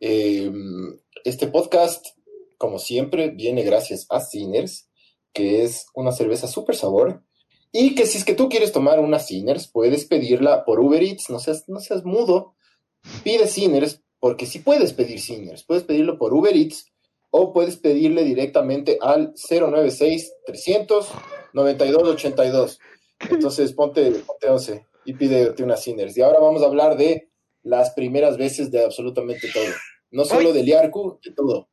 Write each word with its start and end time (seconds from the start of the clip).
Eh, 0.00 0.50
este 1.24 1.46
podcast, 1.46 2.06
como 2.58 2.78
siempre, 2.78 3.30
viene 3.30 3.62
gracias 3.62 4.06
a 4.10 4.20
Sinners 4.20 4.86
que 5.36 5.62
es 5.62 5.88
una 5.92 6.12
cerveza 6.12 6.48
súper 6.48 6.76
sabor. 6.76 7.22
Y 7.70 7.94
que 7.94 8.06
si 8.06 8.16
es 8.16 8.24
que 8.24 8.34
tú 8.34 8.48
quieres 8.48 8.72
tomar 8.72 9.00
una 9.00 9.18
Sinners, 9.18 9.68
puedes 9.68 10.06
pedirla 10.06 10.64
por 10.64 10.80
Uber 10.80 11.02
Eats, 11.02 11.28
no 11.28 11.38
seas, 11.38 11.68
no 11.68 11.78
seas 11.78 12.04
mudo. 12.04 12.54
Pide 13.22 13.46
Sinners, 13.46 14.00
porque 14.18 14.46
si 14.46 14.60
puedes 14.60 14.94
pedir 14.94 15.20
Sinners, 15.20 15.62
puedes 15.62 15.84
pedirlo 15.84 16.16
por 16.16 16.32
Uber 16.32 16.56
Eats 16.56 16.90
o 17.30 17.52
puedes 17.52 17.76
pedirle 17.76 18.24
directamente 18.24 18.96
al 19.02 19.34
096 19.34 20.32
300 20.46 21.06
9282. 21.52 22.78
Entonces 23.30 23.74
ponte, 23.74 24.10
ponte 24.26 24.48
11 24.48 24.86
y 25.04 25.12
pídete 25.12 25.62
una 25.62 25.76
Sinners. 25.76 26.16
Y 26.16 26.22
ahora 26.22 26.40
vamos 26.40 26.62
a 26.62 26.66
hablar 26.66 26.96
de 26.96 27.28
las 27.66 27.90
primeras 27.90 28.38
veces 28.38 28.70
de 28.70 28.84
absolutamente 28.84 29.48
todo. 29.52 29.64
No 30.12 30.24
solo 30.24 30.52
del 30.52 30.66
Yarku, 30.66 31.18
de 31.22 31.32
todo. 31.32 31.68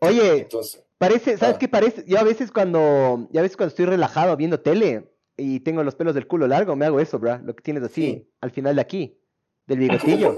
Oye, 0.00 0.38
Entonces, 0.38 0.86
Parece, 0.98 1.36
¿sabes 1.36 1.56
ah. 1.56 1.58
qué 1.58 1.68
parece? 1.68 2.04
Yo 2.06 2.18
a 2.18 2.22
veces 2.22 2.50
cuando, 2.50 3.28
ya 3.30 3.42
veces 3.42 3.56
cuando 3.56 3.70
estoy 3.70 3.84
relajado 3.84 4.36
viendo 4.36 4.60
tele 4.60 5.12
y 5.36 5.60
tengo 5.60 5.82
los 5.82 5.94
pelos 5.94 6.14
del 6.14 6.26
culo 6.26 6.46
largo, 6.46 6.74
me 6.74 6.86
hago 6.86 7.00
eso, 7.00 7.18
bro. 7.18 7.38
Lo 7.44 7.54
que 7.54 7.62
tienes 7.62 7.82
así, 7.82 8.26
al 8.40 8.50
final 8.50 8.76
de 8.76 8.80
aquí, 8.80 9.18
del 9.66 9.78
bigotillo. 9.80 10.34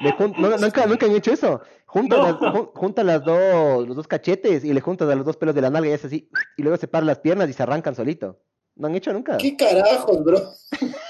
no, 0.00 0.58
nunca, 0.58 0.86
nunca 0.86 1.06
han 1.06 1.14
hecho 1.14 1.32
eso. 1.32 1.60
Juntas, 1.84 2.18
las, 2.18 3.04
las 3.04 3.24
dos, 3.24 3.86
los 3.86 3.96
dos 3.96 4.08
cachetes 4.08 4.64
y 4.64 4.72
le 4.72 4.80
juntas 4.80 5.08
a 5.08 5.14
los 5.14 5.24
dos 5.24 5.36
pelos 5.36 5.54
de 5.54 5.60
la 5.60 5.70
nalga 5.70 5.90
y 5.90 5.92
es 5.92 6.04
así. 6.04 6.28
Y 6.56 6.62
luego 6.62 6.76
separas 6.78 7.06
las 7.06 7.20
piernas 7.20 7.48
y 7.48 7.52
se 7.52 7.62
arrancan 7.62 7.94
solito. 7.94 8.40
¿No 8.74 8.88
han 8.88 8.94
hecho 8.96 9.12
nunca? 9.12 9.38
¿Qué 9.38 9.56
carajos, 9.56 10.24
bro? 10.24 10.38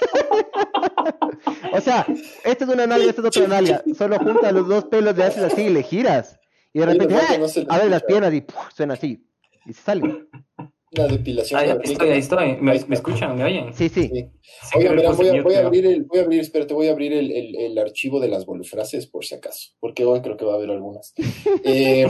o 1.76 1.80
sea, 1.80 2.06
esta 2.44 2.64
es 2.64 2.70
una 2.70 2.86
nalga, 2.86 3.10
esta 3.10 3.20
es 3.20 3.26
otra 3.26 3.46
nalga. 3.46 3.82
Solo 3.96 4.18
juntas 4.18 4.52
los 4.52 4.68
dos 4.68 4.84
pelos, 4.84 5.16
le 5.16 5.24
haces 5.24 5.42
así 5.42 5.62
y 5.62 5.70
le 5.70 5.82
giras. 5.82 6.38
Y 6.72 6.80
de 6.80 6.86
repente, 6.86 7.14
¡ah! 7.14 7.38
a 7.68 7.78
ver 7.78 7.90
las 7.90 8.02
piernas 8.02 8.34
y 8.34 8.44
suena 8.74 8.94
así. 8.94 9.24
Y 9.64 9.72
se 9.72 9.82
sale. 9.82 10.26
La 10.92 11.06
depilación. 11.08 11.60
ahí 11.60 11.70
estoy, 11.82 12.10
ahí 12.10 12.18
estoy. 12.18 12.56
¿Me, 12.60 12.74
escuchan? 12.74 13.36
¿Me 13.36 13.44
oyen? 13.44 13.74
Sí, 13.74 13.88
sí. 13.88 14.10
Oigan, 14.74 14.96
voy, 14.96 15.28
a, 15.28 15.42
voy, 15.42 15.54
a, 15.54 15.66
abrir 15.66 15.86
el, 15.86 16.04
voy 16.04 16.20
a 16.20 16.22
abrir, 16.22 16.40
espérate, 16.40 16.74
voy 16.74 16.88
a 16.88 16.92
abrir 16.92 17.12
el, 17.12 17.30
el, 17.32 17.56
el, 17.56 17.78
archivo 17.78 18.20
de 18.20 18.28
las 18.28 18.46
bolufrases 18.46 19.06
por 19.06 19.24
si 19.24 19.34
acaso, 19.34 19.72
porque 19.80 20.04
hoy 20.04 20.20
creo 20.22 20.36
que 20.36 20.44
va 20.44 20.52
a 20.52 20.56
haber 20.56 20.70
algunas. 20.70 21.14
Eh, 21.64 22.06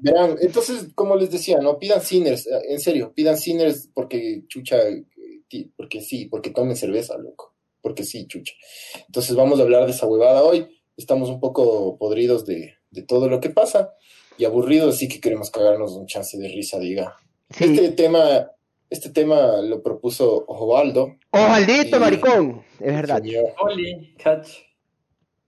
verán, 0.00 0.36
entonces, 0.40 0.88
como 0.94 1.16
les 1.16 1.30
decía, 1.30 1.58
no 1.58 1.78
pidan 1.78 2.02
sinners, 2.02 2.46
eh, 2.46 2.60
en 2.68 2.78
serio, 2.78 3.12
pidan 3.14 3.38
sinners 3.38 3.90
porque 3.94 4.42
chucha, 4.48 4.78
porque 5.76 6.00
sí, 6.02 6.26
porque 6.26 6.50
tomen 6.50 6.76
cerveza, 6.76 7.16
loco, 7.16 7.47
porque 7.80 8.04
sí, 8.04 8.26
chucha. 8.26 8.52
Entonces 9.06 9.34
vamos 9.36 9.58
a 9.58 9.62
hablar 9.62 9.86
de 9.86 9.92
esa 9.92 10.06
huevada 10.06 10.42
hoy. 10.42 10.66
Estamos 10.96 11.28
un 11.30 11.40
poco 11.40 11.96
podridos 11.98 12.44
de, 12.44 12.74
de 12.90 13.02
todo 13.02 13.28
lo 13.28 13.40
que 13.40 13.50
pasa 13.50 13.94
y 14.36 14.44
aburrido, 14.44 14.88
así 14.90 15.08
que 15.08 15.20
queremos 15.20 15.50
cagarnos 15.50 15.92
un 15.92 16.06
chance 16.06 16.38
de 16.38 16.48
risa, 16.48 16.78
diga. 16.78 17.16
Este 17.58 17.90
tema, 17.90 18.50
este 18.88 19.10
tema 19.10 19.60
lo 19.62 19.82
propuso 19.82 20.44
Osvaldo. 20.46 21.16
Osvaldito, 21.30 21.98
maricón, 21.98 22.62
es 22.80 22.92
verdad. 22.94 23.22
catch. 24.16 24.48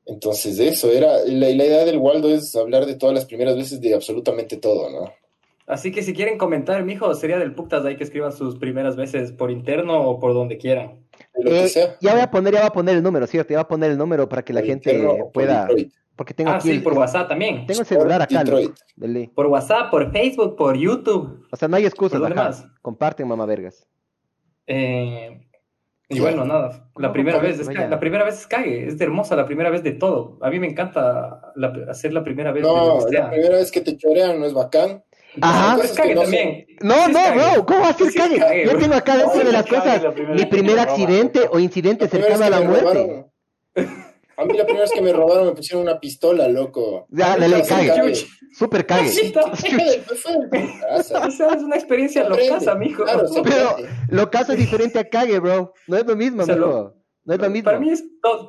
Entonces, 0.06 0.58
eso 0.58 0.90
era, 0.90 1.18
la, 1.24 1.50
la 1.50 1.64
idea 1.64 1.84
del 1.84 1.98
Waldo 1.98 2.34
es 2.34 2.56
hablar 2.56 2.84
de 2.86 2.96
todas 2.96 3.14
las 3.14 3.26
primeras 3.26 3.54
veces 3.54 3.80
de 3.80 3.94
absolutamente 3.94 4.56
todo, 4.56 4.90
¿no? 4.90 5.12
Así 5.70 5.92
que 5.92 6.02
si 6.02 6.12
quieren 6.12 6.36
comentar, 6.36 6.84
mijo, 6.84 7.14
sería 7.14 7.38
del 7.38 7.54
Puctas 7.54 7.84
ahí 7.84 7.96
que 7.96 8.02
escriban 8.02 8.32
sus 8.32 8.56
primeras 8.56 8.96
veces 8.96 9.30
por 9.30 9.52
interno 9.52 10.02
o 10.02 10.18
por 10.18 10.34
donde 10.34 10.58
quieran. 10.58 11.06
Lo 11.38 11.48
que 11.48 11.64
eh, 11.64 11.68
sea. 11.68 11.96
Ya 12.00 12.12
voy 12.12 12.22
a 12.22 12.30
poner, 12.30 12.54
ya 12.54 12.60
va 12.62 12.66
a 12.66 12.72
poner 12.72 12.96
el 12.96 13.02
número, 13.04 13.24
¿cierto? 13.28 13.52
Ya 13.52 13.58
va 13.58 13.62
a 13.62 13.68
poner 13.68 13.92
el 13.92 13.96
número 13.96 14.28
para 14.28 14.42
que 14.42 14.52
la 14.52 14.62
gente 14.62 15.06
pueda. 15.32 15.68
Porque 16.16 16.34
tengo 16.34 16.50
ah, 16.50 16.56
aquí 16.56 16.72
sí, 16.72 16.80
por 16.80 16.94
WhatsApp 16.94 17.28
también. 17.28 17.66
Tengo 17.66 17.80
el 17.80 17.86
celular 17.86 18.20
acá. 18.20 18.42
Por 19.32 19.46
WhatsApp, 19.46 19.90
por 19.92 20.10
Facebook, 20.10 20.56
por 20.56 20.76
YouTube. 20.76 21.46
O 21.52 21.56
sea, 21.56 21.68
no 21.68 21.76
hay 21.76 21.86
excusas 21.86 22.20
acá. 22.20 22.50
Comparten, 22.82 23.28
mamá 23.28 23.46
vergas. 23.46 23.86
Eh, 24.66 25.46
y 26.08 26.18
bueno, 26.18 26.44
nada. 26.44 26.90
La 26.96 27.12
primera 27.12 27.38
vez, 27.38 27.60
es 27.60 27.68
la 27.68 28.00
primera 28.00 28.24
vez 28.24 28.40
es 28.40 28.46
cague. 28.48 28.88
Es 28.88 29.00
hermosa 29.00 29.36
la 29.36 29.46
primera 29.46 29.70
vez 29.70 29.84
de 29.84 29.92
todo. 29.92 30.36
A 30.42 30.50
mí 30.50 30.58
me 30.58 30.66
encanta 30.66 31.52
hacer 31.88 32.12
la 32.12 32.24
primera 32.24 32.50
vez. 32.50 32.64
No, 32.64 33.08
la 33.08 33.30
primera 33.30 33.56
vez 33.56 33.70
que 33.70 33.80
te 33.80 33.96
chorean 33.96 34.40
no 34.40 34.46
es 34.46 34.52
bacán. 34.52 35.04
Ajá. 35.40 35.82
Es 35.82 35.92
cague 35.92 36.14
también. 36.14 36.66
No, 36.80 37.08
no, 37.08 37.34
no, 37.34 37.66
¿cómo 37.66 37.80
va 37.80 37.88
a 37.90 37.94
ser 37.94 38.12
cague? 38.12 38.64
Yo 38.66 38.78
tengo 38.78 38.94
acá 38.94 39.16
dentro 39.16 39.44
de 39.44 39.52
las 39.52 39.66
cosas 39.66 40.02
mi 40.34 40.44
primer 40.46 40.78
accidente 40.78 41.48
o 41.50 41.58
incidente 41.58 42.08
cercano 42.08 42.44
a 42.44 42.50
la 42.50 42.60
muerte. 42.60 43.26
A 44.36 44.44
mí 44.46 44.56
la 44.56 44.64
primera 44.64 44.84
vez 44.84 44.92
que 44.92 45.02
me 45.02 45.12
robaron 45.12 45.48
me 45.48 45.52
pusieron 45.52 45.82
una 45.82 46.00
pistola, 46.00 46.48
loco. 46.48 47.06
Ya, 47.10 47.36
dale, 47.36 47.62
cague. 47.62 48.14
Súper 48.52 48.86
cague. 48.86 49.10
Esa 50.98 51.26
es 51.26 51.62
una 51.62 51.76
experiencia 51.76 52.26
loca, 52.26 52.74
mijo. 52.74 53.04
Claro, 53.04 53.24
Pero 53.44 53.76
locazo 54.08 54.52
es 54.52 54.58
diferente 54.58 54.98
a 54.98 55.08
cague, 55.08 55.38
bro. 55.38 55.74
No 55.86 55.96
es 55.98 56.06
lo 56.06 56.16
mismo, 56.16 56.46
mijo. 56.46 56.94
No 57.24 57.34
es 57.34 57.40
lo 57.40 57.50
mismo. 57.50 57.66
Para 57.66 57.80
mí 57.80 57.90
es 57.90 58.02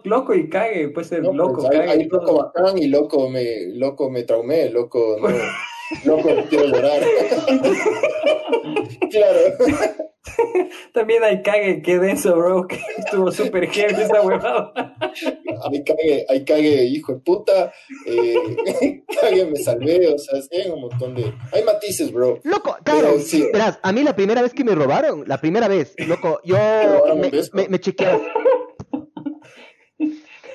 loco 0.06 0.34
y 0.34 0.50
cague, 0.50 0.90
puede 0.90 1.08
ser 1.08 1.24
loco, 1.24 1.68
pues, 1.68 1.78
cague. 1.78 1.92
Hay, 1.92 2.06
loco 2.06 2.36
bacán 2.36 2.78
y 2.78 2.88
loco 2.88 3.30
me, 3.30 3.68
loco 3.74 4.10
me 4.10 4.24
traumé, 4.24 4.70
loco 4.70 5.18
no, 5.22 5.28
loco 6.06 6.30
quiero 6.50 6.66
llorar. 6.68 7.02
claro. 9.12 9.40
También 10.94 11.24
hay 11.24 11.42
cague, 11.42 11.82
qué 11.82 11.98
denso, 11.98 12.36
bro. 12.36 12.68
estuvo 12.98 13.32
súper 13.32 13.68
heavy 13.70 14.02
esa 14.02 14.22
huevada. 14.22 14.74
Hay 15.64 15.84
cague, 15.84 16.26
hay 16.30 16.46
cague, 16.46 16.84
hijo 16.86 17.14
de 17.14 17.20
puta. 17.20 17.74
Eh, 18.06 19.04
cague, 19.22 19.46
me 19.46 19.56
salvé. 19.58 20.08
O 20.14 20.18
sea, 20.18 20.40
hay 20.52 20.70
un 20.70 20.82
montón 20.82 21.16
de. 21.16 21.34
Hay 21.52 21.64
matices, 21.64 22.12
bro. 22.12 22.40
Loco, 22.44 22.78
claro. 22.84 23.20
sí. 23.20 23.48
a 23.82 23.92
mí 23.92 24.04
la 24.04 24.16
primera 24.16 24.42
vez 24.42 24.54
que 24.54 24.64
me 24.64 24.76
robaron, 24.76 25.24
la 25.28 25.40
primera 25.40 25.68
vez, 25.68 25.96
loco, 26.08 26.40
yo 26.44 26.58
me, 27.16 27.32
me, 27.54 27.70
me 27.70 27.80
chequeé 27.80 28.20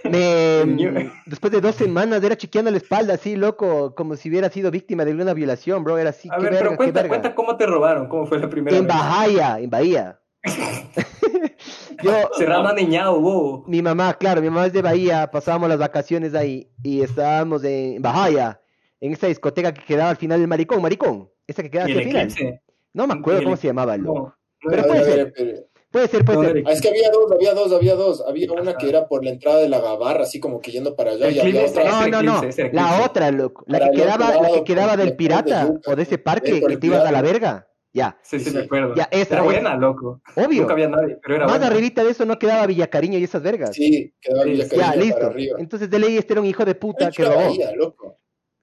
me, 0.08 1.10
después 1.26 1.52
de 1.52 1.60
dos 1.60 1.74
semanas 1.74 2.22
era 2.22 2.36
chequeando 2.36 2.70
la 2.70 2.76
espalda 2.76 3.14
así, 3.14 3.36
loco, 3.36 3.94
como 3.94 4.16
si 4.16 4.28
hubiera 4.28 4.48
sido 4.50 4.70
víctima 4.70 5.04
de 5.04 5.12
una 5.12 5.34
violación, 5.34 5.84
bro. 5.84 5.98
Era 5.98 6.10
así. 6.10 6.28
A 6.30 6.38
ver, 6.38 6.54
pero 6.58 6.76
cuenta, 6.76 7.06
cuenta 7.08 7.34
cómo 7.34 7.56
te 7.56 7.66
robaron, 7.66 8.08
cómo 8.08 8.26
fue 8.26 8.38
la 8.38 8.48
primera 8.48 8.76
en 8.76 8.86
vez. 8.86 8.94
En 8.94 9.00
Bahía, 9.00 9.58
en 9.60 9.70
Bahía. 9.70 10.20
Yo, 12.02 12.12
Cerrado 12.36 12.74
niñado, 12.74 13.20
wow. 13.20 13.64
Mi 13.66 13.82
mamá, 13.82 14.14
claro, 14.14 14.40
mi 14.40 14.50
mamá 14.50 14.66
es 14.66 14.72
de 14.72 14.82
Bahía, 14.82 15.30
pasábamos 15.30 15.68
las 15.68 15.78
vacaciones 15.78 16.34
ahí 16.34 16.70
y 16.82 17.02
estábamos 17.02 17.64
en 17.64 18.02
Bahía, 18.02 18.60
en 19.00 19.12
esa 19.12 19.26
discoteca 19.26 19.72
que 19.72 19.82
quedaba 19.82 20.10
al 20.10 20.16
final 20.16 20.38
del 20.38 20.48
Maricón, 20.48 20.82
Maricón, 20.82 21.30
esa 21.46 21.62
que 21.62 21.70
quedaba 21.70 21.90
al 21.90 22.02
final. 22.02 22.60
No 22.92 23.06
me 23.06 23.14
acuerdo 23.14 23.44
cómo 23.44 23.56
se 23.56 23.66
llamaba, 23.66 23.96
loco. 23.96 24.34
pero 24.68 24.86
puede 24.86 25.04
ser. 25.04 25.68
Puede 25.90 26.08
ser, 26.08 26.24
puede 26.24 26.46
ser. 26.46 26.64
Ah, 26.66 26.72
es 26.72 26.80
que 26.80 26.88
había 26.88 27.10
dos, 27.10 27.32
había 27.32 27.54
dos, 27.54 27.72
había 27.72 27.94
dos. 27.94 28.24
Había 28.26 28.52
una 28.52 28.76
que 28.76 28.88
era 28.88 29.06
por 29.08 29.24
la 29.24 29.30
entrada 29.30 29.60
de 29.60 29.68
la 29.68 29.80
gabarra, 29.80 30.24
así 30.24 30.40
como 30.40 30.60
que 30.60 30.72
yendo 30.72 30.94
para 30.96 31.12
allá. 31.12 31.30
Y 31.30 31.38
había 31.38 31.64
otra. 31.64 31.84
No, 31.84 32.08
no, 32.08 32.22
no. 32.22 32.42
La 32.72 33.04
otra, 33.04 33.30
loco. 33.30 33.64
La 33.66 33.80
que, 33.80 33.90
quedaba, 33.90 34.42
la 34.42 34.52
que 34.52 34.64
quedaba 34.64 34.96
del 34.96 35.16
pirata 35.16 35.72
o 35.86 35.96
de 35.96 36.02
ese 36.02 36.18
parque 36.18 36.60
que 36.60 36.76
te 36.76 36.86
ibas 36.86 37.04
a 37.04 37.12
la 37.12 37.22
verga. 37.22 37.68
Ya. 37.92 38.18
Sí, 38.22 38.38
sí, 38.38 38.50
me 38.50 38.60
acuerdo. 38.64 38.94
Ya, 38.94 39.08
esa, 39.10 39.36
era 39.36 39.42
buena, 39.42 39.74
loco. 39.74 40.20
Obvio. 40.34 40.60
Nunca 40.60 40.74
había 40.74 40.88
nadie, 40.88 41.18
pero 41.22 41.36
era 41.36 41.46
Más 41.46 41.62
arribita 41.62 42.04
de 42.04 42.10
eso 42.10 42.26
no 42.26 42.38
quedaba 42.38 42.66
Villacariño 42.66 43.18
y 43.18 43.24
esas 43.24 43.42
vergas. 43.42 43.74
Sí, 43.74 44.12
quedaba 44.20 44.44
Villacariño. 44.44 44.86
Ya, 44.86 44.96
listo. 44.96 45.32
Entonces 45.58 45.88
de 45.88 45.98
ley 45.98 46.18
este 46.18 46.34
era 46.34 46.42
un 46.42 46.46
hijo 46.46 46.62
de 46.66 46.74
puta 46.74 47.10
que 47.10 47.24
robó. 47.24 47.54
loco. 47.74 48.18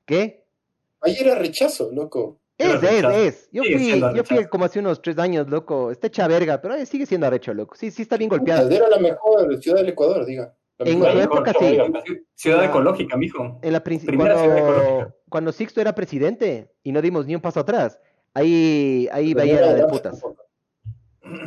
¿Qué? 0.05 0.45
Ahí 1.01 1.17
era 1.19 1.33
rechazo, 1.33 1.89
loco. 1.91 2.42
Es, 2.57 2.83
es, 2.83 3.03
es. 3.03 3.49
Yo 3.51 3.63
fui, 3.63 3.99
yo 3.99 4.23
fui 4.23 4.45
como 4.45 4.65
hace 4.65 4.79
unos 4.79 5.01
tres 5.01 5.17
años, 5.17 5.49
loco. 5.49 5.91
Está 5.91 6.07
hecha 6.07 6.27
verga, 6.27 6.61
pero 6.61 6.85
sigue 6.85 7.05
siendo 7.05 7.27
arrecho, 7.27 7.53
loco. 7.53 7.75
Sí, 7.75 7.89
sí 7.91 8.03
está 8.03 8.17
bien 8.17 8.29
golpeada. 8.29 8.73
Era 8.73 8.87
la 8.89 8.99
mejor 8.99 9.61
ciudad 9.61 9.77
del 9.77 9.89
Ecuador, 9.89 10.25
diga. 10.25 10.55
en 10.79 10.99
su 11.01 11.19
época 11.19 11.53
sí. 11.59 11.77
Ciudad 12.35 12.65
ecológica, 12.65 13.17
mijo. 13.17 13.59
En 13.61 13.73
la 13.73 13.83
Primera 13.83 14.35
cuando, 14.35 15.15
cuando 15.29 15.51
Sixto 15.51 15.81
era 15.81 15.95
presidente 15.95 16.69
y 16.83 16.91
no 16.91 17.01
dimos 17.01 17.25
ni 17.25 17.35
un 17.35 17.41
paso 17.41 17.61
atrás, 17.61 17.99
ahí, 18.33 19.07
ahí 19.11 19.33
Bahía 19.33 19.57
era 19.59 19.73
de 19.73 19.85
putas. 19.87 20.21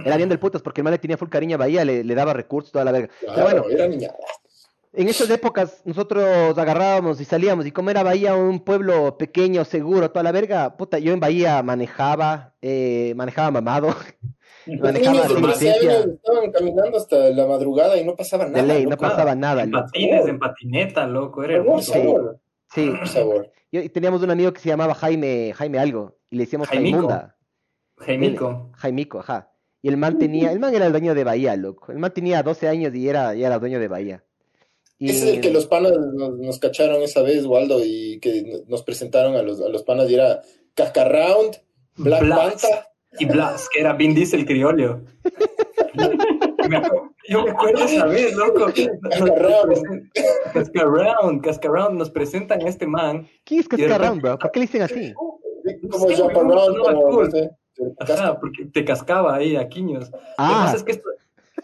Era 0.04 0.16
bien 0.16 0.28
del 0.28 0.38
putas 0.38 0.62
porque 0.62 0.80
el 0.80 0.84
mal 0.84 0.92
le 0.92 0.98
tenía 0.98 1.16
full 1.16 1.28
cariño 1.28 1.54
a 1.54 1.58
Bahía, 1.58 1.84
le, 1.84 2.02
le 2.02 2.14
daba 2.14 2.32
recursos, 2.32 2.72
toda 2.72 2.84
la 2.84 2.92
verga. 2.92 3.10
pero 3.20 3.42
bueno, 3.42 3.64
era 3.70 3.86
niña. 3.86 4.10
En 4.98 5.08
esas 5.08 5.28
épocas 5.28 5.82
nosotros 5.84 6.56
agarrábamos 6.56 7.20
y 7.20 7.26
salíamos 7.26 7.66
y 7.66 7.70
como 7.70 7.90
era 7.90 8.02
Bahía 8.02 8.34
un 8.34 8.60
pueblo 8.60 9.18
pequeño, 9.18 9.64
seguro, 9.66 10.10
toda 10.10 10.22
la 10.22 10.32
verga, 10.32 10.74
puta, 10.78 10.98
yo 10.98 11.12
en 11.12 11.20
Bahía 11.20 11.62
manejaba, 11.62 12.54
eh, 12.62 13.12
manejaba 13.14 13.50
mamado. 13.50 13.88
manejaba 14.80 15.28
niños 15.28 15.62
estaban 15.62 16.50
caminando 16.50 16.96
hasta 16.96 17.28
la 17.28 17.46
madrugada 17.46 17.98
y 17.98 18.04
no 18.04 18.16
pasaba 18.16 18.46
nada. 18.46 18.62
De 18.62 18.66
ley, 18.66 18.86
no 18.86 18.96
pasaba 18.96 19.34
nada. 19.34 19.64
En 19.64 19.70
patines, 19.70 20.26
en 20.26 20.38
patineta, 20.38 21.06
loco, 21.06 21.44
era 21.44 21.56
hermoso. 21.56 22.40
Sí, 22.74 22.90
sabor. 23.04 23.52
Y 23.70 23.90
teníamos 23.90 24.22
un 24.22 24.30
amigo 24.30 24.52
que 24.52 24.60
se 24.60 24.70
llamaba 24.70 24.94
Jaime, 24.94 25.52
Jaime 25.54 25.78
algo, 25.78 26.16
y 26.30 26.36
le 26.36 26.44
decíamos 26.44 26.68
Jaimunda. 26.68 27.36
Jaimico. 27.98 28.70
Jaimico, 28.76 29.18
ajá. 29.20 29.52
Y 29.82 29.88
el 29.88 29.98
man 29.98 30.18
tenía, 30.18 30.52
el 30.52 30.58
man 30.58 30.74
era 30.74 30.86
el 30.86 30.92
dueño 30.92 31.14
de 31.14 31.22
Bahía, 31.22 31.54
loco. 31.54 31.92
El 31.92 31.98
man 31.98 32.12
tenía 32.12 32.42
12 32.42 32.68
años 32.68 32.94
y 32.94 33.08
era, 33.08 33.34
ya 33.34 33.46
era 33.46 33.58
dueño 33.58 33.78
de 33.78 33.88
Bahía. 33.88 34.24
Ese 34.98 35.28
es 35.28 35.34
el 35.34 35.40
que 35.40 35.50
los 35.50 35.66
panas 35.66 35.92
nos, 35.92 36.58
cacharon 36.58 37.02
esa 37.02 37.22
vez, 37.22 37.44
Waldo, 37.44 37.84
y 37.84 38.18
que 38.20 38.64
nos 38.66 38.82
presentaron 38.82 39.36
a 39.36 39.42
los, 39.42 39.60
a 39.60 39.68
los 39.68 39.82
panas 39.82 40.08
y 40.10 40.14
era 40.14 40.40
Cascarround, 40.74 41.56
Black 41.96 42.22
Manta. 42.22 42.88
Y 43.18 43.24
Blas, 43.24 43.68
que 43.72 43.80
era 43.80 43.94
Vin 43.94 44.14
Diesel 44.14 44.44
criollo. 44.44 45.00
Yo 47.28 47.42
me 47.42 47.50
acuerdo 47.50 47.84
esa 47.84 48.06
vez, 48.06 48.34
loco. 48.34 48.66
Cascarround, 50.52 51.42
Cascarround, 51.42 51.98
nos 51.98 52.10
presentan 52.10 52.62
a 52.62 52.68
este 52.68 52.86
man. 52.86 53.26
¿Quién 53.44 53.60
es 53.60 53.68
Cascarround, 53.68 54.20
bro? 54.20 54.38
¿Por 54.38 54.50
qué 54.50 54.60
le 54.60 54.66
dicen 54.66 54.82
así? 54.82 55.14
Como 55.90 56.08
Japaround, 56.08 57.50
Ajá, 57.98 58.40
porque 58.40 58.66
te 58.66 58.84
cascaba 58.84 59.34
ahí 59.36 59.56
a 59.56 59.68
quiños. 59.68 60.10
Ah. 60.38 60.48
Lo 60.48 60.54
que 60.54 60.60
pasa 60.60 60.72
ah. 60.72 60.76
es 60.76 60.82
que 60.82 60.92
esto, 60.92 61.08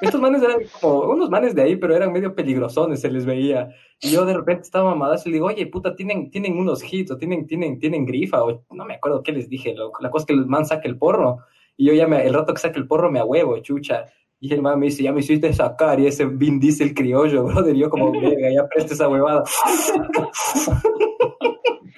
estos 0.02 0.20
manes 0.20 0.42
eran 0.42 0.58
como 0.80 1.02
unos 1.02 1.30
manes 1.30 1.54
de 1.54 1.62
ahí, 1.62 1.76
pero 1.76 1.94
eran 1.94 2.12
medio 2.12 2.34
peligrosones, 2.34 3.00
se 3.00 3.10
les 3.10 3.24
veía. 3.24 3.68
Y 4.00 4.10
yo 4.10 4.26
de 4.26 4.34
repente 4.34 4.62
estaba 4.62 4.90
mamada 4.90 5.16
y 5.24 5.28
le 5.28 5.34
digo, 5.34 5.46
oye, 5.46 5.64
puta, 5.68 5.94
tienen, 5.94 6.28
tienen 6.28 6.58
unos 6.58 6.82
hits, 6.82 7.12
o 7.12 7.16
tienen, 7.16 7.46
tienen, 7.46 7.78
tienen 7.78 8.04
grifa, 8.04 8.42
o 8.42 8.64
no 8.72 8.84
me 8.84 8.94
acuerdo 8.94 9.22
qué 9.22 9.30
les 9.30 9.48
dije. 9.48 9.76
La 10.00 10.10
cosa 10.10 10.24
es 10.24 10.26
que 10.26 10.32
el 10.32 10.46
man 10.46 10.66
saque 10.66 10.88
el 10.88 10.98
porro. 10.98 11.38
Y 11.76 11.86
yo 11.86 11.94
ya 11.94 12.08
me, 12.08 12.26
el 12.26 12.34
rato 12.34 12.52
que 12.52 12.60
saque 12.60 12.80
el 12.80 12.88
porro 12.88 13.12
me 13.12 13.22
huevo, 13.22 13.56
chucha. 13.60 14.06
Y 14.40 14.52
el 14.52 14.60
man 14.60 14.80
me 14.80 14.86
dice, 14.86 15.04
ya 15.04 15.12
me 15.12 15.20
hiciste 15.20 15.52
sacar, 15.52 16.00
y 16.00 16.06
ese 16.06 16.26
Vin 16.26 16.60
el 16.80 16.94
criollo, 16.94 17.44
brother. 17.46 17.76
yo 17.76 17.88
como, 17.88 18.10
verga, 18.10 18.52
ya 18.52 18.66
preste 18.66 18.94
esa 18.94 19.08
huevada. 19.08 19.44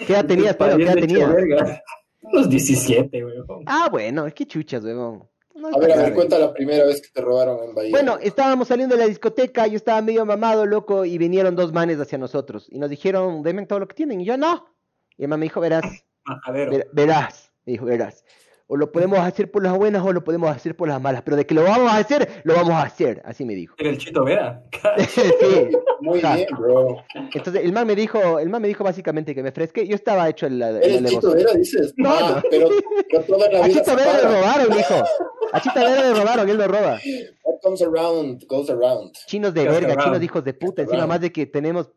¿Qué 0.07 0.13
edad 0.13 0.27
tenías, 0.27 0.57
pero? 0.57 0.77
¿Qué 0.77 0.83
edad 0.83 0.95
tenías? 0.95 1.31
Unos 2.21 2.51
17, 2.51 3.25
weón. 3.25 3.63
Ah, 3.65 3.89
bueno, 3.91 4.27
es 4.27 4.35
que 4.35 4.45
chuchas, 4.45 4.85
weón 4.85 5.34
a 5.73 5.79
ver, 5.79 5.93
a 5.93 5.97
ver, 5.97 6.15
cuenta 6.15 6.39
la 6.39 6.53
primera 6.53 6.85
vez 6.85 7.01
que 7.01 7.09
te 7.09 7.21
robaron 7.21 7.63
en 7.69 7.75
Bahía. 7.75 7.91
Bueno, 7.91 8.19
estábamos 8.21 8.69
saliendo 8.69 8.97
de 8.97 9.03
la 9.03 9.09
discoteca, 9.09 9.67
yo 9.67 9.77
estaba 9.77 10.01
medio 10.03 10.25
mamado, 10.27 10.67
loco, 10.67 11.05
y 11.05 11.19
vinieron 11.19 11.57
dos 11.57 11.73
manes 11.73 11.99
hacia 12.01 12.19
nosotros. 12.19 12.67
Y 12.71 12.79
nos 12.79 12.91
dijeron, 12.91 13.43
denme 13.43 13.67
todo 13.67 13.79
lo 13.79 13.89
que 13.89 13.95
tienen. 13.95 14.21
Y 14.21 14.25
yo, 14.25 14.37
no. 14.37 14.67
Y 15.17 15.23
mi 15.23 15.29
mamá 15.29 15.39
me 15.39 15.47
dijo, 15.47 15.61
verás, 15.61 15.85
verás, 16.93 17.53
me 17.65 17.73
dijo, 17.73 17.85
verás 17.85 18.25
o 18.67 18.77
lo 18.77 18.91
podemos 18.93 19.19
hacer 19.19 19.51
por 19.51 19.63
las 19.63 19.77
buenas 19.77 20.05
o 20.05 20.13
lo 20.13 20.25
podemos 20.25 20.51
hacer 20.51 20.75
por 20.77 20.89
las 20.89 21.01
malas, 21.01 21.23
pero 21.23 21.37
de 21.37 21.47
que 21.47 21.55
lo 21.55 21.65
vamos 21.65 21.93
a 21.93 21.99
hacer, 21.99 22.43
lo 22.45 22.55
vamos 22.55 22.73
a 22.73 22.83
hacer, 22.83 23.21
así 23.25 23.45
me 23.45 23.55
dijo. 23.55 23.75
Era 23.79 23.91
el 23.91 23.99
Chito 23.99 24.25
Vera. 24.25 24.63
sí. 25.09 25.23
Muy 26.01 26.21
bien, 26.21 26.47
bro. 26.59 27.05
Entonces 27.15 27.63
el 27.63 27.73
man 27.73 27.87
me 27.87 27.95
dijo, 27.95 28.39
el 28.39 28.49
man 28.49 28.63
me 28.63 28.69
dijo 28.69 28.83
básicamente 28.83 29.35
que 29.35 29.43
me 29.43 29.53
fresque, 29.53 29.87
yo 29.87 29.95
estaba 29.95 30.29
hecho 30.29 30.47
el, 30.47 30.61
el, 30.63 30.83
el 30.83 31.07
Chito 31.07 31.33
Vera 31.33 31.53
dices? 31.53 31.93
No, 31.97 32.11
ah, 32.11 32.43
pero, 32.51 32.69
toda 33.27 33.51
la 33.51 33.65
vida 33.65 33.65
A 33.65 33.69
Chito 33.69 33.97
Vera 33.97 34.17
le 34.17 34.23
robaron, 34.23 34.67
hijo. 34.79 35.05
A 35.53 35.61
Chito 35.61 35.81
Vera 35.81 36.03
le 36.03 36.15
robaron, 36.15 36.49
él 36.49 36.57
lo 36.57 36.69
roba. 36.69 37.01
What 37.45 37.61
comes 37.63 37.83
around 37.83 38.47
goes 38.47 38.71
around. 38.71 39.13
Chinos 39.27 39.53
de 39.53 39.65
verga, 39.65 39.97
chinos 39.97 40.19
de 40.19 40.25
hijos 40.25 40.45
de 40.45 40.55
puta, 40.55 40.83
encima 40.83 41.07
más 41.07 41.21
de 41.21 41.33
que 41.33 41.47
tenemos 41.47 41.91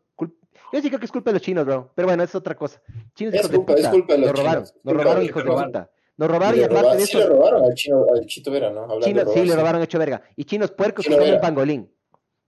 yo 0.70 0.82
sí 0.82 0.88
creo 0.88 0.98
que 1.00 1.06
es 1.06 1.12
culpa 1.12 1.30
de 1.30 1.34
los 1.34 1.42
chinos, 1.42 1.64
bro. 1.64 1.90
Pero 1.94 2.08
bueno, 2.08 2.22
es 2.22 2.34
otra 2.34 2.54
cosa. 2.54 2.80
Chinos 3.14 3.32
es 3.34 3.40
hijos 3.40 3.56
culpa, 3.56 3.72
de 3.72 3.78
puta. 3.78 3.88
Es 3.88 3.94
culpa 3.94 4.12
de 4.12 4.18
los 4.18 4.28
nos 4.30 4.38
robaron, 4.38 4.64
nos 4.82 4.94
robaron 4.94 5.24
hijos 5.24 5.44
de 5.44 5.50
puta. 5.50 5.90
Nos 6.18 6.28
robaron 6.28 6.58
y, 6.58 6.64
aparte 6.64 6.96
de 6.96 7.02
eso. 7.04 7.06
Sí, 7.06 7.16
le 7.18 7.26
robaron 7.26 7.64
al, 7.64 7.74
chino, 7.74 8.04
al 8.12 8.26
Chito 8.26 8.50
Vera, 8.50 8.70
¿no? 8.70 9.00
sí, 9.00 9.14
le 9.14 9.54
robaron 9.54 9.80
hecho 9.82 10.00
verga. 10.00 10.20
Y 10.34 10.44
chinos 10.44 10.72
puercos 10.72 11.06
que 11.06 11.14
el 11.14 11.38
pangolín. 11.38 11.88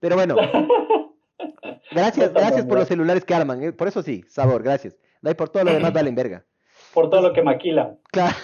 Pero 0.01 0.17
bueno. 0.17 0.35
gracias, 1.91 2.33
gracias 2.33 2.65
por 2.65 2.79
los 2.79 2.87
celulares 2.89 3.23
que 3.23 3.33
arman. 3.33 3.63
¿eh? 3.63 3.71
Por 3.71 3.87
eso 3.87 4.03
sí, 4.03 4.25
sabor, 4.27 4.61
gracias. 4.61 4.97
Da 5.21 5.33
por 5.35 5.47
todo 5.47 5.63
lo 5.63 5.71
demás 5.71 5.93
valen 5.93 6.15
verga. 6.15 6.45
Por 6.93 7.09
todo 7.09 7.21
lo 7.21 7.31
que 7.31 7.41
maquilan. 7.41 7.97
Claro. 8.11 8.35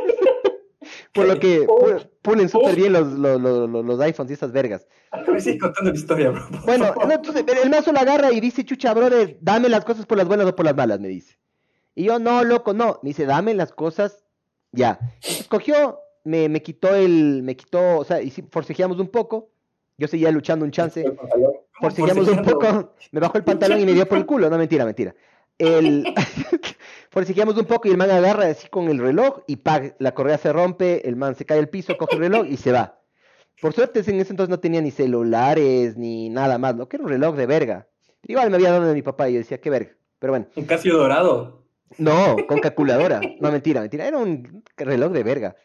por 1.12 1.26
lo 1.26 1.38
que 1.38 1.66
ponen 2.22 2.48
súper 2.48 2.76
bien 2.76 2.94
los, 2.94 3.06
los, 3.08 3.38
los, 3.38 3.68
los, 3.68 4.00
iPhones 4.00 4.30
y 4.30 4.34
esas 4.34 4.52
vergas. 4.52 4.88
Me 5.28 5.38
sigue 5.38 5.58
contando 5.58 5.90
la 5.90 5.96
historia, 5.98 6.30
bro. 6.30 6.42
Bueno, 6.64 6.94
entonces 7.10 7.44
el 7.62 7.68
mazo 7.68 7.92
la 7.92 8.00
agarra 8.00 8.32
y 8.32 8.40
dice, 8.40 8.64
chucha, 8.64 8.94
brother, 8.94 9.36
dame 9.42 9.68
las 9.68 9.84
cosas 9.84 10.06
por 10.06 10.16
las 10.16 10.26
buenas 10.26 10.46
o 10.46 10.56
por 10.56 10.64
las 10.64 10.74
malas, 10.74 10.98
me 10.98 11.08
dice. 11.08 11.38
Y 11.94 12.04
yo, 12.04 12.18
no, 12.18 12.42
loco, 12.42 12.72
no. 12.72 13.00
Me 13.02 13.10
dice, 13.10 13.26
dame 13.26 13.52
las 13.52 13.72
cosas 13.72 14.25
ya. 14.76 14.98
Escogió, 15.22 15.98
me, 16.24 16.48
me 16.48 16.62
quitó 16.62 16.94
el, 16.94 17.42
me 17.42 17.56
quitó, 17.56 17.98
o 17.98 18.04
sea, 18.04 18.22
y 18.22 18.30
forcejeamos 18.30 18.98
un 19.00 19.08
poco. 19.08 19.50
Yo 19.98 20.06
seguía 20.06 20.30
luchando 20.30 20.64
un 20.64 20.70
chance. 20.70 21.04
Forcejeamos 21.80 22.28
un 22.28 22.42
poco, 22.42 22.94
me 23.12 23.20
bajó 23.20 23.38
el 23.38 23.44
pantalón 23.44 23.80
y 23.80 23.86
me 23.86 23.94
dio 23.94 24.06
por 24.06 24.18
el 24.18 24.26
culo. 24.26 24.48
No, 24.48 24.58
mentira, 24.58 24.84
mentira. 24.84 25.14
El... 25.58 26.14
forcejeamos 27.10 27.56
un 27.56 27.64
poco 27.64 27.88
y 27.88 27.92
el 27.92 27.96
man 27.96 28.10
agarra 28.10 28.46
así 28.46 28.68
con 28.68 28.88
el 28.88 28.98
reloj 28.98 29.40
y 29.46 29.56
¡pag! 29.56 29.96
la 29.98 30.12
correa 30.12 30.36
se 30.36 30.52
rompe, 30.52 31.08
el 31.08 31.16
man 31.16 31.34
se 31.34 31.46
cae 31.46 31.58
al 31.58 31.70
piso, 31.70 31.96
coge 31.96 32.16
el 32.16 32.20
reloj 32.20 32.46
y 32.46 32.58
se 32.58 32.72
va. 32.72 33.00
Por 33.60 33.72
suerte 33.72 34.00
en 34.00 34.20
ese 34.20 34.32
entonces 34.32 34.50
no 34.50 34.60
tenía 34.60 34.82
ni 34.82 34.90
celulares 34.90 35.96
ni 35.96 36.28
nada 36.28 36.58
más, 36.58 36.76
lo 36.76 36.88
que 36.88 36.96
era 36.96 37.04
un 37.04 37.10
reloj 37.10 37.34
de 37.36 37.46
verga. 37.46 37.88
Igual 38.24 38.50
me 38.50 38.56
había 38.56 38.70
dado 38.70 38.84
de 38.84 38.92
mi 38.92 39.00
papá 39.02 39.30
y 39.30 39.34
yo 39.34 39.38
decía, 39.38 39.60
qué 39.60 39.70
verga. 39.70 39.92
Pero 40.18 40.32
bueno. 40.34 40.46
Un 40.56 40.64
Casio 40.64 40.96
dorado. 40.98 41.65
No, 41.98 42.36
con 42.46 42.58
calculadora. 42.60 43.20
No, 43.40 43.50
mentira, 43.50 43.80
mentira. 43.80 44.06
Era 44.06 44.18
un 44.18 44.62
reloj 44.76 45.12
de 45.12 45.22
verga. 45.22 45.56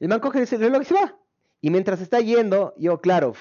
El 0.00 0.08
man 0.08 0.20
coge 0.20 0.42
ese 0.42 0.56
reloj 0.56 0.82
y 0.82 0.84
se 0.84 0.94
va. 0.94 1.18
Y 1.60 1.70
mientras 1.70 2.00
está 2.00 2.20
yendo, 2.20 2.74
yo, 2.76 3.00
claro, 3.00 3.34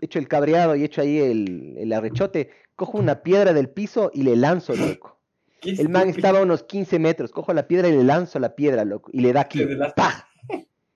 hecho 0.00 0.18
el 0.18 0.28
cabreado 0.28 0.76
y 0.76 0.84
hecho 0.84 1.00
ahí 1.00 1.18
el, 1.18 1.74
el 1.78 1.92
arrechote, 1.92 2.50
cojo 2.76 2.98
una 2.98 3.22
piedra 3.22 3.52
del 3.52 3.68
piso 3.68 4.10
y 4.14 4.22
le 4.22 4.36
lanzo, 4.36 4.74
loco. 4.74 5.16
El 5.62 5.88
man 5.88 6.08
estaba 6.08 6.38
a 6.38 6.42
unos 6.42 6.62
15 6.62 6.98
metros. 6.98 7.32
Cojo 7.32 7.52
la 7.52 7.66
piedra 7.66 7.88
y 7.88 7.92
le 7.92 8.04
lanzo 8.04 8.38
la 8.38 8.54
piedra, 8.54 8.84
loco. 8.84 9.10
Y 9.12 9.20
le 9.20 9.32
da 9.32 9.42
aquí. 9.42 9.66
¡Pah! 9.96 10.28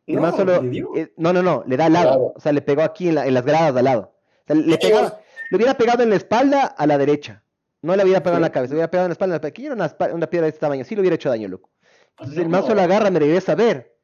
El 0.06 0.20
man 0.20 0.36
solo. 0.36 0.62
Eh, 0.96 1.12
no, 1.16 1.32
no, 1.32 1.42
no, 1.42 1.64
le 1.66 1.76
da 1.76 1.86
al 1.86 1.92
lado. 1.92 2.32
O 2.36 2.40
sea, 2.40 2.52
le 2.52 2.62
pegó 2.62 2.82
aquí 2.82 3.08
en, 3.08 3.14
las 3.14 3.44
gradas 3.44 3.76
al 3.76 3.84
lado. 3.84 4.14
O 4.42 4.46
sea, 4.46 4.56
le, 4.56 4.78
pegaba, 4.78 5.20
le 5.50 5.56
hubiera 5.56 5.74
pegado 5.74 6.02
en 6.02 6.10
la 6.10 6.16
espalda 6.16 6.64
a 6.64 6.86
la 6.86 6.98
derecha. 6.98 7.42
No 7.82 7.96
le 7.96 8.02
había 8.02 8.20
pegado 8.20 8.36
en 8.36 8.42
la 8.42 8.52
cabeza, 8.52 8.74
le 8.74 8.80
había 8.80 8.90
pegado 8.90 9.06
en 9.06 9.10
la 9.10 9.14
espalda. 9.14 9.40
Aquí 9.42 9.64
era 9.64 9.74
una, 9.74 9.96
una, 10.12 10.26
piedra 10.28 10.44
de 10.44 10.50
este 10.50 10.60
tamaño, 10.60 10.84
sí 10.84 10.94
le 10.94 11.00
hubiera 11.00 11.14
hecho 11.14 11.30
daño, 11.30 11.48
loco. 11.48 11.70
Entonces 12.10 12.38
el 12.38 12.48
mazo 12.48 12.74
la 12.74 12.84
agarra, 12.84 13.10
me 13.10 13.18
regresa 13.18 13.52
a 13.52 13.54
ver. 13.54 13.96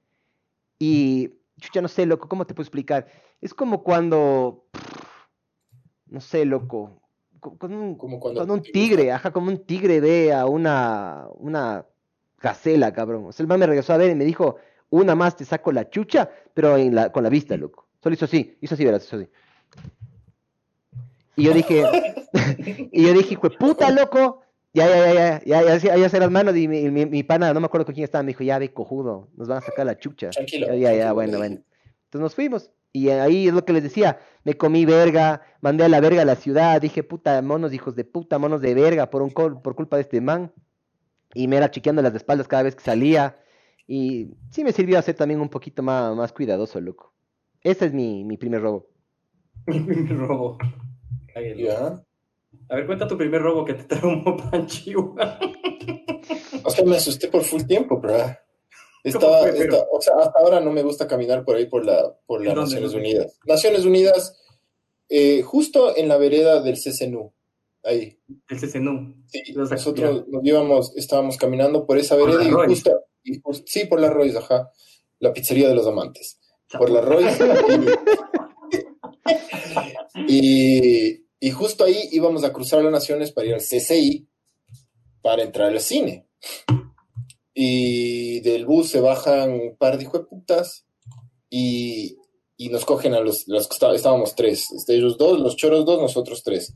Y 0.79 1.29
yo 1.57 1.69
ya 1.73 1.83
no 1.83 1.89
sé, 1.89 2.07
loco, 2.07 2.29
¿cómo 2.29 2.47
te 2.47 2.55
puedo 2.55 2.65
explicar? 2.65 3.07
Es 3.41 3.53
como 3.53 3.83
cuando. 3.83 4.67
No 6.07 6.21
sé, 6.21 6.45
loco. 6.45 7.03
Con 7.41 7.73
un, 7.75 7.97
con 7.97 8.51
un 8.51 8.63
tigre, 8.63 9.13
ajá, 9.13 9.31
como 9.31 9.49
un 9.49 9.65
tigre 9.65 10.01
ve 10.01 10.33
a 10.33 10.47
una, 10.47 11.29
una 11.35 11.87
gacela, 12.41 12.93
cabrón. 12.93 13.27
O 13.27 13.33
sea, 13.33 13.45
el 13.45 13.49
man 13.49 13.61
me 13.61 13.67
regresó 13.67 13.93
a 13.93 13.99
ver 13.99 14.11
y 14.11 14.15
me 14.15 14.25
dijo, 14.25 14.57
una 14.91 15.15
más 15.15 15.37
te 15.37 15.45
saco 15.45 15.71
la 15.71 15.89
chucha, 15.89 16.31
pero 16.55 16.77
en 16.77 16.95
la, 16.95 17.13
con 17.13 17.23
la 17.23 17.29
vista, 17.29 17.57
loco. 17.57 17.87
Solo 18.03 18.15
hizo 18.15 18.25
así, 18.25 18.57
hizo 18.61 18.75
así, 18.75 18.85
verás, 18.85 19.05
hizo 19.05 19.17
así. 19.17 19.29
Y 21.37 21.45
yo 21.45 21.53
dije, 21.53 21.85
Y 22.93 23.03
yo 23.07 23.13
dije, 23.13 23.37
pues 23.39 23.57
puta, 23.57 23.91
loco. 23.91 24.43
Ya, 24.73 24.87
ya, 24.89 25.15
ya, 25.15 25.43
ya, 25.45 25.63
ya, 25.63 25.77
ya, 25.79 25.97
ya, 25.97 26.09
se 26.11 26.21
las 26.21 26.31
manos 26.31 26.55
y 26.55 26.69
mi, 26.69 26.91
mi, 26.91 27.07
mi, 27.07 27.23
pana, 27.23 27.55
no 27.55 27.61
me 27.61 27.67
acuerdo 27.67 27.87
con 27.87 27.95
quién 27.95 28.05
estaba, 28.05 28.23
me 28.23 28.33
dijo, 28.33 28.45
ya 28.45 28.59
ve 28.59 28.75
cojudo, 28.75 29.31
nos 29.35 29.49
van 29.49 29.59
a 29.59 29.61
sacar 29.63 29.87
la 29.87 29.99
chucha. 29.99 30.29
Tranquilo. 30.31 30.67
Ya, 30.67 30.75
ya, 30.75 30.95
ya, 30.95 31.13
bueno, 31.13 31.39
bueno. 31.39 31.63
Entonces 32.05 32.21
nos 32.21 32.35
fuimos. 32.35 32.71
Y 32.93 33.09
ahí 33.09 33.49
es 33.49 33.55
lo 33.55 33.65
que 33.65 33.73
les 33.73 33.83
decía, 33.83 34.19
me 34.45 34.55
comí 34.55 34.85
verga, 34.85 35.43
mandé 35.61 35.85
a 35.85 35.89
la 35.89 36.01
verga 36.01 36.23
a 36.23 36.25
la 36.25 36.37
ciudad, 36.37 36.81
dije 36.81 37.03
puta, 37.03 37.41
monos 37.43 37.73
hijos 37.73 37.95
de 37.95 38.05
puta, 38.05 38.39
monos 38.39 38.61
de 38.61 38.75
verga, 38.75 39.11
por, 39.11 39.23
un 39.23 39.31
por 39.31 39.75
culpa 39.75 39.97
de 39.97 40.03
este 40.03 40.21
man. 40.21 40.53
Y 41.35 41.49
me 41.49 41.57
era 41.57 41.71
chequeando 41.71 42.03
las 42.03 42.15
espaldas 42.15 42.49
cada 42.49 42.63
vez 42.63 42.75
que 42.75 42.83
salía. 42.83 43.37
Y 43.87 44.31
sí 44.51 44.65
me 44.65 44.73
sirvió 44.73 44.99
a 44.99 45.03
ser 45.03 45.15
también 45.15 45.41
un 45.41 45.49
poquito 45.49 45.83
más, 45.83 46.15
más 46.17 46.33
cuidadoso, 46.33 46.81
loco. 46.81 47.13
Ese 47.63 47.87
es 47.87 47.93
mi, 47.93 48.25
mi 48.25 48.37
primer 48.37 48.63
robo. 48.63 48.89
Mi 49.67 49.81
primer 49.81 50.17
robo. 50.17 50.59
¿Ya? 51.57 52.03
A 52.69 52.77
ver, 52.77 52.87
cuenta 52.87 53.07
tu 53.07 53.17
primer 53.17 53.43
robo 53.43 53.65
que 53.65 53.75
te 53.75 53.85
traumó 53.85 54.37
Panchi, 54.51 54.95
O 54.95 55.15
sea, 56.71 56.85
me 56.85 56.97
asusté 56.97 57.29
por 57.29 57.43
full 57.43 57.63
tiempo, 57.63 57.99
bro. 57.99 58.17
Estaba, 59.05 59.43
o 59.43 60.01
sea, 60.01 60.15
hasta 60.19 60.41
ahora 60.41 60.61
no 60.61 60.73
me 60.73 60.83
gusta 60.83 61.07
caminar 61.07 61.45
por 61.45 61.55
ahí 61.55 61.67
por 61.67 61.87
la 61.87 62.13
por 62.27 62.45
las 62.45 62.57
Naciones 62.57 62.93
Unidas. 62.93 63.39
Naciones 63.47 63.85
Unidas, 63.85 64.43
eh, 65.09 65.43
justo 65.43 65.97
en 65.97 66.09
la 66.09 66.17
vereda 66.17 66.61
del 66.61 66.75
CCNU, 66.75 67.33
ahí. 67.85 68.19
El 68.49 68.59
CCNU. 68.59 69.15
Sí, 69.29 69.53
nosotros 69.55 70.25
nos 70.27 70.45
íbamos, 70.45 70.93
estábamos 70.97 71.37
caminando 71.37 71.87
por 71.87 71.99
esa 71.99 72.17
vereda 72.17 72.43
y 72.43 72.51
justo, 72.51 73.05
y 73.23 73.41
sí, 73.67 73.85
por 73.87 74.01
la 74.01 74.11
Royce, 74.11 74.39
ajá, 74.39 74.73
la 75.21 75.33
pizzería 75.33 75.69
de 75.69 75.77
los 75.77 75.87
amantes. 75.87 76.41
Por 76.77 76.91
la 76.91 77.01
Royce. 77.01 77.47
y, 80.27 80.27
Y 80.29 81.26
justo 81.51 81.85
ahí 81.85 82.09
íbamos 82.13 82.45
a 82.45 82.53
cruzar 82.53 82.83
las 82.83 82.93
naciones 82.93 83.33
para 83.33 83.49
ir 83.49 83.55
al 83.55 83.61
CCI 83.61 84.29
para 85.23 85.43
entrar 85.43 85.73
al 85.73 85.81
cine. 85.81 86.27
Y 87.53 88.41
del 88.41 88.65
bus 88.65 88.91
se 88.91 89.01
bajan 89.01 89.51
un 89.51 89.77
par 89.77 89.97
de 89.97 90.05
hijo 90.05 90.19
de 90.19 90.25
putas 90.25 90.87
y, 91.51 92.17
y 92.57 92.69
nos 92.69 92.85
cogen 92.85 93.15
a 93.15 93.21
los, 93.21 93.49
los 93.49 93.67
que 93.67 93.77
estábamos 93.95 94.35
tres. 94.35 94.71
Este, 94.71 94.95
ellos 94.95 95.19
dos, 95.19 95.41
los 95.41 95.57
choros 95.57 95.85
dos, 95.85 96.01
nosotros 96.01 96.43
tres. 96.45 96.75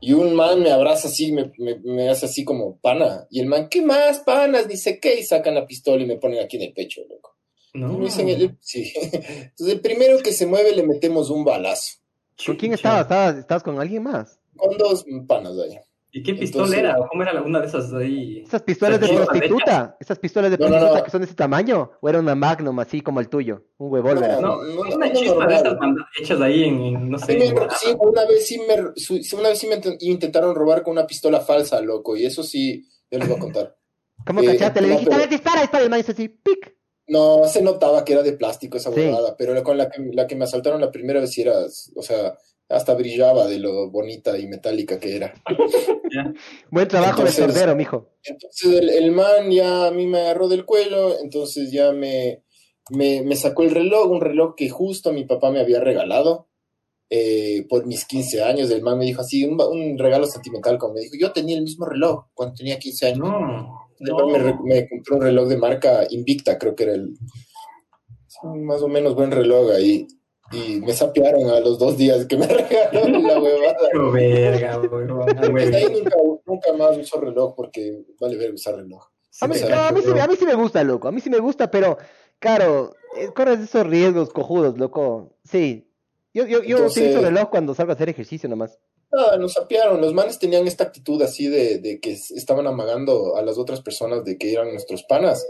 Y 0.00 0.12
un 0.12 0.34
man 0.34 0.62
me 0.62 0.70
abraza 0.70 1.08
así, 1.08 1.32
me, 1.32 1.52
me, 1.58 2.08
hace 2.08 2.26
así 2.26 2.44
como 2.44 2.78
pana. 2.78 3.26
Y 3.30 3.40
el 3.40 3.46
man, 3.46 3.68
¿qué 3.68 3.82
más, 3.82 4.20
panas? 4.20 4.68
Dice, 4.68 4.98
¿qué? 5.00 5.20
Y 5.20 5.24
sacan 5.24 5.54
la 5.54 5.66
pistola 5.66 6.02
y 6.02 6.06
me 6.06 6.18
ponen 6.18 6.42
aquí 6.42 6.56
en 6.56 6.64
el 6.64 6.72
pecho, 6.72 7.02
loco. 7.08 7.36
No. 7.74 7.98
dicen, 8.00 8.58
sí. 8.60 8.92
Entonces, 9.02 9.68
el 9.68 9.80
primero 9.80 10.18
que 10.18 10.32
se 10.32 10.46
mueve 10.46 10.74
le 10.74 10.82
metemos 10.82 11.30
un 11.30 11.44
balazo. 11.44 11.98
¿Con 12.44 12.56
quién 12.56 12.72
estabas? 12.72 13.02
¿Estabas, 13.02 13.36
¿Estabas 13.36 13.62
con 13.62 13.80
alguien 13.80 14.02
más? 14.02 14.38
Con 14.56 14.76
dos 14.76 15.04
panas 15.26 15.52
ahí. 15.58 15.78
¿Y 16.12 16.22
qué 16.22 16.34
pistola 16.34 16.74
era? 16.74 16.96
¿Cómo 16.96 17.22
era 17.22 17.42
una 17.42 17.60
de 17.60 17.66
esas 17.66 17.92
ahí? 17.92 18.42
¿Esas 18.46 18.62
pistolas 18.62 18.98
de 18.98 19.08
prostituta? 19.08 19.98
¿Esas 20.00 20.18
pistolas 20.18 20.50
de 20.50 20.56
prostituta 20.56 21.04
que 21.04 21.10
son 21.10 21.20
de 21.20 21.26
ese 21.26 21.34
tamaño? 21.34 21.90
¿O 22.00 22.08
era 22.08 22.20
una 22.20 22.34
Magnum 22.34 22.78
así 22.80 23.02
como 23.02 23.20
el 23.20 23.28
tuyo? 23.28 23.64
Un 23.76 23.92
huevón. 23.92 24.20
No, 24.20 24.40
no, 24.40 24.62
no, 24.62 24.96
una 24.96 25.12
chispa 25.12 25.46
de 25.46 25.54
esas 25.56 25.76
hechas 26.18 26.40
ahí 26.40 26.64
en, 26.64 27.10
no 27.10 27.18
sé. 27.18 27.38
sí, 27.78 27.94
una 27.98 28.24
vez 28.24 28.46
sí 28.46 28.58
me, 28.66 29.38
una 29.38 29.48
vez 29.50 29.58
sí 29.58 29.68
me 29.68 29.78
intentaron 30.00 30.54
robar 30.54 30.82
con 30.82 30.92
una 30.92 31.06
pistola 31.06 31.40
falsa, 31.40 31.82
loco, 31.82 32.16
y 32.16 32.24
eso 32.24 32.42
sí, 32.42 32.88
yo 33.10 33.18
les 33.18 33.28
voy 33.28 33.36
a 33.36 33.40
contar. 33.40 33.76
¿Cómo 34.26 34.40
eh, 34.40 34.46
cachaste? 34.46 34.80
Le 34.80 34.88
dijiste, 34.88 35.14
a 35.14 35.18
ver, 35.18 35.28
dispara, 35.28 35.60
dispara, 35.60 35.82
y 35.82 35.84
el 35.84 35.90
man 35.90 36.00
así, 36.00 36.28
pic. 36.28 36.75
No, 37.08 37.46
se 37.46 37.62
notaba 37.62 38.04
que 38.04 38.14
era 38.14 38.22
de 38.22 38.32
plástico 38.32 38.78
esa 38.78 38.90
huevada, 38.90 39.36
pero 39.36 39.62
con 39.62 39.78
la 39.78 39.88
que, 39.88 40.02
la 40.12 40.26
que 40.26 40.34
me 40.34 40.44
asaltaron 40.44 40.80
la 40.80 40.90
primera 40.90 41.20
vez 41.20 41.30
sí 41.30 41.42
era, 41.42 41.54
o 41.94 42.02
sea, 42.02 42.36
hasta 42.68 42.94
brillaba 42.94 43.46
de 43.46 43.58
lo 43.58 43.90
bonita 43.90 44.36
y 44.38 44.46
metálica 44.46 44.98
que 44.98 45.16
era. 45.16 45.34
Buen 46.70 46.88
trabajo 46.88 47.22
de 47.22 47.30
sordero, 47.30 47.76
mijo. 47.76 48.08
Entonces 48.24 48.96
el, 48.96 49.12
man 49.12 49.50
ya 49.50 49.86
a 49.86 49.90
mí 49.90 50.06
me 50.06 50.20
agarró 50.20 50.48
del 50.48 50.64
cuello, 50.64 51.18
entonces 51.20 51.70
ya 51.70 51.92
me, 51.92 52.42
me, 52.90 53.36
sacó 53.36 53.62
el 53.62 53.70
reloj, 53.70 54.10
un 54.10 54.20
reloj 54.20 54.54
que 54.56 54.68
justo 54.68 55.12
mi 55.12 55.24
papá 55.24 55.50
me 55.50 55.60
había 55.60 55.80
regalado 55.80 56.48
eh, 57.08 57.64
por 57.68 57.86
mis 57.86 58.04
15 58.04 58.42
años. 58.42 58.70
El 58.70 58.82
man 58.82 58.98
me 58.98 59.04
dijo 59.04 59.20
así, 59.20 59.44
un, 59.44 59.98
regalo 59.98 60.26
sentimental, 60.26 60.78
como 60.78 60.94
me 60.94 61.00
dijo, 61.00 61.14
yo 61.18 61.32
tenía 61.32 61.56
el 61.56 61.62
mismo 61.62 61.86
reloj 61.86 62.26
cuando 62.34 62.56
tenía 62.56 62.78
15 62.80 63.06
años. 63.06 63.18
No, 63.18 63.85
Me, 64.00 64.58
me, 64.64 64.88
compró 64.88 65.16
un 65.16 65.22
reloj 65.22 65.48
de 65.48 65.56
marca 65.56 66.06
Invicta, 66.10 66.58
creo 66.58 66.74
que 66.74 66.84
era 66.84 66.94
el 66.94 67.14
más 68.42 68.82
o 68.82 68.88
menos 68.88 69.14
buen 69.14 69.30
reloj 69.30 69.70
ahí 69.72 70.06
y 70.52 70.80
me 70.80 70.92
sapearon 70.92 71.50
a 71.50 71.60
los 71.60 71.78
dos 71.78 71.96
días 71.96 72.26
que 72.26 72.36
me 72.36 72.46
regalaron 72.46 73.22
la 73.22 73.40
huevada. 73.40 74.12
verga, 74.12 74.74
ahí 74.74 75.92
nunca, 75.92 76.16
nunca, 76.44 76.72
más 76.74 76.96
uso 76.96 77.20
reloj 77.20 77.54
porque 77.56 78.04
vale 78.20 78.36
ver 78.36 78.54
usar 78.54 78.76
reloj. 78.76 79.04
A 79.40 79.48
mí, 79.48 79.56
a, 79.60 79.92
mí 79.92 80.00
sí, 80.36 80.46
me 80.46 80.54
gusta, 80.54 80.82
loco. 80.82 81.08
A 81.08 81.12
mí 81.12 81.20
sí 81.20 81.28
me 81.28 81.40
gusta, 81.40 81.70
pero, 81.70 81.98
claro, 82.38 82.94
eh, 83.18 83.28
corres 83.34 83.60
esos 83.60 83.86
riesgos 83.86 84.30
cojudos, 84.30 84.78
loco. 84.78 85.36
Sí. 85.44 85.92
Yo, 86.32 86.46
yo, 86.46 86.62
yo 86.62 86.86
utilizo 86.86 87.20
reloj 87.20 87.50
cuando 87.50 87.74
salgo 87.74 87.92
a 87.92 87.94
hacer 87.94 88.08
ejercicio 88.08 88.48
nomás. 88.48 88.78
Ah, 89.12 89.36
nos 89.38 89.52
sapearon. 89.52 90.00
Los 90.00 90.14
manes 90.14 90.38
tenían 90.38 90.66
esta 90.66 90.84
actitud 90.84 91.20
así 91.22 91.48
de, 91.48 91.78
de 91.78 92.00
que 92.00 92.12
estaban 92.12 92.66
amagando 92.66 93.36
a 93.36 93.42
las 93.42 93.58
otras 93.58 93.80
personas 93.80 94.24
de 94.24 94.36
que 94.36 94.52
eran 94.52 94.70
nuestros 94.70 95.04
panas 95.04 95.46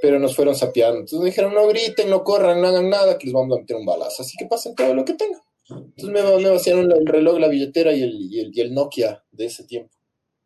pero 0.00 0.18
nos 0.18 0.34
fueron 0.34 0.54
sapeando. 0.54 1.00
Entonces 1.00 1.20
me 1.20 1.26
dijeron, 1.26 1.54
no 1.54 1.66
griten, 1.68 2.08
no 2.08 2.24
corran, 2.24 2.60
no 2.60 2.68
hagan 2.68 2.88
nada, 2.88 3.18
que 3.18 3.26
les 3.26 3.34
vamos 3.34 3.56
a 3.56 3.60
meter 3.60 3.76
un 3.76 3.84
balazo. 3.84 4.22
Así 4.22 4.36
que 4.38 4.46
pasen 4.46 4.74
todo 4.74 4.94
lo 4.94 5.04
que 5.04 5.14
tengan. 5.14 5.40
Entonces 5.68 6.08
me, 6.08 6.42
me 6.42 6.50
vaciaron 6.50 6.90
el 6.90 7.06
reloj, 7.06 7.38
la 7.38 7.48
billetera 7.48 7.92
y 7.92 8.02
el, 8.02 8.12
y 8.12 8.40
el, 8.40 8.50
y 8.52 8.60
el 8.60 8.74
Nokia 8.74 9.22
de 9.30 9.46
ese 9.46 9.64
tiempo. 9.64 9.94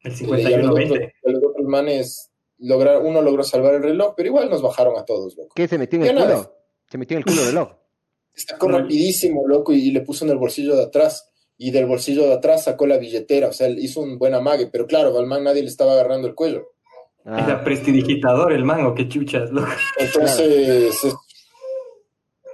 El 0.03 0.15
5120. 0.15 0.95
Eh, 0.95 1.13
los, 1.23 1.35
los 1.35 1.51
otros 1.51 1.67
manes, 1.67 2.31
lograron, 2.59 3.07
uno 3.07 3.23
logró 3.23 3.43
salvar 3.43 3.75
el 3.75 3.83
reloj, 3.83 4.15
pero 4.17 4.29
igual 4.29 4.51
nos 4.51 4.61
bajaron 4.61 4.99
a 4.99 5.05
todos, 5.05 5.37
loco. 5.37 5.55
¿Qué 5.55 5.67
se 5.67 5.79
metió 5.79 5.99
en 6.01 6.07
el 6.07 6.23
culo? 6.23 6.57
Se 6.91 6.99
metió 6.99 7.17
en 7.17 7.19
el 7.19 7.25
culo 7.25 7.37
del 7.39 7.47
reloj. 7.47 7.69
Sacó 8.35 8.69
rapidísimo, 8.69 9.47
loco, 9.47 9.73
y, 9.73 9.91
le 9.93 10.01
puso 10.01 10.25
en 10.25 10.33
el 10.33 10.39
bolsillo 10.39 10.77
de 10.77 10.83
atrás. 10.83 11.31
Y 11.57 11.71
del 11.71 11.87
bolsillo 11.87 12.25
de 12.27 12.35
atrás 12.35 12.65
sacó 12.65 12.87
la 12.87 12.99
billetera, 12.99 13.49
o 13.49 13.53
sea, 13.53 13.69
hizo 13.69 14.01
un 14.01 14.19
buen 14.19 14.35
amague, 14.35 14.67
pero 14.67 14.87
claro, 14.87 15.17
al 15.19 15.27
man 15.27 15.45
nadie 15.45 15.63
le 15.63 15.69
estaba 15.69 15.93
agarrando 15.93 16.27
el 16.27 16.35
cuello. 16.35 16.69
Ah. 17.25 17.45
Era 17.45 17.65
prestidigitador 17.65 18.53
el 18.53 18.65
mango, 18.65 18.95
qué 18.95 19.09
chuchas, 19.09 19.51
loco. 19.51 19.69
Entonces, 19.99 20.95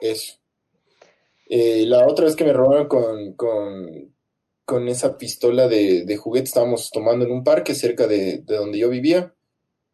eso. 0.01 0.35
Eh, 1.49 1.85
la 1.87 2.07
otra 2.07 2.27
vez 2.27 2.37
que 2.37 2.45
me 2.45 2.53
robaron 2.53 2.87
con, 2.87 3.33
con, 3.35 4.15
con 4.65 4.89
esa 4.89 5.19
pistola 5.19 5.67
de, 5.67 6.05
de, 6.05 6.17
juguete, 6.17 6.45
estábamos 6.45 6.91
tomando 6.93 7.25
en 7.25 7.33
un 7.33 7.43
parque 7.43 7.75
cerca 7.75 8.07
de, 8.07 8.39
de 8.39 8.57
donde 8.57 8.79
yo 8.79 8.89
vivía, 8.89 9.35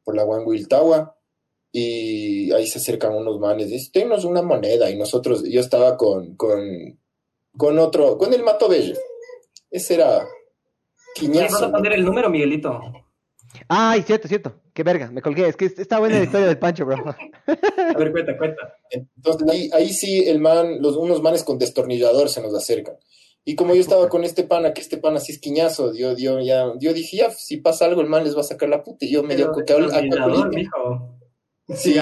por 0.04 0.14
la 0.14 0.26
Tawa, 0.68 1.16
y 1.72 2.52
ahí 2.52 2.66
se 2.66 2.78
acercan 2.78 3.14
unos 3.14 3.40
manes, 3.40 3.70
dicen, 3.70 4.12
una 4.26 4.42
moneda, 4.42 4.90
y 4.90 4.98
nosotros, 4.98 5.44
yo 5.48 5.60
estaba 5.60 5.96
con, 5.96 6.36
con, 6.36 6.98
con 7.56 7.78
otro, 7.78 8.18
con 8.18 8.32
el 8.32 8.42
Mato 8.42 8.68
Bello. 8.68 8.96
Ese 9.70 9.94
era 9.94 10.26
Quiñazo. 11.14 11.54
¿Vas 11.54 11.62
a 11.62 11.72
poner 11.72 11.92
el 11.94 12.04
número, 12.04 12.30
Miguelito? 12.30 12.80
Ay, 13.68 14.02
cierto, 14.02 14.28
cierto. 14.28 14.60
Qué 14.72 14.82
verga, 14.82 15.10
me 15.10 15.22
colgué. 15.22 15.48
Es 15.48 15.56
que 15.56 15.66
está 15.66 15.98
buena 15.98 16.18
la 16.18 16.24
historia 16.24 16.46
del 16.46 16.58
Pancho, 16.58 16.84
bro. 16.84 16.96
A 17.46 17.98
ver, 17.98 18.12
cuenta, 18.12 18.36
cuenta. 18.36 18.74
Entonces 18.90 19.48
ahí, 19.48 19.70
ahí 19.72 19.92
sí 19.92 20.28
el 20.28 20.40
man, 20.40 20.80
los, 20.80 20.96
unos 20.96 21.22
manes 21.22 21.44
con 21.44 21.58
destornillador 21.58 22.28
se 22.28 22.42
nos 22.42 22.54
acercan. 22.54 22.96
Y 23.44 23.54
como 23.54 23.74
yo 23.74 23.80
estaba 23.80 24.08
con 24.08 24.24
este 24.24 24.42
pana, 24.42 24.74
que 24.74 24.80
este 24.80 24.98
pana 24.98 25.18
así 25.18 25.32
es 25.32 25.38
quiñazo, 25.38 25.94
yo, 25.94 26.16
yo, 26.16 26.40
ya, 26.40 26.72
yo 26.80 26.92
dije, 26.92 27.18
ya, 27.18 27.30
si 27.30 27.58
pasa 27.58 27.84
algo, 27.84 28.00
el 28.00 28.08
man 28.08 28.24
les 28.24 28.36
va 28.36 28.40
a 28.40 28.44
sacar 28.44 28.68
la 28.68 28.82
puta. 28.82 29.04
Y 29.04 29.12
yo 29.12 29.22
medio 29.22 29.52
que 29.52 29.62
Sí. 31.74 31.96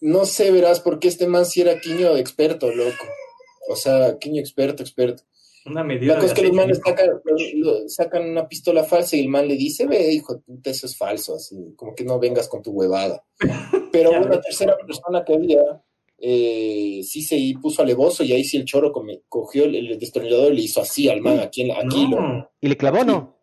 No 0.00 0.24
sé, 0.24 0.50
verás, 0.52 0.80
porque 0.80 1.08
este 1.08 1.26
man 1.26 1.44
sí 1.44 1.60
era 1.60 1.80
quiño 1.80 2.16
experto, 2.16 2.70
loco. 2.70 3.04
O 3.68 3.76
sea, 3.76 4.18
quiño 4.18 4.40
experto, 4.40 4.82
experto. 4.82 5.22
Una 5.66 5.84
medida. 5.84 6.14
La 6.14 6.20
cosa 6.20 6.32
es 6.32 6.40
que 6.40 6.46
los 6.46 6.52
manes 6.52 6.80
sacan, 7.88 8.30
una 8.30 8.48
pistola 8.48 8.82
falsa 8.84 9.16
y 9.16 9.20
el 9.20 9.28
man 9.28 9.46
le 9.46 9.56
dice, 9.56 9.86
ve, 9.86 10.10
hijo, 10.12 10.42
eso 10.64 10.86
es 10.86 10.96
falso, 10.96 11.34
así, 11.34 11.74
como 11.76 11.94
que 11.94 12.04
no 12.04 12.18
vengas 12.18 12.48
con 12.48 12.62
tu 12.62 12.70
huevada. 12.70 13.22
Pero 13.92 14.10
una 14.10 14.40
tercera 14.40 14.74
persona 14.78 15.22
que 15.22 15.34
había, 15.34 15.60
eh, 16.16 17.00
sí 17.04 17.22
se 17.22 17.38
puso 17.60 17.82
alevoso 17.82 18.24
y 18.24 18.32
ahí 18.32 18.42
sí 18.42 18.56
el 18.56 18.64
choro 18.64 18.90
cogió 19.28 19.64
el, 19.64 19.98
destornillador 19.98 20.52
y 20.54 20.56
le 20.56 20.62
hizo 20.62 20.80
así 20.80 21.10
al 21.10 21.20
man, 21.20 21.40
aquí, 21.40 21.70
aquí 21.70 22.08
¿Y 22.62 22.68
le 22.68 22.76
clavó 22.76 23.04
no? 23.04 23.36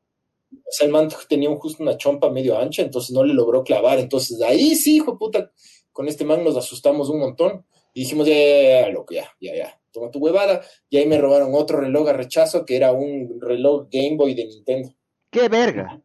O 0.51 0.72
sea, 0.72 0.88
el 0.88 0.91
man 0.91 1.10
tenía 1.29 1.55
justo 1.55 1.84
una 1.84 1.98
chompa 1.98 2.32
medio 2.32 2.58
ancha, 2.58 2.82
entonces 2.82 3.12
no 3.12 3.24
le 3.24 3.36
logró 3.36 3.63
clavar. 3.63 4.00
Entonces, 4.00 4.41
ahí 4.41 4.74
sí, 4.74 4.96
hijo 4.96 5.17
puta, 5.20 5.51
con 5.91 6.08
este 6.08 6.25
man 6.25 6.44
nos 6.44 6.58
asustamos 6.58 7.10
un 7.10 7.20
montón. 7.20 7.65
Y 7.94 8.01
dijimos, 8.01 8.27
ya, 8.27 8.34
ya, 8.34 8.82
ya, 8.82 8.89
loco, 8.89 9.13
ya, 9.13 9.29
ya, 9.39 9.55
ya 9.55 9.79
toma 9.95 10.11
tu 10.11 10.19
huevada. 10.19 10.61
Y 10.89 10.97
ahí 10.97 11.07
me 11.07 11.17
robaron 11.17 11.49
otro 11.53 11.79
reloj 11.79 12.09
a 12.09 12.13
rechazo 12.13 12.65
que 12.65 12.75
era 12.75 12.91
un 12.91 13.39
reloj 13.41 13.87
Game 13.91 14.15
Boy 14.17 14.35
de 14.35 14.45
Nintendo. 14.45 14.89
¡Qué 15.31 15.49
verga! 15.49 16.01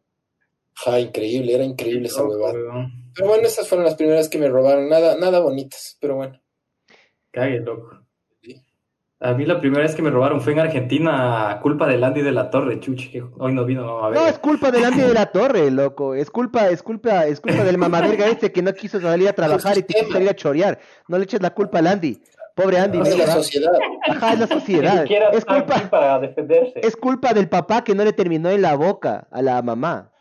Ja, 0.73 0.99
increíble, 0.99 1.53
era 1.53 1.63
increíble 1.63 2.07
esa 2.07 2.23
huevada. 2.23 2.89
Pero 3.13 3.27
bueno, 3.27 3.43
esas 3.45 3.67
fueron 3.67 3.85
las 3.85 3.95
primeras 3.95 4.29
que 4.29 4.39
me 4.39 4.49
robaron. 4.49 4.89
Nada, 4.89 5.17
nada 5.17 5.39
bonitas, 5.39 5.97
pero 5.99 6.15
bueno. 6.15 6.41
Cague, 7.31 7.59
loco. 7.59 8.01
A 9.23 9.35
mí 9.35 9.45
la 9.45 9.61
primera 9.61 9.83
vez 9.83 9.93
que 9.93 10.01
me 10.01 10.09
robaron 10.09 10.41
fue 10.41 10.53
en 10.53 10.59
Argentina, 10.61 11.59
culpa 11.61 11.85
de 11.85 12.03
Andy 12.03 12.23
de 12.23 12.31
la 12.31 12.49
Torre, 12.49 12.79
chuchi, 12.79 13.11
que 13.11 13.23
hoy 13.37 13.53
no 13.53 13.65
vino 13.65 14.03
a 14.03 14.09
ver. 14.09 14.19
No, 14.19 14.25
es 14.25 14.39
culpa 14.39 14.71
de 14.71 14.83
Andy 14.83 15.01
de 15.01 15.13
la 15.13 15.27
Torre, 15.27 15.69
loco. 15.69 16.15
Es 16.15 16.31
culpa, 16.31 16.69
es 16.71 16.81
culpa, 16.81 17.27
es 17.27 17.39
culpa 17.39 17.63
del 17.63 17.77
mamaderga 17.77 18.25
este 18.29 18.51
que 18.51 18.63
no 18.63 18.73
quiso 18.73 18.99
salir 18.99 19.29
a 19.29 19.33
trabajar 19.33 19.77
y 19.77 19.83
te 19.83 19.93
quiso 19.93 20.13
salir 20.13 20.27
a 20.27 20.35
chorear. 20.35 20.79
No 21.07 21.19
le 21.19 21.25
eches 21.25 21.39
la 21.39 21.53
culpa 21.53 21.77
al 21.77 21.87
Andy. 21.87 22.19
Pobre 22.55 22.77
Andy. 22.77 22.99
es 22.99 23.17
la 23.17 23.27
sociedad. 23.27 23.71
Ajá, 24.07 24.33
es 24.33 24.39
la 24.39 24.47
sociedad. 24.47 25.05
es 25.33 25.45
culpa, 25.45 25.89
para 25.89 26.19
defenderse. 26.19 26.79
Es 26.83 26.95
culpa 26.95 27.33
del 27.33 27.49
papá 27.49 27.83
que 27.83 27.95
no 27.95 28.03
le 28.03 28.13
terminó 28.13 28.49
en 28.49 28.61
la 28.61 28.75
boca 28.75 29.27
a 29.31 29.41
la 29.41 29.61
mamá. 29.61 30.11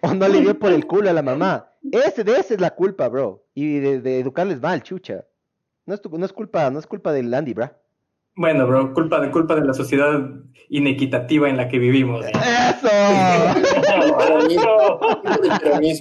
o 0.00 0.14
no 0.14 0.28
le 0.28 0.40
dio 0.40 0.58
por 0.58 0.72
el 0.72 0.86
culo 0.86 1.10
a 1.10 1.12
la 1.12 1.22
mamá. 1.22 1.72
Ese, 1.90 2.24
de 2.24 2.32
ese 2.32 2.54
es 2.54 2.60
la 2.60 2.74
culpa, 2.74 3.08
bro. 3.08 3.44
Y 3.54 3.78
de, 3.78 4.20
educarles 4.20 4.60
mal, 4.60 4.82
chucha. 4.82 5.24
No 5.86 5.94
es, 5.94 6.00
no 6.10 6.26
es 6.26 6.32
culpa, 6.32 6.70
no 6.70 6.78
es 6.78 6.86
culpa 6.86 7.12
del 7.12 7.32
Andy, 7.32 7.54
bro. 7.54 7.70
Bueno, 8.36 8.66
bro, 8.66 8.94
culpa 8.94 9.20
de 9.20 9.30
culpa 9.32 9.56
de 9.56 9.64
la 9.66 9.74
sociedad 9.74 10.20
inequitativa 10.68 11.48
en 11.48 11.56
la 11.56 11.68
que 11.68 11.78
vivimos. 11.78 12.24
¡Eso! 12.24 12.88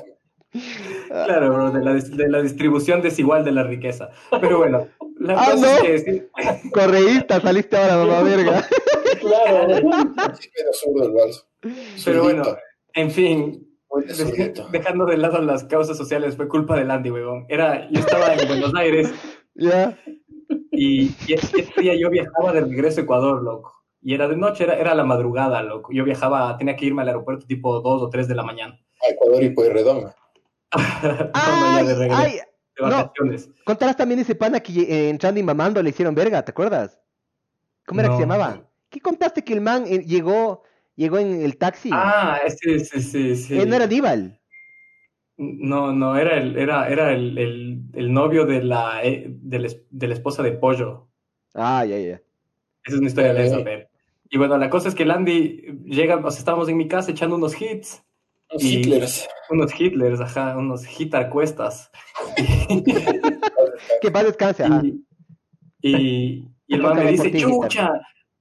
Claro, 1.26 1.54
bro, 1.54 1.72
de 1.72 1.84
la, 1.84 1.94
de 1.94 2.30
la, 2.30 2.42
distribución 2.42 3.02
desigual 3.02 3.44
de 3.44 3.52
la 3.52 3.64
riqueza. 3.64 4.10
Pero 4.42 4.60
bueno, 4.60 4.88
la 5.20 5.34
ah, 5.34 5.52
cosa 5.52 5.80
es 5.86 6.04
que... 6.04 6.28
Correísta, 6.72 7.42
saliste 7.42 7.78
ahora, 7.78 7.98
mamá 7.98 8.22
verga. 8.24 8.68
claro. 9.20 9.68
Pero 12.06 12.24
bueno, 12.24 12.44
en 12.94 13.12
fin, 13.12 13.68
dejando 14.72 15.06
de 15.06 15.18
lado 15.18 15.42
las 15.42 15.64
causas 15.64 15.98
sociales, 15.98 16.36
fue 16.36 16.48
culpa 16.48 16.76
del 16.76 16.92
Andy, 16.92 17.12
weón. 17.12 17.46
Era, 17.50 17.90
yo 17.90 18.00
estaba 18.00 18.34
en 18.34 18.48
Buenos 18.48 18.74
Aires. 18.76 19.14
Ya. 19.60 19.98
Y, 20.72 21.08
ese 21.28 21.68
día 21.80 21.96
yo 22.00 22.12
viajaba 22.12 22.54
de 22.54 22.62
regreso 22.62 23.02
a 23.02 23.04
Ecuador, 23.06 23.42
loco. 23.42 23.74
Y 24.04 24.14
era 24.14 24.28
de 24.28 24.38
noche, 24.38 24.66
era, 24.66 24.76
era 24.76 24.94
la 24.94 25.04
madrugada, 25.04 25.64
loco. 25.64 25.92
Yo 25.92 26.04
viajaba, 26.04 26.56
tenía 26.60 26.76
que 26.76 26.86
irme 26.86 27.02
al 27.02 27.08
aeropuerto 27.08 27.48
tipo 27.48 27.82
2 27.82 28.04
o 28.04 28.10
3 28.12 28.28
de 28.28 28.36
la 28.36 28.44
mañana. 28.44 28.80
A 29.02 29.12
Ecuador 29.12 29.42
y 29.42 29.50
Pueyrredón. 29.50 30.12
ay, 31.34 31.86
de 31.86 31.96
regreso. 31.96 32.22
Ay, 32.22 32.40
de 32.76 32.82
vacaciones. 32.82 33.50
contarás 33.66 33.98
también 33.98 34.20
ese 34.20 34.36
pana 34.36 34.60
que 34.60 34.82
eh, 34.82 35.10
entrando 35.10 35.40
y 35.40 35.44
mamando 35.44 35.82
le 35.82 35.90
hicieron 35.90 36.14
verga, 36.14 36.44
¿te 36.44 36.52
acuerdas? 36.52 37.00
¿Cómo 37.86 38.02
era 38.02 38.10
que 38.10 38.16
se 38.16 38.22
llamaba? 38.22 38.64
¿Qué 38.90 39.00
contaste 39.00 39.44
que 39.44 39.54
el 39.54 39.62
man 39.62 39.86
eh, 39.88 40.04
llegó, 40.04 40.64
llegó 40.96 41.20
en 41.20 41.42
el 41.42 41.58
taxi? 41.58 41.90
Ah, 41.94 42.40
sí, 42.48 42.80
sí, 42.80 43.02
sí. 43.02 43.36
sí. 43.36 43.58
Él 43.58 43.70
no 43.70 43.76
era 43.76 43.88
Díbal. 43.88 44.40
No, 45.38 45.94
no, 45.94 46.18
era 46.18 46.38
el, 46.38 46.58
era, 46.58 46.90
era 46.90 47.14
el, 47.14 47.38
el, 47.38 47.82
el 47.94 48.14
novio 48.14 48.46
de 48.46 48.64
la, 48.64 49.04
eh, 49.04 49.26
de 49.28 49.60
la, 49.60 49.70
de 49.90 50.08
la 50.08 50.14
esposa 50.14 50.42
de 50.42 50.54
Pollo. 50.54 51.08
Ah, 51.54 51.86
ya, 51.86 51.98
ya. 51.98 52.22
Esa 52.84 52.96
es 52.96 53.00
una 53.00 53.08
historia 53.08 53.34
de 53.34 53.46
esa, 53.46 53.58
ver. 53.60 53.90
Y 54.30 54.38
bueno, 54.38 54.58
la 54.58 54.70
cosa 54.70 54.90
es 54.90 54.96
que 54.96 55.04
el 55.04 55.12
Andy 55.12 55.82
llega, 55.86 56.18
o 56.18 56.32
sea, 56.32 56.40
estábamos 56.40 56.70
en 56.70 56.78
mi 56.78 56.88
casa 56.88 57.12
echando 57.12 57.36
unos 57.36 57.60
hits. 57.62 58.04
Unos 58.50 58.64
Hitlers. 58.64 59.28
Unos 59.50 59.80
Hitlers, 59.80 60.20
ajá, 60.20 60.58
unos 60.58 60.84
hitarcuestas. 61.00 61.92
que 64.02 64.12
paz 64.12 64.24
descanse, 64.26 64.64
ajá. 64.64 64.82
Y, 64.84 65.96
y, 65.96 66.48
y 66.68 66.76
el 66.76 66.82
man 66.82 66.96
me 66.96 67.12
dice, 67.12 67.32
chucha, 67.32 67.92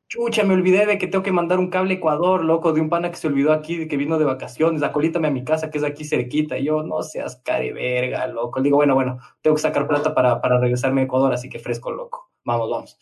chucha, 0.08 0.44
me 0.44 0.54
olvidé 0.54 0.86
de 0.86 0.98
que 0.98 1.06
tengo 1.06 1.22
que 1.22 1.32
mandar 1.32 1.58
un 1.58 1.70
cable 1.70 1.94
Ecuador, 1.94 2.44
loco, 2.44 2.72
de 2.72 2.80
un 2.80 2.88
pana 2.88 3.10
que 3.10 3.16
se 3.16 3.26
olvidó 3.26 3.52
aquí, 3.52 3.76
de 3.76 3.88
que 3.88 3.96
vino 3.96 4.18
de 4.18 4.24
vacaciones, 4.24 4.82
acolítame 4.82 5.28
a 5.28 5.30
mi 5.32 5.44
casa, 5.44 5.70
que 5.70 5.78
es 5.78 5.84
aquí 5.84 6.04
cerquita. 6.04 6.58
Y 6.58 6.64
yo, 6.64 6.82
no 6.82 7.02
seas 7.02 7.36
care 7.44 7.72
verga, 7.72 8.26
loco. 8.26 8.60
Le 8.60 8.64
digo, 8.64 8.76
bueno, 8.76 8.94
bueno, 8.94 9.18
tengo 9.42 9.56
que 9.56 9.62
sacar 9.62 9.86
plata 9.86 10.14
para, 10.14 10.40
para 10.40 10.58
regresarme 10.58 11.02
a 11.02 11.04
Ecuador, 11.04 11.32
así 11.32 11.48
que 11.48 11.58
fresco, 11.58 11.90
loco. 11.90 12.30
Vamos, 12.44 12.70
vamos. 12.70 12.98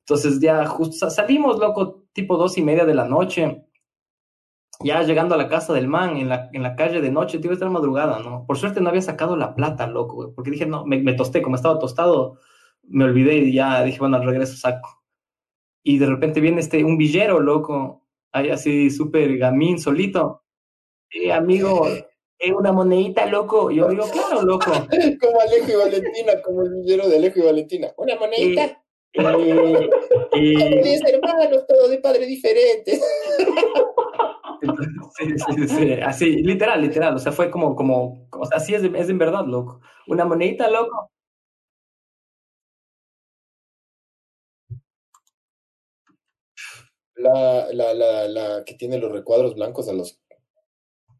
Entonces 0.00 0.40
ya 0.40 0.66
justo 0.66 1.08
salimos, 1.08 1.58
loco, 1.58 2.04
tipo 2.12 2.36
dos 2.36 2.58
y 2.58 2.62
media 2.62 2.84
de 2.84 2.94
la 2.94 3.04
noche. 3.04 3.64
Ya 4.82 5.02
llegando 5.02 5.34
a 5.34 5.38
la 5.38 5.48
casa 5.48 5.72
del 5.72 5.88
man, 5.88 6.16
en 6.16 6.28
la, 6.28 6.48
en 6.52 6.62
la 6.62 6.74
calle 6.74 7.00
de 7.00 7.10
noche, 7.10 7.38
tío, 7.38 7.52
esta 7.52 7.68
madrugada, 7.68 8.20
¿no? 8.20 8.46
Por 8.46 8.56
suerte 8.56 8.80
no 8.80 8.88
había 8.88 9.02
sacado 9.02 9.36
la 9.36 9.54
plata, 9.54 9.86
loco, 9.86 10.32
porque 10.34 10.50
dije, 10.50 10.66
no, 10.66 10.86
me, 10.86 10.98
me 10.98 11.12
tosté, 11.12 11.42
como 11.42 11.56
estaba 11.56 11.78
tostado, 11.78 12.38
me 12.82 13.04
olvidé 13.04 13.36
y 13.36 13.52
ya 13.52 13.82
dije, 13.82 13.98
bueno, 13.98 14.16
al 14.16 14.24
regreso 14.24 14.56
saco 14.56 15.00
y 15.82 15.98
de 15.98 16.06
repente 16.06 16.40
viene 16.40 16.60
este, 16.60 16.84
un 16.84 16.96
villero, 16.96 17.40
loco, 17.40 18.06
ahí 18.32 18.50
así 18.50 18.90
súper 18.90 19.36
gamín, 19.36 19.78
solito. 19.78 20.42
Eh, 21.12 21.32
amigo, 21.32 21.88
es 22.38 22.52
una 22.52 22.70
monedita, 22.70 23.26
loco. 23.26 23.72
Yo 23.72 23.88
digo, 23.88 24.08
claro, 24.12 24.42
loco. 24.42 24.70
como 25.20 25.40
Alejo 25.40 25.72
y 25.72 25.74
Valentina, 25.74 26.40
como 26.40 26.62
el 26.62 26.72
villero 26.74 27.08
de 27.08 27.16
Alejo 27.16 27.40
y 27.40 27.42
Valentina. 27.42 27.92
Una 27.96 28.14
monedita. 28.14 28.80
Eh, 29.12 29.90
eh, 30.32 30.80
eh 30.84 31.00
hermanos, 31.12 31.66
todos 31.66 31.90
de 31.90 31.98
padres 31.98 32.28
diferentes. 32.28 33.02
Sí, 35.18 35.34
sí, 35.38 35.68
sí, 35.68 35.92
así, 35.94 36.42
literal, 36.42 36.80
literal, 36.82 37.14
o 37.16 37.18
sea, 37.18 37.32
fue 37.32 37.50
como, 37.50 37.74
como, 37.76 38.28
o 38.32 38.44
sea, 38.46 38.58
así 38.58 38.74
es, 38.74 38.82
es 38.84 39.08
en 39.08 39.18
verdad, 39.18 39.44
loco. 39.46 39.80
Una 40.06 40.24
monedita, 40.24 40.70
loco, 40.70 41.10
la, 47.14 47.68
la, 47.72 47.94
la, 47.94 48.26
la 48.26 48.64
que 48.64 48.74
tiene 48.74 48.98
los 48.98 49.12
recuadros 49.12 49.54
blancos 49.54 49.88
a 49.88 49.92
los, 49.92 50.18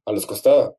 a 0.04 0.12
los 0.12 0.26
costados. 0.26 0.74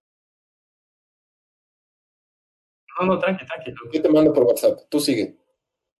No, 2.99 3.05
no, 3.07 3.15
tranqui, 3.23 3.45
tranqui. 3.49 3.73
Yo 3.93 4.01
te 4.01 4.09
mando 4.09 4.31
por 4.33 4.43
WhatsApp, 4.43 4.79
tú 4.89 4.99
sigue. 4.99 5.35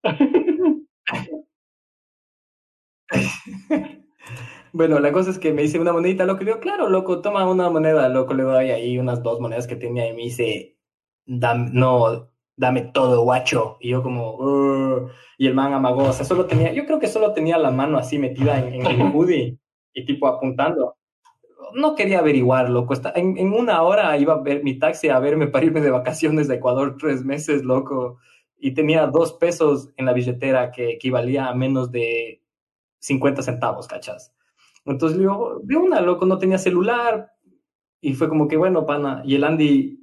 bueno, 4.73 4.99
la 4.99 5.11
cosa 5.11 5.31
es 5.31 5.39
que 5.39 5.53
me 5.53 5.63
dice 5.63 5.79
una 5.79 5.93
monedita, 5.93 6.25
loco, 6.25 6.39
le 6.39 6.51
digo, 6.51 6.59
claro, 6.59 6.89
loco, 6.89 7.21
toma 7.21 7.49
una 7.49 7.69
moneda, 7.69 8.07
loco, 8.09 8.33
le 8.33 8.43
doy 8.43 8.71
ahí 8.71 8.97
unas 8.97 9.21
dos 9.23 9.39
monedas 9.39 9.67
que 9.67 9.75
tenía 9.75 10.07
y 10.07 10.13
me 10.13 10.23
dice, 10.23 10.77
no, 11.25 12.29
dame 12.55 12.81
todo, 12.93 13.23
guacho. 13.23 13.77
Y 13.79 13.89
yo 13.89 14.03
como, 14.03 15.09
y 15.37 15.47
el 15.47 15.53
man 15.53 15.73
amagó, 15.73 16.03
o 16.03 16.13
sea, 16.13 16.25
solo 16.25 16.45
tenía, 16.45 16.73
yo 16.73 16.85
creo 16.85 16.99
que 16.99 17.07
solo 17.07 17.33
tenía 17.33 17.57
la 17.57 17.71
mano 17.71 17.97
así 17.97 18.17
metida 18.17 18.59
en, 18.59 18.85
el 18.85 19.01
hoodie 19.13 19.57
y 19.93 20.05
tipo 20.05 20.27
apuntando. 20.27 20.95
No 21.73 21.95
quería 21.95 22.19
averiguar, 22.19 22.69
loco. 22.69 22.93
En, 23.15 23.37
en, 23.37 23.53
una 23.53 23.81
hora 23.81 24.17
iba 24.17 24.33
a 24.33 24.41
ver 24.41 24.63
mi 24.63 24.77
taxi 24.77 25.09
a 25.09 25.19
verme 25.19 25.47
para 25.47 25.65
irme 25.65 25.81
de 25.81 25.89
vacaciones 25.89 26.47
de 26.47 26.55
Ecuador 26.55 26.97
tres 26.99 27.23
meses, 27.23 27.63
loco. 27.63 28.19
Y 28.57 28.73
tenía 28.73 29.07
dos 29.07 29.33
pesos 29.33 29.89
en 29.97 30.05
la 30.05 30.13
billetera 30.13 30.71
que 30.71 30.91
equivalía 30.91 31.47
a 31.47 31.55
menos 31.55 31.91
de 31.91 32.41
50 32.99 33.41
centavos, 33.41 33.87
¿cachas? 33.87 34.33
Entonces 34.85 35.17
le 35.17 35.23
digo, 35.23 35.59
de 35.63 35.75
una, 35.75 36.01
loco, 36.01 36.25
no 36.25 36.37
tenía 36.37 36.57
celular. 36.57 37.31
Y 38.01 38.13
fue 38.13 38.29
como 38.29 38.47
que, 38.47 38.57
bueno, 38.57 38.85
pana. 38.85 39.21
Y 39.25 39.35
el 39.35 39.43
Andy 39.43 39.99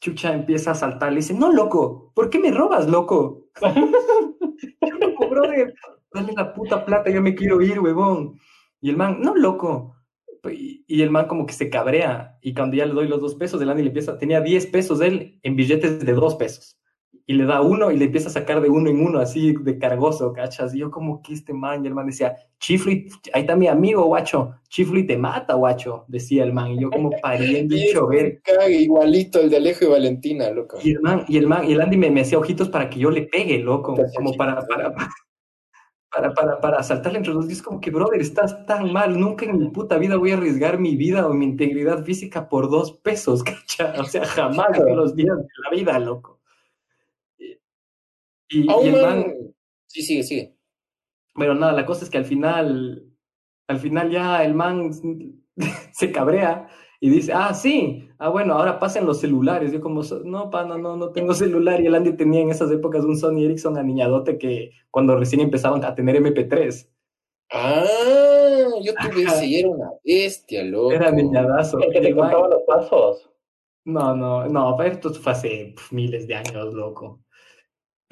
Chucha 0.00 0.34
empieza 0.34 0.72
a 0.72 0.74
saltar, 0.74 1.12
le 1.12 1.18
dice, 1.18 1.34
no, 1.34 1.52
loco, 1.52 2.12
¿por 2.14 2.30
qué 2.30 2.38
me 2.38 2.50
robas, 2.50 2.88
loco? 2.88 3.48
yo, 3.62 4.98
loco, 4.98 5.28
brother, 5.28 5.74
dale 6.12 6.32
la 6.36 6.54
puta 6.54 6.84
plata, 6.84 7.10
yo 7.10 7.22
me 7.22 7.34
quiero 7.34 7.60
ir, 7.60 7.80
huevón. 7.80 8.38
Y 8.80 8.90
el 8.90 8.96
man, 8.96 9.20
no, 9.20 9.34
loco. 9.34 9.96
Y, 10.50 11.02
el 11.02 11.10
man 11.10 11.28
como 11.28 11.46
que 11.46 11.52
se 11.52 11.70
cabrea, 11.70 12.38
y 12.42 12.52
cuando 12.52 12.76
ya 12.76 12.86
le 12.86 12.94
doy 12.94 13.06
los 13.06 13.20
dos 13.20 13.36
pesos, 13.36 13.62
el 13.62 13.70
Andy 13.70 13.82
le 13.82 13.88
empieza, 13.88 14.18
tenía 14.18 14.40
10 14.40 14.66
pesos 14.66 15.00
él 15.00 15.38
en 15.42 15.54
billetes 15.54 16.04
de 16.04 16.12
dos 16.12 16.34
pesos 16.34 16.81
y 17.26 17.34
le 17.34 17.44
da 17.44 17.60
uno 17.60 17.90
y 17.90 17.96
le 17.96 18.06
empieza 18.06 18.28
a 18.28 18.32
sacar 18.32 18.60
de 18.60 18.68
uno 18.68 18.90
en 18.90 19.00
uno, 19.00 19.20
así 19.20 19.52
de 19.52 19.78
cargoso, 19.78 20.32
¿cachas? 20.32 20.74
Y 20.74 20.78
yo 20.78 20.90
como 20.90 21.22
que 21.22 21.32
este 21.32 21.52
man, 21.52 21.84
y 21.84 21.88
el 21.88 21.94
man 21.94 22.06
decía, 22.06 22.36
Chifli, 22.58 23.08
ahí 23.32 23.42
está 23.42 23.56
mi 23.56 23.68
amigo, 23.68 24.04
guacho, 24.04 24.54
Chifli 24.68 25.06
te 25.06 25.16
mata, 25.16 25.54
guacho, 25.54 26.04
decía 26.08 26.44
el 26.44 26.52
man, 26.52 26.72
y 26.72 26.80
yo 26.80 26.90
como 26.90 27.10
pariendo 27.22 27.76
y 27.76 27.92
chover. 27.92 28.42
Igualito 28.68 29.40
el 29.40 29.50
de 29.50 29.56
Alejo 29.56 29.84
y 29.84 29.88
Valentina, 29.88 30.50
loco. 30.50 30.78
Y 30.82 30.92
el 30.92 31.00
man, 31.00 31.24
y 31.28 31.36
el 31.36 31.46
man, 31.46 31.64
y 31.68 31.72
el 31.72 31.80
Andy 31.80 31.96
me, 31.96 32.10
me 32.10 32.22
hacía 32.22 32.38
ojitos 32.38 32.68
para 32.68 32.90
que 32.90 32.98
yo 32.98 33.10
le 33.10 33.22
pegue, 33.22 33.58
loco, 33.58 33.96
como 34.16 34.34
para, 34.34 34.66
para, 34.66 34.92
para, 36.12 36.34
para, 36.34 36.60
para 36.60 36.82
saltarle 36.82 37.18
entre 37.18 37.32
los 37.32 37.46
días, 37.46 37.62
como 37.62 37.80
que, 37.80 37.90
brother, 37.90 38.20
estás 38.20 38.66
tan 38.66 38.92
mal, 38.92 39.18
nunca 39.18 39.46
en 39.46 39.58
mi 39.58 39.68
puta 39.70 39.96
vida 39.96 40.16
voy 40.16 40.32
a 40.32 40.34
arriesgar 40.34 40.78
mi 40.78 40.96
vida 40.96 41.26
o 41.26 41.32
mi 41.32 41.44
integridad 41.44 42.04
física 42.04 42.48
por 42.48 42.68
dos 42.68 42.92
pesos, 42.92 43.42
¿cachas? 43.44 43.98
O 43.98 44.04
sea, 44.04 44.24
jamás 44.24 44.76
en 44.78 44.96
los 44.96 45.14
días 45.14 45.36
de 45.36 45.48
la 45.64 45.70
vida, 45.70 45.98
loco. 45.98 46.41
Y, 48.52 48.88
el 48.88 49.02
man... 49.02 49.34
Sí, 49.86 50.02
sigue, 50.02 50.22
sigue. 50.22 50.56
Bueno, 51.34 51.54
nada, 51.54 51.72
la 51.72 51.86
cosa 51.86 52.04
es 52.04 52.10
que 52.10 52.18
al 52.18 52.24
final, 52.24 53.04
al 53.66 53.78
final 53.78 54.10
ya 54.10 54.44
el 54.44 54.54
man 54.54 54.90
se 55.92 56.12
cabrea 56.12 56.68
y 57.00 57.10
dice, 57.10 57.32
ah, 57.34 57.52
sí, 57.52 58.08
ah, 58.18 58.28
bueno, 58.28 58.54
ahora 58.54 58.78
pasen 58.78 59.06
los 59.06 59.20
celulares. 59.20 59.72
Yo 59.72 59.80
como, 59.80 60.02
no, 60.24 60.50
pana, 60.50 60.78
no, 60.78 60.96
no 60.96 61.10
tengo 61.10 61.34
celular. 61.34 61.80
Y 61.80 61.86
el 61.86 61.96
Andy 61.96 62.12
tenía 62.16 62.42
en 62.42 62.50
esas 62.50 62.70
épocas 62.70 63.04
un 63.04 63.16
Sony 63.16 63.44
Ericsson 63.44 63.76
aniñadote 63.76 64.38
que 64.38 64.70
cuando 64.88 65.16
recién 65.16 65.40
empezaban 65.40 65.84
a 65.84 65.94
tener 65.94 66.22
MP3. 66.22 66.88
Ah, 67.50 67.84
yo 68.82 68.92
tuve 68.94 69.24
ese 69.24 69.46
y 69.46 69.56
era 69.56 69.68
una 69.68 69.90
bestia, 70.04 70.62
loco. 70.62 70.92
Era 70.92 71.10
niñadazo. 71.10 71.80
El 71.80 71.92
que 71.92 72.00
te 72.00 72.14
contaba 72.14 72.48
los 72.48 72.62
pasos. 72.62 73.28
No, 73.84 74.14
no, 74.14 74.46
no, 74.48 74.80
esto 74.82 75.12
fue 75.12 75.32
hace 75.32 75.74
miles 75.90 76.28
de 76.28 76.36
años, 76.36 76.72
loco. 76.72 77.21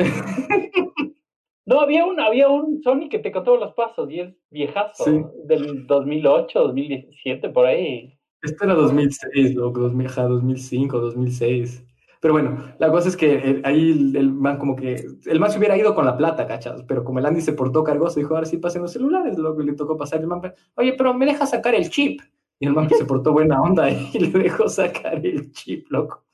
No, 1.67 1.79
había 1.79 2.05
un, 2.05 2.19
había 2.19 2.49
un 2.49 2.83
Sony 2.83 3.09
que 3.09 3.21
te 3.21 3.31
contaba 3.31 3.57
los 3.57 3.75
pasos 3.75 4.11
y 4.11 4.19
es 4.19 4.35
viejazo, 4.51 5.31
del 5.45 5.87
2008, 5.87 6.59
2017, 6.59 7.49
por 7.51 7.65
ahí. 7.65 8.19
Esto 8.43 8.65
era 8.65 8.75
2006, 8.75 9.55
loco, 9.55 9.79
2005, 9.79 10.99
2006. 10.99 11.85
Pero 12.21 12.35
bueno, 12.35 12.59
la 12.79 12.91
cosa 12.91 13.09
es 13.09 13.17
que 13.17 13.35
eh, 13.35 13.63
ahí 13.65 14.13
el, 14.17 14.33
man 14.33 14.59
como 14.59 14.75
que, 14.75 15.07
el 15.27 15.39
man 15.39 15.53
se 15.53 15.59
hubiera 15.59 15.77
ido 15.77 15.95
con 15.95 16.05
la 16.05 16.17
plata, 16.17 16.45
¿cachas? 16.47 16.83
Pero 16.89 17.05
como 17.05 17.21
el 17.21 17.27
Andy 17.27 17.41
se 17.41 17.53
portó 17.53 17.85
cargoso, 17.85 18.19
dijo, 18.19 18.35
ahora 18.35 18.47
sí 18.47 18.57
pasen 18.57 18.83
los 18.83 18.93
celulares, 18.93 19.39
loco, 19.39 19.63
y 19.63 19.67
le 19.67 19.75
tocó 19.75 19.97
pasar 19.97 20.21
el 20.21 20.27
man, 20.27 20.43
oye, 20.75 20.95
pero 20.95 21.15
me 21.15 21.25
deja 21.25 21.47
sacar 21.47 21.77
el 21.77 21.89
chip. 21.89 22.21
Y 22.59 22.67
el 22.67 22.75
man 22.75 22.91
se 22.91 23.05
portó 23.05 23.33
buena 23.33 23.63
onda 23.63 23.89
y 23.91 24.11
le 24.19 24.39
dejó 24.39 24.69
sacar 24.69 25.25
el 25.25 25.53
chip, 25.53 25.87
loco. 25.89 26.25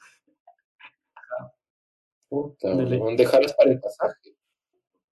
Puta, 2.37 2.69
dejarlas 3.17 3.55
para 3.55 3.71
el 3.71 3.81
pasaje. 3.81 4.37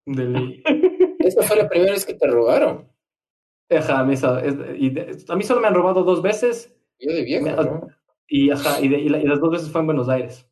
De 0.05 0.25
ley. 0.25 0.63
Esa 1.21 1.43
fue 1.43 1.57
la 1.57 1.69
primera 1.69 1.93
vez 1.93 2.05
que 2.05 2.13
te 2.13 2.27
robaron. 2.27 2.93
Ajá, 3.71 4.01
a 4.01 4.05
mí, 4.05 4.15
a 4.15 5.37
mí 5.37 5.43
solo 5.43 5.63
me 5.63 5.69
han 5.69 5.75
robado 5.75 6.05
dos 6.05 6.21
veces. 6.21 6.71
Yo 6.99 7.15
de 7.15 7.23
viejo, 7.23 7.47
¿no? 7.47 7.89
Y, 8.29 8.51
ajá, 8.51 8.79
y, 8.83 8.95
y, 8.95 9.09
las 9.09 9.41
dos 9.41 9.53
veces 9.53 9.71
fue 9.71 9.81
en 9.81 9.87
Buenos 9.87 10.11
Aires. 10.11 10.47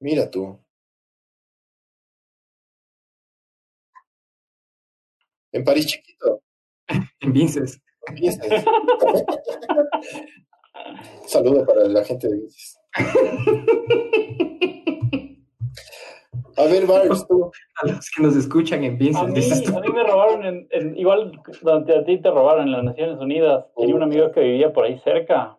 Mira 0.00 0.30
tú. 0.30 0.58
En 5.52 5.64
París 5.64 5.86
chiquito. 5.86 6.42
en 7.20 7.32
Vinces. 7.32 7.78
En 8.06 8.14
Vinces. 8.14 8.48
Saludo 11.26 11.66
para 11.66 11.84
la 11.88 12.04
gente 12.04 12.28
de 12.28 12.38
Vinces. 12.38 12.81
A 16.56 16.64
ver, 16.64 16.86
Barbs, 16.86 17.26
tú. 17.26 17.50
A 17.76 17.86
los 17.86 18.10
que 18.10 18.22
nos 18.22 18.36
escuchan 18.36 18.84
en 18.84 18.98
Vincent. 18.98 19.30
A 19.30 19.32
mí, 19.32 19.40
a 19.76 19.80
mí 19.80 19.88
me 19.92 20.04
robaron, 20.04 20.66
en, 20.70 20.96
igual 20.96 21.32
donde 21.62 21.96
a 21.96 22.04
ti 22.04 22.18
te 22.18 22.30
robaron 22.30 22.66
en 22.66 22.72
las 22.72 22.84
Naciones 22.84 23.18
Unidas. 23.18 23.64
Tenía 23.76 23.94
un 23.94 24.02
amigo 24.02 24.30
que 24.32 24.40
vivía 24.40 24.72
por 24.72 24.84
ahí 24.84 24.98
cerca. 24.98 25.56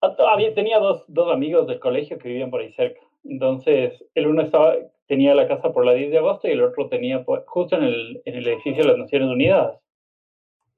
Ah, 0.00 0.36
tenía 0.54 0.78
dos, 0.78 1.04
dos 1.08 1.32
amigos 1.32 1.66
del 1.66 1.80
colegio 1.80 2.18
que 2.18 2.28
vivían 2.28 2.50
por 2.50 2.60
ahí 2.60 2.72
cerca. 2.72 3.00
Entonces, 3.24 4.04
el 4.14 4.26
uno 4.26 4.42
estaba, 4.42 4.74
tenía 5.06 5.34
la 5.34 5.46
casa 5.46 5.72
por 5.72 5.84
la 5.84 5.92
10 5.92 6.10
de 6.10 6.18
agosto 6.18 6.48
y 6.48 6.52
el 6.52 6.62
otro 6.62 6.88
tenía 6.88 7.24
justo 7.46 7.76
en 7.76 7.84
el, 7.84 8.22
en 8.24 8.34
el 8.34 8.46
edificio 8.46 8.82
de 8.82 8.90
las 8.90 8.98
Naciones 8.98 9.28
Unidas. 9.28 9.78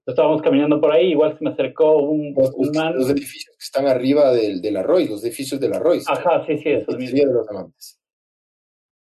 Estábamos 0.07 0.43
caminando 0.43 0.81
por 0.81 0.93
ahí, 0.93 1.13
igual 1.13 1.37
se 1.39 1.43
me 1.43 1.51
acercó 1.51 1.97
un, 1.97 2.35
los, 2.35 2.77
man. 2.77 2.95
Los 2.95 3.09
edificios 3.09 3.57
que 3.57 3.65
están 3.65 3.87
arriba 3.87 4.33
del, 4.33 4.61
del 4.61 4.77
Arroy, 4.77 5.09
los 5.09 5.25
edificios 5.25 5.59
del 5.59 5.73
Arroy. 5.73 6.01
Ajá, 6.07 6.45
sí, 6.47 6.59
sí, 6.59 6.71
eso 6.71 6.91
La 6.91 6.99
pizzería 6.99 7.27
de 7.27 7.33
los 7.33 7.49
amantes. 7.49 8.01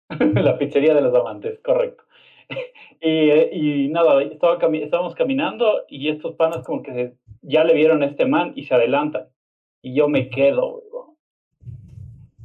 la 0.36 0.58
pizzería 0.58 0.94
de 0.94 1.02
los 1.02 1.14
amantes, 1.14 1.60
correcto. 1.60 2.06
y, 3.02 3.32
y, 3.32 3.90
nada, 3.90 4.24
estaba 4.24 4.58
estábamos 4.76 5.14
caminando 5.16 5.84
y 5.90 6.08
estos 6.08 6.36
panas 6.36 6.66
como 6.66 6.82
que 6.82 7.16
ya 7.42 7.66
le 7.66 7.74
vieron 7.74 8.02
a 8.02 8.06
este 8.06 8.26
man 8.26 8.54
y 8.56 8.64
se 8.64 8.74
adelantan. 8.74 9.28
Y 9.82 9.94
yo 9.94 10.08
me 10.08 10.30
quedo, 10.30 10.84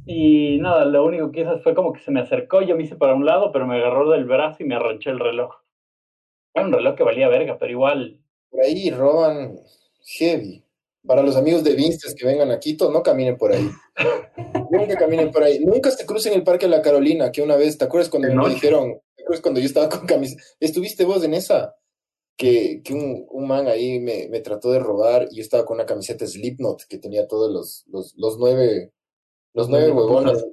Y 0.05 0.57
nada, 0.59 0.83
lo 0.83 1.05
único 1.05 1.31
que 1.31 1.41
hice 1.41 1.59
fue 1.59 1.73
como 1.73 1.93
que 1.93 2.01
se 2.01 2.11
me 2.11 2.19
acercó, 2.19 2.61
yo 2.61 2.75
me 2.75 2.83
hice 2.83 2.97
para 2.97 3.13
un 3.13 3.25
lado, 3.25 3.53
pero 3.53 3.65
me 3.65 3.77
agarró 3.77 4.09
del 4.09 4.25
brazo 4.25 4.63
y 4.63 4.65
me 4.65 4.75
arranchó 4.75 5.11
el 5.11 5.19
reloj. 5.19 5.55
Era 6.53 6.65
un 6.65 6.73
reloj 6.73 6.95
que 6.95 7.03
valía 7.03 7.29
verga, 7.29 7.57
pero 7.57 7.71
igual 7.71 8.19
por 8.49 8.61
ahí 8.61 8.89
roban 8.91 9.59
heavy. 10.17 10.63
Para 11.05 11.23
los 11.23 11.35
amigos 11.35 11.63
de 11.63 11.75
Vinstes 11.75 12.13
que 12.13 12.25
vengan 12.25 12.51
a 12.51 12.59
Quito, 12.59 12.91
no 12.91 13.01
caminen 13.01 13.37
por 13.37 13.53
ahí. 13.53 13.69
Nunca 14.69 14.95
caminen 14.97 15.31
por 15.31 15.43
ahí. 15.43 15.59
Nunca 15.59 15.91
se 15.91 16.05
crucen 16.05 16.33
el 16.33 16.43
Parque 16.43 16.65
de 16.65 16.75
la 16.75 16.81
Carolina, 16.81 17.31
que 17.31 17.41
una 17.41 17.55
vez, 17.55 17.77
¿te 17.77 17.85
acuerdas 17.85 18.09
cuando 18.09 18.33
me 18.33 18.49
dijeron, 18.49 18.99
¿te 19.15 19.23
acuerdas 19.23 19.41
cuando 19.41 19.59
yo 19.59 19.65
estaba 19.65 19.89
con 19.89 20.05
camiseta? 20.05 20.43
¿Estuviste 20.59 21.05
vos 21.05 21.23
en 21.23 21.33
esa? 21.33 21.75
Que, 22.35 22.81
que 22.83 22.93
un, 22.93 23.25
un, 23.29 23.47
man 23.47 23.67
ahí 23.67 23.99
me, 23.99 24.29
me, 24.29 24.39
trató 24.39 24.71
de 24.71 24.79
robar 24.79 25.27
y 25.29 25.37
yo 25.37 25.41
estaba 25.41 25.65
con 25.65 25.75
una 25.75 25.85
camiseta 25.85 26.25
Slipknot 26.25 26.83
que 26.87 26.97
tenía 26.97 27.27
todos 27.27 27.51
los, 27.51 27.83
los, 27.87 28.13
los 28.15 28.37
nueve, 28.37 28.93
los 29.53 29.67
nueve 29.67 29.91
huevones, 29.91 30.45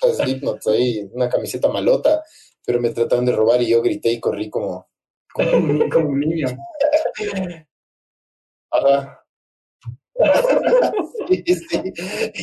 Slipknot 0.00 0.66
ahí, 0.68 1.08
una 1.12 1.28
camiseta 1.28 1.68
malota, 1.68 2.22
pero 2.64 2.80
me 2.80 2.90
trataron 2.90 3.24
de 3.24 3.32
robar 3.32 3.60
y 3.62 3.68
yo 3.68 3.82
grité 3.82 4.12
y 4.12 4.20
corrí 4.20 4.50
como, 4.50 4.88
como, 5.32 5.50
un 6.08 6.20
niño. 6.20 6.48
Ajá. 8.70 9.22
sí, 11.28 11.44
sí. 11.46 11.92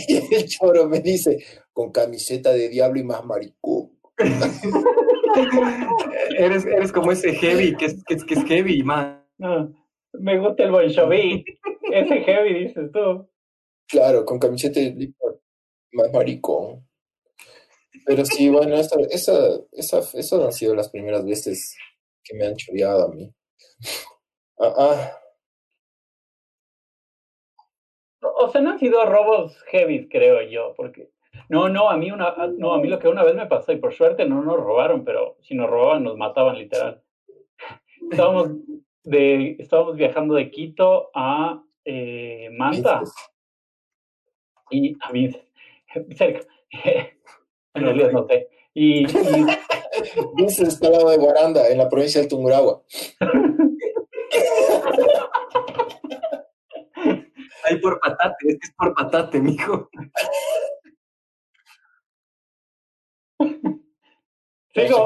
Y 0.07 0.35
el 0.35 0.47
choro 0.47 0.87
me 0.87 0.99
dice, 0.99 1.43
con 1.71 1.91
camiseta 1.91 2.53
de 2.53 2.69
diablo 2.69 2.99
y 2.99 3.03
más 3.03 3.25
maricón. 3.25 3.91
eres, 6.37 6.65
eres 6.65 6.91
como 6.91 7.11
ese 7.11 7.33
heavy, 7.33 7.75
que 7.75 7.85
es, 7.85 8.03
que 8.05 8.13
es, 8.13 8.23
que 8.23 8.35
es 8.35 8.43
heavy, 8.45 8.83
man. 8.83 9.25
me 10.13 10.39
gusta 10.39 10.63
el 10.63 10.71
bolshoví. 10.71 11.43
ese 11.91 12.21
heavy, 12.21 12.67
dices 12.67 12.91
tú. 12.91 13.27
Claro, 13.87 14.25
con 14.25 14.39
camiseta 14.39 14.79
de 14.79 14.91
diablo 14.91 15.41
más 15.93 16.11
maricón. 16.11 16.87
Pero 18.05 18.25
sí, 18.25 18.49
bueno, 18.49 18.75
esa, 18.75 18.99
esa, 19.09 19.59
esa, 19.71 19.99
esas 19.99 20.33
han 20.33 20.51
sido 20.51 20.75
las 20.75 20.89
primeras 20.89 21.25
veces 21.25 21.75
que 22.23 22.35
me 22.35 22.45
han 22.45 22.55
choreado 22.55 23.05
a 23.05 23.13
mí. 23.13 23.33
Ah, 24.59 24.73
ah. 24.77 25.19
O 28.21 28.49
sea, 28.49 28.61
no 28.61 28.71
han 28.71 28.79
sido 28.79 29.05
robos 29.05 29.61
heavy, 29.63 30.07
creo 30.07 30.41
yo, 30.41 30.73
porque 30.75 31.09
no, 31.49 31.69
no, 31.69 31.89
a 31.89 31.97
mí 31.97 32.11
una, 32.11 32.35
no, 32.57 32.73
a 32.73 32.79
mí 32.79 32.87
lo 32.87 32.99
que 32.99 33.07
una 33.07 33.23
vez 33.23 33.35
me 33.35 33.47
pasó 33.47 33.71
y 33.71 33.77
por 33.77 33.93
suerte 33.93 34.25
no 34.25 34.41
nos 34.41 34.57
robaron, 34.57 35.03
pero 35.03 35.37
si 35.41 35.55
nos 35.55 35.69
robaban 35.69 36.03
nos 36.03 36.17
mataban 36.17 36.57
literal. 36.57 37.01
Estábamos 38.11 38.49
de, 39.03 39.55
estábamos 39.59 39.95
viajando 39.95 40.35
de 40.35 40.49
Quito 40.51 41.09
a 41.13 41.61
eh, 41.85 42.49
Manta 42.51 43.01
y 44.69 44.95
a 45.01 45.11
mí 45.11 45.29
cerca. 46.15 46.41
en 47.73 47.83
realidad 47.83 48.11
no 48.11 48.25
sé. 48.27 48.49
Y, 48.73 49.05
y 49.05 50.45
está 50.45 50.87
al 50.87 50.93
lado 50.93 51.09
de 51.09 51.17
Guaranda, 51.17 51.69
en 51.69 51.77
la 51.77 51.89
provincia 51.89 52.19
del 52.19 52.29
Tungurahua. 52.29 52.81
Por 57.77 57.99
patate, 57.99 58.47
es 58.47 58.59
que 58.59 58.67
es 58.67 58.73
por 58.75 58.93
patate, 58.93 59.39
mijo. 59.39 59.89
Sigo. 64.73 65.05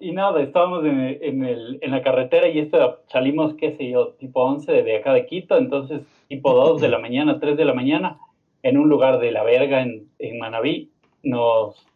Y, 0.00 0.12
nada, 0.12 0.42
estábamos 0.42 0.84
en, 0.84 1.00
en, 1.00 1.44
el, 1.44 1.78
en 1.80 1.90
la 1.90 2.02
carretera 2.02 2.48
y 2.48 2.58
esto 2.58 3.02
salimos, 3.06 3.54
qué 3.54 3.72
sé 3.72 3.88
yo, 3.88 4.14
tipo 4.14 4.42
11 4.42 4.82
de 4.82 4.96
acá 4.96 5.14
de 5.14 5.24
Quito, 5.24 5.56
entonces 5.56 6.02
tipo 6.28 6.52
2 6.52 6.80
de 6.82 6.88
la 6.88 6.98
mañana, 6.98 7.40
3 7.40 7.56
de 7.56 7.64
la 7.64 7.72
mañana, 7.72 8.18
en 8.62 8.76
un 8.76 8.88
lugar 8.88 9.18
de 9.18 9.32
la 9.32 9.44
verga 9.44 9.80
en, 9.80 10.10
en 10.18 10.38
Manabí, 10.38 10.90
nos, 11.22 11.86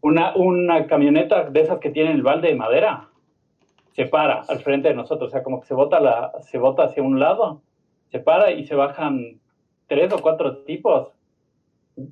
una, 0.00 0.34
una 0.36 0.86
camioneta 0.86 1.48
de 1.50 1.60
esas 1.60 1.78
que 1.78 1.90
tienen 1.90 2.16
el 2.16 2.22
balde 2.22 2.48
de 2.48 2.54
madera 2.56 3.08
se 3.92 4.06
para 4.06 4.42
al 4.48 4.60
frente 4.60 4.88
de 4.88 4.94
nosotros, 4.94 5.28
o 5.28 5.32
sea, 5.32 5.42
como 5.42 5.60
que 5.60 5.66
se 5.66 5.74
bota, 5.74 5.98
la, 5.98 6.32
se 6.42 6.56
bota 6.58 6.84
hacia 6.84 7.02
un 7.02 7.18
lado, 7.18 7.62
se 8.10 8.18
para 8.20 8.52
y 8.52 8.66
se 8.66 8.74
bajan 8.74 9.40
tres 9.86 10.12
o 10.12 10.18
cuatro 10.18 10.58
tipos. 10.58 11.08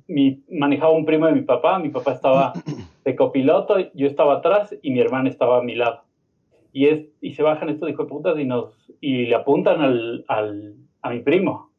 Mi, 0.07 0.43
manejaba 0.49 0.91
un 0.91 1.05
primo 1.05 1.27
de 1.27 1.33
mi 1.33 1.41
papá, 1.41 1.79
mi 1.79 1.89
papá 1.89 2.11
estaba 2.11 2.53
de 3.05 3.15
copiloto, 3.15 3.77
yo 3.93 4.07
estaba 4.07 4.35
atrás 4.35 4.75
y 4.81 4.91
mi 4.91 4.99
hermana 4.99 5.29
estaba 5.29 5.59
a 5.59 5.63
mi 5.63 5.75
lado. 5.75 6.03
Y, 6.73 6.87
es, 6.87 7.07
y 7.21 7.33
se 7.33 7.43
bajan 7.43 7.69
estos 7.69 7.89
hijos 7.89 8.05
de 8.05 8.09
putas 8.09 8.37
y, 8.37 8.43
nos, 8.43 8.91
y 8.99 9.25
le 9.27 9.35
apuntan 9.35 9.81
al, 9.81 10.25
al, 10.27 10.75
a 11.01 11.09
mi 11.09 11.19
primo. 11.21 11.71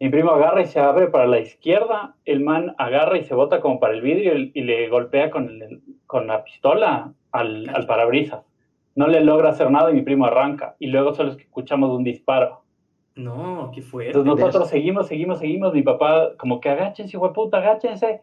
Mi 0.00 0.10
primo 0.10 0.30
agarra 0.30 0.62
y 0.62 0.66
se 0.66 0.78
abre 0.78 1.08
para 1.08 1.26
la 1.26 1.40
izquierda, 1.40 2.14
el 2.24 2.40
man 2.40 2.74
agarra 2.78 3.18
y 3.18 3.24
se 3.24 3.34
bota 3.34 3.60
como 3.60 3.80
para 3.80 3.94
el 3.94 4.00
vidrio 4.00 4.34
y, 4.36 4.62
le 4.62 4.88
golpea 4.88 5.28
con, 5.30 5.58
con 6.06 6.28
la 6.28 6.44
pistola 6.44 7.12
al, 7.32 7.68
al, 7.68 7.86
parabrisas. 7.86 8.44
No 8.94 9.08
le 9.08 9.20
logra 9.22 9.50
hacer 9.50 9.70
nada 9.72 9.90
y 9.90 9.94
mi 9.94 10.02
primo 10.02 10.26
arranca. 10.26 10.76
Y 10.78 10.86
luego 10.86 11.14
solo 11.14 11.32
escuchamos 11.32 11.90
un 11.90 12.04
disparo. 12.04 12.62
No, 13.18 13.72
qué 13.74 13.82
fue. 13.82 14.06
Entonces 14.06 14.32
nosotros 14.32 14.68
seguimos, 14.68 15.08
seguimos, 15.08 15.40
seguimos. 15.40 15.74
Mi 15.74 15.82
papá, 15.82 16.36
como 16.38 16.60
que 16.60 16.68
agáchense, 16.68 17.16
hijo 17.16 17.26
de 17.26 17.34
puta, 17.34 17.58
agáchense. 17.58 18.22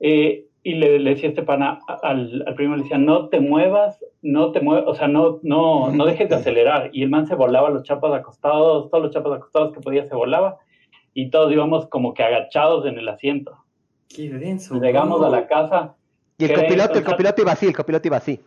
Eh, 0.00 0.46
y 0.64 0.74
le, 0.74 0.98
le, 0.98 1.10
decía 1.10 1.28
este 1.28 1.44
pana 1.44 1.78
al, 2.02 2.42
al, 2.44 2.54
primo, 2.56 2.74
le 2.74 2.82
decía, 2.82 2.98
no 2.98 3.28
te 3.28 3.38
muevas, 3.38 4.04
no 4.22 4.50
te 4.50 4.60
muevas, 4.60 4.84
o 4.88 4.94
sea, 4.96 5.06
no, 5.06 5.38
no, 5.44 5.92
no 5.92 6.04
dejes 6.06 6.28
de 6.28 6.34
acelerar. 6.34 6.90
Y 6.92 7.04
el 7.04 7.08
man 7.08 7.28
se 7.28 7.36
volaba 7.36 7.70
los 7.70 7.84
chapas 7.84 8.12
acostados, 8.12 8.90
todos 8.90 9.04
los 9.04 9.12
chapas 9.12 9.34
acostados 9.34 9.72
que 9.72 9.80
podía 9.80 10.04
se 10.04 10.16
volaba 10.16 10.58
y 11.14 11.30
todos 11.30 11.52
íbamos 11.52 11.86
como 11.86 12.12
que 12.12 12.24
agachados 12.24 12.84
en 12.84 12.98
el 12.98 13.08
asiento. 13.08 13.56
Qué 14.08 14.28
denso. 14.28 14.80
Llegamos 14.80 15.22
a 15.22 15.28
la 15.28 15.46
casa. 15.46 15.94
Y 16.36 16.46
el 16.46 16.54
copiloto, 16.54 16.98
el 16.98 17.04
copiloto 17.04 17.42
iba 17.42 17.52
así, 17.52 17.66
el 17.66 17.76
copiloto 17.76 18.08
iba 18.08 18.16
así. 18.16 18.40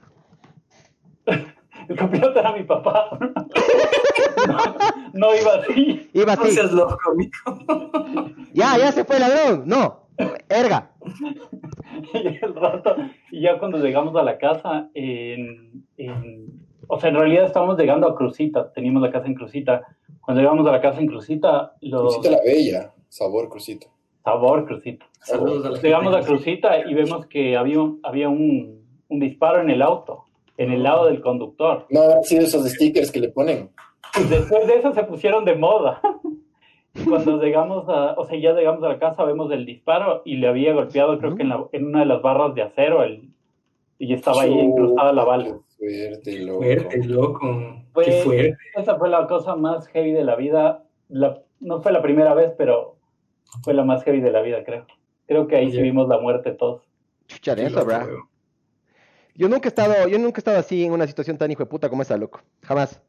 el 1.88 1.98
copiloto 1.98 2.38
era 2.38 2.52
mi 2.52 2.64
papá. 2.64 3.18
no, 5.14 5.36
iba 5.36 5.54
así. 5.56 6.10
Iba 6.14 6.34
así. 6.34 6.44
No 6.44 6.50
seas 6.50 6.72
loco, 6.72 6.98
ya, 8.54 8.78
ya 8.78 8.92
se 8.92 9.06
fue 9.06 9.18
el 9.18 9.22
ladrón. 9.22 9.64
No, 9.66 10.08
erga. 10.50 10.92
y 12.14 12.46
el 12.46 12.56
rato, 12.56 12.96
y 13.32 13.42
ya 13.42 13.60
cuando 13.60 13.78
llegamos 13.80 14.16
a 14.16 14.24
la 14.24 14.38
casa, 14.38 14.90
en, 14.94 15.86
en, 15.98 16.60
o 16.88 17.00
sea, 17.00 17.10
en 17.10 17.16
realidad 17.16 17.46
estábamos 17.46 17.78
llegando 17.78 18.08
a 18.08 18.16
Crucita, 18.16 18.72
teníamos 18.74 19.02
la 19.02 19.12
casa 19.12 19.28
en 19.28 19.36
Crucita, 19.36 19.84
cuando 20.22 20.42
llegamos 20.42 20.68
a 20.68 20.72
la 20.72 20.82
casa 20.82 21.00
en 21.00 21.08
Crucita, 21.08 21.74
los... 21.82 22.16
Crucita 22.16 22.32
la 22.32 22.44
Bella, 22.44 22.94
sabor 23.10 23.50
Crucita. 23.50 23.88
Sabor 24.24 24.66
Crucita. 24.66 25.06
llegamos 25.82 26.16
a 26.16 26.22
Crucita 26.22 26.88
y 26.88 26.94
vemos 26.94 27.26
que 27.28 27.56
había, 27.56 27.80
había 28.04 28.30
un, 28.30 28.80
un 29.08 29.20
disparo 29.20 29.62
en 29.62 29.70
el 29.70 29.82
auto, 29.82 30.26
en 30.58 30.72
el 30.72 30.84
lado 30.84 31.08
del 31.08 31.22
conductor. 31.22 31.88
No, 31.90 32.02
han 32.02 32.24
sido 32.24 32.44
esos 32.44 32.68
stickers 32.70 33.12
que 33.12 33.20
le 33.20 33.30
ponen. 33.30 33.70
Después 34.30 34.68
de 34.68 34.76
eso 34.76 34.94
se 34.94 35.04
pusieron 35.04 35.46
de 35.46 35.56
moda. 35.56 36.02
Cuando 37.08 37.42
llegamos 37.42 37.88
a, 37.88 38.14
o 38.14 38.26
sea, 38.26 38.38
ya 38.40 38.54
llegamos 38.54 38.84
a 38.84 38.90
la 38.90 39.00
casa, 39.00 39.24
vemos 39.24 39.52
el 39.52 39.66
disparo 39.66 40.22
y 40.26 40.38
le 40.38 40.48
había 40.48 40.74
golpeado, 40.74 41.20
creo 41.20 41.36
que 41.36 41.44
en, 41.44 41.50
la, 41.50 41.66
en 41.72 41.86
una 41.86 42.00
de 42.00 42.06
las 42.06 42.22
barras 42.22 42.56
de 42.56 42.64
acero, 42.64 43.04
el, 43.04 43.30
y 44.00 44.14
estaba 44.14 44.42
ahí 44.42 44.54
incrustada 44.54 45.14
la 45.14 45.24
bala. 45.24 45.60
Fuerte, 45.78 46.40
loco. 46.40 46.64
Fuerte, 46.64 47.04
loco. 47.04 47.74
Qué 48.04 48.12
fuerte. 48.24 48.58
Esa 48.76 48.98
fue 48.98 49.10
la 49.10 49.28
cosa 49.28 49.56
más 49.56 49.88
heavy 49.90 50.12
de 50.12 50.24
la 50.24 50.36
vida. 50.36 50.84
La, 51.10 51.42
no 51.60 51.82
fue 51.82 51.92
la 51.92 52.02
primera 52.02 52.34
vez, 52.34 52.54
pero 52.58 52.98
fue 53.64 53.74
la 53.74 53.84
más 53.84 54.04
heavy 54.04 54.22
de 54.22 54.32
la 54.32 54.42
vida, 54.42 54.64
creo. 54.64 54.88
Creo 55.28 55.48
que 55.48 55.58
ahí 55.58 55.72
sí 55.72 55.82
vimos 55.82 56.08
la 56.08 56.18
muerte 56.18 56.52
todos. 56.52 56.82
Chucha 57.28 57.54
eso, 57.54 57.86
bro. 57.86 58.30
Yo 59.36 59.48
nunca 59.48 59.68
he 59.68 59.70
estado, 59.70 60.08
yo 60.08 60.18
nunca 60.18 60.38
he 60.38 60.42
estado 60.42 60.58
así 60.58 60.84
en 60.84 60.92
una 60.92 61.08
situación 61.08 61.38
tan 61.38 61.52
hijo 61.52 61.64
de 61.64 61.70
puta 61.70 61.90
como 61.90 62.02
esa, 62.02 62.18
loco. 62.18 62.42
Jamás. 62.64 63.02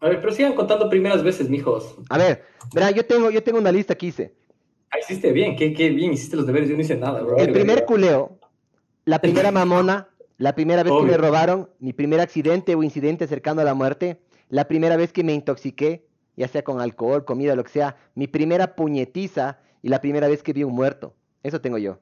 A 0.00 0.08
ver, 0.08 0.20
pero 0.20 0.32
sigan 0.32 0.54
contando 0.54 0.88
primeras 0.90 1.22
veces, 1.22 1.48
mijos. 1.48 1.96
A 2.10 2.18
ver, 2.18 2.44
verá, 2.74 2.90
yo 2.90 3.04
tengo, 3.04 3.30
yo 3.30 3.42
tengo 3.42 3.58
una 3.58 3.72
lista 3.72 3.94
que 3.94 4.06
hice. 4.06 4.34
Ah, 4.90 4.98
hiciste 4.98 5.32
bien, 5.32 5.56
qué, 5.56 5.72
qué 5.72 5.90
bien 5.90 6.12
hiciste 6.12 6.36
los 6.36 6.46
deberes, 6.46 6.68
yo 6.68 6.76
no 6.76 6.82
hice 6.82 6.96
nada, 6.96 7.22
bro. 7.22 7.36
El 7.36 7.52
primer 7.52 7.84
culeo, 7.84 8.38
la 9.04 9.20
primera 9.20 9.50
mamona, 9.52 10.08
la 10.38 10.54
primera 10.54 10.82
vez 10.82 10.92
que 10.92 11.02
me 11.02 11.16
robaron, 11.16 11.70
mi 11.78 11.92
primer 11.92 12.20
accidente 12.20 12.74
o 12.74 12.82
incidente 12.82 13.26
cercano 13.26 13.62
a 13.62 13.64
la 13.64 13.74
muerte, 13.74 14.20
la 14.48 14.68
primera 14.68 14.96
vez 14.96 15.12
que 15.12 15.24
me 15.24 15.32
intoxiqué, 15.32 16.06
ya 16.36 16.46
sea 16.48 16.62
con 16.62 16.80
alcohol, 16.80 17.24
comida, 17.24 17.56
lo 17.56 17.64
que 17.64 17.70
sea, 17.70 17.96
mi 18.14 18.26
primera 18.26 18.76
puñetiza 18.76 19.58
y 19.82 19.88
la 19.88 20.00
primera 20.00 20.28
vez 20.28 20.42
que 20.42 20.52
vi 20.52 20.62
un 20.62 20.74
muerto. 20.74 21.14
Eso 21.42 21.60
tengo 21.60 21.78
yo. 21.78 21.98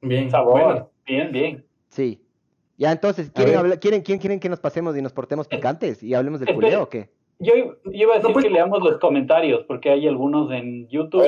Bien, 0.00 0.30
sabor. 0.30 0.90
Bien, 1.06 1.32
bien. 1.32 1.66
Sí. 1.88 2.21
Ya, 2.82 2.90
entonces, 2.90 3.30
¿quieren, 3.30 3.54
hablar, 3.54 3.78
¿quieren, 3.78 4.02
quieren 4.02 4.40
que 4.40 4.48
nos 4.48 4.58
pasemos 4.58 4.96
y 4.96 5.02
nos 5.02 5.12
portemos 5.12 5.46
picantes 5.46 6.02
y 6.02 6.14
hablemos 6.14 6.40
del 6.40 6.52
culeo 6.52 6.82
o 6.82 6.88
qué? 6.88 7.10
Yo 7.38 7.52
iba 7.92 8.14
a 8.14 8.16
decir 8.18 8.32
pues 8.32 8.44
que 8.44 8.50
leamos 8.50 8.82
los 8.82 8.98
comentarios, 8.98 9.62
porque 9.68 9.90
hay 9.90 10.08
algunos 10.08 10.50
en 10.50 10.88
YouTube 10.88 11.24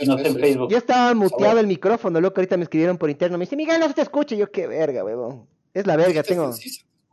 y 0.00 0.04
no 0.04 0.18
en 0.18 0.36
Facebook. 0.36 0.68
Yo 0.68 0.76
estaba 0.76 1.14
muteado 1.14 1.60
el 1.60 1.68
micrófono, 1.68 2.20
loco, 2.20 2.40
ahorita 2.40 2.56
me 2.56 2.64
escribieron 2.64 2.98
por 2.98 3.08
interno, 3.08 3.38
me 3.38 3.44
dice, 3.44 3.54
Miguel, 3.54 3.78
no 3.78 3.86
se 3.86 3.94
te 3.94 4.02
escucha, 4.02 4.34
yo 4.34 4.50
qué 4.50 4.66
verga, 4.66 5.04
huevón. 5.04 5.46
Es 5.72 5.86
la 5.86 5.94
verga, 5.94 6.24
tengo, 6.24 6.50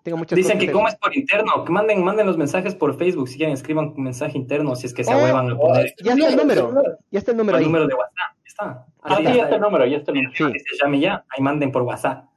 tengo 0.02 0.18
muchas 0.18 0.38
Dicen 0.38 0.58
que 0.58 0.72
cómo 0.72 0.88
es 0.88 0.96
por 0.96 1.16
interno, 1.16 1.64
que 1.64 1.72
manden, 1.72 2.04
manden 2.04 2.26
los 2.26 2.38
mensajes 2.38 2.74
por 2.74 2.98
Facebook, 2.98 3.28
si 3.28 3.38
quieren 3.38 3.54
escriban 3.54 3.94
un 3.96 4.04
mensaje 4.04 4.36
interno, 4.40 4.76
si 4.76 4.88
es 4.88 4.94
que 4.96 5.04
se 5.04 5.14
ahuevan 5.14 5.52
a 5.52 5.56
poner. 5.56 5.94
Ya 6.04 6.14
está 6.14 6.30
el 6.30 6.38
número, 6.38 6.74
ya 7.12 7.20
está 7.20 7.30
el 7.30 7.38
número 7.38 7.60
ahí. 7.60 7.66
El 7.66 7.70
número 7.70 7.88
de 7.88 7.94
WhatsApp, 7.94 8.38
ya 8.38 8.48
está. 8.48 8.86
Ah, 9.04 9.18
sí, 9.18 9.24
ya 9.24 9.44
está 9.44 9.56
el 9.56 9.62
número, 9.62 9.86
ya 9.86 9.98
está 9.98 10.12
el 10.12 10.24
número. 10.24 10.36
Sí. 10.36 10.60
Se 10.60 10.84
llame 10.84 11.00
ya, 11.00 11.24
ahí 11.30 11.44
manden 11.44 11.72
por 11.72 11.84
WhatsApp. 11.84 12.33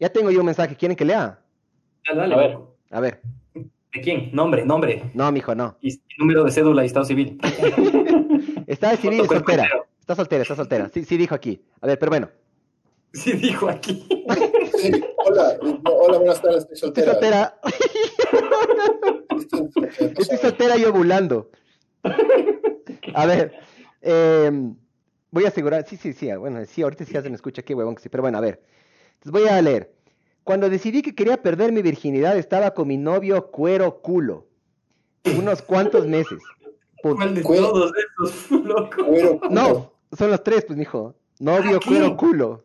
Ya 0.00 0.08
tengo 0.08 0.30
yo 0.30 0.40
un 0.40 0.46
mensaje, 0.46 0.74
¿quieren 0.74 0.96
que 0.96 1.04
lea? 1.04 1.38
Dale, 2.06 2.34
a 2.34 2.38
ver. 2.38 2.58
A 2.90 3.00
ver. 3.00 3.20
¿De 3.54 4.00
quién? 4.02 4.30
Nombre, 4.32 4.64
nombre. 4.64 5.10
No, 5.12 5.30
mijo, 5.30 5.54
no. 5.54 5.76
Y 5.82 6.00
número 6.16 6.42
de 6.42 6.50
cédula 6.50 6.84
y 6.84 6.86
estado 6.86 7.04
civil. 7.04 7.38
está 8.66 8.92
de 8.92 8.96
civil 8.96 9.26
soltera. 9.26 9.68
Está 10.00 10.14
soltera, 10.14 10.42
está 10.42 10.56
soltera. 10.56 10.88
Sí, 10.88 11.04
sí 11.04 11.18
dijo 11.18 11.34
aquí. 11.34 11.62
A 11.82 11.86
ver, 11.86 11.98
pero 11.98 12.08
bueno. 12.10 12.30
Sí 13.12 13.34
dijo 13.34 13.68
aquí. 13.68 14.08
hola, 15.18 15.58
hola, 15.84 16.16
buenas 16.16 16.40
tardes, 16.40 16.62
estoy 16.62 16.78
soltera. 16.78 17.12
Estoy 17.12 17.28
soltera. 19.50 19.88
estoy 20.18 20.38
soltera 20.38 20.78
y 20.78 20.86
ovulando. 20.86 21.50
A 23.12 23.26
ver, 23.26 23.52
em, 24.00 24.74
voy 25.30 25.44
a 25.44 25.48
asegurar, 25.48 25.86
sí, 25.86 25.98
sí, 25.98 26.14
sí, 26.14 26.32
bueno, 26.32 26.64
sí, 26.64 26.80
ahorita 26.80 27.04
sí 27.04 27.12
ya 27.12 27.20
se 27.20 27.28
me 27.28 27.34
escucha, 27.34 27.60
qué 27.60 27.74
huevón 27.74 27.96
que 27.96 28.02
sí, 28.02 28.08
pero 28.08 28.22
bueno, 28.22 28.38
a 28.38 28.40
ver. 28.40 28.62
Entonces 29.22 29.42
voy 29.42 29.48
a 29.50 29.60
leer. 29.60 29.92
Cuando 30.44 30.70
decidí 30.70 31.02
que 31.02 31.14
quería 31.14 31.42
perder 31.42 31.72
mi 31.72 31.82
virginidad, 31.82 32.38
estaba 32.38 32.72
con 32.72 32.88
mi 32.88 32.96
novio 32.96 33.50
cuero 33.50 34.00
culo. 34.00 34.46
Unos 35.36 35.60
cuantos 35.60 36.06
meses. 36.06 36.38
¿Cuál 37.02 37.34
de 37.34 37.42
todos 37.42 37.92
esos, 38.24 38.50
loco? 38.64 39.02
No, 39.50 39.92
son 40.16 40.30
los 40.30 40.42
tres, 40.42 40.64
pues, 40.64 40.78
mijo. 40.78 41.14
Novio, 41.38 41.80
cuero, 41.86 42.16
culo. 42.16 42.64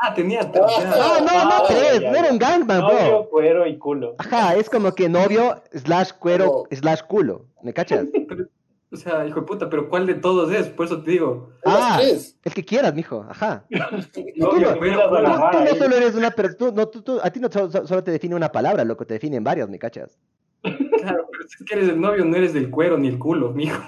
Ah, 0.00 0.14
tenía 0.14 0.40
tres. 0.50 0.64
No, 0.84 1.20
no, 1.20 1.44
no, 1.44 1.62
tres. 1.66 2.02
No 2.02 2.16
era 2.16 2.30
un 2.30 2.38
gangbang, 2.38 2.86
bro. 2.86 2.92
Novio, 2.92 3.28
cuero 3.30 3.66
y 3.66 3.78
culo. 3.78 4.14
Ajá, 4.18 4.54
es 4.54 4.70
como 4.70 4.92
que 4.94 5.08
novio, 5.08 5.62
slash, 5.72 6.12
cuero, 6.18 6.64
slash, 6.70 7.02
culo. 7.02 7.46
¿Me 7.62 7.72
cachas? 7.72 8.06
O 8.90 8.96
sea, 8.96 9.26
hijo 9.26 9.40
de 9.40 9.46
puta, 9.46 9.68
pero 9.68 9.88
¿cuál 9.90 10.06
de 10.06 10.14
todos 10.14 10.50
es? 10.50 10.68
Por 10.68 10.86
eso 10.86 11.02
te 11.02 11.10
digo. 11.10 11.50
Ah, 11.64 12.00
el 12.02 12.54
que 12.54 12.64
quieras, 12.64 12.94
mijo. 12.94 13.26
Ajá. 13.28 13.64
no, 13.70 13.86
tú, 14.12 14.24
no, 14.36 14.48
tú, 14.48 14.60
no 14.60 15.74
solo 15.76 15.96
eres 15.96 16.14
una 16.14 16.30
persona, 16.30 16.72
no, 16.72 16.88
tú, 16.88 17.20
a 17.22 17.30
ti 17.30 17.38
no 17.38 17.50
solo, 17.50 18.02
te 18.02 18.12
define 18.12 18.34
una 18.34 18.50
palabra, 18.50 18.84
loco, 18.84 19.06
te 19.06 19.14
definen 19.14 19.44
varias, 19.44 19.68
¿me 19.68 19.78
cachas? 19.78 20.18
Claro, 20.62 21.28
pero 21.30 21.48
si 21.48 21.56
es 21.62 21.68
que 21.68 21.74
eres 21.74 21.88
el 21.90 22.00
novio, 22.00 22.24
no 22.24 22.36
eres 22.36 22.54
del 22.54 22.70
cuero 22.70 22.96
ni 22.96 23.08
el 23.08 23.18
culo, 23.18 23.52
mijo. 23.52 23.82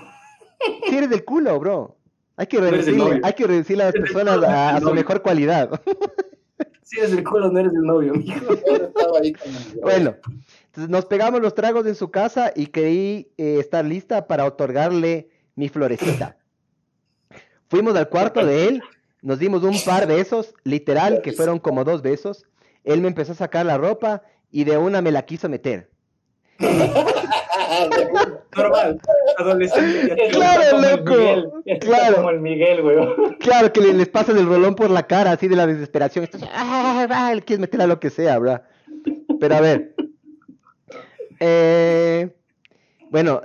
Sí, 0.87 0.97
eres 0.97 1.09
del 1.09 1.25
culo, 1.25 1.59
bro. 1.59 1.97
Hay 2.37 2.47
que 2.47 2.61
reducirle, 2.61 3.21
hay 3.23 3.33
que 3.33 3.47
reducirle 3.47 3.83
a 3.85 3.87
las 3.87 3.95
personas 3.95 4.43
a, 4.45 4.81
su 4.81 4.93
mejor 4.93 5.23
cualidad. 5.23 5.81
Si 6.83 6.99
eres 6.99 7.13
del 7.13 7.25
culo, 7.25 7.51
no 7.51 7.59
eres 7.59 7.73
el 7.73 7.83
novio, 7.83 8.13
mijo. 8.15 8.55
bueno, 9.83 10.15
entonces 10.71 10.89
nos 10.89 11.05
pegamos 11.05 11.41
los 11.41 11.57
tragos 11.57 11.85
en 11.87 11.97
su 11.97 12.13
casa 12.13 12.53
y 12.55 12.69
creí 12.69 13.33
eh, 13.37 13.57
estar 13.59 13.85
lista 13.85 14.29
para 14.29 14.45
otorgarle 14.45 15.29
mi 15.57 15.69
florecita. 15.69 16.37
Fuimos 17.69 17.97
al 17.97 18.09
cuarto 18.09 18.47
de 18.47 18.69
él, 18.69 18.83
nos 19.21 19.41
dimos 19.41 19.65
un 19.65 19.77
par 19.85 20.07
de 20.07 20.15
besos, 20.15 20.55
literal, 20.63 21.23
que 21.23 21.33
fueron 21.33 21.59
como 21.59 21.83
dos 21.83 22.03
besos. 22.03 22.47
Él 22.85 23.01
me 23.01 23.09
empezó 23.09 23.33
a 23.33 23.35
sacar 23.35 23.67
la 23.67 23.79
ropa 23.79 24.23
y 24.53 24.63
de 24.63 24.79
una 24.79 25.03
me 25.03 25.11
la 25.11 25.23
quiso 25.23 25.49
meter. 25.49 25.91
Normal, 28.57 29.01
adolescente. 29.39 30.29
Claro, 30.31 30.79
loco. 30.79 31.63
claro. 31.81 32.15
Como 32.15 32.31
el 32.31 32.41
Miguel, 32.41 32.83
güey. 32.83 32.97
Claro, 33.41 33.73
que 33.73 33.81
les 33.81 34.09
pasa 34.09 34.31
el 34.31 34.47
rolón 34.47 34.77
por 34.77 34.89
la 34.89 35.09
cara, 35.09 35.33
así 35.33 35.49
de 35.49 35.57
la 35.57 35.67
desesperación. 35.67 36.23
Esto, 36.25 36.39
ah, 36.53 37.31
él 37.33 37.45
quiere 37.45 37.63
meterle 37.63 37.85
a 37.85 37.89
lo 37.89 37.99
que 37.99 38.11
sea, 38.11 38.39
bro. 38.39 38.61
Pero 39.41 39.57
a 39.57 39.61
ver, 39.61 39.95
eh, 41.41 42.31
bueno, 43.11 43.43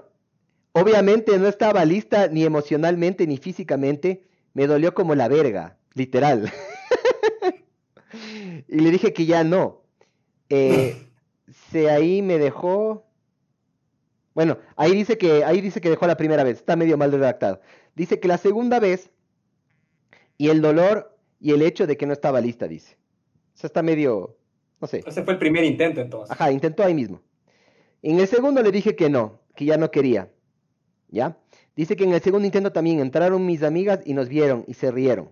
obviamente 0.74 1.38
no 1.40 1.48
estaba 1.48 1.86
lista 1.86 2.28
ni 2.28 2.44
emocionalmente 2.44 3.26
ni 3.26 3.38
físicamente. 3.38 4.28
Me 4.54 4.68
dolió 4.68 4.94
como 4.94 5.16
la 5.16 5.28
verga, 5.28 5.78
literal. 5.94 6.52
y 8.68 8.80
le 8.80 8.92
dije 8.92 9.14
que 9.14 9.26
ya 9.26 9.44
no. 9.44 9.82
Eh, 10.50 11.08
se 11.72 11.90
ahí 11.90 12.22
me 12.22 12.38
dejó. 12.38 13.06
Bueno, 14.34 14.58
ahí 14.76 14.92
dice 14.92 15.18
que 15.18 15.46
ahí 15.46 15.62
dice 15.62 15.80
que 15.80 15.90
dejó 15.90 16.08
la 16.08 16.18
primera 16.18 16.44
vez. 16.44 16.58
Está 16.58 16.76
medio 16.76 16.98
mal 16.98 17.12
redactado. 17.12 17.62
Dice 17.96 18.20
que 18.20 18.28
la 18.28 18.38
segunda 18.38 18.80
vez 18.80 19.12
y 20.38 20.50
el 20.50 20.62
dolor 20.62 21.18
y 21.40 21.52
el 21.52 21.62
hecho 21.62 21.88
de 21.88 21.96
que 21.96 22.06
no 22.06 22.14
estaba 22.14 22.42
lista, 22.42 22.68
dice. 22.68 22.98
O 23.54 23.58
sea, 23.58 23.68
está 23.68 23.82
medio, 23.82 24.38
no 24.82 24.88
sé. 24.88 25.04
Ese 25.06 25.24
fue 25.24 25.34
el 25.34 25.40
primer 25.40 25.64
intento 25.64 26.02
entonces. 26.02 26.32
Ajá, 26.32 26.52
intentó 26.52 26.84
ahí 26.84 26.94
mismo. 26.94 27.22
En 28.06 28.20
el 28.20 28.28
segundo 28.28 28.62
le 28.62 28.72
dije 28.72 28.96
que 28.96 29.10
no, 29.10 29.40
que 29.56 29.66
ya 29.66 29.78
no 29.78 29.90
quería. 29.90 30.30
¿Ya? 31.10 31.38
Dice 31.76 31.96
que 31.96 32.04
en 32.04 32.14
el 32.14 32.22
segundo 32.22 32.46
intento 32.46 32.72
también 32.72 33.00
entraron 33.00 33.44
mis 33.44 33.64
amigas 33.64 34.02
y 34.06 34.14
nos 34.14 34.30
vieron 34.30 34.64
y 34.68 34.76
se 34.76 34.92
rieron. 34.92 35.32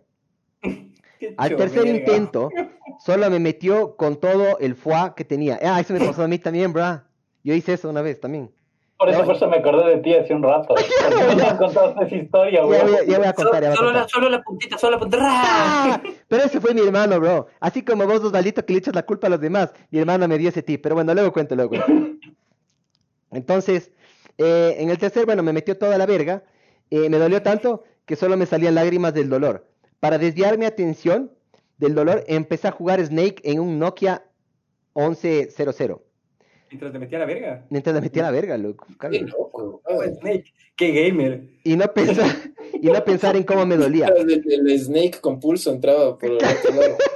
Al 1.37 1.55
tercer 1.55 1.85
intento, 1.85 2.49
solo 3.05 3.29
me 3.29 3.37
metió 3.37 3.95
con 3.95 4.19
todo 4.19 4.57
el 4.57 4.73
foie 4.73 5.13
que 5.15 5.23
tenía. 5.23 5.59
Ah, 5.61 5.79
eso 5.81 5.93
me 5.93 5.99
pasó 5.99 6.23
a 6.23 6.27
mí 6.27 6.39
también, 6.39 6.73
bra. 6.73 7.05
Yo 7.43 7.53
hice 7.53 7.73
eso 7.73 7.91
una 7.91 8.01
vez 8.01 8.19
también. 8.19 8.51
Por 8.97 9.07
eso, 9.09 9.23
por 9.23 9.35
eso 9.35 9.47
me 9.47 9.57
acordé 9.57 9.95
de 9.95 9.97
ti 10.01 10.15
hace 10.15 10.33
un 10.33 10.41
rato. 10.41 10.73
Porque 11.09 11.35
no 11.35 11.57
contaste 11.59 12.05
esa 12.05 12.15
historia, 12.15 12.63
güey. 12.63 12.79
Ya, 13.07 13.19
voy 13.19 13.27
a 13.27 13.33
contar, 13.33 13.61
ya 13.61 13.75
solo, 13.75 13.91
La, 13.91 14.07
solo 14.07 14.29
la 14.29 14.41
puntita, 14.41 14.79
solo 14.79 14.93
la 14.93 14.99
puntita. 14.99 15.23
¡Ah! 15.23 16.01
Pero 16.27 16.43
ese 16.43 16.59
fue 16.59 16.73
mi 16.73 16.81
hermano, 16.81 17.19
bro. 17.19 17.45
Así 17.59 17.83
como 17.83 18.07
vos, 18.07 18.23
Osvaldito, 18.23 18.65
que 18.65 18.73
le 18.73 18.79
echas 18.79 18.95
la 18.95 19.03
culpa 19.03 19.27
a 19.27 19.29
los 19.29 19.39
demás, 19.39 19.71
mi 19.91 19.99
hermano 19.99 20.27
me 20.27 20.39
dio 20.39 20.49
ese 20.49 20.63
tip. 20.63 20.81
Pero 20.81 20.95
bueno, 20.95 21.13
luego 21.13 21.31
cuento, 21.31 21.55
luego 21.55 21.69
cuento. 21.69 22.13
Entonces, 23.33 23.91
eh, 24.37 24.75
en 24.79 24.89
el 24.89 24.97
tercer, 24.97 25.25
bueno, 25.25 25.43
me 25.43 25.53
metió 25.53 25.77
toda 25.77 25.97
la 25.97 26.05
verga. 26.05 26.43
Eh, 26.89 27.09
me 27.09 27.17
dolió 27.17 27.41
tanto 27.41 27.83
que 28.05 28.15
solo 28.15 28.37
me 28.37 28.45
salían 28.45 28.75
lágrimas 28.75 29.13
del 29.13 29.29
dolor. 29.29 29.67
Para 29.99 30.17
desviar 30.17 30.57
mi 30.57 30.65
atención 30.65 31.31
del 31.77 31.95
dolor, 31.95 32.23
empecé 32.27 32.67
a 32.67 32.71
jugar 32.71 33.03
Snake 33.03 33.37
en 33.43 33.59
un 33.59 33.79
Nokia 33.79 34.25
1100. 34.95 35.97
Mientras 36.69 36.91
te 36.91 36.99
metía 36.99 37.19
la 37.19 37.25
verga. 37.25 37.65
Mientras 37.69 37.95
te 37.95 38.01
metía 38.01 38.23
la 38.23 38.31
verga, 38.31 38.57
loco. 38.57 38.87
Qué 38.99 39.21
loco. 39.21 39.81
Oh, 39.85 40.03
Snake. 40.03 40.45
Qué 40.75 40.91
gamer. 40.91 41.43
Y 41.63 41.75
no 41.75 41.85
pensar, 41.93 42.35
y 42.73 42.87
no 42.87 43.05
pensar 43.05 43.35
en 43.35 43.43
cómo 43.43 43.65
me 43.65 43.77
dolía. 43.77 44.07
El, 44.07 44.79
Snake 44.79 45.19
con 45.21 45.39
pulso 45.39 45.71
entraba 45.71 46.17
por 46.17 46.29
el 46.29 46.37
otro 46.37 46.75
lado. 46.75 46.97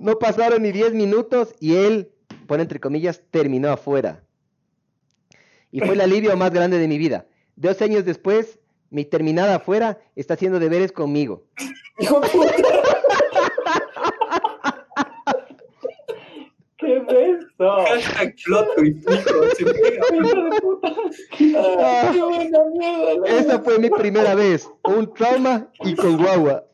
No 0.00 0.18
pasaron 0.18 0.62
ni 0.62 0.72
10 0.72 0.94
minutos 0.94 1.54
y 1.60 1.76
él 1.76 2.10
pone 2.50 2.64
entre 2.64 2.80
comillas, 2.80 3.22
terminó 3.30 3.70
afuera. 3.70 4.24
Y 5.70 5.78
fue 5.78 5.94
el 5.94 6.00
alivio 6.00 6.36
más 6.36 6.50
grande 6.50 6.78
de 6.78 6.88
mi 6.88 6.98
vida. 6.98 7.28
Dos 7.54 7.80
años 7.80 8.04
después, 8.04 8.58
mi 8.90 9.04
terminada 9.04 9.54
afuera 9.54 10.00
está 10.16 10.34
haciendo 10.34 10.58
deberes 10.58 10.90
conmigo. 10.90 11.44
¡Qué 16.76 16.98
beso! 16.98 17.76
Hashtag 17.86 18.34
plot 18.44 18.66
Esa 23.26 23.60
fue 23.60 23.78
mi 23.78 23.90
primera 23.90 24.34
vez. 24.34 24.68
Un 24.82 25.14
trauma 25.14 25.70
y 25.84 25.94
con 25.94 26.16
guagua. 26.16 26.64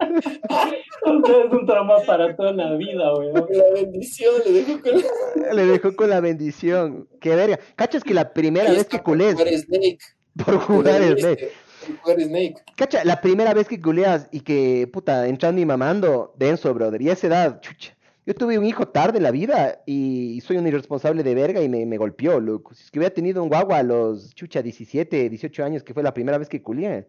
es 0.00 1.52
un 1.52 1.66
trauma 1.66 1.96
para 2.06 2.34
toda 2.36 2.52
la 2.52 2.74
vida, 2.74 3.12
güey. 3.14 3.32
La 3.32 3.72
bendición, 3.74 4.34
le 4.44 4.52
dejó 4.52 4.80
con 4.80 4.92
la... 4.96 5.52
Le 5.54 5.66
dejó 5.66 5.96
con 5.96 6.10
la 6.10 6.20
bendición. 6.20 7.08
Qué 7.20 7.34
verga. 7.34 7.58
Cachas 7.76 8.02
que 8.02 8.14
la 8.14 8.32
primera 8.32 8.70
vez 8.70 8.86
que 8.86 9.00
culés. 9.00 9.34
Por 9.34 9.48
Snake. 9.48 9.98
Por 10.44 10.58
jugar 10.58 11.02
Snake. 11.18 11.52
Por 11.86 11.96
jugar 11.98 12.20
Snake. 12.20 12.54
Cacha, 12.76 13.04
la 13.04 13.20
primera 13.20 13.54
vez 13.54 13.68
que 13.68 13.80
culeas 13.80 14.28
y 14.32 14.40
que, 14.40 14.88
puta, 14.92 15.28
entrando 15.28 15.60
y 15.60 15.66
mamando, 15.66 16.34
denso, 16.36 16.72
brother. 16.74 17.00
Y 17.00 17.10
a 17.10 17.12
esa 17.12 17.26
edad, 17.28 17.60
chucha. 17.60 17.96
Yo 18.26 18.34
tuve 18.34 18.58
un 18.58 18.64
hijo 18.64 18.88
tarde 18.88 19.18
en 19.18 19.24
la 19.24 19.30
vida 19.30 19.82
y 19.84 20.40
soy 20.40 20.56
un 20.56 20.66
irresponsable 20.66 21.22
de 21.22 21.34
verga 21.34 21.60
y 21.60 21.68
me, 21.68 21.84
me 21.84 21.98
golpeó, 21.98 22.40
loco. 22.40 22.74
Si 22.74 22.84
es 22.84 22.90
que 22.90 22.98
hubiera 22.98 23.14
tenido 23.14 23.42
un 23.42 23.50
guagua 23.50 23.78
a 23.78 23.82
los, 23.82 24.34
chucha, 24.34 24.62
17, 24.62 25.28
18 25.28 25.64
años, 25.64 25.82
que 25.82 25.92
fue 25.92 26.02
la 26.02 26.14
primera 26.14 26.38
vez 26.38 26.48
que 26.48 26.62
culié 26.62 27.06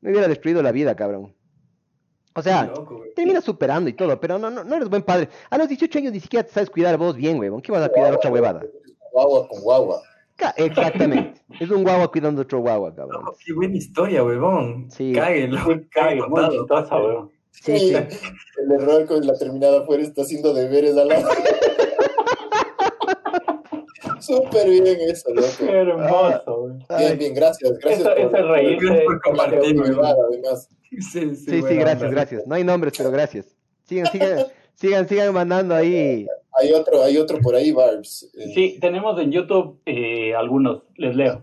Me 0.00 0.10
hubiera 0.10 0.28
destruido 0.28 0.62
la 0.62 0.70
vida, 0.70 0.94
cabrón. 0.94 1.34
O 2.36 2.42
sea, 2.42 2.72
termina 3.14 3.40
superando 3.40 3.88
y 3.88 3.92
todo, 3.92 4.18
pero 4.18 4.38
no, 4.38 4.50
no, 4.50 4.64
no 4.64 4.74
eres 4.74 4.88
buen 4.88 5.02
padre. 5.02 5.28
A 5.50 5.56
los 5.56 5.68
18 5.68 5.98
años 6.00 6.12
ni 6.12 6.20
siquiera 6.20 6.44
te 6.44 6.52
sabes 6.52 6.68
cuidar 6.68 6.96
vos 6.96 7.16
bien, 7.16 7.38
huevón. 7.38 7.62
¿Qué 7.62 7.70
vas 7.70 7.84
a 7.84 7.88
cuidar 7.88 8.12
otra 8.12 8.30
huevada? 8.30 8.62
Guagua 9.12 9.48
con 9.48 9.60
guagua. 9.60 10.02
Exactamente. 10.56 11.40
es 11.60 11.70
un 11.70 11.84
guagua 11.84 12.10
cuidando 12.10 12.42
otro 12.42 12.58
guagua, 12.58 12.94
cabrón. 12.94 13.24
qué 13.44 13.52
buena 13.52 13.76
historia, 13.76 14.24
huevón. 14.24 14.90
Sí. 14.90 15.12
Cáguelo. 15.12 15.58
Cáguelo, 15.90 16.28
muy 16.28 16.50
chistosa, 16.50 16.96
huevón. 16.96 17.30
Sí, 17.52 17.78
sí. 17.78 17.94
El 17.94 18.72
error 18.72 19.06
con 19.06 19.24
la 19.24 19.34
terminada 19.38 19.82
afuera 19.82 20.02
está 20.02 20.22
haciendo 20.22 20.52
deberes 20.52 20.96
al 20.96 21.08
lado. 21.08 21.28
Súper 24.26 24.68
bien 24.68 24.86
eso, 24.86 25.32
loco. 25.34 25.48
Qué 25.58 25.70
hermoso, 25.70 26.60
güey. 26.60 26.98
bien, 26.98 27.18
bien, 27.18 27.34
gracias. 27.34 27.78
Gracias 27.78 28.08
por, 28.08 28.18
ese 28.18 28.42
reír 28.42 28.78
por 29.06 29.20
compartir. 29.22 29.80
Además. 29.80 30.68
Sí, 30.90 31.34
sí, 31.34 31.62
sí, 31.62 31.76
gracias, 31.76 32.10
gracias. 32.10 32.46
No 32.46 32.54
hay 32.54 32.64
nombres, 32.64 32.94
pero 32.96 33.10
gracias. 33.10 33.56
Sigan, 33.84 34.06
sigan, 34.06 34.46
sigan, 34.74 35.08
sigan 35.08 35.34
mandando 35.34 35.74
ahí. 35.74 36.26
Hay 36.56 36.72
otro, 36.72 37.02
hay 37.02 37.18
otro 37.18 37.38
por 37.40 37.54
ahí, 37.54 37.72
Barbs. 37.72 38.30
Eh, 38.34 38.52
sí, 38.54 38.78
tenemos 38.80 39.20
en 39.20 39.32
YouTube 39.32 39.80
eh, 39.86 40.34
algunos, 40.34 40.82
les 40.96 41.16
leo. 41.16 41.42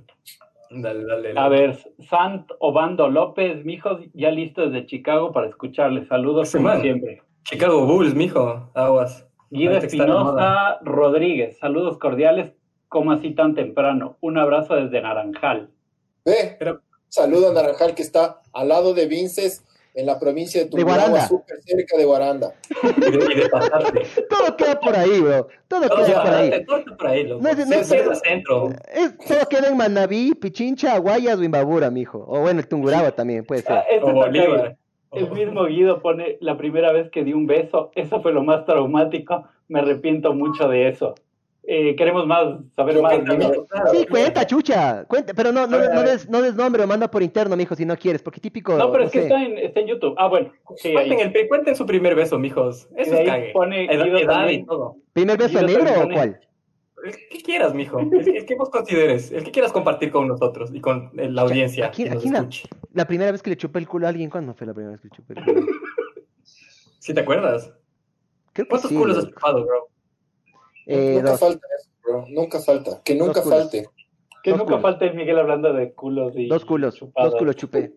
Dale, 0.69 1.03
dale, 1.03 1.33
A 1.35 1.49
ver, 1.49 1.77
Sant 2.09 2.49
Obando 2.59 3.09
López, 3.09 3.65
mijos, 3.65 3.99
ya 4.13 4.31
listo 4.31 4.69
desde 4.69 4.85
Chicago 4.85 5.33
para 5.33 5.47
escucharles. 5.49 6.07
Saludos 6.07 6.51
como 6.53 6.79
siempre. 6.79 7.21
Chicago 7.43 7.85
Bulls, 7.85 8.15
mijo, 8.15 8.69
aguas. 8.73 9.27
Guido 9.49 9.77
Espinosa 9.77 10.79
Rodríguez, 10.81 11.59
saludos 11.59 11.97
cordiales, 11.97 12.53
como 12.91 13.13
así 13.13 13.31
tan 13.31 13.55
temprano? 13.55 14.17
Un 14.19 14.37
abrazo 14.37 14.75
desde 14.75 15.01
Naranjal. 15.01 15.69
Ve, 16.25 16.57
Pero, 16.59 16.81
saludo 17.07 17.49
a 17.49 17.53
Naranjal 17.53 17.95
que 17.95 18.01
está 18.01 18.41
al 18.51 18.67
lado 18.67 18.93
de 18.93 19.05
Vinces 19.05 19.63
en 19.93 20.05
la 20.05 20.19
provincia 20.19 20.61
de 20.61 20.69
Tungurahua, 20.69 21.21
súper 21.21 21.61
cerca 21.63 21.97
de 21.97 22.03
Guaranda. 22.03 22.53
todo 24.29 24.57
queda 24.57 24.77
por 24.81 24.93
ahí, 24.93 25.21
bro. 25.21 25.47
Todo, 25.69 25.81
queda 25.89 26.21
por 26.21 26.33
ahí. 26.33 26.65
Todo 26.65 26.77
está 26.79 26.97
por 26.97 27.07
ahí, 27.07 27.23
loco. 27.23 27.41
No, 27.41 27.49
es, 27.49 27.67
no, 27.67 27.75
es, 27.75 28.19
centro. 28.19 28.69
todo 29.25 29.49
queda 29.49 29.69
en 29.69 29.77
Manabí, 29.77 30.33
Pichincha, 30.35 30.97
Guayas 30.97 31.39
o 31.39 31.43
Imbabura, 31.43 31.89
mijo. 31.89 32.25
O 32.27 32.41
bueno, 32.41 32.59
el 32.59 32.67
Tungurahua 32.67 33.13
también 33.13 33.45
puede 33.45 33.61
ser. 33.61 33.71
Ah, 33.71 33.85
o 34.01 34.11
Bolívar. 34.11 34.75
El 35.13 35.31
mismo 35.31 35.65
Guido 35.65 36.01
pone 36.01 36.37
la 36.41 36.57
primera 36.57 36.91
vez 36.91 37.09
que 37.09 37.23
di 37.23 37.31
un 37.31 37.47
beso, 37.47 37.91
eso 37.95 38.21
fue 38.21 38.33
lo 38.33 38.43
más 38.43 38.65
traumático, 38.65 39.45
me 39.69 39.79
arrepiento 39.79 40.33
mucho 40.33 40.67
de 40.67 40.89
eso. 40.89 41.15
Eh, 41.73 41.95
queremos 41.95 42.27
más, 42.27 42.57
saber 42.75 43.01
más. 43.01 43.13
Sí, 43.93 44.05
cuenta, 44.05 44.45
chucha, 44.45 45.05
cuenta, 45.05 45.33
pero 45.33 45.53
no, 45.53 45.65
no, 45.67 45.77
no, 45.77 46.03
des, 46.03 46.29
no 46.29 46.41
des 46.41 46.53
nombre 46.53 46.83
o 46.83 46.87
manda 46.87 47.09
por 47.09 47.23
interno, 47.23 47.55
mijo, 47.55 47.75
si 47.75 47.85
no 47.85 47.95
quieres, 47.95 48.21
porque 48.21 48.41
típico. 48.41 48.75
No, 48.75 48.91
pero 48.91 49.05
es 49.05 49.11
que 49.11 49.19
está 49.19 49.41
en, 49.41 49.57
está 49.57 49.79
en 49.79 49.87
YouTube. 49.87 50.13
Ah, 50.17 50.27
bueno. 50.27 50.51
Sí, 50.75 50.91
cuenten, 50.91 51.31
el, 51.33 51.47
cuenten 51.47 51.73
su 51.77 51.85
primer 51.85 52.13
beso, 52.13 52.37
mijos. 52.37 52.89
Eso 52.97 53.15
es 53.15 53.25
cague. 53.25 53.51
Pone 53.53 53.85
edad, 53.85 54.49
y 54.49 54.65
todo. 54.65 54.97
¿Primer 55.13 55.37
beso 55.37 55.61
negro 55.61 55.85
o 56.03 56.09
cuál? 56.09 56.41
El 57.05 57.15
que 57.29 57.41
quieras, 57.41 57.73
mijo. 57.73 57.99
El, 58.01 58.45
que 58.45 58.55
vos 58.55 58.69
consideres. 58.69 59.31
El 59.31 59.45
que 59.45 59.51
quieras 59.51 59.71
compartir 59.71 60.11
con 60.11 60.27
nosotros 60.27 60.71
y 60.73 60.81
con 60.81 61.11
la 61.13 61.43
audiencia. 61.43 61.85
Aquí, 61.85 62.05
aquí 62.05 62.27
la, 62.27 62.49
la, 62.91 63.07
primera 63.07 63.31
vez 63.31 63.41
que 63.41 63.49
le 63.49 63.55
chupé 63.55 63.79
el 63.79 63.87
culo 63.87 64.07
a 64.07 64.09
alguien, 64.09 64.29
¿cuándo 64.29 64.53
fue 64.53 64.67
la 64.67 64.73
primera 64.73 64.91
vez 64.91 64.99
que 64.99 65.07
le 65.07 65.15
chupé 65.15 65.39
el 65.39 65.45
culo? 65.45 65.67
¿Sí 66.99 67.13
te 67.13 67.21
acuerdas? 67.21 67.71
¿Cuántos 68.67 68.91
culos 68.91 69.19
has 69.19 69.29
chupado, 69.29 69.65
bro? 69.65 69.90
Eh, 70.85 71.15
nunca 71.15 71.37
falta 71.37 71.67
eso, 71.77 71.89
bro. 72.03 72.25
Nunca 72.29 72.59
falta. 72.59 73.01
Que 73.03 73.15
nunca 73.15 73.41
falte. 73.41 73.85
Que 74.43 74.51
nunca 74.51 74.79
falte 74.79 75.11
Miguel 75.11 75.39
hablando 75.39 75.73
de 75.73 75.93
culos 75.93 76.33
y. 76.35 76.47
Dos 76.47 76.65
culos. 76.65 76.99
Dos 76.99 77.35
culos 77.35 77.55
chupé. 77.55 77.93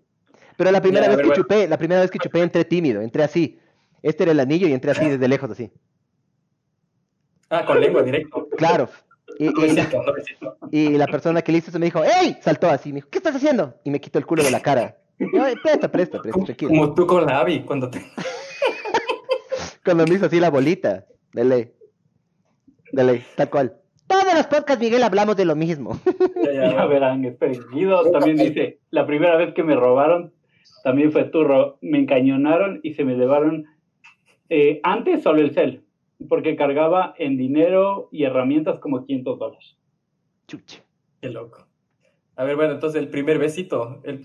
Pero 0.56 0.70
la 0.70 0.80
primera 0.80 1.08
vez 1.08 1.18
que 1.18 1.32
chupé, 1.32 1.68
la 1.68 1.78
primera 1.78 2.00
vez 2.00 2.10
que 2.10 2.18
chupé 2.18 2.40
entré 2.40 2.64
tímido, 2.64 3.00
entré 3.00 3.24
así. 3.24 3.58
Este 4.02 4.24
era 4.24 4.32
el 4.32 4.40
anillo 4.40 4.68
y 4.68 4.72
entré 4.72 4.90
así 4.90 5.08
desde 5.08 5.26
lejos, 5.28 5.50
así. 5.50 5.72
Ah, 7.48 7.64
con 7.64 7.80
lengua 7.80 8.02
directo. 8.02 8.48
Claro. 8.56 8.88
Y, 10.70 10.96
la 10.96 11.06
persona 11.06 11.42
que 11.42 11.52
le 11.52 11.58
hizo 11.58 11.70
eso 11.70 11.78
me 11.78 11.86
dijo, 11.86 12.02
¡Ey! 12.04 12.36
Saltó 12.40 12.68
así, 12.68 12.90
me 12.90 12.96
dijo, 12.96 13.08
¿qué 13.10 13.18
estás 13.18 13.34
haciendo? 13.34 13.74
Y 13.84 13.90
me 13.90 14.00
quitó 14.00 14.18
el 14.18 14.26
culo 14.26 14.42
de 14.42 14.50
la 14.50 14.60
cara. 14.60 14.98
presta, 15.62 15.90
presta, 15.90 16.20
presta, 16.20 16.44
tranquilo. 16.44 16.68
Como 16.68 16.94
tú 16.94 17.06
con 17.06 17.26
la 17.26 17.40
Abby, 17.40 17.62
cuando 17.62 17.90
te... 17.90 18.04
cuando 19.84 20.04
me 20.06 20.14
hizo 20.14 20.26
así 20.26 20.38
la 20.38 20.50
bolita, 20.50 21.06
de 21.32 21.44
ley. 21.44 21.72
De 22.92 23.04
ley, 23.04 23.22
tal 23.36 23.50
cual. 23.50 23.76
Todos 24.06 24.34
los 24.34 24.46
podcasts, 24.46 24.82
Miguel, 24.82 25.02
hablamos 25.02 25.36
de 25.36 25.44
lo 25.44 25.56
mismo. 25.56 25.98
Ya, 26.54 26.86
verán, 26.86 27.24
esperen. 27.24 27.62
Guido 27.72 28.10
también 28.12 28.36
dice, 28.36 28.78
la 28.90 29.06
primera 29.06 29.36
vez 29.36 29.54
que 29.54 29.64
me 29.64 29.74
robaron, 29.74 30.32
también 30.84 31.10
fue 31.10 31.24
turro. 31.24 31.78
Me 31.80 31.98
encañonaron 31.98 32.80
y 32.82 32.94
se 32.94 33.04
me 33.04 33.14
llevaron 33.14 33.66
eh, 34.50 34.80
antes 34.84 35.22
solo 35.22 35.40
el 35.40 35.52
cel 35.52 35.84
porque 36.28 36.56
cargaba 36.56 37.14
en 37.18 37.36
dinero 37.36 38.08
y 38.12 38.24
herramientas 38.24 38.78
como 38.78 39.04
500 39.04 39.38
dólares. 39.38 39.76
Chucha. 40.46 40.82
Qué 41.20 41.30
loco. 41.30 41.66
A 42.36 42.44
ver, 42.44 42.56
bueno, 42.56 42.74
entonces 42.74 43.00
el 43.00 43.08
primer 43.08 43.38
besito, 43.38 44.00
el, 44.04 44.24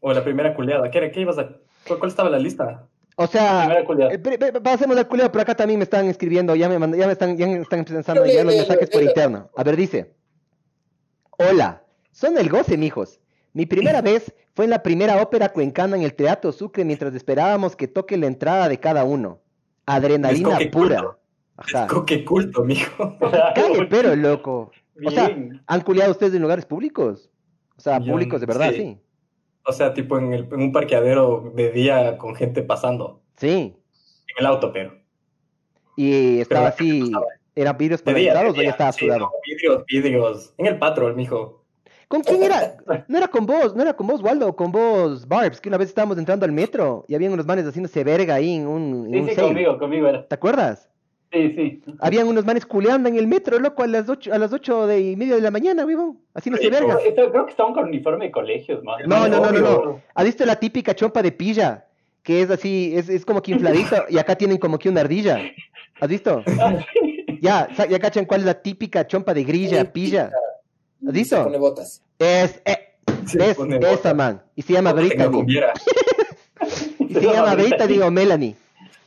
o 0.00 0.12
la 0.12 0.24
primera 0.24 0.54
culeada, 0.54 0.90
¿qué, 0.90 1.10
qué 1.10 1.20
ibas 1.20 1.38
a, 1.38 1.56
cuál, 1.86 2.08
estaba 2.08 2.30
la 2.30 2.38
lista? 2.38 2.88
O 3.16 3.26
sea, 3.28 3.84
eh, 4.10 4.18
pasemos 4.62 4.96
la 4.96 5.04
culeada, 5.04 5.30
por 5.30 5.40
acá 5.40 5.54
también 5.54 5.78
me 5.78 5.84
están 5.84 6.06
escribiendo, 6.06 6.56
ya 6.56 6.68
me, 6.68 6.74
ya 6.98 7.06
me 7.06 7.12
están, 7.12 7.36
ya 7.36 7.46
me 7.46 7.60
están 7.60 7.84
pensando 7.84 8.26
ya 8.26 8.42
los 8.42 8.56
mensajes 8.56 8.90
por 8.90 9.02
interno. 9.02 9.50
A 9.56 9.62
ver, 9.62 9.76
dice, 9.76 10.14
hola, 11.30 11.84
son 12.10 12.36
el 12.38 12.48
goce, 12.48 12.76
mijos. 12.76 13.20
Mi 13.52 13.66
primera 13.66 14.00
vez 14.02 14.34
fue 14.54 14.64
en 14.64 14.72
la 14.72 14.82
primera 14.82 15.22
ópera 15.22 15.50
cuencana 15.50 15.96
en 15.96 16.02
el 16.02 16.14
Teatro 16.14 16.50
Sucre 16.50 16.84
mientras 16.84 17.14
esperábamos 17.14 17.76
que 17.76 17.86
toque 17.86 18.16
la 18.16 18.26
entrada 18.26 18.68
de 18.68 18.78
cada 18.78 19.04
uno. 19.04 19.40
Adrenalina 19.86 20.58
pura. 20.72 21.16
Ajá. 21.56 21.86
Es 22.08 22.22
culto, 22.24 22.64
mijo. 22.64 23.16
Cague, 23.54 23.86
pero 23.88 24.16
loco. 24.16 24.72
O 25.04 25.10
sea, 25.10 25.36
¿han 25.66 25.80
culiado 25.82 26.10
ustedes 26.10 26.34
en 26.34 26.42
lugares 26.42 26.66
públicos? 26.66 27.30
O 27.76 27.80
sea, 27.80 28.00
públicos 28.00 28.40
de 28.40 28.46
verdad, 28.46 28.72
sí. 28.72 28.98
O 29.66 29.72
sea, 29.72 29.94
tipo 29.94 30.18
en, 30.18 30.32
el, 30.32 30.48
en, 30.50 30.60
un 30.60 30.72
parqueadero 30.72 31.52
de 31.54 31.70
día 31.70 32.18
con 32.18 32.34
gente 32.34 32.62
pasando. 32.62 33.22
Sí. 33.36 33.74
En 34.28 34.36
el 34.38 34.46
auto, 34.46 34.72
pero. 34.72 34.98
Y 35.96 36.40
estaba 36.40 36.68
así. 36.68 37.10
¿Eran 37.56 37.78
vidrios 37.78 38.02
paralizados 38.02 38.58
o 38.58 38.62
ya 38.62 38.70
estaba 38.70 38.92
sudado? 38.92 39.30
vidrios, 39.46 39.84
vidrios. 39.86 40.54
En 40.58 40.66
el 40.66 40.78
patrol, 40.78 41.14
mijo. 41.14 41.64
¿Con 42.08 42.22
quién 42.22 42.42
era? 42.42 42.76
No 43.08 43.18
era 43.18 43.28
con 43.28 43.46
vos, 43.46 43.74
no 43.74 43.82
era 43.82 43.94
con 43.94 44.06
vos, 44.06 44.22
Waldo, 44.22 44.54
con 44.54 44.70
vos, 44.70 45.26
Barbs, 45.26 45.60
que 45.60 45.68
una 45.68 45.78
vez 45.78 45.88
estábamos 45.88 46.18
entrando 46.18 46.44
al 46.44 46.52
metro 46.52 47.04
y 47.08 47.14
habían 47.14 47.32
unos 47.32 47.46
manes 47.46 47.64
haciéndose 47.64 48.04
verga 48.04 48.34
ahí 48.34 48.56
en 48.56 48.66
un. 48.66 49.14
En 49.14 49.26
sí, 49.26 49.34
sí, 49.34 49.40
conmigo, 49.40 49.78
conmigo 49.78 50.08
era. 50.08 50.26
¿Te 50.26 50.34
acuerdas? 50.34 50.88
Sí, 51.34 51.52
sí. 51.52 51.82
Habían 51.98 52.28
unos 52.28 52.44
manes 52.44 52.64
culeando 52.64 53.08
en 53.08 53.16
el 53.16 53.26
metro, 53.26 53.58
loco, 53.58 53.82
a 53.82 53.88
las 53.88 54.08
ocho, 54.08 54.32
a 54.32 54.38
las 54.38 54.52
ocho 54.52 54.86
de 54.86 55.00
y 55.00 55.16
media 55.16 55.34
de 55.34 55.40
la 55.40 55.50
mañana, 55.50 55.84
weón. 55.84 56.20
Haciéndose 56.32 56.70
verga. 56.70 56.96
Creo 57.12 57.44
que 57.44 57.50
estaban 57.50 57.74
con 57.74 57.88
uniforme 57.88 58.26
de 58.26 58.30
colegios, 58.30 58.84
man. 58.84 59.00
No, 59.06 59.26
no, 59.26 59.40
no, 59.40 59.50
no, 59.50 59.60
no. 59.60 60.00
¿Has 60.14 60.24
visto 60.24 60.46
la 60.46 60.54
típica 60.54 60.94
chompa 60.94 61.22
de 61.22 61.32
pilla? 61.32 61.86
Que 62.22 62.40
es 62.40 62.50
así, 62.50 62.92
es, 62.94 63.08
es 63.08 63.26
como 63.26 63.42
que 63.42 63.50
infladito 63.50 64.04
y 64.08 64.18
acá 64.18 64.36
tienen 64.36 64.58
como 64.58 64.78
que 64.78 64.88
una 64.88 65.00
ardilla. 65.00 65.40
¿Has 66.00 66.08
visto? 66.08 66.42
Ah, 66.60 66.78
ya, 67.40 67.68
ya 67.90 67.98
cachan 67.98 68.24
cuál 68.24 68.40
es 68.40 68.46
la 68.46 68.62
típica 68.62 69.06
chompa 69.06 69.34
de 69.34 69.44
grilla, 69.44 69.92
pilla. 69.92 70.30
¿Has 71.06 71.12
visto? 71.12 71.36
Se 71.36 71.44
pone 71.44 71.58
botas. 71.58 72.02
Es, 72.18 72.62
eh, 72.64 72.94
es 73.26 73.34
esa, 73.36 74.14
man. 74.14 74.40
Y 74.54 74.62
se 74.62 74.72
llama 74.72 74.94
Brittany. 74.94 75.44
y 77.00 77.14
se 77.14 77.20
llama 77.20 77.54
Brittany 77.56 77.98
o 77.98 78.10
Melanie. 78.10 78.54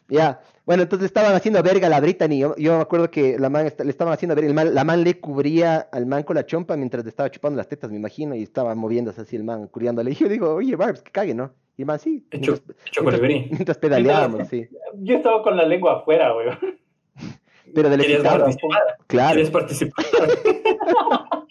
Ya. 0.10 0.40
Bueno, 0.67 0.84
entonces 0.84 1.06
estaban 1.06 1.34
haciendo 1.34 1.63
verga 1.63 1.88
a 1.88 1.89
la 1.89 2.01
Brittany. 2.01 2.39
Yo, 2.39 2.53
yo 2.58 2.75
me 2.75 2.82
acuerdo 2.82 3.10
que 3.10 3.39
la 3.39 3.49
man 3.49 3.63
le 3.63 3.89
estaban 3.89 4.13
haciendo 4.13 4.36
verga. 4.36 4.65
la 4.65 4.84
man 4.84 5.01
le 5.01 5.17
cubría 5.17 5.88
al 5.93 6.06
man 6.06 6.23
con 6.23 6.36
la 6.36 6.45
chompa 6.45 6.75
mientras 6.75 7.06
le 7.06 7.10
estaba 7.10 7.32
chupando 7.32 7.56
las 7.56 7.69
tetas, 7.69 7.89
me 7.89 7.95
imagino, 7.95 8.36
y 8.36 8.43
estaba 8.43 8.75
moviéndose 8.75 9.21
así 9.21 9.38
el 9.38 9.45
man, 9.45 9.69
curiándole. 9.69 10.12
Y 10.12 10.15
yo 10.15 10.27
digo, 10.27 10.56
oye, 10.56 10.75
Barbs, 10.75 11.01
que 11.01 11.10
cague, 11.10 11.34
¿no? 11.34 11.53
Y 11.77 11.84
el 11.84 11.86
man, 11.86 11.99
sí. 11.99 12.28
Hecho, 12.32 12.59
mientras, 13.01 13.22
mientras, 13.22 13.51
mientras 13.51 13.78
pedaleábamos, 13.78 14.49
sí. 14.49 14.68
Yo 14.95 15.15
estaba 15.15 15.41
con 15.41 15.55
la 15.55 15.65
lengua 15.65 15.99
afuera, 15.99 16.34
güey. 16.34 16.49
Pero 17.74 17.89
del 17.89 18.01
¿Querías 18.01 18.24
participar? 18.24 18.82
Claro. 19.07 19.34
¿Quieres 19.36 19.51
participar? 19.51 20.05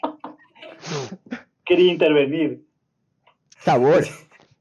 Quería 1.64 1.90
intervenir. 1.90 2.66
Sabor. 3.60 4.04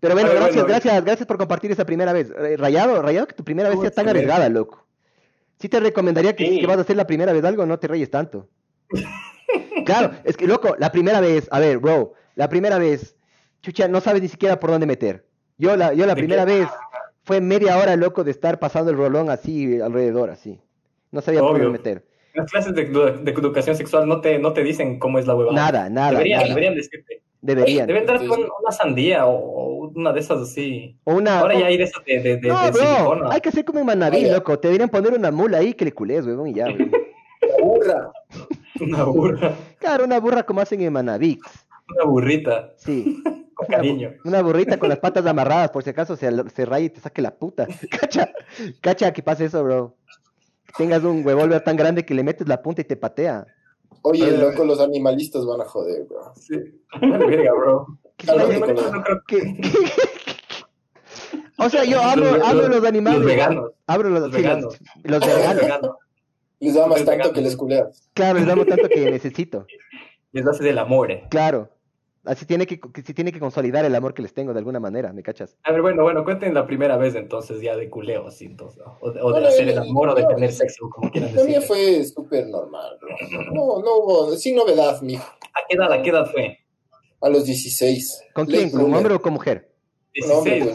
Pero 0.05 0.13
bueno, 0.13 0.29
gracias, 0.35 0.67
gracias, 0.67 1.03
gracias 1.03 1.27
por 1.27 1.37
compartir 1.37 1.71
esa 1.71 1.83
primera 1.83 2.13
vez. 2.13 2.29
Eh, 2.29 2.57
Rayado, 2.57 3.01
Rayado, 3.01 3.25
que 3.25 3.33
tu 3.33 3.43
primera 3.43 3.69
vez 3.69 3.79
sea 3.79 3.89
tan 3.89 4.07
arriesgada, 4.07 4.47
loco. 4.49 4.85
Sí 5.59 5.67
te 5.67 5.79
recomendaría 5.79 6.35
que 6.35 6.45
si 6.45 6.65
vas 6.65 6.77
a 6.77 6.81
hacer 6.81 6.95
la 6.95 7.07
primera 7.07 7.33
vez 7.33 7.43
algo, 7.43 7.65
no 7.65 7.79
te 7.79 7.87
rayes 7.87 8.11
tanto. 8.11 8.47
claro, 9.85 10.11
es 10.23 10.37
que, 10.37 10.45
loco, 10.45 10.75
la 10.77 10.91
primera 10.91 11.21
vez, 11.21 11.47
a 11.49 11.59
ver, 11.59 11.79
bro, 11.79 12.13
la 12.35 12.49
primera 12.49 12.77
vez, 12.77 13.15
chucha, 13.63 13.87
no 13.87 13.99
sabes 13.99 14.21
ni 14.21 14.27
siquiera 14.27 14.59
por 14.59 14.69
dónde 14.69 14.85
meter. 14.85 15.25
Yo 15.57 15.75
la, 15.75 15.93
yo 15.93 16.05
la 16.05 16.15
primera 16.15 16.45
vez 16.45 16.67
fue 17.23 17.41
media 17.41 17.77
hora, 17.79 17.95
loco, 17.95 18.23
de 18.23 18.29
estar 18.29 18.59
pasando 18.59 18.91
el 18.91 18.97
rolón 18.97 19.31
así 19.31 19.81
alrededor, 19.81 20.29
así. 20.29 20.59
No 21.09 21.21
sabía 21.21 21.39
por 21.39 21.53
dónde 21.53 21.69
meter. 21.69 22.05
Las 22.35 22.51
clases 22.51 22.75
de, 22.75 22.83
educación 22.83 23.75
sexual 23.75 24.07
no 24.07 24.21
te, 24.21 24.37
no 24.37 24.53
te 24.53 24.61
dicen 24.61 24.99
cómo 24.99 25.17
es 25.17 25.25
la 25.25 25.33
huevada. 25.35 25.55
Nada, 25.55 25.89
nada. 25.89 26.11
Deberían, 26.11 26.49
deberían 26.49 26.75
decirte. 26.75 27.24
Deberían. 27.45 27.85
Deben 27.85 28.07
dar 28.07 28.17
con 28.25 28.39
una 28.39 28.71
sandía 28.71 29.27
o 29.27 29.91
una 29.93 30.11
de 30.11 30.19
esas 30.19 30.41
así. 30.41 30.97
O 31.03 31.15
una, 31.15 31.41
Ahora 31.41 31.59
ya 31.59 31.67
hay 31.67 31.77
de 31.77 31.83
esas 31.83 32.03
de, 32.03 32.19
de, 32.19 32.37
de, 32.37 32.47
no, 32.47 32.71
bro, 32.71 33.31
Hay 33.31 33.39
que 33.39 33.49
hacer 33.49 33.63
como 33.63 33.79
en 33.79 33.85
Manaví, 33.85 34.27
loco. 34.27 34.57
Te 34.57 34.67
deberían 34.67 34.89
poner 34.89 35.13
una 35.13 35.29
mula 35.29 35.59
ahí 35.59 35.75
que 35.75 35.85
le 35.85 35.91
culés, 35.91 36.25
weón, 36.25 36.47
y 36.47 36.55
ya, 36.55 36.65
Una 36.75 37.63
burra. 37.63 38.11
Una 38.81 39.03
burra. 39.03 39.53
Claro, 39.77 40.05
una 40.05 40.19
burra 40.19 40.43
como 40.43 40.61
hacen 40.61 40.81
en 40.81 40.91
Manaví. 40.91 41.39
Una 41.95 42.05
burrita. 42.05 42.73
Sí. 42.77 43.21
Con 43.53 43.67
cariño. 43.67 44.11
Una, 44.25 44.41
burrita 44.41 44.77
con 44.77 44.89
las 44.89 44.99
patas 44.99 45.25
amarradas, 45.25 45.69
por 45.69 45.81
si 45.81 45.89
acaso 45.89 46.17
se, 46.17 46.29
se 46.49 46.65
raya 46.65 46.87
y 46.87 46.89
te 46.89 46.99
saque 46.99 47.21
la 47.21 47.33
puta. 47.33 47.65
Cacha, 48.01 48.33
cacha 48.81 49.13
que 49.13 49.23
pase 49.23 49.45
eso, 49.45 49.63
bro. 49.63 49.95
tengas 50.77 51.05
un 51.05 51.25
huevólver 51.25 51.63
tan 51.63 51.77
grande 51.77 52.03
que 52.03 52.13
le 52.13 52.23
metes 52.23 52.49
la 52.49 52.61
punta 52.61 52.81
y 52.81 52.83
te 52.83 52.97
patea. 52.97 53.47
Oye, 54.01 54.37
loco, 54.37 54.65
los 54.65 54.79
animalistas 54.79 55.45
van 55.45 55.61
a 55.61 55.65
joder, 55.65 56.05
bro. 56.05 56.33
Sí. 56.35 56.55
Verga, 57.01 57.53
bro. 57.53 57.87
o 61.57 61.69
sea, 61.69 61.83
yo 61.83 62.01
hablo, 62.01 62.43
hablo 62.43 62.63
de 62.63 62.69
los 62.69 62.85
animales. 62.85 63.19
Los 63.19 63.27
veganos. 63.27 63.71
Hablo 63.87 64.09
los, 64.09 64.21
los 64.21 64.31
veganos. 64.31 64.79
Los, 65.03 65.19
veganos. 65.19 65.95
Les 66.59 66.73
damos 66.73 67.03
tanto 67.03 67.33
que 67.33 67.41
les 67.41 67.55
culeas. 67.55 68.09
Claro, 68.13 68.39
les 68.39 68.47
damos 68.47 68.67
tanto 68.67 68.87
que 68.87 69.11
necesito. 69.11 69.65
Les 70.31 70.47
hace 70.47 70.63
del 70.63 70.77
amor. 70.77 71.11
Eh. 71.11 71.25
Claro. 71.29 71.69
Así 72.25 72.45
tiene 72.45 72.65
que, 72.65 72.79
que, 72.79 73.01
tiene 73.01 73.31
que 73.31 73.39
consolidar 73.39 73.85
el 73.85 73.95
amor 73.95 74.13
que 74.13 74.21
les 74.21 74.33
tengo 74.33 74.53
de 74.53 74.59
alguna 74.59 74.79
manera, 74.79 75.13
¿me 75.13 75.23
cachas? 75.23 75.57
A 75.63 75.71
ver, 75.71 75.81
bueno, 75.81 76.03
bueno, 76.03 76.23
cuenten 76.23 76.53
la 76.53 76.65
primera 76.65 76.97
vez 76.97 77.15
entonces 77.15 77.61
ya 77.61 77.75
de 77.75 77.89
culeo, 77.89 78.27
así, 78.27 78.45
entonces, 78.45 78.81
o, 78.99 79.11
de, 79.11 79.21
o 79.21 79.31
de 79.33 79.47
hacer 79.47 79.69
el 79.69 79.77
amor 79.77 80.09
o 80.09 80.15
de 80.15 80.25
tener 80.25 80.51
sexo, 80.51 80.89
como 80.89 81.11
quieran 81.11 81.33
decir. 81.33 81.49
Mía 81.49 81.61
fue 81.61 82.03
súper 82.03 82.47
normal, 82.47 82.97
bro. 82.99 83.15
No, 83.53 83.81
no 83.81 83.97
hubo, 83.97 84.35
sin 84.35 84.55
novedad, 84.55 85.01
mijo. 85.01 85.23
¿A 85.23 85.59
qué 85.67 85.75
edad, 85.75 85.91
a 85.91 86.01
qué 86.01 86.09
edad 86.09 86.25
fue? 86.31 86.59
A 87.21 87.29
los 87.29 87.45
16. 87.45 88.23
¿Con 88.33 88.45
quién? 88.45 88.69
¿Con 88.71 88.93
hombre 88.93 89.13
o 89.13 89.21
con 89.21 89.33
mujer? 89.33 89.71
16. 90.15 90.65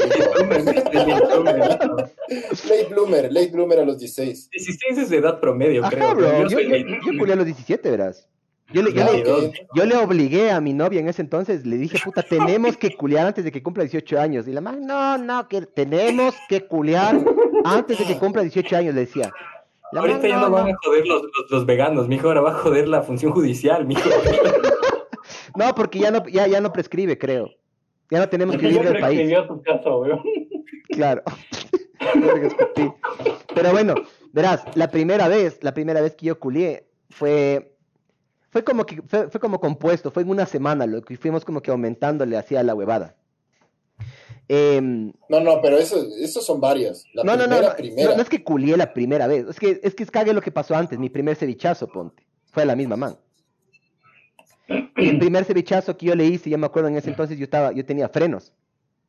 late 2.69 2.85
bloomer, 2.91 3.33
late 3.33 3.51
bloomer 3.51 3.81
a 3.81 3.85
los 3.85 3.99
16. 3.99 4.51
16 4.51 4.99
es 4.99 5.11
de 5.11 5.17
edad 5.17 5.41
promedio, 5.41 5.85
Ajá, 5.85 5.91
creo. 5.91 6.15
Bro, 6.15 6.49
yo, 6.49 6.61
yo, 6.61 7.27
yo, 7.27 7.33
a 7.33 7.37
los 7.37 7.47
17, 7.47 7.91
verás. 7.91 8.29
Yo 8.73 8.83
le, 8.83 8.93
yo, 8.93 9.05
le, 9.05 9.53
yo 9.75 9.85
le, 9.85 9.97
obligué 9.97 10.51
a 10.51 10.61
mi 10.61 10.73
novia 10.73 11.01
en 11.01 11.09
ese 11.09 11.23
entonces, 11.23 11.67
le 11.67 11.77
dije, 11.77 11.99
puta, 12.05 12.23
tenemos 12.29 12.77
que 12.77 12.95
culiar 12.97 13.27
antes 13.27 13.45
de 13.45 13.51
que 13.51 13.63
cumpla 13.63 13.83
18 13.83 14.21
años. 14.21 14.47
Y 14.47 14.53
la 14.53 14.61
madre, 14.61 14.81
no, 14.81 15.19
no, 15.19 15.49
que 15.49 15.63
tenemos 15.63 16.35
que 16.49 16.67
culiar 16.67 17.19
antes 17.65 17.99
de 17.99 18.05
que 18.05 18.19
cumpla 18.19 18.43
18 18.43 18.77
años, 18.77 18.95
le 18.95 19.01
decía. 19.01 19.33
La 19.93 20.03
Ahorita 20.03 20.29
ya 20.29 20.37
no, 20.37 20.43
no, 20.43 20.51
van 20.53 20.69
a 20.69 20.77
joder 20.85 21.05
los, 21.05 21.23
los, 21.23 21.51
los, 21.51 21.67
veganos, 21.67 22.07
mijo, 22.07 22.29
ahora 22.29 22.43
va 22.43 22.51
a 22.51 22.55
joder 22.55 22.87
la 22.87 23.03
función 23.03 23.33
judicial, 23.33 23.87
mijo. 23.87 24.09
no, 25.57 25.75
porque 25.75 25.99
ya 25.99 26.13
no, 26.13 26.25
ya, 26.29 26.47
ya 26.47 26.61
no 26.61 26.73
prescribe, 26.73 27.19
creo. 27.19 27.51
Ya 28.11 28.21
no 28.21 28.29
tenemos 28.29 28.57
que 28.57 28.67
vivir 28.67 28.83
del 28.83 29.01
país. 29.01 29.33
Tu 29.49 29.63
caso, 29.63 30.03
claro. 30.91 31.23
Pero 33.55 33.73
bueno, 33.73 33.95
verás, 34.33 34.65
la 34.75 34.89
primera 34.91 35.29
vez, 35.29 35.59
la 35.63 35.75
primera 35.75 36.01
vez 36.01 36.15
que 36.15 36.27
yo 36.27 36.39
culié 36.39 36.87
fue 37.09 37.77
fue 38.51 38.65
como 38.65 38.85
que 38.85 39.01
fue, 39.03 39.41
como 39.41 39.61
compuesto, 39.61 40.11
fue 40.11 40.23
en 40.23 40.31
una 40.31 40.45
semana 40.45 40.87
lo 40.87 41.03
que 41.03 41.17
fuimos 41.17 41.45
como 41.45 41.63
que 41.63 41.71
aumentándole 41.71 42.37
hacia 42.37 42.63
la 42.63 42.75
huevada. 42.75 43.15
Em, 44.49 45.13
no, 45.29 45.41
no, 45.41 45.63
pero 45.63 45.79
eso, 45.79 46.05
eso 46.19 46.41
son 46.41 46.61
varias. 46.61 47.05
La 47.15 47.23
no, 47.23 47.33
primera, 47.33 47.61
no, 47.61 47.69
no, 47.69 47.77
primera. 47.77 48.17
no, 48.17 48.23
es 48.23 48.29
que 48.29 48.43
culié 48.43 48.77
la 48.77 48.93
primera 48.93 49.29
vez, 49.29 49.47
es 49.49 49.61
que 49.61 49.81
es 49.83 49.95
que 49.95 50.03
es 50.03 50.11
cague 50.11 50.33
lo 50.33 50.43
que 50.43 50.51
pasó 50.51 50.75
antes, 50.75 50.99
mi 50.99 51.09
primer 51.09 51.37
cevichazo, 51.37 51.87
ponte, 51.87 52.27
fue 52.51 52.65
la 52.65 52.75
misma 52.75 52.97
man. 52.97 53.17
el 54.69 55.19
primer 55.19 55.45
cevichazo 55.45 55.97
que 55.97 56.07
yo 56.07 56.17
le 56.17 56.27
hice, 56.27 56.51
ya 56.51 56.59
me 56.59 56.67
acuerdo 56.67 56.89
en 56.89 56.97
ese 56.97 57.11
entonces 57.11 57.39
yo 57.39 57.45
estaba, 57.45 57.71
yo 57.73 57.85
tenía 57.85 58.09
frenos, 58.09 58.53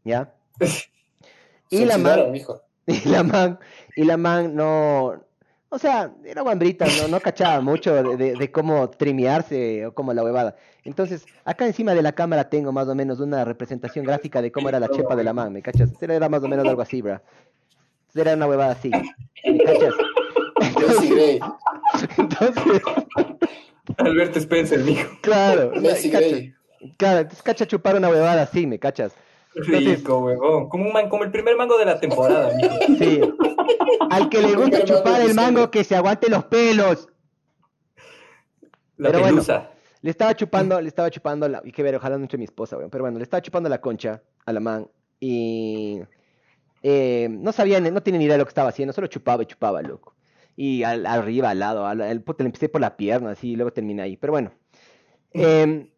¿ya? 0.04 0.34
Y 1.74 1.86
la 1.86 1.98
man, 1.98 2.34
y 2.86 3.08
la 3.08 3.24
man, 3.24 3.58
y 3.96 4.04
la 4.04 4.18
man 4.18 4.54
no, 4.54 5.24
o 5.74 5.80
sea, 5.80 6.12
era 6.26 6.42
guambrita, 6.42 6.86
no, 7.02 7.08
no 7.08 7.22
cachaba 7.22 7.62
mucho 7.62 8.18
de, 8.18 8.36
de, 8.36 8.52
cómo 8.52 8.90
trimearse 8.90 9.86
o 9.86 9.94
cómo 9.94 10.14
la 10.14 10.22
huevada. 10.22 10.58
Entonces, 10.84 11.26
acá 11.46 11.66
encima 11.66 11.94
de 11.94 12.02
la 12.02 12.12
cámara 12.12 12.50
tengo 12.50 12.74
más 12.74 12.90
o 12.90 12.96
menos 12.96 13.22
una 13.22 13.46
representación 13.46 14.04
gráfica 14.06 14.42
de 14.42 14.52
cómo 14.52 14.68
era 14.68 14.82
la 14.82 14.90
chepa 14.90 15.16
de 15.16 15.24
la 15.24 15.32
man, 15.32 15.54
¿me 15.54 15.62
cachas? 15.62 15.90
Era 16.02 16.28
más 16.28 16.44
o 16.44 16.50
menos 16.50 16.68
algo 16.68 16.82
así, 16.82 17.02
bro. 17.02 17.22
Era 18.14 18.34
una 18.34 18.48
huevada 18.48 18.74
así, 18.74 18.92
¿me 19.46 19.64
cachas? 19.64 19.94
Entonces, 20.62 21.40
entonces 22.18 22.82
Alberto 23.98 24.40
Spencer, 24.40 24.80
mijo. 24.80 25.10
Claro, 25.22 25.72
cacha, 25.72 26.38
claro, 26.98 27.20
entonces 27.20 27.42
cacha 27.42 27.66
chupar 27.66 27.96
una 27.96 28.10
huevada 28.10 28.44
así, 28.44 28.68
¿me 28.68 28.78
cachas? 28.78 29.14
Rico, 29.54 30.20
huevón. 30.20 30.70
Como, 30.70 30.86
un 30.86 30.94
man, 30.94 31.10
como 31.10 31.24
el 31.24 31.32
primer 31.32 31.56
mango 31.56 31.78
de 31.78 31.86
la 31.86 32.00
temporada. 32.00 32.52
Sí. 32.98 33.22
Al 34.10 34.30
que 34.30 34.42
le 34.42 34.56
gusta 34.56 34.84
chupar 34.84 35.22
el 35.22 35.34
mango, 35.34 35.70
que 35.72 35.84
se 35.84 35.96
aguante 35.96 36.30
los 36.30 36.46
pelos. 36.46 37.08
La 38.98 39.12
pero 39.12 39.24
pelusa. 39.24 39.58
Bueno, 39.58 39.72
le 40.02 40.10
estaba 40.12 40.36
chupando, 40.36 40.82
le 40.82 40.88
estaba 40.88 41.10
chupando 41.10 41.48
la, 41.48 41.62
y 41.64 41.72
que 41.72 41.84
ver, 41.84 41.96
ojalá 41.96 42.18
no 42.18 42.24
entre 42.24 42.38
mi 42.38 42.46
esposa, 42.46 42.78
weón, 42.78 42.90
pero 42.90 43.04
bueno, 43.04 43.18
le 43.18 43.24
estaba 43.24 43.42
chupando 43.42 43.70
la 43.70 43.80
concha 43.80 44.22
a 44.46 44.54
la 44.54 44.60
man 44.60 44.88
y 45.20 46.02
eh, 46.82 47.28
no 47.30 47.52
sabía, 47.52 47.80
no 47.80 48.02
tenía 48.02 48.18
ni 48.18 48.26
idea 48.26 48.36
de 48.36 48.40
lo 48.40 48.46
que 48.46 48.50
estaba 48.50 48.70
haciendo, 48.70 48.94
solo 48.94 49.08
chupaba 49.08 49.44
y 49.44 49.46
chupaba, 49.46 49.82
loco. 49.82 50.16
Y 50.56 50.84
al, 50.84 51.06
arriba, 51.06 51.52
al 51.52 51.60
lado, 51.60 51.86
al, 51.86 52.02
al, 52.02 52.24
le 52.26 52.46
empecé 52.46 52.68
por 52.68 52.82
la 52.82 52.98
pierna, 52.98 53.32
así, 53.32 53.52
y 53.52 53.56
luego 53.56 53.72
terminé 53.72 54.02
ahí, 54.02 54.18
pero 54.18 54.34
bueno. 54.34 54.52
Eh, 55.34 55.90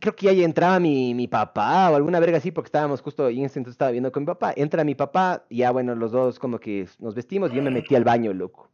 creo 0.00 0.14
que 0.14 0.28
ahí 0.28 0.42
entraba 0.44 0.78
mi, 0.80 1.14
mi 1.14 1.28
papá 1.28 1.90
o 1.90 1.96
alguna 1.96 2.20
verga 2.20 2.38
así, 2.38 2.50
porque 2.50 2.68
estábamos 2.68 3.00
justo, 3.00 3.30
y 3.30 3.38
en 3.40 3.46
ese 3.46 3.58
entonces 3.58 3.74
estaba 3.74 3.90
viendo 3.90 4.12
con 4.12 4.22
mi 4.22 4.26
papá. 4.26 4.52
Entra 4.56 4.84
mi 4.84 4.94
papá, 4.94 5.44
y 5.48 5.58
ya 5.58 5.70
bueno, 5.70 5.94
los 5.94 6.12
dos 6.12 6.38
como 6.38 6.58
que 6.58 6.86
nos 6.98 7.14
vestimos 7.14 7.52
y 7.52 7.56
yo 7.56 7.62
me 7.62 7.70
metí 7.70 7.94
al 7.94 8.04
baño, 8.04 8.32
loco. 8.32 8.70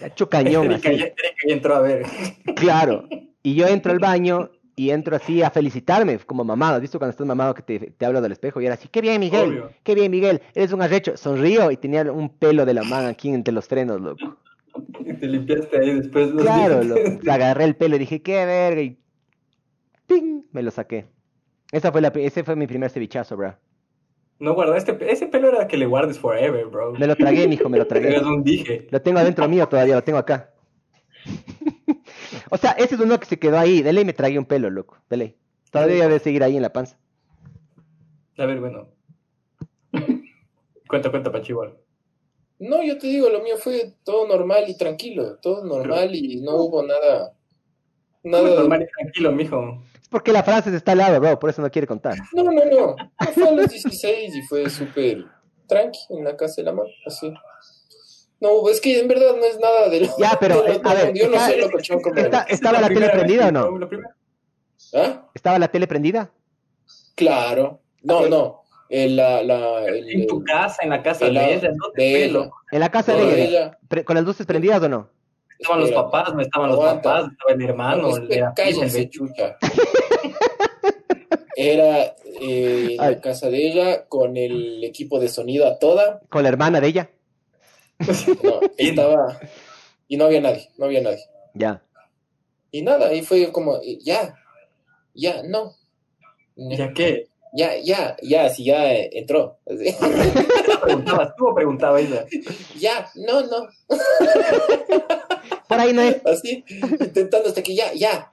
Hecho 0.00 0.28
cañón. 0.28 0.72
así. 0.72 1.04
entró 1.44 1.76
a 1.76 1.80
ver. 1.80 2.06
Claro. 2.54 3.08
Y 3.42 3.54
yo 3.54 3.66
entro 3.66 3.92
al 3.92 3.98
baño 3.98 4.50
y 4.76 4.90
entro 4.90 5.16
así 5.16 5.42
a 5.42 5.50
felicitarme 5.50 6.18
como 6.18 6.44
mamado. 6.44 6.76
¿Has 6.76 6.80
visto 6.80 6.98
cuando 6.98 7.10
estás 7.10 7.26
mamado 7.26 7.54
que 7.54 7.62
te, 7.62 7.78
te 7.90 8.06
hablo 8.06 8.20
del 8.20 8.32
espejo? 8.32 8.60
Y 8.60 8.66
era 8.66 8.74
así, 8.74 8.88
qué 8.88 9.00
bien, 9.00 9.20
Miguel, 9.20 9.50
Obvio. 9.50 9.70
qué 9.82 9.94
bien, 9.94 10.10
Miguel, 10.10 10.42
eres 10.54 10.72
un 10.72 10.82
arrecho. 10.82 11.16
Sonrío 11.16 11.70
y 11.70 11.76
tenía 11.76 12.02
un 12.12 12.28
pelo 12.28 12.64
de 12.64 12.74
la 12.74 12.82
mano 12.84 13.08
aquí 13.08 13.30
entre 13.30 13.52
los 13.52 13.66
frenos, 13.66 14.00
loco. 14.00 14.36
Y 15.00 15.14
te 15.14 15.26
limpiaste 15.26 15.78
ahí 15.78 15.94
después. 15.94 16.30
Los 16.30 16.42
claro, 16.42 16.82
loco. 16.84 17.18
agarré 17.30 17.64
el 17.64 17.76
pelo 17.76 17.96
y 17.96 18.00
dije, 18.00 18.22
qué 18.22 18.44
verga. 18.44 18.82
Y 18.82 18.98
¡ping! 20.06 20.42
Me 20.52 20.62
lo 20.62 20.70
saqué. 20.70 21.06
Esa 21.72 21.92
fue 21.92 22.00
la, 22.00 22.08
ese 22.08 22.44
fue 22.44 22.56
mi 22.56 22.66
primer 22.66 22.90
cevichazo, 22.90 23.36
bro. 23.36 23.56
No 24.38 24.54
guarda, 24.54 24.76
este, 24.76 24.96
ese 25.10 25.26
pelo 25.28 25.48
era 25.48 25.66
que 25.66 25.76
le 25.76 25.86
guardes 25.86 26.18
forever, 26.18 26.66
bro. 26.66 26.92
Me 26.92 27.06
lo 27.06 27.16
tragué, 27.16 27.48
mijo, 27.48 27.68
me 27.68 27.78
lo 27.78 27.86
tragué. 27.86 28.08
Eres 28.08 28.22
un 28.22 28.44
dije. 28.44 28.86
Lo 28.90 29.00
tengo 29.00 29.18
adentro 29.18 29.48
mío 29.48 29.66
todavía, 29.66 29.94
lo 29.94 30.04
tengo 30.04 30.18
acá. 30.18 30.52
o 32.50 32.56
sea, 32.56 32.72
ese 32.72 32.96
es 32.96 33.00
uno 33.00 33.18
que 33.18 33.26
se 33.26 33.38
quedó 33.38 33.58
ahí. 33.58 33.82
De 33.82 33.92
ley 33.92 34.04
me 34.04 34.12
tragué 34.12 34.38
un 34.38 34.44
pelo, 34.44 34.68
loco. 34.68 34.98
De 35.08 35.16
ley. 35.16 35.36
Todavía 35.70 36.06
debe 36.06 36.18
seguir 36.18 36.42
ahí 36.44 36.56
en 36.56 36.62
la 36.62 36.72
panza. 36.72 36.98
A 38.38 38.46
ver, 38.46 38.60
bueno. 38.60 38.88
cuenta, 40.88 41.10
cuenta, 41.10 41.32
Pachihual. 41.32 41.76
No, 42.58 42.82
yo 42.82 42.98
te 42.98 43.06
digo, 43.06 43.28
lo 43.28 43.42
mío 43.42 43.56
fue 43.58 43.94
todo 44.04 44.28
normal 44.28 44.64
y 44.68 44.76
tranquilo. 44.76 45.38
Todo 45.38 45.64
normal 45.64 46.14
y 46.14 46.40
no 46.42 46.56
hubo 46.56 46.82
nada. 46.82 47.32
Nada 48.22 48.54
normal 48.54 48.82
y 48.82 48.86
tranquilo, 48.86 49.32
mijo. 49.32 49.82
Es 50.06 50.10
porque 50.10 50.32
la 50.32 50.44
Frances 50.44 50.72
está 50.72 50.92
al 50.92 50.98
lado, 50.98 51.18
bro, 51.18 51.36
por 51.36 51.50
eso 51.50 51.60
no 51.60 51.68
quiere 51.68 51.88
contar. 51.88 52.16
No, 52.32 52.44
no, 52.44 52.52
no. 52.52 52.94
fue 53.34 53.48
a 53.48 53.50
los 53.50 53.68
16 53.68 54.36
y 54.36 54.42
fue 54.42 54.70
súper 54.70 55.24
tranqui 55.66 55.98
en 56.10 56.22
la 56.22 56.36
casa 56.36 56.54
de 56.58 56.62
la 56.62 56.72
mamá, 56.74 56.88
así. 57.04 57.34
No, 58.38 58.68
es 58.68 58.80
que 58.80 59.00
en 59.00 59.08
verdad 59.08 59.34
no 59.34 59.44
es 59.44 59.58
nada 59.58 59.88
de 59.88 60.02
lo 60.02 60.16
Ya, 60.16 60.36
pero, 60.38 60.64
eh, 60.64 60.80
a 60.84 60.94
ver, 60.94 61.12
yo 61.12 61.28
no 61.28 61.40
sé 61.40 61.56
lo 61.56 61.72
cochón 61.72 62.00
como 62.00 62.20
está, 62.20 62.42
¿Estaba 62.42 62.80
la, 62.80 62.88
la 62.88 62.94
tele 62.94 63.10
prendida 63.10 63.48
o 63.48 63.50
no? 63.50 63.78
La 63.80 63.88
primera. 63.88 64.16
¿Ah? 64.94 65.28
¿Estaba 65.34 65.58
la 65.58 65.66
tele 65.72 65.88
prendida? 65.88 66.30
Claro. 67.16 67.80
No, 68.04 68.28
no. 68.28 68.62
En, 68.88 69.16
la, 69.16 69.42
la, 69.42 69.86
el, 69.86 70.08
en 70.08 70.26
tu 70.28 70.44
casa, 70.44 70.84
en 70.84 70.90
la 70.90 71.02
casa 71.02 71.24
de, 71.24 71.32
la, 71.32 71.48
ella, 71.48 71.70
no 71.70 71.90
de 71.96 72.24
ella. 72.26 72.50
En 72.70 72.78
la 72.78 72.90
casa 72.92 73.12
no, 73.12 73.26
de, 73.26 73.44
ella. 73.44 73.76
ella. 73.90 74.04
¿Con 74.04 74.14
las 74.14 74.24
luces 74.24 74.46
prendidas 74.46 74.80
o 74.84 74.88
no? 74.88 75.15
Estaban 75.58 75.80
los 75.80 75.92
papás, 75.92 76.34
no 76.34 76.40
estaban 76.40 76.70
los 76.70 76.78
papás, 76.78 77.30
estaba 77.32 77.52
el 77.52 77.62
hermano. 77.62 78.08
No, 78.08 78.16
el 78.16 78.44
cállese, 78.54 79.08
chucha. 79.08 79.56
Era 81.56 82.14
eh, 82.40 82.96
la 82.98 83.20
casa 83.20 83.48
de 83.48 83.66
ella 83.66 84.06
con 84.06 84.36
el 84.36 84.84
equipo 84.84 85.18
de 85.18 85.28
sonido 85.28 85.66
a 85.66 85.78
toda. 85.78 86.20
¿Con 86.28 86.42
la 86.42 86.50
hermana 86.50 86.80
de 86.80 86.88
ella? 86.88 87.10
No, 88.42 88.60
estaba. 88.76 89.38
Y 90.06 90.16
no 90.16 90.26
había 90.26 90.40
nadie, 90.40 90.68
no 90.76 90.84
había 90.84 91.00
nadie. 91.00 91.24
Ya. 91.54 91.82
Y 92.70 92.82
nada, 92.82 93.08
ahí 93.08 93.22
fue 93.22 93.50
como, 93.52 93.80
ya, 94.00 94.34
ya, 95.14 95.42
no. 95.42 95.74
¿Ya 96.56 96.92
qué? 96.92 97.28
Ya, 97.56 97.78
ya, 97.82 98.16
ya, 98.22 98.50
si 98.50 98.64
ya 98.64 98.94
entró. 98.94 99.58
Preguntabas 100.82 101.34
tú 101.36 101.48
o 101.48 101.54
preguntaba 101.54 101.98
ella. 101.98 102.26
Ya, 102.78 103.08
no, 103.14 103.40
no. 103.40 103.68
Por 105.66 105.80
ahí 105.80 105.94
no 105.94 106.02
es. 106.02 106.20
Así, 106.26 106.62
intentando 106.68 107.48
hasta 107.48 107.62
que 107.62 107.74
ya, 107.74 107.94
ya. 107.94 108.28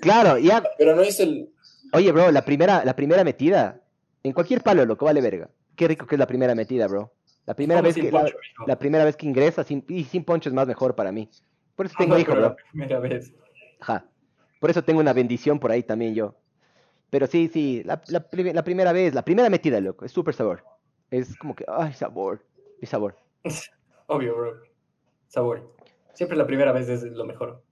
Claro, 0.00 0.38
ya. 0.38 0.62
Pero 0.78 0.94
no 0.94 1.02
es 1.02 1.18
el. 1.18 1.50
Oye, 1.92 2.12
bro, 2.12 2.30
la 2.30 2.44
primera, 2.44 2.84
la 2.84 2.94
primera 2.94 3.24
metida. 3.24 3.80
En 4.22 4.32
cualquier 4.32 4.62
palo, 4.62 4.84
loco, 4.86 5.06
vale 5.06 5.20
verga. 5.20 5.50
Qué 5.74 5.88
rico 5.88 6.06
que 6.06 6.14
es 6.14 6.18
la 6.18 6.26
primera 6.28 6.54
metida, 6.54 6.86
bro. 6.86 7.12
La 7.46 7.54
primera 7.54 7.80
vez 7.80 7.96
que 7.96 8.12
la, 8.66 8.78
primera 8.78 9.04
vez 9.04 9.16
que 9.16 9.26
ingresa 9.26 9.64
sin, 9.64 9.84
y 9.88 10.04
sin 10.04 10.24
poncho 10.24 10.48
es 10.48 10.54
más 10.54 10.68
mejor 10.68 10.94
para 10.94 11.10
mí. 11.10 11.28
Por 11.74 11.86
eso 11.86 11.96
tengo 11.98 12.16
hijo, 12.16 12.32
bro. 12.32 12.40
La 12.40 12.56
primera 12.70 13.00
vez. 13.00 13.32
Ajá. 13.80 14.04
Por 14.60 14.70
eso 14.70 14.84
tengo 14.84 15.00
una 15.00 15.12
bendición 15.12 15.58
por 15.58 15.72
ahí 15.72 15.82
también 15.82 16.14
yo. 16.14 16.36
Pero 17.10 17.26
sí, 17.26 17.50
sí, 17.52 17.82
la, 17.84 18.00
la, 18.06 18.24
la 18.30 18.64
primera 18.64 18.92
vez, 18.92 19.14
la 19.14 19.24
primera 19.24 19.50
metida, 19.50 19.80
loco, 19.80 20.04
es 20.04 20.12
súper 20.12 20.34
sabor. 20.34 20.64
Es 21.10 21.36
como 21.36 21.56
que, 21.56 21.64
ay, 21.66 21.92
sabor, 21.92 22.44
y 22.80 22.86
sabor. 22.86 23.16
Obvio, 24.06 24.36
bro. 24.36 24.62
Sabor. 25.28 25.74
Siempre 26.14 26.36
la 26.36 26.46
primera 26.46 26.72
vez 26.72 26.88
es 26.88 27.02
lo 27.02 27.24
mejor. 27.24 27.62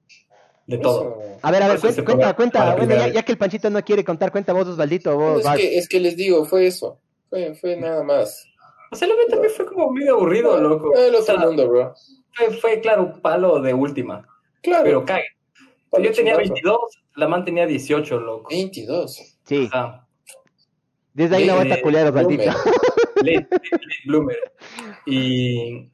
De 0.67 0.79
todo. 0.79 1.19
A 1.43 1.51
ver, 1.51 1.63
a 1.63 1.69
ver, 1.69 1.81
cuenta, 1.81 2.35
cuenta, 2.35 2.75
Bueno, 2.77 2.95
ya, 3.09 3.23
que 3.23 3.33
el 3.33 3.39
Panchito 3.39 3.71
no 3.71 3.83
quiere 3.83 4.05
contar, 4.05 4.31
cuenta 4.31 4.53
vos, 4.53 4.69
Osvaldito. 4.69 5.17
Vos, 5.17 5.45
es, 5.45 5.57
que, 5.57 5.79
es 5.79 5.89
que 5.89 5.99
les 5.99 6.17
digo, 6.17 6.45
fue 6.45 6.67
eso. 6.67 7.01
Fue, 7.31 7.55
fue 7.55 7.77
nada 7.77 8.03
más. 8.03 8.47
O 8.91 8.97
sea, 8.97 9.09
lo 9.09 9.17
que 9.17 9.27
también 9.31 9.53
fue 9.53 9.65
como 9.67 9.91
medio 9.91 10.15
aburrido, 10.15 10.61
loco. 10.61 10.95
El 10.95 11.15
otro 11.15 11.39
mundo, 11.39 11.69
bro. 11.69 11.95
Fue, 12.35 12.51
fue, 12.59 12.81
claro, 12.81 13.05
un 13.05 13.21
palo 13.21 13.61
de 13.61 13.73
última. 13.73 14.27
Claro. 14.63 14.85
Pero 14.85 15.05
cague. 15.05 15.25
Yo 16.03 16.13
tenía 16.13 16.37
22, 16.37 16.79
la 17.17 17.29
man 17.29 17.45
tenía 17.45 17.67
18, 17.67 18.21
loco. 18.21 18.51
22. 18.51 19.39
Sí. 19.45 19.71
Desde 21.15 21.37
ahí 21.37 21.47
no 21.47 21.55
va 21.55 21.61
a 21.61 21.65
estar 21.65 21.81
culiado, 21.81 22.09
Osvaldito. 22.11 22.53
Late, 23.17 23.49
bloomer. 24.05 24.39
Y 25.07 25.91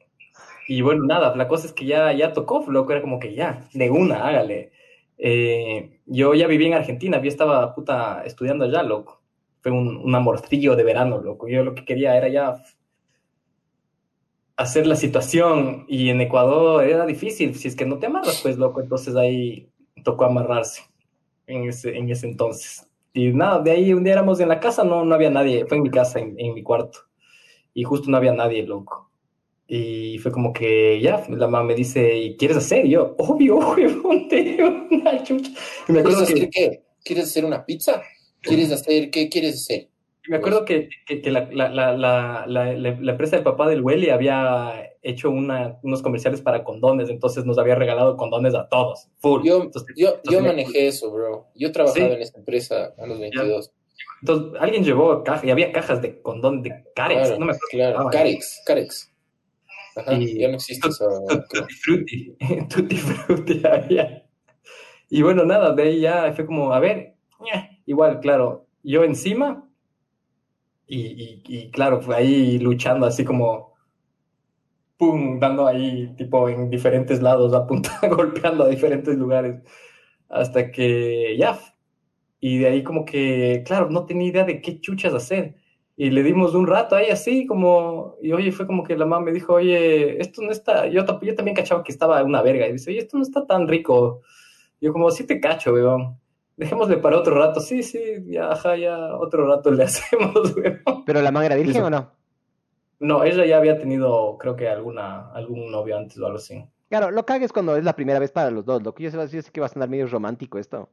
y 0.67 0.81
bueno, 0.81 1.05
nada, 1.05 1.35
la 1.35 1.47
cosa 1.47 1.67
es 1.67 1.73
que 1.73 1.85
ya, 1.85 2.11
ya 2.13 2.33
tocó, 2.33 2.65
loco, 2.67 2.91
era 2.91 3.01
como 3.01 3.19
que 3.19 3.35
ya, 3.35 3.67
de 3.73 3.89
una, 3.89 4.27
hágale. 4.27 4.71
Eh, 5.17 5.99
yo 6.05 6.33
ya 6.33 6.47
viví 6.47 6.65
en 6.65 6.73
Argentina, 6.73 7.21
yo 7.21 7.27
estaba 7.27 7.73
puta 7.75 8.23
estudiando 8.25 8.65
allá, 8.65 8.81
loco. 8.83 9.21
Fue 9.61 9.71
un, 9.71 9.97
un 9.97 10.15
amorcillo 10.15 10.75
de 10.75 10.83
verano, 10.83 11.21
loco. 11.21 11.47
Yo 11.47 11.63
lo 11.63 11.75
que 11.75 11.85
quería 11.85 12.17
era 12.17 12.29
ya 12.29 12.63
hacer 14.57 14.87
la 14.87 14.95
situación 14.95 15.85
y 15.87 16.09
en 16.09 16.21
Ecuador 16.21 16.83
era 16.83 17.05
difícil, 17.05 17.55
si 17.55 17.67
es 17.67 17.75
que 17.75 17.85
no 17.85 17.99
te 17.99 18.07
amarras, 18.07 18.39
pues, 18.41 18.57
loco, 18.57 18.81
entonces 18.81 19.15
ahí 19.15 19.69
tocó 20.05 20.23
amarrarse 20.23 20.83
en 21.47 21.67
ese, 21.67 21.97
en 21.97 22.09
ese 22.09 22.27
entonces. 22.27 22.87
Y 23.11 23.33
nada, 23.33 23.59
de 23.59 23.71
ahí 23.71 23.93
un 23.93 24.03
día 24.05 24.13
éramos 24.13 24.39
en 24.39 24.47
la 24.47 24.61
casa, 24.61 24.85
no, 24.85 25.03
no 25.03 25.15
había 25.15 25.29
nadie, 25.29 25.65
fue 25.65 25.77
en 25.77 25.83
mi 25.83 25.89
casa, 25.89 26.19
en, 26.19 26.39
en 26.39 26.53
mi 26.53 26.63
cuarto, 26.63 26.99
y 27.73 27.83
justo 27.83 28.09
no 28.09 28.15
había 28.15 28.31
nadie, 28.31 28.63
loco. 28.63 29.09
Y 29.67 30.19
fue 30.19 30.31
como 30.31 30.53
que, 30.53 31.01
ya, 31.01 31.25
la 31.29 31.47
mamá 31.47 31.63
me 31.63 31.75
dice, 31.75 32.17
¿y 32.17 32.37
quieres 32.37 32.57
hacer? 32.57 32.85
Y 32.85 32.91
yo, 32.91 33.15
obvio, 33.17 33.57
huevón, 33.75 34.27
una 34.91 35.23
chucha. 35.23 35.51
me 35.87 35.99
acuerdo 35.99 36.25
¿Quieres 36.25 36.33
hacer 36.35 36.49
qué? 36.51 36.83
¿Quieres 37.03 37.25
hacer 37.25 37.45
una 37.45 37.65
pizza? 37.65 38.01
¿Quieres 38.41 38.71
hacer 38.71 39.09
qué 39.09 39.27
quieres 39.27 39.55
hacer? 39.55 39.89
Me 40.27 40.37
acuerdo 40.37 40.65
que, 40.65 40.89
que, 41.05 41.29
la, 41.29 41.47
la, 41.51 41.69
la, 41.69 42.45
la, 42.47 43.11
empresa 43.11 43.35
del 43.35 43.43
papá 43.43 43.67
del 43.69 43.81
Welly 43.81 44.09
había 44.09 44.91
hecho 45.01 45.29
una, 45.29 45.77
unos 45.83 46.01
comerciales 46.01 46.41
para 46.41 46.63
condones, 46.63 47.09
entonces 47.09 47.45
nos 47.45 47.57
había 47.57 47.75
regalado 47.75 48.17
condones 48.17 48.55
a 48.55 48.67
todos, 48.67 49.07
full. 49.19 49.45
Yo, 49.45 49.69
yo, 49.95 50.19
yo 50.29 50.41
manejé 50.41 50.87
eso, 50.87 51.11
bro. 51.11 51.47
Yo 51.55 51.71
trabajaba 51.71 52.07
en 52.07 52.21
esa 52.21 52.37
empresa 52.37 52.93
a 52.97 53.05
los 53.05 53.19
22. 53.19 53.71
Entonces, 54.21 54.59
alguien 54.59 54.83
llevó 54.83 55.23
caja 55.23 55.45
y 55.45 55.51
había 55.51 55.71
cajas 55.71 56.01
de 56.01 56.21
condón 56.21 56.63
de 56.63 56.71
Carex, 56.95 57.37
no 57.37 57.45
me 57.45 57.53
acuerdo. 57.53 57.67
Claro, 57.69 58.09
Carex, 58.11 58.63
Carex 58.65 59.15
y, 60.11 60.39
ya 60.39 60.49
no 60.49 60.55
existe 60.55 60.87
eso. 60.87 61.23
Tutti 61.49 61.73
frutti, 61.73 62.37
tutti 62.69 62.95
frutti 62.97 63.61
Y 65.09 65.21
bueno, 65.21 65.45
nada, 65.45 65.73
de 65.73 65.83
ahí 65.83 66.01
ya 66.01 66.33
fue 66.33 66.45
como, 66.45 66.73
a 66.73 66.79
ver, 66.79 67.15
igual, 67.85 68.19
claro, 68.19 68.67
yo 68.83 69.03
encima 69.03 69.64
y, 70.87 71.41
y, 71.45 71.71
claro, 71.71 72.01
fue 72.01 72.15
ahí 72.15 72.59
luchando 72.59 73.05
así 73.05 73.25
como, 73.25 73.75
pum, 74.97 75.39
dando 75.39 75.67
ahí 75.67 76.13
tipo 76.17 76.49
en 76.49 76.69
diferentes 76.69 77.21
lados, 77.21 77.53
apuntando, 77.55 78.15
golpeando 78.15 78.63
a 78.65 78.69
diferentes 78.69 79.17
lugares, 79.17 79.61
hasta 80.29 80.71
que 80.71 81.37
ya, 81.37 81.59
y 82.39 82.59
de 82.59 82.67
ahí 82.67 82.83
como 82.83 83.05
que, 83.05 83.63
claro, 83.65 83.89
no 83.89 84.05
tenía 84.05 84.27
idea 84.29 84.43
de 84.45 84.61
qué 84.61 84.79
chuchas 84.81 85.13
hacer 85.13 85.55
y 85.97 86.09
le 86.11 86.23
dimos 86.23 86.53
un 86.55 86.67
rato 86.67 86.95
ahí 86.95 87.09
así 87.09 87.45
como, 87.45 88.15
y 88.21 88.33
oye, 88.33 88.51
fue 88.51 88.67
como 88.67 88.83
que 88.83 88.97
la 88.97 89.05
mamá 89.05 89.25
me 89.25 89.31
dijo, 89.31 89.53
oye, 89.53 90.19
esto 90.21 90.41
no 90.41 90.51
está, 90.51 90.87
yo, 90.87 91.05
yo 91.21 91.35
también 91.35 91.55
cachaba 91.55 91.83
que 91.83 91.91
estaba 91.91 92.21
una 92.23 92.41
verga, 92.41 92.67
y 92.67 92.73
dice, 92.73 92.91
oye, 92.91 92.99
esto 92.99 93.17
no 93.17 93.23
está 93.23 93.45
tan 93.45 93.67
rico. 93.67 94.21
yo 94.81 94.93
como, 94.93 95.11
sí 95.11 95.25
te 95.25 95.39
cacho, 95.39 95.73
weón. 95.73 96.19
Dejémosle 96.57 96.97
para 96.97 97.17
otro 97.17 97.35
rato, 97.35 97.59
sí, 97.59 97.83
sí, 97.83 97.99
ya, 98.27 98.51
ajá, 98.51 98.77
ya, 98.77 99.15
otro 99.17 99.45
rato 99.45 99.71
le 99.71 99.83
hacemos, 99.85 100.55
weón. 100.55 101.03
¿Pero 101.05 101.21
la 101.21 101.31
mamá 101.31 101.45
era 101.45 101.55
virgen 101.55 101.83
o 101.83 101.89
no? 101.89 102.11
No, 102.99 103.23
ella 103.23 103.45
ya 103.45 103.57
había 103.57 103.77
tenido, 103.77 104.37
creo 104.37 104.55
que 104.55 104.69
alguna, 104.69 105.31
algún 105.31 105.69
novio 105.69 105.97
antes 105.97 106.17
o 106.17 106.25
algo 106.25 106.37
así. 106.37 106.65
Claro, 106.89 107.11
lo 107.11 107.25
cagues 107.25 107.51
cuando 107.51 107.75
es 107.75 107.83
la 107.83 107.95
primera 107.95 108.19
vez 108.19 108.31
para 108.31 108.51
los 108.51 108.65
dos, 108.65 108.81
lo 108.83 108.93
que 108.95 109.03
yo 109.03 109.11
sé, 109.11 109.41
sé 109.41 109.51
que 109.51 109.59
va 109.59 109.65
a 109.65 109.69
sonar 109.69 109.89
medio 109.89 110.07
romántico 110.07 110.57
esto. 110.57 110.89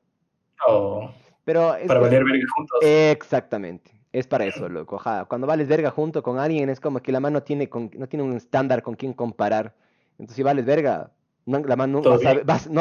Oh. 0.67 1.11
Pero 1.45 1.75
para 1.87 2.01
valer 2.01 2.25
verga 2.25 2.45
juntos. 2.55 2.79
Exactamente. 2.83 3.91
Es 4.13 4.27
para 4.27 4.45
eso, 4.45 4.69
loco. 4.69 5.01
Cuando 5.27 5.47
vales 5.47 5.69
verga 5.69 5.91
junto 5.91 6.23
con 6.23 6.39
alguien, 6.39 6.69
es 6.69 6.81
como 6.81 7.01
que 7.01 7.13
la 7.13 7.21
mano 7.21 7.39
no 7.39 7.43
tiene, 7.43 7.69
no 7.73 8.07
tiene 8.09 8.23
un 8.23 8.35
estándar 8.37 8.83
con 8.83 8.95
quien 8.95 9.15
comparar. 9.15 9.75
Entonces, 10.13 10.37
si 10.37 10.43
vales 10.43 10.67
verga, 10.67 11.11
la 11.47 11.77
mano 11.77 12.01
no, 12.01 12.11
no, 12.11 12.19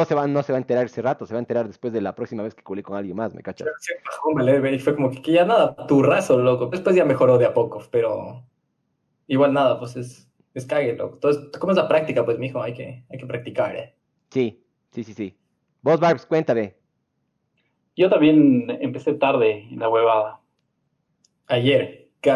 se 0.06 0.16
va, 0.16 0.28
no 0.28 0.44
se 0.44 0.54
va 0.54 0.58
a 0.58 0.62
enterar 0.62 0.86
ese 0.86 1.02
rato, 1.02 1.26
se 1.26 1.34
va 1.34 1.40
a 1.40 1.42
enterar 1.42 1.68
después 1.68 1.92
de 1.92 2.02
la 2.02 2.14
próxima 2.14 2.44
vez 2.44 2.54
que 2.54 2.64
culé 2.64 2.84
con 2.84 2.96
alguien 2.96 3.16
más, 3.16 3.34
¿me 3.34 3.42
cachas? 3.42 3.68
Y 4.70 4.80
fue 4.80 4.96
como 4.96 5.10
que, 5.10 5.32
ya 5.32 5.46
nada, 5.46 5.76
tu 5.88 6.04
raso, 6.04 6.38
loco. 6.38 6.68
Después 6.68 6.96
ya 6.96 7.04
mejoró 7.04 7.38
de 7.38 7.46
a 7.46 7.54
poco, 7.54 7.82
pero 7.90 8.44
igual 9.28 9.54
nada, 9.54 9.80
pues 9.80 9.96
es, 9.96 10.30
es 10.54 10.66
cague, 10.66 10.96
loco. 10.96 11.16
Entonces, 11.16 11.50
¿cómo 11.60 11.72
es 11.72 11.78
la 11.78 11.88
práctica? 11.88 12.24
Pues, 12.24 12.38
mijo, 12.38 12.62
hay 12.62 12.74
que, 12.74 13.04
hay 13.10 13.18
que 13.18 13.26
practicar, 13.26 13.76
¿eh? 13.76 13.96
Sí, 14.30 14.64
sí, 14.92 15.04
sí, 15.04 15.14
sí. 15.14 15.38
Vos, 15.82 16.00
Barbs, 16.00 16.28
cuéntame. 16.28 16.76
Yo 17.96 18.10
también 18.10 18.78
empecé 18.80 19.14
tarde 19.14 19.68
en 19.72 19.80
la 19.80 19.90
huevada. 19.90 20.40
Ayer. 21.48 22.10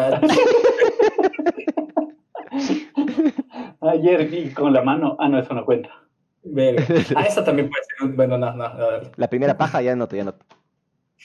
Ayer 3.80 4.28
vi 4.28 4.52
con 4.52 4.72
la 4.72 4.82
mano. 4.82 5.16
Ah, 5.18 5.28
no, 5.28 5.38
eso 5.38 5.54
no 5.54 5.64
cuenta. 5.64 6.05
Ah, 7.16 7.24
esa 7.26 7.44
también 7.44 7.68
puede 7.68 7.82
ser. 7.84 8.16
Bueno, 8.16 8.38
no, 8.38 8.52
no. 8.54 8.70
La 9.16 9.28
primera 9.28 9.56
paja 9.56 9.82
ya 9.82 9.96
no, 9.96 10.08
ya 10.08 10.24
no. 10.24 10.34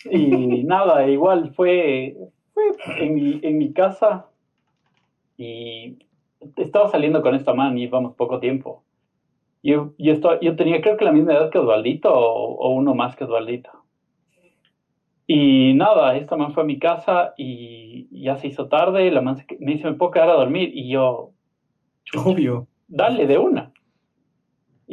Y 0.09 0.63
nada, 0.63 1.07
igual 1.07 1.53
fue, 1.53 2.17
fue 2.53 2.63
en, 2.97 3.13
mi, 3.13 3.39
en 3.43 3.57
mi 3.57 3.71
casa 3.71 4.27
y 5.37 5.99
estaba 6.57 6.89
saliendo 6.89 7.21
con 7.21 7.35
esta 7.35 7.53
man 7.53 7.77
y 7.77 7.83
íbamos 7.83 8.15
poco 8.15 8.39
tiempo. 8.39 8.83
Yo, 9.63 9.93
yo, 9.99 10.13
yo 10.41 10.55
tenía 10.55 10.81
creo 10.81 10.97
que 10.97 11.05
la 11.05 11.11
misma 11.11 11.33
edad 11.33 11.51
que 11.51 11.59
Osvaldito 11.59 12.11
o, 12.11 12.55
o 12.55 12.69
uno 12.73 12.95
más 12.95 13.15
que 13.15 13.25
Osvaldito. 13.25 13.69
Y 15.27 15.73
nada, 15.75 16.17
esta 16.17 16.35
man 16.35 16.53
fue 16.53 16.63
a 16.63 16.65
mi 16.65 16.79
casa 16.79 17.33
y 17.37 18.23
ya 18.23 18.35
se 18.37 18.47
hizo 18.47 18.67
tarde, 18.67 19.09
la 19.11 19.21
man 19.21 19.37
me 19.59 19.73
dice, 19.73 19.89
¿me 19.89 19.93
puedo 19.95 20.11
quedar 20.11 20.29
a 20.29 20.33
dormir? 20.33 20.71
Y 20.73 20.89
yo, 20.89 21.31
obvio, 22.25 22.67
dale 22.87 23.27
de 23.27 23.37
una. 23.37 23.71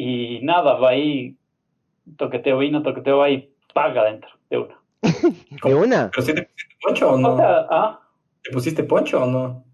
Y 0.00 0.38
nada, 0.44 0.74
va 0.74 0.90
ahí, 0.90 1.34
toqueteo 2.16 2.58
vino, 2.58 2.84
toqueteo 2.84 3.18
va 3.18 3.30
y 3.30 3.50
paga 3.74 4.02
adentro, 4.02 4.30
de 4.48 4.58
una. 4.58 4.80
¿De 5.64 5.74
una? 5.74 6.08
¿Pero 6.12 6.22
si 6.24 6.34
te 6.34 6.42
pusiste 6.42 6.76
poncho 6.80 7.10
o 7.10 7.18
no? 7.18 7.36
¿ah? 7.40 8.00
¿Te 8.44 8.50
pusiste 8.52 8.84
poncho 8.84 9.24
o 9.24 9.26
no? 9.26 9.64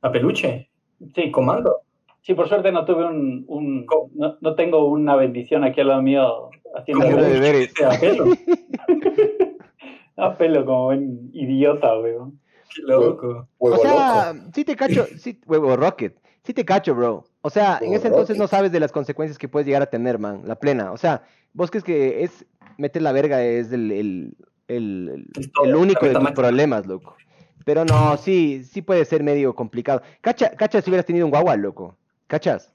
¿A 0.00 0.10
peluche? 0.10 0.68
Sí. 1.14 1.30
¿Comando? 1.30 1.82
Sí, 2.22 2.34
por 2.34 2.48
suerte 2.48 2.72
no 2.72 2.84
tuve 2.84 3.04
un, 3.04 3.44
un 3.46 3.86
no, 4.16 4.38
no, 4.40 4.54
tengo 4.56 4.86
una 4.86 5.14
bendición 5.14 5.62
aquí 5.62 5.82
al 5.82 5.88
lado 5.88 6.02
mío 6.02 6.50
haciendo... 6.74 7.06
a 7.06 8.00
pelo. 8.00 8.24
A 10.16 10.36
pelo 10.36 10.64
como 10.64 10.88
un 10.88 11.30
idiota, 11.32 11.96
weón. 11.96 12.40
Qué 12.74 12.82
loco. 12.82 13.46
o 13.58 13.76
sea, 13.76 14.34
sí 14.52 14.64
te 14.64 14.74
cacho, 14.74 15.06
sí, 15.16 15.40
huevo 15.46 15.76
Rocket, 15.76 16.18
sí 16.42 16.52
te 16.52 16.64
cacho, 16.64 16.96
bro. 16.96 17.24
O 17.42 17.50
sea, 17.50 17.78
en 17.82 17.92
ese 17.92 18.08
entonces 18.08 18.38
no 18.38 18.46
sabes 18.46 18.70
de 18.72 18.80
las 18.80 18.92
consecuencias 18.92 19.36
que 19.36 19.48
puedes 19.48 19.66
llegar 19.66 19.82
a 19.82 19.86
tener, 19.86 20.18
man, 20.18 20.42
la 20.44 20.54
plena. 20.54 20.92
O 20.92 20.96
sea, 20.96 21.22
vos 21.52 21.70
crees 21.70 21.84
que 21.84 22.22
es 22.22 22.46
meter 22.78 23.02
la 23.02 23.12
verga 23.12 23.42
es 23.42 23.72
el, 23.72 23.90
el, 23.90 24.34
el, 24.68 25.26
el 25.64 25.74
único 25.74 26.06
de 26.06 26.14
tus 26.14 26.30
problemas, 26.30 26.86
loco. 26.86 27.16
Pero 27.64 27.84
no, 27.84 28.16
sí, 28.16 28.64
sí 28.64 28.80
puede 28.82 29.04
ser 29.04 29.22
medio 29.22 29.54
complicado. 29.54 30.02
Cacha, 30.20 30.50
cacha 30.50 30.80
si 30.80 30.90
hubieras 30.90 31.06
tenido 31.06 31.26
un 31.26 31.30
guagua, 31.30 31.56
loco. 31.56 31.96
¿Cachas? 32.28 32.72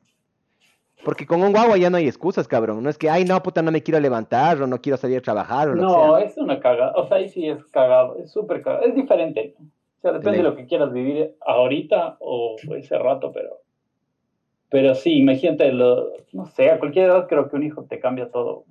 Porque 1.03 1.25
con 1.25 1.41
un 1.41 1.51
guagua 1.53 1.77
ya 1.77 1.89
no 1.89 1.97
hay 1.97 2.07
excusas, 2.07 2.47
cabrón. 2.47 2.83
No 2.83 2.89
es 2.89 2.97
que, 2.97 3.09
ay, 3.09 3.23
no, 3.23 3.41
puta, 3.41 3.61
no 3.61 3.71
me 3.71 3.83
quiero 3.83 3.99
levantar 3.99 4.61
o 4.61 4.67
no 4.67 4.81
quiero 4.81 4.97
salir 4.97 5.17
a 5.19 5.21
trabajar 5.21 5.69
o 5.69 5.75
lo 5.75 5.81
No, 5.81 6.15
que 6.15 6.21
sea. 6.21 6.29
es 6.29 6.37
una 6.37 6.59
cagada. 6.59 6.91
O 6.95 7.07
sea, 7.07 7.17
ahí 7.17 7.29
sí 7.29 7.47
es 7.47 7.63
cagado. 7.65 8.17
Es 8.17 8.31
súper 8.31 8.61
cagado. 8.61 8.83
Es 8.83 8.95
diferente. 8.95 9.55
O 9.59 10.01
sea, 10.01 10.11
depende 10.11 10.39
de 10.39 10.43
lo 10.43 10.55
que 10.55 10.65
quieras 10.67 10.91
vivir 10.91 11.35
ahorita 11.45 12.17
o 12.19 12.57
ese 12.75 12.97
rato, 12.97 13.31
pero... 13.31 13.61
Pero 14.69 14.95
sí, 14.95 15.17
imagínate, 15.17 15.71
lo, 15.71 16.11
no 16.33 16.45
sé, 16.47 16.69
a 16.69 16.79
cualquier 16.79 17.05
edad 17.05 17.27
creo 17.27 17.49
que 17.49 17.55
un 17.55 17.63
hijo 17.63 17.85
te 17.85 17.99
cambia 17.99 18.29
todo. 18.29 18.65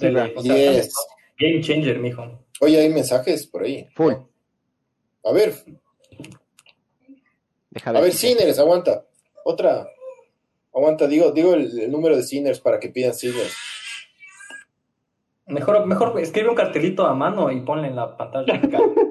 Game 0.00 1.60
changer, 1.60 1.98
mijo. 1.98 2.44
Oye, 2.60 2.80
hay 2.80 2.88
mensajes 2.88 3.46
por 3.46 3.62
ahí. 3.62 3.86
Full. 3.94 4.14
A 5.24 5.32
ver. 5.32 5.54
a 7.84 7.92
ver, 7.92 8.12
Sinners, 8.12 8.58
aguanta. 8.58 9.04
Otra. 9.44 9.88
Aguanta, 10.74 11.06
digo, 11.06 11.32
digo 11.32 11.54
el, 11.54 11.90
número 11.90 12.16
de 12.16 12.22
Sinners 12.22 12.60
para 12.60 12.78
que 12.78 12.88
pidan 12.88 13.14
Sinners. 13.14 13.56
Mejor, 15.46 15.86
mejor 15.86 16.18
escribe 16.20 16.50
un 16.50 16.54
cartelito 16.54 17.06
a 17.06 17.14
mano 17.14 17.50
y 17.50 17.60
ponle 17.60 17.88
en 17.88 17.96
la 17.96 18.16
pantalla. 18.16 18.60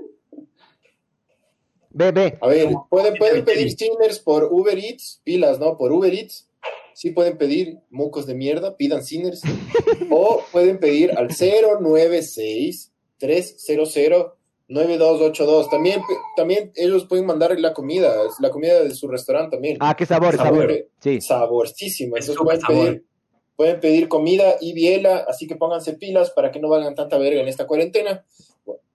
ve, 1.98 2.12
ve. 2.12 2.38
A 2.42 2.48
ver, 2.48 2.70
pueden, 2.90 3.16
pueden 3.16 3.44
pedir 3.44 3.72
Sinners 3.72 4.20
por 4.20 4.46
Uber 4.46 4.78
Eats, 4.78 5.22
pilas, 5.24 5.60
¿no? 5.60 5.78
Por 5.78 5.92
Uber 5.92 6.14
Eats. 6.14 6.48
Sí 6.94 7.12
pueden 7.12 7.38
pedir 7.38 7.80
mucos 7.90 8.26
de 8.26 8.34
mierda, 8.34 8.76
pidan 8.76 9.04
Sinners. 9.04 9.42
o 10.10 10.44
pueden 10.52 10.80
pedir 10.80 11.12
al 11.12 11.28
096 11.30 12.92
300 13.20 13.96
9282. 14.70 15.70
También, 15.70 16.02
también 16.36 16.72
ellos 16.76 17.06
pueden 17.06 17.26
mandar 17.26 17.58
la 17.60 17.74
comida, 17.74 18.14
la 18.40 18.50
comida 18.50 18.84
de 18.84 18.94
su 18.94 19.08
restaurante 19.08 19.56
también. 19.56 19.78
Ah, 19.80 19.96
qué 19.96 20.06
sabor, 20.06 20.36
sabor. 20.36 20.90
Sí. 21.00 21.22
Saborísimo. 21.22 22.18
Entonces 22.18 22.36
pueden 22.36 22.62
pedir, 22.62 23.06
pueden 23.56 23.80
pedir 23.80 24.08
comida 24.10 24.56
y 24.60 24.74
biela, 24.74 25.26
así 25.28 25.48
que 25.48 25.56
pónganse 25.56 25.94
pilas 25.94 26.32
para 26.32 26.52
que 26.52 26.60
no 26.60 26.70
valgan 26.70 26.96
tanta 26.96 27.18
verga 27.18 27.42
en 27.42 27.48
esta 27.48 27.66
cuarentena. 27.66 28.26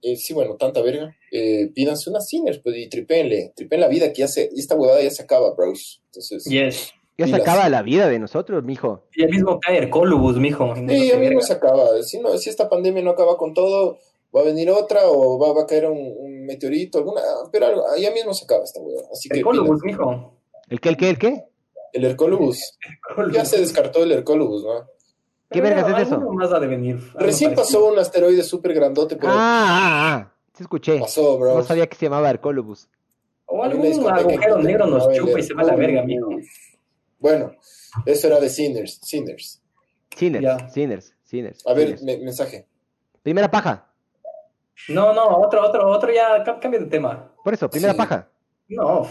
Eh, 0.03 0.17
sí, 0.17 0.35
bueno, 0.35 0.57
tanta 0.57 0.83
verga. 0.83 1.17
Eh, 1.31 1.71
pídanse 1.75 2.11
unas 2.11 2.29
sinners 2.29 2.59
pues, 2.59 2.77
y 2.77 2.89
tripenle, 2.89 3.53
tripen 3.55 3.81
la 3.81 3.89
vida 3.89 4.13
que 4.13 4.21
ya 4.21 4.29
se, 4.29 4.51
esta 4.55 4.75
huevada 4.75 5.01
ya 5.01 5.11
se 5.11 5.23
acaba, 5.23 5.55
bros. 5.55 6.03
Entonces, 6.07 6.45
yes. 6.45 6.93
Ya 7.19 7.27
se 7.29 7.37
acaba 7.37 7.69
la 7.69 7.83
vida 7.83 8.09
de 8.09 8.19
nosotros, 8.19 8.65
mijo. 8.65 9.05
Y 9.15 9.23
el 9.23 9.31
mismo 9.31 9.61
cae 9.61 9.79
el 9.79 9.91
colubus, 9.91 10.39
mijo. 10.39 10.75
Sí, 10.75 11.13
a 11.13 11.19
mí 11.19 11.29
se 11.41 11.53
acaba. 11.53 12.03
Si, 12.03 12.19
no, 12.19 12.37
si 12.37 12.51
esta 12.51 12.69
pandemia 12.69 13.03
no 13.03 13.11
acaba 13.11 13.37
con 13.37 13.55
todo, 13.55 13.99
va 14.35 14.41
a 14.41 14.45
venir 14.45 14.71
otra 14.71 15.03
o 15.05 15.39
va, 15.39 15.63
a 15.63 15.67
caer 15.67 15.87
un, 15.87 16.47
meteorito, 16.47 16.99
alguna, 16.99 17.21
pero 17.53 17.89
allá 17.89 18.11
mismo 18.13 18.35
se 18.35 18.45
acaba 18.45 18.65
esta 18.65 18.81
hueá. 18.81 19.03
Así 19.13 19.29
el 19.31 19.39
Hercolubus, 19.39 19.83
mijo. 19.85 20.41
¿El 20.69 20.81
qué, 20.81 20.89
el 20.89 20.97
qué, 20.97 21.11
el 21.11 21.19
qué? 21.19 21.45
El 21.93 22.05
Hercolubus. 22.05 22.79
ya 23.33 23.45
se 23.45 23.61
descartó 23.61 24.03
el 24.03 24.13
Hercolubus, 24.13 24.65
¿no? 24.65 24.87
¿Qué 25.53 25.61
vergas 25.61 25.89
es 25.89 26.07
eso? 26.07 26.21
Más 26.21 26.53
ha 26.53 26.61
de 26.61 26.67
venir, 26.67 27.01
Recién 27.15 27.55
pasó 27.55 27.87
un 27.87 27.99
asteroide 27.99 28.43
súper 28.43 28.75
grandote, 28.75 29.17
pero... 29.17 29.33
Ah, 29.33 29.37
ah, 29.37 30.15
ah, 30.15 30.33
sí 30.53 30.63
escuché. 30.63 30.99
Pasó, 30.99 31.39
bro. 31.39 31.57
No 31.57 31.63
sabía 31.63 31.87
que 31.87 31.97
se 31.97 32.07
llamaba 32.07 32.31
Hercolubus. 32.31 32.89
O 33.47 33.63
algún 33.63 34.09
agujero 34.11 34.59
negro 34.59 34.87
nos 34.87 35.13
chupa 35.13 35.39
y 35.39 35.43
se 35.43 35.55
va 35.55 35.63
a 35.63 35.67
la 35.67 35.77
verga, 35.77 36.03
mijo. 36.03 36.29
Bueno, 37.19 37.53
eso 38.07 38.27
era 38.27 38.41
de 38.41 38.49
Sinners, 38.49 38.99
Sinners. 39.03 39.63
Sinners, 40.17 40.73
Sinners, 40.73 41.15
Sinners. 41.23 41.67
A 41.67 41.75
ver, 41.75 41.99
mensaje. 42.03 42.67
Primera 43.23 43.51
paja. 43.51 43.87
No, 44.89 45.13
no, 45.13 45.39
otro, 45.39 45.63
otro, 45.65 45.89
otro 45.89 46.13
ya 46.13 46.43
cambia 46.61 46.81
de 46.81 46.87
tema. 46.87 47.31
Por 47.45 47.55
eso, 47.55 47.71
primera 47.71 47.95
paja. 47.95 48.29
No, 48.69 49.07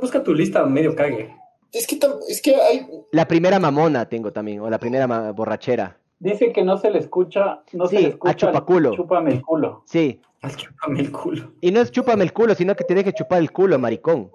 busca 0.00 0.22
tu 0.22 0.34
lista 0.34 0.64
medio 0.66 0.94
cague. 0.94 1.34
Es 1.74 1.86
que, 1.86 1.98
es 2.28 2.40
que 2.40 2.54
hay... 2.54 2.86
La 3.10 3.26
primera 3.26 3.58
mamona 3.58 4.08
tengo 4.08 4.32
también, 4.32 4.60
o 4.60 4.70
la 4.70 4.78
primera 4.78 5.32
borrachera. 5.32 5.98
Dice 6.20 6.52
que 6.52 6.62
no 6.62 6.78
se 6.78 6.90
le 6.90 7.00
escucha, 7.00 7.62
no 7.72 7.86
se 7.86 8.00
le 8.00 8.08
escucha. 8.08 8.32
A 8.32 8.36
chupaculo. 8.36 8.94
Chúpame 8.94 9.32
el 9.32 9.42
culo. 9.42 9.82
Sí. 9.86 10.20
Al 10.40 10.54
chúpame 10.54 11.00
el 11.00 11.10
culo. 11.10 11.52
Y 11.60 11.70
no 11.72 11.80
es 11.80 11.90
chúpame 11.90 12.22
el 12.24 12.32
culo, 12.32 12.54
sino 12.54 12.74
que 12.76 12.84
te 12.84 12.94
deje 12.94 13.12
chupar 13.12 13.40
el 13.40 13.50
culo, 13.50 13.78
maricón. 13.78 14.30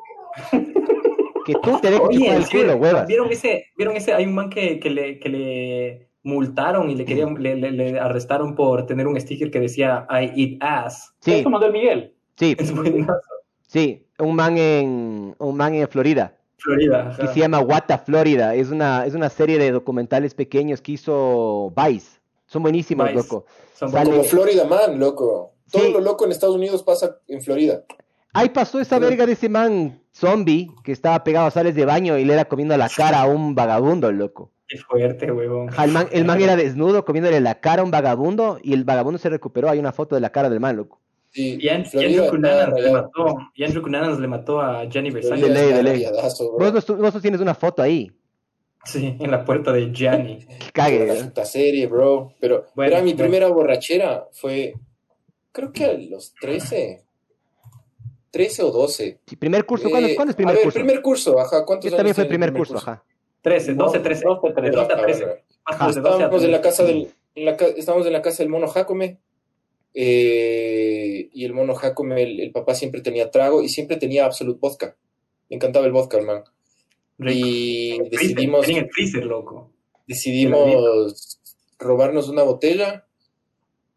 que 1.46 1.54
tú 1.64 1.80
te 1.82 1.90
dejes 1.90 2.10
chupar 2.10 2.36
el 2.36 2.50
culo, 2.50 2.76
huevas. 2.76 3.08
¿Vieron 3.08 3.32
ese, 3.32 3.68
vieron 3.78 3.96
ese, 3.96 4.14
hay 4.14 4.26
un 4.26 4.36
man 4.36 4.50
que, 4.50 4.80
que 4.80 4.90
le, 4.90 5.20
que 5.20 5.30
le 5.30 6.10
multaron 6.24 6.90
y 6.90 6.96
le 6.96 7.06
querían, 7.06 7.36
le, 7.42 7.56
le, 7.56 8.00
arrestaron 8.00 8.56
por 8.56 8.86
tener 8.86 9.08
un 9.08 9.20
sticker 9.20 9.50
que 9.50 9.60
decía 9.60 10.06
I 10.10 10.32
eat 10.36 10.58
ass. 10.62 11.16
Sí. 11.22 11.36
Es 11.36 11.44
como 11.44 11.60
del 11.60 11.72
Miguel. 11.72 12.14
Sí. 12.36 12.56
sí, 13.62 14.06
un 14.20 14.36
man 14.36 14.58
en 14.58 15.36
un 15.38 15.58
man 15.58 15.74
en 15.74 15.88
Florida. 15.88 16.36
Florida. 16.60 17.16
Que 17.20 17.28
se 17.28 17.40
llama 17.40 17.60
Wata 17.60 17.98
Florida. 17.98 18.56
Es 18.56 18.70
una, 18.70 19.06
es 19.06 19.14
una 19.14 19.30
serie 19.30 19.58
de 19.58 19.72
documentales 19.72 20.34
pequeños 20.34 20.82
que 20.82 20.94
hizo 20.94 21.74
Vice. 21.76 22.20
Son 22.46 22.62
buenísimos, 22.62 23.14
loco. 23.14 23.46
Son 23.74 23.92
como 23.92 24.24
Florida 24.24 24.66
Man, 24.66 25.00
loco. 25.00 25.54
Todo 25.72 25.90
lo 25.92 26.00
loco 26.02 26.26
en 26.26 26.32
Estados 26.32 26.56
Unidos 26.56 26.84
pasa 26.84 27.18
en 27.28 27.42
Florida. 27.42 27.84
Ahí 28.34 28.50
pasó 28.50 28.80
esa 28.80 29.00
verga 29.00 29.26
de 29.26 29.34
ese 29.34 29.50
man 29.50 30.02
zombie 30.14 30.72
que 30.84 30.92
estaba 30.92 31.24
pegado 31.24 31.48
a 31.48 31.52
sales 31.52 31.76
de 31.76 31.86
baño 31.86 32.18
y 32.18 32.26
le 32.26 32.34
era 32.34 32.46
comiendo 32.46 32.76
la 32.78 32.90
cara 32.90 33.22
a 33.22 33.26
un 33.26 33.56
vagabundo, 33.56 34.12
loco. 34.12 34.52
Qué 34.68 34.78
fuerte, 34.78 35.32
huevón. 35.32 35.70
El 35.84 35.92
man, 35.92 36.08
el 36.12 36.26
man 36.26 36.42
era 36.42 36.56
desnudo 36.56 37.06
comiéndole 37.06 37.40
la 37.40 37.60
cara 37.60 37.82
a 37.82 37.86
un 37.86 37.92
vagabundo 37.92 38.60
y 38.62 38.74
el 38.74 38.84
vagabundo 38.84 39.18
se 39.18 39.30
recuperó. 39.30 39.70
Hay 39.70 39.80
una 39.80 39.92
foto 39.92 40.16
de 40.16 40.22
la 40.22 40.32
cara 40.32 40.50
del 40.50 40.60
man, 40.60 40.76
loco. 40.76 41.00
Sí, 41.32 41.60
y, 41.62 41.70
Andrew 41.70 42.30
Cunanan 42.30 42.74
le 42.74 42.92
mató, 42.92 43.38
y 43.54 43.64
Andrew 43.64 43.84
Cunanan 43.84 44.20
le 44.20 44.28
mató 44.28 44.60
a 44.60 44.86
Gianni 44.86 45.12
Versailles. 45.12 45.48
De 45.48 45.54
ley, 45.54 45.74
de 45.74 45.84
ley. 45.84 46.06
Vos, 46.58 46.88
vos, 46.88 47.22
tienes 47.22 47.40
una 47.40 47.54
foto 47.54 47.84
ahí. 47.84 48.12
Sí, 48.84 49.16
en 49.20 49.30
la 49.30 49.46
puerta 49.46 49.72
de 49.72 49.92
Gianni. 49.92 50.48
Cague. 50.74 51.06
La 51.06 51.24
puta 51.26 51.46
serie, 51.46 51.86
bro. 51.88 52.34
Pero 52.40 52.66
era 52.78 53.02
mi 53.02 53.14
primera 53.14 53.48
borrachera. 53.48 54.28
Fue, 54.32 54.74
creo 55.52 55.72
que 55.72 55.86
a 55.86 55.94
los 55.94 56.34
13. 56.42 57.04
13 58.32 58.64
o 58.64 58.72
12. 58.72 59.20
Sí, 59.26 59.36
primer 59.36 59.66
curso, 59.66 59.90
¿cuándo, 59.90 60.10
¿cuándo 60.16 60.32
es 60.32 60.36
primer 60.36 60.54
a 60.54 60.56
ver, 60.56 60.64
curso? 60.64 60.80
primer 60.80 61.02
curso, 61.02 61.40
ajá. 61.40 61.66
¿Cuántos 61.66 61.90
Yo 61.90 61.98
también 61.98 62.16
fue 62.16 62.26
primer 62.26 62.54
curso, 62.54 62.78
ajá. 62.78 63.04
13, 63.42 63.74
12, 63.74 64.00
13. 64.00 64.24
12, 64.26 64.54
13. 64.54 64.72
12 64.72 64.96
13. 64.96 65.44
estábamos, 65.90 66.44
en 66.44 66.52
la 66.52 66.62
casa 66.62 66.84
del, 66.84 67.12
en 67.36 67.46
la, 67.46 67.52
estábamos 67.52 68.06
en 68.06 68.14
la 68.14 68.22
casa 68.22 68.44
del 68.44 68.50
mono 68.50 68.68
Jacome. 68.68 69.20
Eh, 69.94 71.30
y 71.34 71.46
el 71.46 71.54
mono 71.54 71.76
Jacome, 71.76 72.22
el, 72.22 72.52
papá 72.52 72.76
siempre 72.76 73.02
tenía 73.02 73.32
trago 73.32 73.62
y 73.64 73.70
siempre 73.70 73.98
tenía 73.98 74.26
Absolute 74.26 74.60
Vodka. 74.60 74.96
Me 75.50 75.56
encantaba 75.56 75.86
el 75.86 75.92
vodka, 75.92 76.18
hermano. 76.18 76.44
Y 77.20 77.98
decidimos. 78.10 78.68
En 78.68 78.78
el 78.78 78.90
freezer, 78.90 79.26
loco. 79.26 79.72
Decidimos 80.08 81.40
robarnos 81.80 82.30
una 82.30 82.44
botella 82.44 83.06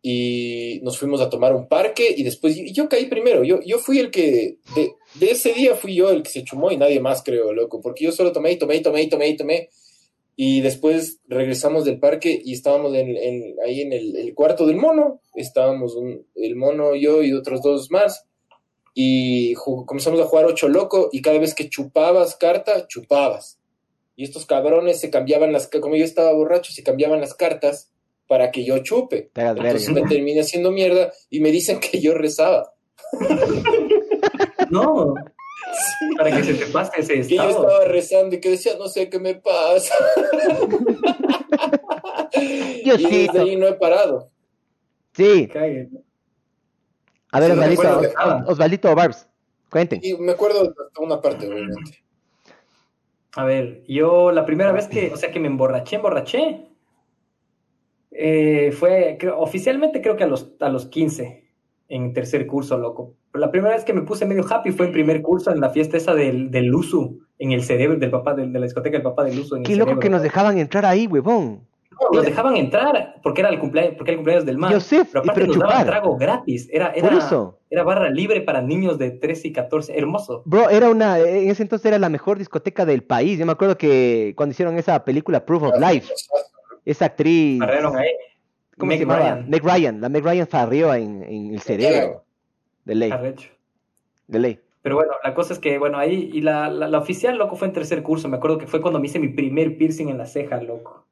y 0.02 0.80
nos 0.82 0.98
fuimos 0.98 1.20
a 1.20 1.30
tomar 1.30 1.54
un 1.54 1.68
parque 1.68 2.12
y 2.16 2.22
después 2.24 2.56
yo 2.72 2.88
caí 2.88 3.06
primero, 3.06 3.44
yo, 3.44 3.60
yo 3.64 3.78
fui 3.78 3.98
el 3.98 4.10
que, 4.10 4.58
de, 4.74 4.94
de, 5.14 5.30
ese 5.30 5.52
día 5.52 5.76
fui 5.76 5.94
yo 5.94 6.10
el 6.10 6.24
que 6.24 6.30
se 6.30 6.44
chumó 6.44 6.72
y 6.72 6.76
nadie 6.76 7.00
más 7.00 7.22
creo, 7.22 7.52
loco, 7.52 7.80
porque 7.80 8.04
yo 8.04 8.12
solo 8.12 8.32
tomé 8.32 8.52
y 8.52 8.58
tomé 8.58 8.76
y 8.76 8.82
tomé 8.82 9.02
y 9.02 9.08
tomé 9.08 9.28
y 9.28 9.36
tomé 9.36 9.68
y 10.36 10.60
después 10.60 11.20
regresamos 11.28 11.84
del 11.84 11.98
parque 11.98 12.40
y 12.42 12.52
estábamos 12.52 12.94
en, 12.94 13.56
ahí 13.64 13.80
en 13.82 13.92
el, 13.92 14.34
cuarto 14.34 14.66
del 14.66 14.76
mono, 14.76 15.20
estábamos 15.34 15.96
el 16.34 16.56
mono, 16.56 16.94
yo 16.94 17.22
y 17.22 17.32
otros 17.32 17.62
dos 17.62 17.90
más 17.90 18.26
y 18.94 19.54
comenzamos 19.54 20.20
a 20.20 20.24
jugar 20.24 20.46
ocho 20.46 20.68
loco 20.68 21.08
y 21.12 21.22
cada 21.22 21.38
vez 21.38 21.54
que 21.54 21.68
chupabas 21.68 22.36
carta, 22.36 22.86
chupabas. 22.86 23.58
Y 24.14 24.24
estos 24.24 24.44
cabrones 24.44 25.00
se 25.00 25.10
cambiaban 25.10 25.52
las, 25.52 25.68
como 25.68 25.96
yo 25.96 26.04
estaba 26.04 26.32
borracho, 26.32 26.72
se 26.72 26.82
cambiaban 26.82 27.20
las 27.20 27.34
cartas 27.34 27.90
para 28.26 28.50
que 28.50 28.64
yo 28.64 28.78
chupe. 28.78 29.30
Entonces 29.34 29.90
me 29.90 30.02
terminé 30.02 30.40
haciendo 30.40 30.70
mierda 30.70 31.12
y 31.30 31.40
me 31.40 31.50
dicen 31.50 31.80
que 31.80 32.00
yo 32.00 32.14
rezaba. 32.14 32.72
No. 34.70 35.14
Para 36.16 36.36
que 36.36 36.44
se 36.44 36.54
te 36.54 36.66
pase 36.66 37.00
ese 37.00 37.20
estado. 37.20 37.48
Que 37.48 37.54
yo 37.54 37.60
estaba 37.62 37.84
rezando 37.84 38.36
y 38.36 38.40
que 38.40 38.50
decía, 38.50 38.72
no 38.78 38.88
sé 38.88 39.08
qué 39.08 39.18
me 39.18 39.34
pasa. 39.34 39.94
y 42.32 42.90
desde 42.90 43.40
ahí 43.40 43.56
no 43.56 43.66
he 43.66 43.74
parado. 43.74 44.30
Sí. 45.14 45.48
A 47.30 47.40
ver, 47.40 47.52
Osvaldito, 47.52 48.00
Osvaldito 48.46 48.94
Barbs, 48.94 49.26
cuenten. 49.70 50.00
Y 50.02 50.14
me 50.14 50.32
acuerdo 50.32 50.64
de 50.64 50.74
una 50.98 51.20
parte, 51.20 51.46
obviamente. 51.46 52.02
A 53.34 53.44
ver, 53.44 53.82
yo 53.88 54.30
la 54.30 54.44
primera 54.44 54.72
vez 54.72 54.88
que, 54.88 55.10
o 55.12 55.16
sea, 55.16 55.30
que 55.30 55.40
me 55.40 55.46
emborraché, 55.46 55.96
emborraché, 55.96 56.68
eh, 58.10 58.72
fue, 58.72 59.16
creo, 59.18 59.38
oficialmente 59.40 60.02
creo 60.02 60.16
que 60.16 60.24
a 60.24 60.26
los, 60.26 60.52
a 60.60 60.68
los 60.68 60.86
15, 60.86 61.41
en 61.92 62.14
tercer 62.14 62.46
curso, 62.46 62.78
loco. 62.78 63.14
Pero 63.30 63.44
la 63.44 63.50
primera 63.50 63.74
vez 63.74 63.84
que 63.84 63.92
me 63.92 64.00
puse 64.00 64.24
medio 64.24 64.44
happy 64.48 64.72
fue 64.72 64.86
en 64.86 64.92
primer 64.92 65.20
curso, 65.20 65.52
en 65.52 65.60
la 65.60 65.68
fiesta 65.68 65.98
esa 65.98 66.14
del, 66.14 66.50
del 66.50 66.64
Luzu, 66.64 67.20
en 67.38 67.52
el 67.52 67.62
cerebro 67.62 67.98
del 67.98 68.10
papá, 68.10 68.32
de, 68.32 68.46
la 68.46 68.60
discoteca 68.60 68.96
del 68.96 69.02
papá 69.02 69.24
del 69.24 69.36
Luzu. 69.36 69.62
Qué 69.62 69.76
loco 69.76 69.98
que 69.98 70.08
nos 70.08 70.22
dejaban 70.22 70.56
entrar 70.56 70.86
ahí, 70.86 71.06
huevón. 71.06 71.60
No, 71.90 72.16
nos 72.16 72.24
dejaban 72.24 72.56
entrar 72.56 73.16
porque 73.22 73.42
era 73.42 73.50
el 73.50 73.58
cumpleaños, 73.58 73.94
porque 73.96 74.10
era 74.10 74.14
el 74.14 74.18
cumpleaños 74.20 74.46
del 74.46 74.56
mar. 74.56 74.72
Yo 74.72 74.80
sé, 74.80 75.04
pero 75.04 75.20
aparte 75.20 75.46
nos 75.46 75.58
daban 75.58 75.84
trago 75.84 76.16
gratis. 76.16 76.66
Era, 76.72 76.92
era, 76.94 77.10
era 77.68 77.84
barra 77.84 78.08
libre 78.08 78.40
para 78.40 78.62
niños 78.62 78.96
de 78.98 79.10
13 79.10 79.48
y 79.48 79.52
14. 79.52 79.98
Hermoso. 79.98 80.42
Bro, 80.46 80.70
era 80.70 80.88
una, 80.88 81.18
en 81.18 81.50
ese 81.50 81.62
entonces 81.62 81.84
era 81.84 81.98
la 81.98 82.08
mejor 82.08 82.38
discoteca 82.38 82.86
del 82.86 83.02
país. 83.02 83.38
Yo 83.38 83.44
me 83.44 83.52
acuerdo 83.52 83.76
que 83.76 84.32
cuando 84.34 84.52
hicieron 84.52 84.78
esa 84.78 85.04
película 85.04 85.44
Proof 85.44 85.64
of 85.64 85.78
Life, 85.78 86.10
esa 86.86 87.04
actriz. 87.04 87.60
ahí. 87.60 88.08
¿Cómo 88.78 88.92
se 88.92 89.04
Ryan. 89.04 89.48
Meg 89.48 89.62
Ryan. 89.62 90.00
La 90.00 90.08
Meg 90.08 90.24
Ryan 90.24 90.46
farrió 90.46 90.94
en, 90.94 91.22
en 91.22 91.54
el 91.54 91.60
cerebro. 91.60 92.24
De 92.84 92.94
ley. 92.94 93.12
De 94.26 94.38
ley. 94.38 94.60
Pero 94.82 94.96
bueno, 94.96 95.12
la 95.22 95.34
cosa 95.34 95.52
es 95.52 95.60
que, 95.60 95.78
bueno, 95.78 95.98
ahí, 95.98 96.30
y 96.32 96.40
la, 96.40 96.68
la, 96.68 96.98
oficial, 96.98 97.38
loco, 97.38 97.54
fue 97.54 97.68
en 97.68 97.74
tercer 97.74 98.02
curso. 98.02 98.28
Me 98.28 98.38
acuerdo 98.38 98.58
que 98.58 98.66
fue 98.66 98.80
cuando 98.80 98.98
me 98.98 99.06
hice 99.06 99.20
mi 99.20 99.28
primer 99.28 99.76
piercing 99.76 100.08
en 100.08 100.18
la 100.18 100.26
ceja, 100.26 100.60
loco. 100.60 101.06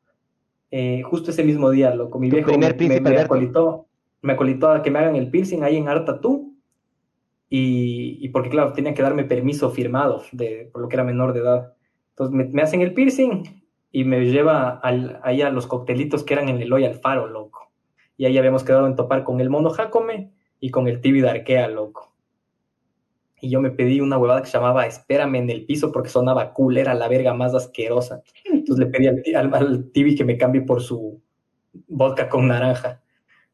eh, 0.72 1.02
justo 1.02 1.30
ese 1.30 1.44
mismo 1.44 1.70
día, 1.70 1.94
loco. 1.94 2.18
Mi 2.18 2.30
viejo 2.30 2.50
me, 2.58 3.00
me, 3.00 3.18
acolitó, 3.18 3.86
me 4.22 4.32
acolitó 4.32 4.70
a 4.70 4.82
que 4.82 4.90
me 4.90 4.98
hagan 4.98 5.14
el 5.14 5.30
piercing 5.30 5.62
ahí 5.62 5.76
en 5.76 5.88
Artatú. 5.88 6.56
Y, 7.48 8.18
y 8.20 8.28
porque, 8.30 8.50
claro, 8.50 8.72
tenía 8.72 8.94
que 8.94 9.02
darme 9.02 9.24
permiso 9.24 9.70
firmado 9.70 10.22
de, 10.32 10.68
por 10.72 10.82
lo 10.82 10.88
que 10.88 10.96
era 10.96 11.04
menor 11.04 11.32
de 11.32 11.40
edad. 11.40 11.74
Entonces 12.10 12.52
me, 12.52 12.62
hacen 12.62 12.80
el 12.80 12.92
piercing 12.92 13.59
y 13.92 14.04
me 14.04 14.24
lleva 14.26 14.70
al, 14.70 15.20
ahí 15.22 15.42
a 15.42 15.50
los 15.50 15.66
coctelitos 15.66 16.22
que 16.22 16.34
eran 16.34 16.48
en 16.48 16.60
el 16.60 16.72
Hoy 16.72 16.84
Alfaro, 16.84 17.26
loco. 17.26 17.72
Y 18.16 18.26
ahí 18.26 18.38
habíamos 18.38 18.64
quedado 18.64 18.86
en 18.86 18.96
topar 18.96 19.24
con 19.24 19.40
el 19.40 19.50
mono 19.50 19.70
Jacome 19.70 20.32
y 20.60 20.70
con 20.70 20.88
el 20.88 21.00
Tibi 21.00 21.20
de 21.20 21.30
Arkea, 21.30 21.68
loco. 21.68 22.14
Y 23.40 23.48
yo 23.48 23.60
me 23.60 23.70
pedí 23.70 24.00
una 24.00 24.18
huevada 24.18 24.42
que 24.42 24.48
se 24.48 24.58
llamaba 24.58 24.86
Espérame 24.86 25.36
en 25.36 25.50
el 25.50 25.64
piso 25.64 25.90
porque 25.90 26.10
sonaba 26.10 26.52
cool, 26.52 26.76
era 26.76 26.94
la 26.94 27.08
verga 27.08 27.32
más 27.32 27.54
asquerosa. 27.54 28.22
Entonces 28.44 28.84
le 28.84 28.90
pedí 28.92 29.34
al, 29.34 29.54
al, 29.54 29.90
Tibi 29.92 30.14
que 30.14 30.24
me 30.24 30.36
cambie 30.36 30.60
por 30.60 30.82
su 30.82 31.20
vodka 31.88 32.28
con 32.28 32.48
naranja. 32.48 32.99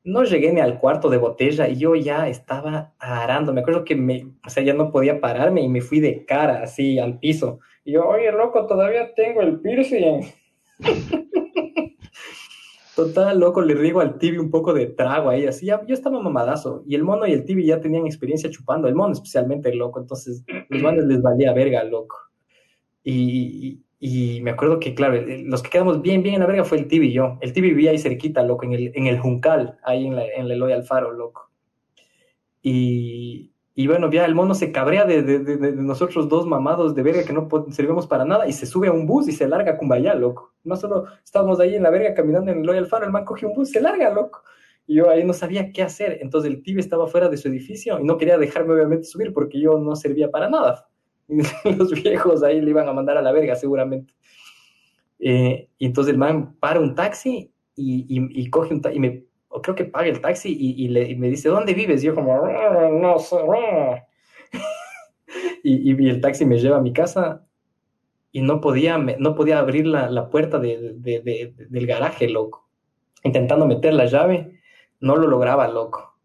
No 0.06 0.22
llegué 0.22 0.52
ni 0.52 0.60
al 0.60 0.78
cuarto 0.78 1.10
de 1.10 1.18
botella 1.18 1.68
y 1.68 1.78
yo 1.78 1.96
ya 1.96 2.28
estaba 2.28 2.94
arando. 3.00 3.52
Me 3.52 3.62
acuerdo 3.62 3.84
que 3.84 3.96
me, 3.96 4.28
o 4.46 4.48
sea, 4.48 4.62
ya 4.62 4.72
no 4.72 4.92
podía 4.92 5.20
pararme 5.20 5.62
y 5.62 5.68
me 5.68 5.80
fui 5.80 5.98
de 5.98 6.24
cara 6.24 6.62
así 6.62 7.00
al 7.00 7.18
piso. 7.18 7.58
Y 7.84 7.94
yo, 7.94 8.06
oye, 8.06 8.30
loco, 8.30 8.66
todavía 8.66 9.12
tengo 9.14 9.40
el 9.40 9.58
piercing. 9.58 10.20
Total, 12.94 13.38
loco, 13.38 13.62
le 13.62 13.74
digo 13.74 14.00
al 14.00 14.16
Tibi 14.16 14.38
un 14.38 14.50
poco 14.50 14.72
de 14.72 14.86
trago 14.86 15.28
ahí, 15.28 15.44
así, 15.44 15.66
ya, 15.66 15.84
yo 15.84 15.92
estaba 15.92 16.18
mamadazo, 16.18 16.82
y 16.86 16.94
el 16.94 17.02
mono 17.02 17.26
y 17.26 17.32
el 17.32 17.44
Tibi 17.44 17.66
ya 17.66 17.78
tenían 17.78 18.06
experiencia 18.06 18.48
chupando, 18.48 18.88
el 18.88 18.94
mono 18.94 19.12
especialmente, 19.12 19.74
loco, 19.74 20.00
entonces 20.00 20.44
los 20.70 20.82
manes 20.82 21.04
les 21.04 21.20
valía 21.20 21.52
verga, 21.52 21.84
loco. 21.84 22.16
Y, 23.04 23.82
y, 23.98 24.40
me 24.42 24.50
acuerdo 24.50 24.78
que, 24.78 24.94
claro, 24.94 25.20
los 25.44 25.62
que 25.62 25.70
quedamos 25.70 26.02
bien, 26.02 26.22
bien 26.22 26.34
en 26.34 26.40
la 26.40 26.46
verga 26.46 26.64
fue 26.64 26.78
el 26.78 26.88
Tibi 26.88 27.08
y 27.08 27.12
yo. 27.12 27.38
El 27.40 27.52
Tibi 27.52 27.70
vivía 27.70 27.92
ahí 27.92 27.98
cerquita, 27.98 28.42
loco, 28.42 28.64
en 28.64 28.72
el, 28.74 28.92
en 28.94 29.06
el 29.06 29.18
Juncal, 29.18 29.78
ahí 29.84 30.06
en, 30.06 30.16
la, 30.16 30.26
en 30.26 30.42
el 30.46 30.52
Eloy 30.52 30.72
Alfaro, 30.72 31.12
loco. 31.12 31.50
Y, 32.62 33.52
y 33.78 33.86
bueno, 33.86 34.10
ya 34.10 34.24
el 34.24 34.34
mono 34.34 34.54
se 34.54 34.72
cabrea 34.72 35.04
de, 35.04 35.22
de, 35.22 35.72
nosotros 35.72 36.28
dos 36.30 36.46
mamados 36.46 36.94
de 36.94 37.02
verga 37.02 37.24
que 37.24 37.34
no 37.34 37.46
servimos 37.70 38.06
para 38.06 38.24
nada 38.24 38.48
y 38.48 38.52
se 38.54 38.64
sube 38.64 38.88
a 38.88 38.92
un 38.92 39.06
bus 39.06 39.28
y 39.28 39.32
se 39.32 39.46
larga 39.46 39.72
a 39.72 39.76
Cumbayá, 39.76 40.14
loco. 40.14 40.54
No 40.64 40.76
solo 40.76 41.04
estábamos 41.22 41.60
ahí 41.60 41.74
en 41.74 41.82
la 41.82 41.90
verga 41.90 42.14
caminando 42.14 42.50
en 42.50 42.60
el 42.60 42.66
Loyal 42.66 42.86
Faro, 42.86 43.04
el 43.04 43.12
man 43.12 43.26
coge 43.26 43.44
un 43.44 43.54
bus 43.54 43.70
se 43.70 43.80
larga, 43.82 44.10
loco. 44.10 44.42
Y 44.86 44.96
yo 44.96 45.10
ahí 45.10 45.24
no 45.24 45.34
sabía 45.34 45.72
qué 45.72 45.82
hacer. 45.82 46.18
Entonces 46.22 46.50
el 46.50 46.62
tibio 46.62 46.80
estaba 46.80 47.06
fuera 47.06 47.28
de 47.28 47.36
su 47.36 47.48
edificio 47.48 48.00
y 48.00 48.04
no 48.04 48.16
quería 48.16 48.38
dejarme 48.38 48.72
obviamente 48.72 49.04
subir 49.04 49.34
porque 49.34 49.60
yo 49.60 49.78
no 49.78 49.94
servía 49.94 50.30
para 50.30 50.48
nada. 50.48 50.88
Y 51.28 51.40
los 51.76 51.90
viejos 51.90 52.42
ahí 52.42 52.60
le 52.60 52.70
iban 52.70 52.88
a 52.88 52.92
mandar 52.92 53.18
a 53.18 53.22
la 53.22 53.32
verga 53.32 53.56
seguramente. 53.56 54.14
Eh, 55.18 55.68
y 55.78 55.86
entonces 55.86 56.12
el 56.12 56.18
man 56.18 56.54
para 56.60 56.78
un 56.78 56.94
taxi 56.94 57.52
y, 57.74 58.06
y, 58.08 58.42
y 58.42 58.50
coge 58.50 58.74
un 58.74 58.82
taxi 58.82 58.96
y 58.96 59.00
me 59.00 59.26
creo 59.62 59.74
que 59.74 59.84
paga 59.84 60.08
el 60.08 60.20
taxi 60.20 60.56
y, 60.58 60.88
le, 60.88 61.14
me 61.16 61.28
dice, 61.28 61.48
¿dónde 61.48 61.74
vives? 61.74 62.02
Y 62.02 62.06
yo 62.06 62.14
como, 62.14 62.34
ah, 62.34 62.88
no 62.90 63.18
sé. 63.18 63.36
y, 65.62 66.08
el 66.08 66.20
taxi 66.20 66.44
me 66.44 66.58
lleva 66.58 66.78
a 66.78 66.82
mi 66.82 66.92
casa 66.92 67.46
y 68.32 68.42
no 68.42 68.60
podía, 68.60 68.98
no 68.98 69.34
podía 69.34 69.58
abrir 69.58 69.86
la, 69.86 70.30
puerta 70.30 70.58
del 70.58 71.86
garaje, 71.86 72.28
loco. 72.28 72.68
Intentando 73.22 73.66
meter 73.66 73.94
la 73.94 74.06
llave, 74.06 74.60
no 75.00 75.16
lo 75.16 75.26
lograba, 75.26 75.68
loco. 75.68 76.18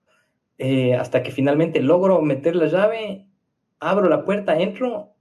Eh, 0.57 0.93
hasta 0.95 1.23
que 1.23 1.31
finalmente 1.31 1.81
logro 1.81 2.21
meter 2.21 2.55
la 2.55 2.67
llave, 2.67 3.27
abro 3.81 4.07
la 4.07 4.23
puerta, 4.23 4.57
entro 4.57 5.11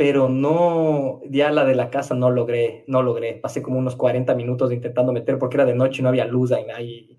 pero 0.00 0.30
no, 0.30 1.20
ya 1.28 1.50
la 1.50 1.66
de 1.66 1.74
la 1.74 1.90
casa 1.90 2.14
no 2.14 2.30
logré, 2.30 2.84
no 2.86 3.02
logré. 3.02 3.34
Pasé 3.34 3.60
como 3.60 3.78
unos 3.78 3.96
40 3.96 4.34
minutos 4.34 4.72
intentando 4.72 5.12
meter 5.12 5.38
porque 5.38 5.58
era 5.58 5.66
de 5.66 5.74
noche 5.74 6.00
y 6.00 6.02
no 6.02 6.08
había 6.08 6.24
luz 6.24 6.52
ahí, 6.52 7.18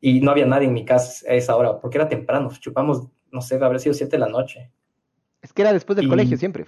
y, 0.00 0.20
no 0.20 0.30
había 0.30 0.46
nadie 0.46 0.68
en 0.68 0.74
mi 0.74 0.84
casa 0.84 1.28
a 1.28 1.34
esa 1.34 1.56
hora, 1.56 1.80
porque 1.80 1.98
era 1.98 2.08
temprano, 2.08 2.52
chupamos, 2.60 3.08
no 3.32 3.40
sé, 3.40 3.56
habría 3.56 3.80
sido 3.80 3.94
7 3.94 4.12
de 4.12 4.18
la 4.20 4.28
noche. 4.28 4.70
Es 5.42 5.52
que 5.52 5.62
era 5.62 5.72
después 5.72 5.96
del 5.96 6.08
colegio 6.08 6.36
siempre. 6.36 6.66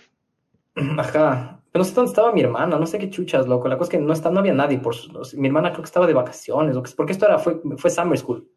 Ajá, 0.99 1.63
pero 1.71 1.85
no 1.85 1.89
sé 1.89 1.95
dónde 1.95 2.09
estaba 2.09 2.33
mi 2.33 2.41
hermana, 2.41 2.77
no 2.77 2.87
sé 2.87 2.99
qué 2.99 3.09
chuchas, 3.09 3.47
loco. 3.47 3.69
La 3.69 3.79
cosa 3.79 3.93
es 3.93 3.99
que 4.01 4.05
no, 4.05 4.13
está, 4.13 4.33
no 4.33 4.41
había 4.41 4.53
nadie, 4.53 4.81
por, 4.81 4.97
mi 5.37 5.47
hermana 5.47 5.71
creo 5.71 5.83
que 5.83 5.87
estaba 5.87 6.09
de 6.09 6.15
vacaciones, 6.15 6.77
porque 6.97 7.13
esto 7.13 7.27
era, 7.27 7.39
fue, 7.39 7.61
fue 7.77 7.89
summer 7.89 8.19
school. 8.19 8.51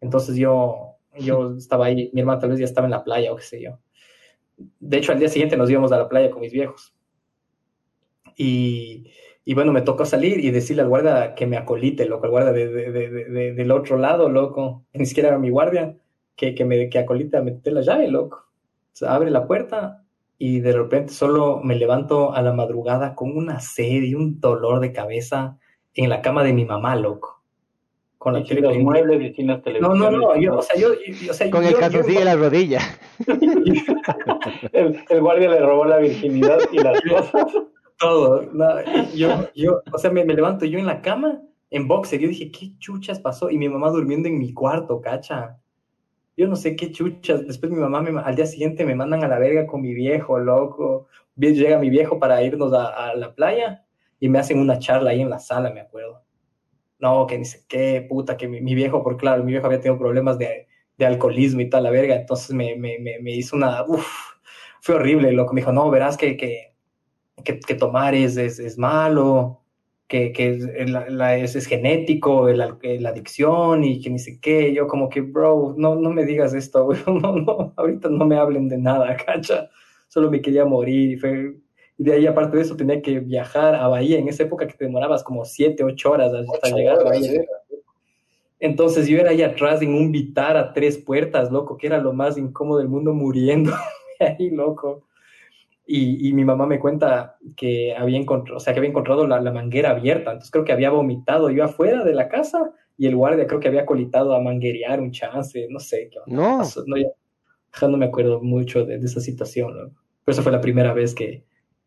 Entonces 0.00 0.34
yo, 0.34 0.95
yo 1.18 1.54
estaba 1.56 1.86
ahí, 1.86 2.10
mi 2.12 2.20
hermana 2.20 2.40
tal 2.40 2.50
vez 2.50 2.58
ya 2.58 2.64
estaba 2.64 2.86
en 2.86 2.92
la 2.92 3.04
playa 3.04 3.32
o 3.32 3.36
qué 3.36 3.42
sé 3.42 3.62
yo. 3.62 3.78
De 4.80 4.98
hecho, 4.98 5.12
al 5.12 5.18
día 5.18 5.28
siguiente 5.28 5.56
nos 5.56 5.70
íbamos 5.70 5.92
a 5.92 5.98
la 5.98 6.08
playa 6.08 6.30
con 6.30 6.40
mis 6.40 6.52
viejos. 6.52 6.94
Y, 8.36 9.10
y 9.44 9.54
bueno, 9.54 9.72
me 9.72 9.82
tocó 9.82 10.04
salir 10.04 10.40
y 10.40 10.50
decirle 10.50 10.82
al 10.82 10.88
guardia 10.88 11.34
que 11.34 11.46
me 11.46 11.56
acolite, 11.56 12.06
loco, 12.06 12.24
al 12.24 12.30
guardia 12.30 12.52
de, 12.52 12.68
de, 12.68 13.52
del 13.54 13.70
otro 13.70 13.98
lado, 13.98 14.28
loco. 14.28 14.84
Ni 14.92 15.06
siquiera 15.06 15.30
era 15.30 15.38
mi 15.38 15.50
guardia, 15.50 15.96
que, 16.36 16.54
que 16.54 16.64
me 16.64 16.88
que 16.88 16.98
acolite 16.98 17.36
a 17.36 17.42
meter 17.42 17.72
la 17.72 17.82
llave, 17.82 18.08
loco. 18.08 18.46
O 19.02 19.06
abre 19.06 19.30
la 19.30 19.46
puerta 19.46 20.02
y 20.38 20.60
de 20.60 20.72
repente 20.72 21.12
solo 21.12 21.60
me 21.62 21.76
levanto 21.76 22.32
a 22.32 22.42
la 22.42 22.52
madrugada 22.52 23.14
con 23.14 23.36
una 23.36 23.60
sed 23.60 24.02
y 24.02 24.14
un 24.14 24.40
dolor 24.40 24.80
de 24.80 24.92
cabeza 24.92 25.58
en 25.94 26.08
la 26.10 26.22
cama 26.22 26.44
de 26.44 26.52
mi 26.52 26.64
mamá, 26.64 26.96
loco 26.96 27.35
con 28.26 28.34
la 28.34 28.42
tele 28.42 28.60
los 28.60 28.76
muebles, 28.78 29.20
distintas 29.20 29.62
televisiones. 29.62 30.00
No, 30.00 30.10
no, 30.10 30.18
no, 30.18 30.36
yo, 30.36 30.56
o 30.56 30.62
sea, 30.62 30.76
yo, 30.76 30.88
o 31.30 31.32
sea, 31.32 31.48
con 31.48 31.64
el 31.64 31.76
calzoncillo 31.76 32.18
en 32.18 32.24
la 32.24 32.34
rodilla. 32.34 32.80
el, 34.72 35.00
el, 35.08 35.20
guardia 35.20 35.48
le 35.48 35.60
robó 35.60 35.84
la 35.84 35.98
virginidad 35.98 36.58
y 36.72 36.78
las 36.78 37.00
cosas. 37.02 37.52
Todo. 38.00 38.42
No, 38.52 38.66
yo, 39.14 39.48
yo, 39.54 39.80
o 39.92 39.98
sea, 39.98 40.10
me, 40.10 40.24
me, 40.24 40.34
levanto 40.34 40.64
yo 40.64 40.76
en 40.76 40.86
la 40.86 41.02
cama, 41.02 41.40
en 41.70 41.86
boxer, 41.86 42.18
yo 42.18 42.26
dije, 42.26 42.50
¿qué 42.50 42.76
chuchas 42.78 43.20
pasó? 43.20 43.48
Y 43.48 43.58
mi 43.58 43.68
mamá 43.68 43.90
durmiendo 43.90 44.28
en 44.28 44.40
mi 44.40 44.52
cuarto, 44.52 45.00
cacha. 45.00 45.60
Yo 46.36 46.48
no 46.48 46.56
sé 46.56 46.74
qué 46.74 46.90
chuchas. 46.90 47.46
Después 47.46 47.70
mi 47.70 47.78
mamá 47.78 48.02
me, 48.02 48.20
al 48.20 48.34
día 48.34 48.46
siguiente 48.46 48.84
me 48.84 48.96
mandan 48.96 49.22
a 49.22 49.28
la 49.28 49.38
verga 49.38 49.68
con 49.68 49.82
mi 49.82 49.94
viejo, 49.94 50.36
loco. 50.40 51.06
Llega 51.36 51.78
mi 51.78 51.90
viejo 51.90 52.18
para 52.18 52.42
irnos 52.42 52.72
a, 52.72 52.86
a 52.88 53.14
la 53.14 53.32
playa 53.36 53.84
y 54.18 54.28
me 54.28 54.40
hacen 54.40 54.58
una 54.58 54.80
charla 54.80 55.10
ahí 55.10 55.20
en 55.20 55.30
la 55.30 55.38
sala, 55.38 55.70
me 55.70 55.80
acuerdo 55.80 56.25
no, 56.98 57.26
que 57.26 57.44
sé 57.44 57.64
qué, 57.68 58.04
puta, 58.08 58.36
que 58.36 58.48
mi, 58.48 58.74
viejo, 58.74 59.02
por 59.02 59.16
claro, 59.16 59.44
mi 59.44 59.52
viejo 59.52 59.66
había 59.66 59.80
tenido 59.80 59.98
problemas 59.98 60.38
de, 60.38 60.66
alcoholismo 60.98 61.60
y 61.60 61.68
tal, 61.68 61.84
la 61.84 61.90
verga, 61.90 62.16
entonces 62.16 62.54
me, 62.54 62.74
hizo 63.32 63.56
una, 63.56 63.84
uff, 63.86 64.06
fue 64.80 64.94
horrible, 64.94 65.32
loco, 65.32 65.52
me 65.52 65.60
dijo, 65.60 65.72
no, 65.72 65.90
verás 65.90 66.16
que, 66.16 66.36
que, 66.36 66.74
que, 67.44 67.74
tomar 67.74 68.14
es, 68.14 68.36
es, 68.38 68.78
malo, 68.78 69.62
que, 70.08 70.32
que 70.32 70.56
la, 70.86 71.36
es, 71.36 71.54
es, 71.54 71.66
genético, 71.66 72.48
la, 72.48 72.78
adicción 73.08 73.84
y 73.84 74.00
que 74.00 74.10
ni 74.10 74.18
sé 74.18 74.40
qué, 74.40 74.72
yo 74.72 74.86
como 74.86 75.08
que, 75.10 75.20
bro, 75.20 75.74
no, 75.76 75.96
no 75.96 76.10
me 76.10 76.24
digas 76.24 76.54
esto, 76.54 76.88
no, 77.06 77.36
no, 77.36 77.74
ahorita 77.76 78.08
no 78.08 78.24
me 78.24 78.38
hablen 78.38 78.68
de 78.68 78.78
nada, 78.78 79.16
cacha, 79.16 79.68
solo 80.08 80.30
me 80.30 80.40
quería 80.40 80.64
morir, 80.64 81.20
fue 81.20 81.56
y 81.98 82.04
de 82.04 82.12
ahí, 82.12 82.26
aparte 82.26 82.56
de 82.56 82.62
eso, 82.62 82.76
tenía 82.76 83.00
que 83.00 83.20
viajar 83.20 83.74
a 83.74 83.88
Bahía. 83.88 84.18
En 84.18 84.28
esa 84.28 84.42
época 84.42 84.66
que 84.66 84.74
te 84.74 84.84
demorabas 84.84 85.24
como 85.24 85.44
7, 85.44 85.82
8 85.82 86.10
horas 86.10 86.32
hasta 86.32 86.76
llegar 86.76 87.00
a 87.00 87.04
Bahía. 87.04 87.42
Entonces 88.58 89.06
yo 89.06 89.18
era 89.18 89.30
ahí 89.30 89.42
atrás 89.42 89.82
en 89.82 89.94
un 89.94 90.12
Vitar 90.12 90.56
a 90.56 90.72
tres 90.72 90.98
puertas, 90.98 91.50
loco, 91.50 91.76
que 91.76 91.86
era 91.86 91.98
lo 91.98 92.12
más 92.12 92.38
incómodo 92.38 92.78
del 92.78 92.88
mundo, 92.88 93.14
muriendo 93.14 93.72
ahí, 94.20 94.50
loco. 94.50 95.04
Y, 95.86 96.28
y, 96.28 96.32
mi 96.32 96.44
mamá 96.44 96.66
me 96.66 96.80
cuenta 96.80 97.36
que 97.56 97.94
había 97.94 98.18
encontrado, 98.18 98.56
o 98.56 98.60
sea, 98.60 98.72
que 98.72 98.80
había 98.80 98.90
encontrado 98.90 99.26
la, 99.26 99.40
la, 99.40 99.52
manguera 99.52 99.90
abierta. 99.90 100.32
Entonces 100.32 100.50
creo 100.50 100.64
que 100.64 100.72
había 100.72 100.90
vomitado 100.90 101.48
yo 101.50 101.62
afuera 101.62 102.02
de 102.02 102.12
la 102.12 102.28
casa 102.28 102.72
y 102.98 103.06
el 103.06 103.14
guardia 103.14 103.46
creo 103.46 103.60
que 103.60 103.68
había 103.68 103.86
colitado 103.86 104.34
a 104.34 104.40
manguerear 104.40 105.00
un 105.00 105.12
chance, 105.12 105.66
no 105.70 105.78
sé 105.78 106.10
qué. 106.10 106.18
No. 106.26 106.62
no, 106.86 106.96
ya, 106.96 107.88
no 107.88 107.96
me 107.96 108.06
acuerdo 108.06 108.42
mucho 108.42 108.84
de, 108.84 108.96
esa 108.96 109.20
situación, 109.20 109.74
Pero 110.24 110.32
esa 110.32 110.42
fue 110.42 110.50
la 110.50 110.60
primera 110.60 110.92
vez 110.92 111.14
que, 111.14 111.44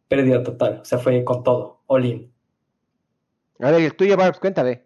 pérdida 0.10 0.44
total. 0.44 0.80
O 0.82 0.86
sea, 0.86 0.98
fue 0.98 1.24
con 1.24 1.44
todo, 1.44 1.80
all 1.88 2.06
in. 2.06 2.32
A 3.60 3.72
ver, 3.72 3.82
el 3.82 3.96
tuyo, 3.96 4.18
Barbs, 4.18 4.40
cuéntame. 4.40 4.82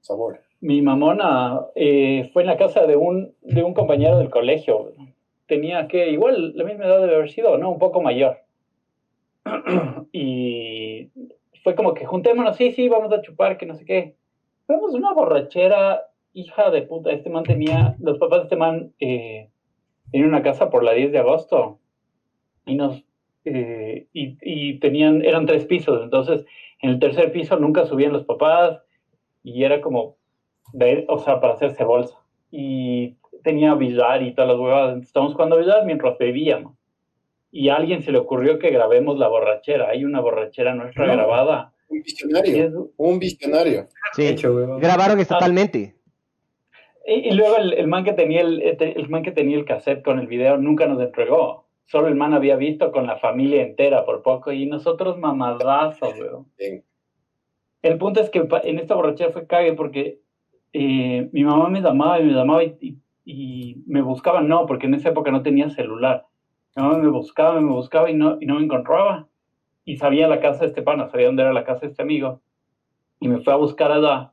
Sabor. 0.00 0.40
Mi 0.60 0.82
mamona 0.82 1.60
eh, 1.74 2.30
fue 2.32 2.42
en 2.42 2.48
la 2.48 2.56
casa 2.56 2.86
de 2.86 2.96
un, 2.96 3.34
de 3.42 3.62
un 3.62 3.74
compañero 3.74 4.18
del 4.18 4.30
colegio. 4.30 4.92
Tenía 5.46 5.86
que, 5.86 6.10
igual, 6.10 6.56
la 6.56 6.64
misma 6.64 6.86
edad 6.86 7.06
de 7.06 7.14
haber 7.14 7.30
sido, 7.30 7.58
¿no? 7.58 7.70
Un 7.70 7.78
poco 7.78 8.00
mayor. 8.00 8.38
y 10.12 11.10
fue 11.62 11.74
como 11.74 11.94
que 11.94 12.06
juntémonos, 12.06 12.56
sí, 12.56 12.72
sí, 12.72 12.88
vamos 12.88 13.12
a 13.12 13.20
chupar, 13.20 13.58
que 13.58 13.66
no 13.66 13.74
sé 13.74 13.84
qué. 13.84 14.16
Fuimos 14.66 14.94
una 14.94 15.12
borrachera, 15.12 16.02
hija 16.32 16.70
de 16.70 16.82
puta. 16.82 17.10
Este 17.10 17.30
man 17.30 17.44
tenía, 17.44 17.96
los 18.00 18.18
papás 18.18 18.38
de 18.38 18.44
este 18.44 18.56
man 18.56 18.92
eh, 18.98 19.50
tenían 20.10 20.30
una 20.30 20.42
casa 20.42 20.70
por 20.70 20.82
la 20.82 20.92
10 20.92 21.12
de 21.12 21.18
agosto 21.18 21.78
y 22.64 22.74
nos 22.74 23.05
eh, 23.48 24.08
y, 24.12 24.80
tenían, 24.80 25.24
eran 25.24 25.46
tres 25.46 25.66
pisos, 25.66 26.02
entonces 26.02 26.44
en 26.82 26.90
el 26.90 26.98
tercer 26.98 27.30
piso 27.30 27.56
nunca 27.56 27.86
subían 27.86 28.12
los 28.12 28.24
papás 28.24 28.80
y 29.44 29.62
era 29.62 29.80
como, 29.80 30.16
o 31.08 31.18
sea, 31.20 31.40
para 31.40 31.54
hacerse 31.54 31.84
bolsa. 31.84 32.18
Y 32.50 33.14
tenía 33.44 33.74
billar 33.74 34.22
y 34.22 34.34
todas 34.34 34.50
las 34.50 34.58
huevas, 34.58 35.00
estábamos 35.00 35.34
jugando 35.34 35.58
billar 35.58 35.86
mientras 35.86 36.18
bebíamos. 36.18 36.74
y 37.52 37.68
a 37.68 37.76
alguien 37.76 38.02
se 38.02 38.10
le 38.10 38.18
ocurrió 38.18 38.58
que 38.58 38.70
grabemos 38.70 39.16
la 39.16 39.28
borrachera. 39.28 39.90
Hay 39.90 40.04
una 40.04 40.20
borrachera 40.20 40.74
nuestra 40.74 41.06
grabada. 41.06 41.72
Un 41.88 42.02
visionario. 42.02 42.90
Un 42.96 43.18
visionario. 43.20 43.86
Sí, 44.14 44.34
grabaron 44.80 45.20
estatalmente. 45.20 45.94
Y, 47.06 47.30
luego 47.30 47.58
el, 47.58 47.86
man 47.86 48.02
que 48.02 48.12
tenía 48.12 48.40
el, 48.40 48.60
el 48.60 49.08
man 49.08 49.22
que 49.22 49.30
tenía 49.30 49.56
el 49.56 49.64
cassette 49.64 50.02
con 50.02 50.18
el 50.18 50.26
video 50.26 50.58
nunca 50.58 50.86
nos 50.86 51.00
entregó. 51.00 51.65
Solo 51.86 52.08
el 52.08 52.16
man 52.16 52.34
había 52.34 52.56
visto 52.56 52.90
con 52.92 53.06
la 53.06 53.16
familia 53.16 53.62
entera 53.62 54.04
por 54.04 54.22
poco 54.22 54.52
y 54.52 54.66
nosotros 54.66 55.18
mamadazos, 55.18 56.14
weón. 56.18 56.46
El 57.82 57.98
punto 57.98 58.20
es 58.20 58.30
que 58.30 58.46
en 58.64 58.78
esta 58.78 58.94
borrachera 58.94 59.30
fue 59.30 59.46
cague 59.46 59.72
porque 59.74 60.20
eh, 60.72 61.28
mi 61.32 61.44
mamá 61.44 61.68
me 61.68 61.80
llamaba 61.80 62.20
y 62.20 62.24
me 62.24 62.32
llamaba 62.32 62.64
y, 62.64 62.98
y, 63.24 63.82
me 63.86 64.02
buscaba, 64.02 64.40
no, 64.40 64.66
porque 64.66 64.86
en 64.86 64.94
esa 64.94 65.10
época 65.10 65.30
no 65.30 65.42
tenía 65.42 65.70
celular. 65.70 66.26
Mi 66.74 66.82
mamá 66.82 66.98
me 66.98 67.08
buscaba, 67.08 67.60
me 67.60 67.70
buscaba 67.70 68.10
y 68.10 68.14
no, 68.14 68.38
y 68.40 68.46
no 68.46 68.56
me 68.56 68.64
encontraba. 68.64 69.28
Y 69.84 69.96
sabía 69.98 70.26
la 70.26 70.40
casa 70.40 70.60
de 70.60 70.66
este 70.66 70.82
pana, 70.82 71.08
sabía 71.08 71.26
dónde 71.26 71.42
era 71.42 71.52
la 71.52 71.64
casa 71.64 71.82
de 71.82 71.88
este 71.88 72.02
amigo. 72.02 72.40
Y 73.20 73.28
me 73.28 73.38
fue 73.38 73.52
a 73.52 73.56
buscar 73.56 73.92
allá 73.92 74.32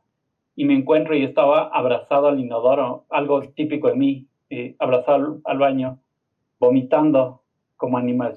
y 0.55 0.65
me 0.65 0.73
encuentro 0.73 1.15
y 1.15 1.23
estaba 1.23 1.67
abrazado 1.67 2.27
al 2.27 2.39
inodoro, 2.39 3.05
algo 3.09 3.41
típico 3.41 3.87
de 3.87 3.95
mí, 3.95 4.27
eh, 4.49 4.75
abrazado 4.79 5.41
al, 5.45 5.57
baño, 5.57 5.99
vomitando 6.59 7.42
como 7.83 7.97
animal. 7.97 8.33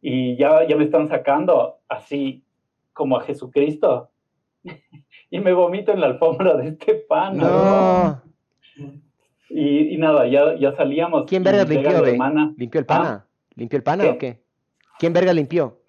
y 0.00 0.36
ya, 0.38 0.66
ya 0.66 0.74
me 0.74 0.84
están 0.84 1.06
sacando 1.06 1.80
así 1.86 2.42
como 2.94 3.18
a 3.18 3.20
Jesucristo. 3.20 4.10
y 5.30 5.38
me 5.38 5.52
vomito 5.52 5.92
en 5.92 6.00
la 6.00 6.06
alfombra 6.06 6.56
de 6.56 6.68
este 6.68 6.94
pan. 6.94 7.36
No. 7.36 8.22
Y, 9.50 9.98
nada, 9.98 10.26
ya, 10.26 10.56
ya 10.56 10.72
salíamos. 10.72 11.26
¿Quién 11.26 11.42
verga 11.42 11.64
limpió, 11.64 11.90
¿Limpió 12.56 12.80
el 12.80 12.86
pana? 12.86 13.10
¿Ah? 13.10 13.26
¿Limpió 13.54 13.76
el 13.76 13.82
pana 13.82 14.04
o 14.08 14.16
qué? 14.16 14.42
¿Quién 14.98 15.12
verga 15.12 15.34
limpió? 15.34 15.82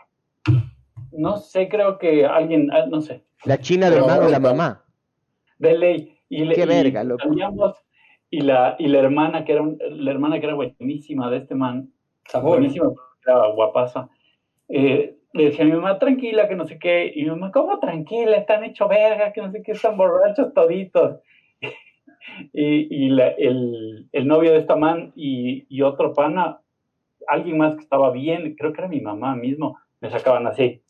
No 1.14 1.38
sé, 1.38 1.70
creo 1.70 1.98
que 1.98 2.26
alguien, 2.26 2.70
ah, 2.74 2.88
no 2.90 3.00
sé. 3.00 3.24
La 3.46 3.58
china 3.58 3.90
del 3.90 4.00
hermano 4.00 4.26
de 4.26 4.32
la 4.32 4.40
mamá. 4.40 4.84
De 5.60 5.78
ley. 5.78 6.20
Y 6.28 6.50
Qué 6.50 6.66
verga, 6.66 7.06
loco. 7.06 7.24
Y 8.36 8.42
la, 8.42 8.76
y 8.78 8.88
la 8.90 9.00
hermana 9.00 9.46
que 9.46 9.54
era 9.54 9.64
la 9.80 10.12
hermana 10.12 10.42
que 10.42 10.46
era 10.46 10.56
buenísima 10.56 11.30
de 11.30 11.38
este 11.38 11.56
man, 11.56 11.90
buenísima, 12.42 12.92
era 13.26 13.48
guapaza. 13.48 14.10
Eh, 14.68 15.16
le 15.32 15.46
decía 15.46 15.64
a 15.64 15.68
mi 15.68 15.74
mamá, 15.74 15.98
tranquila, 16.00 16.50
que 16.50 16.56
no 16.56 16.66
sé 16.66 16.78
qué. 16.78 17.14
Y 17.16 17.24
mi 17.24 17.30
mamá, 17.30 17.52
¿cómo 17.54 17.80
tranquila? 17.80 18.36
Están 18.36 18.66
hecho 18.66 18.90
verga, 18.90 19.32
que 19.32 19.42
no 19.42 19.52
sé 19.52 19.64
qué, 19.64 19.72
están 19.72 19.96
borrachos 19.96 20.54
toditos. 20.54 21.22
y, 22.54 23.06
y 23.06 23.10
el, 23.10 24.10
el, 24.12 24.28
novio 24.28 24.52
de 24.52 24.58
esta 24.58 24.76
man 24.76 25.14
y, 25.16 25.66
y, 25.70 25.82
otro 25.82 26.12
pana, 26.12 26.60
alguien 27.30 27.58
más 27.58 27.76
que 27.76 27.84
estaba 27.84 28.12
bien, 28.12 28.54
creo 28.58 28.74
que 28.74 28.82
era 28.82 28.90
mi 28.90 29.00
mamá 29.00 29.34
mismo, 29.38 29.78
me 30.02 30.10
sacaban 30.10 30.46
así. 30.46 30.82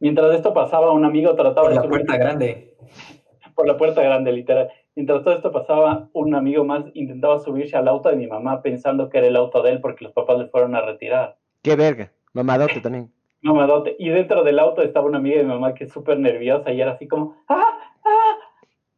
Mientras 0.00 0.34
esto 0.34 0.54
pasaba, 0.54 0.90
un 0.92 1.04
amigo 1.04 1.34
trataba 1.34 1.68
Por 1.68 1.74
la 1.74 1.82
puerta 1.82 2.16
grande. 2.16 2.76
Por 3.54 3.66
la 3.66 3.76
puerta 3.76 4.02
grande, 4.02 4.32
literal. 4.32 4.70
Mientras 4.94 5.24
todo 5.24 5.34
esto 5.34 5.52
pasaba, 5.52 6.08
un 6.12 6.34
amigo 6.34 6.64
más 6.64 6.84
intentaba 6.92 7.40
subirse 7.40 7.76
al 7.76 7.88
auto 7.88 8.10
de 8.10 8.16
mi 8.16 8.26
mamá 8.26 8.60
pensando 8.60 9.08
que 9.08 9.18
era 9.18 9.26
el 9.26 9.36
auto 9.36 9.62
de 9.62 9.72
él 9.72 9.80
porque 9.80 10.04
los 10.04 10.12
papás 10.12 10.38
le 10.38 10.48
fueron 10.48 10.74
a 10.74 10.82
retirar. 10.82 11.36
¡Qué 11.62 11.76
verga! 11.76 12.12
Mamadote 12.34 12.80
también. 12.80 13.10
Mamadote. 13.40 13.96
Y 13.98 14.10
dentro 14.10 14.44
del 14.44 14.58
auto 14.58 14.82
estaba 14.82 15.06
una 15.06 15.18
amiga 15.18 15.38
de 15.38 15.44
mi 15.44 15.50
mamá 15.50 15.74
que 15.74 15.84
es 15.84 15.92
súper 15.92 16.18
nerviosa 16.18 16.72
y 16.72 16.80
era 16.80 16.92
así 16.92 17.08
como, 17.08 17.36
¡ah! 17.48 17.78
¡ah! 18.04 18.36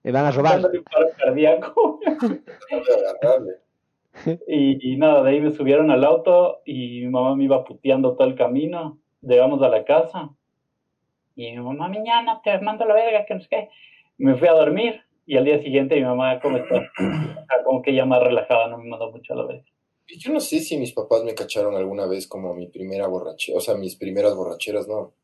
Me 0.03 0.11
van 0.11 0.27
a 0.27 0.31
robar. 0.33 0.61
cardíaco. 1.17 2.01
y, 4.49 4.93
y, 4.93 4.97
nada, 4.97 5.23
de 5.23 5.31
ahí 5.31 5.41
me 5.41 5.53
subieron 5.53 5.91
al 5.91 6.05
auto 6.05 6.61
y 6.65 7.03
mi 7.03 7.09
mamá 7.09 7.37
me 7.37 7.45
iba 7.45 7.65
puteando 7.65 8.17
todo 8.17 8.27
el 8.27 8.35
camino. 8.35 8.99
Llegamos 9.23 9.63
a 9.63 9.69
la 9.69 9.85
casa 9.85 10.31
y 11.37 11.53
mi 11.53 11.59
mamá, 11.59 11.89
mañana 11.89 12.41
te 12.43 12.59
mando 12.61 12.85
la 12.85 12.95
verga, 12.95 13.25
que 13.25 13.35
no 13.35 13.41
sé 13.41 13.49
qué. 13.49 13.69
Me 14.19 14.37
fui 14.37 14.49
a 14.49 14.53
dormir 14.53 15.03
y 15.27 15.37
al 15.37 15.45
día 15.45 15.63
siguiente 15.63 15.97
mi 15.97 16.03
mamá, 16.03 16.41
¿cómo 16.41 16.59
está? 16.59 16.91
Como 17.65 17.83
que 17.83 17.95
ya 17.95 18.05
más 18.05 18.23
relajada, 18.23 18.69
no 18.69 18.79
me 18.79 18.89
mandó 18.89 19.11
mucho 19.11 19.33
a 19.33 19.37
la 19.37 19.47
verga. 19.47 19.65
Yo 20.07 20.33
no 20.33 20.41
sé 20.41 20.61
si 20.61 20.77
mis 20.77 20.93
papás 20.93 21.25
me 21.25 21.35
cacharon 21.35 21.75
alguna 21.75 22.07
vez 22.07 22.27
como 22.27 22.55
mi 22.55 22.67
primera 22.67 23.07
borrachera, 23.07 23.59
o 23.59 23.61
sea, 23.61 23.75
mis 23.75 23.97
primeras 23.97 24.35
borracheras, 24.35 24.87
no. 24.87 25.15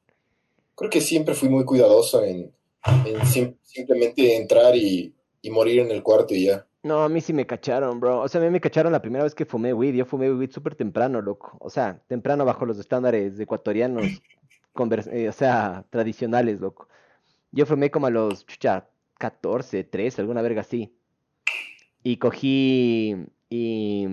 Creo 0.74 0.90
que 0.90 1.02
siempre 1.02 1.34
fui 1.34 1.50
muy 1.50 1.64
cuidadoso 1.64 2.24
en, 2.24 2.50
simplemente 3.62 4.36
entrar 4.36 4.74
y, 4.74 5.14
morir 5.50 5.80
en 5.80 5.90
el 5.90 6.02
cuarto 6.02 6.34
y 6.34 6.46
ya. 6.46 6.66
No, 6.82 7.02
a 7.02 7.08
mí 7.10 7.20
sí 7.20 7.34
me 7.34 7.46
cacharon, 7.46 8.00
bro. 8.00 8.20
O 8.20 8.28
sea, 8.28 8.40
a 8.40 8.44
mí 8.44 8.50
me 8.50 8.60
cacharon 8.60 8.92
la 8.92 9.02
primera 9.02 9.24
vez 9.24 9.34
que 9.34 9.44
fumé 9.44 9.74
weed. 9.74 9.94
Yo 9.94 10.06
fumé 10.06 10.32
weed 10.32 10.50
súper 10.50 10.74
temprano, 10.74 11.20
loco. 11.20 11.58
O 11.60 11.68
sea, 11.68 12.00
temprano 12.06 12.46
bajo 12.46 12.64
los 12.64 12.78
estándares 12.78 13.38
ecuatorianos, 13.38 14.06
eh, 15.12 15.28
o 15.28 15.32
sea, 15.32 15.84
tradicionales, 15.90 16.58
loco. 16.58 16.88
Yo 17.52 17.66
fumé 17.66 17.90
como 17.90 18.06
a 18.06 18.10
los, 18.10 18.46
chucha, 18.46 18.88
14, 19.20 19.84
13, 19.84 20.22
alguna 20.22 20.42
verga 20.42 20.62
así. 20.62 20.92
Y 22.02 22.16
cogí 22.16 23.16
y 23.48 24.06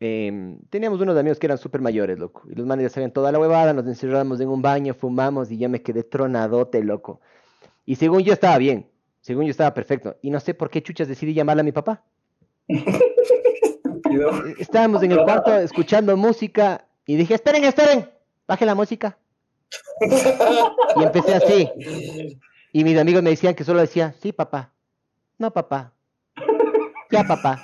Em, 0.00 0.60
teníamos 0.70 1.00
unos 1.00 1.16
amigos 1.16 1.38
que 1.38 1.46
eran 1.46 1.58
súper 1.58 1.80
mayores, 1.80 2.18
loco. 2.18 2.42
Y 2.48 2.54
los 2.54 2.66
manes 2.66 2.84
ya 2.84 2.90
sabían 2.90 3.10
toda 3.10 3.32
la 3.32 3.40
huevada, 3.40 3.72
nos 3.72 3.86
encerramos 3.86 4.40
en 4.40 4.48
un 4.48 4.62
baño, 4.62 4.94
fumamos 4.94 5.50
y 5.50 5.58
ya 5.58 5.68
me 5.68 5.82
quedé 5.82 6.04
tronadote, 6.04 6.84
loco. 6.84 7.20
Y 7.84 7.96
según 7.96 8.20
yo 8.20 8.32
estaba 8.32 8.58
bien, 8.58 8.88
según 9.20 9.44
yo 9.46 9.50
estaba 9.50 9.74
perfecto. 9.74 10.16
Y 10.22 10.30
no 10.30 10.38
sé 10.40 10.54
por 10.54 10.70
qué 10.70 10.82
chuchas 10.82 11.08
decidí 11.08 11.34
llamarle 11.34 11.62
a 11.62 11.64
mi 11.64 11.72
papá. 11.72 12.04
Estábamos 14.58 15.02
en 15.02 15.12
el 15.12 15.22
cuarto 15.24 15.54
escuchando 15.56 16.16
música 16.16 16.86
y 17.04 17.16
dije, 17.16 17.34
esperen, 17.34 17.64
esperen, 17.64 18.08
baje 18.46 18.64
la 18.66 18.74
música. 18.74 19.18
y 20.96 21.02
empecé 21.02 21.34
así. 21.34 21.68
Y 22.72 22.84
mis 22.84 22.98
amigos 22.98 23.22
me 23.22 23.30
decían 23.30 23.54
que 23.54 23.64
solo 23.64 23.80
decía, 23.80 24.14
sí, 24.20 24.32
papá. 24.32 24.72
No, 25.38 25.52
papá. 25.52 25.92
Ya, 27.10 27.24
papá. 27.24 27.62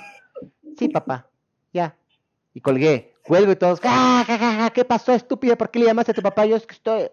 Sí, 0.77 0.89
papá. 0.89 1.27
Ya. 1.73 1.95
Y 2.53 2.61
colgué. 2.61 3.15
Cuelgo 3.25 3.51
y 3.51 3.55
todos, 3.55 3.79
¿qué 3.79 4.85
pasó, 4.85 5.11
estúpido? 5.13 5.57
¿Por 5.57 5.71
qué 5.71 5.79
le 5.79 5.85
llamaste 5.85 6.11
a 6.11 6.15
tu 6.15 6.21
papá? 6.21 6.45
Yo 6.45 6.55
es 6.55 6.67
que 6.67 6.75
estoy, 6.75 7.09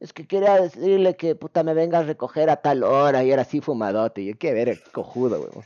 es 0.00 0.12
que 0.12 0.26
quería 0.26 0.60
decirle 0.60 1.16
que 1.16 1.34
puta 1.34 1.62
me 1.62 1.72
venga 1.72 2.00
a 2.00 2.02
recoger 2.02 2.50
a 2.50 2.56
tal 2.56 2.82
hora 2.82 3.24
y 3.24 3.32
era 3.32 3.42
así 3.42 3.62
fumadote. 3.62 4.20
Y 4.20 4.26
yo, 4.26 4.38
qué 4.38 4.52
ver, 4.52 4.82
cojudo, 4.92 5.40
weón. 5.40 5.64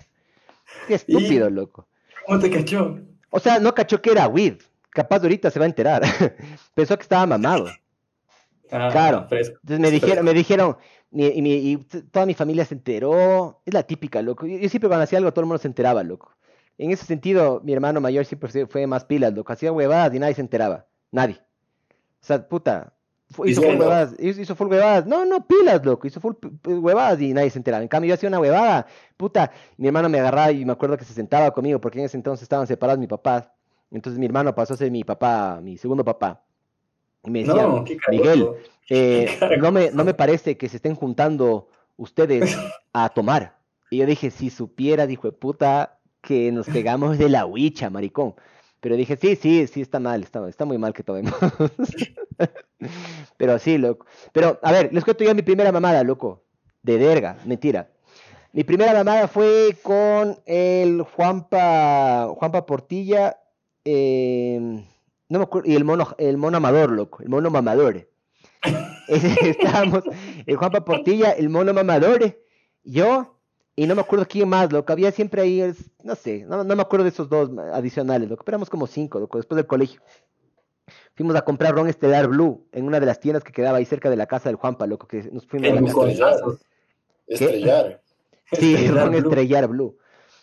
Qué 0.86 0.94
estúpido, 0.94 1.50
loco. 1.50 1.88
¿Cómo 2.24 2.38
te 2.38 2.50
cachó? 2.50 3.00
O 3.30 3.40
sea, 3.40 3.58
no 3.58 3.74
cachó 3.74 4.00
que 4.00 4.12
era 4.12 4.28
weed. 4.28 4.58
Capaz 4.90 5.18
de 5.18 5.26
ahorita 5.26 5.50
se 5.50 5.58
va 5.58 5.64
a 5.64 5.68
enterar. 5.68 6.02
Pensó 6.74 6.96
que 6.96 7.02
estaba 7.02 7.26
mamado. 7.26 7.66
Ah, 8.70 8.90
claro. 8.92 9.26
Entonces 9.30 9.80
me 9.80 9.90
dijeron, 9.90 10.24
me 10.24 10.32
dijeron, 10.32 10.76
y, 11.12 11.76
toda 12.12 12.26
mi 12.26 12.34
familia 12.34 12.64
se 12.64 12.74
enteró. 12.74 13.60
Es 13.64 13.74
la 13.74 13.82
típica, 13.82 14.22
loco. 14.22 14.46
Yo, 14.46 14.58
yo 14.58 14.68
siempre 14.68 14.88
cuando 14.88 15.04
hacía 15.04 15.18
algo 15.18 15.32
todo 15.32 15.42
el 15.42 15.46
mundo 15.46 15.58
se 15.58 15.68
enteraba, 15.68 16.02
loco. 16.02 16.34
En 16.78 16.90
ese 16.90 17.04
sentido, 17.04 17.60
mi 17.62 17.72
hermano 17.72 18.00
mayor 18.00 18.24
siempre 18.24 18.66
fue 18.66 18.86
más 18.86 19.04
pilas, 19.04 19.34
lo 19.34 19.44
que 19.44 19.52
hacía 19.52 19.70
huevadas 19.72 20.14
y 20.14 20.18
nadie 20.18 20.34
se 20.34 20.40
enteraba. 20.40 20.86
Nadie. 21.10 21.36
O 22.22 22.24
sea, 22.24 22.48
puta, 22.48 22.94
hizo 23.44 23.62
full 23.62 23.76
huevadas, 23.78 24.14
hizo 24.18 24.54
full 24.54 24.68
huevadas. 24.68 25.06
No, 25.06 25.24
no, 25.24 25.46
pilas, 25.46 25.84
loco, 25.84 26.06
hizo 26.06 26.20
full 26.20 26.34
huevadas 26.64 27.20
y 27.20 27.32
nadie 27.32 27.50
se 27.50 27.58
enteraba. 27.58 27.82
En 27.82 27.88
cambio, 27.88 28.08
yo 28.08 28.14
hacía 28.14 28.28
una 28.28 28.40
huevada, 28.40 28.86
puta, 29.16 29.50
mi 29.76 29.88
hermano 29.88 30.08
me 30.08 30.20
agarraba 30.20 30.52
y 30.52 30.64
me 30.64 30.72
acuerdo 30.72 30.96
que 30.96 31.04
se 31.04 31.12
sentaba 31.12 31.50
conmigo, 31.50 31.80
porque 31.80 31.98
en 31.98 32.06
ese 32.06 32.16
entonces 32.16 32.42
estaban 32.44 32.66
separados 32.66 32.98
mis 32.98 33.08
papás. 33.08 33.50
Entonces 33.90 34.18
mi 34.18 34.26
hermano 34.26 34.54
pasó 34.54 34.74
a 34.74 34.76
ser 34.76 34.90
mi 34.90 35.04
papá, 35.04 35.60
mi 35.62 35.76
segundo 35.76 36.04
papá. 36.04 36.42
Y 37.24 37.30
me 37.30 37.44
decía, 37.44 37.68
Miguel, 38.08 38.48
eh, 38.88 39.58
no, 39.60 39.72
me, 39.72 39.90
no 39.90 40.04
me 40.04 40.14
parece 40.14 40.56
que 40.56 40.68
se 40.68 40.76
estén 40.76 40.94
juntando 40.94 41.68
ustedes 41.96 42.56
a 42.92 43.08
tomar. 43.10 43.58
Y 43.90 43.98
yo 43.98 44.06
dije, 44.06 44.30
si 44.30 44.50
supiera, 44.50 45.06
dijo, 45.06 45.30
puta, 45.32 45.98
que 46.20 46.52
nos 46.52 46.66
pegamos 46.66 47.18
de 47.18 47.28
la 47.28 47.46
huicha, 47.46 47.90
maricón. 47.90 48.34
Pero 48.80 48.96
dije, 48.96 49.16
sí, 49.16 49.36
sí, 49.36 49.66
sí, 49.66 49.82
está 49.82 50.00
mal, 50.00 50.22
está, 50.22 50.48
está 50.48 50.64
muy 50.64 50.78
mal 50.78 50.94
que 50.94 51.02
tomemos. 51.02 51.34
Pero 53.36 53.58
sí, 53.58 53.76
loco. 53.76 54.06
Pero, 54.32 54.58
a 54.62 54.72
ver, 54.72 54.92
les 54.92 55.04
cuento 55.04 55.24
yo 55.24 55.34
mi 55.34 55.42
primera 55.42 55.70
mamada, 55.70 56.02
loco. 56.02 56.44
De 56.82 56.96
verga, 56.96 57.36
mentira. 57.44 57.90
Mi 58.52 58.64
primera 58.64 58.94
mamada 58.94 59.28
fue 59.28 59.76
con 59.82 60.38
el 60.46 61.02
Juanpa, 61.02 62.32
Juanpa 62.36 62.64
Portilla, 62.64 63.38
em, 63.84 64.82
no 65.30 65.38
me 65.38 65.44
acuerdo, 65.44 65.70
y 65.70 65.76
el 65.76 65.84
mono, 65.84 66.14
el 66.18 66.36
mono 66.36 66.58
amador, 66.58 66.90
loco, 66.90 67.22
el 67.22 67.28
mono 67.28 67.48
mamador. 67.50 68.08
Estábamos, 69.08 70.02
el 70.44 70.56
Juanpa 70.56 70.84
Portilla, 70.84 71.30
el 71.30 71.48
mono 71.48 71.72
mamador, 71.72 72.36
yo, 72.82 73.38
y 73.76 73.86
no 73.86 73.94
me 73.94 74.02
acuerdo 74.02 74.26
quién 74.28 74.48
más, 74.48 74.72
lo 74.72 74.84
que 74.84 74.92
había 74.92 75.12
siempre 75.12 75.42
ahí, 75.42 75.72
no 76.02 76.14
sé, 76.16 76.44
no, 76.46 76.64
me 76.64 76.82
acuerdo 76.82 77.04
de 77.04 77.10
esos 77.10 77.28
dos 77.28 77.48
adicionales, 77.72 78.28
lo 78.28 78.36
que 78.36 78.44
éramos 78.46 78.68
como 78.68 78.86
cinco, 78.86 79.20
loco, 79.20 79.38
después 79.38 79.56
del 79.56 79.66
colegio. 79.66 80.02
Fuimos 81.14 81.36
a 81.36 81.42
comprar 81.42 81.74
ron 81.74 81.88
estelar 81.88 82.26
blue 82.26 82.66
en 82.72 82.84
una 82.84 82.98
de 82.98 83.06
las 83.06 83.20
tiendas 83.20 83.44
que 83.44 83.52
quedaba 83.52 83.78
ahí 83.78 83.84
cerca 83.84 84.10
de 84.10 84.16
la 84.16 84.26
casa 84.26 84.48
del 84.48 84.56
Juanpa, 84.56 84.86
loco, 84.86 85.06
que 85.06 85.22
nos 85.30 85.46
fuimos 85.46 85.70
a 85.70 85.74
Estrellar. 85.74 86.40
Estrellar. 87.28 88.02
Sí, 88.52 88.88
ron 88.88 89.14
estrellar 89.14 89.68
blue. 89.68 89.96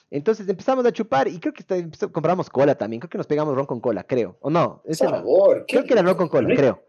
Entonces 0.10 0.48
empezamos 0.48 0.86
a 0.86 0.92
chupar 0.92 1.28
y 1.28 1.40
creo 1.40 1.54
que 1.54 1.64
compramos 2.12 2.50
cola 2.50 2.76
también. 2.76 3.00
Creo 3.02 3.10
que 3.10 3.18
nos 3.18 3.28
pegamos 3.28 3.56
ron 3.56 3.66
con 3.66 3.82
cola, 3.82 4.04
creo. 4.04 4.38
O 4.42 4.50
no. 4.50 4.82
Ese 4.86 5.06
Sabor, 5.06 5.66
creo 5.68 5.84
que 5.84 5.94
era 5.94 6.02
ron 6.02 6.16
con 6.16 6.30
cola, 6.30 6.56
creo. 6.56 6.84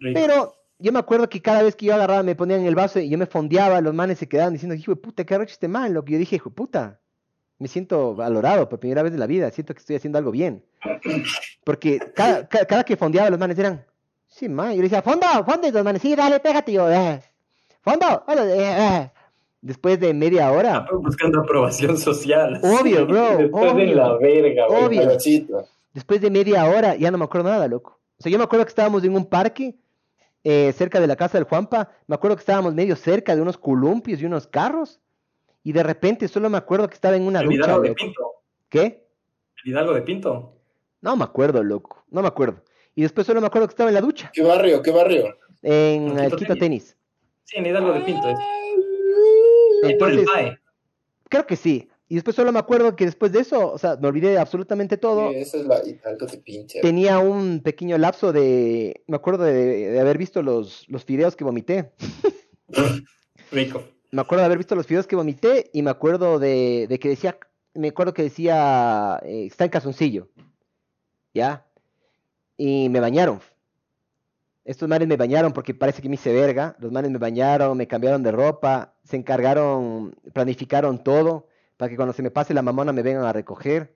Pero 0.00 0.54
yo 0.78 0.92
me 0.92 0.98
acuerdo 0.98 1.28
que 1.28 1.42
cada 1.42 1.62
vez 1.62 1.76
que 1.76 1.86
yo 1.86 1.94
agarraba 1.94 2.22
me 2.22 2.34
ponía 2.34 2.56
en 2.56 2.66
el 2.66 2.74
vaso 2.74 3.00
y 3.00 3.08
yo 3.08 3.18
me 3.18 3.26
fondeaba, 3.26 3.80
los 3.80 3.92
manes 3.92 4.18
se 4.18 4.28
quedaban 4.28 4.52
diciendo, 4.52 4.74
hijo 4.74 4.92
de 4.92 4.96
puta, 4.96 5.24
qué 5.24 5.34
arrecho 5.34 5.52
este 5.52 5.68
mal. 5.68 5.92
Lo 5.92 6.04
que 6.04 6.12
yo 6.12 6.18
dije, 6.18 6.36
hijo 6.36 6.50
de 6.50 6.54
puta, 6.54 7.00
me 7.58 7.68
siento 7.68 8.14
valorado 8.14 8.68
por 8.68 8.78
primera 8.78 9.02
vez 9.02 9.12
en 9.12 9.20
la 9.20 9.26
vida, 9.26 9.50
siento 9.50 9.74
que 9.74 9.80
estoy 9.80 9.96
haciendo 9.96 10.18
algo 10.18 10.30
bien. 10.30 10.64
Porque 11.64 11.98
cada, 12.14 12.48
cada, 12.48 12.84
que 12.84 12.96
fondeaba 12.96 13.30
los 13.30 13.38
manes 13.38 13.58
eran, 13.58 13.84
sí, 14.26 14.48
man, 14.48 14.70
yo 14.70 14.76
le 14.76 14.82
decía, 14.84 15.02
fondo, 15.02 15.26
fondo, 15.44 15.66
y 15.66 15.72
los 15.72 15.84
manes, 15.84 16.00
sí, 16.00 16.14
dale, 16.14 16.40
pégate, 16.40 16.72
yo, 16.72 16.90
eh. 16.90 17.20
fondo, 17.82 18.24
eh, 18.28 18.56
eh. 18.56 19.10
Después 19.60 19.98
de 19.98 20.14
media 20.14 20.50
hora. 20.52 20.86
Buscando 20.92 21.40
aprobación 21.40 21.98
social. 21.98 22.60
Obvio, 22.62 23.06
bro. 23.06 23.38
Después 23.38 23.74
de 23.74 23.86
la 23.86 24.16
verga, 24.16 24.66
Obvio. 24.66 25.08
Después 25.92 26.20
de 26.20 26.30
media 26.30 26.64
hora 26.66 26.94
ya 26.94 27.10
no 27.10 27.18
me 27.18 27.24
acuerdo 27.24 27.48
nada, 27.48 27.66
loco. 27.66 28.00
O 28.18 28.22
sea, 28.22 28.30
yo 28.30 28.38
me 28.38 28.44
acuerdo 28.44 28.64
que 28.64 28.70
estábamos 28.70 29.02
en 29.04 29.14
un 29.14 29.26
parque 29.26 29.76
eh, 30.44 30.72
cerca 30.76 31.00
de 31.00 31.06
la 31.06 31.16
casa 31.16 31.38
del 31.38 31.44
Juanpa. 31.44 31.90
Me 32.06 32.14
acuerdo 32.14 32.36
que 32.36 32.40
estábamos 32.40 32.74
medio 32.74 32.94
cerca 32.96 33.34
de 33.34 33.42
unos 33.42 33.58
columpios 33.58 34.20
y 34.20 34.26
unos 34.26 34.46
carros. 34.46 35.00
Y 35.64 35.72
de 35.72 35.82
repente 35.82 36.28
solo 36.28 36.48
me 36.48 36.58
acuerdo 36.58 36.88
que 36.88 36.94
estaba 36.94 37.16
en 37.16 37.22
una 37.22 37.40
¿El 37.40 37.52
Hidalgo 37.52 37.80
de 37.80 37.94
Pinto? 37.94 38.22
¿Qué? 38.68 39.06
¿El 39.64 39.72
Hidalgo 39.72 39.94
de 39.94 40.02
Pinto? 40.02 40.54
No 41.00 41.16
me 41.16 41.24
acuerdo, 41.24 41.62
loco. 41.62 42.04
No 42.10 42.22
me 42.22 42.28
acuerdo. 42.28 42.62
Y 42.94 43.02
después 43.02 43.26
solo 43.26 43.40
me 43.40 43.46
acuerdo 43.46 43.68
que 43.68 43.72
estaba 43.72 43.90
en 43.90 43.94
la 43.94 44.00
ducha. 44.00 44.30
¿Qué 44.32 44.42
barrio? 44.42 44.82
¿Qué 44.82 44.90
barrio? 44.90 45.36
En 45.62 46.18
el 46.18 46.34
Quito 46.34 46.54
Tenis. 46.56 46.96
Sí, 47.44 47.56
en 47.58 47.66
Hidalgo 47.66 47.92
de 47.92 48.00
Pinto. 48.00 48.28
Entonces, 49.82 50.26
creo 51.28 51.46
que 51.46 51.56
sí. 51.56 51.88
Y 52.10 52.14
después 52.14 52.34
solo 52.34 52.52
me 52.52 52.58
acuerdo 52.58 52.96
que 52.96 53.04
después 53.04 53.32
de 53.32 53.40
eso, 53.40 53.70
o 53.70 53.76
sea, 53.76 53.96
me 53.96 54.08
olvidé 54.08 54.30
de 54.30 54.38
absolutamente 54.38 54.96
todo. 54.96 55.30
Sí, 55.30 55.36
esa 55.36 55.58
es 55.58 55.66
la 55.66 55.86
Hidalgo 55.86 56.26
de 56.26 56.38
pinche. 56.38 56.80
Tenía 56.80 57.18
un 57.18 57.60
pequeño 57.60 57.98
lapso 57.98 58.32
de. 58.32 59.02
Me 59.06 59.16
acuerdo 59.16 59.44
de, 59.44 59.98
haber 60.00 60.16
visto 60.16 60.42
los, 60.42 60.88
los 60.88 61.04
fideos 61.04 61.36
que 61.36 61.44
vomité. 61.44 61.92
Rico. 63.52 63.84
Me 64.10 64.22
acuerdo 64.22 64.40
de 64.40 64.46
haber 64.46 64.58
visto 64.58 64.74
los 64.74 64.86
fideos 64.86 65.06
que 65.06 65.16
vomité 65.16 65.68
y 65.74 65.82
me 65.82 65.90
acuerdo 65.90 66.38
de, 66.38 66.86
de 66.88 66.98
que 66.98 67.10
decía. 67.10 67.38
Me 67.74 67.88
acuerdo 67.88 68.14
que 68.14 68.22
decía. 68.22 69.20
Eh, 69.22 69.44
está 69.46 69.64
en 69.64 69.70
casoncillo. 69.70 70.30
¿Ya? 71.34 71.66
Y 72.56 72.88
me 72.88 73.00
bañaron. 73.00 73.40
Estos 74.68 74.86
manes 74.86 75.08
me 75.08 75.16
bañaron 75.16 75.54
porque 75.54 75.72
parece 75.72 76.02
que 76.02 76.10
me 76.10 76.16
hice 76.16 76.30
verga. 76.30 76.76
Los 76.78 76.92
manes 76.92 77.10
me 77.10 77.16
bañaron, 77.16 77.74
me 77.74 77.86
cambiaron 77.86 78.22
de 78.22 78.30
ropa, 78.30 78.92
se 79.02 79.16
encargaron, 79.16 80.14
planificaron 80.34 81.02
todo 81.02 81.46
para 81.78 81.88
que 81.88 81.96
cuando 81.96 82.12
se 82.12 82.22
me 82.22 82.30
pase 82.30 82.52
la 82.52 82.60
mamona 82.60 82.92
me 82.92 83.00
vengan 83.00 83.24
a 83.24 83.32
recoger. 83.32 83.94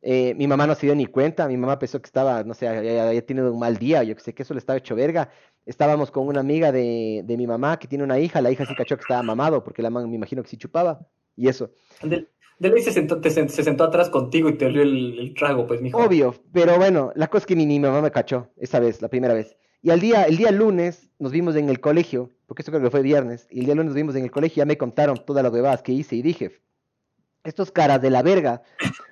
Eh, 0.00 0.34
mi 0.36 0.46
mamá 0.46 0.68
no 0.68 0.76
se 0.76 0.86
dio 0.86 0.94
ni 0.94 1.06
cuenta, 1.06 1.48
mi 1.48 1.56
mamá 1.56 1.80
pensó 1.80 2.00
que 2.00 2.06
estaba, 2.06 2.44
no 2.44 2.54
sé, 2.54 2.68
había, 2.68 3.26
tenido 3.26 3.52
un 3.52 3.58
mal 3.58 3.76
día, 3.76 4.04
yo 4.04 4.14
que 4.14 4.20
sé 4.20 4.32
que 4.34 4.44
eso 4.44 4.54
le 4.54 4.60
estaba 4.60 4.76
hecho 4.76 4.94
verga. 4.94 5.30
Estábamos 5.66 6.12
con 6.12 6.28
una 6.28 6.38
amiga 6.38 6.70
de, 6.70 7.22
de, 7.24 7.36
mi 7.36 7.48
mamá 7.48 7.76
que 7.80 7.88
tiene 7.88 8.04
una 8.04 8.20
hija, 8.20 8.40
la 8.40 8.52
hija 8.52 8.66
sí 8.66 8.76
cachó 8.76 8.96
que 8.96 9.02
estaba 9.02 9.24
mamado, 9.24 9.64
porque 9.64 9.82
la 9.82 9.90
mamá 9.90 10.06
me 10.06 10.14
imagino 10.14 10.44
que 10.44 10.48
sí 10.48 10.56
chupaba, 10.56 11.00
y 11.34 11.48
eso. 11.48 11.72
De, 12.04 12.28
de 12.60 12.82
se 12.82 12.92
sentó, 12.92 13.20
se, 13.20 13.48
sentó 13.48 13.82
atrás 13.82 14.10
contigo 14.10 14.48
y 14.48 14.56
te 14.56 14.66
olió 14.66 14.82
el, 14.82 15.34
trago, 15.36 15.66
pues, 15.66 15.82
mijo. 15.82 15.98
Obvio, 15.98 16.36
pero 16.52 16.76
bueno, 16.76 17.10
la 17.16 17.26
cosa 17.26 17.42
es 17.42 17.46
que 17.46 17.56
ni 17.56 17.66
mi 17.66 17.80
mamá 17.80 18.00
me 18.00 18.12
cachó, 18.12 18.48
esa 18.56 18.78
vez, 18.78 19.02
la 19.02 19.08
primera 19.08 19.34
vez. 19.34 19.56
Y 19.82 19.90
al 19.90 20.00
día, 20.00 20.24
el 20.24 20.36
día 20.36 20.50
lunes 20.50 21.08
nos 21.18 21.32
vimos 21.32 21.56
en 21.56 21.68
el 21.68 21.80
colegio, 21.80 22.30
porque 22.46 22.62
eso 22.62 22.72
creo 22.72 22.82
que 22.82 22.90
fue 22.90 23.02
viernes, 23.02 23.46
y 23.50 23.60
el 23.60 23.66
día 23.66 23.74
lunes 23.74 23.90
nos 23.90 23.96
vimos 23.96 24.16
en 24.16 24.24
el 24.24 24.30
colegio, 24.30 24.62
ya 24.62 24.66
me 24.66 24.78
contaron 24.78 25.24
todas 25.24 25.42
las 25.42 25.52
huevadas 25.52 25.82
que 25.82 25.92
hice 25.92 26.16
y 26.16 26.22
dije, 26.22 26.60
estos 27.44 27.70
caras 27.70 28.02
de 28.02 28.10
la 28.10 28.22
verga 28.22 28.62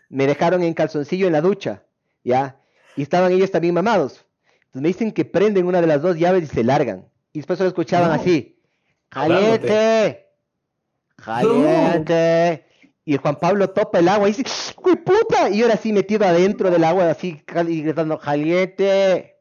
me 0.08 0.26
dejaron 0.26 0.62
en 0.62 0.74
calzoncillo 0.74 1.26
en 1.26 1.32
la 1.32 1.40
ducha, 1.40 1.84
¿ya? 2.24 2.60
Y 2.96 3.02
estaban 3.02 3.32
ellos 3.32 3.50
también 3.50 3.74
mamados. 3.74 4.24
Entonces 4.66 4.82
me 4.82 4.88
dicen 4.88 5.12
que 5.12 5.24
prenden 5.24 5.66
una 5.66 5.80
de 5.80 5.86
las 5.86 6.02
dos 6.02 6.18
llaves 6.18 6.44
y 6.44 6.46
se 6.46 6.64
largan. 6.64 7.06
Y 7.32 7.40
después 7.40 7.58
solo 7.58 7.68
escuchaban 7.68 8.10
así, 8.10 8.60
¡Caliente! 9.08 10.26
¡Caliente! 11.16 12.66
Y 13.04 13.16
Juan 13.16 13.36
Pablo 13.36 13.70
topa 13.70 14.00
el 14.00 14.08
agua 14.08 14.28
y 14.28 14.32
dice, 14.32 14.74
¡Uy, 14.82 14.96
puta! 14.96 15.48
Y 15.50 15.62
ahora 15.62 15.76
sí 15.76 15.92
metido 15.92 16.26
adentro 16.26 16.70
del 16.70 16.84
agua, 16.84 17.10
así 17.10 17.40
gritando, 17.46 18.18
¡Caliente! 18.18 19.35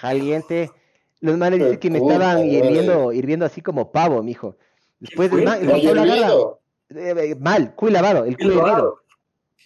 Caliente. 0.00 0.70
Los 1.20 1.36
manes 1.36 1.60
dicen 1.60 1.78
que 1.78 1.90
me 1.90 1.98
estaban 1.98 2.44
hirviendo, 2.44 3.12
hirviendo 3.12 3.46
así 3.46 3.60
como 3.60 3.92
pavo, 3.92 4.22
mijo. 4.22 4.56
Después 4.98 5.30
del 5.30 5.44
man, 5.44 5.58
eh, 5.62 7.14
eh, 7.30 7.34
mal, 7.36 7.74
cuy 7.74 7.90
lavado, 7.90 8.24
el 8.24 8.36
cuy 8.36 8.48
hervido. 8.48 8.98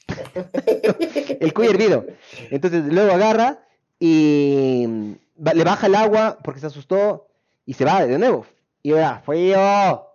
el 1.40 1.52
cuy 1.52 1.66
hervido. 1.68 2.06
Entonces 2.50 2.84
luego 2.84 3.12
agarra 3.12 3.60
y 3.98 5.16
le 5.38 5.64
baja 5.64 5.86
el 5.86 5.94
agua 5.94 6.38
porque 6.42 6.60
se 6.60 6.66
asustó 6.66 7.28
y 7.64 7.74
se 7.74 7.84
va 7.84 8.06
de 8.06 8.18
nuevo. 8.18 8.46
Y 8.82 8.92
ahora, 8.92 9.22
frío, 9.24 10.06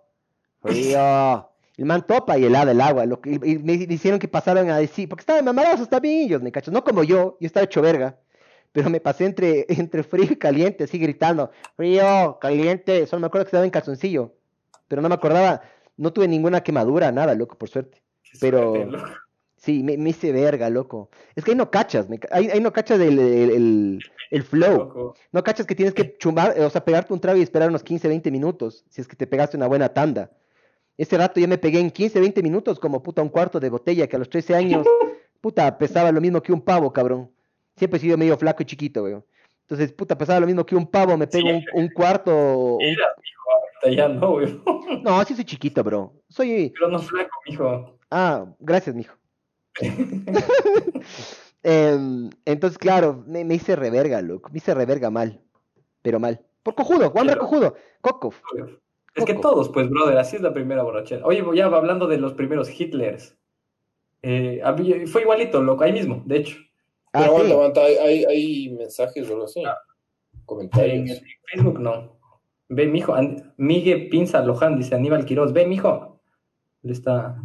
frío. 0.60 1.48
El 1.76 1.84
man 1.86 2.06
topa 2.06 2.38
y 2.38 2.44
helada 2.44 2.72
el 2.72 2.80
agua. 2.80 3.06
Lo 3.06 3.20
que, 3.20 3.32
y 3.32 3.58
me 3.58 3.74
hicieron 3.74 4.20
que 4.20 4.28
pasaran 4.28 4.70
a 4.70 4.78
decir, 4.78 5.08
porque 5.08 5.22
estaban 5.22 5.44
mamados 5.44 5.88
también 5.88 6.22
ellos, 6.26 6.42
me 6.42 6.52
cacho. 6.52 6.70
No 6.70 6.84
como 6.84 7.02
yo, 7.02 7.36
yo 7.40 7.46
estaba 7.46 7.64
hecho 7.64 7.82
verga 7.82 8.16
pero 8.72 8.90
me 8.90 9.00
pasé 9.00 9.26
entre, 9.26 9.66
entre 9.68 10.02
frío 10.02 10.28
y 10.30 10.36
caliente, 10.36 10.84
así 10.84 10.98
gritando, 10.98 11.50
frío, 11.76 12.38
caliente, 12.40 13.06
solo 13.06 13.20
me 13.20 13.26
acuerdo 13.26 13.44
que 13.44 13.48
estaba 13.48 13.64
en 13.64 13.70
calzoncillo, 13.70 14.34
pero 14.88 15.02
no 15.02 15.08
me 15.08 15.14
acordaba, 15.14 15.62
no 15.96 16.12
tuve 16.12 16.26
ninguna 16.28 16.62
quemadura, 16.62 17.12
nada, 17.12 17.34
loco, 17.34 17.56
por 17.56 17.68
suerte. 17.68 18.02
Pero 18.40 18.74
sí, 19.56 19.82
me, 19.82 19.94
hice 20.08 20.32
verga, 20.32 20.70
loco. 20.70 21.10
Es 21.36 21.44
que 21.44 21.52
ahí 21.52 21.56
no 21.56 21.70
cachas, 21.70 22.06
ahí, 22.30 22.60
no 22.60 22.72
cachas 22.72 22.98
el, 23.00 24.00
el, 24.30 24.42
flow. 24.42 25.14
No 25.32 25.44
cachas 25.44 25.66
que 25.66 25.74
tienes 25.74 25.94
que 25.94 26.16
chumbar, 26.16 26.58
o 26.58 26.70
sea, 26.70 26.84
pegarte 26.84 27.12
un 27.12 27.20
trago 27.20 27.38
y 27.38 27.42
esperar 27.42 27.68
unos 27.68 27.82
15, 27.82 28.08
20 28.08 28.30
minutos, 28.30 28.84
si 28.88 29.00
es 29.00 29.08
que 29.08 29.16
te 29.16 29.26
pegaste 29.26 29.56
una 29.56 29.66
buena 29.66 29.90
tanda. 29.90 30.30
Ese 30.96 31.16
rato 31.16 31.40
ya 31.40 31.46
me 31.46 31.58
pegué 31.58 31.80
en 31.80 31.90
15, 31.90 32.20
20 32.20 32.42
minutos 32.42 32.78
como 32.78 33.02
puta 33.02 33.22
un 33.22 33.28
cuarto 33.28 33.60
de 33.60 33.70
botella 33.70 34.06
que 34.06 34.16
a 34.16 34.18
los 34.18 34.30
13 34.30 34.54
años, 34.54 34.86
puta, 35.40 35.78
pesaba 35.78 36.12
lo 36.12 36.20
mismo 36.20 36.42
que 36.42 36.52
un 36.52 36.60
pavo, 36.60 36.92
cabrón. 36.92 37.30
Siempre 37.76 37.98
he 37.98 38.00
sido 38.00 38.18
medio 38.18 38.36
flaco 38.36 38.62
y 38.62 38.66
chiquito, 38.66 39.02
güey. 39.02 39.16
Entonces, 39.62 39.92
puta, 39.92 40.18
pasaba 40.18 40.40
lo 40.40 40.46
mismo 40.46 40.66
que 40.66 40.76
un 40.76 40.86
pavo, 40.86 41.16
me 41.16 41.26
pego 41.26 41.48
un, 41.74 41.88
cuarto. 41.88 42.76
Era, 42.80 43.14
mijo, 43.16 43.96
ya 43.96 44.08
no, 44.08 44.32
güey. 44.32 44.60
No, 45.02 45.24
sí 45.24 45.34
soy 45.34 45.44
chiquito, 45.44 45.82
bro. 45.82 46.12
Soy. 46.28 46.72
Pero 46.74 46.88
no 46.88 46.98
flaco, 46.98 47.30
mijo. 47.48 47.98
Ah, 48.10 48.44
gracias, 48.58 48.94
mijo. 48.94 49.14
Em, 51.64 52.28
entonces, 52.44 52.76
claro, 52.76 53.22
me, 53.26 53.42
hice 53.54 53.76
reverga, 53.76 54.20
loco. 54.20 54.50
Me 54.50 54.58
hice 54.58 54.74
reverga 54.74 55.10
mal. 55.10 55.40
Pero 56.02 56.18
mal. 56.18 56.40
Por 56.62 56.74
cojudo, 56.74 57.10
Juan 57.10 57.28
cojudo. 57.38 57.76
Coco. 58.00 58.34
Es 59.14 59.24
que 59.24 59.34
todos, 59.34 59.68
pues, 59.68 59.88
brother, 59.88 60.18
así 60.18 60.36
es 60.36 60.42
la 60.42 60.52
primera 60.52 60.82
borrachera. 60.82 61.24
Oye, 61.24 61.44
ya 61.54 61.66
hablando 61.66 62.08
de 62.08 62.18
los 62.18 62.34
primeros 62.34 62.68
Hitlers. 62.68 63.38
Eh, 64.22 64.60
fue 65.06 65.22
igualito, 65.22 65.62
loco, 65.62 65.84
ahí 65.84 65.92
mismo, 65.92 66.22
de 66.26 66.36
hecho. 66.36 66.58
Ah, 67.12 67.20
Pero 67.20 67.32
aguanta, 67.32 67.54
aguanta, 67.54 67.80
hay, 67.82 68.24
hay, 68.24 68.70
mensajes 68.70 69.28
o 69.28 69.32
algo 69.32 69.44
así. 69.44 69.62
Ah. 69.64 69.78
Comentarios. 70.46 71.10
En 71.10 71.22
Facebook 71.52 71.78
no. 71.78 72.18
Ve, 72.68 72.86
mijo, 72.86 73.14
Miguel 73.58 74.08
Pinza 74.08 74.40
Loján 74.42 74.78
dice 74.78 74.94
Aníbal 74.94 75.26
Quiroz, 75.26 75.52
ve, 75.52 75.66
mijo. 75.66 76.20
Le 76.82 76.92
está. 76.92 77.36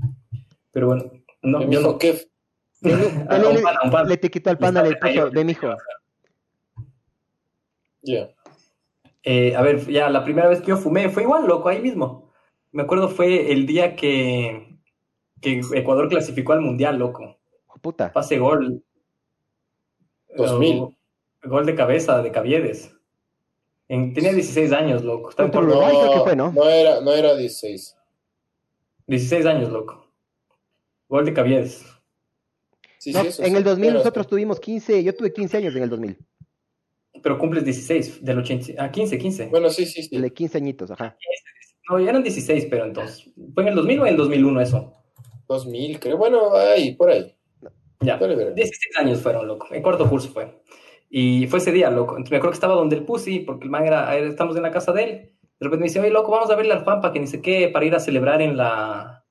Pero 0.71 0.87
bueno, 0.87 1.11
no, 1.41 1.69
yo 1.69 1.81
no. 1.81 1.97
¿Qué? 1.97 2.27
Ah, 2.79 3.39
le, 3.39 4.09
le, 4.09 4.17
te 4.17 4.29
quitó 4.29 4.51
al 4.51 4.59
panda, 4.59 4.83
le 4.83 4.95
puso, 4.95 5.31
ve, 5.31 5.43
mijo. 5.43 5.67
Ya. 8.03 8.29
Eh, 9.23 9.55
a 9.55 9.61
ver, 9.63 9.85
ya 9.87 10.09
la 10.09 10.23
primera 10.23 10.47
vez 10.47 10.61
que 10.61 10.67
yo 10.67 10.77
fumé 10.77 11.09
fue 11.09 11.23
igual, 11.23 11.47
loco, 11.47 11.67
ahí 11.67 11.81
mismo. 11.81 12.31
Me 12.71 12.83
acuerdo 12.83 13.09
fue 13.09 13.51
el 13.51 13.65
día 13.65 13.95
que, 13.95 14.77
que 15.41 15.61
Ecuador 15.73 16.07
clasificó 16.07 16.53
al 16.53 16.61
Mundial, 16.61 16.99
loco. 16.99 17.37
Puta. 17.81 18.13
Pase 18.13 18.37
gol 18.37 18.83
2000. 20.35 20.95
Gol 21.43 21.65
de 21.65 21.75
cabeza 21.75 22.21
de 22.21 22.31
Caviedes. 22.31 22.91
tenía 23.87 24.33
16 24.33 24.71
años, 24.73 25.03
loco. 25.03 25.31
no, 26.35 26.51
¿no? 26.51 26.69
era, 26.69 27.01
no 27.01 27.13
era 27.13 27.35
16. 27.35 27.95
16 29.07 29.45
años, 29.45 29.71
loco. 29.71 30.11
Gol 31.07 31.25
de 31.25 31.33
Caviedes. 31.33 31.85
en 33.05 33.55
el 33.55 33.63
2000 33.63 33.93
nosotros 33.93 34.27
tuvimos 34.27 34.59
15, 34.59 35.03
yo 35.03 35.15
tuve 35.15 35.31
15 35.31 35.57
años 35.57 35.75
en 35.75 35.83
el 35.83 35.89
2000. 35.89 36.17
Pero 37.23 37.37
cumples 37.39 37.63
16, 37.63 38.23
del 38.23 38.39
80, 38.39 38.73
ah, 38.83 38.91
15, 38.91 39.17
15. 39.17 39.45
Bueno, 39.47 39.69
sí, 39.69 39.85
sí, 39.85 40.03
sí. 40.03 40.17
De 40.17 40.33
15 40.33 40.57
añitos, 40.57 40.91
ajá. 40.91 41.17
No, 41.89 41.99
ya 41.99 42.09
eran 42.09 42.23
16, 42.23 42.67
pero 42.69 42.85
entonces. 42.85 43.29
¿Fue 43.53 43.63
en 43.63 43.69
el 43.69 43.75
2000 43.75 43.99
o 43.99 44.05
en 44.05 44.11
el 44.11 44.17
2001 44.17 44.61
eso? 44.61 44.93
2000, 45.47 45.99
creo. 45.99 46.17
Bueno, 46.17 46.53
ahí, 46.53 46.93
por 46.95 47.09
ahí. 47.09 47.36
Ya, 47.99 48.17
16 48.17 48.97
años 48.97 49.21
fueron, 49.21 49.47
loco. 49.47 49.67
En 49.71 49.81
cuarto 49.81 50.07
curso 50.09 50.29
fue. 50.29 50.61
Y 51.09 51.47
fue 51.47 51.59
ese 51.59 51.71
día, 51.71 51.89
loco. 51.89 52.11
Entonces 52.11 52.31
me 52.31 52.37
acuerdo 52.37 52.51
que 52.51 52.57
estaba 52.57 52.75
donde 52.75 52.95
el 52.95 53.03
Pussy, 53.03 53.39
porque 53.39 53.65
el 53.65 53.71
man 53.71 53.85
era, 53.85 54.15
estamos 54.17 54.55
en 54.55 54.63
la 54.63 54.71
casa 54.71 54.91
de 54.91 55.03
él. 55.03 55.09
De 55.59 55.65
repente 55.65 55.81
me 55.81 55.87
dice, 55.87 55.99
oye, 55.99 56.11
loco, 56.11 56.31
vamos 56.31 56.49
a 56.51 56.55
verle 56.55 56.73
al 56.73 56.83
Juanpa, 56.83 57.11
que 57.11 57.19
ni 57.19 57.27
sé 57.27 57.41
qué, 57.41 57.69
para 57.69 57.85
ir 57.85 57.95
a 57.95 57.99
celebrar 57.99 58.41
en 58.41 58.57
la, 58.57 59.25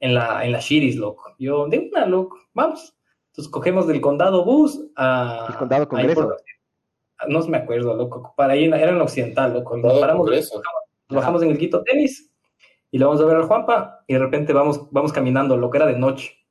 en 0.00 0.14
la, 0.14 0.44
en 0.44 0.52
la 0.52 0.60
Shiris, 0.60 0.96
loco. 0.96 1.34
Yo, 1.38 1.66
de 1.68 1.90
una, 1.90 2.06
loco, 2.06 2.38
vamos. 2.54 2.96
Entonces 3.28 3.50
cogemos 3.50 3.86
del 3.86 4.00
condado 4.00 4.44
bus 4.44 4.80
a... 4.96 5.46
El 5.48 5.56
condado 5.56 5.88
Congreso. 5.88 6.36
no 7.28 7.46
me 7.46 7.58
acuerdo, 7.58 7.94
loco. 7.94 8.34
Para 8.36 8.56
ir, 8.56 8.72
era 8.72 8.92
en 8.92 9.00
Occidental, 9.00 9.52
loco. 9.54 9.76
Nos 9.76 9.98
paramos, 10.00 10.30
bajamos, 11.08 11.42
en 11.42 11.50
el 11.50 11.58
Quito 11.58 11.82
Tenis 11.82 12.30
y 12.90 12.98
le 12.98 13.04
vamos 13.04 13.20
a 13.20 13.24
ver 13.24 13.36
al 13.36 13.44
Juanpa 13.44 14.04
y 14.06 14.14
de 14.14 14.18
repente 14.18 14.52
vamos, 14.52 14.90
vamos 14.90 15.12
caminando, 15.12 15.56
lo 15.56 15.70
que 15.70 15.78
era 15.78 15.86
de 15.86 15.98
noche. 15.98 16.41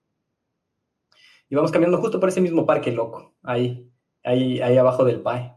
Y 1.51 1.55
vamos 1.55 1.69
caminando 1.73 1.97
justo 1.97 2.17
por 2.17 2.29
ese 2.29 2.39
mismo 2.39 2.65
parque, 2.65 2.93
loco, 2.93 3.35
ahí, 3.43 3.91
ahí, 4.23 4.61
ahí 4.61 4.77
abajo 4.77 5.03
del 5.03 5.19
PAE. 5.21 5.53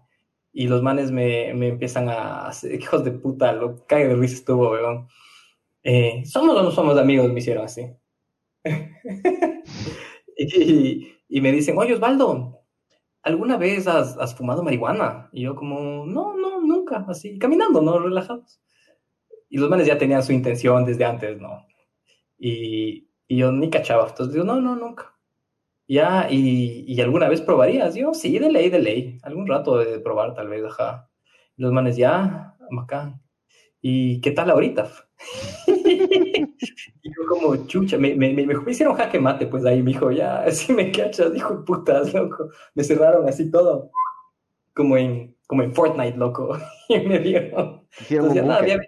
Y 0.52 0.66
los 0.66 0.82
manes 0.82 1.12
me, 1.12 1.54
me 1.54 1.68
empiezan 1.68 2.08
a 2.08 2.48
hacer, 2.48 2.74
hijos 2.80 3.04
de 3.04 3.12
puta, 3.12 3.52
lo 3.52 3.86
cae 3.86 4.08
de 4.08 4.16
risa 4.16 4.34
estuvo, 4.34 4.72
weón. 4.72 5.06
Eh, 5.84 6.24
¿Somos 6.26 6.56
o 6.56 6.62
no 6.64 6.72
somos 6.72 6.98
amigos? 6.98 7.32
Me 7.32 7.38
hicieron 7.38 7.64
así. 7.64 7.86
y, 10.36 11.12
y, 11.28 11.40
me 11.40 11.52
dicen, 11.52 11.78
oye, 11.78 11.94
Osvaldo, 11.94 12.58
¿alguna 13.22 13.56
vez 13.56 13.86
has, 13.86 14.18
has, 14.18 14.34
fumado 14.34 14.64
marihuana? 14.64 15.30
Y 15.32 15.42
yo 15.42 15.54
como, 15.54 16.06
no, 16.06 16.36
no, 16.36 16.60
nunca, 16.60 17.04
así, 17.08 17.38
caminando, 17.38 17.80
¿no? 17.82 18.00
Relajados. 18.00 18.60
Y 19.48 19.58
los 19.58 19.70
manes 19.70 19.86
ya 19.86 19.96
tenían 19.96 20.24
su 20.24 20.32
intención 20.32 20.84
desde 20.84 21.04
antes, 21.04 21.40
¿no? 21.40 21.68
Y, 22.36 23.10
y 23.28 23.36
yo 23.36 23.52
ni 23.52 23.70
cachaba. 23.70 24.08
Entonces 24.08 24.34
digo, 24.34 24.44
no, 24.44 24.60
no, 24.60 24.74
nunca. 24.74 25.13
Ya, 25.86 26.28
y, 26.30 26.84
y, 26.86 27.00
alguna 27.00 27.28
vez 27.28 27.42
probarías. 27.42 27.94
Yo, 27.94 28.14
sí, 28.14 28.38
de 28.38 28.50
ley, 28.50 28.70
de 28.70 28.78
ley. 28.78 29.18
Algún 29.22 29.46
rato 29.46 29.78
de 29.78 30.00
probar, 30.00 30.34
tal 30.34 30.48
vez, 30.48 30.64
ajá. 30.64 31.10
Los 31.56 31.72
manes, 31.72 31.96
ya, 31.96 32.56
acá. 32.82 33.20
¿Y 33.80 34.20
qué 34.22 34.30
tal 34.30 34.50
ahorita? 34.50 34.90
y 35.66 36.46
yo 37.02 37.26
como, 37.28 37.66
chucha, 37.66 37.98
me, 37.98 38.14
me, 38.14 38.32
me, 38.32 38.46
me, 38.46 38.70
hicieron 38.70 38.94
jaque 38.94 39.20
mate, 39.20 39.46
pues 39.46 39.64
ahí 39.66 39.82
me 39.82 39.92
dijo, 39.92 40.10
ya, 40.10 40.40
así 40.44 40.72
me 40.72 40.90
cachas, 40.90 41.32
dijo, 41.34 41.64
putas, 41.66 42.14
loco. 42.14 42.48
Me 42.74 42.82
cerraron 42.82 43.28
así 43.28 43.50
todo, 43.50 43.90
como 44.72 44.96
en, 44.96 45.36
como 45.46 45.62
en 45.62 45.74
Fortnite, 45.74 46.16
loco. 46.16 46.56
y 46.88 46.98
me 47.00 47.18
dieron. 47.18 47.86
Entonces, 48.08 48.34
ya, 48.34 48.42
nada, 48.42 48.60
había, 48.60 48.80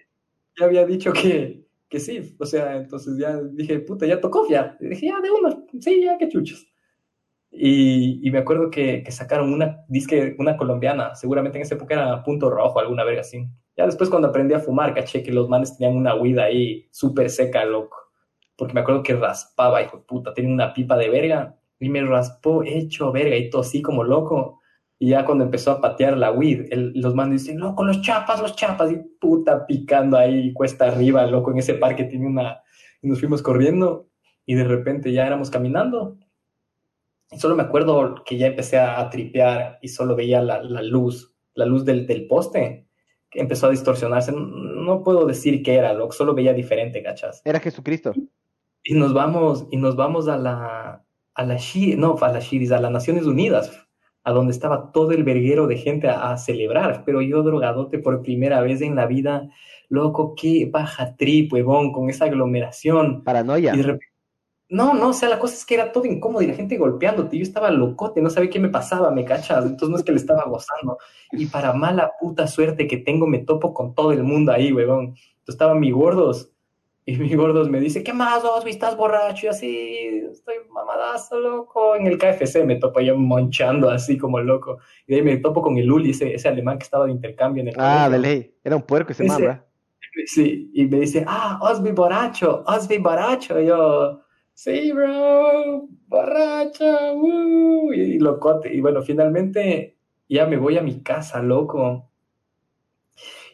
ya 0.59 0.65
había 0.65 0.87
dicho 0.87 1.13
que, 1.13 1.67
que 1.91 2.01
sí, 2.01 2.35
o 2.39 2.47
sea, 2.47 2.77
entonces 2.77 3.19
ya 3.19 3.39
dije, 3.39 3.81
puta, 3.81 4.07
ya 4.07 4.19
tocó 4.19 4.49
ya. 4.49 4.79
Y 4.81 4.89
dije, 4.89 5.09
ya, 5.09 5.21
de 5.21 5.31
una, 5.31 5.63
sí, 5.79 6.03
ya, 6.03 6.17
qué 6.17 6.29
chuchos. 6.31 6.67
Y, 7.59 8.31
me 8.31 8.39
acuerdo 8.39 8.71
que, 8.71 9.05
sacaron 9.11 9.53
una 9.53 9.85
disque, 9.89 10.37
una 10.39 10.57
colombiana, 10.57 11.15
seguramente 11.15 11.59
en 11.59 11.63
esa 11.63 11.75
época 11.75 11.95
era 11.95 12.23
punto 12.23 12.51
rojo, 12.51 12.79
alguna 12.79 13.05
verga 13.05 13.23
así. 13.23 13.47
Ya 13.77 13.87
después 13.87 14.11
cuando 14.11 14.29
aprendí 14.29 14.55
a 14.55 14.61
fumar, 14.61 14.95
caché 14.95 15.23
que 15.23 15.33
los 15.33 15.49
manes 15.49 15.77
tenían 15.77 15.97
una 15.97 16.15
huida 16.15 16.45
ahí 16.45 16.87
súper 16.91 17.31
seca, 17.31 17.65
loco. 17.65 17.97
Porque 18.57 18.75
me 18.75 18.81
acuerdo 18.81 19.03
que 19.03 19.15
raspaba, 19.15 19.83
hijo 19.83 19.99
de 19.99 20.03
puta, 20.05 20.35
tenía 20.35 20.53
una 20.53 20.73
pipa 20.75 20.97
de 20.97 21.09
verga 21.09 21.57
y 21.79 21.89
me 21.89 22.03
raspó 22.03 22.63
hecho 22.63 23.13
verga 23.13 23.37
y 23.37 23.51
todo 23.51 23.63
así 23.63 23.83
como 23.83 24.05
loco. 24.05 24.61
Y 24.99 25.11
ya 25.11 25.25
cuando 25.25 25.45
empezó 25.45 25.73
a 25.73 25.81
patear 25.81 26.17
la 26.17 26.33
weed, 26.33 26.69
los 26.95 27.15
manes 27.15 27.43
dicen, 27.43 27.59
loco, 27.59 27.85
los 27.85 28.01
chapas, 28.03 28.41
los 28.41 28.57
chapas, 28.57 28.91
y 28.93 28.97
puta 29.21 29.67
picando 29.67 30.17
ahí 30.17 30.53
cuesta 30.55 30.87
arriba, 30.87 31.27
loco, 31.27 31.51
en 31.53 31.59
ese 31.59 31.75
parque 31.75 32.05
tiene 32.05 32.27
una... 32.27 32.63
Y 33.03 33.09
nos 33.09 33.21
fuimos 33.21 33.43
corriendo 33.43 34.09
y 34.47 34.55
de 34.55 34.65
repente 34.65 35.13
ya 35.13 35.27
éramos 35.27 35.51
caminando. 35.51 36.17
Y 37.31 37.39
solo 37.39 37.57
me 37.57 37.65
acuerdo 37.65 38.23
que 38.25 38.37
ya 38.37 38.47
empecé 38.47 38.79
a, 38.79 39.09
tripear 39.11 39.79
y 39.83 39.89
solo 39.89 40.15
veía 40.15 40.41
la, 40.43 40.63
la 40.63 40.83
luz, 40.83 41.35
la 41.55 41.67
luz 41.67 41.85
del, 41.85 42.07
del, 42.07 42.27
poste, 42.27 42.87
que 43.31 43.41
empezó 43.41 43.67
a 43.67 43.71
distorsionarse. 43.71 44.33
No 44.33 45.03
puedo 45.03 45.27
decir 45.27 45.63
qué 45.63 45.75
era, 45.75 45.93
loco, 45.93 46.13
solo 46.13 46.35
veía 46.35 46.53
diferente, 46.53 47.03
¿cachas? 47.03 47.43
Era 47.45 47.61
Jesucristo. 47.61 48.13
Y 48.85 48.95
nos 48.95 49.13
vamos, 49.13 49.67
y 49.71 49.77
nos 49.77 49.97
vamos 49.97 50.29
a 50.29 50.37
la, 50.37 51.05
a 51.35 51.45
la, 51.45 51.59
no, 51.97 52.17
a 52.21 52.33
la 52.33 52.41
Shiris, 52.41 52.71
a 52.71 52.81
las 52.81 52.93
Naciones 52.93 53.27
Unidas 53.27 53.87
a 54.27 54.33
donde 54.33 54.53
estaba 54.53 54.91
todo 54.91 55.13
el 55.13 55.23
verguero 55.23 55.69
de 55.69 55.77
gente 55.77 56.09
a, 56.09 56.37
celebrar, 56.37 57.05
pero 57.07 57.23
yo 57.23 57.45
drogadote 57.45 58.01
por 58.01 58.23
primera 58.23 58.61
vez 58.61 58.83
en 58.83 58.97
la 58.97 59.07
vida, 59.07 59.49
loco, 59.89 60.35
qué 60.35 60.69
baja 60.69 61.15
trip, 61.15 61.53
huevón, 61.53 61.93
con 61.93 62.11
esa 62.11 62.25
aglomeración. 62.25 63.23
Paranoia. 63.23 63.73
No, 64.69 64.95
no, 64.95 65.09
o 65.09 65.13
sea, 65.13 65.29
la 65.29 65.39
cosa 65.39 65.55
es 65.55 65.65
que 65.65 65.75
era 65.75 65.93
todo 65.93 66.07
incómodo 66.07 66.43
y 66.43 66.49
la 66.49 66.55
gente 66.55 66.77
golpeándote, 66.77 67.37
yo 67.37 67.43
estaba 67.43 67.71
locote, 67.71 68.21
no 68.21 68.31
sabía 68.31 68.51
qué 68.51 68.59
me 68.59 68.69
pasaba, 68.69 69.11
me 69.11 69.25
cachas, 69.25 69.65
entonces 69.65 69.89
no 69.89 69.97
es 69.97 70.03
que 70.03 70.13
le 70.13 70.19
estaba 70.19 70.45
gozando. 70.45 70.99
Y 71.33 71.47
para 71.47 71.73
mala 71.73 72.13
puta 72.21 72.47
suerte 72.47 72.87
que 72.87 72.97
tengo, 72.99 73.27
me 73.27 73.39
topo 73.39 73.73
con 73.73 73.95
todo 73.95 74.13
el 74.13 74.23
mundo 74.23 74.53
ahí, 74.53 74.73
huevón. 74.73 75.15
Entonces 75.15 75.55
estaban 75.55 75.79
mis 75.81 75.93
gordos, 75.93 76.53
y 77.09 77.17
mi 77.19 77.33
gordos 77.37 77.71
me 77.71 77.79
dice, 77.79 78.03
¿qué 78.03 78.13
más, 78.13 78.43
Osby? 78.45 78.71
¿Estás 78.71 78.97
borracho? 78.97 79.47
Y 79.47 79.49
así, 79.49 79.97
estoy 80.29 80.57
mamadazo, 80.69 81.39
loco. 81.39 81.95
En 81.95 82.09
el 82.09 82.19
KFC 82.19 82.65
me 82.65 82.75
topo 82.77 82.99
yo 83.01 83.17
monchando 83.17 83.89
así 83.89 84.19
como 84.19 84.41
loco. 84.41 84.79
Y 85.07 85.13
de 85.13 85.21
ahí 85.21 85.23
me 85.23 85.37
topo 85.37 85.63
con 85.63 85.79
el 85.79 85.89
Uli, 85.89 86.11
ese, 86.11 86.35
ese 86.35 86.49
alemán 86.49 86.79
que 86.79 86.83
estaba 86.83 87.07
de 87.07 87.13
intercambio 87.13 87.63
en 87.63 87.69
el 87.69 87.75
Ah, 87.79 88.11
de 88.11 88.19
ley. 88.19 88.55
Era 88.65 88.75
un 88.75 88.83
puerco 88.83 89.13
ese 89.13 89.23
man, 89.23 89.63
Sí, 90.25 90.69
y 90.75 90.87
me 90.87 90.99
dice, 90.99 91.25
ah, 91.29 91.61
Osby 91.63 91.93
borracho, 91.93 92.65
Osby 92.67 92.99
borracho. 92.99 93.61
Y 93.61 93.67
yo, 93.67 94.23
sí, 94.57 94.91
bro, 94.91 95.87
borracho, 96.09 97.15
uh", 97.15 97.93
y 97.93 98.19
locote. 98.19 98.75
Y 98.75 98.81
bueno, 98.81 99.03
finalmente 99.03 99.97
ya 100.29 100.47
me 100.47 100.57
voy 100.57 100.79
a 100.79 100.83
mi 100.83 101.03
casa, 101.03 101.41
loco 101.41 102.11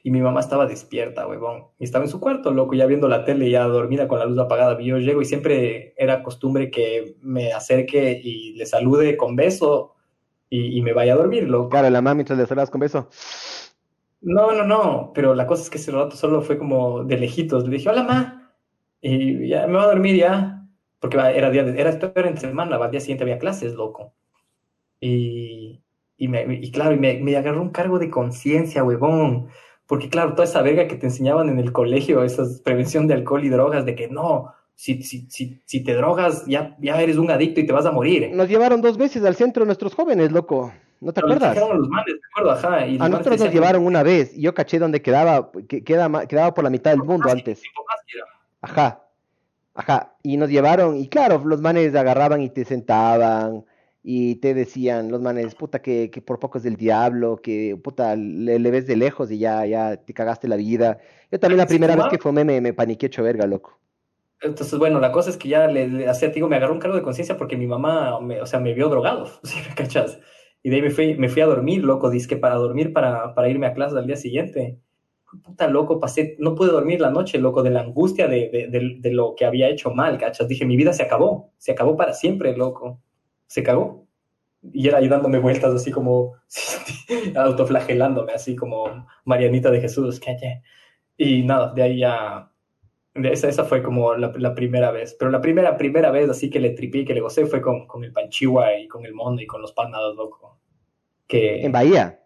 y 0.05 0.11
mi 0.11 0.21
mamá 0.21 0.41
estaba 0.41 0.67
despierta, 0.67 1.27
huevón. 1.27 1.67
Y 1.79 1.85
estaba 1.85 2.05
en 2.05 2.11
su 2.11 2.19
cuarto, 2.19 2.51
loco, 2.51 2.75
ya 2.75 2.87
viendo 2.87 3.09
la 3.09 3.25
tele, 3.25 3.49
ya 3.51 3.65
dormida 3.65 4.09
con 4.09 4.19
la 4.19 4.25
luz 4.25 4.39
apagada. 4.39 4.81
Y 4.81 4.87
yo 4.87 4.99
llego 4.99 5.23
y 5.23 5.25
siempre 5.25 5.95
era 5.97 6.23
costumbre 6.23 6.71
que 6.71 7.17
me 7.21 7.53
acerque 7.53 8.21
y 8.23 8.55
le 8.55 8.67
salude 8.67 9.17
con 9.17 9.37
beso 9.37 9.95
y, 10.51 10.83
me 10.83 10.93
vaya 10.93 11.15
a 11.15 11.17
dormir, 11.17 11.49
loco. 11.49 11.71
Claro, 11.71 11.89
la 11.89 12.03
mamá 12.03 12.15
mientras 12.15 12.39
le 12.39 12.47
saludas 12.47 12.69
con 12.69 12.81
beso. 12.81 13.09
No, 14.21 14.53
no, 14.53 14.65
no, 14.65 15.13
pero 15.15 15.35
la 15.35 15.47
cosa 15.47 15.63
es 15.63 15.71
que 15.71 15.79
ese 15.79 15.93
rato 15.93 16.15
solo 16.15 16.43
fue 16.43 16.59
como 16.59 17.05
de 17.05 17.17
lejitos. 17.17 17.65
Le 17.65 17.77
dije, 17.77 17.89
hola, 17.89 18.03
ma. 18.03 18.53
Y 19.01 19.49
ya 19.49 19.67
me 19.67 19.75
voy 19.75 19.83
a 19.83 19.87
dormir 19.87 20.17
ya. 20.17 20.62
Porque 21.03 21.19
era 21.19 21.51
día 21.51 21.65
de, 21.65 21.79
era, 21.79 21.91
entre 21.91 22.37
semana, 22.39 22.77
al 22.77 22.91
día 22.91 23.01
siguiente 23.01 23.25
había 23.25 23.39
clases, 23.39 23.75
loco. 23.75 24.15
Y, 25.01 25.83
y, 26.17 26.29
me, 26.29 26.47
y 26.49 26.71
claro, 26.71 26.95
y 26.95 26.99
me, 26.99 27.19
me 27.19 27.37
agarró 27.37 27.61
un 27.61 27.71
cargo 27.71 27.99
de 27.99 28.09
conciencia, 28.09 28.83
huevón 28.83 29.51
porque 29.93 30.09
claro, 30.09 30.31
toda 30.33 30.45
esa 30.45 30.63
verga 30.63 30.89
que 30.89 30.97
te 30.97 31.05
enseñaban 31.05 31.51
en 31.51 31.59
el 31.59 31.71
colegio, 31.71 32.23
esa 32.23 32.45
prevención 32.65 33.07
de 33.07 33.13
alcohol 33.13 33.45
y 33.45 33.51
drogas, 33.51 33.85
de 33.85 33.95
que 33.95 34.09
no, 34.09 34.55
si, 34.75 35.03
si, 35.03 35.27
si, 35.29 35.61
si 35.67 35.85
te 35.85 35.95
drogas 35.95 36.47
ya, 36.47 36.77
ya 36.81 36.99
eres 36.99 37.19
un 37.19 37.31
adicto 37.31 37.61
y 37.61 37.67
te 37.67 37.75
vas 37.75 37.85
a 37.85 37.91
morir. 37.91 38.31
Nos 38.33 38.49
llevaron 38.49 38.81
dos 38.81 38.97
veces 38.97 39.23
al 39.23 39.35
centro 39.35 39.67
nuestros 39.67 39.95
jóvenes, 39.95 40.33
loco. 40.33 40.73
¿No 40.99 41.13
te 41.13 41.21
acuerdas? 41.21 41.55
Los 41.57 41.89
manes, 41.91 42.15
acuerdo, 42.31 42.53
ajá. 42.53 42.85
a 42.85 43.09
nosotros 43.11 43.41
nos 43.41 43.53
llevaron 43.53 43.85
una 43.85 44.03
vez 44.03 44.35
y 44.35 44.41
yo 44.41 44.55
caché 44.55 44.79
donde 44.79 45.03
quedaba, 45.03 45.51
que, 45.69 45.85
quedaba, 45.85 46.27
quedaba 46.27 46.55
por 46.55 46.65
la 46.65 46.71
mitad 46.71 46.93
del 46.93 47.03
mundo 47.03 47.29
antes. 47.29 47.63
Ajá, 48.63 49.02
ajá. 49.75 50.17
Y 50.23 50.37
nos 50.37 50.51
llevaron, 50.51 50.97
y 50.97 51.09
claro, 51.09 51.43
los 51.45 51.61
manes 51.61 51.95
agarraban 51.95 52.43
y 52.43 52.51
te 52.51 52.65
sentaban, 52.65 53.65
y 54.03 54.37
te 54.37 54.55
decían 54.55 55.11
los 55.11 55.21
manes, 55.21 55.55
puta, 55.55 55.81
que, 55.81 56.11
que 56.11 56.21
por 56.21 56.39
poco 56.39 56.59
es 56.59 56.65
del 56.65 56.77
diablo, 56.77 57.37
que 57.37 57.79
puta, 57.83 58.17
le, 58.17 58.59
ves 58.71 58.87
de 58.87 58.97
lejos 58.97 59.31
y 59.31 59.39
ya, 59.39 59.65
ya 59.67 59.97
te 59.97 60.13
cagaste 60.13 60.49
la 60.49 60.57
vida. 60.57 60.99
Yo 61.31 61.39
también 61.39 61.59
la 61.59 61.67
primera 61.67 61.95
vez 61.95 62.07
que 62.11 62.19
fumé 62.19 62.45
me, 62.45 62.61
me 62.61 62.73
paniqué 62.73 63.07
hecho 63.07 63.23
verga, 63.23 63.47
loco. 63.47 63.79
Entonces, 64.41 64.77
bueno, 64.77 64.99
la 64.99 65.13
cosa 65.13 65.31
es 65.31 65.37
que 65.37 65.49
ya 65.49 65.69
le, 65.69 65.87
le 65.87 66.09
hacía, 66.09 66.31
digo, 66.31 66.49
me 66.49 66.57
agarró 66.57 66.75
un 66.75 66.81
cargo 66.81 66.97
de 66.97 67.03
conciencia 67.03 67.37
porque 67.37 67.57
mi 67.57 67.69
mamá, 67.69 68.21
me, 68.21 68.41
o 68.41 68.47
sea, 68.47 68.59
me 68.59 68.75
vio 68.75 68.89
drogado, 68.89 69.27
¿sí 69.45 69.57
me 69.69 69.75
cachas? 69.75 70.19
Y 70.65 70.71
de 70.71 70.77
ahí 70.77 70.83
me 70.83 70.91
fui, 70.91 71.15
me 71.15 71.29
fui 71.29 71.43
a 71.43 71.47
dormir, 71.47 71.85
loco, 71.85 72.11
que 72.11 72.37
para 72.37 72.57
dormir, 72.57 72.93
para, 72.93 73.35
para 73.35 73.49
irme 73.49 73.67
a 73.67 73.75
clase 73.75 73.97
al 73.97 74.07
día 74.07 74.17
siguiente. 74.17 74.81
Puta, 75.43 75.67
loco, 75.67 75.99
pasé, 75.99 76.37
no 76.39 76.55
pude 76.55 76.71
dormir 76.71 77.01
la 77.01 77.11
noche, 77.11 77.39
loco, 77.39 77.63
de 77.63 77.71
la 77.71 77.81
angustia 77.81 78.29
de, 78.29 78.51
de, 78.51 78.69
de, 78.69 78.97
de 78.99 79.13
lo 79.13 79.35
que 79.35 79.45
había 79.45 79.69
hecho 79.69 79.91
mal, 79.91 80.19
cachas. 80.19 80.49
Dije, 80.49 80.67
mi 80.67 80.77
vida 80.77 80.93
se 80.93 81.03
acabó, 81.03 81.53
se 81.59 81.73
acabó 81.73 81.97
para 81.97 82.13
siempre, 82.13 82.57
loco 82.57 83.01
se 83.53 83.63
cagó. 83.63 84.07
Y 84.73 84.89
era 84.89 84.99
ahí 84.99 85.09
dándome 85.09 85.39
vueltas 85.39 85.75
así 85.75 85.91
como 85.91 86.35
autoflagelándome, 87.37 88.33
así 88.33 88.57
como 88.57 89.07
Marianita 89.25 89.71
de 89.71 89.81
Jesús. 89.81 90.21
Y 91.19 91.43
nada, 91.43 91.73
de 91.75 91.83
ahí 91.83 91.99
ya... 91.99 92.49
Esa, 93.15 93.49
esa 93.49 93.65
fue 93.65 93.83
como 93.83 94.15
la, 94.15 94.33
la, 94.37 94.55
primera 94.55 94.91
vez. 94.91 95.15
Pero 95.19 95.31
la 95.31 95.43
primera, 95.43 95.77
primera 95.77 96.11
vez 96.11 96.31
así 96.31 96.49
que 96.49 96.61
le 96.61 96.71
tripé 96.71 96.99
y 96.99 97.05
que 97.05 97.13
le 97.13 97.21
gocé 97.21 97.45
fue 97.45 97.61
con, 97.61 97.87
con 97.87 98.05
el 98.05 98.13
Panchiwa 98.13 98.75
y 98.79 98.89
con 98.89 99.05
el 99.05 99.13
Mono 99.13 99.39
y 99.39 99.47
con 99.47 99.61
los 99.61 99.73
panados, 99.73 100.17
loco. 100.17 100.59
Que... 101.27 101.63
¿En 101.63 101.73
Bahía? 101.73 102.22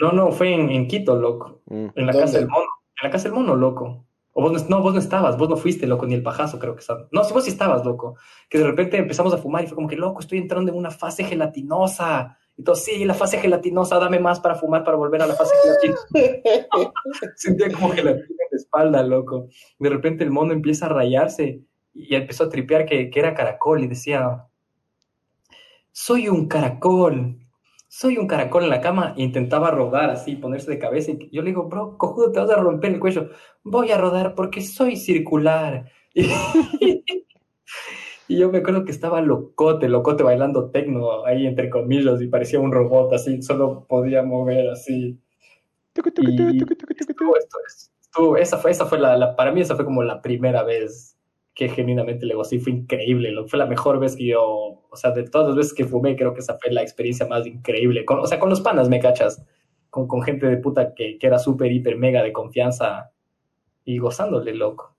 No, 0.00 0.12
no, 0.12 0.32
fue 0.32 0.52
en, 0.52 0.70
en 0.70 0.86
Quito, 0.86 1.16
loco. 1.16 1.62
Mm. 1.66 1.86
En 1.94 2.06
la 2.06 2.12
casa 2.12 2.38
del 2.38 2.48
mono. 2.48 2.66
En 3.00 3.08
la 3.08 3.10
casa 3.10 3.24
del 3.24 3.34
mono, 3.34 3.56
loco. 3.56 4.06
O 4.38 4.42
vos 4.42 4.68
no, 4.68 4.82
vos 4.82 4.92
no 4.92 5.00
estabas, 5.00 5.38
vos 5.38 5.48
no 5.48 5.56
fuiste, 5.56 5.86
loco, 5.86 6.04
ni 6.04 6.14
el 6.14 6.22
pajazo 6.22 6.58
creo 6.58 6.74
que 6.74 6.80
estabas. 6.80 7.06
No, 7.10 7.24
si 7.24 7.32
vos 7.32 7.44
sí 7.44 7.50
estabas, 7.50 7.86
loco. 7.86 8.16
Que 8.50 8.58
de 8.58 8.64
repente 8.64 8.98
empezamos 8.98 9.32
a 9.32 9.38
fumar 9.38 9.64
y 9.64 9.66
fue 9.66 9.76
como 9.76 9.88
que, 9.88 9.96
loco, 9.96 10.20
estoy 10.20 10.36
entrando 10.36 10.70
en 10.70 10.76
una 10.76 10.90
fase 10.90 11.24
gelatinosa. 11.24 12.36
Y 12.54 12.62
todo, 12.62 12.76
sí, 12.76 13.06
la 13.06 13.14
fase 13.14 13.38
gelatinosa, 13.38 13.98
dame 13.98 14.18
más 14.18 14.38
para 14.40 14.54
fumar, 14.54 14.84
para 14.84 14.98
volver 14.98 15.22
a 15.22 15.26
la 15.26 15.34
fase 15.34 15.54
gelatinosa. 15.62 16.06
Sentía 17.36 17.72
como 17.72 17.88
gelatina 17.88 18.26
en 18.28 18.48
la 18.50 18.56
espalda, 18.56 19.02
loco. 19.02 19.48
De 19.78 19.88
repente 19.88 20.22
el 20.22 20.30
mono 20.30 20.52
empieza 20.52 20.84
a 20.84 20.90
rayarse 20.90 21.62
y 21.94 22.14
empezó 22.14 22.44
a 22.44 22.50
tripear 22.50 22.84
que, 22.84 23.08
que 23.08 23.18
era 23.18 23.32
caracol 23.32 23.84
y 23.84 23.86
decía, 23.86 24.44
soy 25.92 26.28
un 26.28 26.46
caracol, 26.46 27.38
soy 27.98 28.18
un 28.18 28.26
caracol 28.26 28.64
en 28.64 28.68
la 28.68 28.82
cama, 28.82 29.14
e 29.16 29.22
intentaba 29.22 29.70
rodar 29.70 30.10
así, 30.10 30.36
ponerse 30.36 30.70
de 30.70 30.78
cabeza, 30.78 31.12
y 31.12 31.30
yo 31.30 31.40
le 31.40 31.48
digo, 31.48 31.66
bro, 31.66 31.96
cojudo, 31.96 32.30
te 32.30 32.40
vas 32.40 32.50
a 32.50 32.56
romper 32.56 32.92
el 32.92 33.00
cuello, 33.00 33.30
voy 33.64 33.90
a 33.90 33.96
rodar 33.96 34.34
porque 34.34 34.60
soy 34.60 34.96
circular. 34.96 35.90
Y, 38.28 38.38
yo 38.38 38.50
me 38.50 38.58
acuerdo 38.58 38.84
que 38.84 38.90
estaba 38.90 39.20
locote, 39.20 39.88
locote 39.88 40.24
bailando 40.24 40.70
tecno 40.70 41.24
ahí 41.24 41.46
entre 41.46 41.70
comillas 41.70 42.20
y 42.20 42.26
parecía 42.26 42.58
un 42.58 42.72
robot 42.72 43.12
así, 43.12 43.40
solo 43.40 43.86
podía 43.88 44.24
mover 44.24 44.70
así. 44.70 45.20
esa 48.36 48.58
fue, 48.58 48.72
esa 48.72 48.86
fue 48.86 48.98
la, 48.98 49.36
para 49.36 49.52
mí 49.52 49.60
esa 49.60 49.76
fue 49.76 49.84
como 49.84 50.02
la 50.02 50.22
primera 50.22 50.64
vez 50.64 51.15
que 51.56 51.70
genuinamente 51.70 52.26
le 52.26 52.34
gocé, 52.34 52.60
fue 52.60 52.72
increíble, 52.72 53.34
fue 53.48 53.58
la 53.58 53.64
mejor 53.64 53.98
vez 53.98 54.14
que 54.14 54.26
yo, 54.26 54.42
o 54.90 54.96
sea, 54.96 55.10
de 55.12 55.24
todas 55.24 55.48
las 55.48 55.56
veces 55.56 55.72
que 55.72 55.86
fumé, 55.86 56.14
creo 56.14 56.34
que 56.34 56.40
esa 56.40 56.58
fue 56.58 56.70
la 56.70 56.82
experiencia 56.82 57.26
más 57.26 57.46
increíble, 57.46 58.04
o 58.06 58.26
sea, 58.26 58.38
con 58.38 58.50
los 58.50 58.60
panas, 58.60 58.90
¿me 58.90 59.00
cachas? 59.00 59.42
Con, 59.88 60.06
con 60.06 60.20
gente 60.20 60.46
de 60.46 60.58
puta 60.58 60.92
que, 60.94 61.16
que 61.16 61.26
era 61.26 61.38
súper, 61.38 61.72
hiper, 61.72 61.96
mega 61.96 62.22
de 62.22 62.34
confianza 62.34 63.10
y 63.86 63.96
gozándole, 63.96 64.54
loco. 64.54 64.94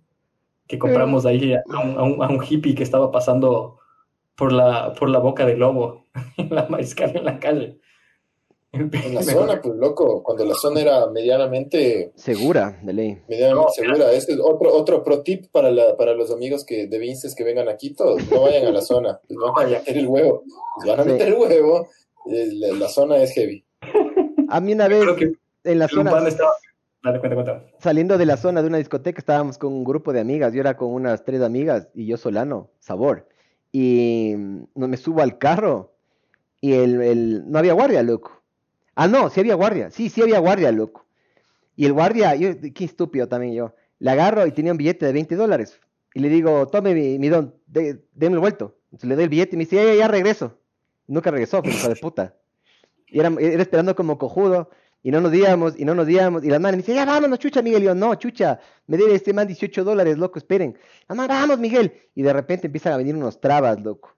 Que 0.65 0.79
compramos 0.79 1.27
ahí 1.27 1.53
a 1.53 1.79
un, 1.79 2.23
a 2.23 2.27
un, 2.27 2.43
hippie 2.43 2.73
que 2.73 2.83
estaba 2.83 3.11
pasando 3.11 3.77
por 4.35 4.51
la, 4.51 4.93
por 4.93 5.09
la 5.09 5.19
boca 5.19 5.45
del 5.45 5.59
lobo, 5.59 6.07
en 6.37 6.49
la 6.49 6.67
mariscal 6.67 7.15
en 7.15 7.25
la 7.25 7.39
calle. 7.39 7.77
En 8.79 9.15
la 9.15 9.23
zona, 9.23 9.61
pues 9.61 9.75
loco, 9.75 10.23
cuando 10.23 10.45
la 10.45 10.55
zona 10.55 10.81
era 10.81 11.07
medianamente 11.07 12.11
segura, 12.15 12.79
de 12.83 12.93
ley. 12.93 13.21
Medianamente 13.27 13.73
segura. 13.73 14.11
Este 14.11 14.33
es 14.33 14.39
otro, 14.41 14.73
otro 14.73 15.03
pro 15.03 15.21
tip 15.21 15.47
para, 15.51 15.71
la, 15.71 15.95
para 15.97 16.13
los 16.13 16.31
amigos 16.31 16.63
que 16.65 16.87
de 16.87 16.99
Vinces 16.99 17.35
que 17.35 17.43
vengan 17.43 17.67
a 17.69 17.77
Quito, 17.77 18.17
no 18.31 18.41
vayan 18.41 18.65
a 18.65 18.71
la 18.71 18.81
zona, 18.81 19.19
les 19.27 19.37
van 19.37 19.65
a 19.65 19.67
meter 19.67 19.97
el 19.97 20.07
huevo, 20.07 20.43
les 20.79 20.89
van 20.89 20.99
a 20.99 21.03
meter 21.03 21.27
el 21.27 21.33
huevo, 21.33 21.87
eh, 22.31 22.49
la, 22.51 22.87
zona 22.87 23.17
es 23.17 23.31
heavy. 23.33 23.63
A 24.49 24.61
mí 24.61 24.73
una 24.73 24.87
vez 24.87 25.01
en 25.65 25.79
la 25.79 25.89
zona 25.89 26.23
saliendo 27.79 28.17
de 28.17 28.25
la 28.25 28.37
zona 28.37 28.61
de 28.61 28.67
una 28.67 28.77
discoteca 28.77 29.19
estábamos 29.19 29.57
con 29.57 29.73
un 29.73 29.83
grupo 29.83 30.13
de 30.13 30.21
amigas, 30.21 30.53
yo 30.53 30.61
era 30.61 30.77
con 30.77 30.89
unas 30.93 31.25
tres 31.25 31.41
amigas 31.41 31.89
y 31.93 32.05
yo 32.05 32.15
solano, 32.15 32.69
sabor, 32.79 33.27
y 33.73 34.35
no 34.73 34.87
me 34.87 34.95
subo 34.95 35.21
al 35.21 35.37
carro 35.37 35.91
y 36.61 36.73
el, 36.73 37.01
el 37.01 37.51
no 37.51 37.59
había 37.59 37.73
guardia, 37.73 38.03
loco 38.03 38.36
Ah, 38.99 39.07
no, 39.07 39.29
sí 39.29 39.39
había 39.39 39.53
guardia. 39.53 39.91
Sí, 39.91 40.09
sí 40.09 40.23
había 40.23 40.39
guardia, 40.39 40.71
loco. 40.71 41.05
Y 41.75 41.85
el 41.85 41.93
guardia, 41.93 42.33
yo, 42.33 42.49
qué 42.73 42.83
estúpido 42.83 43.27
también 43.27 43.53
yo. 43.53 43.75
Le 43.99 44.09
agarro 44.09 44.47
y 44.47 44.51
tenía 44.51 44.71
un 44.71 44.77
billete 44.79 45.05
de 45.05 45.13
20 45.13 45.35
dólares. 45.35 45.79
Y 46.15 46.19
le 46.19 46.29
digo, 46.29 46.67
tome 46.67 46.95
mi, 46.95 47.29
don, 47.29 47.53
déme 47.67 48.33
el 48.33 48.39
vuelto. 48.39 48.75
Entonces 48.85 49.07
le 49.07 49.13
doy 49.13 49.25
el 49.25 49.29
billete 49.29 49.55
y 49.55 49.57
me 49.57 49.65
dice, 49.65 49.75
ya, 49.75 49.93
ya, 49.93 50.07
regreso. 50.07 50.57
Nunca 51.05 51.29
regresó, 51.29 51.61
pues, 51.61 51.75
hijo 51.75 51.89
de 51.89 51.95
puta. 51.95 52.35
Y 53.05 53.19
era, 53.19 53.29
esperando 53.39 53.95
como 53.95 54.17
cojudo. 54.17 54.71
Y 55.03 55.11
no 55.11 55.21
nos 55.21 55.31
díamos, 55.31 55.77
y 55.77 55.85
no 55.85 55.93
nos 55.93 56.07
díamos. 56.07 56.43
Y 56.43 56.49
la 56.49 56.57
madre 56.57 56.77
me 56.77 56.81
dice, 56.81 56.95
ya 56.95 57.05
vámonos, 57.05 57.37
chucha, 57.37 57.61
Miguel. 57.61 57.83
Y 57.83 57.85
yo, 57.85 57.93
no, 57.93 58.15
chucha, 58.15 58.59
me 58.87 58.97
debe 58.97 59.13
este 59.13 59.31
man 59.31 59.45
18 59.45 59.83
dólares, 59.83 60.17
loco, 60.17 60.39
esperen. 60.39 60.75
La 61.07 61.13
madre, 61.13 61.35
vamos, 61.35 61.59
Miguel. 61.59 61.93
Y 62.15 62.23
de 62.23 62.33
repente 62.33 62.65
empiezan 62.65 62.93
a 62.93 62.97
venir 62.97 63.15
unos 63.15 63.39
trabas, 63.39 63.79
loco. 63.79 64.17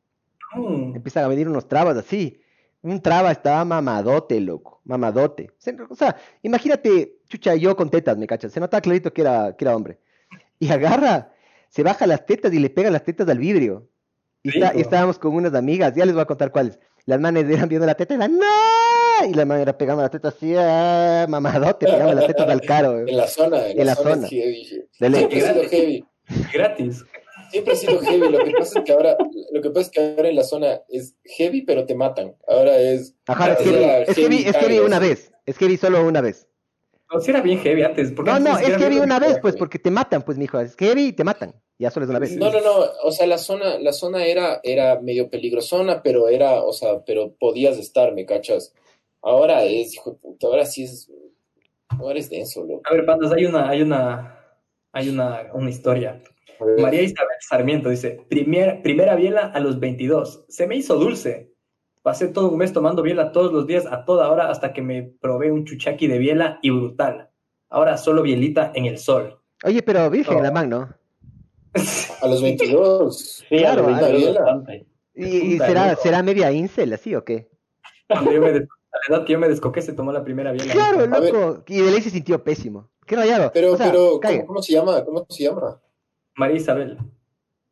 Mm. 0.55 0.95
Empiezan 0.95 1.25
a 1.25 1.27
venir 1.27 1.49
unos 1.49 1.67
trabas 1.67 1.97
así. 1.97 2.38
Un 2.81 3.01
traba 3.01 3.31
estaba 3.31 3.65
mamadote, 3.65 4.39
loco, 4.39 4.81
mamadote. 4.85 5.51
O 5.89 5.95
sea, 5.95 6.15
imagínate, 6.41 7.17
chucha, 7.27 7.55
yo 7.55 7.75
con 7.75 7.89
tetas, 7.89 8.17
me 8.17 8.27
cachas. 8.27 8.53
Se 8.53 8.59
notaba 8.59 8.81
clarito 8.81 9.11
que 9.11 9.21
era, 9.21 9.55
que 9.57 9.65
era 9.65 9.75
hombre. 9.75 9.99
Y 10.59 10.69
agarra, 10.69 11.33
se 11.67 11.83
baja 11.83 12.07
las 12.07 12.25
tetas 12.25 12.53
y 12.53 12.59
le 12.59 12.69
pega 12.69 12.89
las 12.89 13.03
tetas 13.03 13.27
al 13.27 13.39
vidrio. 13.39 13.89
Y, 14.43 14.63
estábamos 14.79 15.19
con 15.19 15.35
unas 15.35 15.53
amigas, 15.53 15.93
ya 15.93 16.05
les 16.05 16.13
voy 16.13 16.21
a 16.21 16.25
contar 16.25 16.51
cuáles. 16.51 16.79
Las 17.05 17.19
manes 17.19 17.49
eran 17.49 17.67
viendo 17.67 17.85
la 17.85 17.95
teta 17.95 18.13
y 18.13 18.17
la 18.17 18.27
¡No! 18.29 18.45
Y 19.27 19.33
la 19.33 19.45
man 19.45 19.59
era 19.59 19.77
pegando 19.77 20.01
la 20.01 20.09
teta 20.09 20.29
así, 20.29 20.53
ah, 20.57 21.25
mamadote, 21.27 21.85
pegando 21.85 22.13
las 22.13 22.27
tetas 22.27 22.49
al 22.49 22.61
caro. 22.61 22.99
En 23.07 23.17
la 23.17 23.27
zona, 23.27 23.67
en, 23.67 23.85
la, 23.85 23.95
zona. 23.95 24.27
Heavy. 24.27 26.05
Gratis 26.53 27.03
siempre 27.49 27.73
ha 27.73 27.75
sido 27.75 27.99
heavy. 27.99 28.29
Lo 28.29 28.43
que 28.43 28.51
pasa 28.51 28.79
es 28.79 28.85
que 28.85 28.91
ahora, 28.91 29.17
lo 29.51 29.61
que 29.61 29.69
pasa 29.69 29.81
es 29.81 29.89
que 29.89 29.99
ahora 29.99 30.29
en 30.29 30.35
la 30.35 30.43
zona 30.43 30.81
es 30.89 31.15
heavy, 31.23 31.61
pero 31.63 31.85
te 31.85 31.95
matan. 31.95 32.35
Ahora 32.47 32.79
es. 32.79 33.15
Ajá, 33.27 33.53
es 33.53 33.59
heavy, 34.15 34.43
es 34.45 34.55
heavy, 34.55 34.79
una 34.79 34.99
vez. 34.99 35.31
Es 35.45 35.57
heavy 35.57 35.77
solo 35.77 36.05
una 36.05 36.21
vez. 36.21 36.47
No, 37.11 37.19
si 37.19 37.31
era 37.31 37.41
bien 37.41 37.59
heavy 37.59 37.81
antes. 37.81 38.11
No, 38.11 38.39
no, 38.39 38.57
es 38.59 38.77
heavy 38.77 38.99
una 38.99 39.19
vez, 39.19 39.39
pues, 39.41 39.55
porque 39.55 39.79
te 39.79 39.89
matan, 39.89 40.21
pues, 40.21 40.37
mijo. 40.37 40.59
Es 40.59 40.75
heavy 40.75 41.07
y 41.07 41.13
te 41.13 41.23
matan. 41.23 41.55
Ya 41.79 41.89
solo 41.89 42.05
es 42.05 42.09
una 42.09 42.19
vez. 42.19 42.35
No, 42.35 42.51
no, 42.51 42.61
no. 42.61 42.85
O 43.03 43.11
sea, 43.11 43.25
la 43.25 43.37
zona, 43.37 43.79
la 43.79 43.93
zona 43.93 44.25
era, 44.25 44.59
era 44.63 44.99
medio 44.99 45.29
peligrosona, 45.29 46.03
pero 46.03 46.27
era, 46.27 46.61
o 46.61 46.73
sea, 46.73 47.03
pero 47.05 47.33
podías 47.39 47.77
estar, 47.77 48.13
¿me 48.13 48.25
cachas? 48.25 48.73
Ahora 49.21 49.63
es, 49.63 49.95
hijo 49.95 50.11
de 50.11 50.17
puta, 50.17 50.47
ahora 50.47 50.65
sí 50.65 50.83
es. 50.83 51.09
Ahora 51.87 52.19
es 52.19 52.29
denso, 52.29 52.63
loco. 52.63 52.81
A 52.85 52.93
ver, 52.93 53.05
pandas, 53.05 53.31
hay 53.31 53.45
una, 53.45 53.67
hay 53.67 53.81
una, 53.81 54.39
hay 54.91 55.09
una, 55.09 55.49
una 55.53 55.69
historia. 55.69 56.21
María 56.79 57.01
Isabel 57.01 57.37
Sarmiento 57.39 57.89
dice, 57.89 58.25
primera 58.29 59.15
biela 59.15 59.47
a 59.47 59.59
los 59.59 59.79
22. 59.79 60.45
Se 60.47 60.67
me 60.67 60.75
hizo 60.75 60.95
dulce. 60.95 61.53
Pasé 62.01 62.27
todo 62.27 62.49
un 62.49 62.57
mes 62.57 62.73
tomando 62.73 63.01
biela 63.01 63.31
todos 63.31 63.51
los 63.51 63.67
días 63.67 63.85
a 63.85 64.05
toda 64.05 64.29
hora 64.31 64.49
hasta 64.49 64.73
que 64.73 64.81
me 64.81 65.03
probé 65.03 65.51
un 65.51 65.65
chuchaqui 65.65 66.07
de 66.07 66.17
biela 66.17 66.59
y 66.61 66.69
brutal. 66.69 67.29
Ahora 67.69 67.97
solo 67.97 68.23
bielita 68.23 68.71
en 68.73 68.85
el 68.85 68.97
sol. 68.97 69.39
Oye, 69.63 69.81
pero 69.83 70.09
virgen 70.09 70.41
la 70.41 70.51
man, 70.51 70.69
¿no? 70.69 70.89
A 72.21 72.27
los 72.27 72.41
22. 72.41 73.43
Sí, 73.49 73.57
claro, 73.57 73.87
a 73.87 74.09
los 74.09 74.63
¿Y, 75.13 75.55
y 75.55 75.57
será, 75.59 75.95
será 75.97 76.23
media 76.23 76.51
incel 76.51 76.93
así 76.93 77.13
o 77.13 77.25
qué? 77.25 77.49
Cuando 78.07 78.31
yo 78.31 78.41
me, 78.41 78.47
a 78.47 78.51
la 78.51 79.17
edad 79.17 79.25
que 79.25 79.33
yo 79.33 79.39
me 79.39 79.49
descoqué 79.49 79.81
se 79.81 79.93
tomó 79.93 80.11
la 80.11 80.23
primera 80.23 80.51
biela. 80.51 80.71
Claro, 80.71 81.05
loco. 81.05 81.63
Y 81.67 81.81
de 81.81 81.91
ley 81.91 82.01
se 82.01 82.09
sintió 82.09 82.43
pésimo. 82.43 82.89
Qué 83.05 83.15
rayado. 83.15 83.51
Pero, 83.53 83.75
pero, 83.77 84.19
¿cómo, 84.45 84.61
se 84.61 84.73
llama? 84.73 85.03
¿Cómo 85.03 85.25
se 85.29 85.43
llama? 85.43 85.79
María 86.39 86.55
Isabel. 86.55 86.97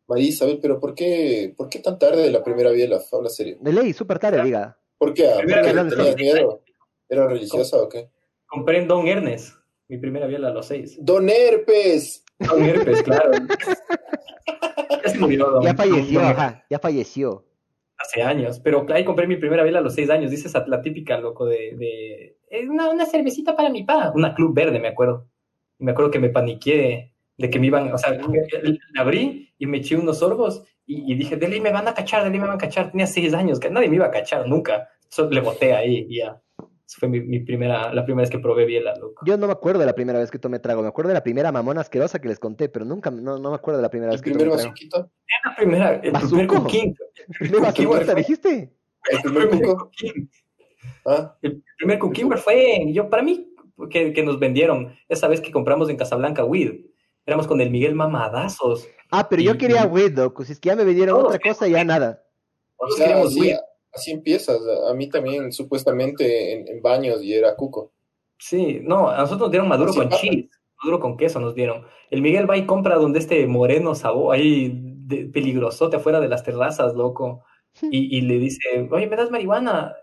María 0.07 0.27
Isabel, 0.27 0.59
pero 0.61 0.77
¿por 0.77 0.93
qué, 0.93 1.53
por 1.55 1.69
qué 1.69 1.79
tan 1.79 1.97
tarde 1.97 2.29
la 2.29 2.43
primera 2.43 2.69
biela? 2.71 2.99
Habla 3.13 3.29
serio. 3.29 3.57
De 3.61 3.71
ley, 3.71 3.93
súper 3.93 4.19
tarde, 4.19 4.43
diga. 4.43 4.77
¿Por 4.97 5.13
qué? 5.13 5.29
¿Tenías 5.39 6.15
miedo? 6.17 6.61
¿Era 7.07 7.27
religiosa 7.27 7.77
o 7.77 7.87
qué? 7.87 8.09
Compré 8.45 8.79
en 8.79 8.89
Don 8.89 9.07
Ernest, 9.07 9.55
mi 9.87 9.97
primera 9.97 10.27
biela 10.27 10.49
a 10.49 10.51
los 10.51 10.65
seis. 10.65 10.97
¡Don 10.99 11.29
Herpes! 11.29 12.25
Don 12.39 12.61
Herpes, 12.61 13.03
claro. 13.03 13.31
ya 15.03 15.09
se 15.09 15.17
murió, 15.17 15.49
don, 15.49 15.63
Ya 15.63 15.73
falleció, 15.73 16.19
ajá, 16.19 16.65
ya 16.69 16.79
falleció. 16.79 17.45
Hace 17.97 18.21
años, 18.21 18.59
pero 18.59 18.85
ahí 18.89 19.05
compré 19.05 19.27
mi 19.27 19.37
primera 19.37 19.63
biela 19.63 19.79
a 19.79 19.81
los 19.81 19.95
seis 19.95 20.09
años. 20.09 20.29
Dices 20.29 20.53
la 20.67 20.81
típica, 20.81 21.17
loco, 21.19 21.45
de... 21.45 22.35
de 22.51 22.67
una, 22.69 22.89
una 22.89 23.05
cervecita 23.05 23.55
para 23.55 23.69
mi 23.69 23.83
pa. 23.85 24.11
Una 24.13 24.35
club 24.35 24.53
verde, 24.53 24.79
me 24.79 24.89
acuerdo. 24.89 25.29
Y 25.79 25.85
me 25.85 25.91
acuerdo 25.91 26.11
que 26.11 26.19
me 26.19 26.29
paniqué 26.29 27.13
de 27.37 27.49
que 27.49 27.59
me 27.59 27.67
iban, 27.67 27.93
o 27.93 27.97
sea, 27.97 28.13
la 28.13 29.01
abrí 29.01 29.53
y 29.57 29.65
me 29.67 29.77
eché 29.77 29.95
unos 29.95 30.19
sorbos 30.19 30.63
y, 30.89 31.15
dije, 31.15 31.35
Dele, 31.35 31.59
me 31.59 31.71
van 31.71 31.87
a 31.89 31.93
cachar, 31.93 32.23
Dele, 32.23 32.39
me 32.39 32.47
van 32.47 32.55
a 32.55 32.59
cachar. 32.59 32.91
Tenía 32.91 33.07
seis 33.07 33.33
años, 33.33 33.59
que 33.59 33.69
nadie 33.69 33.89
me 33.89 33.97
iba 33.97 34.05
a 34.05 34.11
cachar 34.11 34.47
nunca. 34.47 34.87
le 35.29 35.41
boté 35.41 35.73
ahí 35.73 36.07
y 36.09 36.19
ya. 36.19 36.41
Esa 36.57 36.99
fue 36.99 37.09
mi, 37.09 37.39
primera, 37.41 37.93
la 37.93 38.05
primera 38.05 38.21
vez 38.21 38.29
que 38.29 38.39
probé 38.39 38.65
biela, 38.65 38.95
loco. 38.95 39.25
Yo 39.25 39.37
no 39.37 39.47
me 39.47 39.51
acuerdo 39.51 39.81
de 39.81 39.85
la 39.85 39.93
primera 39.93 40.19
vez 40.19 40.31
que 40.31 40.39
tomé 40.39 40.59
trago. 40.59 40.81
Me 40.81 40.87
acuerdo 40.87 41.09
de 41.09 41.15
la 41.15 41.23
primera 41.23 41.51
mamona 41.51 41.81
asquerosa 41.81 42.19
que 42.19 42.29
les 42.29 42.39
conté, 42.39 42.69
pero 42.69 42.85
nunca, 42.85 43.11
no, 43.11 43.37
no 43.37 43.49
me 43.49 43.55
acuerdo 43.57 43.79
de 43.79 43.83
la 43.83 43.89
primera 43.89 44.13
vez 44.13 44.21
que 44.21 44.31
tomé 44.31 44.45
trago. 44.45 44.61
¿El 44.61 44.71
primer 44.73 45.09
La 45.43 45.55
primera, 45.57 45.95
el 45.95 46.11
primer 46.13 46.47
cooking. 46.47 46.95
¿El 47.41 47.73
primer 47.73 48.15
dijiste? 48.15 48.71
El 49.11 49.21
primer 49.21 49.49
cooking. 49.49 50.31
¿Ah? 51.05 51.35
El 51.41 51.61
primer 51.77 51.99
cooking 51.99 52.31
fue, 52.37 52.85
yo, 52.93 53.09
para 53.09 53.23
mí, 53.23 53.53
que, 53.89 54.13
que 54.13 54.23
nos 54.23 54.39
vendieron 54.39 54.95
esa 55.09 55.27
vez 55.27 55.41
que 55.41 55.51
compramos 55.51 55.89
en 55.89 55.97
Casablanca 55.97 56.45
weed 56.45 56.85
éramos 57.27 57.45
con 57.45 57.61
el 57.61 57.69
Miguel 57.69 57.93
Mamadazos. 57.93 58.87
Ah, 59.11 59.27
pero 59.29 59.41
yo 59.41 59.57
quería 59.57 59.85
weed, 59.85 60.17
loco. 60.17 60.43
Si 60.43 60.53
es 60.53 60.59
que 60.59 60.69
ya 60.69 60.75
me 60.75 60.85
vendieron 60.85 61.23
otra 61.23 61.39
cosa, 61.39 61.67
ya 61.67 61.83
nada. 61.83 62.23
O 62.77 62.89
sea, 62.89 63.21
así, 63.21 63.53
así, 63.93 64.11
empiezas. 64.11 64.59
A 64.89 64.93
mí 64.93 65.09
también, 65.09 65.51
supuestamente, 65.51 66.71
en, 66.71 66.81
baños 66.81 67.21
y 67.21 67.33
era 67.33 67.55
cuco. 67.55 67.91
Sí, 68.39 68.79
no, 68.81 69.09
a 69.09 69.17
nosotros 69.17 69.41
nos 69.41 69.51
dieron 69.51 69.67
maduro 69.67 69.93
con 69.93 70.09
cheese, 70.09 70.49
maduro 70.81 70.99
con 70.99 71.17
queso 71.17 71.39
nos 71.39 71.53
dieron. 71.53 71.85
El 72.09 72.21
Miguel 72.21 72.49
va 72.49 72.55
y 72.55 72.65
compra 72.65 72.95
donde 72.95 73.19
este 73.19 73.45
moreno 73.47 73.95
sabor, 73.95 74.35
ahí 74.35 74.71
de, 74.73 75.25
peligrosote 75.25 75.97
afuera 75.97 76.19
de 76.19 76.29
las 76.29 76.43
terrazas, 76.43 76.93
loco. 76.95 77.43
Y, 77.91 78.17
y 78.17 78.21
le 78.21 78.39
dice, 78.39 78.87
oye, 78.89 79.05
¿me 79.05 79.15
das 79.15 79.29
marihuana? 79.29 79.95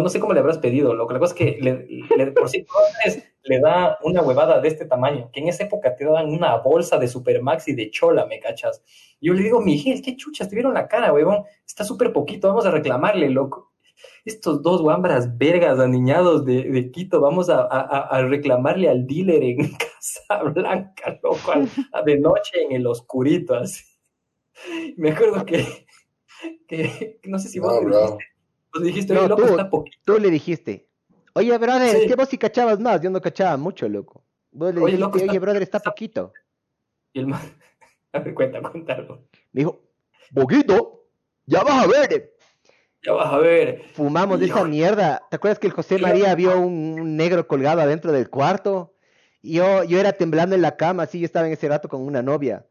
No 0.00 0.08
sé 0.08 0.20
cómo 0.20 0.32
le 0.32 0.40
habrás 0.40 0.58
pedido, 0.58 0.94
loco. 0.94 1.12
La 1.12 1.18
cosa 1.18 1.34
es 1.34 1.38
que 1.38 1.58
le, 1.60 2.30
por 2.32 2.48
si 2.48 2.64
le 3.44 3.60
da 3.60 3.98
una 4.02 4.22
huevada 4.22 4.60
de 4.60 4.68
este 4.68 4.86
tamaño, 4.86 5.30
que 5.32 5.40
en 5.40 5.48
esa 5.48 5.64
época 5.64 5.94
te 5.96 6.04
daban 6.04 6.30
una 6.30 6.56
bolsa 6.58 6.98
de 6.98 7.08
Supermax 7.08 7.68
y 7.68 7.74
de 7.74 7.90
chola, 7.90 8.26
¿me 8.26 8.40
cachas? 8.40 8.82
Y 9.20 9.28
yo 9.28 9.34
le 9.34 9.42
digo, 9.42 9.60
Miguel, 9.60 10.00
qué 10.02 10.16
chuchas, 10.16 10.48
te 10.48 10.54
vieron 10.54 10.74
la 10.74 10.88
cara, 10.88 11.12
huevón, 11.12 11.44
está 11.66 11.84
súper 11.84 12.12
poquito, 12.12 12.48
vamos 12.48 12.66
a 12.66 12.70
reclamarle, 12.70 13.28
loco. 13.30 13.72
Estos 14.24 14.62
dos 14.62 14.82
guambras 14.82 15.36
vergas 15.36 15.78
aniñados 15.78 16.44
de, 16.44 16.90
Quito, 16.92 17.20
vamos 17.20 17.48
a, 17.50 18.22
reclamarle 18.28 18.88
al 18.88 19.06
dealer 19.06 19.42
en 19.42 19.56
Casa 19.78 20.42
Blanca, 20.44 21.18
loco, 21.22 21.52
de 22.04 22.18
noche 22.18 22.62
en 22.62 22.72
el 22.72 22.86
oscurito, 22.86 23.54
así. 23.54 23.84
Me 24.96 25.10
acuerdo 25.10 25.44
que, 25.44 25.86
que 26.68 27.20
no 27.24 27.38
sé 27.38 27.48
si 27.48 27.58
vos 27.58 27.80
dijiste, 28.80 29.14
no, 29.14 29.28
loco, 29.28 29.42
tú, 29.42 29.48
está 29.48 29.70
poquito. 29.70 29.98
Tú 30.04 30.18
le 30.18 30.30
dijiste, 30.30 30.88
oye, 31.34 31.56
brother, 31.58 31.96
es 31.96 32.06
que 32.06 32.14
vos 32.14 32.28
sí 32.28 32.38
cachabas 32.38 32.80
más, 32.80 33.00
yo 33.00 33.10
no 33.10 33.20
cachaba 33.20 33.56
mucho, 33.56 33.88
loco. 33.88 34.24
Vos 34.50 34.74
le 34.74 34.80
oye, 34.80 34.96
dijiste, 34.96 35.18
loco, 35.18 35.30
oye, 35.30 35.38
brother, 35.38 35.62
está 35.62 35.80
poquito. 35.80 36.32
Y 37.12 37.20
el 37.20 37.26
man, 37.26 37.40
a 38.12 38.18
ver, 38.20 38.34
cuenta, 38.34 38.60
cuéntalo. 38.62 39.26
Me 39.52 39.60
dijo, 39.60 39.80
poquito, 40.34 41.06
ya 41.46 41.62
vas 41.62 41.84
a 41.84 41.86
ver. 41.86 42.36
Ya 43.04 43.12
vas 43.12 43.32
a 43.32 43.38
ver. 43.38 43.82
Fumamos 43.94 44.38
de 44.38 44.46
esa 44.46 44.64
mierda. 44.64 45.22
¿Te 45.28 45.36
acuerdas 45.36 45.58
que 45.58 45.66
el 45.66 45.72
José 45.72 45.98
María 45.98 46.34
vio 46.36 46.58
un 46.58 47.16
negro 47.16 47.48
colgado 47.48 47.80
adentro 47.80 48.12
del 48.12 48.30
cuarto? 48.30 48.94
Y 49.42 49.54
yo, 49.54 49.82
yo 49.82 49.98
era 49.98 50.12
temblando 50.12 50.54
en 50.54 50.62
la 50.62 50.76
cama, 50.76 51.02
así, 51.02 51.18
yo 51.18 51.26
estaba 51.26 51.48
en 51.48 51.52
ese 51.52 51.68
rato 51.68 51.88
con 51.88 52.02
una 52.02 52.22
novia. 52.22 52.64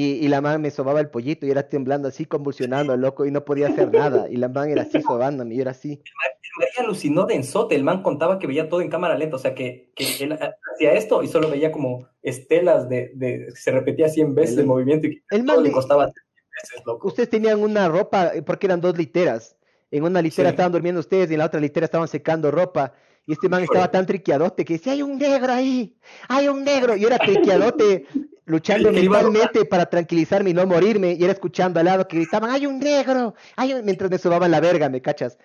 Y, 0.00 0.24
y, 0.24 0.28
la 0.28 0.40
man 0.40 0.62
me 0.62 0.70
sobaba 0.70 1.00
el 1.00 1.10
pollito 1.10 1.44
y 1.44 1.50
era 1.50 1.68
temblando 1.68 2.06
así, 2.06 2.24
convulsionando, 2.24 2.96
loco, 2.96 3.26
y 3.26 3.32
no 3.32 3.44
podía 3.44 3.66
hacer 3.66 3.92
nada. 3.92 4.28
Y 4.30 4.36
la 4.36 4.48
man 4.48 4.70
era 4.70 4.82
así 4.82 5.02
sobándome, 5.02 5.56
y 5.56 5.60
era 5.60 5.72
así. 5.72 5.90
El 5.90 6.50
María 6.56 6.72
alucinó 6.78 7.26
de 7.26 7.34
ensote, 7.34 7.74
el 7.74 7.82
man 7.82 8.04
contaba 8.04 8.38
que 8.38 8.46
veía 8.46 8.68
todo 8.68 8.80
en 8.80 8.90
cámara 8.90 9.18
lenta, 9.18 9.34
o 9.34 9.38
sea, 9.40 9.56
que, 9.56 9.90
que 9.96 10.04
él 10.22 10.38
hacía 10.72 10.92
esto 10.92 11.24
y 11.24 11.26
solo 11.26 11.50
veía 11.50 11.72
como 11.72 12.06
estelas 12.22 12.88
de, 12.88 13.10
de 13.16 13.50
se 13.56 13.72
repetía 13.72 14.08
100 14.08 14.36
veces 14.36 14.58
el, 14.58 14.66
movimiento 14.66 15.08
y 15.08 15.20
el 15.30 15.42
man 15.42 15.64
le 15.64 15.72
costaba 15.72 16.06
veces, 16.06 16.86
loco. 16.86 17.08
Ustedes 17.08 17.28
tenían 17.28 17.60
una 17.60 17.88
ropa, 17.88 18.30
porque 18.46 18.68
eran 18.68 18.80
dos 18.80 18.96
literas. 18.96 19.56
En 19.90 20.04
una 20.04 20.22
litera 20.22 20.50
estaban 20.50 20.70
durmiendo 20.70 21.00
ustedes 21.00 21.28
y 21.28 21.34
en 21.34 21.40
la 21.40 21.46
otra 21.46 21.58
litera 21.58 21.86
estaban 21.86 22.06
secando 22.06 22.52
ropa. 22.52 22.92
Y 23.28 23.32
este 23.32 23.46
man 23.50 23.62
estaba 23.62 23.90
tan 23.90 24.06
triquiadote 24.06 24.64
que 24.64 24.72
decía, 24.72 24.94
hay 24.94 25.02
un 25.02 25.18
negro 25.18 25.52
ahí, 25.52 25.94
hay 26.30 26.48
un 26.48 26.64
negro. 26.64 26.96
Y 26.96 27.04
era 27.04 27.18
triquiadote 27.18 28.06
luchando 28.46 28.90
mentalmente 28.90 29.66
para 29.66 29.84
tranquilizarme 29.84 30.48
y 30.48 30.54
no 30.54 30.66
morirme. 30.66 31.12
Y 31.12 31.24
era 31.24 31.34
escuchando 31.34 31.78
al 31.78 31.84
lado 31.84 32.08
que 32.08 32.16
gritaban, 32.16 32.48
hay 32.48 32.64
un 32.64 32.78
negro, 32.78 33.34
hay 33.54 33.82
mientras 33.82 34.10
me 34.10 34.16
sobaban 34.16 34.50
la 34.50 34.60
verga, 34.60 34.88
¿me 34.88 35.02
cachas? 35.02 35.36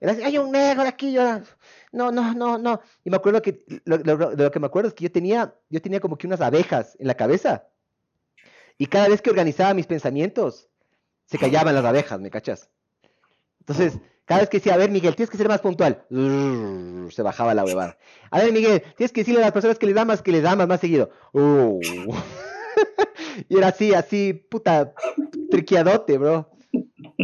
Era 0.00 0.12
así, 0.12 0.22
hay 0.24 0.36
un 0.36 0.50
negro 0.50 0.82
aquí, 0.82 1.12
yo, 1.12 1.22
no, 1.92 2.10
no, 2.10 2.34
no, 2.34 2.58
no. 2.58 2.80
Y 3.04 3.10
me 3.10 3.16
acuerdo 3.16 3.40
que, 3.40 3.64
lo, 3.84 3.98
de 3.98 4.42
lo 4.42 4.50
que 4.50 4.58
me 4.58 4.66
acuerdo 4.66 4.88
es 4.88 4.94
que 4.94 5.04
yo 5.04 5.12
tenía, 5.12 5.54
yo 5.70 5.80
tenía 5.80 6.00
como 6.00 6.18
que 6.18 6.26
unas 6.26 6.40
abejas 6.40 6.96
en 6.98 7.06
la 7.06 7.14
cabeza. 7.14 7.68
Y 8.78 8.86
cada 8.86 9.06
vez 9.06 9.22
que 9.22 9.30
organizaba 9.30 9.74
mis 9.74 9.86
pensamientos, 9.86 10.68
se 11.26 11.38
callaban 11.38 11.76
las 11.76 11.84
abejas, 11.84 12.18
¿me 12.18 12.30
cachas? 12.30 12.68
Entonces, 13.60 14.00
cada 14.28 14.40
vez 14.40 14.50
que 14.50 14.58
decía, 14.58 14.74
a 14.74 14.76
ver, 14.76 14.90
Miguel, 14.90 15.16
tienes 15.16 15.30
que 15.30 15.38
ser 15.38 15.48
más 15.48 15.62
puntual, 15.62 16.04
se 17.10 17.22
bajaba 17.22 17.54
la 17.54 17.64
huevada. 17.64 17.96
A 18.30 18.40
ver, 18.40 18.52
Miguel, 18.52 18.82
tienes 18.94 19.10
que 19.10 19.22
decirle 19.22 19.40
a 19.40 19.44
las 19.44 19.52
personas 19.52 19.78
que 19.78 19.86
les 19.86 19.94
da 19.94 20.04
más, 20.04 20.20
que 20.20 20.32
les 20.32 20.42
da 20.42 20.54
más, 20.54 20.68
más 20.68 20.80
seguido. 20.80 21.08
Uh. 21.32 21.80
y 23.48 23.56
era 23.56 23.68
así, 23.68 23.94
así, 23.94 24.34
puta, 24.34 24.92
triquiadote, 25.50 26.18
bro. 26.18 26.46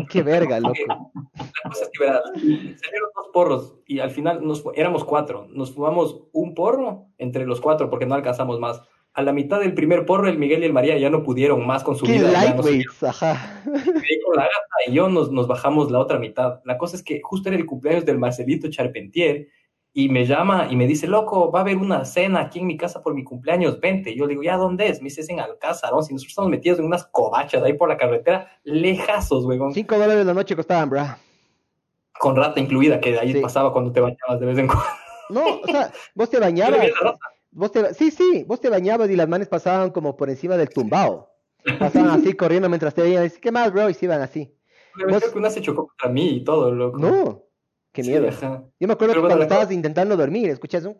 Qué 0.09 0.23
verga, 0.23 0.59
loco. 0.61 0.75
La 0.89 1.71
cosa 1.71 1.85
es 1.85 1.91
que, 1.93 2.05
verás, 2.05 2.23
salieron 2.33 3.11
dos 3.15 3.29
porros 3.35 3.75
y 3.87 3.99
al 3.99 4.11
final 4.11 4.43
nos, 4.43 4.65
éramos 4.75 5.05
cuatro. 5.05 5.47
Nos 5.51 5.75
fumamos 5.75 6.23
un 6.33 6.55
porro 6.55 7.09
entre 7.19 7.47
los 7.47 7.61
cuatro 7.61 7.91
porque 7.91 8.07
no 8.07 8.15
alcanzamos 8.15 8.59
más 8.59 8.81
a 9.15 9.23
la 9.23 9.33
mitad 9.33 9.61
del 9.61 9.75
primer 9.75 10.05
porro, 10.05 10.29
el 10.29 10.39
Miguel 10.39 10.63
y 10.63 10.67
el 10.67 10.73
María 10.73 10.99
ya 10.99 11.09
no 11.09 11.23
pudieron 11.23 11.65
más 11.65 11.85
con 11.85 11.97
su 11.97 12.05
vida. 12.05 12.31
Lightweights, 12.33 13.03
ajá. 13.05 13.63
Con 13.65 14.37
la 14.37 14.43
gata 14.43 14.77
y 14.87 14.93
yo 14.93 15.09
nos, 15.09 15.31
nos, 15.31 15.47
bajamos 15.47 15.91
la 15.93 16.01
otra 16.01 16.19
mitad. 16.19 16.61
La 16.65 16.77
cosa 16.77 16.97
es 16.97 17.03
que 17.03 17.21
justo 17.23 17.49
era 17.49 17.57
el 17.57 17.65
cumpleaños 17.65 18.05
del 18.05 18.19
Marcelito 18.19 18.69
Charpentier 18.69 19.47
y 19.93 20.09
me 20.09 20.27
llama 20.27 20.67
y 20.69 20.75
me 20.75 20.89
dice, 20.89 21.07
loco, 21.07 21.53
va 21.53 21.61
a 21.61 21.63
haber 21.63 21.77
una 21.77 22.05
cena 22.05 22.41
aquí 22.41 22.59
en 22.59 22.67
mi 22.67 22.77
casa 22.77 23.01
por 23.01 23.15
mi 23.15 23.23
cumpleaños, 23.23 23.79
vente. 23.79 24.11
Y 24.11 24.17
yo 24.17 24.25
le 24.27 24.31
digo, 24.31 24.43
¿ya 24.43 24.57
dónde 24.57 24.89
es? 24.89 25.01
Me 25.01 25.05
dice, 25.05 25.21
es 25.21 25.29
en 25.29 25.39
Alcázar, 25.39 25.93
¿no? 25.93 26.03
Si 26.03 26.13
nosotros 26.13 26.33
estamos 26.33 26.51
metidos 26.51 26.81
en 26.81 26.87
unas 26.87 27.07
covachas 27.07 27.63
ahí 27.63 27.75
por 27.75 27.89
la 27.89 27.97
carretera, 27.97 28.51
lejazos, 28.65 29.45
weón. 29.45 29.73
Cinco 29.73 29.97
dólares 29.97 30.27
la 30.27 30.35
noche 30.35 30.57
costaban, 30.57 30.91
bro. 30.91 31.05
Con 32.19 32.35
rata 32.35 32.59
incluida, 32.59 32.99
que 33.01 33.13
de 33.13 33.21
ahí 33.21 33.41
pasaba 33.41 33.73
cuando 33.73 33.93
te 33.93 34.01
bañabas 34.01 34.41
de 34.41 34.47
vez 34.47 34.59
en 34.59 34.67
cuando. 34.67 34.85
No, 35.31 35.61
o 35.63 35.67
sea, 35.67 35.93
vos 36.17 36.29
te 36.29 36.41
bañabas. 36.41 36.89
Vos 37.55 37.71
te, 37.71 37.95
sí, 37.95 38.11
sí, 38.11 38.45
vos 38.47 38.61
te 38.61 38.69
bañabas 38.69 39.09
y 39.11 39.17
las 39.17 39.29
manes 39.29 39.47
pasaban 39.47 39.91
como 39.91 40.17
por 40.17 40.29
encima 40.29 40.57
del 40.57 40.69
tumbao. 40.69 41.31
Pasaban 41.79 42.21
así 42.21 42.35
corriendo 42.35 42.69
mientras 42.69 42.95
te 42.95 43.03
veían. 43.03 43.31
¿Qué 43.41 43.53
más, 43.53 43.73
bro? 43.73 43.89
Y 43.89 43.95
se 43.95 44.07
iban 44.07 44.21
así. 44.21 44.53
Vos... 45.09 45.23
que 45.23 45.39
una 45.39 45.51
se 45.51 45.61
chocó 45.61 45.87
contra 45.87 46.11
mí 46.11 46.31
y 46.37 46.45
todo, 46.45 46.73
loco. 46.73 46.99
No, 46.99 47.45
qué 47.93 48.03
miedo. 48.03 48.29
Yo 48.81 48.89
me 48.89 48.95
acuerdo 48.95 49.15
que 49.15 49.21
cuando 49.21 49.43
estabas 49.45 49.71
intentando 49.71 50.17
dormir, 50.17 50.51
escuchas 50.51 50.85
un... 50.85 50.97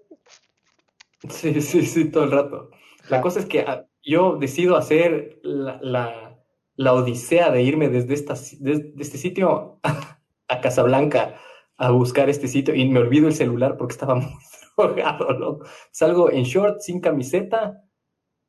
Sí, 1.29 1.61
sí, 1.61 1.85
sí, 1.85 2.11
todo 2.11 2.25
el 2.25 2.31
rato. 2.31 2.71
La 3.09 3.21
cosa 3.21 3.41
es 3.41 3.47
que 3.47 3.61
ah, 3.61 3.87
yo 4.03 4.37
decido 4.37 4.77
hacer 4.77 5.41
la, 5.43 5.81
la, 5.83 6.39
la 6.77 6.93
odisea 6.93 7.51
de 7.51 7.63
irme 7.63 7.89
desde, 7.89 8.15
esta, 8.15 8.35
desde 8.61 8.93
este 8.99 9.19
sitio 9.19 9.81
a, 9.83 10.21
a 10.49 10.61
Casablanca 10.61 11.35
a 11.77 11.91
buscar 11.91 12.31
este 12.31 12.47
sitio 12.47 12.75
y 12.75 12.89
me 12.89 13.01
olvido 13.01 13.27
el 13.27 13.35
celular 13.35 13.77
porque 13.77 13.93
estaba 13.93 14.15
muy 14.15 14.41
Salgo 15.93 16.31
en 16.31 16.45
short, 16.45 16.81
sin 16.81 17.01
camiseta, 17.01 17.83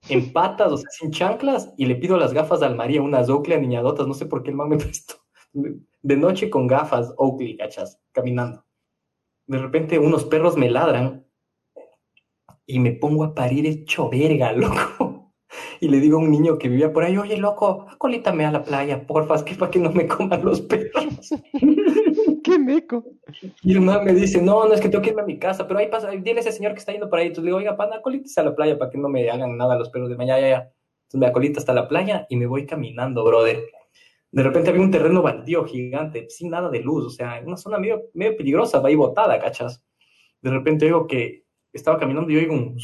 en 0.09 0.31
patas, 0.33 0.71
o 0.71 0.77
sea, 0.77 0.89
sin 0.91 1.11
chanclas, 1.11 1.73
y 1.77 1.85
le 1.85 1.95
pido 1.95 2.17
las 2.17 2.33
gafas 2.33 2.61
al 2.61 2.75
María, 2.75 3.01
unas 3.01 3.29
Oakley 3.29 3.59
niñadotas, 3.59 4.07
no 4.07 4.13
sé 4.13 4.25
por 4.25 4.43
qué 4.43 4.51
el 4.51 4.55
man 4.57 4.69
me 4.69 4.77
prestó. 4.77 5.15
De 5.53 6.17
noche 6.17 6.49
con 6.49 6.67
gafas 6.67 7.13
Oakley, 7.17 7.57
cachas, 7.57 7.99
caminando. 8.11 8.65
De 9.47 9.57
repente 9.57 9.99
unos 9.99 10.25
perros 10.25 10.57
me 10.57 10.69
ladran 10.69 11.25
y 12.65 12.79
me 12.79 12.93
pongo 12.93 13.23
a 13.23 13.33
parir 13.33 13.65
hecho 13.65 14.09
verga, 14.09 14.51
loco. 14.51 15.33
Y 15.79 15.87
le 15.87 15.99
digo 15.99 16.17
a 16.17 16.21
un 16.21 16.31
niño 16.31 16.57
que 16.57 16.67
vivía 16.67 16.91
por 16.91 17.03
ahí, 17.03 17.17
oye, 17.17 17.37
loco, 17.37 17.85
acolítame 17.89 18.45
a 18.45 18.51
la 18.51 18.63
playa, 18.63 19.05
porfa, 19.05 19.43
que 19.45 19.55
para 19.55 19.71
que 19.71 19.79
no 19.79 19.91
me 19.91 20.07
coman 20.07 20.43
los 20.43 20.61
perros. 20.61 21.31
¡Qué 22.55 22.59
meco! 22.59 23.03
Y 23.63 23.73
el 23.73 23.81
man 23.81 24.05
me 24.05 24.13
dice, 24.13 24.41
no, 24.41 24.65
no, 24.65 24.73
es 24.73 24.79
que 24.79 24.87
tengo 24.87 25.01
que 25.01 25.09
irme 25.09 25.23
a 25.23 25.25
mi 25.25 25.37
casa, 25.37 25.67
pero 25.67 25.77
ahí 25.77 25.87
pasa, 25.87 26.09
dile 26.09 26.37
a 26.37 26.39
ese 26.39 26.53
señor 26.53 26.71
que 26.71 26.79
está 26.79 26.93
yendo 26.93 27.09
por 27.09 27.19
ahí. 27.19 27.27
Entonces 27.27 27.43
le 27.43 27.49
digo, 27.49 27.57
oiga, 27.57 27.75
pana, 27.75 28.01
colítese 28.01 28.39
a 28.39 28.43
la 28.43 28.55
playa 28.55 28.77
para 28.77 28.89
que 28.89 28.97
no 28.97 29.09
me 29.09 29.29
hagan 29.29 29.57
nada 29.57 29.77
los 29.77 29.89
perros 29.89 30.09
de 30.09 30.15
mañana, 30.15 30.39
ya, 30.39 30.49
ya. 30.49 30.71
Entonces 31.03 31.19
me 31.19 31.27
acolita 31.27 31.59
hasta 31.59 31.73
la 31.73 31.89
playa 31.89 32.25
y 32.29 32.37
me 32.37 32.47
voy 32.47 32.65
caminando, 32.65 33.25
brother. 33.25 33.61
De 34.31 34.43
repente 34.43 34.69
había 34.69 34.81
un 34.81 34.91
terreno 34.91 35.21
baldío 35.21 35.65
gigante, 35.65 36.29
sin 36.29 36.49
nada 36.49 36.69
de 36.69 36.79
luz, 36.79 37.05
o 37.05 37.09
sea, 37.09 37.41
una 37.45 37.57
zona 37.57 37.77
medio, 37.77 38.03
medio 38.13 38.37
peligrosa, 38.37 38.79
va 38.79 38.87
ahí 38.87 38.95
botada, 38.95 39.37
cachas. 39.37 39.83
De 40.41 40.49
repente 40.49 40.85
oigo 40.85 41.07
que 41.07 41.43
estaba 41.73 41.99
caminando 41.99 42.31
y 42.31 42.37
oigo 42.37 42.53
un... 42.53 42.77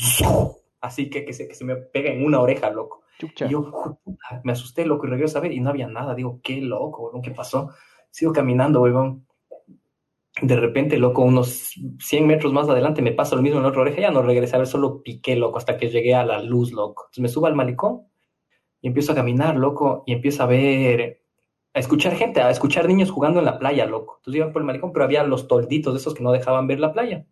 Así 0.82 1.10
que, 1.10 1.24
que, 1.24 1.32
se, 1.32 1.48
que 1.48 1.56
se 1.56 1.64
me 1.64 1.78
pega 1.78 2.12
en 2.12 2.26
una 2.26 2.42
oreja, 2.42 2.70
loco. 2.72 3.04
Y 3.22 3.48
yo 3.48 3.72
me 4.44 4.52
asusté, 4.52 4.86
loco, 4.86 5.08
y 5.08 5.12
regreso 5.12 5.38
a 5.38 5.42
ver 5.42 5.54
y 5.54 5.62
no 5.62 5.70
había 5.70 5.88
nada. 5.88 6.14
Digo, 6.14 6.42
qué 6.44 6.60
loco, 6.60 7.22
¿qué 7.24 7.32
pasó? 7.32 7.70
Sigo 8.10 8.34
caminando, 8.34 8.82
weón 8.82 9.26
de 10.40 10.56
repente, 10.56 10.98
loco, 10.98 11.24
unos 11.24 11.74
100 12.00 12.26
metros 12.26 12.54
más 12.54 12.70
adelante 12.70 13.02
me 13.02 13.12
pasa 13.12 13.36
lo 13.36 13.42
mismo 13.42 13.58
en 13.58 13.64
la 13.64 13.70
otra 13.70 13.82
oreja, 13.82 14.02
ya 14.02 14.12
no 14.12 14.22
regresé 14.22 14.56
a 14.56 14.60
ver, 14.60 14.68
solo 14.68 15.04
piqué, 15.04 15.36
loco, 15.36 15.58
hasta 15.58 15.78
que 15.78 15.90
llegué 15.90 16.16
a 16.16 16.24
la 16.24 16.42
luz, 16.42 16.72
loco. 16.72 17.04
Entonces 17.04 17.22
me 17.22 17.28
subo 17.28 17.48
al 17.48 17.56
malecón 17.56 18.08
y 18.82 18.88
empiezo 18.88 19.12
a 19.12 19.16
caminar, 19.16 19.58
loco, 19.58 20.04
y 20.06 20.14
empiezo 20.14 20.44
a 20.44 20.46
ver, 20.46 21.22
a 21.74 21.80
escuchar 21.80 22.16
gente, 22.16 22.42
a 22.42 22.50
escuchar 22.50 22.88
niños 22.88 23.12
jugando 23.12 23.40
en 23.40 23.46
la 23.46 23.60
playa, 23.60 23.86
loco. 23.86 24.18
Entonces 24.20 24.38
iba 24.38 24.54
por 24.54 24.62
el 24.62 24.66
malecón, 24.66 24.94
pero 24.94 25.06
había 25.06 25.24
los 25.24 25.48
tolditos 25.48 25.94
de 25.94 26.00
esos 26.00 26.14
que 26.14 26.24
no 26.24 26.32
dejaban 26.32 26.66
ver 26.68 26.80
la 26.80 26.94
playa. 26.94 27.26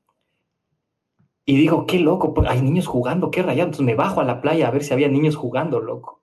Y 1.46 1.56
digo, 1.56 1.86
qué 1.88 2.00
loco, 2.00 2.34
hay 2.48 2.62
niños 2.62 2.86
jugando, 2.86 3.32
qué 3.32 3.42
rayado. 3.42 3.70
Entonces 3.70 3.86
me 3.86 3.96
bajo 3.96 4.22
a 4.22 4.26
la 4.26 4.42
playa 4.42 4.68
a 4.68 4.72
ver 4.72 4.84
si 4.84 4.94
había 4.94 5.08
niños 5.08 5.36
jugando, 5.36 5.80
loco. 5.80 6.22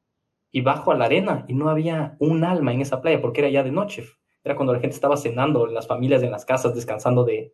Y 0.52 0.60
bajo 0.60 0.92
a 0.92 0.94
la 0.94 1.06
arena 1.06 1.44
y 1.48 1.54
no 1.54 1.68
había 1.68 2.16
un 2.20 2.44
alma 2.44 2.72
en 2.72 2.82
esa 2.82 3.00
playa 3.00 3.20
porque 3.20 3.40
era 3.40 3.50
ya 3.50 3.64
de 3.64 3.72
noche 3.72 4.04
era 4.46 4.54
cuando 4.54 4.72
la 4.72 4.78
gente 4.78 4.94
estaba 4.94 5.16
cenando, 5.16 5.66
las 5.66 5.88
familias 5.88 6.22
en 6.22 6.30
las 6.30 6.44
casas, 6.44 6.72
descansando 6.72 7.24
de 7.24 7.52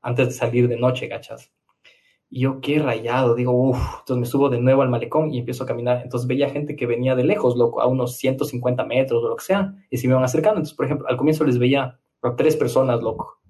antes 0.00 0.28
de 0.28 0.32
salir 0.32 0.68
de 0.68 0.76
noche, 0.76 1.08
gachas. 1.08 1.52
Y 2.28 2.42
yo 2.42 2.60
qué 2.60 2.78
rayado, 2.78 3.34
digo, 3.34 3.50
uff, 3.52 3.80
entonces 3.98 4.20
me 4.20 4.26
subo 4.26 4.48
de 4.48 4.60
nuevo 4.60 4.82
al 4.82 4.88
malecón 4.88 5.34
y 5.34 5.40
empiezo 5.40 5.64
a 5.64 5.66
caminar. 5.66 6.02
Entonces 6.04 6.28
veía 6.28 6.48
gente 6.48 6.76
que 6.76 6.86
venía 6.86 7.16
de 7.16 7.24
lejos, 7.24 7.56
loco, 7.56 7.80
a 7.82 7.88
unos 7.88 8.16
150 8.18 8.84
metros 8.84 9.24
o 9.24 9.28
lo 9.28 9.34
que 9.34 9.44
sea, 9.44 9.74
y 9.90 9.96
se 9.96 10.06
me 10.06 10.12
iban 10.12 10.22
acercando. 10.22 10.58
Entonces, 10.58 10.76
por 10.76 10.86
ejemplo, 10.86 11.08
al 11.08 11.16
comienzo 11.16 11.42
les 11.44 11.58
veía 11.58 11.98
a 12.22 12.36
tres 12.36 12.56
personas, 12.56 13.02
loco, 13.02 13.40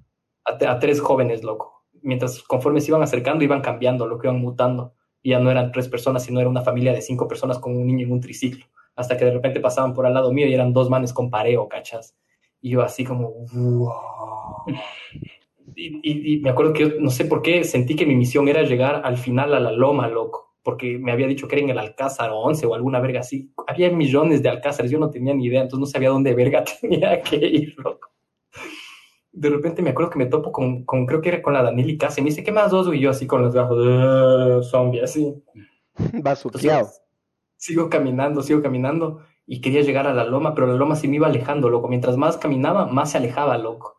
a, 0.47 0.79
tres 0.79 1.03
jóvenes, 1.03 1.45
loco. 1.45 1.85
Mientras 2.01 2.43
conforme 2.43 2.81
se 2.81 2.91
iban 2.91 3.03
acercando, 3.03 3.45
iban 3.45 3.61
cambiando, 3.61 4.07
lo 4.07 4.19
que 4.19 4.27
iban 4.27 4.41
mutando. 4.41 4.95
Y 5.23 5.31
ya 5.31 5.39
no 5.39 5.51
eran 5.51 5.71
tres 5.71 5.87
personas, 5.87 6.25
sino 6.25 6.41
era 6.41 6.49
una 6.49 6.63
familia 6.63 6.95
de 6.95 7.03
cinco 7.03 7.29
personas 7.29 7.59
con 7.59 7.77
un 7.77 7.87
niño 7.87 8.07
en 8.07 8.13
un 8.13 8.23
triciclo. 8.23 8.65
Hasta 8.97 9.19
que 9.19 9.27
de 9.27 9.33
repente 9.33 9.61
pasaban 9.61 9.93
por 9.93 10.07
al 10.07 10.15
lado 10.15 10.33
mío 10.33 10.47
y 10.47 10.55
eran 10.55 10.73
dos 10.73 10.89
manes 10.89 11.13
con 11.13 11.29
pareo, 11.29 11.69
cachas. 11.69 12.17
Y 12.61 12.71
yo 12.71 12.83
así 12.83 13.05
como, 13.05 13.31
wow. 13.53 14.65
Y, 15.77 16.41
me 16.43 16.51
acuerdo 16.51 16.73
que 16.73 16.97
no 16.99 17.11
sé 17.11 17.25
por 17.25 17.43
qué 17.43 17.65
sentí 17.65 17.97
que 17.97 18.07
mi 18.07 18.15
misión 18.15 18.49
era 18.49 18.63
llegar 18.63 19.03
al 19.05 19.17
final 19.17 19.55
a 19.55 19.61
la 19.61 19.73
loma, 19.73 20.09
loco, 20.09 20.57
porque 20.63 20.99
me 20.99 21.13
había 21.13 21.27
dicho 21.27 21.49
que 21.49 21.57
era 21.57 21.65
en 21.65 21.71
el 21.71 21.79
Alcázar 21.79 22.31
11 22.33 22.67
o 22.67 22.75
alguna 22.75 23.01
verga 23.01 23.21
así. 23.21 23.53
Había 23.67 23.91
millones 23.91 24.43
de 24.43 24.49
Alcázares, 24.51 24.91
yo 24.91 24.99
no 24.99 25.11
tenía 25.11 25.33
ni 25.33 25.47
idea, 25.47 25.63
entonces 25.63 25.81
no 25.81 25.87
sabía 25.87 26.11
dónde 26.11 26.35
verga 26.35 26.65
tenía 26.81 27.21
que 27.23 27.37
ir, 27.37 27.75
loco. 27.79 28.09
De 29.33 29.49
repente 29.49 29.81
me 29.81 29.91
acuerdo 29.91 30.11
que 30.11 30.19
me 30.19 30.27
topo 30.27 30.51
con, 30.51 30.85
con 30.85 31.07
creo 31.07 31.21
que 31.21 31.29
era 31.29 31.41
con 31.41 31.55
la 31.55 31.63
Daniela 31.63 31.97
Casa 31.99 32.21
y 32.21 32.25
me 32.25 32.31
dice, 32.31 32.43
¿qué 32.43 32.53
más 32.53 32.73
dos? 32.73 32.93
Y 32.93 32.99
yo 32.99 33.11
así 33.11 33.27
con 33.27 33.43
los 33.43 33.55
gafos, 33.55 33.79
uh, 33.79 34.63
zombie, 34.63 35.01
así. 35.01 35.35
Va 36.27 36.37
Sigo 37.57 37.91
caminando, 37.91 38.43
sigo 38.43 38.63
caminando 38.63 39.21
y 39.53 39.61
quería 39.61 39.83
llegar 39.83 40.07
a 40.07 40.15
la 40.15 40.23
loma, 40.23 40.55
pero 40.55 40.69
la 40.69 40.75
loma 40.75 40.95
se 40.95 41.09
me 41.09 41.17
iba 41.17 41.27
alejando, 41.27 41.69
loco. 41.71 41.89
Mientras 41.89 42.17
más 42.17 42.37
caminaba, 42.37 42.87
más 42.87 43.11
se 43.11 43.19
alejaba, 43.19 43.59
loco. 43.59 43.99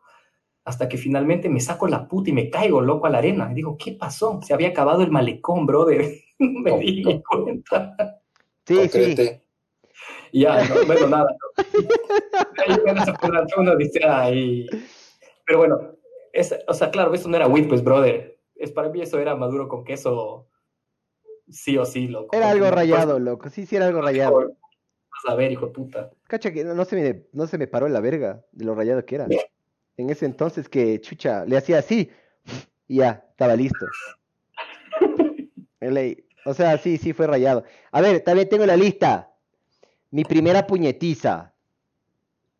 Hasta 0.64 0.88
que 0.88 0.96
finalmente 0.96 1.50
me 1.50 1.60
saco 1.60 1.86
la 1.86 2.08
puta 2.08 2.30
y 2.30 2.32
me 2.32 2.48
caigo, 2.48 2.80
loco, 2.80 3.06
a 3.06 3.10
la 3.10 3.18
arena. 3.18 3.50
Y 3.52 3.56
digo, 3.56 3.76
¿qué 3.76 3.92
pasó? 3.92 4.40
Se 4.42 4.54
había 4.54 4.68
acabado 4.68 5.02
el 5.02 5.10
malecón, 5.10 5.66
brother. 5.66 6.10
me 6.38 6.78
di 6.78 7.22
cuenta. 7.22 7.94
Sí, 8.66 8.88
sí. 8.88 9.14
ya, 10.32 10.66
no, 10.66 10.86
bueno, 10.86 11.06
nada. 11.08 11.36
No. 11.36 11.62
ahí. 14.10 14.66
Pero 15.44 15.58
bueno, 15.58 15.80
es, 16.32 16.56
o 16.66 16.72
sea, 16.72 16.90
claro, 16.90 17.12
eso 17.12 17.28
no 17.28 17.36
era 17.36 17.46
weed, 17.46 17.68
pues, 17.68 17.84
brother. 17.84 18.38
Es, 18.54 18.72
para 18.72 18.88
mí 18.88 19.02
eso 19.02 19.18
era 19.18 19.36
maduro 19.36 19.68
con 19.68 19.84
queso 19.84 20.48
sí 21.50 21.76
o 21.76 21.84
sí, 21.84 22.08
loco. 22.08 22.34
Era 22.34 22.52
algo 22.52 22.70
rayado, 22.70 23.18
loco. 23.18 23.50
Sí, 23.50 23.66
sí, 23.66 23.76
era 23.76 23.88
algo 23.88 24.00
rayado. 24.00 24.56
Vas 25.24 25.32
a 25.32 25.36
ver, 25.36 25.52
hijo 25.52 25.66
de 25.66 25.72
puta. 25.72 26.10
Cacha 26.26 26.52
que 26.52 26.64
no, 26.64 26.84
se 26.84 26.96
me, 26.96 27.22
no 27.32 27.46
se 27.46 27.58
me 27.58 27.66
paró 27.66 27.88
la 27.88 28.00
verga 28.00 28.44
de 28.52 28.64
lo 28.64 28.74
rayado 28.74 29.04
que 29.04 29.16
era. 29.16 29.26
En 29.96 30.10
ese 30.10 30.26
entonces 30.26 30.68
que 30.68 31.00
chucha 31.00 31.44
le 31.44 31.56
hacía 31.56 31.78
así 31.78 32.10
y 32.88 32.96
ya, 32.96 33.24
estaba 33.30 33.56
listo. 33.56 33.86
O 36.44 36.54
sea, 36.54 36.76
sí, 36.78 36.98
sí 36.98 37.12
fue 37.12 37.26
rayado. 37.26 37.64
A 37.90 38.00
ver, 38.00 38.20
también 38.22 38.48
tengo 38.48 38.66
la 38.66 38.76
lista. 38.76 39.32
Mi 40.10 40.24
primera 40.24 40.66
puñetiza. 40.66 41.54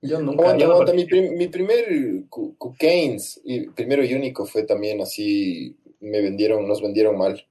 Yo 0.00 0.20
nunca. 0.20 0.54
mi, 0.94 1.06
mi, 1.30 1.48
primer 1.48 2.24
cocaines, 2.28 3.40
y 3.44 3.68
primero 3.68 4.04
y 4.04 4.14
único 4.14 4.46
fue 4.46 4.64
también 4.64 5.00
así, 5.00 5.76
me 6.00 6.20
vendieron, 6.20 6.66
nos 6.66 6.82
vendieron 6.82 7.16
mal. 7.16 7.44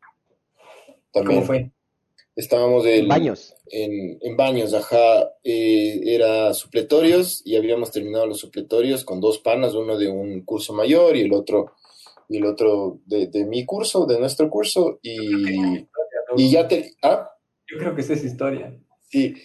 ¿Cómo 1.12 1.42
fue? 1.44 1.72
Estábamos 2.36 2.86
en 2.86 3.08
baños. 3.08 3.54
En, 3.72 4.36
baños, 4.36 4.74
ajá. 4.74 5.32
Eh, 5.44 6.02
era 6.04 6.54
supletorios 6.54 7.42
y 7.46 7.56
habíamos 7.56 7.92
terminado 7.92 8.28
los 8.28 8.40
supletorios 8.40 9.06
con 9.06 9.22
dos 9.22 9.40
panas, 9.40 9.74
uno 9.74 9.98
de 9.98 10.08
un 10.10 10.42
curso 10.42 10.74
mayor 10.74 11.16
y 11.16 11.22
el 11.22 11.34
otro, 11.34 11.74
y 12.28 12.38
el 12.38 12.46
otro 12.46 13.00
de, 13.06 13.46
mi 13.46 13.66
curso, 13.66 14.06
de 14.06 14.20
nuestro 14.20 14.50
curso. 14.50 15.00
Y, 15.02 15.88
y 16.38 16.52
ya 16.52 16.68
te. 16.68 16.94
¿ah? 17.04 17.30
Yo 17.68 17.78
creo 17.80 17.96
que 17.96 18.02
esa 18.02 18.14
es 18.14 18.24
historia. 18.24 18.78
Sí. 19.10 19.36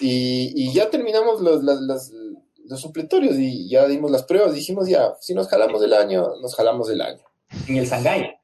Y, 0.00 0.72
ya 0.72 0.90
terminamos 0.90 1.40
los, 1.40 1.62
los 1.62 2.80
supletorios 2.80 3.36
y 3.38 3.68
ya 3.68 3.86
dimos 3.86 4.10
las 4.10 4.24
pruebas. 4.24 4.54
Dijimos, 4.54 4.88
ya, 4.88 5.14
si 5.20 5.34
nos 5.34 5.48
jalamos 5.48 5.80
del 5.80 5.92
año, 5.92 6.36
nos 6.40 6.54
jalamos 6.54 6.88
del 6.88 7.00
año. 7.00 7.22
En 7.68 7.76
el 7.76 7.86
Shanghai. 7.86 8.41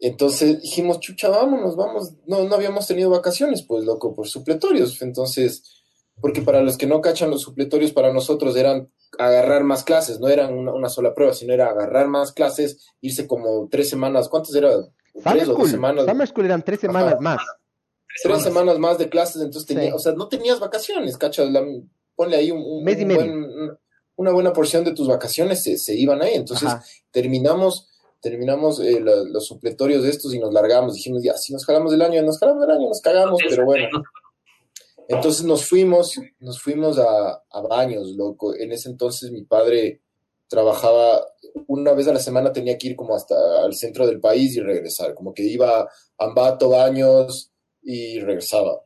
Entonces 0.00 0.62
dijimos, 0.62 0.98
chucha, 1.00 1.28
vámonos, 1.28 1.76
vamos. 1.76 2.14
No, 2.26 2.44
no 2.44 2.54
habíamos 2.54 2.86
tenido 2.86 3.10
vacaciones, 3.10 3.62
pues, 3.62 3.84
loco, 3.84 4.14
por 4.14 4.26
supletorios. 4.26 5.00
Entonces, 5.02 5.62
porque 6.20 6.40
para 6.40 6.62
los 6.62 6.78
que 6.78 6.86
no 6.86 7.02
cachan 7.02 7.30
los 7.30 7.42
supletorios, 7.42 7.92
para 7.92 8.10
nosotros 8.12 8.56
eran 8.56 8.90
agarrar 9.18 9.62
más 9.62 9.84
clases, 9.84 10.18
no 10.18 10.28
eran 10.28 10.56
una, 10.56 10.88
sola 10.88 11.14
prueba, 11.14 11.34
sino 11.34 11.52
era 11.52 11.68
agarrar 11.68 12.08
más 12.08 12.32
clases, 12.32 12.86
irse 13.02 13.26
como 13.26 13.68
tres 13.70 13.90
semanas. 13.90 14.30
¿Cuántas 14.30 14.54
era? 14.54 14.70
Tres 15.22 15.48
o 15.48 15.54
dos 15.54 15.70
semanas. 15.70 16.06
Summer 16.06 16.28
School 16.28 16.46
eran 16.46 16.62
tres 16.62 16.80
semanas 16.80 17.16
más. 17.20 17.40
Tres 18.22 18.42
semanas. 18.42 18.78
más 18.78 18.96
de 18.96 19.10
clases, 19.10 19.42
entonces 19.42 19.66
tenía, 19.66 19.94
o 19.94 19.98
sea, 19.98 20.12
no 20.12 20.28
tenías 20.28 20.60
vacaciones, 20.60 21.18
cachas. 21.18 21.48
ponle 22.14 22.36
ahí 22.36 22.50
un, 22.50 22.82
mes 22.84 22.98
y 22.98 23.04
una 24.16 24.32
buena 24.32 24.52
porción 24.52 24.84
de 24.84 24.92
tus 24.92 25.08
vacaciones 25.08 25.62
se, 25.62 25.76
se 25.76 25.94
iban 25.94 26.22
ahí. 26.22 26.34
Entonces 26.34 26.70
terminamos 27.10 27.89
terminamos 28.20 28.80
eh, 28.80 29.00
los 29.00 29.46
supletorios 29.46 30.02
de 30.02 30.10
estos 30.10 30.34
y 30.34 30.38
nos 30.38 30.52
largamos. 30.52 30.94
Dijimos, 30.94 31.22
ya, 31.22 31.36
si 31.36 31.52
nos 31.52 31.64
jalamos 31.64 31.92
del 31.92 32.02
año, 32.02 32.22
nos 32.22 32.38
jalamos 32.38 32.66
del 32.66 32.76
año, 32.76 32.88
nos 32.88 33.00
cagamos, 33.00 33.40
pero 33.48 33.64
bueno. 33.64 33.88
Entonces 35.08 35.44
nos 35.44 35.66
fuimos, 35.66 36.20
nos 36.38 36.62
fuimos 36.62 36.98
a, 36.98 37.42
baños, 37.68 38.12
loco. 38.16 38.54
En 38.54 38.72
ese 38.72 38.88
entonces 38.88 39.32
mi 39.32 39.42
padre 39.42 40.02
trabajaba 40.46 41.24
una 41.66 41.92
vez 41.92 42.06
a 42.06 42.12
la 42.12 42.20
semana, 42.20 42.52
tenía 42.52 42.78
que 42.78 42.88
ir 42.88 42.96
como 42.96 43.16
hasta 43.16 43.66
el 43.66 43.74
centro 43.74 44.06
del 44.06 44.20
país 44.20 44.56
y 44.56 44.60
regresar. 44.60 45.14
Como 45.14 45.34
que 45.34 45.42
iba 45.42 45.80
a 45.80 45.88
Ambato, 46.18 46.68
baños 46.68 47.50
y 47.82 48.20
regresaba 48.20 48.82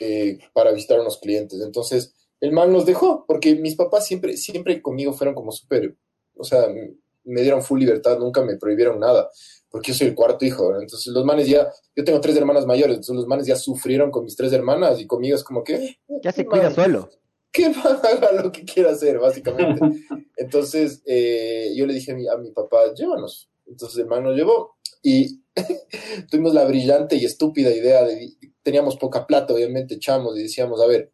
eh, 0.00 0.38
para 0.52 0.72
visitar 0.72 0.98
a 0.98 1.02
unos 1.02 1.18
clientes. 1.18 1.60
Entonces 1.60 2.14
el 2.40 2.52
man 2.52 2.72
nos 2.72 2.86
dejó, 2.86 3.24
porque 3.26 3.54
mis 3.56 3.74
papás 3.74 4.06
siempre, 4.06 4.36
siempre 4.36 4.82
conmigo 4.82 5.12
fueron 5.12 5.34
como 5.34 5.50
súper, 5.50 5.96
o 6.36 6.44
sea, 6.44 6.68
me 7.24 7.42
dieron 7.42 7.62
full 7.62 7.80
libertad, 7.80 8.18
nunca 8.18 8.42
me 8.42 8.56
prohibieron 8.56 9.00
nada, 9.00 9.30
porque 9.70 9.92
yo 9.92 9.98
soy 9.98 10.08
el 10.08 10.14
cuarto 10.14 10.44
hijo, 10.44 10.78
Entonces 10.80 11.12
los 11.12 11.24
manes 11.24 11.48
ya, 11.48 11.70
yo 11.96 12.04
tengo 12.04 12.20
tres 12.20 12.36
hermanas 12.36 12.66
mayores, 12.66 12.96
entonces 12.96 13.16
los 13.16 13.26
manes 13.26 13.46
ya 13.46 13.56
sufrieron 13.56 14.10
con 14.10 14.24
mis 14.24 14.36
tres 14.36 14.52
hermanas 14.52 15.00
y 15.00 15.06
conmigo 15.06 15.36
es 15.36 15.44
como 15.44 15.64
que... 15.64 15.74
Eh, 15.74 15.98
ya 16.22 16.32
se 16.32 16.44
cuida 16.44 16.70
solo. 16.70 17.08
Que 17.50 17.66
haga 17.84 18.32
lo 18.32 18.52
que 18.52 18.64
quiera 18.64 18.92
hacer, 18.92 19.18
básicamente. 19.18 19.80
Entonces 20.36 21.02
eh, 21.06 21.72
yo 21.76 21.86
le 21.86 21.94
dije 21.94 22.12
a 22.12 22.14
mi, 22.14 22.28
a 22.28 22.36
mi 22.36 22.50
papá, 22.50 22.92
llévanos. 22.94 23.48
Entonces 23.66 23.98
el 23.98 24.06
man 24.06 24.24
nos 24.24 24.36
llevó 24.36 24.76
y 25.02 25.40
tuvimos 26.30 26.54
la 26.54 26.64
brillante 26.64 27.16
y 27.16 27.24
estúpida 27.24 27.70
idea 27.70 28.02
de, 28.04 28.32
teníamos 28.62 28.96
poca 28.96 29.26
plata, 29.26 29.54
obviamente 29.54 29.94
echamos 29.94 30.36
y 30.36 30.42
decíamos, 30.42 30.80
a 30.80 30.86
ver, 30.86 31.12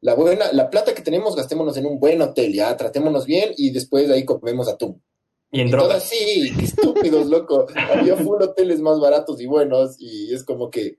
la 0.00 0.14
buena, 0.14 0.52
la 0.52 0.70
plata 0.70 0.94
que 0.94 1.02
tenemos 1.02 1.36
gastémonos 1.36 1.76
en 1.76 1.86
un 1.86 1.98
buen 1.98 2.20
hotel, 2.22 2.52
ya, 2.52 2.76
tratémonos 2.76 3.26
bien 3.26 3.52
y 3.56 3.70
después 3.70 4.08
de 4.08 4.14
ahí 4.14 4.24
comemos 4.24 4.68
atún. 4.68 5.02
Y 5.50 5.60
en 5.60 5.70
drogas. 5.70 6.04
Sí, 6.04 6.52
estúpidos, 6.60 7.26
loco. 7.26 7.66
Había 7.74 8.16
full 8.16 8.42
hoteles 8.42 8.80
más 8.80 9.00
baratos 9.00 9.40
y 9.40 9.46
buenos 9.46 9.96
y 9.98 10.32
es 10.34 10.44
como 10.44 10.70
que 10.70 10.98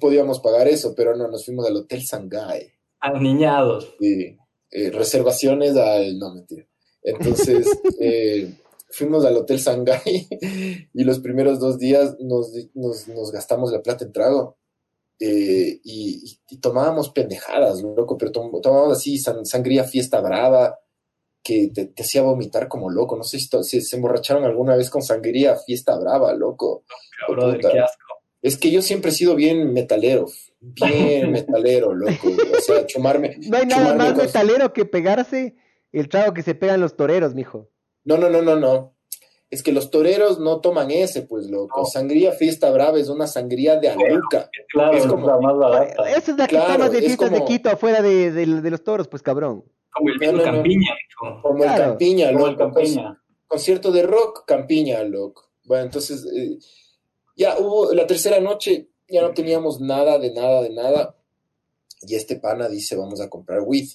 podíamos 0.00 0.40
pagar 0.40 0.68
eso, 0.68 0.94
pero 0.94 1.16
no, 1.16 1.28
nos 1.28 1.44
fuimos 1.44 1.66
al 1.66 1.76
Hotel 1.76 2.00
Shanghai. 2.00 2.72
Aniñados. 3.00 3.94
Sí. 4.00 4.36
Eh, 4.70 4.90
reservaciones 4.90 5.76
al... 5.76 6.18
No, 6.18 6.34
mentira. 6.34 6.66
Entonces, 7.02 7.66
eh, 8.00 8.52
fuimos 8.90 9.24
al 9.24 9.36
Hotel 9.36 9.58
Shanghai 9.58 10.28
y 10.92 11.04
los 11.04 11.20
primeros 11.20 11.58
dos 11.60 11.78
días 11.78 12.16
nos, 12.20 12.52
gastamos 13.32 13.72
la 13.72 13.82
plata 13.82 14.04
en 14.04 14.12
trago. 14.12 14.58
Eh, 15.20 15.80
y, 15.82 16.38
tomábamos 16.60 17.10
pendejadas, 17.10 17.82
loco, 17.82 18.16
pero 18.16 18.30
tomábamos 18.30 18.98
así 18.98 19.18
sangría 19.18 19.82
fiesta 19.84 20.20
brava, 20.20 20.78
que 21.48 21.68
te, 21.68 22.02
hacía 22.02 22.20
vomitar 22.20 22.68
como 22.68 22.90
loco. 22.90 23.16
No 23.16 23.24
sé 23.24 23.38
si, 23.40 23.80
se 23.80 23.96
emborracharon 23.96 24.44
alguna 24.44 24.76
vez 24.76 24.90
con 24.90 25.00
sangría, 25.00 25.56
fiesta 25.56 25.98
brava, 25.98 26.34
loco. 26.34 26.84
qué 27.26 27.78
asco. 27.80 28.04
Es 28.42 28.58
que 28.58 28.70
yo 28.70 28.82
siempre 28.82 29.10
he 29.10 29.14
sido 29.14 29.34
bien 29.34 29.72
metalero, 29.72 30.26
bien 30.60 31.32
metalero, 31.32 31.94
loco. 31.94 32.28
O 32.56 32.60
sea, 32.60 32.84
chumarme. 32.86 33.38
No 33.48 33.56
hay 33.56 33.66
nada 33.66 33.94
más 33.94 34.14
metalero 34.14 34.74
que 34.74 34.84
pegarse 34.84 35.56
el 35.90 36.10
trago 36.10 36.34
que 36.34 36.42
se 36.42 36.54
pegan 36.54 36.82
los 36.82 36.96
toreros, 36.96 37.34
mijo. 37.34 37.70
No, 38.04 38.18
no, 38.18 38.28
no, 38.28 38.42
no, 38.42 38.56
no. 38.56 38.94
Es 39.50 39.62
que 39.62 39.72
los 39.72 39.90
toreros 39.90 40.38
no 40.38 40.60
toman 40.60 40.90
ese, 40.90 41.22
pues, 41.22 41.46
loco. 41.48 41.86
Sangría 41.86 42.32
Fiesta 42.32 42.70
Brava 42.70 42.98
es 42.98 43.08
una 43.08 43.26
sangría 43.26 43.76
de 43.76 43.88
aluca. 43.88 44.50
Claro, 44.68 44.98
es 44.98 45.06
como 45.06 45.26
la 45.26 45.38
más 45.40 45.56
barata. 45.56 46.10
Esa 46.10 46.32
es 46.32 46.36
la 46.36 46.46
que 46.46 46.58
tomas 46.58 46.92
de 46.92 46.98
fiestas 46.98 47.30
de 47.30 47.44
Quito 47.46 47.70
afuera 47.70 48.02
de, 48.02 48.30
de, 48.30 48.70
los 48.70 48.84
toros, 48.84 49.08
pues, 49.08 49.22
cabrón. 49.22 49.64
Como 49.98 50.10
el 50.10 50.36
no, 50.36 50.42
Campiña, 50.42 50.94
Como 51.42 51.64
el 51.64 51.70
Campiña, 51.70 52.30
loco. 52.30 52.48
el 52.48 52.56
Campiña. 52.56 53.22
Concierto 53.46 53.90
de 53.90 54.02
rock, 54.02 54.44
Campiña, 54.46 55.02
loco. 55.02 55.50
Bueno, 55.64 55.84
entonces, 55.84 56.24
eh, 56.34 56.58
ya 57.36 57.58
hubo 57.58 57.92
la 57.92 58.06
tercera 58.06 58.40
noche, 58.40 58.88
ya 59.08 59.22
no 59.22 59.32
teníamos 59.32 59.80
nada, 59.80 60.18
de 60.18 60.32
nada, 60.32 60.62
de 60.62 60.70
nada. 60.70 61.16
Y 62.02 62.14
este 62.14 62.36
pana 62.36 62.68
dice, 62.68 62.94
vamos 62.94 63.20
a 63.20 63.28
comprar 63.28 63.62
weed. 63.62 63.88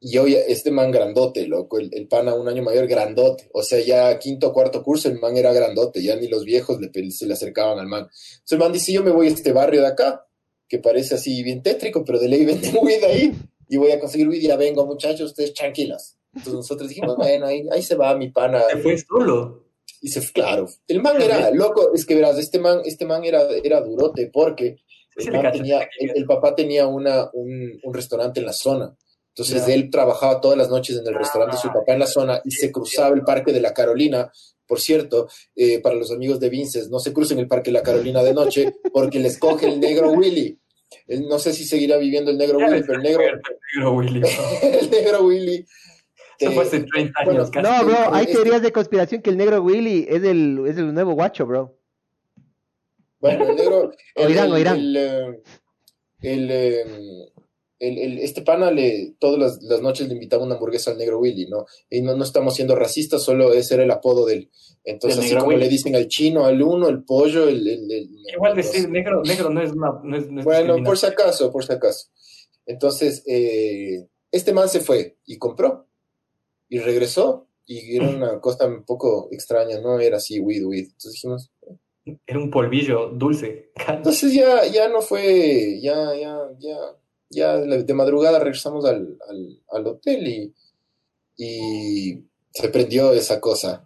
Y 0.00 0.16
hoy 0.18 0.36
este 0.36 0.70
man 0.70 0.92
grandote, 0.92 1.48
loco, 1.48 1.78
el, 1.78 2.06
pana 2.06 2.34
un 2.34 2.48
año 2.48 2.62
mayor, 2.62 2.86
grandote. 2.86 3.50
O 3.52 3.64
sea, 3.64 3.80
ya 3.80 4.16
quinto 4.18 4.48
o 4.48 4.52
cuarto 4.52 4.82
curso 4.82 5.08
el 5.08 5.18
man 5.18 5.36
era 5.36 5.52
grandote, 5.52 6.00
ya 6.02 6.14
ni 6.14 6.28
los 6.28 6.44
viejos 6.44 6.80
le, 6.80 7.10
se 7.10 7.26
le 7.26 7.32
acercaban 7.32 7.80
al 7.80 7.88
man. 7.88 8.02
Entonces 8.02 8.52
el 8.52 8.58
man 8.58 8.72
dice, 8.72 8.92
yo 8.92 9.02
me 9.02 9.10
voy 9.10 9.26
a 9.26 9.30
este 9.30 9.52
barrio 9.52 9.80
de 9.80 9.88
acá, 9.88 10.24
que 10.68 10.78
parece 10.78 11.16
así 11.16 11.42
bien 11.42 11.62
tétrico, 11.64 12.04
pero 12.04 12.20
de 12.20 12.28
ley 12.28 12.44
vende 12.44 12.70
weed 12.80 13.02
ahí 13.02 13.34
y 13.68 13.76
voy 13.76 13.90
a 13.92 14.00
conseguir 14.00 14.28
ya 14.40 14.56
vengo 14.56 14.86
muchachos, 14.86 15.30
ustedes 15.30 15.54
tranquilas. 15.54 16.16
Entonces 16.32 16.54
nosotros 16.54 16.88
dijimos, 16.88 17.16
bueno, 17.18 17.46
ahí, 17.46 17.66
ahí 17.70 17.82
se 17.82 17.94
va 17.94 18.16
mi 18.16 18.30
pana. 18.30 18.62
Se 18.70 18.78
fue 18.78 18.98
solo. 18.98 19.64
Y 20.00 20.08
se 20.08 20.20
claro, 20.32 20.68
el 20.86 21.02
man 21.02 21.20
era 21.20 21.50
loco, 21.50 21.92
es 21.92 22.06
que 22.06 22.14
verás, 22.14 22.38
este 22.38 22.60
man, 22.60 22.82
este 22.84 23.04
man 23.04 23.24
era, 23.24 23.42
era 23.64 23.80
durote 23.80 24.30
porque 24.32 24.76
el, 25.16 25.52
tenía, 25.52 25.88
el, 25.98 26.24
papá 26.24 26.54
tenía 26.54 26.86
una, 26.86 27.28
un, 27.32 27.80
un, 27.82 27.94
restaurante 27.94 28.38
en 28.38 28.46
la 28.46 28.52
zona. 28.52 28.96
Entonces 29.30 29.66
él 29.66 29.90
trabajaba 29.90 30.40
todas 30.40 30.56
las 30.56 30.68
noches 30.68 30.98
en 30.98 31.06
el 31.06 31.14
restaurante 31.14 31.56
de 31.56 31.62
su 31.62 31.68
papá 31.68 31.92
en 31.92 31.98
la 31.98 32.06
zona 32.06 32.40
y 32.44 32.50
se 32.52 32.70
cruzaba 32.70 33.14
el 33.14 33.22
Parque 33.22 33.52
de 33.52 33.60
la 33.60 33.72
Carolina. 33.72 34.30
Por 34.66 34.80
cierto, 34.80 35.28
eh, 35.56 35.80
para 35.80 35.96
los 35.96 36.12
amigos 36.12 36.38
de 36.38 36.48
Vinces, 36.48 36.88
no 36.90 37.00
se 37.00 37.12
crucen 37.12 37.38
el 37.38 37.48
Parque 37.48 37.70
de 37.70 37.78
la 37.78 37.82
Carolina 37.82 38.22
de 38.22 38.34
noche 38.34 38.76
porque 38.92 39.18
les 39.18 39.38
coge 39.38 39.66
el 39.66 39.80
negro 39.80 40.12
Willy 40.12 40.60
no 41.28 41.38
sé 41.38 41.52
si 41.52 41.64
seguirá 41.64 41.96
viviendo 41.96 42.30
el 42.30 42.38
negro 42.38 42.58
Willy, 42.58 42.82
pero 42.82 42.94
el 42.94 43.02
negro, 43.02 43.92
Willy. 43.92 44.22
el 44.62 44.90
negro 44.90 45.24
Willy. 45.24 45.66
Eso 46.38 46.52
fue 46.52 46.64
hace 46.64 46.80
30 46.80 47.20
años. 47.20 47.50
no, 47.54 47.84
bro, 47.84 48.14
hay 48.14 48.26
teorías 48.26 48.62
de 48.62 48.72
conspiración 48.72 49.22
que 49.22 49.30
el 49.30 49.36
negro 49.36 49.60
Willy 49.60 50.06
es 50.08 50.22
el, 50.22 50.64
es 50.66 50.76
el 50.76 50.94
nuevo 50.94 51.12
guacho, 51.12 51.46
bro. 51.46 51.76
Bueno, 53.20 53.48
el 53.48 53.56
negro. 53.56 53.92
El, 54.14 54.52
oirán, 54.52 54.78
El, 54.78 54.96
eh, 54.96 56.82
el, 56.82 57.32
este 57.80 58.42
pana 58.42 58.70
le, 58.70 59.14
todas 59.18 59.60
las, 59.62 59.80
noches 59.80 60.08
le 60.08 60.14
invitaba 60.14 60.44
una 60.44 60.54
hamburguesa 60.54 60.90
al 60.90 60.98
negro 60.98 61.18
Willy, 61.20 61.48
¿no? 61.48 61.66
Y 61.88 62.02
no, 62.02 62.16
no 62.16 62.24
estamos 62.24 62.54
siendo 62.54 62.74
racistas, 62.74 63.22
solo 63.22 63.52
ese 63.52 63.74
era 63.74 63.84
el 63.84 63.90
apodo 63.90 64.26
del. 64.26 64.50
Entonces, 64.84 65.20
así 65.20 65.36
como 65.36 65.52
le 65.52 65.68
dicen 65.68 65.94
al 65.94 66.08
chino, 66.08 66.44
al 66.44 66.60
uno, 66.60 66.88
el 66.88 67.04
pollo, 67.04 67.48
el. 67.48 67.66
Igual 68.34 68.56
decir 68.56 68.88
negro, 68.88 69.22
negro 69.22 69.50
no 69.50 69.62
es 69.62 69.72
una. 69.72 69.92
bueno, 70.42 70.82
por 70.82 70.98
si 70.98 71.06
acaso, 71.06 71.52
por 71.52 71.64
si 71.64 71.72
acaso. 71.72 72.08
Entonces, 72.66 73.22
eh, 73.26 74.08
este 74.32 74.52
man 74.52 74.68
se 74.68 74.80
fue 74.80 75.18
y 75.24 75.38
compró. 75.38 75.86
Y 76.68 76.78
regresó. 76.80 77.46
Y 77.64 77.96
era 77.96 78.08
una 78.16 78.40
cosa 78.40 78.66
un 78.66 78.84
poco 78.84 79.28
extraña, 79.30 79.80
no 79.80 80.00
era 80.00 80.16
así, 80.16 80.40
weed, 80.40 80.64
weed. 80.64 80.86
Entonces 80.86 81.12
dijimos. 81.12 81.52
Era 82.26 82.38
un 82.38 82.50
polvillo 82.50 83.10
dulce. 83.10 83.70
Entonces 83.86 84.32
ya, 84.32 84.66
ya 84.66 84.88
no 84.88 85.02
fue, 85.02 85.78
ya, 85.82 86.14
ya, 86.16 86.38
ya 86.58 86.76
ya 87.30 87.56
de 87.58 87.94
madrugada 87.94 88.38
regresamos 88.38 88.84
al, 88.84 89.18
hotel 89.86 90.52
y, 91.36 92.24
se 92.50 92.70
prendió 92.70 93.12
esa 93.12 93.40
cosa. 93.40 93.84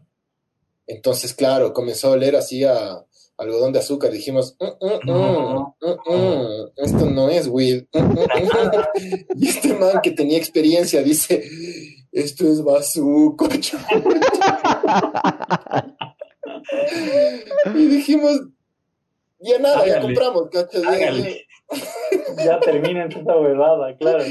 Entonces, 0.86 1.35
claro, 1.35 1.74
comenzó 1.74 2.09
a 2.09 2.12
oler 2.12 2.36
así 2.36 2.64
a 2.64 3.05
algodón 3.36 3.73
de 3.73 3.81
azúcar. 3.81 4.10
Dijimos, 4.10 4.56
mm, 4.59 5.10
mm, 5.10 5.74
mm, 5.82 6.70
esto 6.77 7.10
no 7.10 7.28
es 7.28 7.48
weed. 7.48 7.85
y 9.36 9.48
este 9.48 9.74
man 9.74 10.01
que 10.02 10.12
tenía 10.12 10.39
experiencia 10.39 11.02
dice, 11.02 11.44
esto 12.12 12.48
es 12.48 12.62
bazuco. 12.62 13.48
y 17.74 17.86
dijimos, 17.86 18.40
ya 19.40 19.59
nada, 19.59 19.86
ya 19.86 20.01
compramos 20.01 20.48
ya 22.44 22.61
termina 22.61 23.07
esa 23.07 23.36
huevada, 23.36 23.97
claro. 23.97 24.24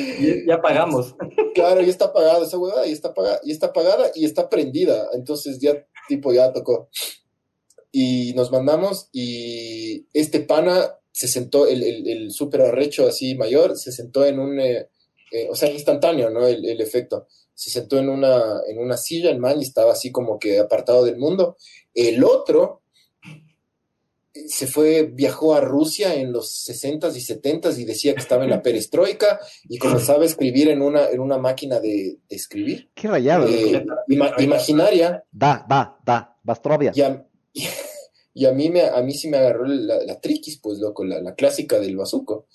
ya 0.48 0.62
pagamos. 0.62 1.16
Claro, 1.54 1.82
ya 1.82 1.90
está 1.90 2.14
pagada 2.14 2.46
esa 2.46 2.58
huevada, 2.58 2.88
y 2.88 2.92
está 2.92 3.14
pagada, 3.14 3.40
y 3.44 3.52
está 3.52 3.74
pagada 3.74 4.12
y 4.16 4.26
está 4.26 4.50
prendida. 4.50 5.08
Entonces 5.14 5.60
ya, 5.60 5.86
tipo, 6.08 6.34
ya 6.34 6.52
tocó. 6.52 6.90
Y 7.92 8.34
nos 8.36 8.52
mandamos 8.52 9.10
y 9.12 10.08
este 10.14 10.40
pana 10.40 10.96
se 11.12 11.28
sentó, 11.28 11.68
el, 11.68 11.84
el, 11.84 12.08
el 12.08 12.32
súper 12.32 12.62
arrecho 12.62 13.06
así 13.06 13.36
mayor, 13.36 13.78
se 13.78 13.92
sentó 13.92 14.26
en 14.26 14.40
un, 14.40 14.60
eh, 14.60 14.88
eh, 15.32 15.48
o 15.50 15.56
sea, 15.56 15.70
instantáneo, 15.70 16.30
¿no? 16.30 16.48
El, 16.48 16.66
el, 16.66 16.82
efecto. 16.82 17.28
Se 17.54 17.70
sentó 17.70 18.00
en 18.00 18.10
una, 18.10 18.62
en 18.68 18.80
una 18.80 18.98
silla, 18.98 19.30
el 19.30 19.40
man, 19.40 19.60
y 19.60 19.64
estaba 19.64 19.92
así 19.92 20.12
como 20.12 20.40
que 20.40 20.60
apartado 20.60 21.04
del 21.04 21.18
mundo. 21.18 21.58
El 21.94 22.24
otro 22.24 22.81
se 24.48 24.68
fue, 24.68 25.04
viajó 25.04 25.56
a 25.56 25.62
Rusia 25.62 26.16
en 26.16 26.32
los 26.32 26.66
60s 26.68 27.16
y 27.16 27.20
70s 27.20 27.78
y 27.78 27.86
decía 27.86 28.14
que 28.14 28.22
estaba 28.22 28.44
en 28.44 28.50
la 28.50 28.62
perestroika 28.64 29.40
y 29.68 29.78
comenzaba 29.78 30.24
a 30.24 30.26
escribir 30.26 30.70
en 30.70 30.82
una, 30.82 31.10
en 31.10 31.20
una 31.20 31.38
máquina 31.38 31.80
de, 31.80 32.20
escribir. 32.30 32.90
Qué 32.94 33.08
rayado. 33.08 33.48
Eh, 33.48 33.86
imaginaria. 34.40 35.24
Da, 35.32 35.66
da, 35.68 35.98
da, 36.06 36.38
Bastrovia. 36.44 36.92
Y 36.96 37.02
a, 37.02 37.26
y 38.34 38.46
a, 38.46 38.52
mí, 38.52 38.70
me, 38.70 38.84
a 38.84 39.02
mí 39.02 39.14
sí 39.14 39.28
me 39.28 39.38
agarró 39.38 39.66
la, 39.66 40.04
la 40.04 40.20
triquis, 40.20 40.60
pues, 40.60 40.80
loco, 40.80 41.04
la, 41.04 41.22
la 41.22 41.36
clásica 41.36 41.80
del 41.80 41.98
bazuco. 41.98 42.48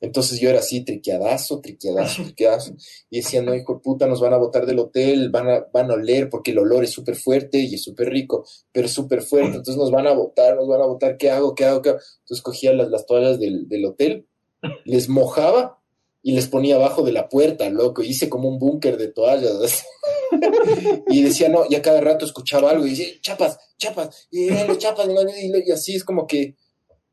Entonces 0.00 0.40
yo 0.40 0.48
era 0.48 0.60
así, 0.60 0.84
triqueadazo, 0.84 1.60
triqueadazo, 1.60 2.22
triqueadazo. 2.22 2.74
Y 3.10 3.18
decía, 3.18 3.42
no, 3.42 3.54
hijo 3.54 3.74
de 3.74 3.80
puta, 3.80 4.06
nos 4.06 4.20
van 4.20 4.32
a 4.32 4.38
botar 4.38 4.64
del 4.64 4.78
hotel, 4.78 5.30
van 5.30 5.48
a, 5.48 5.66
van 5.72 5.90
a 5.90 5.94
oler 5.94 6.28
porque 6.30 6.52
el 6.52 6.58
olor 6.58 6.84
es 6.84 6.90
súper 6.90 7.16
fuerte 7.16 7.58
y 7.58 7.74
es 7.74 7.82
súper 7.82 8.08
rico, 8.08 8.46
pero 8.72 8.86
súper 8.86 9.22
fuerte. 9.22 9.56
Entonces 9.56 9.76
nos 9.76 9.90
van 9.90 10.06
a 10.06 10.12
botar, 10.12 10.56
nos 10.56 10.68
van 10.68 10.82
a 10.82 10.86
botar, 10.86 11.16
¿qué 11.16 11.30
hago? 11.30 11.54
¿Qué 11.54 11.64
hago? 11.64 11.82
¿Qué 11.82 11.90
hago? 11.90 11.98
Entonces 12.20 12.42
cogía 12.42 12.72
las, 12.72 12.90
las 12.90 13.06
toallas 13.06 13.40
del, 13.40 13.68
del 13.68 13.84
hotel, 13.86 14.26
les 14.84 15.08
mojaba 15.08 15.78
y 16.22 16.32
les 16.32 16.48
ponía 16.48 16.76
abajo 16.76 17.02
de 17.02 17.12
la 17.12 17.28
puerta, 17.28 17.68
loco. 17.70 18.02
Hice 18.02 18.28
como 18.28 18.48
un 18.48 18.58
búnker 18.58 18.98
de 18.98 19.08
toallas. 19.08 19.84
y 21.08 21.22
decía, 21.22 21.48
no, 21.48 21.68
ya 21.68 21.82
cada 21.82 22.00
rato 22.00 22.24
escuchaba 22.24 22.70
algo 22.70 22.86
y 22.86 22.90
decía, 22.90 23.06
chapas, 23.20 23.58
chapas, 23.78 24.28
y, 24.30 24.48
chapas, 24.78 25.08
y 25.08 25.72
así 25.72 25.94
es 25.94 26.04
como 26.04 26.26
que 26.26 26.56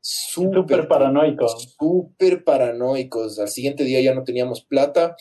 súper 0.05 0.87
paranoicos. 0.87 1.75
Súper 1.77 2.43
paranoicos. 2.43 3.39
Al 3.39 3.49
siguiente 3.49 3.83
día 3.83 4.01
ya 4.01 4.13
no 4.13 4.23
teníamos 4.23 4.61
plata. 4.61 5.15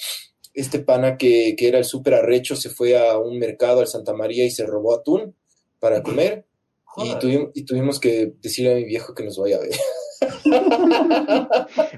Este 0.53 0.79
pana 0.79 1.17
que, 1.17 1.57
era 1.59 1.79
el 1.79 1.85
súper 1.85 2.15
arrecho 2.15 2.55
se 2.55 2.69
fue 2.69 2.99
a 2.99 3.19
un 3.19 3.39
mercado 3.39 3.81
al 3.81 3.87
Santa 3.87 4.13
María 4.13 4.45
y 4.45 4.51
se 4.51 4.67
robó 4.67 4.95
atún 4.95 5.35
para 5.81 6.03
comer. 6.03 6.45
Y 6.97 7.19
tuvimos, 7.19 7.51
y 7.55 7.65
tuvimos 7.65 7.99
que 7.99 8.35
decirle 8.41 8.73
a 8.73 8.77
mi 8.77 8.85
viejo 8.85 9.15
que 9.15 9.25
nos 9.25 9.37
vaya 9.39 9.57
a 9.57 9.61
ver. 9.61 9.71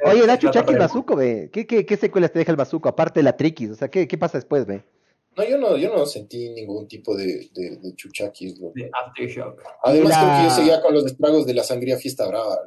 Oye, 0.07 0.27
Nacho, 0.27 0.51
Chucky 0.51 0.73
el 0.73 0.79
bazuco, 0.79 1.17
ve. 1.17 1.51
¿Qué, 1.53 1.67
qué, 1.67 1.97
secuelas 1.97 2.33
te 2.33 2.39
deja 2.39 2.51
el 2.53 2.57
bazuco? 2.57 2.89
Aparte 2.89 3.21
de 3.21 3.25
la 3.25 3.37
triquis, 3.37 3.71
o 3.71 3.75
sea, 3.75 3.89
¿qué, 3.89 4.09
qué 4.09 4.17
pasa 4.17 4.39
después, 4.39 4.65
ve? 4.65 4.85
No, 5.37 5.45
yo 5.45 5.59
no, 5.59 5.77
yo 5.77 5.95
no 5.95 6.07
sentí 6.07 6.49
ningún 6.51 6.89
tipo 6.89 7.15
de, 7.15 7.51
de, 7.53 7.77
de 7.77 7.95
chuchaquis. 7.95 8.59
De 8.75 8.91
aftershock. 8.93 9.63
Además, 9.83 10.17
creo 10.17 10.37
que 10.37 10.45
yo 10.45 10.51
seguía 10.51 10.81
con 10.81 10.95
los 10.95 11.05
estragos 11.05 11.47
de 11.47 11.55
la 11.55 11.63
sangría 11.63 11.99
fiesta 11.99 12.27
brava. 12.27 12.59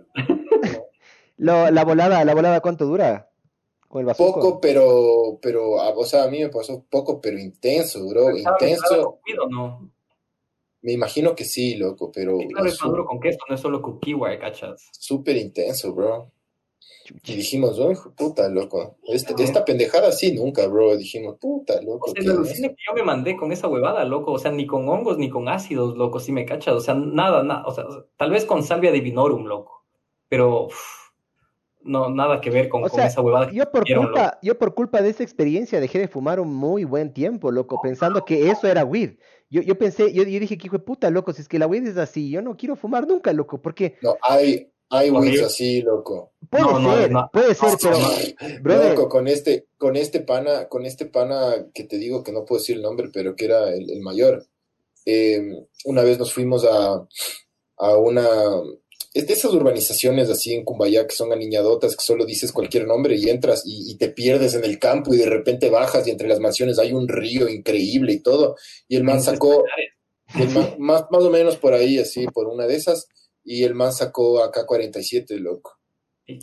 la 1.38 1.84
volada, 1.84 2.24
la 2.24 2.36
volada, 2.36 2.62
¿cuánto 2.62 2.86
dura? 2.86 3.30
Con 3.88 4.08
el 4.08 4.16
poco, 4.16 4.62
pero, 4.62 5.40
pero, 5.42 5.72
o 5.72 6.06
sea, 6.06 6.26
a 6.26 6.30
mí 6.30 6.40
me 6.40 6.50
pasó 6.50 6.86
poco, 6.88 7.20
pero 7.20 7.40
intenso, 7.40 8.08
bro, 8.08 8.38
intenso. 8.38 9.20
no? 9.50 9.92
Me 10.82 10.92
imagino 10.92 11.36
que 11.36 11.44
sí, 11.44 11.76
loco, 11.76 12.12
pero... 12.12 12.38
claro, 12.38 12.68
es 12.68 12.82
maduro 12.82 13.06
con 13.06 13.20
queso, 13.20 13.40
no 13.50 13.56
es 13.56 13.62
solo 13.62 13.82
con 13.82 14.00
kiwi, 14.00 14.38
¿cachas? 14.38 14.90
Súper 14.92 15.38
intenso, 15.38 15.94
bro. 15.94 16.32
Y 17.24 17.36
dijimos, 17.36 17.80
oh, 17.80 17.92
hijo 17.92 18.12
puta, 18.16 18.50
loco. 18.50 18.98
Este, 19.04 19.34
esta 19.44 19.66
pendejada 19.66 20.12
sí, 20.12 20.32
nunca, 20.34 20.68
bro. 20.68 20.96
Dijimos, 20.96 21.38
puta, 21.40 21.82
loco. 21.82 22.12
O 22.12 22.14
sea, 22.22 22.34
el 22.34 22.44
que 22.44 22.76
yo 22.88 22.94
me 22.94 23.04
mandé 23.04 23.36
con 23.36 23.52
esa 23.52 23.68
huevada, 23.68 24.06
loco. 24.06 24.32
O 24.32 24.40
sea, 24.40 24.52
ni 24.52 24.68
con 24.68 24.88
hongos 24.88 25.18
ni 25.18 25.30
con 25.30 25.50
ácidos, 25.50 25.98
loco, 25.98 26.20
si 26.20 26.32
me 26.32 26.46
cachas. 26.46 26.76
O 26.76 26.82
sea, 26.82 26.94
nada, 26.94 27.44
nada. 27.44 27.66
O 27.66 27.72
sea, 27.72 27.86
tal 28.18 28.32
vez 28.32 28.46
con 28.46 28.64
salvia 28.64 28.92
divinorum, 28.92 29.46
loco. 29.46 29.86
Pero 30.28 30.68
no, 31.82 32.10
nada 32.10 32.42
que 32.42 32.50
ver 32.50 32.70
con, 32.70 32.84
esa 32.86 33.22
huevada. 33.22 33.52
yo, 33.52 33.70
por 33.72 33.86
culpa, 33.86 34.38
yo 34.42 34.58
por 34.58 34.74
culpa 34.74 35.02
de 35.02 35.10
esa 35.10 35.24
experiencia 35.24 35.80
dejé 35.80 36.00
de 36.00 36.08
fumar 36.08 36.40
un 36.40 36.54
muy 36.54 36.84
buen 36.84 37.14
tiempo, 37.14 37.52
loco, 37.52 37.80
pensando 37.82 38.26
que 38.26 38.50
eso 38.50 38.68
era 38.68 38.84
weed. 38.84 39.18
Yo, 39.50 39.62
yo 39.62 39.78
pensé, 39.78 40.14
yo, 40.14 40.24
yo 40.24 40.40
dije, 40.40 40.58
que 40.58 40.68
hijo 40.68 40.78
de 40.78 40.84
puta, 40.84 41.10
loco, 41.10 41.34
si 41.34 41.42
es 41.42 41.48
que 41.48 41.58
la 41.58 41.68
weed 41.68 41.88
es 41.88 41.98
así, 41.98 42.30
yo 42.30 42.42
no 42.42 42.58
quiero 42.58 42.76
fumar 42.76 43.08
nunca, 43.08 43.34
loco, 43.34 43.62
porque... 43.62 43.98
No, 44.02 44.16
hay, 44.22 44.72
hay 44.90 45.12
weeds 45.12 45.44
así, 45.44 45.82
loco. 45.82 46.34
Puede 46.50 46.66
ser, 46.66 47.12
puede 47.32 47.56
ser, 47.56 47.78
pero. 48.64 48.90
Loco, 48.90 49.08
con 49.08 49.28
este, 49.28 49.68
con 49.78 49.96
este 49.96 50.22
pana, 50.22 50.68
con 50.68 50.86
este 50.86 51.06
pana 51.06 51.68
que 51.74 51.84
te 51.84 51.98
digo 51.98 52.24
que 52.24 52.32
no 52.32 52.44
puedo 52.44 52.60
decir 52.60 52.78
el 52.78 52.82
nombre, 52.82 53.10
pero 53.14 53.36
que 53.36 53.46
era 53.46 53.70
el, 53.70 54.02
mayor. 54.02 54.48
Em, 55.06 55.56
una 55.86 56.04
vez 56.04 56.18
nos 56.18 56.34
fuimos 56.34 56.66
a, 56.66 57.08
a 57.78 57.98
una. 57.98 58.28
Es 59.14 59.28
de 59.28 59.34
esas 59.34 59.54
urbanizaciones 59.54 60.30
así 60.30 60.54
en 60.54 60.64
Cumbayá 60.64 61.06
que 61.06 61.16
son 61.16 61.32
aniñadotas, 61.34 61.96
que 61.96 62.04
solo 62.04 62.26
dices 62.26 62.52
cualquier 62.52 62.88
nombre 62.88 63.16
y 63.16 63.30
entras 63.30 63.64
y, 63.66 63.96
te 63.98 64.10
pierdes 64.10 64.54
en 64.54 64.64
el 64.64 64.78
campo 64.78 65.14
y 65.14 65.18
de 65.18 65.26
repente 65.26 65.70
bajas 65.70 66.08
y 66.08 66.12
entre 66.12 66.28
las 66.28 66.40
mansiones 66.40 66.78
hay 66.78 66.94
un 66.94 67.08
río 67.08 67.48
increíble 67.48 68.14
y 68.14 68.20
todo. 68.22 68.56
Y 68.88 68.96
el 68.96 69.04
man 69.04 69.22
sacó, 69.22 69.64
más, 70.78 71.06
más 71.10 71.24
o 71.24 71.30
menos 71.30 71.58
por 71.58 71.74
ahí, 71.74 71.98
así, 71.98 72.28
por 72.28 72.48
una 72.48 72.68
de 72.68 72.76
esas 72.76 73.08
y 73.44 73.64
el 73.64 73.76
man 73.76 73.94
sacó 73.94 74.44
acá 74.44 74.66
47, 74.66 75.40
loco. 75.40 75.80
Y, 76.26 76.40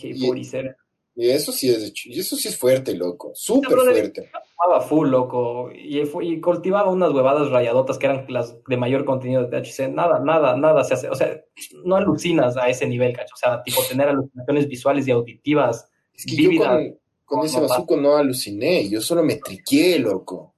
y 1.19 1.31
eso 1.31 1.51
sí 1.51 1.71
es, 1.71 1.95
y 2.05 2.21
eso 2.21 2.37
sí 2.37 2.49
es 2.49 2.59
fuerte, 2.59 2.95
loco, 2.95 3.33
súper 3.35 3.79
fuerte. 3.79 4.31
Fumaba 4.55 4.83
full, 4.83 5.09
loco, 5.09 5.71
y, 5.73 6.01
y, 6.01 6.41
cultivaba 6.43 6.91
unas 6.91 7.11
huevadas 7.13 7.49
rayadotas 7.49 7.97
que 7.97 8.05
eran 8.05 8.27
las 8.29 8.55
de 8.67 8.77
mayor 8.77 9.07
contenido 9.07 9.47
de 9.47 9.63
THC. 9.63 9.89
Nada, 9.89 10.21
nada, 10.21 10.59
nada 10.59 10.85
se 10.85 10.93
hace, 10.93 11.09
o 11.09 11.15
sea, 11.15 11.43
no 11.85 11.97
alucinas 11.97 12.59
a 12.59 12.69
ese 12.69 12.87
nivel, 12.87 13.17
cacho. 13.17 13.35
O 13.35 13.39
sea, 13.39 13.63
tipo 13.63 13.81
tener 13.89 14.09
alucinaciones 14.09 14.69
visuales 14.69 15.09
y 15.09 15.11
auditivas. 15.11 15.89
Es 16.13 16.27
que 16.27 16.37
yo 16.37 16.51
con, 17.25 17.47
ese 17.47 17.61
bazuco 17.61 17.97
no 17.97 18.17
aluciné, 18.17 18.87
yo 18.91 19.01
solo 19.01 19.23
me 19.23 19.37
triqué, 19.37 19.99
loco. 19.99 20.55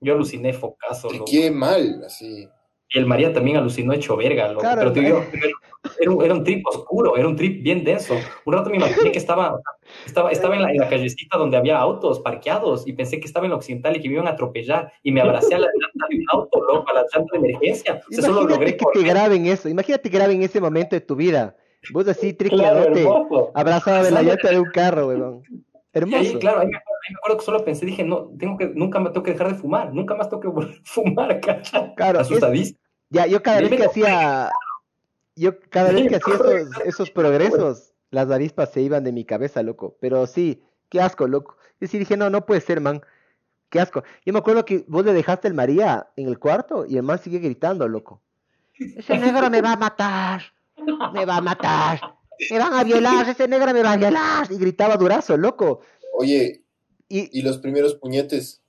Yo 0.00 0.14
aluciné 0.14 0.52
focazo, 0.52 1.08
Triqué 1.08 1.52
mal, 1.52 2.02
así. 2.04 2.48
Y 2.94 2.98
el 2.98 3.06
María 3.06 3.32
también 3.32 3.56
alucinó 3.56 3.92
hecho 3.92 4.16
verga, 4.16 4.48
loco. 4.48 4.66
pero, 4.74 4.92
tío, 4.92 5.24
era, 5.98 6.10
un, 6.10 6.22
era, 6.22 6.34
un, 6.34 6.44
trip 6.44 6.66
oscuro, 6.66 7.16
era 7.16 7.26
un 7.26 7.36
trip 7.36 7.62
bien 7.62 7.84
denso. 7.84 8.14
Un 8.44 8.52
rato 8.52 8.68
me 8.68 8.76
imaginé 8.76 9.10
que 9.10 9.18
estaba, 9.18 9.58
estaba, 10.04 10.30
estaba 10.30 10.56
en, 10.56 10.62
la, 10.62 10.70
en 10.70 10.76
la 10.76 10.88
callecita 10.88 11.38
donde 11.38 11.56
había 11.56 11.78
autos 11.78 12.20
parqueados 12.20 12.86
y 12.86 12.92
pensé 12.92 13.18
que 13.18 13.26
estaba 13.26 13.46
en 13.46 13.50
la 13.50 13.56
occidental 13.56 13.96
y 13.96 14.00
que 14.00 14.08
me 14.08 14.14
iban 14.14 14.26
a 14.26 14.32
atropellar 14.32 14.92
y 15.02 15.10
me 15.10 15.22
abracé 15.22 15.54
a 15.54 15.58
la 15.58 15.68
llanta 15.68 16.06
de 16.10 16.16
un 16.16 16.24
auto, 16.32 16.60
loco, 16.62 16.90
a 16.90 16.94
la 16.94 17.06
llanta 17.12 17.32
de 17.32 17.38
emergencia. 17.38 18.02
O 18.10 18.14
sea, 18.14 18.24
solo 18.24 18.46
logré 18.46 18.76
que 18.76 18.84
te 18.92 19.02
graben 19.02 19.46
eso, 19.46 19.68
imagínate 19.68 20.10
que 20.10 20.16
graben 20.16 20.42
ese 20.42 20.60
momento 20.60 20.94
de 20.94 21.00
tu 21.00 21.16
vida. 21.16 21.56
Vos 21.92 22.06
así, 22.06 22.32
triquiadote, 22.32 23.08
abrazado 23.54 24.04
de 24.04 24.10
la 24.10 24.22
llanta 24.22 24.50
de 24.50 24.60
un 24.60 24.70
carro, 24.70 25.08
weón. 25.08 25.42
Hermoso. 25.94 26.38
claro, 26.38 26.60
ahí 26.60 26.68
me, 26.68 26.78
acuerdo 27.18 27.38
que 27.38 27.44
solo 27.44 27.64
pensé, 27.64 27.84
dije, 27.84 28.02
no, 28.02 28.30
tengo 28.38 28.56
que, 28.56 28.66
nunca 28.74 28.98
me 28.98 29.10
tengo 29.10 29.22
que 29.22 29.32
dejar 29.32 29.48
de 29.48 29.54
fumar, 29.56 29.92
nunca 29.92 30.14
más 30.14 30.30
tengo 30.30 30.40
que 30.40 30.48
volver 30.48 30.74
a 30.74 30.80
fumar, 30.84 31.40
¿cachai? 31.40 31.94
Claro, 31.96 32.20
asustadísimo. 32.20 32.78
Ya, 33.12 33.26
yo 33.26 33.42
cada 33.42 33.60
vez 33.60 33.70
que 33.70 33.84
hacía, 33.84 34.50
yo 35.36 35.60
cada 35.68 35.92
vez 35.92 36.08
que 36.08 36.16
hacía 36.16 36.34
esos, 36.34 36.68
esos 36.86 37.10
progresos, 37.10 37.92
las 38.10 38.30
avispas 38.30 38.72
se 38.72 38.80
iban 38.80 39.04
de 39.04 39.12
mi 39.12 39.26
cabeza, 39.26 39.62
loco. 39.62 39.98
Pero 40.00 40.26
sí, 40.26 40.62
qué 40.88 41.02
asco, 41.02 41.28
loco. 41.28 41.58
Y 41.78 41.88
sí 41.88 41.98
dije, 41.98 42.16
no, 42.16 42.30
no 42.30 42.46
puede 42.46 42.62
ser, 42.62 42.80
man. 42.80 43.02
Qué 43.68 43.80
asco. 43.80 44.02
Yo 44.24 44.32
me 44.32 44.38
acuerdo 44.38 44.64
que 44.64 44.86
vos 44.88 45.04
le 45.04 45.12
dejaste 45.12 45.46
el 45.46 45.52
María 45.52 46.08
en 46.16 46.26
el 46.26 46.38
cuarto 46.38 46.86
y 46.86 46.96
el 46.96 47.02
man 47.02 47.18
sigue 47.18 47.38
gritando, 47.38 47.86
loco. 47.86 48.22
Ese 48.78 49.18
negro 49.18 49.50
me 49.50 49.60
va 49.60 49.72
a 49.72 49.76
matar. 49.76 50.42
Me 51.12 51.26
va 51.26 51.36
a 51.36 51.40
matar. 51.42 52.00
Me 52.50 52.58
van 52.58 52.72
a 52.72 52.82
violar. 52.82 53.28
Ese 53.28 53.46
negro 53.46 53.74
me 53.74 53.82
va 53.82 53.92
a 53.92 53.96
violar. 53.98 54.50
Y 54.50 54.56
gritaba 54.56 54.96
durazo, 54.96 55.36
loco. 55.36 55.80
Oye, 56.14 56.64
¿y, 57.10 57.38
¿y 57.38 57.42
los 57.42 57.58
primeros 57.58 57.94
puñetes? 57.94 58.62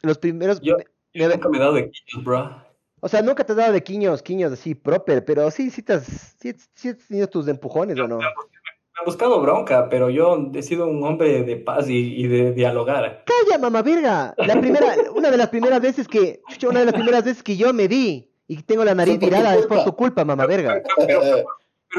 Los 0.00 0.16
primeros... 0.16 0.62
Yo, 0.62 0.76
nunca 1.14 1.48
me 1.50 1.58
he 1.58 1.60
dado 1.60 1.74
de 1.74 1.92
bro. 2.24 2.71
O 3.04 3.08
sea, 3.08 3.20
nunca 3.20 3.44
te 3.44 3.50
has 3.50 3.58
dado 3.58 3.72
de 3.72 3.82
quiños, 3.82 4.22
quiños 4.22 4.52
así 4.52 4.76
proper, 4.76 5.24
pero 5.24 5.50
sí, 5.50 5.70
sí, 5.70 5.82
te 5.82 5.94
has, 5.94 6.36
sí, 6.40 6.54
sí 6.72 6.88
has 6.90 6.98
tenido 7.08 7.26
tus 7.26 7.48
empujones, 7.48 7.98
¿o 7.98 8.06
no? 8.06 8.20
han 8.20 9.06
buscado 9.06 9.40
bronca, 9.40 9.88
pero 9.88 10.08
yo 10.08 10.50
he 10.54 10.62
sido 10.62 10.86
un 10.86 11.02
hombre 11.02 11.42
de 11.42 11.56
paz 11.56 11.86
y, 11.88 12.28
de 12.28 12.52
dialogar. 12.52 13.24
Calla, 13.24 13.58
mamá 13.58 13.82
verga. 13.82 14.34
La 14.36 14.60
primera, 14.60 14.94
una 15.16 15.32
de 15.32 15.36
las 15.36 15.48
primeras 15.48 15.80
veces 15.80 16.06
que, 16.06 16.42
una 16.64 16.80
de 16.80 16.86
las 16.86 16.94
primeras 16.94 17.24
veces 17.24 17.42
que 17.42 17.56
yo 17.56 17.72
me 17.72 17.88
di 17.88 18.30
y 18.46 18.62
tengo 18.62 18.84
la 18.84 18.94
nariz 18.94 19.18
virada 19.18 19.56
es 19.56 19.66
por 19.66 19.82
tu 19.82 19.96
culpa, 19.96 20.24
mamá 20.24 20.46
verga. 20.46 20.80
Pero, 20.98 21.22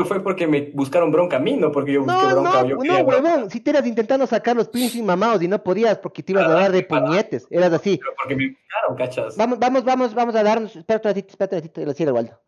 fue 0.05 0.23
porque 0.23 0.47
me 0.47 0.71
buscaron 0.73 1.11
bronca 1.11 1.37
a 1.37 1.39
mí, 1.39 1.55
no 1.55 1.71
porque 1.71 1.93
yo 1.93 2.03
busqué 2.03 2.25
bronca. 2.33 2.63
No, 2.63 2.67
yo 2.67 2.77
no, 2.77 2.99
huevón. 2.99 3.49
Si 3.49 3.59
te 3.59 3.69
eras 3.69 3.85
intentando 3.85 4.25
sacar 4.25 4.55
los 4.55 4.67
pinches 4.67 5.03
mamados 5.03 5.41
y 5.43 5.47
no 5.47 5.61
podías 5.61 5.99
porque 5.99 6.23
te 6.23 6.31
ibas 6.31 6.45
a 6.45 6.53
dar 6.53 6.71
de 6.71 6.83
puñetes. 6.83 7.45
Eras 7.49 7.73
así. 7.73 7.99
Pero 7.99 8.13
porque 8.17 8.35
me 8.35 8.47
buscaron, 8.49 8.97
cachas. 8.97 9.37
Vamos, 9.37 9.59
vamos, 9.59 9.83
vamos, 9.83 10.13
vamos 10.13 10.35
a 10.35 10.43
darnos. 10.43 10.75
Espera 10.75 10.99
un 10.99 11.03
ratito, 11.03 11.29
espera 11.29 11.49
un 11.51 11.57
ratito, 11.57 11.81
lo 11.81 11.87
decía 11.87 12.13
Waldo. 12.13 12.39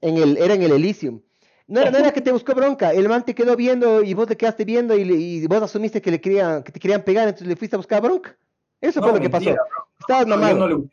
En 0.00 0.16
el, 0.16 0.36
era 0.36 0.54
en 0.54 0.62
el 0.62 0.72
Elysium. 0.72 1.20
No 1.68 1.80
era, 1.80 1.90
no 1.90 1.98
era 1.98 2.12
que 2.12 2.20
te 2.20 2.30
buscó 2.30 2.54
bronca, 2.54 2.92
el 2.92 3.08
man 3.08 3.24
te 3.24 3.34
quedó 3.34 3.56
viendo 3.56 4.02
y 4.02 4.14
vos 4.14 4.28
te 4.28 4.36
quedaste 4.36 4.64
viendo 4.64 4.96
y, 4.96 5.44
vos 5.48 5.62
asumiste 5.62 6.00
que 6.00 6.12
le 6.12 6.20
querían, 6.20 6.62
que 6.62 6.70
te 6.70 6.78
querían 6.78 7.02
pegar, 7.02 7.26
entonces 7.26 7.48
le 7.48 7.56
fuiste 7.56 7.74
a 7.74 7.78
buscar 7.78 8.00
bronca. 8.00 8.36
Eso 8.80 9.02
fue 9.02 9.12
lo 9.12 9.20
que 9.20 9.30
pasó. 9.30 9.50
Estabas 9.98 10.26
mamado. 10.28 10.68
No, 10.68 10.88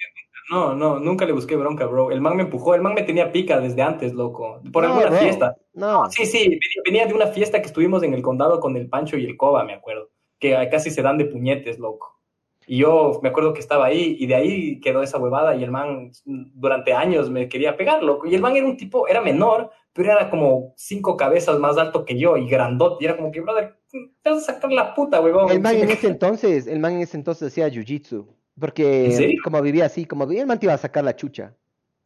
no, 0.50 0.76
no, 0.76 1.00
nunca 1.00 1.26
le 1.26 1.32
busqué 1.32 1.56
bronca, 1.56 1.86
bro. 1.86 2.12
El 2.12 2.22
man 2.22 2.36
me 2.36 2.44
empujó, 2.44 2.76
el 2.76 2.82
man 2.82 2.94
me 2.94 3.04
tenía 3.04 3.32
pica 3.32 3.60
desde 3.60 3.82
antes, 3.82 4.14
loco. 4.14 4.62
Por 4.72 4.86
alguna 4.86 5.12
fiesta. 5.12 5.56
No. 5.74 6.10
Sí, 6.10 6.26
sí, 6.26 6.60
venía 6.86 7.06
de 7.06 7.14
una 7.14 7.28
fiesta 7.28 7.62
que 7.62 7.68
estuvimos 7.68 8.04
en 8.04 8.14
el 8.14 8.22
condado 8.22 8.60
con 8.60 8.76
el 8.76 8.90
Pancho 8.90 9.18
y 9.18 9.26
el 9.26 9.38
Coba, 9.38 9.64
me 9.64 9.74
acuerdo. 9.74 10.10
Que 10.40 10.68
casi 10.70 10.90
se 10.92 11.02
dan 11.02 11.18
de 11.18 11.26
puñetes, 11.26 11.80
loco. 11.80 12.20
Y 12.66 12.78
yo 12.78 13.20
me 13.22 13.30
acuerdo 13.30 13.54
que 13.54 13.60
estaba 13.60 13.86
ahí 13.86 14.16
y 14.20 14.26
de 14.26 14.36
ahí 14.36 14.80
quedó 14.80 15.04
esa 15.04 15.18
huevada 15.18 15.56
y 15.56 15.64
el 15.64 15.72
man 15.72 16.12
durante 16.26 16.94
años 16.94 17.30
me 17.30 17.50
quería 17.50 17.76
pegar, 17.76 18.04
loco. 18.04 18.26
Y 18.28 18.36
el 18.36 18.42
man 18.42 18.56
era 18.56 18.66
un 18.66 18.78
tipo, 18.78 19.08
era 19.08 19.22
menor, 19.22 19.72
pero 19.92 20.12
era 20.12 20.30
como 20.30 20.74
cinco 20.78 21.18
cabezas 21.18 21.60
más 21.60 21.78
alto 21.78 22.06
que 22.06 22.18
yo 22.18 22.38
y 22.38 22.48
grandote. 22.48 23.04
Y 23.04 23.08
era 23.08 23.18
como 23.18 23.32
que, 23.32 23.42
brother, 23.42 23.78
te 23.90 24.30
vas 24.30 24.50
a 24.50 24.54
sacar 24.54 24.72
la 24.72 24.94
puta, 24.94 25.22
huevón. 25.22 25.52
El 25.52 25.62
man 25.62 25.76
en 25.76 25.90
ese 25.90 26.08
entonces, 26.08 26.68
el 26.68 26.80
man 26.80 26.94
en 26.94 27.02
ese 27.02 27.18
entonces 27.18 27.50
hacía 27.50 27.68
jiu-jitsu. 27.68 28.28
Porque 28.60 29.38
como 29.44 29.62
vivía 29.62 29.86
así, 29.86 30.06
como 30.06 30.28
vivía, 30.28 30.42
el 30.42 30.48
man 30.48 30.60
te 30.60 30.66
iba 30.68 30.74
a 30.74 30.78
sacar 30.78 31.04
la 31.04 31.16
chucha. 31.16 31.54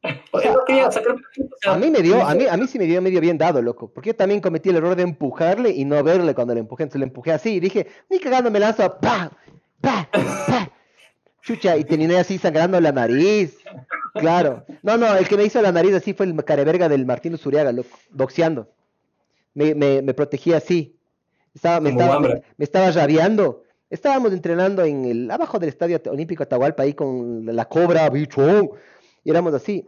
a 1.65 1.77
mí 1.77 1.89
me 1.89 2.01
dio, 2.01 2.23
a 2.23 2.33
mí, 2.35 2.45
a 2.49 2.55
mí 2.55 2.67
sí 2.67 2.77
me 2.79 2.85
dio 2.85 3.01
medio 3.01 3.19
bien 3.19 3.37
dado, 3.37 3.61
loco. 3.61 3.91
Porque 3.91 4.11
yo 4.11 4.15
también 4.15 4.39
cometí 4.39 4.69
el 4.69 4.77
error 4.77 4.95
de 4.95 5.03
empujarle 5.03 5.71
y 5.71 5.85
no 5.85 6.01
verle 6.03 6.33
cuando 6.33 6.53
le 6.53 6.61
empujé. 6.61 6.83
Entonces 6.83 6.99
le 6.99 7.07
empujé 7.07 7.31
así 7.31 7.55
y 7.55 7.59
dije, 7.59 7.87
ni 8.09 8.19
cagando 8.19 8.51
me 8.51 8.59
lanzo, 8.59 8.97
¡pa! 8.99 9.31
¡pa! 9.81 10.09
¡pa! 10.11 10.71
Chucha, 11.41 11.77
y 11.77 11.85
tenía 11.85 12.19
así 12.19 12.37
sangrando 12.37 12.79
la 12.79 12.91
nariz. 12.91 13.57
Claro. 14.13 14.65
No, 14.83 14.97
no, 14.97 15.15
el 15.15 15.27
que 15.27 15.37
me 15.37 15.45
hizo 15.45 15.61
la 15.61 15.71
nariz 15.71 15.93
así 15.93 16.13
fue 16.13 16.25
el 16.25 16.35
careverga 16.43 16.89
del 16.89 17.05
Martín 17.05 17.37
Zuriaga, 17.37 17.71
loco, 17.71 17.97
boxeando. 18.09 18.69
Me, 19.53 19.73
me, 19.73 20.01
me 20.01 20.13
protegía 20.13 20.57
así. 20.57 20.97
Estaba, 21.55 21.79
me, 21.79 21.89
estaba, 21.89 22.19
me, 22.19 22.43
estaba 22.59 22.91
rabiando. 22.91 23.63
Estábamos 23.89 24.33
entrenando 24.33 24.83
en 24.83 25.05
el, 25.05 25.31
abajo 25.31 25.59
del 25.59 25.69
Estadio 25.69 26.01
Olímpico 26.09 26.43
Atahualpa, 26.43 26.83
ahí 26.83 26.93
con 26.93 27.45
la 27.45 27.65
cobra, 27.65 28.09
bicho. 28.09 28.71
Y 29.23 29.29
éramos 29.29 29.53
así. 29.53 29.87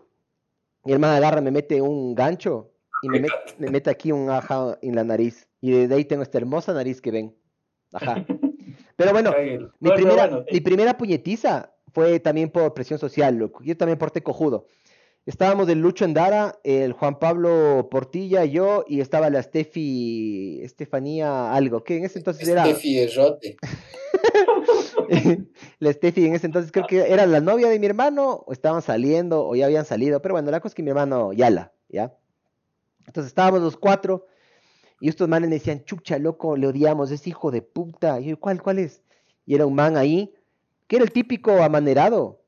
Mi 0.85 0.93
hermana 0.93 1.17
agarra, 1.17 1.41
me 1.41 1.51
mete 1.51 1.81
un 1.81 2.15
gancho 2.15 2.71
y 3.01 3.09
me, 3.09 3.27
me 3.57 3.69
mete 3.69 3.89
aquí 3.89 4.11
un 4.11 4.29
aja 4.29 4.77
en 4.81 4.95
la 4.95 5.03
nariz. 5.03 5.47
Y 5.59 5.71
desde 5.71 5.95
ahí 5.95 6.05
tengo 6.05 6.23
esta 6.23 6.37
hermosa 6.37 6.73
nariz 6.73 7.01
que 7.01 7.11
ven. 7.11 7.35
Ajá. 7.91 8.25
Pero 8.95 9.11
bueno, 9.11 9.33
mi, 9.79 9.91
primera, 9.91 10.45
mi 10.51 10.59
primera 10.59 10.97
puñetiza 10.97 11.73
fue 11.93 12.19
también 12.19 12.49
por 12.49 12.73
presión 12.73 12.99
social, 12.99 13.35
loco. 13.35 13.63
Yo 13.63 13.77
también 13.77 13.97
porté 13.97 14.21
cojudo. 14.21 14.67
Estábamos 15.25 15.69
el 15.69 15.79
Lucho 15.79 16.05
Endara, 16.05 16.59
el 16.63 16.93
Juan 16.93 17.19
Pablo 17.19 17.87
Portilla, 17.91 18.45
yo, 18.45 18.83
y 18.87 19.01
estaba 19.01 19.29
la 19.29 19.43
Steffi, 19.43 20.61
Estefanía 20.63 21.53
algo, 21.53 21.83
que 21.83 21.97
en 21.97 22.05
ese 22.05 22.19
entonces 22.19 22.47
era... 22.47 22.65
Steffi 22.65 22.99
Errote. 22.99 23.57
la 25.79 25.93
Steffi 25.93 26.25
en 26.25 26.33
ese 26.35 26.47
entonces 26.47 26.71
creo 26.71 26.87
que 26.87 27.11
era 27.11 27.27
la 27.27 27.41
novia 27.41 27.69
de 27.69 27.79
mi 27.79 27.85
hermano, 27.85 28.43
o 28.47 28.53
estaban 28.53 28.81
saliendo, 28.81 29.45
o 29.45 29.55
ya 29.55 29.65
habían 29.65 29.85
salido, 29.85 30.21
pero 30.21 30.33
bueno, 30.33 30.49
la 30.49 30.61
cosa 30.61 30.71
es 30.71 30.75
que 30.75 30.83
mi 30.83 30.89
hermano 30.89 31.31
Yala, 31.33 31.73
¿ya? 31.89 32.15
Entonces 33.05 33.29
estábamos 33.29 33.61
los 33.61 33.77
cuatro, 33.77 34.25
y 34.99 35.09
estos 35.09 35.29
manes 35.29 35.49
me 35.49 35.55
decían, 35.55 35.83
chucha, 35.85 36.17
loco, 36.17 36.57
le 36.57 36.67
odiamos, 36.67 37.11
es 37.11 37.25
hijo 37.27 37.51
de 37.51 37.61
puta. 37.61 38.19
Y 38.19 38.25
yo, 38.25 38.39
¿cuál, 38.39 38.61
cuál 38.61 38.79
es? 38.79 39.01
Y 39.45 39.55
era 39.55 39.65
un 39.65 39.75
man 39.75 39.95
ahí, 39.95 40.33
que 40.87 40.97
era 40.97 41.05
el 41.05 41.11
típico 41.11 41.51
amanerado, 41.63 42.38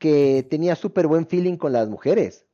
que 0.00 0.44
tenía 0.50 0.74
súper 0.74 1.06
buen 1.06 1.28
feeling 1.28 1.56
con 1.56 1.72
las 1.72 1.88
mujeres. 1.88 2.46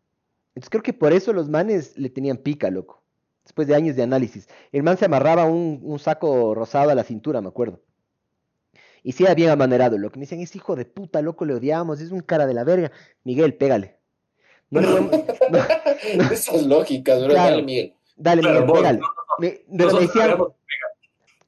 Entonces 0.48 0.68
creo 0.68 0.82
que 0.82 0.92
por 0.92 1.14
eso 1.14 1.32
los 1.32 1.48
manes 1.48 1.96
le 1.96 2.10
tenían 2.10 2.36
pica, 2.36 2.70
loco. 2.70 3.02
Después 3.44 3.68
de 3.68 3.76
años 3.76 3.96
de 3.96 4.02
análisis. 4.02 4.48
El 4.72 4.82
man 4.82 4.98
se 4.98 5.04
amarraba 5.04 5.46
un, 5.46 5.80
un 5.82 5.98
saco 5.98 6.54
rosado 6.54 6.90
a 6.90 6.94
la 6.94 7.04
cintura, 7.04 7.40
me 7.40 7.48
acuerdo. 7.48 7.80
Y 9.02 9.12
sí 9.12 9.22
era 9.22 9.34
bien 9.34 9.50
amanerado, 9.50 9.96
loco. 9.96 10.16
Me 10.16 10.22
dicen, 10.22 10.40
es 10.40 10.56
hijo 10.56 10.74
de 10.74 10.84
puta, 10.84 11.22
loco, 11.22 11.44
le 11.44 11.54
odiamos, 11.54 12.00
es 12.00 12.10
un 12.10 12.20
cara 12.20 12.44
de 12.44 12.54
la 12.54 12.64
verga. 12.64 12.90
Miguel, 13.22 13.54
pégale. 13.54 13.96
No 14.68 14.80
Esas 16.32 16.66
lógicas, 16.66 17.20
¿verdad, 17.22 17.62
Miguel? 17.62 17.94
Dale, 18.16 18.42
Miguel, 18.42 18.66
pégale. 18.66 19.00
Me, 19.38 19.62
decían, 19.68 20.38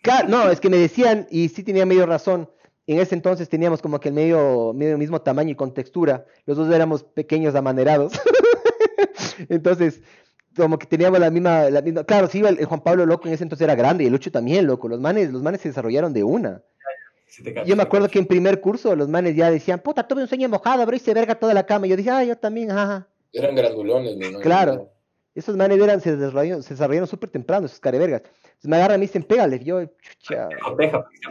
claro, 0.01 0.29
no, 0.29 0.51
es 0.51 0.61
que 0.61 0.71
me 0.71 0.77
decían, 0.77 1.27
y 1.31 1.49
sí 1.49 1.65
tenía 1.65 1.85
medio 1.85 2.07
razón, 2.07 2.49
en 2.89 2.99
ese 2.99 3.15
entonces 3.15 3.51
teníamos 3.51 3.83
como 3.83 4.01
que 4.01 4.09
el 4.09 4.15
medio, 4.15 4.73
medio 4.75 4.97
mismo 4.97 5.21
tamaño 5.21 5.51
y 5.51 5.55
con 5.55 5.75
textura, 5.75 6.25
los 6.47 6.57
dos 6.57 6.75
éramos 6.75 7.05
pequeños 7.05 7.55
amanerados, 7.55 8.15
entonces 9.51 10.01
como 10.57 10.79
que 10.79 10.87
teníamos 10.87 11.21
la 11.21 11.31
misma, 11.31 11.69
la 11.69 11.83
misma 11.83 12.03
claro, 12.05 12.29
sí, 12.29 12.41
el, 12.41 12.65
Juan 12.65 12.81
Pablo 12.81 13.05
loco 13.05 13.29
en 13.29 13.35
ese 13.35 13.45
entonces 13.45 13.67
era 13.67 13.75
grande, 13.75 14.05
y 14.05 14.07
el 14.07 14.13
Lucho 14.15 14.33
también 14.33 14.67
loco, 14.67 14.89
los 14.89 15.01
manes, 15.01 15.31
los 15.31 15.43
manes 15.43 15.61
se 15.61 15.69
desarrollaron 15.69 16.15
de 16.15 16.25
una. 16.25 16.63
yo 17.67 17.77
me 17.77 17.83
acuerdo 17.83 18.09
que 18.09 18.19
en 18.19 18.27
primer 18.27 18.59
curso 18.63 18.97
los 18.97 19.07
manes 19.07 19.37
ya 19.37 19.51
decían, 19.51 19.81
puta, 19.81 20.09
tuve 20.09 20.23
un 20.23 20.29
sueño 20.29 20.49
mojado, 20.49 20.87
bro, 20.87 20.97
y 20.97 20.99
se 20.99 21.13
verga 21.13 21.35
toda 21.35 21.53
la 21.53 21.67
cama. 21.67 21.87
Y 21.87 21.91
yo 21.91 21.97
dije, 21.97 22.11
ah, 22.11 22.25
yo 22.25 22.37
también, 22.37 22.71
ajá. 22.71 23.07
Eran 23.35 23.55
grandulones, 23.55 24.17
¿no? 24.33 24.41
Claro. 24.41 24.91
Esos 25.35 25.57
manes 25.57 25.79
eran, 25.79 26.01
se 26.01 26.17
desarrollaron, 26.17 26.63
se 26.63 26.75
desarrollaron 26.75 27.07
súper 27.07 27.29
temprano, 27.29 27.67
esos 27.67 27.81
carevergas. 27.81 28.23
Me 28.63 28.77
agarran 28.77 28.97
y 28.97 29.01
me 29.01 29.07
dicen, 29.07 29.23
pégale. 29.23 29.63
Yo, 29.63 29.85
chucha. 30.01 30.49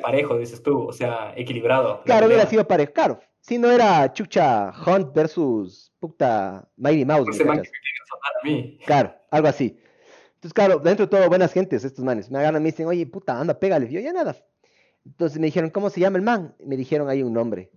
Parejo, 0.02 0.38
dices 0.38 0.64
tú, 0.64 0.88
o 0.88 0.94
sea, 0.94 1.34
equilibrado. 1.36 2.02
Claro, 2.04 2.28
hubiera 2.28 2.46
sido 2.46 2.68
parejo, 2.68 2.94
claro. 2.94 3.20
Si 3.42 3.58
no 3.58 3.70
era 3.72 4.12
chucha 4.12 4.74
Hunt 4.86 5.14
versus 5.14 5.92
puta 6.00 6.68
Mighty 6.78 7.06
Mouse. 7.06 7.30
Ese 7.34 7.46
man 7.46 7.62
que 7.62 7.70
me 7.70 7.70
a 7.70 8.46
mí. 8.46 8.80
Claro, 8.86 9.16
algo 9.32 9.48
así. 9.48 9.80
Entonces, 10.36 10.54
claro, 10.54 10.80
dentro 10.80 11.06
de 11.06 11.10
todo, 11.10 11.28
buenas 11.30 11.52
gentes 11.52 11.84
estos 11.84 12.04
manes. 12.04 12.30
Me 12.30 12.40
agarran 12.40 12.62
y 12.62 12.64
me 12.64 12.72
dicen, 12.72 12.88
oye, 12.88 13.06
puta, 13.06 13.40
anda, 13.40 13.60
pégale. 13.60 13.90
Yo, 13.90 14.00
ya 14.00 14.14
nada. 14.14 14.36
Entonces 15.06 15.40
me 15.40 15.48
dijeron, 15.48 15.70
¿cómo 15.70 15.90
se 15.90 16.02
llama 16.02 16.18
el 16.18 16.24
man? 16.24 16.56
Me 16.60 16.76
dijeron 16.76 17.10
ahí 17.10 17.24
un 17.24 17.34
nombre. 17.34 17.72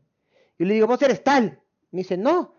Y 0.58 0.64
le 0.64 0.74
digo, 0.74 0.86
vos 0.86 1.00
eres 1.00 1.22
tal. 1.22 1.60
Me 1.90 2.00
dice, 2.00 2.16
no, 2.16 2.54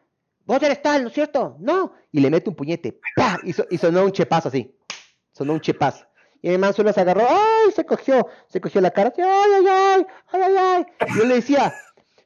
vos 0.46 0.64
eres 0.64 0.82
tal, 0.82 1.04
¿no 1.04 1.10
es 1.10 1.14
cierto? 1.14 1.58
No. 1.60 1.94
Y 2.12 2.20
le 2.20 2.30
mete 2.30 2.50
un 2.50 2.56
puñete, 2.56 3.00
¡pah! 3.16 3.38
Y, 3.44 3.78
sonó 3.78 4.06
un 4.06 4.12
chepazo 4.12 4.48
así. 4.48 4.76
Sonó 5.32 5.54
un 5.54 5.62
chepazo. 5.62 6.06
Y 6.42 6.50
mi 6.50 6.58
man 6.58 6.74
solo 6.74 6.92
se 6.92 7.02
agarró, 7.02 7.26
¡ay! 7.30 7.72
Se 7.76 7.86
cogió, 7.86 8.28
se 8.48 8.60
cogió 8.60 8.82
la 8.82 8.92
cara, 8.92 9.14
¡ay, 9.18 9.24
ay, 9.24 9.66
ay! 9.68 10.06
¡ay, 10.32 10.42
ay, 10.42 10.56
ay! 10.58 10.86
Yo 11.16 11.26
le 11.26 11.36
decía, 11.36 11.74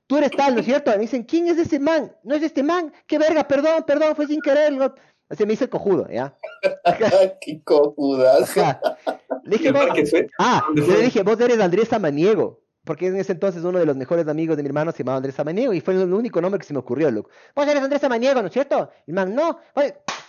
tú 0.07 0.17
eres 0.17 0.31
tal, 0.31 0.53
¿no 0.53 0.61
es 0.61 0.65
cierto? 0.65 0.91
me 0.91 0.99
dicen, 0.99 1.23
¿quién 1.23 1.47
es 1.47 1.57
ese 1.57 1.79
man? 1.79 2.15
No 2.23 2.35
es 2.35 2.43
este 2.43 2.63
man, 2.63 2.93
qué 3.07 3.17
verga, 3.17 3.47
perdón, 3.47 3.83
perdón, 3.85 4.15
fue 4.15 4.27
sin 4.27 4.41
querer. 4.41 4.73
Así 5.27 5.43
me 5.43 5.51
dice 5.51 5.67
cojudo, 5.67 6.07
¿ya? 6.09 6.35
¡Qué 7.41 7.61
cojudas! 7.63 8.55
Le 9.43 9.57
dije, 9.57 9.73
ah, 10.39 10.63
le 10.73 11.01
dije, 11.01 11.23
vos 11.23 11.39
eres 11.39 11.59
Andrés 11.59 11.89
Samaniego 11.89 12.65
porque 12.85 13.07
en 13.07 13.17
ese 13.17 13.33
entonces 13.33 13.63
uno 13.63 13.79
de 13.79 13.85
los 13.85 13.97
mejores 13.97 14.27
amigos 14.27 14.55
de 14.55 14.63
mi 14.63 14.67
hermano 14.67 14.91
se 14.91 14.99
llamaba 14.99 15.17
Andrés 15.17 15.35
Samaniego 15.35 15.73
y 15.73 15.81
fue 15.81 15.95
el 15.95 16.13
único 16.13 16.39
nombre 16.39 16.59
que 16.59 16.67
se 16.67 16.73
me 16.73 16.79
ocurrió, 16.79 17.11
loco. 17.11 17.29
Vos 17.55 17.67
eres 17.67 17.83
Andrés 17.83 17.99
Samaniego, 17.99 18.41
¿no 18.41 18.47
es 18.47 18.53
cierto? 18.53 18.91
Y 19.07 19.11
el 19.11 19.15
man, 19.15 19.35
no. 19.35 19.59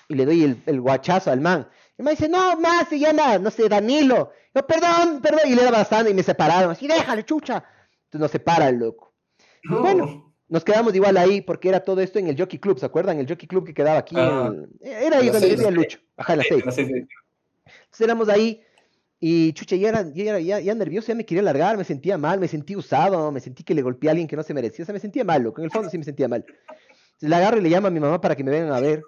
Y 0.08 0.14
le 0.14 0.24
doy 0.24 0.42
el, 0.42 0.62
el, 0.66 0.80
guachazo 0.80 1.30
al 1.30 1.40
man. 1.40 1.68
Y 1.98 2.02
man 2.02 2.14
dice, 2.14 2.28
no, 2.28 2.58
más 2.60 2.88
se 2.88 2.98
llama, 2.98 3.38
no 3.38 3.50
sé, 3.50 3.68
Danilo. 3.68 4.32
Yo, 4.54 4.66
perdón, 4.66 5.20
perdón. 5.22 5.40
Y 5.46 5.54
le 5.54 5.62
daba 5.64 5.78
bastante 5.78 6.10
y 6.10 6.14
me 6.14 6.22
separaron. 6.22 6.70
Así, 6.70 6.86
déjale, 6.86 7.24
chucha. 7.24 7.64
Entonces 8.04 8.20
nos 8.20 8.30
separa 8.30 8.68
el 8.68 8.76
loco. 8.76 9.14
Bueno, 9.68 10.34
nos 10.48 10.62
quedamos 10.62 10.94
igual 10.94 11.16
ahí 11.16 11.40
porque 11.40 11.68
era 11.68 11.80
todo 11.80 12.00
esto 12.00 12.18
en 12.18 12.28
el 12.28 12.38
Jockey 12.38 12.58
Club, 12.60 12.78
¿se 12.78 12.86
acuerdan? 12.86 13.18
El 13.18 13.28
Jockey 13.28 13.48
Club 13.48 13.66
que 13.66 13.74
quedaba 13.74 13.98
aquí. 13.98 14.14
Era 14.16 15.18
ahí 15.18 15.30
donde 15.30 15.48
vivía 15.48 15.70
Lucho. 15.70 15.98
Ajá, 16.16 16.34
en 16.34 16.38
la 16.38 16.44
seis. 16.44 16.64
Entonces 16.78 18.00
éramos 18.00 18.28
ahí 18.28 18.62
Y 19.18 19.54
chucha, 19.54 19.76
ya 19.76 19.88
era, 19.88 20.02
ya, 20.12 20.38
ya, 20.38 20.60
ya, 20.60 20.74
nervioso, 20.74 21.08
ya 21.08 21.14
me 21.14 21.24
quería 21.24 21.42
largar, 21.42 21.78
me 21.78 21.84
sentía 21.84 22.18
mal, 22.18 22.38
me 22.38 22.48
sentí 22.48 22.76
usado, 22.76 23.32
me 23.32 23.40
sentí 23.40 23.64
que 23.64 23.74
le 23.74 23.80
golpeé 23.80 24.10
a 24.10 24.12
alguien 24.12 24.28
que 24.28 24.36
no 24.36 24.42
se 24.42 24.52
merecía, 24.52 24.82
o 24.82 24.86
sea, 24.86 24.92
me 24.92 24.98
sentía 25.00 25.24
mal, 25.24 25.42
loco, 25.42 25.60
en 25.60 25.66
el 25.66 25.70
fondo 25.70 25.88
sí 25.88 25.96
me 25.96 26.04
sentía 26.04 26.28
mal. 26.28 26.44
Entonces, 26.46 27.28
le 27.30 27.34
agarro 27.34 27.58
y 27.58 27.62
le 27.62 27.70
llamo 27.70 27.86
a 27.86 27.90
mi 27.90 27.98
mamá 27.98 28.20
para 28.20 28.36
que 28.36 28.44
me 28.44 28.50
vengan 28.50 28.72
a 28.72 28.80
ver, 28.80 29.02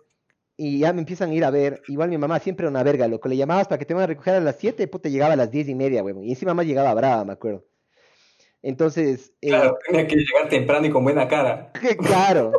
y 0.60 0.80
ya 0.80 0.93
me 0.93 0.98
empiezan 0.98 1.30
a 1.30 1.35
ir 1.35 1.44
a 1.44 1.51
ver, 1.51 1.82
igual 1.86 2.09
mi 2.09 2.18
mamá 2.18 2.40
siempre 2.40 2.64
era 2.64 2.70
una 2.70 2.82
verga, 2.82 3.06
loco, 3.06 3.28
le 3.28 3.36
llamabas 3.36 3.68
para 3.68 3.78
que 3.78 3.85
te 3.85 3.94
van 3.94 4.02
a 4.02 4.09
recoger 4.09 4.35
a 4.35 4.40
las 4.40 4.56
7, 4.56 4.89
puta, 4.89 5.09
llegaba 5.09 5.35
a 5.35 5.36
las 5.36 5.52
10 5.52 5.68
y 5.68 5.76
media, 5.76 6.02
huevón, 6.02 6.24
y 6.24 6.30
encima 6.30 6.52
más 6.52 6.66
llegaba 6.66 6.93
brava, 6.94 7.24
me 7.24 7.32
acuerdo. 7.32 7.64
Entonces... 8.60 9.32
Eh, 9.40 9.51
claro, 9.51 9.78
tenía 9.86 10.09
que 10.09 10.16
llegar 10.16 10.48
temprano 10.48 10.89
y 10.89 10.90
con 10.90 11.05
buena 11.05 11.28
cara. 11.28 11.70
Claro, 12.05 12.51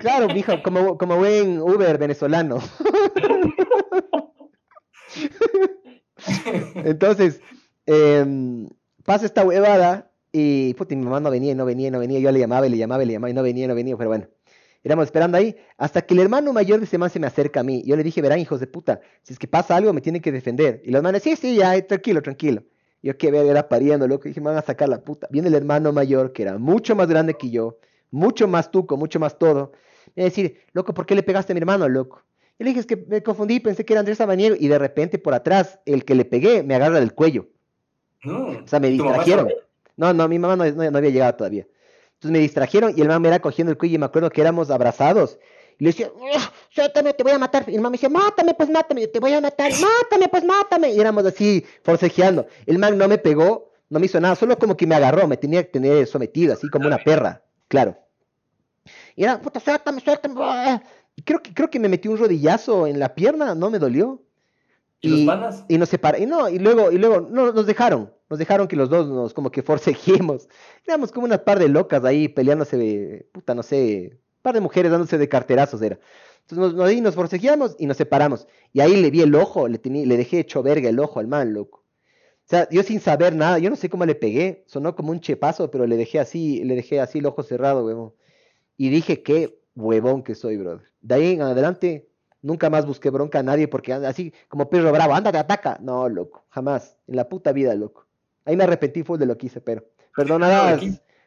claro, 0.00 0.26
mijo, 0.34 0.60
como, 0.64 0.98
como 0.98 1.18
buen 1.18 1.60
Uber 1.60 1.98
venezolano. 1.98 2.58
Entonces, 6.74 7.40
em, 7.86 8.68
pasa 9.04 9.26
esta 9.26 9.44
huevada 9.44 10.10
y 10.32 10.74
puta, 10.74 10.96
mi 10.96 11.04
mamá 11.04 11.20
no 11.20 11.30
venía, 11.30 11.54
no 11.54 11.64
venía, 11.64 11.92
no 11.92 12.00
venía. 12.00 12.18
Yo 12.18 12.32
le 12.32 12.40
llamaba 12.40 12.66
y 12.66 12.70
le 12.70 12.76
llamaba 12.76 13.04
y 13.04 13.06
le 13.06 13.12
llamaba 13.12 13.30
y 13.30 13.34
no 13.34 13.44
venía, 13.44 13.68
no 13.68 13.76
venía. 13.76 13.96
Pero 13.96 14.10
bueno, 14.10 14.26
éramos 14.84 15.06
esperando 15.06 15.38
ahí 15.38 15.56
hasta 15.76 16.02
que 16.02 16.14
el 16.14 16.20
hermano 16.20 16.52
mayor 16.52 16.78
de 16.78 16.86
ese 16.86 16.98
man 16.98 17.10
se 17.10 17.20
me 17.20 17.26
acerca 17.26 17.60
a 17.60 17.62
mí. 17.62 17.82
Yo 17.86 17.96
le 17.96 18.02
dije, 18.02 18.20
verán, 18.20 18.38
hijos 18.38 18.60
de 18.60 18.66
puta, 18.66 19.00
si 19.22 19.32
es 19.32 19.38
que 19.38 19.48
pasa 19.48 19.76
algo, 19.76 19.92
me 19.92 20.00
tienen 20.00 20.22
que 20.22 20.32
defender. 20.32 20.82
Y 20.84 20.90
los 20.90 21.02
manes, 21.02 21.22
sí, 21.22 21.36
sí, 21.36 21.56
ya, 21.56 21.80
tranquilo, 21.86 22.22
tranquilo. 22.22 22.62
Yo 23.02 23.16
que 23.18 23.30
ver, 23.30 23.46
era 23.46 23.68
pariendo, 23.68 24.06
loco. 24.06 24.28
Dije, 24.28 24.40
me 24.40 24.46
van 24.46 24.58
a 24.58 24.62
sacar 24.62 24.88
la 24.88 25.02
puta. 25.02 25.26
Viene 25.30 25.48
el 25.48 25.54
hermano 25.54 25.92
mayor, 25.92 26.32
que 26.32 26.42
era 26.42 26.58
mucho 26.58 26.94
más 26.94 27.08
grande 27.08 27.34
que 27.34 27.50
yo, 27.50 27.78
mucho 28.10 28.46
más 28.46 28.70
tuco, 28.70 28.96
mucho 28.96 29.18
más 29.18 29.38
todo. 29.38 29.72
Y 30.14 30.22
decir, 30.22 30.58
loco, 30.72 30.94
¿por 30.94 31.06
qué 31.06 31.14
le 31.14 31.22
pegaste 31.22 31.52
a 31.52 31.54
mi 31.54 31.60
hermano, 31.60 31.88
loco? 31.88 32.22
Y 32.58 32.64
le 32.64 32.70
dije, 32.70 32.80
es 32.80 32.86
que 32.86 32.96
me 32.96 33.22
confundí, 33.22 33.58
pensé 33.58 33.84
que 33.84 33.92
era 33.92 34.00
Andrés 34.00 34.18
Sabaniero, 34.18 34.54
y 34.58 34.68
de 34.68 34.78
repente 34.78 35.18
por 35.18 35.34
atrás, 35.34 35.80
el 35.84 36.04
que 36.04 36.14
le 36.14 36.24
pegué 36.24 36.62
me 36.62 36.74
agarra 36.76 37.00
del 37.00 37.12
cuello. 37.12 37.48
o 38.24 38.66
sea, 38.66 38.78
me 38.78 38.88
distrajeron. 38.88 39.48
No, 39.96 40.12
no, 40.12 40.28
mi 40.28 40.38
mamá 40.38 40.56
no, 40.56 40.98
había 40.98 41.10
llegado 41.10 41.34
todavía. 41.34 41.66
Entonces 42.22 42.38
me 42.38 42.38
distrajeron 42.38 42.94
y 42.96 43.00
el 43.00 43.08
mamá 43.08 43.18
me 43.18 43.28
era 43.28 43.40
cogiendo 43.40 43.72
el 43.72 43.76
cuello 43.76 43.96
y 43.96 43.98
me 43.98 44.06
acuerdo 44.06 44.30
que 44.30 44.40
éramos 44.40 44.70
abrazados. 44.70 45.40
Y 45.76 45.82
le 45.82 45.90
decía, 45.90 46.12
suéltame, 46.70 47.14
te 47.14 47.24
voy 47.24 47.32
a 47.32 47.38
matar. 47.40 47.64
Y 47.66 47.74
el 47.74 47.80
mamá 47.80 47.90
me 47.90 47.96
decía, 47.96 48.08
mátame, 48.08 48.54
pues 48.54 48.70
mátame, 48.70 49.08
te 49.08 49.18
voy 49.18 49.32
a 49.32 49.40
matar, 49.40 49.72
mátame, 49.80 50.28
pues 50.28 50.44
mátame. 50.44 50.92
Y 50.92 51.00
éramos 51.00 51.26
así, 51.26 51.66
forcejeando. 51.82 52.46
El 52.64 52.78
man 52.78 52.96
no 52.96 53.08
me 53.08 53.18
pegó, 53.18 53.72
no 53.88 53.98
me 53.98 54.06
hizo 54.06 54.20
nada, 54.20 54.36
solo 54.36 54.56
como 54.56 54.76
que 54.76 54.86
me 54.86 54.94
agarró, 54.94 55.26
me 55.26 55.36
tenía 55.36 55.64
que 55.64 55.70
tener 55.70 56.06
sometido, 56.06 56.52
así 56.52 56.68
como 56.68 56.86
una 56.86 56.98
perra, 56.98 57.42
claro. 57.66 57.98
Y 59.16 59.24
era, 59.24 59.40
puta, 59.40 59.58
suéltame, 59.58 60.00
suéltame. 60.00 60.80
Creo 61.24 61.42
que, 61.42 61.52
creo 61.52 61.70
que 61.70 61.80
me 61.80 61.88
metí 61.88 62.06
un 62.06 62.18
rodillazo 62.18 62.86
en 62.86 63.00
la 63.00 63.16
pierna, 63.16 63.56
no 63.56 63.68
me 63.68 63.80
dolió. 63.80 64.22
¿Y, 65.00 65.08
los 65.08 65.20
panas? 65.22 65.64
Y 65.66 65.76
nos 65.76 65.88
separamos. 65.88 66.24
Y 66.24 66.30
no, 66.30 66.48
y 66.48 66.60
luego, 66.60 66.92
y 66.92 66.98
luego, 66.98 67.20
no, 67.28 67.52
nos 67.52 67.66
dejaron. 67.66 68.12
Nos 68.32 68.38
dejaron 68.38 68.66
que 68.66 68.76
los 68.76 68.88
dos 68.88 69.08
nos 69.08 69.34
como 69.34 69.50
que 69.50 69.62
forcejemos. 69.62 70.48
Éramos 70.86 71.12
como 71.12 71.26
unas 71.26 71.40
par 71.40 71.58
de 71.58 71.68
locas 71.68 72.02
ahí 72.02 72.28
peleándose, 72.28 73.26
puta, 73.30 73.54
no 73.54 73.62
sé, 73.62 74.18
par 74.40 74.54
de 74.54 74.62
mujeres 74.62 74.90
dándose 74.90 75.18
de 75.18 75.28
carterazos 75.28 75.82
era. 75.82 75.98
Entonces 76.40 76.74
nos, 76.74 76.88
ahí 76.88 77.02
nos 77.02 77.76
y 77.78 77.84
nos 77.84 77.98
separamos. 77.98 78.46
Y 78.72 78.80
ahí 78.80 78.96
le 78.96 79.10
vi 79.10 79.20
el 79.20 79.34
ojo, 79.34 79.68
le, 79.68 79.78
le 79.84 80.16
dejé 80.16 80.38
hecho 80.38 80.62
verga 80.62 80.88
el 80.88 80.98
ojo 80.98 81.20
al 81.20 81.26
man, 81.26 81.52
loco. 81.52 81.84
O 82.46 82.48
sea, 82.48 82.66
yo 82.70 82.82
sin 82.82 83.00
saber 83.00 83.34
nada, 83.34 83.58
yo 83.58 83.68
no 83.68 83.76
sé 83.76 83.90
cómo 83.90 84.06
le 84.06 84.14
pegué, 84.14 84.64
sonó 84.66 84.96
como 84.96 85.10
un 85.10 85.20
chepazo, 85.20 85.70
pero 85.70 85.86
le 85.86 85.98
dejé 85.98 86.18
así, 86.18 86.64
le 86.64 86.74
dejé 86.74 87.02
así 87.02 87.18
el 87.18 87.26
ojo 87.26 87.42
cerrado, 87.42 87.84
huevón. 87.84 88.14
Y 88.78 88.88
dije, 88.88 89.22
qué 89.22 89.60
huevón 89.76 90.22
que 90.22 90.34
soy, 90.34 90.56
brother. 90.56 90.90
De 91.02 91.16
ahí 91.16 91.32
en 91.32 91.42
adelante, 91.42 92.08
nunca 92.40 92.70
más 92.70 92.86
busqué 92.86 93.10
bronca 93.10 93.40
a 93.40 93.42
nadie 93.42 93.68
porque 93.68 93.92
así 93.92 94.32
como 94.48 94.70
perro 94.70 94.90
bravo, 94.90 95.12
anda, 95.12 95.30
te 95.30 95.36
ataca. 95.36 95.76
No, 95.82 96.08
loco, 96.08 96.46
jamás. 96.48 96.96
En 97.06 97.16
la 97.16 97.28
puta 97.28 97.52
vida, 97.52 97.74
loco. 97.74 98.06
Ahí 98.44 98.56
me 98.56 98.64
arrepentí 98.64 99.02
full 99.02 99.18
de 99.18 99.26
lo 99.26 99.36
que 99.36 99.46
hice, 99.46 99.60
pero. 99.60 99.84
Perdonarás, 100.16 100.82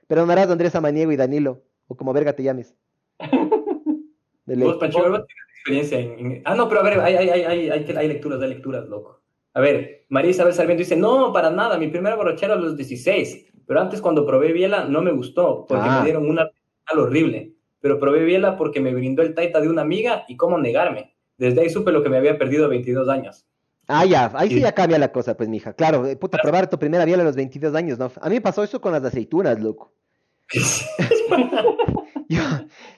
perdonarás 0.07 0.47
a 0.47 0.51
Andrés 0.51 0.75
Amaniego 0.75 1.11
y 1.11 1.15
Danilo, 1.15 1.63
o 1.87 1.95
como 1.95 2.13
verga 2.13 2.33
te 2.33 2.43
llames. 2.43 2.75
Vos, 4.45 4.77
Pancho, 4.77 5.01
tienes 5.01 5.25
experiencia 5.57 5.99
en, 5.99 6.41
Ah, 6.45 6.53
no, 6.53 6.69
pero 6.69 6.81
a 6.81 6.83
ver, 6.83 6.99
hay, 6.99 7.15
hay, 7.15 7.29
hay, 7.29 7.69
hay, 7.69 8.07
lecturas, 8.07 8.39
hay 8.39 8.49
lecturas, 8.49 8.87
loco. 8.87 9.21
A 9.55 9.59
ver, 9.59 10.05
María 10.09 10.29
Isabel 10.29 10.53
Sarmiento 10.53 10.81
dice, 10.81 10.95
no, 10.95 11.33
para 11.33 11.49
nada, 11.49 11.79
mi 11.79 11.87
primera 11.87 12.15
borrachera 12.15 12.53
a 12.53 12.57
los 12.57 12.77
16, 12.77 13.53
pero 13.65 13.81
antes 13.81 14.01
cuando 14.01 14.25
probé 14.25 14.53
biela 14.53 14.85
no 14.85 15.01
me 15.01 15.11
gustó, 15.11 15.65
porque 15.67 15.83
me 15.83 15.89
ah. 15.89 16.03
dieron 16.03 16.29
una 16.29 16.51
horrible 16.95 17.55
pero 17.85 17.99
probé 17.99 18.23
biela 18.23 18.57
porque 18.57 18.79
me 18.79 18.95
brindó 18.95 19.21
el 19.21 19.35
taita 19.35 19.61
de 19.61 19.69
una 19.69 19.83
amiga 19.83 20.25
y 20.27 20.37
cómo 20.37 20.57
negarme. 20.57 21.13
Desde 21.37 21.61
ahí 21.61 21.69
supe 21.69 21.91
lo 21.91 22.01
que 22.01 22.09
me 22.09 22.17
había 22.17 22.35
perdido 22.35 22.67
22 22.67 23.07
años. 23.09 23.45
Ah, 23.87 24.05
ya, 24.05 24.31
ahí 24.35 24.49
sí 24.49 24.59
ya 24.59 24.71
cambia 24.71 24.97
la 24.97 25.11
cosa, 25.11 25.37
pues, 25.37 25.47
mija. 25.47 25.73
Claro, 25.73 26.07
eh, 26.07 26.15
puta, 26.15 26.39
probar 26.41 26.69
tu 26.69 26.79
primera 26.79 27.05
biela 27.05 27.21
a 27.21 27.25
los 27.25 27.35
22 27.35 27.75
años, 27.75 27.99
¿no? 27.99 28.11
A 28.19 28.29
mí 28.29 28.35
me 28.35 28.41
pasó 28.41 28.63
eso 28.63 28.81
con 28.81 28.91
las 28.91 29.03
aceitunas, 29.03 29.59
loco. 29.59 29.93
yo, 32.29 32.39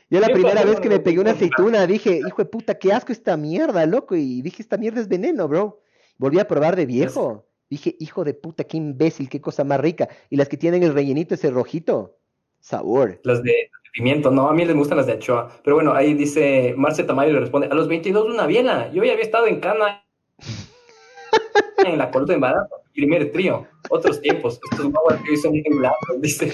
la 0.09 0.27
primera 0.29 0.63
vez 0.63 0.79
que 0.79 0.89
me 0.89 0.99
pegué 0.99 1.19
una 1.19 1.31
aceituna 1.31 1.85
dije, 1.87 2.19
hijo 2.25 2.41
de 2.41 2.45
puta, 2.45 2.75
qué 2.75 2.93
asco 2.93 3.11
esta 3.11 3.35
mierda, 3.35 3.85
loco. 3.85 4.15
Y 4.15 4.41
dije, 4.41 4.61
esta 4.61 4.77
mierda 4.77 5.01
es 5.01 5.07
veneno, 5.07 5.47
bro. 5.47 5.81
Volví 6.17 6.39
a 6.39 6.47
probar 6.47 6.75
de 6.75 6.85
viejo. 6.85 7.45
Dije, 7.69 7.97
hijo 7.99 8.23
de 8.23 8.33
puta, 8.33 8.63
qué 8.63 8.77
imbécil, 8.77 9.27
qué 9.29 9.41
cosa 9.41 9.65
más 9.65 9.81
rica. 9.81 10.07
Y 10.29 10.37
las 10.37 10.47
que 10.47 10.55
tienen 10.55 10.83
el 10.83 10.93
rellenito 10.93 11.35
ese 11.35 11.49
rojito, 11.51 12.17
sabor. 12.61 13.19
Las 13.23 13.43
de 13.43 13.69
pimiento, 13.91 14.31
no, 14.31 14.47
a 14.47 14.53
mí 14.53 14.63
les 14.63 14.75
gustan 14.75 14.97
las 14.97 15.07
de 15.07 15.13
Achoa. 15.13 15.49
Pero 15.63 15.75
bueno, 15.75 15.93
ahí 15.93 16.13
dice, 16.13 16.73
Marce 16.77 17.03
Tamayo 17.03 17.33
le 17.33 17.41
responde, 17.41 17.67
a 17.67 17.73
los 17.73 17.89
22 17.89 18.29
una 18.29 18.45
biela, 18.45 18.89
yo 18.93 19.03
ya 19.03 19.11
había 19.11 19.25
estado 19.25 19.47
en 19.47 19.59
Cana, 19.59 20.05
en 21.85 21.97
la 21.97 22.11
coluta 22.11 22.31
de 22.31 22.35
embarazo, 22.35 22.75
primer 22.93 23.31
trío, 23.31 23.67
otros 23.89 24.21
tiempos, 24.21 24.59
estos 24.71 24.91
guaguas 24.91 25.21
que 25.23 25.31
hoy 25.31 25.37
son 25.37 25.53
un 25.53 26.21
dice. 26.21 26.53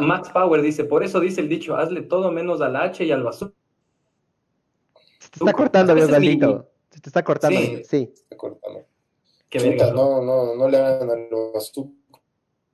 Max 0.00 0.30
Power 0.30 0.62
dice, 0.62 0.84
por 0.84 1.02
eso 1.02 1.20
dice 1.20 1.40
el 1.40 1.48
dicho, 1.48 1.76
hazle 1.76 2.02
todo 2.02 2.30
menos 2.30 2.60
al 2.60 2.76
H 2.76 3.04
y 3.04 3.10
al 3.10 3.22
basura. 3.22 3.52
Se 5.18 5.30
te 5.30 5.38
está 5.38 5.52
cortando, 5.52 5.92
Osvaldito. 5.94 6.70
Se 6.90 7.00
te 7.00 7.08
está 7.08 7.22
cortando. 7.22 7.58
Sí. 7.58 7.82
sí. 7.84 8.12
Está 8.14 8.36
cortando. 8.36 8.84
no, 9.92 10.22
no, 10.22 10.54
no 10.54 10.68
le 10.68 10.78
hagan 10.78 11.10
a 11.10 11.16
los 11.30 11.72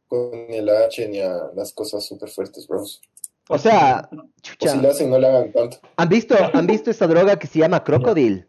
con 0.09 0.33
el 0.35 0.69
H 0.69 1.09
ni 1.09 1.21
a 1.21 1.51
las 1.55 1.73
cosas 1.73 2.05
súper 2.05 2.29
fuertes, 2.29 2.67
bros. 2.67 3.01
O 3.49 3.59
sea, 3.59 4.09
chucha. 4.43 4.71
O 4.71 4.75
si 4.75 4.81
lo 4.81 4.89
hacen, 4.91 5.11
no 5.11 5.19
le 5.19 5.29
hagan 5.29 5.53
tanto. 5.53 5.79
¿Han 5.97 6.09
visto, 6.09 6.35
¿Han 6.53 6.67
visto 6.67 6.91
esta 6.91 7.07
droga 7.07 7.39
que 7.39 7.47
se 7.47 7.61
llama 7.61 7.85
Crocodile? 7.85 8.47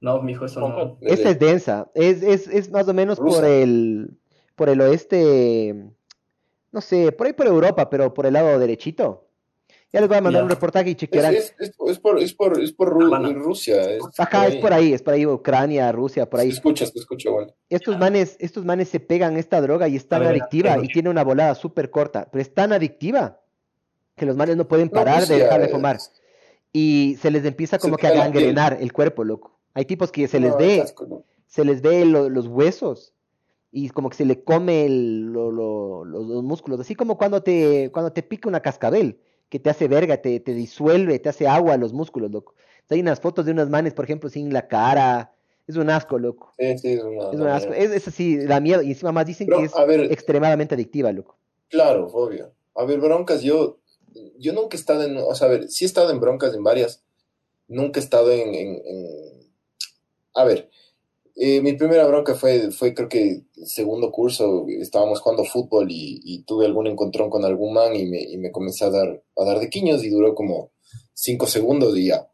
No, 0.00 0.20
mijo, 0.20 0.44
eso 0.44 0.60
no. 0.60 0.98
Esta 1.00 1.30
es 1.30 1.38
densa. 1.38 1.90
Es, 1.94 2.22
es, 2.22 2.48
es 2.48 2.70
más 2.70 2.88
o 2.88 2.94
menos 2.94 3.18
por 3.18 3.44
el, 3.44 4.18
por 4.56 4.68
el 4.68 4.80
oeste, 4.80 5.74
no 6.72 6.80
sé, 6.80 7.12
por 7.12 7.26
ahí 7.26 7.32
por 7.32 7.46
Europa, 7.46 7.88
pero 7.88 8.12
por 8.12 8.26
el 8.26 8.34
lado 8.34 8.58
derechito. 8.58 9.24
Ya 9.90 10.00
les 10.00 10.08
voy 10.08 10.18
a 10.18 10.20
mandar 10.20 10.42
un 10.42 10.50
reportaje 10.50 10.90
y 10.90 10.94
chequearán. 10.94 11.34
Es, 11.34 11.54
es, 11.58 11.72
es, 11.86 11.98
por, 11.98 12.18
es 12.18 12.34
por, 12.34 12.60
es 12.60 12.72
por 12.72 12.90
Rusia. 12.90 13.80
Es 13.90 14.02
Ajá, 14.18 14.46
es 14.46 14.56
por 14.56 14.72
ahí, 14.72 14.92
es 14.92 15.00
por 15.00 15.14
ahí, 15.14 15.24
Ucrania, 15.24 15.90
Rusia, 15.92 16.28
por 16.28 16.40
ahí. 16.40 16.50
escuchas, 16.50 16.92
te 16.92 16.98
escucho 16.98 17.30
igual. 17.30 17.54
Estos 17.70 17.98
manes, 17.98 18.36
estos 18.38 18.66
manes 18.66 18.90
se 18.90 19.00
pegan 19.00 19.38
esta 19.38 19.62
droga 19.62 19.88
y 19.88 19.96
es 19.96 20.06
tan 20.06 20.24
adictiva 20.24 20.76
y 20.82 20.88
tiene 20.88 21.08
una 21.08 21.24
volada 21.24 21.54
súper 21.54 21.90
corta, 21.90 22.28
pero 22.30 22.42
es 22.42 22.52
tan 22.52 22.72
adictiva 22.74 23.40
que 24.18 24.26
los 24.26 24.36
manes 24.36 24.56
no 24.56 24.68
pueden 24.68 24.90
parar 24.90 25.26
de 25.26 25.38
dejar 25.38 25.62
de 25.62 25.68
fumar. 25.68 25.98
Y 26.72 27.16
se 27.22 27.30
les 27.30 27.44
empieza 27.44 27.78
como 27.78 27.96
que 27.96 28.06
a 28.06 28.12
gangrenar 28.12 28.76
el 28.80 28.92
cuerpo, 28.92 29.24
loco. 29.24 29.58
Hay 29.72 29.86
tipos 29.86 30.12
que 30.12 30.28
se 30.28 30.40
les 30.40 30.56
ve, 30.56 30.84
se 31.46 31.64
les 31.64 31.80
ve 31.80 32.04
los 32.04 32.46
huesos 32.46 33.14
y 33.70 33.88
como 33.90 34.10
que 34.10 34.16
se 34.16 34.24
le 34.24 34.42
come 34.42 34.86
los 34.88 36.44
músculos, 36.44 36.80
así 36.80 36.94
como 36.94 37.16
cuando 37.16 37.42
te, 37.42 37.90
cuando 37.92 38.12
te 38.12 38.22
pica 38.22 38.48
una 38.48 38.60
cascabel 38.60 39.20
que 39.48 39.58
te 39.58 39.70
hace 39.70 39.88
verga, 39.88 40.18
te, 40.18 40.40
te 40.40 40.52
disuelve, 40.52 41.18
te 41.18 41.30
hace 41.30 41.48
agua 41.48 41.76
los 41.78 41.94
músculos, 41.94 42.30
loco. 42.30 42.54
Hay 42.90 43.00
unas 43.00 43.20
fotos 43.20 43.44
de 43.44 43.52
unas 43.52 43.68
manes, 43.68 43.92
por 43.92 44.04
ejemplo, 44.04 44.30
sin 44.30 44.52
la 44.52 44.66
cara. 44.66 45.32
Es 45.66 45.76
un 45.76 45.90
asco, 45.90 46.18
loco. 46.18 46.52
Sí, 46.58 46.78
sí, 46.78 46.92
es, 46.94 47.02
una, 47.02 47.30
es 47.30 47.40
un 47.40 47.46
asco. 47.46 47.72
Es, 47.74 48.08
así, 48.08 48.38
da 48.38 48.60
miedo. 48.60 48.80
Y 48.80 48.90
encima 48.90 49.12
más 49.12 49.26
dicen 49.26 49.48
que 49.48 49.64
es 49.64 49.72
extremadamente 50.10 50.74
adictiva, 50.74 51.12
loco. 51.12 51.36
Claro, 51.68 52.06
obvio. 52.06 52.52
A 52.74 52.84
ver, 52.84 53.00
broncas, 53.00 53.42
yo, 53.42 53.78
yo 54.38 54.52
nunca 54.52 54.76
he 54.76 54.80
estado 54.80 55.04
en, 55.04 55.16
o 55.16 55.34
sea, 55.34 55.48
a 55.48 55.50
ver, 55.50 55.68
sí 55.68 55.84
he 55.84 55.86
estado 55.86 56.10
en 56.10 56.20
broncas 56.20 56.54
en 56.54 56.62
varias. 56.62 57.02
Nunca 57.66 58.00
he 58.00 58.02
estado 58.02 58.32
en, 58.32 58.54
en, 58.54 58.82
en... 58.84 59.52
a 60.34 60.44
ver, 60.44 60.70
eh, 61.40 61.60
mi 61.60 61.74
primera 61.74 62.04
bronca 62.04 62.34
fue, 62.34 62.72
fue 62.72 62.92
creo 62.94 63.08
que 63.08 63.42
segundo 63.64 64.10
curso, 64.10 64.66
estábamos 64.80 65.20
jugando 65.20 65.44
fútbol 65.44 65.86
y, 65.88 66.42
tuve 66.44 66.66
algún 66.66 66.88
encontrón 66.88 67.30
con 67.30 67.44
algún 67.44 67.74
man 67.74 67.94
y 67.94 68.06
me, 68.06 68.20
y 68.20 68.36
me, 68.38 68.50
comencé 68.50 68.84
a 68.84 68.90
dar, 68.90 69.22
a 69.36 69.44
dar 69.44 69.60
de 69.60 69.70
quiños 69.70 70.02
y 70.02 70.10
duró 70.10 70.34
como 70.34 70.72
cinco 71.14 71.46
segundos 71.46 71.96
y 71.96 72.06
ya. 72.06 72.28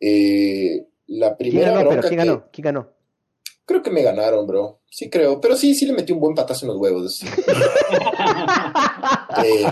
Eh, 0.00 0.86
la 1.08 1.36
primera 1.36 1.74
¿Quién 1.74 1.84
ganó, 1.84 2.00
¿quién 2.00 2.16
ganó? 2.16 2.44
¿Quién 2.50 2.64
ganó? 2.64 2.88
Creo 3.66 3.82
que 3.82 3.90
me 3.90 4.02
ganaron, 4.02 4.46
bro. 4.46 4.80
Sí 4.90 5.10
creo, 5.10 5.42
pero 5.42 5.54
sí, 5.54 5.74
sí 5.74 5.84
le 5.84 5.92
metí 5.92 6.14
un 6.14 6.20
buen 6.20 6.34
patazo 6.34 6.64
en 6.64 6.72
los 6.72 6.80
huevos. 6.80 7.22
eh, 9.44 9.66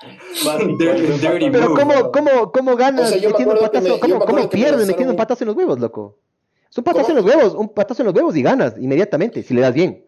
Pero 0.78 1.74
¿cómo, 1.74 2.10
cómo, 2.10 2.52
cómo 2.52 2.76
ganas 2.76 3.10
metiendo 3.10 3.54
un 3.54 3.60
patazo? 3.60 4.00
¿Cómo, 4.00 4.20
cómo 4.20 4.48
pierdes 4.48 4.86
metiendo 4.86 5.12
un 5.12 5.16
patazo 5.16 5.44
en 5.44 5.48
los 5.48 5.56
huevos, 5.56 5.78
loco? 5.78 6.18
Es 6.70 6.78
un 6.78 6.84
patazo 6.84 7.10
en 7.10 7.16
los 7.16 7.24
huevos, 7.24 7.54
un 7.54 7.68
patazo 7.68 8.02
en 8.02 8.06
los 8.06 8.14
huevos 8.14 8.36
y 8.36 8.42
ganas 8.42 8.74
inmediatamente, 8.78 9.42
si 9.42 9.54
le 9.54 9.60
das 9.60 9.74
bien. 9.74 10.04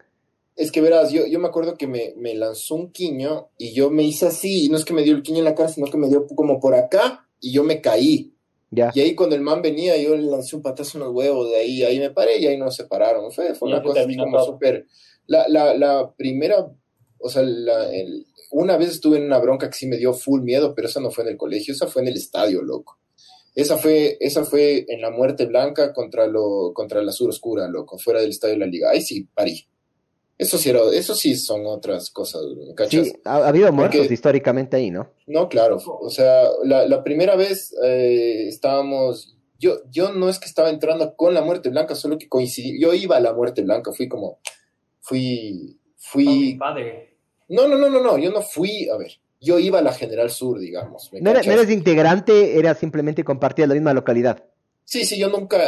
Es 0.55 0.71
que 0.71 0.81
verás, 0.81 1.11
yo, 1.11 1.25
yo 1.25 1.39
me 1.39 1.47
acuerdo 1.47 1.75
que 1.75 1.87
me, 1.87 2.13
me 2.15 2.35
lanzó 2.35 2.75
un 2.75 2.91
quiño 2.91 3.49
y 3.57 3.73
yo 3.73 3.89
me 3.89 4.03
hice 4.03 4.27
así, 4.27 4.65
y 4.65 4.69
no 4.69 4.77
es 4.77 4.85
que 4.85 4.93
me 4.93 5.03
dio 5.03 5.15
el 5.15 5.23
quiño 5.23 5.39
en 5.39 5.45
la 5.45 5.55
cara, 5.55 5.69
sino 5.69 5.87
que 5.87 5.97
me 5.97 6.07
dio 6.07 6.25
como 6.27 6.59
por 6.59 6.75
acá 6.75 7.27
y 7.39 7.51
yo 7.51 7.63
me 7.63 7.81
caí. 7.81 8.33
Ya. 8.71 8.91
Y 8.95 9.01
ahí 9.01 9.13
cuando 9.13 9.35
el 9.35 9.41
man 9.41 9.61
venía, 9.61 9.97
yo 9.97 10.15
le 10.15 10.23
lancé 10.23 10.55
un 10.55 10.61
patazo 10.61 10.97
en 10.97 11.03
los 11.03 11.13
huevos, 11.13 11.49
de 11.49 11.57
ahí, 11.57 11.83
ahí 11.83 11.99
me 11.99 12.11
paré 12.11 12.39
y 12.39 12.47
ahí 12.47 12.57
nos 12.57 12.75
separaron. 12.75 13.31
Fue, 13.31 13.53
fue 13.55 13.69
una 13.69 13.83
cosa 13.83 14.01
así 14.01 14.15
como 14.15 14.43
súper... 14.43 14.87
La, 15.25 15.45
la, 15.47 15.73
la 15.73 16.11
primera, 16.17 16.67
o 17.23 17.29
sea, 17.29 17.41
la, 17.43 17.89
el, 17.91 18.27
una 18.51 18.77
vez 18.77 18.89
estuve 18.89 19.17
en 19.17 19.25
una 19.25 19.39
bronca 19.39 19.69
que 19.69 19.77
sí 19.77 19.87
me 19.87 19.97
dio 19.97 20.13
full 20.13 20.41
miedo, 20.41 20.75
pero 20.75 20.87
esa 20.87 20.99
no 20.99 21.09
fue 21.09 21.23
en 21.23 21.31
el 21.31 21.37
colegio, 21.37 21.73
esa 21.73 21.87
fue 21.87 22.01
en 22.01 22.09
el 22.09 22.15
estadio, 22.15 22.61
loco. 22.61 22.99
Esa 23.55 23.77
fue, 23.77 24.17
esa 24.19 24.43
fue 24.43 24.85
en 24.89 25.01
la 25.01 25.09
muerte 25.09 25.45
blanca 25.45 25.93
contra, 25.93 26.27
lo, 26.27 26.73
contra 26.73 27.01
la 27.01 27.11
sur 27.11 27.29
oscura, 27.29 27.67
loco, 27.67 27.97
fuera 27.97 28.19
del 28.19 28.31
estadio 28.31 28.55
de 28.55 28.59
la 28.59 28.65
liga. 28.65 28.89
Ahí 28.89 29.01
sí, 29.01 29.27
parí. 29.33 29.65
Eso 30.37 30.57
sí, 30.57 30.71
eso 30.93 31.15
sí 31.15 31.35
son 31.35 31.65
otras 31.65 32.09
cosas, 32.09 32.41
¿cachas? 32.75 33.07
Sí, 33.07 33.13
ha, 33.23 33.47
habido 33.47 33.71
muertos 33.71 34.11
históricamente 34.11 34.75
ahí, 34.75 34.91
¿no? 34.91 35.09
No, 35.27 35.47
claro. 35.47 35.77
O 36.01 36.09
sea, 36.09 36.43
la, 36.63 36.87
la 36.87 37.03
primera 37.03 37.35
vez 37.35 37.73
eh, 37.83 38.47
estábamos. 38.47 39.37
Yo, 39.59 39.77
yo 39.89 40.11
no 40.11 40.27
es 40.29 40.39
que 40.39 40.47
estaba 40.47 40.69
entrando 40.69 41.15
con 41.15 41.33
la 41.33 41.41
muerte 41.41 41.69
blanca, 41.69 41.95
solo 41.95 42.17
que 42.17 42.27
coincidí. 42.27 42.81
Yo 42.81 42.93
iba 42.93 43.15
a 43.15 43.21
la 43.21 43.33
muerte 43.33 43.61
blanca, 43.61 43.93
fui 43.93 44.09
como. 44.09 44.39
Fui. 44.99 45.79
Fui. 45.95 46.55
padre. 46.59 47.12
No, 47.49 47.67
no, 47.67 47.77
no, 47.77 47.89
no, 47.89 48.01
no. 48.01 48.17
Yo 48.17 48.31
no 48.31 48.41
fui. 48.41 48.89
A 48.89 48.97
ver. 48.97 49.19
Yo 49.39 49.59
iba 49.59 49.79
a 49.79 49.81
la 49.81 49.93
General 49.93 50.29
Sur, 50.29 50.59
digamos. 50.59 51.11
no, 51.19 51.31
eres 51.31 51.69
integrante, 51.69 52.57
era 52.57 52.73
simplemente 52.75 53.25
compartir 53.25 53.67
la 53.67 53.73
misma 53.73 53.93
localidad. 53.93 54.45
Sí, 54.85 55.05
sí, 55.05 55.17
yo 55.17 55.29
nunca 55.29 55.61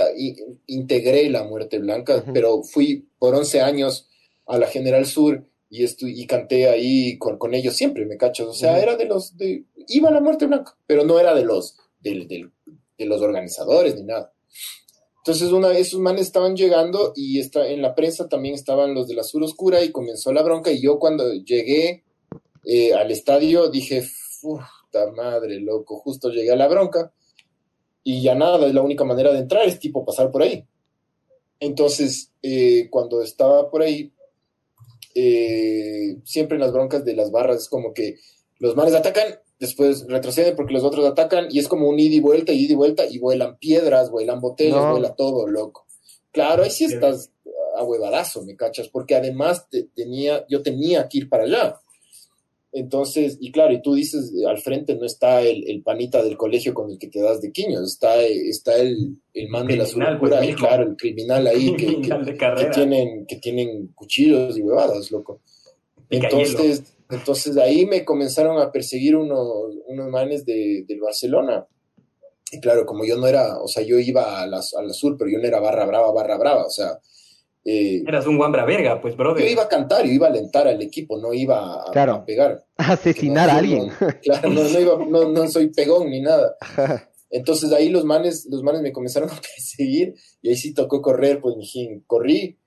integré 0.67 1.29
la 1.29 1.43
muerte 1.43 1.79
blanca, 1.79 2.23
pero 2.33 2.63
fui 2.63 3.07
por 3.19 3.35
11 3.35 3.61
años 3.61 4.09
a 4.45 4.57
la 4.57 4.67
General 4.67 5.05
Sur 5.05 5.43
y, 5.69 5.83
y 5.83 6.27
canté 6.27 6.69
ahí 6.69 7.17
con, 7.17 7.37
con, 7.37 7.53
ellos 7.53 7.75
siempre, 7.75 8.05
me 8.05 8.17
cachas. 8.17 8.47
O 8.47 8.53
sea, 8.53 8.79
era 8.79 8.95
de 8.95 9.05
los, 9.05 9.37
de, 9.37 9.65
iba 9.87 10.09
a 10.09 10.13
la 10.13 10.21
muerte 10.21 10.45
blanca, 10.45 10.75
pero 10.87 11.03
no 11.03 11.19
era 11.19 11.33
de 11.33 11.43
los, 11.43 11.77
de, 11.99 12.51
de, 12.97 13.05
los 13.05 13.21
organizadores 13.21 13.95
ni 13.95 14.03
nada. 14.03 14.33
Entonces, 15.25 15.51
una 15.51 15.69
vez 15.69 15.87
esos 15.87 15.99
manes 15.99 16.27
estaban 16.27 16.55
llegando 16.55 17.11
y 17.15 17.39
está, 17.39 17.67
en 17.67 17.81
la 17.81 17.95
prensa 17.95 18.29
también 18.29 18.53
estaban 18.53 18.93
los 18.93 19.07
de 19.07 19.15
la 19.15 19.23
Sur 19.23 19.41
Oscura 19.41 19.83
y 19.83 19.91
comenzó 19.91 20.31
la 20.31 20.43
bronca. 20.43 20.71
Y 20.71 20.79
yo, 20.79 20.99
cuando 20.99 21.33
llegué 21.33 22.03
eh, 22.63 22.93
al 22.93 23.09
estadio, 23.09 23.69
dije, 23.71 24.07
puta 24.39 25.11
madre, 25.15 25.59
loco, 25.59 25.97
justo 25.97 26.29
llegué 26.29 26.51
a 26.51 26.55
la 26.55 26.67
bronca. 26.67 27.11
Y 28.03 28.21
ya 28.21 28.35
nada, 28.35 28.67
es 28.67 28.73
la 28.75 28.83
única 28.83 29.03
manera 29.03 29.33
de 29.33 29.39
entrar, 29.39 29.67
es 29.67 29.79
tipo 29.79 30.05
pasar 30.05 30.29
por 30.29 30.43
ahí. 30.43 30.63
Entonces, 31.59 32.31
eh, 32.43 32.87
cuando 32.91 33.23
estaba 33.23 33.71
por 33.71 33.81
ahí, 33.81 34.13
eh, 35.15 36.17
siempre 36.23 36.57
en 36.57 36.61
las 36.61 36.71
broncas 36.71 37.03
de 37.03 37.15
las 37.15 37.31
barras 37.31 37.63
es 37.63 37.67
como 37.67 37.95
que 37.95 38.19
los 38.59 38.75
manes 38.75 38.93
atacan, 38.93 39.39
después 39.59 40.05
retroceden 40.07 40.55
porque 40.55 40.73
los 40.73 40.83
otros 40.83 41.05
atacan 41.05 41.47
y 41.49 41.59
es 41.59 41.67
como 41.67 41.89
un 41.89 41.99
ida 41.99 42.15
y 42.15 42.19
vuelta, 42.19 42.51
ida 42.51 42.73
y 42.73 42.75
vuelta 42.75 43.05
y 43.09 43.19
vuelan 43.19 43.57
piedras, 43.57 44.11
vuelan 44.11 44.41
botellas, 44.41 44.91
vuela 44.91 45.15
todo, 45.15 45.47
loco. 45.47 45.85
Claro, 46.31 46.63
ahí 46.63 46.71
sí 46.71 46.85
estás 46.85 47.31
a 47.75 47.83
huevadazo, 47.83 48.43
me 48.43 48.55
cachas, 48.55 48.87
porque 48.89 49.15
además 49.15 49.67
tenía, 49.95 50.45
yo 50.49 50.61
tenía 50.61 51.07
que 51.07 51.19
ir 51.19 51.29
para 51.29 51.43
allá. 51.43 51.79
Entonces, 52.71 53.37
y 53.39 53.53
claro, 53.53 53.71
y 53.71 53.81
tú 53.81 53.93
dices, 53.93 54.33
al 54.45 54.57
frente 54.57 54.95
no 54.95 55.05
está 55.05 55.41
el, 55.41 55.81
panita 55.81 56.21
del 56.21 56.35
colegio 56.35 56.73
con 56.73 56.91
el 56.91 56.97
que 56.97 57.07
te 57.07 57.21
das 57.21 57.41
de 57.41 57.53
quiños, 57.53 57.89
está, 57.89 58.21
está 58.21 58.75
el, 58.75 59.15
el 59.33 59.47
man 59.47 59.65
de 59.65 59.77
la 59.77 59.85
surcura, 59.85 60.39
pues, 60.41 60.55
claro, 60.57 60.83
el 60.83 60.97
criminal 60.97 61.47
ahí 61.47 61.73
que, 61.77 62.01
que, 62.01 62.65
tienen, 62.73 63.25
que 63.25 63.37
tienen 63.37 63.87
cuchillos 63.95 64.57
y 64.57 64.61
huevadas, 64.61 65.09
loco. 65.09 65.39
Entonces, 66.09 66.83
entonces 67.09 67.57
ahí 67.57 67.85
me 67.85 68.03
comenzaron 68.03 68.59
a 68.59 68.71
perseguir 68.71 69.15
unos, 69.15 69.47
unos 69.87 70.09
manes 70.09 70.45
de, 70.45 70.85
del 70.87 70.99
Barcelona. 70.99 71.67
Y 72.51 72.59
claro, 72.59 72.85
como 72.85 73.05
yo 73.05 73.17
no 73.17 73.27
era, 73.27 73.59
o 73.59 73.67
sea, 73.67 73.83
yo 73.83 73.99
iba 73.99 74.41
a 74.41 74.47
la, 74.47 74.57
a 74.57 74.83
la 74.83 74.93
sur, 74.93 75.17
pero 75.17 75.29
yo 75.29 75.39
no 75.39 75.45
era 75.45 75.59
barra 75.59 75.85
brava, 75.85 76.11
barra 76.11 76.37
brava, 76.37 76.65
o 76.65 76.69
sea, 76.69 76.99
eh, 77.67 78.03
Eras 78.07 78.27
un 78.27 78.37
guambra 78.37 78.63
verga, 78.63 79.01
pues, 79.01 79.17
brother. 79.17 79.43
Yo 79.43 79.51
iba 79.51 79.63
a 79.63 79.67
cantar, 79.67 80.05
yo 80.05 80.11
iba 80.11 80.27
a 80.27 80.29
alentar 80.29 80.67
al 80.67 80.79
equipo, 80.83 81.17
no 81.17 81.33
iba 81.33 81.81
a, 81.81 82.23
pegar. 82.23 82.63
A 82.77 82.91
asesinar 82.93 83.49
a 83.49 83.57
alguien. 83.57 83.89
claro, 84.21 84.49
no, 85.07 85.29
no, 85.29 85.47
soy 85.47 85.71
pegón 85.71 86.11
ni 86.11 86.21
nada. 86.21 86.55
Entonces 87.31 87.71
ahí 87.71 87.89
los 87.89 88.05
manes, 88.05 88.47
los 88.51 88.61
manes 88.61 88.81
me 88.81 88.91
comenzaron 88.91 89.29
a 89.31 89.33
perseguir 89.41 90.13
y 90.43 90.49
ahí 90.49 90.55
sí 90.55 90.75
tocó 90.75 91.01
correr, 91.01 91.41
pues 91.41 91.55
mijín, 91.57 92.03
corrí 92.05 92.59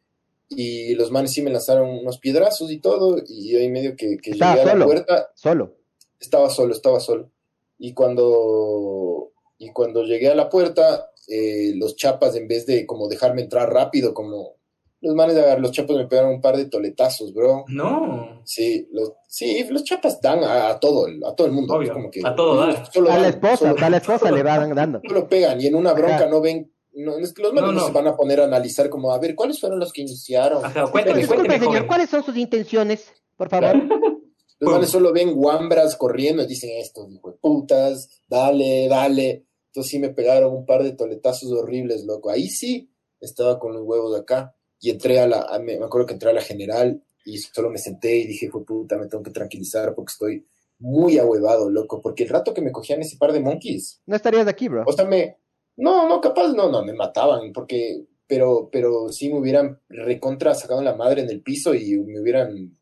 y 0.49 0.95
los 0.95 1.11
manes 1.11 1.33
sí 1.33 1.43
me 1.43 1.51
lanzaron 1.51 1.91
unos 1.91 2.19
piedrazos 2.19 2.71
y 2.71 2.79
todo 2.79 3.17
y 3.27 3.55
ahí 3.57 3.69
medio 3.69 3.95
que, 3.97 4.17
que 4.17 4.33
llegué 4.33 4.45
a 4.45 4.75
la 4.75 4.85
puerta. 4.85 5.31
Solo. 5.35 5.75
Estaba 6.19 6.49
solo, 6.51 6.73
estaba 6.73 7.01
solo. 7.01 7.31
Y 7.79 7.93
cuando, 7.95 9.33
y 9.59 9.71
cuando 9.73 10.05
llegué 10.05 10.29
a 10.29 10.35
la 10.35 10.49
puerta, 10.49 11.11
eh, 11.29 11.73
los 11.77 11.97
chapas 11.97 12.35
en 12.37 12.49
vez 12.49 12.67
de 12.67 12.87
como 12.87 13.09
dejarme 13.09 13.43
entrar 13.43 13.73
rápido, 13.73 14.15
como 14.15 14.57
los 15.01 15.15
manes 15.15 15.37
de 15.37 15.61
los 15.61 15.71
chapas 15.71 15.97
me 15.97 16.07
pegaron 16.07 16.33
un 16.33 16.41
par 16.41 16.57
de 16.57 16.65
toletazos, 16.65 17.33
bro. 17.33 17.65
No. 17.69 18.41
Sí, 18.45 18.89
los, 18.91 19.13
sí, 19.29 19.65
los 19.71 19.85
chapas 19.85 20.21
dan 20.21 20.43
a, 20.43 20.81
todo, 20.81 21.07
a 21.25 21.37
todo 21.37 21.47
el 21.47 21.53
mundo. 21.53 21.75
Obvio, 21.75 21.95
a 22.25 22.35
todo 22.35 22.57
dan. 22.57 22.71
a 22.71 23.19
la 23.19 23.29
esposa, 23.29 23.75
a 23.79 23.91
la 23.91 23.97
esposa 23.99 24.31
le 24.33 24.43
van 24.43 24.75
dando. 24.75 25.01
Solo 25.07 25.29
pegan 25.29 25.61
y 25.61 25.67
en 25.67 25.77
una 25.77 25.93
bronca 25.93 26.27
no 26.27 26.41
ven 26.41 26.73
no, 26.99 27.17
es 27.19 27.33
que 27.33 27.43
los 27.43 27.53
manes 27.53 27.73
no, 27.73 27.87
se 27.87 27.93
van 27.93 28.07
a 28.09 28.17
poner 28.17 28.41
a 28.41 28.45
analizar 28.45 28.89
como, 28.89 29.13
a 29.13 29.19
ver, 29.19 29.35
¿cuáles 29.35 29.61
fueron 29.61 29.79
los 29.79 29.93
que 29.93 30.03
iniciaron? 30.03 30.65
Ajá, 30.65 30.91
cuéntame, 30.91 31.27
cuéntame, 31.27 31.59
señor, 31.59 31.87
¿cuáles 31.87 32.11
son 32.11 32.25
sus 32.25 32.37
intenciones? 32.37 33.13
Por 33.37 33.49
favor. 33.49 33.77
Los 34.61 34.73
manes 34.73 34.91
solo 34.91 35.13
ven 35.13 35.35
guambras 35.35 35.95
corriendo 35.97 36.43
y 36.43 36.47
dicen 36.47 36.71
esto, 36.79 37.09
hijo 37.09 37.31
de 37.31 37.37
putas, 37.37 38.23
dale, 38.27 38.89
dale. 38.89 39.47
Entonces 39.67 39.91
sí 39.91 39.99
me 40.01 40.09
pegaron 40.09 40.53
un 40.53 40.67
par 40.67 40.83
de 40.83 40.93
toletazos 40.93 41.53
horribles, 41.53 42.05
loco. 42.05 42.31
Ahí 42.31 42.49
sí 42.49 42.91
estaba 43.21 43.61
con 43.61 43.73
los 43.73 43.83
huevos 43.85 44.13
de 44.15 44.21
acá 44.21 44.57
y 44.81 44.91
entré 44.91 45.21
a 45.21 45.29
la, 45.29 45.47
me, 45.63 45.75
acuerdo 45.75 46.09
que 46.09 46.15
entré 46.15 46.31
a 46.31 46.33
la 46.33 46.43
general 46.43 47.01
y 47.25 47.39
solo 47.39 47.71
me 47.71 47.79
senté 47.79 48.17
y 48.17 48.27
dije, 48.27 48.51
fue 48.51 48.65
puta, 48.65 48.97
me 48.97 49.07
tengo 49.07 49.23
que 49.23 49.31
tranquilizar 49.31 49.95
porque 49.95 50.11
estoy 50.11 50.47
muy 50.81 51.19
ahuevado, 51.19 51.71
loco, 51.71 52.01
porque 52.01 52.25
el 52.25 52.31
rato 52.31 52.53
que 52.53 52.63
me 52.63 52.73
cogían 52.73 53.01
ese 53.01 53.17
par 53.17 53.33
de 53.33 53.41
monkeys. 53.41 54.01
No 54.07 54.17
estarías 54.17 54.45
de 54.45 54.51
aquí, 54.51 54.69
bro. 54.69 54.83
O 54.87 54.93
sea, 54.93 55.05
me, 55.05 55.37
no, 55.79 56.09
no, 56.09 56.21
capaz, 56.21 56.49
no, 56.49 56.71
no, 56.71 56.85
me 56.85 56.93
mataban, 56.93 57.53
porque, 57.53 58.05
pero, 58.27 58.69
pero 58.71 59.09
sí 59.11 59.33
me 59.33 59.39
hubieran 59.39 59.81
recontra 59.89 60.55
sacado 60.55 60.83
la 60.83 60.95
madre 60.95 61.23
en 61.23 61.31
el 61.31 61.41
piso 61.41 61.75
y 61.75 61.97
me 61.99 62.21
hubieran 62.21 62.77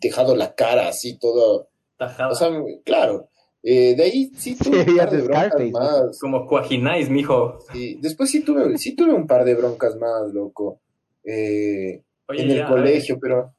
dejado 0.00 0.36
la 0.36 0.54
cara 0.54 0.88
así, 0.88 1.18
todo. 1.18 1.70
Tajada. 1.96 2.30
O 2.30 2.34
sea, 2.34 2.50
claro. 2.84 3.28
Eh, 3.62 3.96
de 3.96 4.02
ahí 4.02 4.30
sí 4.36 4.56
tuve 4.56 4.84
un 4.84 4.96
par 4.96 5.10
de 5.10 5.22
broncas 5.22 5.70
más. 5.72 6.18
Como 6.20 6.46
cuajináis, 6.46 7.10
mijo. 7.10 7.58
Sí, 7.72 7.98
después 8.00 8.30
sí 8.30 8.44
tuve, 8.44 8.78
sí 8.78 8.94
tuve 8.94 9.12
un 9.12 9.26
par 9.26 9.44
de 9.44 9.54
broncas 9.54 9.96
más, 9.96 10.32
loco 10.32 10.80
eh, 11.24 12.02
en 12.28 12.50
el 12.50 12.66
colegio, 12.66 13.18
pero... 13.20 13.55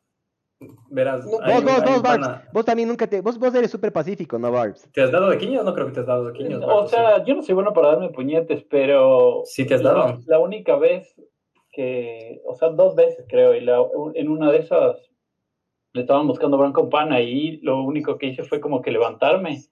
Verás, 0.90 1.24
vos, 1.24 1.40
vos, 1.46 1.64
vos, 1.64 2.02
Barbs, 2.02 2.52
vos 2.52 2.66
también 2.66 2.90
nunca 2.90 3.06
te... 3.06 3.22
Vos, 3.22 3.38
vos 3.38 3.54
eres 3.54 3.70
súper 3.70 3.94
pacífico, 3.94 4.40
¿no, 4.40 4.52
Barbs? 4.52 4.90
¿Te 4.92 5.02
has 5.02 5.12
dado 5.12 5.30
de 5.30 5.38
quiños? 5.38 5.64
No 5.64 5.74
creo 5.74 5.88
que 5.88 5.94
te 5.94 6.00
has 6.00 6.08
dado 6.08 6.26
de 6.26 6.34
quiños. 6.34 6.64
O 6.66 6.88
sea, 6.88 7.24
yo 7.24 7.36
no 7.36 7.44
soy 7.44 7.54
bueno 7.54 7.74
para 7.74 7.90
darme 7.90 8.10
puñetes, 8.10 8.64
pero... 8.64 9.44
Sí 9.46 9.68
te 9.68 9.76
has 9.76 9.84
dado. 9.84 10.20
La, 10.26 10.40
única 10.40 10.76
vez 10.76 11.16
que... 11.72 12.42
O 12.46 12.56
sea, 12.56 12.70
dos 12.70 12.96
veces 12.96 13.26
creo, 13.30 13.54
y 13.54 13.62
la, 13.62 13.80
en 14.16 14.30
una 14.30 14.52
de 14.52 14.60
esas 14.60 14.98
le 15.94 16.02
estaban 16.02 16.28
buscando 16.28 16.58
bronca 16.58 16.88
pana 16.90 17.22
y 17.22 17.58
lo 17.58 17.84
único 17.84 18.18
que 18.18 18.28
hice 18.28 18.44
fue 18.44 18.60
como 18.60 18.82
que 18.82 18.92
levantarme 18.92 19.64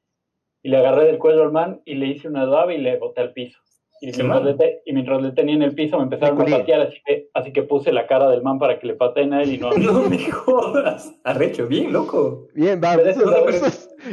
y 0.62 0.70
le 0.70 0.78
agarré 0.78 1.06
del 1.06 1.20
cuello 1.20 1.44
al 1.44 1.52
man 1.52 1.82
y 1.86 1.96
le 1.96 2.08
hice 2.08 2.28
una 2.28 2.46
daba 2.46 2.74
y 2.74 2.80
le 2.80 2.98
boté 2.98 3.22
al 3.22 3.34
piso. 3.34 3.60
Y 4.02 4.08
mientras, 4.08 4.44
le 4.44 4.82
y 4.86 4.94
mientras, 4.94 5.22
le 5.22 5.32
tenía 5.32 5.56
en 5.56 5.62
el 5.62 5.74
piso 5.74 5.98
me 5.98 6.04
empezaron 6.04 6.42
a 6.42 6.58
patear, 6.58 6.82
así 6.82 6.98
que, 7.06 7.30
así 7.34 7.54
que 7.54 7.64
puse 7.64 7.94
la 7.94 8.08
cara 8.08 8.30
del 8.30 8.44
man 8.44 8.60
para 8.60 8.78
que 8.78 8.88
le 8.88 8.96
pateen 8.96 9.34
a 9.34 9.42
él 9.42 9.54
y 9.54 9.58
no 9.58 9.72
No 9.78 10.02
me 10.10 10.20
jodas. 10.30 11.14
Arrecho, 11.24 11.68
bien, 11.68 11.94
loco. 11.94 12.48
Bien, 12.54 12.82
va. 12.84 12.98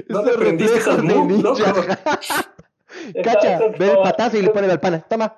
¿Dónde 0.09 0.31
aprendiste 0.33 0.79
esas 0.79 1.03
moves, 1.03 1.43
loco? 1.43 1.59
Cacha, 3.25 3.59
ve 3.79 3.91
el 3.91 3.99
patazo 3.99 4.39
y 4.39 4.43
le 4.43 4.51
pone 4.51 4.69
la 4.69 4.81
pana. 4.81 5.05
Toma, 5.09 5.37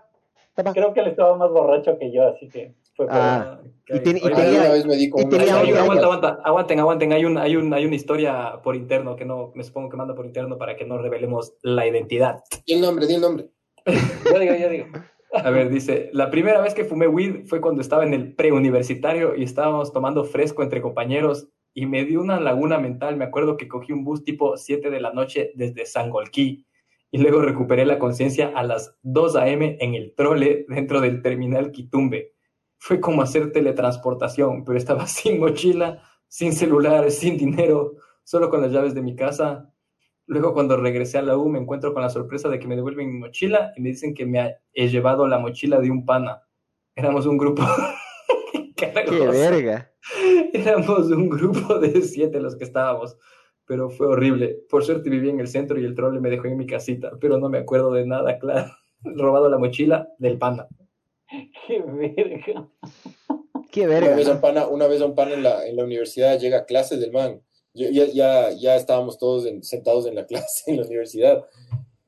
toma. 0.54 0.72
Creo 0.72 0.92
que 0.92 1.00
él 1.00 1.06
estaba 1.08 1.36
más 1.36 1.50
borracho 1.50 1.98
que 1.98 2.12
yo, 2.12 2.26
así 2.26 2.48
que 2.48 2.74
fue 2.94 3.06
por 3.06 3.16
ah, 3.16 3.60
y, 3.88 4.00
ten, 4.00 4.16
y 4.16 4.20
tenía, 4.20 4.60
una 4.60 4.70
vez 4.70 4.86
me 4.86 4.96
di 4.96 5.10
con 5.10 5.28
tenía 5.28 5.58
aguanta, 5.58 6.04
aguanta, 6.04 6.38
aguanten, 6.44 6.80
aguanten. 6.80 7.12
Hay, 7.12 7.24
un, 7.24 7.38
hay, 7.38 7.56
un, 7.56 7.72
hay 7.74 7.86
una 7.86 7.94
historia 7.94 8.60
por 8.62 8.76
interno 8.76 9.16
que 9.16 9.24
no, 9.24 9.52
me 9.54 9.64
supongo 9.64 9.90
que 9.90 9.96
manda 9.96 10.14
por 10.14 10.26
interno 10.26 10.58
para 10.58 10.76
que 10.76 10.84
no 10.84 10.98
revelemos 10.98 11.54
la 11.62 11.86
identidad. 11.86 12.42
Di 12.66 12.74
el 12.74 12.80
nombre, 12.80 13.06
di 13.06 13.14
el 13.14 13.20
nombre. 13.20 13.46
ya 14.32 14.38
digo, 14.38 14.54
ya 14.54 14.68
digo. 14.68 14.86
A 15.32 15.50
ver, 15.50 15.68
dice, 15.68 16.10
la 16.12 16.30
primera 16.30 16.60
vez 16.60 16.74
que 16.74 16.84
fumé 16.84 17.08
weed 17.08 17.46
fue 17.46 17.60
cuando 17.60 17.80
estaba 17.80 18.04
en 18.04 18.14
el 18.14 18.34
preuniversitario 18.34 19.34
y 19.34 19.42
estábamos 19.42 19.92
tomando 19.92 20.24
fresco 20.24 20.62
entre 20.62 20.80
compañeros 20.80 21.48
y 21.74 21.86
me 21.86 22.04
dio 22.04 22.20
una 22.20 22.38
laguna 22.38 22.78
mental. 22.78 23.16
Me 23.16 23.24
acuerdo 23.24 23.56
que 23.56 23.66
cogí 23.66 23.92
un 23.92 24.04
bus 24.04 24.22
tipo 24.22 24.56
7 24.56 24.90
de 24.90 25.00
la 25.00 25.12
noche 25.12 25.50
desde 25.54 25.86
Sangolquí 25.86 26.66
y 27.10 27.18
luego 27.18 27.42
recuperé 27.42 27.84
la 27.84 27.98
conciencia 27.98 28.52
a 28.54 28.62
las 28.62 28.96
2 29.02 29.36
a.m. 29.36 29.76
en 29.80 29.94
el 29.94 30.14
trole 30.14 30.66
dentro 30.68 31.00
del 31.00 31.20
terminal 31.20 31.72
Quitumbe. 31.72 32.32
Fue 32.78 33.00
como 33.00 33.22
hacer 33.22 33.52
teletransportación, 33.52 34.64
pero 34.64 34.78
estaba 34.78 35.06
sin 35.08 35.40
mochila, 35.40 36.02
sin 36.28 36.52
celular, 36.52 37.10
sin 37.10 37.36
dinero, 37.36 37.94
solo 38.22 38.50
con 38.50 38.62
las 38.62 38.72
llaves 38.72 38.94
de 38.94 39.02
mi 39.02 39.16
casa. 39.16 39.73
Luego 40.26 40.54
cuando 40.54 40.76
regresé 40.76 41.18
a 41.18 41.22
la 41.22 41.36
U 41.36 41.48
me 41.48 41.58
encuentro 41.58 41.92
con 41.92 42.02
la 42.02 42.08
sorpresa 42.08 42.48
de 42.48 42.58
que 42.58 42.66
me 42.66 42.76
devuelven 42.76 43.12
mi 43.12 43.18
mochila 43.18 43.72
y 43.76 43.82
me 43.82 43.90
dicen 43.90 44.14
que 44.14 44.24
me 44.24 44.56
he 44.72 44.88
llevado 44.88 45.28
la 45.28 45.38
mochila 45.38 45.80
de 45.80 45.90
un 45.90 46.06
pana. 46.06 46.42
Éramos 46.96 47.26
un 47.26 47.36
grupo. 47.36 47.62
¡Qué 48.76 48.86
verga! 48.86 49.92
Éramos 50.52 51.10
un 51.10 51.28
grupo 51.28 51.78
de 51.78 52.00
siete 52.02 52.40
los 52.40 52.56
que 52.56 52.64
estábamos, 52.64 53.16
pero 53.66 53.90
fue 53.90 54.06
horrible. 54.06 54.58
Por 54.68 54.84
suerte 54.84 55.10
vivía 55.10 55.30
en 55.30 55.40
el 55.40 55.48
centro 55.48 55.78
y 55.78 55.84
el 55.84 55.94
trole 55.94 56.20
me 56.20 56.30
dejó 56.30 56.46
en 56.46 56.56
mi 56.56 56.66
casita, 56.66 57.12
pero 57.20 57.38
no 57.38 57.48
me 57.48 57.58
acuerdo 57.58 57.92
de 57.92 58.06
nada, 58.06 58.38
claro. 58.40 58.70
Robado 59.04 59.50
la 59.50 59.58
mochila 59.58 60.08
del 60.18 60.38
pana. 60.38 60.66
¡Qué 61.66 61.82
verga! 61.82 62.68
¡Qué 63.70 63.86
verga! 63.86 64.08
Una 64.08 64.16
vez 64.16 64.28
un 64.28 64.40
pana, 64.40 64.66
una 64.66 64.86
vez 64.86 65.02
un 65.02 65.14
pana 65.14 65.34
en, 65.34 65.42
la, 65.42 65.66
en 65.66 65.76
la 65.76 65.84
universidad 65.84 66.38
llega 66.38 66.58
a 66.58 66.64
clases 66.64 67.00
del 67.00 67.12
man. 67.12 67.42
Ya, 67.74 67.90
ya, 67.90 68.50
ya 68.52 68.76
estábamos 68.76 69.18
todos 69.18 69.48
sentados 69.62 70.06
en 70.06 70.14
la 70.14 70.26
clase 70.26 70.70
en 70.70 70.78
la 70.78 70.86
universidad. 70.86 71.44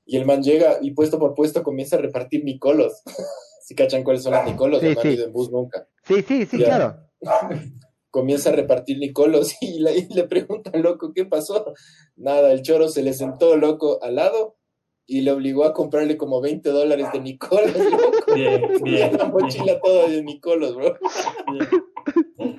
Y 0.05 0.17
el 0.17 0.25
man 0.25 0.43
llega 0.43 0.79
y 0.81 0.93
puesto 0.93 1.19
por 1.19 1.35
puesto 1.35 1.63
comienza 1.65 1.97
a 1.97 2.01
repartir 2.01 2.45
Nicolos. 2.45 3.03
si 3.63 3.75
cachan 3.75 4.05
cuáles 4.05 4.23
son 4.23 4.33
los 4.33 4.45
Nicolos, 4.45 4.81
no 4.81 5.01
han 5.01 5.13
ido 5.13 5.25
en 5.25 5.33
bus 5.33 5.51
nunca. 5.51 5.89
Sí, 6.05 6.23
sí, 6.23 6.47
sí, 6.47 6.57
claro. 6.59 6.97
Comienza 8.11 8.49
a 8.49 8.53
repartir 8.53 8.99
Nicolos 8.99 9.57
y 9.61 9.81
le, 9.81 9.99
y 9.99 10.07
le 10.09 10.25
preguntan, 10.25 10.81
loco, 10.81 11.13
¿qué 11.13 11.27
pasó? 11.27 11.75
Nada, 12.15 12.53
el 12.53 12.63
choro 12.63 12.89
se 12.89 13.03
le 13.03 13.13
sentó 13.13 13.57
loco 13.57 13.99
al 14.03 14.15
lado 14.15 14.57
y 15.05 15.21
le 15.21 15.33
obligó 15.33 15.65
a 15.65 15.75
comprarle 15.75 16.17
como 16.17 16.41
20 16.41 16.71
dólares 16.71 17.09
de 17.13 17.21
Nicolos, 17.21 17.77
loco. 17.77 18.35
Bien, 18.35 18.63
bien. 18.83 19.17
La 19.19 19.27
mochila 19.27 19.81
toda 19.81 20.09
de 20.09 20.23
Nicolos, 20.23 20.77
bro. 20.77 20.97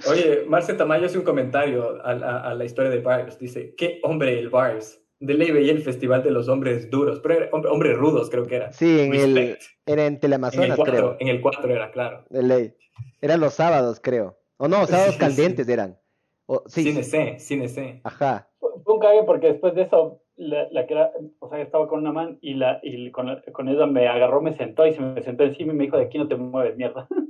Oye, 0.09 0.45
Marce 0.47 0.73
Tamayo 0.73 1.05
hace 1.05 1.17
un 1.17 1.23
comentario 1.23 1.99
a, 2.03 2.11
a, 2.11 2.53
la 2.53 2.65
historia 2.65 2.91
de 2.91 2.99
Bars. 2.99 3.39
Dice, 3.39 3.73
qué 3.75 3.99
hombre 4.03 4.39
el 4.39 4.49
Bars. 4.49 5.01
De 5.19 5.33
ley 5.33 5.49
veía 5.49 5.71
el 5.71 5.81
festival 5.81 6.21
de 6.23 6.29
los 6.29 6.47
hombres 6.47 6.91
duros, 6.91 7.19
pero 7.21 7.35
era, 7.35 7.49
hombres 7.51 7.97
rudos 7.97 8.29
creo 8.29 8.45
que 8.45 8.57
era. 8.57 8.71
Sí, 8.71 8.99
en 8.99 9.15
el, 9.15 9.57
era 9.85 10.05
en 10.05 10.19
Teleamazonas, 10.19 10.77
creo. 10.83 11.17
En 11.19 11.27
el 11.27 11.41
4 11.41 11.69
era, 11.69 11.91
claro. 11.91 12.23
De 12.29 12.43
ley. 12.43 12.73
Eran 13.21 13.39
los 13.39 13.55
sábados, 13.55 13.99
creo. 13.99 14.37
O 14.57 14.67
no, 14.67 14.85
sábados 14.85 15.17
calientes 15.17 15.67
eran. 15.67 15.97
O, 16.45 16.63
sí. 16.67 16.83
Cine 16.83 17.03
C, 17.03 17.39
Cine 17.39 17.67
C. 17.67 17.99
Ajá. 18.03 18.47
Fue 18.59 18.93
un 18.93 18.99
cague 18.99 19.23
porque 19.23 19.47
después 19.47 19.73
de 19.73 19.83
eso, 19.83 20.21
la, 20.35 20.67
la, 20.71 20.85
que 20.85 20.93
era, 20.93 21.11
o 21.39 21.49
sea, 21.49 21.61
estaba 21.61 21.87
con 21.87 21.99
una 21.99 22.11
man 22.11 22.37
y, 22.41 22.53
la, 22.53 22.79
y 22.83 23.09
con, 23.11 23.41
con 23.51 23.67
ella 23.69 23.87
me 23.87 24.07
agarró, 24.07 24.41
me 24.41 24.53
sentó 24.53 24.85
y 24.85 24.93
se 24.93 25.01
me 25.01 25.21
sentó 25.23 25.43
encima 25.43 25.73
y 25.73 25.75
me 25.75 25.83
dijo, 25.85 25.97
de 25.97 26.05
aquí 26.05 26.17
no 26.17 26.27
te 26.27 26.35
mueves, 26.35 26.77
mierda. 26.77 27.07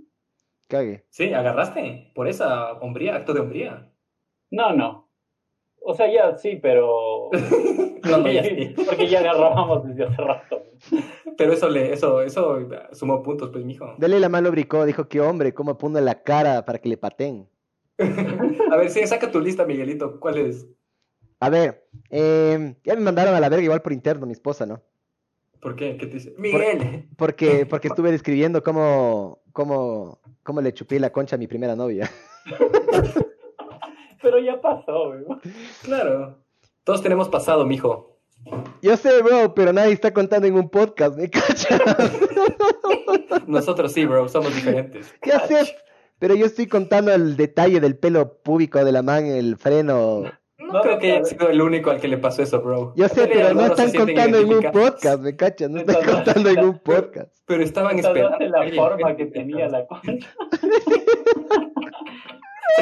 Cague. 0.68 1.06
Sí, 1.10 1.34
agarraste 1.34 2.12
por 2.14 2.28
esa 2.28 2.74
hombría, 2.74 3.16
acto 3.16 3.34
de 3.34 3.40
hombría. 3.40 3.90
No, 4.52 4.74
no. 4.74 5.10
O 5.82 5.94
sea, 5.94 6.12
ya 6.12 6.38
sí, 6.38 6.60
pero. 6.62 7.30
no, 8.04 8.18
no, 8.18 8.32
ya 8.32 8.44
sí. 8.44 8.74
Porque 8.86 9.08
ya 9.08 9.20
agarrábamos 9.20 9.88
desde 9.88 10.06
hace 10.06 10.22
rato. 10.22 10.64
Pero 11.38 11.54
eso 11.54 11.70
le, 11.70 11.94
eso, 11.94 12.22
eso 12.22 12.60
sumó 12.92 13.24
puntos, 13.24 13.50
pues, 13.52 13.64
mijo. 13.64 13.96
Dele 13.98 14.20
la 14.20 14.30
mano 14.30 14.52
bricó, 14.52 14.86
dijo 14.86 15.08
que 15.08 15.22
hombre, 15.22 15.54
cómo 15.54 15.78
pone 15.78 16.02
la 16.02 16.24
cara 16.24 16.66
para 16.66 16.80
que 16.80 16.90
le 16.90 16.98
pateen. 16.98 17.48
a 18.72 18.76
ver, 18.76 18.90
sí, 18.90 19.06
saca 19.08 19.32
tu 19.32 19.40
lista, 19.40 19.66
Miguelito. 19.66 20.20
¿Cuál 20.20 20.40
es? 20.40 20.68
A 21.40 21.50
ver, 21.50 21.88
eh, 22.10 22.76
ya 22.84 22.96
me 22.96 23.02
mandaron 23.02 23.36
a 23.36 23.40
la 23.40 23.50
verga 23.50 23.64
igual 23.64 23.82
por 23.82 23.94
interno, 23.94 24.26
mi 24.26 24.34
esposa, 24.34 24.66
¿no? 24.66 24.82
¿Por 25.68 25.76
qué? 25.76 25.98
¿Qué 25.98 26.08
te 26.08 26.14
dice? 26.14 26.34
Miguel. 26.38 27.10
porque, 27.18 27.66
porque 27.70 27.90
estuve 27.90 28.10
describiendo 28.10 28.64
cómo, 28.64 29.42
cómo, 29.52 30.22
cómo 30.42 30.62
le 30.62 30.74
chupé 30.74 30.98
la 30.98 31.12
concha 31.12 31.36
a 31.36 31.40
mi 31.40 31.46
primera 31.46 31.76
novia. 31.76 32.10
Pero 34.22 34.40
ya 34.40 34.62
pasó, 34.62 35.10
güey. 35.10 35.26
Claro. 35.84 36.42
Todos 36.86 37.04
tenemos 37.04 37.28
pasado, 37.28 37.66
mijo. 37.66 38.18
Yo 38.82 38.96
sé, 38.96 39.22
bro, 39.22 39.54
pero 39.54 39.74
nadie 39.74 39.92
está 39.92 40.14
contando 40.14 40.48
en 40.48 40.56
un 40.56 40.70
podcast, 40.70 41.18
¿me 41.18 41.30
cachas? 41.30 41.68
Nosotros 43.48 43.92
sí, 43.92 44.06
bro, 44.06 44.30
somos 44.30 44.56
diferentes. 44.56 45.14
¿Qué 45.22 45.34
haces? 45.34 45.76
Pero 46.18 46.34
yo 46.36 46.46
estoy 46.46 46.68
contando 46.68 47.14
el 47.14 47.36
detalle 47.36 47.82
del 47.82 47.98
pelo 47.98 48.38
púbico 48.42 48.84
de 48.86 48.92
la 48.94 49.02
man, 49.02 49.26
el 49.26 49.58
freno 49.58 50.24
no, 50.72 50.82
creo 50.82 51.00
que 51.00 51.12
haya 51.14 51.26
sido 51.26 51.50
el 51.50 51.62
único 51.62 51.90
al 51.90 52.00
que 52.00 52.08
le 52.08 52.18
pasó 52.18 52.44
eso, 52.44 52.62
bro. 52.62 52.94
Yo 52.96 53.08
sé, 53.08 53.28
pero 53.28 53.54
no 53.54 53.66
están 53.68 53.92
contando 53.92 54.40
en 54.40 54.54
un 54.54 54.72
podcast, 54.72 55.22
¿me 55.22 55.36
cachas? 55.36 55.70
No 55.70 55.80
están 55.80 56.04
contando 56.04 56.50
en 56.50 56.60
un 56.60 56.80
podcast. 56.80 57.36
Pero 57.46 57.64
estaban 57.64 58.00
esperando. 58.00 58.38
la 58.40 58.70
forma 58.74 59.16
que 59.16 59.26
tenía 59.28 59.68
la. 59.70 59.88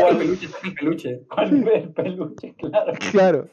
O 0.01 0.07
el 0.09 0.17
peluche, 0.17 0.47
el 0.63 0.73
peluche. 0.73 1.21
El 1.37 1.93
peluche, 1.93 2.55
claro. 2.55 2.93
Claro. 3.11 3.49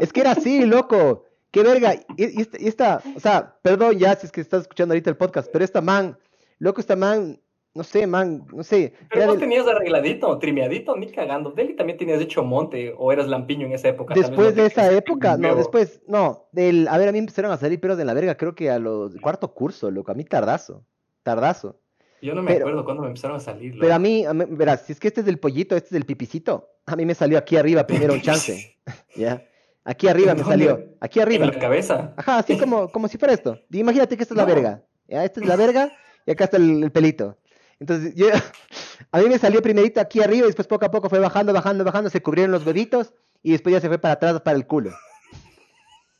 Es 0.00 0.12
que 0.12 0.20
era 0.20 0.32
así, 0.32 0.64
loco. 0.66 1.24
Qué 1.50 1.62
verga. 1.62 1.94
Y, 2.16 2.40
esta, 2.40 2.60
y 2.60 2.68
esta, 2.68 3.02
o 3.14 3.20
sea, 3.20 3.56
perdón 3.62 3.98
ya 3.98 4.14
si 4.14 4.26
es 4.26 4.32
que 4.32 4.40
estás 4.40 4.62
escuchando 4.62 4.92
ahorita 4.92 5.10
el 5.10 5.16
podcast, 5.16 5.48
pero 5.50 5.64
esta 5.64 5.80
man, 5.80 6.18
loco, 6.58 6.80
esta 6.80 6.96
man 6.96 7.40
no 7.76 7.84
sé, 7.84 8.06
man, 8.06 8.46
no 8.52 8.62
sé. 8.62 8.94
Pero 9.10 9.26
vos 9.26 9.38
tenías 9.38 9.66
arregladito, 9.66 10.38
trimeadito, 10.38 10.96
ni 10.96 11.08
cagando. 11.08 11.50
Deli 11.50 11.76
también 11.76 11.98
tenías 11.98 12.20
hecho 12.20 12.42
monte 12.42 12.94
o 12.96 13.12
eras 13.12 13.28
lampiño 13.28 13.66
en 13.66 13.72
esa 13.72 13.88
época. 13.88 14.14
Después 14.14 14.54
de 14.54 14.66
esa 14.66 14.90
época, 14.90 15.36
no, 15.36 15.54
después, 15.54 16.00
no. 16.08 16.48
Del, 16.52 16.88
a 16.88 16.96
ver, 16.96 17.08
a 17.08 17.12
mí 17.12 17.18
empezaron 17.18 17.52
a 17.52 17.58
salir 17.58 17.78
pelos 17.78 17.98
de 17.98 18.06
la 18.06 18.14
verga, 18.14 18.36
creo 18.36 18.54
que 18.54 18.70
a 18.70 18.78
los 18.78 19.14
cuarto 19.16 19.52
curso, 19.52 19.90
loco. 19.90 20.10
A 20.10 20.14
mí 20.14 20.24
tardazo, 20.24 20.84
tardazo. 21.22 21.78
Yo 22.22 22.34
no 22.34 22.42
me 22.42 22.54
acuerdo 22.54 22.84
cuándo 22.84 23.02
me 23.02 23.08
empezaron 23.08 23.36
a 23.36 23.40
salir. 23.40 23.76
Pero 23.78 23.94
a 23.94 23.98
mí, 23.98 24.24
verás, 24.50 24.86
si 24.86 24.92
es 24.92 25.00
que 25.00 25.08
este 25.08 25.20
es 25.20 25.26
del 25.26 25.38
pollito, 25.38 25.76
este 25.76 25.88
es 25.88 25.92
del 25.92 26.06
pipicito, 26.06 26.70
a 26.86 26.96
mí 26.96 27.04
me 27.04 27.14
salió 27.14 27.36
aquí 27.36 27.56
arriba 27.56 27.86
primero 27.86 28.14
un 28.14 28.20
chance. 28.22 28.78
¿Ya? 29.14 29.46
Aquí 29.84 30.08
arriba 30.08 30.34
me 30.34 30.42
salió. 30.42 30.96
Aquí 31.00 31.20
arriba. 31.20 31.44
¿En 31.44 31.52
la 31.52 31.58
cabeza? 31.60 32.14
Ajá, 32.16 32.38
así 32.38 32.58
como, 32.58 32.90
como 32.90 33.06
si 33.06 33.18
fuera 33.18 33.34
esto. 33.34 33.60
Imagínate 33.70 34.16
que 34.16 34.22
esta 34.22 34.34
es 34.34 34.38
la 34.38 34.44
verga. 34.46 34.82
¿ya? 35.06 35.24
Esta 35.24 35.40
es 35.40 35.46
la 35.46 35.56
verga 35.56 35.92
y 36.24 36.30
acá 36.32 36.44
está 36.44 36.56
el 36.56 36.90
pelito. 36.90 37.36
Entonces, 37.80 38.14
yo, 38.14 38.26
a 39.12 39.20
mí 39.20 39.28
me 39.28 39.38
salió 39.38 39.62
primerito 39.62 40.00
aquí 40.00 40.20
arriba 40.20 40.44
y 40.44 40.48
después 40.48 40.68
poco 40.68 40.86
a 40.86 40.90
poco 40.90 41.08
fue 41.08 41.18
bajando, 41.18 41.52
bajando, 41.52 41.84
bajando, 41.84 42.10
se 42.10 42.22
cubrieron 42.22 42.52
los 42.52 42.66
huevitos 42.66 43.12
y 43.42 43.52
después 43.52 43.72
ya 43.72 43.80
se 43.80 43.88
fue 43.88 43.98
para 43.98 44.14
atrás, 44.14 44.40
para 44.40 44.56
el 44.56 44.66
culo. 44.66 44.92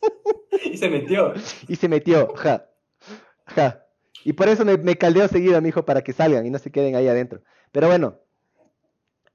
Y 0.63 0.77
se 0.77 0.89
metió. 0.89 1.33
Y 1.67 1.75
se 1.75 1.87
metió, 1.87 2.33
ja. 2.35 2.67
Ja. 3.45 3.85
Y 4.23 4.33
por 4.33 4.49
eso 4.49 4.65
me, 4.65 4.77
me 4.77 4.97
caldeo 4.97 5.27
seguido 5.27 5.57
a 5.57 5.61
mi 5.61 5.69
hijo 5.69 5.85
para 5.85 6.01
que 6.01 6.13
salgan 6.13 6.45
y 6.45 6.49
no 6.49 6.59
se 6.59 6.71
queden 6.71 6.95
ahí 6.95 7.07
adentro. 7.07 7.41
Pero 7.71 7.87
bueno. 7.87 8.19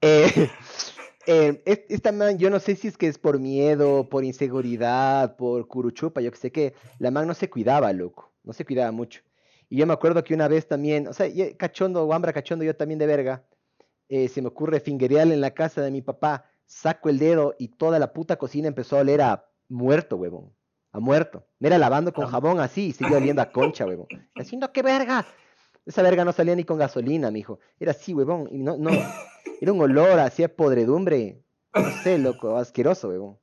Eh, 0.01 0.51
eh, 1.27 1.63
esta 1.89 2.13
man, 2.13 2.39
yo 2.39 2.51
no 2.51 2.61
sé 2.61 2.77
si 2.77 2.89
es 2.89 2.99
que 2.99 3.07
es 3.07 3.19
por 3.19 3.39
miedo, 3.39 4.09
por 4.09 4.25
inseguridad, 4.25 5.37
por 5.37 5.67
curuchupa, 5.69 6.21
yo 6.21 6.31
que 6.31 6.39
sé 6.39 6.53
que 6.53 6.75
la 6.99 7.11
man 7.11 7.27
no 7.27 7.35
se 7.35 7.49
cuidaba, 7.49 7.93
loco. 7.93 8.33
No 8.43 8.53
se 8.53 8.65
cuidaba 8.65 8.91
mucho. 8.91 9.23
Y 9.73 9.79
yo 9.79 9.87
me 9.87 9.95
acuerdo 9.95 10.23
que 10.23 10.35
una 10.35 10.49
vez 10.49 10.69
también, 10.69 11.09
o 11.09 11.15
sea, 11.15 11.27
cachondo, 11.57 12.05
guambra 12.05 12.35
cachondo, 12.35 12.63
yo 12.63 12.77
también 12.77 12.99
de 12.99 13.07
verga, 13.07 13.43
eh, 14.11 14.29
se 14.29 14.43
me 14.43 14.49
ocurre 14.49 14.81
fingereal 14.81 15.33
en 15.33 15.41
la 15.41 15.53
casa 15.53 15.81
de 15.81 15.91
mi 15.91 16.03
papá, 16.03 16.45
saco 16.67 17.09
el 17.09 17.19
dedo 17.19 17.55
y 17.59 17.69
toda 17.69 17.99
la 17.99 18.13
puta 18.13 18.37
cocina 18.37 18.69
empezó 18.69 18.99
a 18.99 19.01
oler 19.01 19.23
a 19.23 19.47
muerto, 19.71 20.17
huevón. 20.17 20.53
A 20.91 21.01
muerto. 21.01 21.47
Me 21.59 21.69
era 21.69 21.79
lavando 21.79 22.13
con 22.13 22.27
jabón 22.27 22.61
así 22.61 22.89
y 22.89 22.93
seguía 22.93 23.17
oliendo 23.17 23.41
a 23.41 23.51
concha, 23.51 23.87
huevón. 23.87 24.09
Haciendo, 24.35 24.71
¿qué 24.73 24.83
verga? 24.83 25.25
Esa 25.87 26.03
verga 26.03 26.23
no 26.27 26.33
salía 26.33 26.55
ni 26.55 26.65
con 26.65 26.77
gasolina, 26.77 27.31
mijo. 27.31 27.59
Era 27.81 27.93
así, 27.93 28.13
huevón. 28.13 28.51
Y 28.51 28.59
no, 28.59 28.77
no. 28.77 28.91
Era 29.59 29.73
un 29.73 29.81
olor, 29.81 30.21
hacía 30.21 30.55
podredumbre. 30.55 31.43
No 31.75 31.91
sé, 32.03 32.19
loco, 32.19 32.59
asqueroso, 32.59 33.09
huevón. 33.09 33.39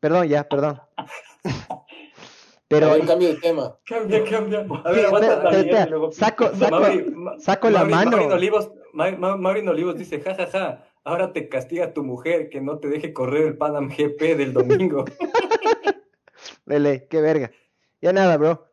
Perdón, 0.00 0.26
ya, 0.26 0.48
perdón. 0.48 0.80
Pero. 2.68 2.98
cambio 3.06 3.28
de 3.28 3.36
tema. 3.36 3.78
Cambia, 3.86 4.24
cambia. 4.24 4.66
A 4.84 4.92
ver, 4.92 5.06
aguanta. 5.06 5.50
Saco, 6.12 6.54
saco, 6.54 6.86
saco 7.38 7.70
la 7.70 7.84
mano. 7.84 8.10
Maurin 8.18 8.32
Olivos, 8.32 8.70
Olivos 9.68 9.98
dice: 9.98 10.20
jajaja, 10.20 10.46
ja, 10.46 10.58
ja, 10.58 10.88
ahora 11.04 11.32
te 11.32 11.48
castiga 11.48 11.94
tu 11.94 12.04
mujer 12.04 12.50
que 12.50 12.60
no 12.60 12.78
te 12.78 12.88
deje 12.88 13.14
correr 13.14 13.46
el 13.46 13.56
Panam 13.56 13.88
GP 13.88 14.36
del 14.36 14.52
domingo. 14.52 15.06
Vele, 16.66 17.06
qué 17.08 17.22
verga. 17.22 17.50
Ya 18.02 18.12
nada, 18.12 18.36
bro. 18.36 18.68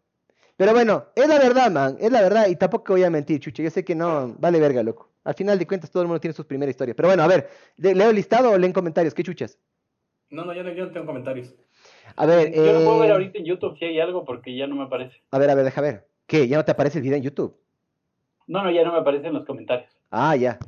Pero 0.57 0.73
bueno, 0.73 1.07
es 1.15 1.27
la 1.27 1.39
verdad, 1.39 1.71
man. 1.71 1.97
Es 1.99 2.11
la 2.11 2.21
verdad. 2.21 2.47
Y 2.47 2.57
tampoco 2.57 2.93
voy 2.93 3.03
a 3.03 3.09
mentir, 3.09 3.39
chuche. 3.39 3.63
Yo 3.63 3.69
sé 3.69 3.85
que 3.85 3.95
no. 3.95 4.35
Vale 4.39 4.59
verga, 4.59 4.83
loco. 4.83 5.11
Al 5.23 5.33
final 5.33 5.57
de 5.57 5.65
cuentas, 5.65 5.89
todo 5.89 6.03
el 6.03 6.07
mundo 6.07 6.19
tiene 6.19 6.33
sus 6.33 6.45
primeras 6.45 6.71
historias. 6.71 6.95
Pero 6.95 7.07
bueno, 7.07 7.23
a 7.23 7.27
ver. 7.27 7.49
¿Leo 7.77 8.09
el 8.09 8.15
listado 8.15 8.51
o 8.51 8.57
leen 8.57 8.73
comentarios? 8.73 9.13
¿Qué 9.13 9.23
chuchas? 9.23 9.57
No, 10.29 10.43
no, 10.43 10.53
yo 10.53 10.63
no, 10.63 10.71
yo 10.73 10.85
no 10.85 10.91
tengo 10.91 11.05
comentarios. 11.05 11.53
A 12.15 12.25
ver, 12.25 12.53
Yo 12.53 12.73
no 12.73 12.85
puedo 12.85 12.99
ver 12.99 13.09
eh, 13.09 13.13
ahorita 13.13 13.39
en 13.39 13.45
YouTube 13.45 13.77
si 13.77 13.85
hay 13.85 13.99
algo 13.99 14.23
porque 14.25 14.55
ya 14.55 14.67
no 14.67 14.75
me 14.75 14.83
aparece. 14.83 15.21
A 15.31 15.37
ver, 15.37 15.49
a 15.49 15.55
ver, 15.55 15.65
deja 15.65 15.81
ver. 15.81 16.07
¿Qué? 16.27 16.47
¿Ya 16.47 16.57
no 16.57 16.65
te 16.65 16.71
aparece 16.71 16.99
el 16.99 17.03
video 17.03 17.17
en 17.17 17.23
YouTube? 17.23 17.57
No, 18.47 18.63
no, 18.63 18.71
ya 18.71 18.83
no 18.83 18.91
me 18.91 18.99
aparece 18.99 19.27
en 19.27 19.33
los 19.33 19.45
comentarios. 19.45 19.89
Ah, 20.11 20.35
ya. 20.35 20.59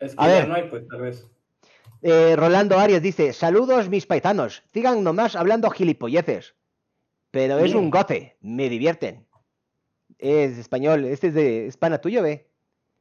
Es 0.00 0.14
que 0.14 0.22
a 0.22 0.26
ver. 0.26 0.48
no 0.48 0.54
hay, 0.54 0.68
pues, 0.68 0.86
tal 0.88 1.00
vez. 1.00 1.26
Eh, 2.02 2.36
Rolando 2.36 2.78
Arias 2.78 3.02
dice, 3.02 3.32
saludos 3.32 3.88
mis 3.88 4.06
paisanos, 4.06 4.62
sigan 4.72 5.02
nomás 5.02 5.34
hablando 5.34 5.70
gilipolleces, 5.70 6.54
pero 7.30 7.58
es 7.58 7.74
un 7.74 7.90
goce, 7.90 8.36
me 8.40 8.68
divierten. 8.68 9.26
Es 10.18 10.58
español, 10.58 11.04
este 11.04 11.28
es 11.28 11.34
de 11.34 11.66
Hispana 11.66 12.00
tuyo, 12.00 12.22
ve. 12.22 12.48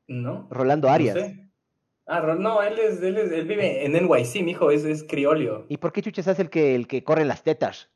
No. 0.07 0.47
Rolando 0.49 0.89
Arias. 0.89 1.17
Ah, 2.07 2.21
no, 2.37 2.61
él, 2.61 2.77
es, 2.77 3.01
él, 3.01 3.17
es, 3.17 3.31
él 3.31 3.47
vive 3.47 3.83
en 3.83 3.93
NYC, 3.93 4.43
mijo, 4.43 4.69
es, 4.69 4.85
es 4.85 5.03
criolio. 5.03 5.65
¿Y 5.69 5.77
por 5.77 5.91
qué 5.91 6.03
chuches 6.03 6.27
hace 6.27 6.43
el 6.43 6.49
que, 6.49 6.75
el 6.75 6.87
que 6.87 7.03
corre 7.03 7.25
las 7.25 7.43
tetas? 7.43 7.89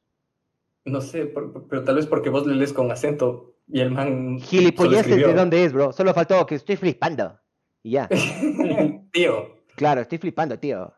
No 0.85 1.01
sé, 1.01 1.25
pero 1.25 1.83
tal 1.83 1.95
vez 1.95 2.07
porque 2.07 2.29
vos 2.29 2.47
le 2.47 2.55
lees 2.55 2.73
con 2.73 2.91
acento 2.91 3.53
y 3.67 3.81
el 3.81 3.91
man. 3.91 4.39
Gilipolleces 4.39 5.15
de 5.15 5.33
dónde 5.33 5.63
es, 5.63 5.73
bro. 5.73 5.91
Solo 5.91 6.13
faltó 6.13 6.45
que 6.45 6.55
estoy 6.55 6.75
flipando. 6.75 7.39
Y 7.83 7.91
ya. 7.91 8.09
tío. 9.11 9.59
Claro, 9.75 10.01
estoy 10.01 10.17
flipando, 10.17 10.57
tío. 10.57 10.93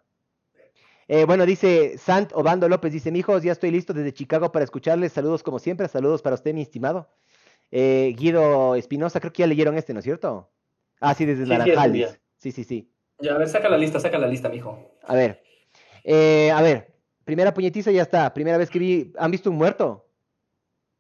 Eh, 1.08 1.26
bueno, 1.26 1.46
dice 1.46 1.98
Sant 1.98 2.32
Obando 2.34 2.70
López, 2.70 2.94
dice, 2.94 3.12
mijos, 3.12 3.44
ya 3.44 3.52
estoy 3.52 3.72
listo 3.72 3.94
desde 3.94 4.14
Chicago 4.14 4.52
para 4.54 4.64
escucharles. 4.64 5.12
Saludos 5.12 5.44
como 5.44 5.60
siempre, 5.60 5.90
saludos 5.90 6.22
para 6.22 6.36
usted, 6.36 6.54
mi 6.54 6.62
estimado. 6.62 7.10
Eh, 7.70 8.16
Guido 8.18 8.76
Espinosa, 8.76 9.20
creo 9.20 9.34
que 9.34 9.42
ya 9.42 9.48
leyeron 9.48 9.78
este, 9.78 9.94
¿no 9.94 10.00
es 10.00 10.06
cierto? 10.06 10.50
Ah, 11.02 11.14
sí, 11.14 11.26
desde 11.26 11.46
Naranjales. 11.46 12.20
Sí, 12.38 12.52
sí, 12.52 12.64
sí. 12.64 12.90
Ya, 13.22 13.36
a 13.36 13.38
ver, 13.38 13.48
saca 13.48 13.70
la 13.70 13.78
lista, 13.78 14.00
saca 14.00 14.18
la 14.18 14.28
lista, 14.28 14.50
mijo. 14.50 14.98
A 15.04 15.16
ver. 15.16 15.44
Eh, 16.04 16.52
a 16.52 16.62
ver, 16.62 16.94
primera 17.24 17.54
puñetiza 17.54 17.92
ya 17.92 18.02
está. 18.02 18.34
Primera 18.34 18.58
vez 18.58 18.70
que 18.70 18.80
vi. 18.80 19.14
¿Han 19.18 19.32
visto 19.32 19.50
un 19.50 19.58
muerto? 19.58 20.06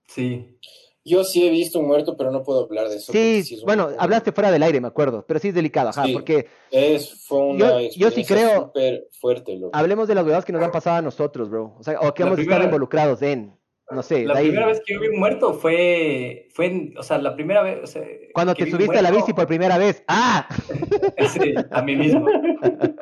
Sí. 0.07 0.57
Yo 1.03 1.23
sí 1.23 1.47
he 1.47 1.49
visto 1.49 1.79
un 1.79 1.87
muerto, 1.87 2.15
pero 2.15 2.31
no 2.31 2.43
puedo 2.43 2.65
hablar 2.65 2.87
de 2.87 2.97
eso. 2.97 3.11
Sí, 3.11 3.59
bueno, 3.65 3.89
hablaste 3.97 4.31
fuera 4.31 4.51
del 4.51 4.61
aire, 4.61 4.79
me 4.79 4.87
acuerdo, 4.87 5.25
pero 5.25 5.39
sí 5.39 5.47
es 5.47 5.55
delicado, 5.55 5.89
ajá, 5.89 6.03
porque... 6.13 6.47
Es, 6.69 7.25
fue 7.25 7.39
una 7.39 7.81
yo, 7.89 8.11
sí 8.11 8.23
creo... 8.23 8.65
súper 8.65 9.07
fuerte, 9.19 9.55
loco. 9.55 9.75
Hablemos 9.75 10.07
de 10.07 10.13
las 10.13 10.23
huevadas 10.23 10.45
que 10.45 10.53
nos 10.53 10.61
han 10.61 10.71
pasado 10.71 10.97
a 10.97 11.01
nosotros, 11.01 11.49
bro. 11.49 11.75
O 11.79 11.83
sea, 11.83 11.99
o 12.01 12.13
que 12.13 12.21
hemos 12.21 12.37
estado 12.37 12.63
involucrados 12.63 13.23
en, 13.23 13.57
no 13.91 14.01
sé. 14.03 14.25
La 14.25 14.35
primera 14.35 14.65
vez 14.65 14.81
que 14.85 14.93
yo 14.93 14.99
vi 14.99 15.07
un 15.07 15.19
muerto 15.19 15.53
fue, 15.53 16.47
fue 16.53 16.93
o 16.97 17.03
sea, 17.03 17.17
la 17.17 17.35
primera 17.35 17.61
vez... 17.61 17.97
Cuando 18.33 18.53
te 18.55 18.69
subiste 18.69 18.97
a 18.97 19.01
la 19.01 19.11
bici 19.11 19.33
por 19.33 19.47
primera 19.47 19.77
vez. 19.77 20.03
¡Ah! 20.07 20.47
sí, 21.29 21.53
a 21.71 21.81
mí 21.81 21.95
mismo. 21.95 22.25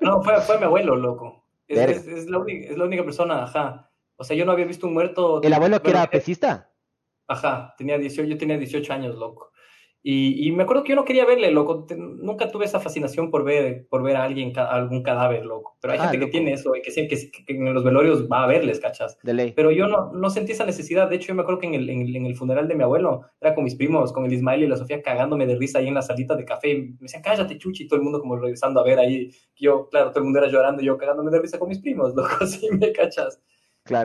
No, 0.02 0.22
fue, 0.24 0.40
fue 0.41 0.57
mi 0.57 0.66
abuelo, 0.66 0.95
loco. 0.95 1.45
Es, 1.68 2.07
es, 2.07 2.30
la 2.30 2.40
única, 2.40 2.70
es 2.70 2.78
la 2.78 2.86
única 2.86 3.03
persona, 3.03 3.44
ajá. 3.44 3.91
O 4.18 4.24
sea, 4.24 4.36
yo 4.36 4.45
no 4.45 4.52
había 4.52 4.66
visto 4.66 4.88
un 4.88 4.94
muerto... 4.94 5.41
¿El 5.41 5.53
abuelo 5.53 5.82
que 5.82 5.91
era 5.91 6.10
pesista? 6.10 6.72
Ajá, 7.28 7.76
tenía 7.78 7.98
18, 7.98 8.28
yo 8.28 8.38
tenía 8.38 8.57
18 8.57 8.91
años, 8.91 9.16
loco. 9.16 9.52
Y, 10.02 10.48
y, 10.48 10.52
me 10.54 10.64
acuerdo 10.64 10.84
que 10.84 10.92
yo 10.92 10.96
no 10.96 11.04
quería 11.04 11.26
verle, 11.26 11.52
loco. 11.52 11.86
nunca 11.98 12.50
tuve 12.50 12.64
esa 12.64 12.80
fascinación 12.80 13.30
por 13.30 13.44
ver, 13.44 13.86
por 13.90 14.02
ver 14.02 14.16
a 14.16 14.24
alguien, 14.24 14.54
algún 14.58 15.04
cadáver, 15.04 15.46
loco. 15.46 15.78
Pero 15.82 15.94
hay 15.94 16.00
ah, 16.00 16.08
gente 16.08 16.20
que 16.20 16.32
tiene 16.32 16.54
eso, 16.54 16.74
y 16.74 16.82
que, 16.82 16.92
que, 16.92 17.32
que, 17.32 17.54
en 17.54 17.74
los 17.74 17.84
velorios 17.84 18.30
va 18.32 18.46
a 18.46 18.48
verles, 18.48 18.80
¿cachas? 18.80 19.18
De 19.24 19.34
ley. 19.34 19.52
Pero 19.54 19.72
yo 19.72 19.88
no, 19.88 20.14
no 20.14 20.30
sentí 20.30 20.54
esa 20.54 20.66
necesidad. 20.66 21.10
De 21.10 21.18
hecho, 21.18 21.28
yo 21.28 21.36
me 21.36 21.42
acuerdo 21.42 21.60
que 21.60 21.68
en 21.68 21.74
el, 21.74 21.90
en, 21.90 22.26
el 22.26 22.36
funeral 22.36 22.70
de 22.70 22.76
mi 22.76 22.84
abuelo, 22.84 23.24
era 23.42 23.54
con 23.54 23.66
mis 23.66 23.76
primos, 23.76 24.14
con 24.14 24.24
el 24.26 24.32
Ismael 24.32 24.64
y 24.64 24.68
la 24.68 24.78
Sofía, 24.78 25.02
cagándome 25.02 25.46
de 25.46 25.58
risa 25.58 25.80
ahí 25.80 25.90
en 25.90 25.96
la 25.96 26.02
salita 26.02 26.36
de 26.36 26.46
café. 26.46 26.76
me 26.78 26.98
decían, 27.02 27.22
cállate, 27.22 27.58
chuchi, 27.58 27.84
y 27.84 27.88
todo 27.88 27.98
el 27.98 28.04
mundo 28.04 28.22
como 28.22 28.38
regresando 28.38 28.80
a 28.80 28.84
ver 28.84 29.00
ahí. 29.00 29.32
Yo, 29.58 29.90
claro, 29.90 30.12
todo 30.12 30.20
el 30.20 30.26
mundo 30.26 30.40
era 30.40 30.48
llorando, 30.48 30.82
y 30.82 30.86
yo 30.86 30.98
cagándome 30.98 31.30
de 31.32 31.42
risa 31.42 31.60
con 31.60 31.68
mis 31.68 31.80
primos, 31.80 32.14
loco, 32.16 32.30
así 32.40 32.70
me 32.72 32.94
cachas. 32.94 33.42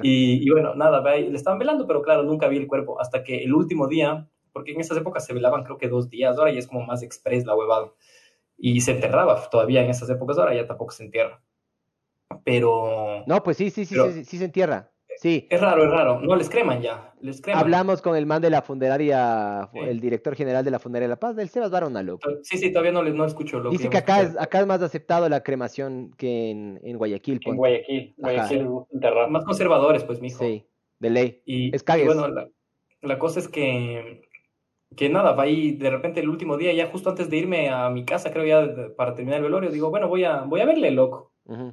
Y, 0.02 0.50
bueno, 0.50 0.74
nada, 0.74 1.02
le 1.16 1.36
estaban 1.36 1.58
velando, 1.58 1.86
pero 1.86 2.02
claro, 2.02 2.22
nunca 2.22 2.48
vi 2.48 2.56
el 2.56 2.66
cuerpo 2.66 3.00
hasta 3.00 3.22
que 3.22 3.44
el 3.44 3.52
último 3.52 3.86
día, 3.86 4.28
porque 4.54 4.72
en 4.72 4.80
esas 4.80 4.96
épocas 4.96 5.26
se 5.26 5.34
velaban 5.34 5.64
creo 5.64 5.76
que 5.76 5.88
dos 5.88 6.08
días, 6.08 6.38
ahora 6.38 6.52
ya 6.52 6.60
es 6.60 6.66
como 6.66 6.86
más 6.86 7.02
express 7.02 7.44
la 7.44 7.54
huevada. 7.54 7.92
Y 8.56 8.80
se 8.80 8.92
enterraba 8.92 9.50
todavía 9.50 9.82
en 9.82 9.90
esas 9.90 10.08
épocas, 10.08 10.38
ahora 10.38 10.54
ya 10.54 10.66
tampoco 10.66 10.92
se 10.92 11.04
entierra. 11.04 11.42
Pero... 12.44 13.24
No, 13.26 13.42
pues 13.42 13.58
sí, 13.58 13.68
sí, 13.68 13.84
sí, 13.84 13.96
sí, 14.12 14.24
sí 14.24 14.38
se 14.38 14.44
entierra. 14.46 14.90
Sí. 15.16 15.46
Es 15.50 15.60
raro, 15.60 15.84
es 15.84 15.90
raro. 15.90 16.20
No, 16.20 16.36
les 16.36 16.48
creman 16.48 16.82
ya. 16.82 17.12
Les 17.20 17.40
creman. 17.40 17.62
Hablamos 17.62 18.02
con 18.02 18.16
el 18.16 18.26
man 18.26 18.42
de 18.42 18.50
la 18.50 18.62
funeraria, 18.62 19.68
el 19.74 20.00
director 20.00 20.34
general 20.34 20.64
de 20.64 20.70
la 20.70 20.78
funeraria 20.78 21.08
La 21.08 21.20
Paz, 21.20 21.36
del 21.36 21.48
Sebas 21.48 21.70
Barona, 21.70 22.02
loco. 22.02 22.28
Sí, 22.42 22.58
sí, 22.58 22.70
todavía 22.70 22.92
no, 22.92 23.02
no 23.02 23.24
escucho. 23.24 23.60
Lo 23.60 23.70
Dice 23.70 23.90
que, 23.90 23.98
acá, 23.98 24.22
es, 24.22 24.38
acá 24.38 24.60
es 24.60 24.66
más 24.66 24.82
aceptado 24.82 25.28
la 25.28 25.42
cremación 25.42 26.12
que 26.16 26.50
en, 26.50 26.80
en 26.82 26.98
Guayaquil. 26.98 27.40
En 27.44 27.56
Guayaquil. 27.56 28.14
Guayaquil 28.16 28.68
Más 29.28 29.44
conservadores, 29.44 30.04
pues, 30.04 30.20
mijo. 30.20 30.44
Sí, 30.44 30.66
de 30.98 31.10
ley. 31.10 31.42
Y, 31.44 31.74
es 31.74 31.84
bueno, 31.84 32.28
la, 32.28 32.48
la, 33.02 33.18
cosa 33.18 33.40
es 33.40 33.48
que, 33.48 34.22
que 34.96 35.08
nada, 35.08 35.32
va 35.32 35.44
ahí 35.44 35.72
de 35.72 35.90
repente 35.90 36.20
el 36.20 36.28
último 36.28 36.56
día, 36.56 36.72
ya 36.72 36.86
justo 36.86 37.10
antes 37.10 37.30
de 37.30 37.36
irme 37.36 37.70
a 37.70 37.90
mi 37.90 38.04
casa, 38.04 38.32
creo 38.32 38.44
ya 38.44 38.94
para 38.96 39.14
terminar 39.14 39.38
el 39.38 39.44
velorio, 39.44 39.70
digo, 39.70 39.90
bueno, 39.90 40.08
voy 40.08 40.24
a, 40.24 40.42
voy 40.42 40.60
a 40.60 40.66
verle, 40.66 40.90
loco. 40.90 41.32
Uh 41.44 41.72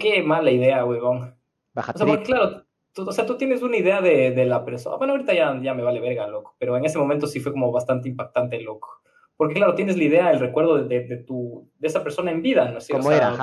qué 0.00 0.22
mala 0.22 0.50
idea, 0.50 0.84
huevón. 0.84 1.34
Baja 1.74 1.92
o 1.94 1.98
sea, 1.98 2.06
porque, 2.06 2.24
claro, 2.24 2.64
o 2.96 3.12
sea, 3.12 3.26
tú 3.26 3.36
tienes 3.36 3.62
una 3.62 3.76
idea 3.76 4.00
de, 4.00 4.30
de, 4.30 4.46
la 4.46 4.64
persona. 4.64 4.96
Bueno, 4.96 5.12
ahorita 5.12 5.34
ya, 5.34 5.58
ya 5.62 5.74
me 5.74 5.82
vale 5.82 6.00
verga, 6.00 6.26
loco. 6.26 6.56
Pero 6.58 6.76
en 6.76 6.84
ese 6.84 6.98
momento 6.98 7.26
sí 7.26 7.40
fue 7.40 7.52
como 7.52 7.70
bastante 7.70 8.08
impactante, 8.08 8.60
loco. 8.60 9.02
Porque 9.36 9.54
claro, 9.54 9.74
tienes 9.74 9.98
la 9.98 10.04
idea, 10.04 10.30
el 10.30 10.40
recuerdo 10.40 10.82
de, 10.82 11.00
de, 11.04 11.16
tu, 11.18 11.70
de 11.78 11.88
esa 11.88 12.02
persona 12.02 12.30
en 12.30 12.40
vida, 12.40 12.70
¿no 12.70 12.78
es 12.78 12.86
cierto? 12.86 13.12
era? 13.12 13.36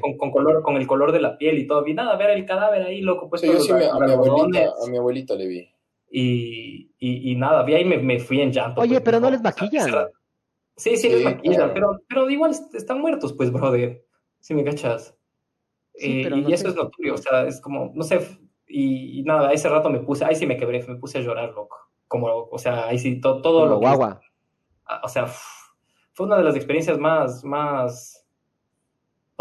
con, 0.00 0.16
con, 0.16 0.30
color, 0.30 0.62
con 0.62 0.76
el 0.76 0.86
color 0.86 1.10
de 1.10 1.20
la 1.20 1.36
piel 1.36 1.58
y 1.58 1.66
todo. 1.66 1.84
Y 1.86 1.94
nada, 1.94 2.14
ver 2.16 2.30
el 2.30 2.46
cadáver 2.46 2.82
ahí, 2.82 3.00
loco. 3.00 3.28
Pues, 3.28 3.42
yo 3.42 3.58
sí 3.58 3.72
a, 3.72 3.76
mi 3.76 4.12
abuelita, 4.12 4.72
a 4.86 4.88
mi 4.88 4.98
abuelita 4.98 5.34
le 5.34 5.46
vi. 5.48 5.68
Y, 6.14 6.92
y, 6.98 7.32
y 7.32 7.36
nada, 7.36 7.62
vi 7.62 7.72
ahí 7.72 7.86
me, 7.86 7.96
me 7.96 8.20
fui 8.20 8.42
en 8.42 8.52
llanto. 8.52 8.82
Oye, 8.82 8.90
pues, 8.90 9.02
pero 9.02 9.18
no 9.18 9.30
les 9.30 9.40
maquillan. 9.40 9.90
sí, 10.76 10.98
sí, 10.98 11.08
les 11.08 11.24
maquillan, 11.24 11.72
pero, 11.72 12.02
pero 12.06 12.28
igual 12.28 12.52
están 12.74 13.00
muertos, 13.00 13.32
pues, 13.32 13.50
brother. 13.50 14.04
Si 14.38 14.54
me 14.54 14.62
cachas. 14.62 15.16
Sí, 15.94 16.22
eh, 16.22 16.44
y 16.46 16.52
eso 16.52 16.68
es 16.68 16.74
notorio, 16.74 17.14
o 17.14 17.18
sea, 17.18 17.46
es 17.46 17.60
como, 17.60 17.92
no 17.94 18.02
sé, 18.02 18.20
y, 18.68 19.22
nada, 19.24 19.52
ese 19.52 19.68
rato 19.68 19.88
me 19.88 20.00
puse, 20.00 20.24
ahí 20.24 20.34
sí 20.34 20.46
me 20.46 20.56
quebré, 20.56 20.82
me 20.86 20.96
puse 20.96 21.18
a 21.18 21.20
llorar, 21.22 21.50
loco. 21.54 21.76
Como, 22.08 22.26
o 22.26 22.58
sea, 22.58 22.88
ahí 22.88 22.98
sí, 22.98 23.20
todo 23.20 23.66
lo 23.66 23.78
guagua. 23.78 24.20
o 25.02 25.08
sea, 25.08 25.26
fue 26.12 26.26
una 26.26 26.36
de 26.36 26.44
las 26.44 26.56
experiencias 26.56 26.98
más, 26.98 27.42
más, 27.42 28.21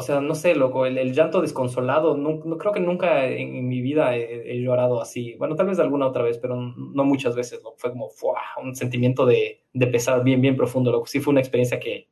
o 0.02 0.03
sea, 0.03 0.19
no 0.19 0.34
sé, 0.34 0.56
loco, 0.56 0.88
el, 0.88 1.14
llanto 1.14 1.41
desconsolado, 1.41 2.18
no, 2.18 2.40
creo 2.57 2.73
que 2.73 2.80
nunca 2.80 3.28
en, 3.28 3.68
mi 3.68 3.82
vida 3.82 4.15
he, 4.15 4.60
llorado 4.60 4.99
así. 4.99 5.36
Bueno, 5.36 5.56
tal 5.56 5.68
vez 5.68 5.78
alguna 5.78 6.07
otra 6.07 6.23
vez, 6.23 6.40
pero 6.40 6.56
no 6.56 7.06
muchas 7.06 7.36
veces, 7.36 7.61
loco. 7.64 7.76
Fue 7.78 7.91
como, 7.91 8.10
un 8.64 8.76
sentimiento 8.76 9.28
de, 9.28 9.61
de 9.73 9.88
pesar 9.88 10.23
bien, 10.23 10.41
bien 10.41 10.57
profundo, 10.57 10.91
loco. 10.91 11.06
Sí 11.06 11.19
fue 11.19 11.34
una 11.34 11.40
experiencia 11.40 11.80
que, 11.80 12.10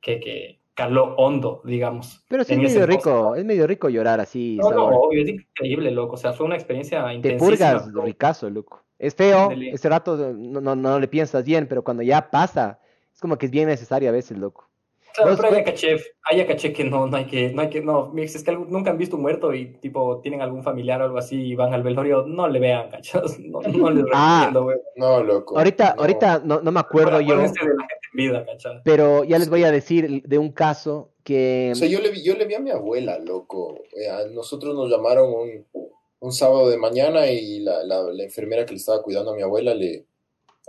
que, 0.00 0.18
que 0.18 0.58
caló 0.74 1.14
hondo, 1.16 1.62
digamos. 1.64 2.24
Pero 2.28 2.42
sí 2.42 2.54
es 2.54 2.58
medio 2.58 2.86
rico, 2.86 3.36
es 3.36 3.44
medio 3.44 3.68
rico 3.68 3.88
llorar 3.88 4.18
así. 4.18 4.56
No, 4.60 4.72
no, 4.72 4.86
obvio, 4.88 5.22
es 5.22 5.28
increíble, 5.28 5.92
loco. 5.92 6.14
O 6.14 6.18
sea, 6.18 6.32
fue 6.32 6.44
una 6.44 6.56
experiencia 6.56 7.12
intensa. 7.12 7.38
Te 7.38 7.50
purgas, 7.50 7.92
ricazo, 7.94 8.50
loco. 8.50 8.82
Es 8.98 9.14
feo, 9.14 9.52
ese 9.52 9.88
rato 9.88 10.16
no, 10.16 10.60
no, 10.60 10.74
no, 10.74 10.98
le 10.98 11.06
piensas 11.06 11.44
bien, 11.44 11.68
pero 11.68 11.84
cuando 11.84 12.02
ya 12.02 12.30
pasa, 12.30 12.80
es 13.14 13.20
como 13.20 13.38
que 13.38 13.46
es 13.46 13.52
bien 13.52 13.68
necesario 13.68 14.08
a 14.08 14.12
veces, 14.12 14.36
loco. 14.36 14.67
Claro, 15.18 15.36
pero 15.36 15.56
hay 15.56 15.64
caché, 15.64 15.96
hay 16.24 16.46
caché 16.46 16.72
que 16.72 16.84
no, 16.84 17.06
no 17.06 17.16
hay 17.16 17.26
que, 17.26 17.50
no 17.52 17.62
hay 17.62 17.68
que, 17.68 17.80
no, 17.80 18.12
es 18.16 18.42
que 18.42 18.52
nunca 18.52 18.90
han 18.90 18.98
visto 18.98 19.16
un 19.16 19.22
muerto 19.22 19.52
y 19.52 19.66
tipo 19.78 20.20
tienen 20.20 20.42
algún 20.42 20.62
familiar 20.62 21.00
o 21.02 21.04
algo 21.04 21.18
así 21.18 21.36
y 21.36 21.54
van 21.54 21.74
al 21.74 21.82
velorio, 21.82 22.24
no 22.26 22.48
le 22.48 22.60
vean, 22.60 22.90
cachos, 22.90 23.38
no, 23.40 23.60
no 23.60 23.90
les 23.90 24.04
ah. 24.12 24.46
recomiendo, 24.46 24.62
güey. 24.64 24.78
No, 24.96 25.22
loco. 25.22 25.58
Ahorita, 25.58 25.94
ahorita 25.98 26.42
no, 26.44 26.60
no 26.60 26.72
me 26.72 26.80
acuerdo 26.80 27.20
yo. 27.20 27.36
Pero 28.84 29.24
ya 29.24 29.38
les 29.38 29.48
voy 29.48 29.64
a 29.64 29.70
decir 29.70 30.22
de 30.22 30.38
un 30.38 30.52
caso 30.52 31.12
que... 31.22 31.70
O 31.72 31.74
sea, 31.74 31.88
yo 31.88 32.00
le 32.00 32.10
vi, 32.10 32.22
yo 32.22 32.34
le 32.34 32.46
vi 32.46 32.54
a 32.54 32.60
mi 32.60 32.70
abuela, 32.70 33.18
loco. 33.18 33.82
Eh, 33.94 34.08
a 34.08 34.26
nosotros 34.28 34.74
nos 34.74 34.90
llamaron 34.90 35.32
un, 35.32 35.66
un 36.20 36.32
sábado 36.32 36.68
de 36.68 36.78
mañana 36.78 37.30
y 37.30 37.60
la, 37.60 37.84
la, 37.84 38.02
la, 38.02 38.24
enfermera 38.24 38.64
que 38.64 38.72
le 38.72 38.78
estaba 38.78 39.02
cuidando 39.02 39.32
a 39.32 39.36
mi 39.36 39.42
abuela 39.42 39.74
le... 39.74 40.06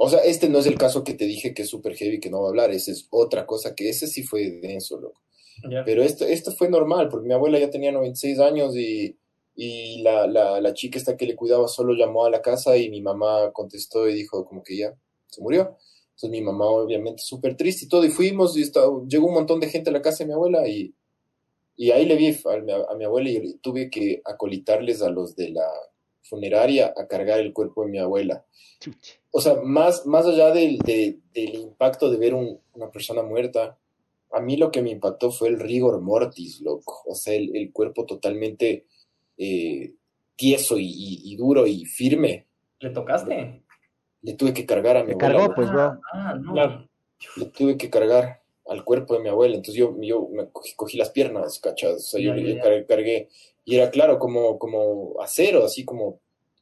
O 0.02 0.10
sea, 0.10 0.20
este 0.20 0.48
no 0.48 0.60
es 0.60 0.66
el 0.66 0.78
caso 0.78 1.04
que 1.04 1.14
te 1.14 1.26
dije 1.26 1.54
que 1.54 1.64
es 1.64 1.70
súper 1.70 1.94
heavy, 1.94 2.22
que 2.22 2.30
no 2.30 2.40
va 2.40 2.48
a 2.48 2.50
hablar, 2.52 2.72
ese 2.72 2.92
es 2.92 3.08
otra 3.10 3.46
cosa, 3.46 3.76
que 3.76 3.90
ese 3.90 4.08
sí 4.08 4.24
fue 4.24 4.50
denso, 4.62 4.98
loco. 4.98 5.22
Pero 5.84 6.04
esto, 6.04 6.24
esto 6.24 6.54
fue 6.54 6.70
normal, 6.70 7.10
porque 7.10 7.28
mi 7.28 7.34
abuela 7.34 7.60
ya 7.60 7.70
tenía 7.70 7.92
96 7.92 8.40
años 8.40 8.78
y, 8.78 9.18
y 9.56 10.02
la, 10.02 10.26
la, 10.26 10.62
la 10.62 10.74
chica 10.74 10.98
esta 10.98 11.18
que 11.18 11.26
le 11.26 11.36
cuidaba 11.36 11.68
solo 11.68 11.94
llamó 11.96 12.24
a 12.24 12.30
la 12.30 12.42
casa 12.42 12.78
y 12.78 12.90
mi 12.90 13.02
mamá 13.02 13.52
contestó 13.52 14.08
y 14.08 14.14
dijo 14.14 14.46
como 14.46 14.64
que 14.64 14.78
ya 14.78 14.94
se 15.28 15.42
murió. 15.42 15.76
Entonces 16.12 16.30
mi 16.30 16.42
mamá 16.42 16.68
obviamente 16.68 17.22
súper 17.22 17.58
triste 17.58 17.84
y 17.84 17.90
todo, 17.90 18.06
y 18.06 18.10
fuimos, 18.10 18.56
y 18.56 18.72
llegó 19.06 19.28
un 19.28 19.34
montón 19.34 19.60
de 19.60 19.68
gente 19.68 19.90
a 19.90 19.94
la 19.94 20.02
casa 20.02 20.24
de 20.24 20.28
mi 20.28 20.34
abuela, 20.34 20.66
y, 20.66 20.94
y 21.76 21.92
ahí 21.92 22.06
le 22.06 22.16
vi 22.16 22.38
a, 22.46 22.96
mi 22.96 23.04
abuela 23.04 23.30
y 23.30 23.56
tuve 23.56 23.90
que 23.90 24.22
acolitarles 24.24 25.02
a 25.02 25.10
los 25.10 25.36
de 25.36 25.50
la 25.50 25.70
funeraria 26.30 26.94
a 26.96 27.08
cargar 27.08 27.40
el 27.40 27.54
cuerpo 27.54 27.84
de 27.84 27.92
mi 27.92 28.00
abuela. 28.00 28.46
O 29.32 29.42
sea, 29.42 29.56
más, 29.64 30.06
más 30.06 30.26
allá 30.26 30.52
del, 30.52 30.78
del 30.80 31.56
impacto 31.56 32.10
de 32.10 32.18
ver 32.18 32.34
una 32.34 32.92
persona 32.92 33.24
muerta, 33.24 33.78
a 34.32 34.40
mí 34.40 34.58
lo 34.58 34.72
que 34.72 34.82
me 34.82 34.92
impactó 34.92 35.32
fue 35.32 35.50
el 35.50 35.60
rigor 35.60 36.00
mortis, 36.02 36.62
loco. 36.62 37.02
O 37.08 37.16
sea, 37.16 37.34
el, 37.34 37.72
cuerpo 37.74 38.06
totalmente 38.06 38.86
eh, 39.38 39.96
tieso 40.36 40.78
y, 40.78 41.22
y, 41.24 41.36
duro 41.36 41.66
y 41.66 41.86
firme. 41.86 42.46
¿Le 42.80 42.92
tocaste? 42.92 43.64
le 44.22 44.34
tuve 44.34 44.54
que 44.54 44.66
cargar 44.66 44.98
a 44.98 45.04
mi 45.04 45.14
abuela. 45.14 45.34
cargó, 45.34 45.56
pues, 45.56 45.70
bro. 45.70 46.00
Ah, 46.12 46.36
no. 46.40 46.88
Le 47.38 47.46
tuve 47.46 47.78
que 47.78 47.90
cargar 47.90 48.42
al 48.68 48.84
cuerpo 48.84 49.14
de 49.16 49.22
mi 49.22 49.30
abuela. 49.30 49.56
Entonces 49.56 49.76
yo, 49.76 49.96
yo 50.02 50.28
me 50.32 50.50
cogí, 50.52 50.98
las 50.98 51.10
piernas, 51.10 51.60
¿cachas? 51.60 51.96
O 51.96 52.00
sea, 52.00 52.22
yo, 52.22 52.34
le 52.34 52.60
cargué, 52.86 53.30
y 53.70 53.76
era 53.76 53.92
claro, 53.92 54.18
como, 54.18 54.58
como 54.58 55.22
acero, 55.22 55.64
así 55.64 55.86
como, 55.86 56.20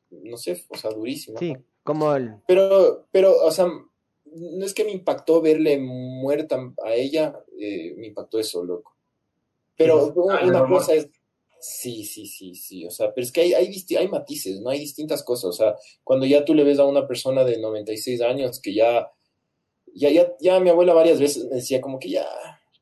no 0.09 0.35
sé, 0.35 0.65
o 0.67 0.75
sea, 0.75 0.91
durísimo. 0.91 1.39
Sí, 1.39 1.55
como 1.81 2.13
el... 2.13 2.33
Pero, 2.45 3.07
pero, 3.11 3.45
o 3.45 3.49
sea, 3.49 3.65
no 3.65 4.65
es 4.65 4.73
que 4.73 4.83
me 4.83 4.91
impactó 4.91 5.41
verle 5.41 5.79
muerta 5.79 6.59
a 6.83 6.93
ella, 6.93 7.39
eh, 7.57 7.93
me 7.95 8.07
impactó 8.07 8.39
eso, 8.39 8.61
loco. 8.61 8.93
Pero 9.77 10.13
una 10.13 10.67
cosa 10.67 10.95
es, 10.95 11.09
sí, 11.61 12.03
sí, 12.03 12.25
sí, 12.25 12.55
sí, 12.55 12.85
o 12.85 12.91
sea, 12.91 13.13
pero 13.13 13.23
es 13.23 13.31
que 13.31 13.39
hay, 13.39 13.53
hay, 13.53 13.85
hay 13.97 14.07
matices, 14.09 14.59
¿no? 14.59 14.69
Hay 14.69 14.79
distintas 14.79 15.23
cosas, 15.23 15.45
o 15.45 15.53
sea, 15.53 15.75
cuando 16.03 16.25
ya 16.25 16.43
tú 16.43 16.53
le 16.53 16.65
ves 16.65 16.77
a 16.77 16.83
una 16.83 17.07
persona 17.07 17.45
de 17.45 17.57
96 17.57 18.19
años 18.21 18.59
que 18.59 18.73
ya, 18.73 19.09
ya, 19.93 20.09
ya, 20.09 20.33
ya 20.41 20.59
mi 20.59 20.71
abuela 20.71 20.93
varias 20.93 21.21
veces 21.21 21.45
me 21.45 21.55
decía 21.55 21.79
como 21.79 21.99
que 21.99 22.09
ya, 22.09 22.27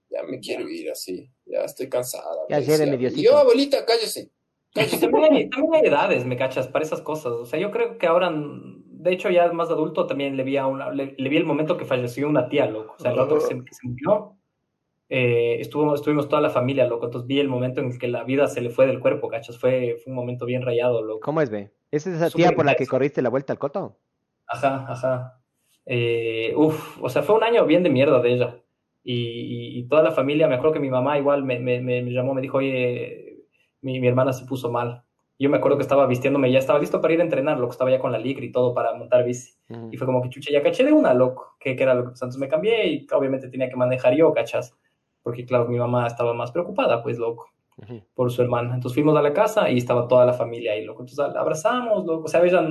ya 0.09 0.23
me 0.23 0.39
quiero 0.39 0.67
ir 0.67 0.89
así, 0.89 1.29
ya 1.45 1.63
estoy 1.63 1.89
cansada. 1.89 2.25
Ya 2.49 2.59
medio 2.59 3.09
y 3.09 3.23
yo, 3.23 3.37
abuelita, 3.37 3.85
cállese. 3.85 4.31
También 4.73 5.33
hay, 5.33 5.49
también 5.49 5.75
hay 5.75 5.89
edades, 5.89 6.25
me 6.25 6.35
cachas, 6.35 6.67
para 6.67 6.83
esas 6.83 7.01
cosas. 7.01 7.31
O 7.31 7.45
sea, 7.45 7.59
yo 7.59 7.71
creo 7.71 7.97
que 7.97 8.07
ahora 8.07 8.29
de 9.05 9.13
hecho, 9.13 9.29
ya 9.29 9.51
más 9.51 9.69
adulto 9.69 10.07
también 10.07 10.35
le 10.35 10.43
vi, 10.43 10.57
a 10.57 10.65
una, 10.65 10.89
le, 10.91 11.13
vi 11.15 11.37
el 11.37 11.45
momento 11.45 11.77
que 11.77 11.85
falleció 11.85 12.27
una 12.27 12.49
tía, 12.49 12.65
loco. 12.65 12.95
O 12.97 12.99
sea, 12.99 13.11
el 13.11 13.17
rato 13.17 13.35
que 13.35 13.41
se, 13.41 13.87
murió, 13.87 14.35
eh, 15.09 15.57
estuvo, 15.59 15.93
estuvimos 15.93 16.27
toda 16.27 16.41
la 16.41 16.49
familia, 16.49 16.87
loco. 16.87 17.05
Entonces 17.05 17.27
vi 17.27 17.39
el 17.39 17.47
momento 17.47 17.81
en 17.81 17.91
el 17.91 17.99
que 17.99 18.07
la 18.07 18.23
vida 18.23 18.47
se 18.47 18.61
le 18.61 18.71
fue 18.71 18.87
del 18.87 18.99
cuerpo, 18.99 19.29
cachas. 19.29 19.59
Fue, 19.59 19.97
fue 20.03 20.09
un 20.09 20.15
momento 20.15 20.47
bien 20.47 20.63
rayado, 20.63 21.03
loco. 21.03 21.19
¿Cómo 21.19 21.41
es, 21.41 21.51
ve? 21.51 21.71
¿Es 21.91 22.07
esa 22.07 22.31
tía 22.31 22.53
por 22.53 22.65
la 22.65 22.73
que 22.73 22.87
corriste 22.87 23.21
la 23.21 23.29
vuelta 23.29 23.53
al 23.53 23.59
coto? 23.59 23.95
Ajá, 24.47 24.87
ajá. 24.89 25.39
Eh, 25.85 26.53
uf, 26.55 26.97
o 26.99 27.07
sea, 27.07 27.21
fue 27.21 27.35
un 27.35 27.43
año 27.43 27.63
bien 27.67 27.83
de 27.83 27.91
mierda 27.91 28.19
de 28.21 28.33
ella. 28.33 28.59
Y, 29.07 29.77
y, 29.79 29.87
toda 29.87 30.01
la 30.01 30.11
familia, 30.11 30.47
me 30.47 30.55
acuerdo 30.55 30.73
que 30.73 30.79
mi 30.79 30.89
mamá 30.89 31.19
igual 31.19 31.43
me, 31.43 31.59
me, 31.59 31.79
me 31.79 32.01
llamó, 32.11 32.33
me 32.33 32.41
dijo, 32.41 32.57
oye, 32.57 33.45
mi, 33.81 33.99
mi 33.99 34.07
hermana 34.07 34.33
se 34.33 34.45
puso 34.45 34.71
mal. 34.71 35.03
Yo 35.37 35.49
me 35.49 35.57
acuerdo 35.57 35.77
que 35.77 35.83
estaba 35.83 36.07
vistiéndome, 36.07 36.51
ya 36.51 36.57
estaba 36.57 36.79
listo 36.79 37.01
para 37.01 37.13
ir 37.13 37.19
a 37.19 37.23
entrenar, 37.23 37.59
loco, 37.59 37.71
estaba 37.71 37.91
ya 37.91 37.99
con 37.99 38.11
la 38.11 38.17
ligra 38.17 38.43
y 38.43 38.51
todo 38.51 38.73
para 38.73 38.95
montar 38.95 39.23
bici. 39.23 39.53
Y 39.91 39.97
fue 39.97 40.07
como 40.07 40.23
que 40.23 40.29
chuche, 40.29 40.51
ya 40.51 40.63
caché 40.63 40.83
de 40.83 40.91
una, 40.91 41.13
loco, 41.13 41.55
que, 41.59 41.75
que 41.75 41.83
era 41.83 41.93
lo 41.93 42.03
que 42.03 42.09
entonces 42.11 42.39
me 42.39 42.47
cambié 42.47 42.87
y 42.87 43.07
obviamente 43.11 43.47
tenía 43.49 43.69
que 43.69 43.75
manejar 43.75 44.15
yo, 44.15 44.33
cachas. 44.33 44.75
Porque 45.21 45.45
claro, 45.45 45.67
mi 45.67 45.77
mamá 45.77 46.07
estaba 46.07 46.33
más 46.33 46.51
preocupada, 46.51 47.03
pues, 47.03 47.19
loco, 47.19 47.51
por 48.15 48.31
su 48.31 48.41
hermana. 48.41 48.73
Entonces 48.73 48.95
fuimos 48.95 49.15
a 49.17 49.21
la 49.21 49.33
casa 49.33 49.69
y 49.69 49.77
estaba 49.77 50.07
toda 50.07 50.25
la 50.25 50.33
familia 50.33 50.71
ahí, 50.71 50.83
loco. 50.83 51.03
Entonces 51.03 51.35
abrazamos, 51.35 52.05
loco, 52.05 52.23
o 52.23 52.27
sea, 52.27 52.43
ella 52.43 52.65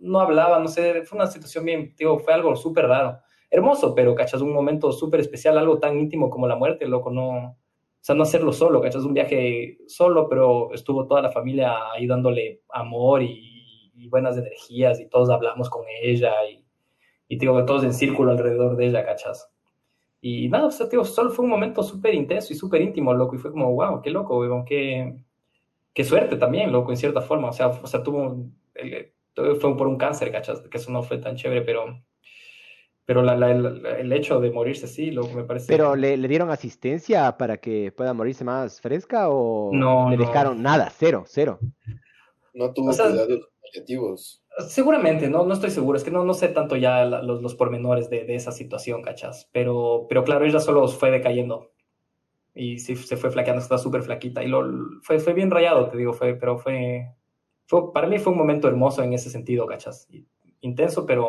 no 0.00 0.20
hablaba, 0.20 0.58
no 0.58 0.68
sé, 0.68 1.02
fue 1.04 1.16
una 1.16 1.28
situación 1.28 1.64
bien, 1.64 1.94
digo, 1.96 2.18
fue 2.18 2.34
algo 2.34 2.56
súper 2.56 2.88
raro. 2.88 3.20
Hermoso, 3.50 3.94
pero, 3.94 4.14
cachas, 4.14 4.42
un 4.42 4.52
momento 4.52 4.92
súper 4.92 5.20
especial, 5.20 5.58
algo 5.58 5.78
tan 5.78 5.98
íntimo 5.98 6.30
como 6.30 6.48
la 6.48 6.56
muerte, 6.56 6.86
loco, 6.86 7.10
no 7.10 7.56
sea, 8.06 8.14
no 8.14 8.22
hacerlo 8.22 8.52
solo, 8.52 8.80
¿cachas? 8.80 9.04
Un 9.04 9.14
viaje 9.14 9.78
solo, 9.88 10.28
pero 10.28 10.72
estuvo 10.72 11.08
toda 11.08 11.22
la 11.22 11.32
familia 11.32 11.90
ahí 11.92 12.06
dándole 12.06 12.62
amor 12.70 13.22
y, 13.22 13.52
buenas 14.08 14.38
energías 14.38 15.00
y 15.00 15.08
todos 15.08 15.28
hablamos 15.30 15.68
con 15.68 15.84
ella 16.00 16.32
y, 16.48 16.64
y 17.26 17.38
digo, 17.38 17.64
todos 17.64 17.82
en 17.82 17.92
círculo 17.92 18.30
alrededor 18.30 18.76
de 18.76 18.86
ella, 18.86 19.04
¿cachas? 19.04 19.50
Y 20.20 20.48
nada, 20.48 20.66
o 20.66 20.70
sea, 20.70 20.88
tío, 20.88 21.02
solo 21.02 21.30
fue 21.30 21.44
un 21.44 21.50
momento 21.50 21.82
súper 21.82 22.14
intenso 22.14 22.52
y 22.52 22.56
súper 22.56 22.82
íntimo, 22.82 23.12
loco, 23.12 23.34
y 23.34 23.38
fue 23.38 23.50
como, 23.50 23.74
wow, 23.74 24.00
qué 24.02 24.10
loco, 24.10 24.38
weón, 24.38 24.64
qué, 24.64 25.16
qué 25.92 26.04
suerte 26.04 26.36
también, 26.36 26.70
loco, 26.70 26.92
en 26.92 26.96
cierta 26.98 27.20
forma, 27.20 27.48
o 27.48 27.52
sea, 27.52 27.66
o 27.66 27.86
sea 27.88 28.04
tuvo, 28.04 28.46
fue 29.60 29.76
por 29.76 29.88
un 29.88 29.96
cáncer, 29.96 30.30
¿cachas? 30.30 30.60
Que 30.60 30.78
eso 30.78 30.92
no 30.92 31.02
fue 31.02 31.18
tan 31.18 31.34
chévere, 31.34 31.62
pero 31.62 32.00
pero 33.06 33.20
el, 33.20 34.12
hecho 34.12 34.40
de 34.40 34.50
morirse 34.50 34.88
sí, 34.88 35.12
lo 35.12 35.28
me 35.28 35.44
parece. 35.44 35.68
¿Pero 35.68 35.94
le, 35.94 36.16
dieron 36.28 36.50
asistencia 36.50 37.36
para 37.38 37.56
que 37.58 37.92
pueda 37.92 38.12
morirse 38.12 38.44
más 38.44 38.80
fresca 38.80 39.28
o 39.30 39.70
no, 39.72 40.10
le 40.10 40.16
dejaron 40.16 40.60
nada? 40.60 40.90
Cero, 40.90 41.24
cero. 41.26 41.60
No 42.52 42.72
tuvo 42.72 42.88
cuidados 42.88 43.48
objetivos. 43.62 44.42
Seguramente, 44.68 45.28
no, 45.28 45.44
no 45.44 45.54
estoy 45.54 45.70
seguro, 45.70 45.96
es 45.96 46.04
que 46.04 46.10
no, 46.10 46.24
no 46.24 46.34
sé 46.34 46.48
tanto 46.48 46.76
ya 46.76 47.04
los, 47.04 47.42
los 47.42 47.54
pormenores 47.54 48.10
de, 48.10 48.24
de, 48.24 48.34
esa 48.34 48.50
situación, 48.50 49.02
¿cachas? 49.02 49.48
Pero, 49.52 50.06
pero 50.08 50.24
claro, 50.24 50.44
ella 50.44 50.60
solo 50.60 50.88
fue 50.88 51.10
decayendo 51.10 51.70
y 52.56 52.78
sí, 52.78 52.96
se 52.96 53.16
fue 53.16 53.30
flaqueando, 53.30 53.62
está 53.62 53.76
súper 53.76 54.02
flaquita 54.02 54.42
y 54.42 54.48
lo, 54.48 54.64
fue, 55.02 55.20
fue 55.20 55.34
bien 55.34 55.50
rayado, 55.50 55.90
te 55.90 55.98
digo, 55.98 56.14
fue, 56.14 56.34
pero 56.34 56.58
fue, 56.58 57.06
fue, 57.66 57.92
para 57.92 58.08
mí 58.08 58.18
fue 58.18 58.32
un 58.32 58.38
momento 58.38 58.66
hermoso 58.66 59.02
en 59.02 59.12
ese 59.12 59.28
sentido, 59.28 59.66
¿cachas? 59.66 60.08
Intenso, 60.62 61.04
pero, 61.04 61.28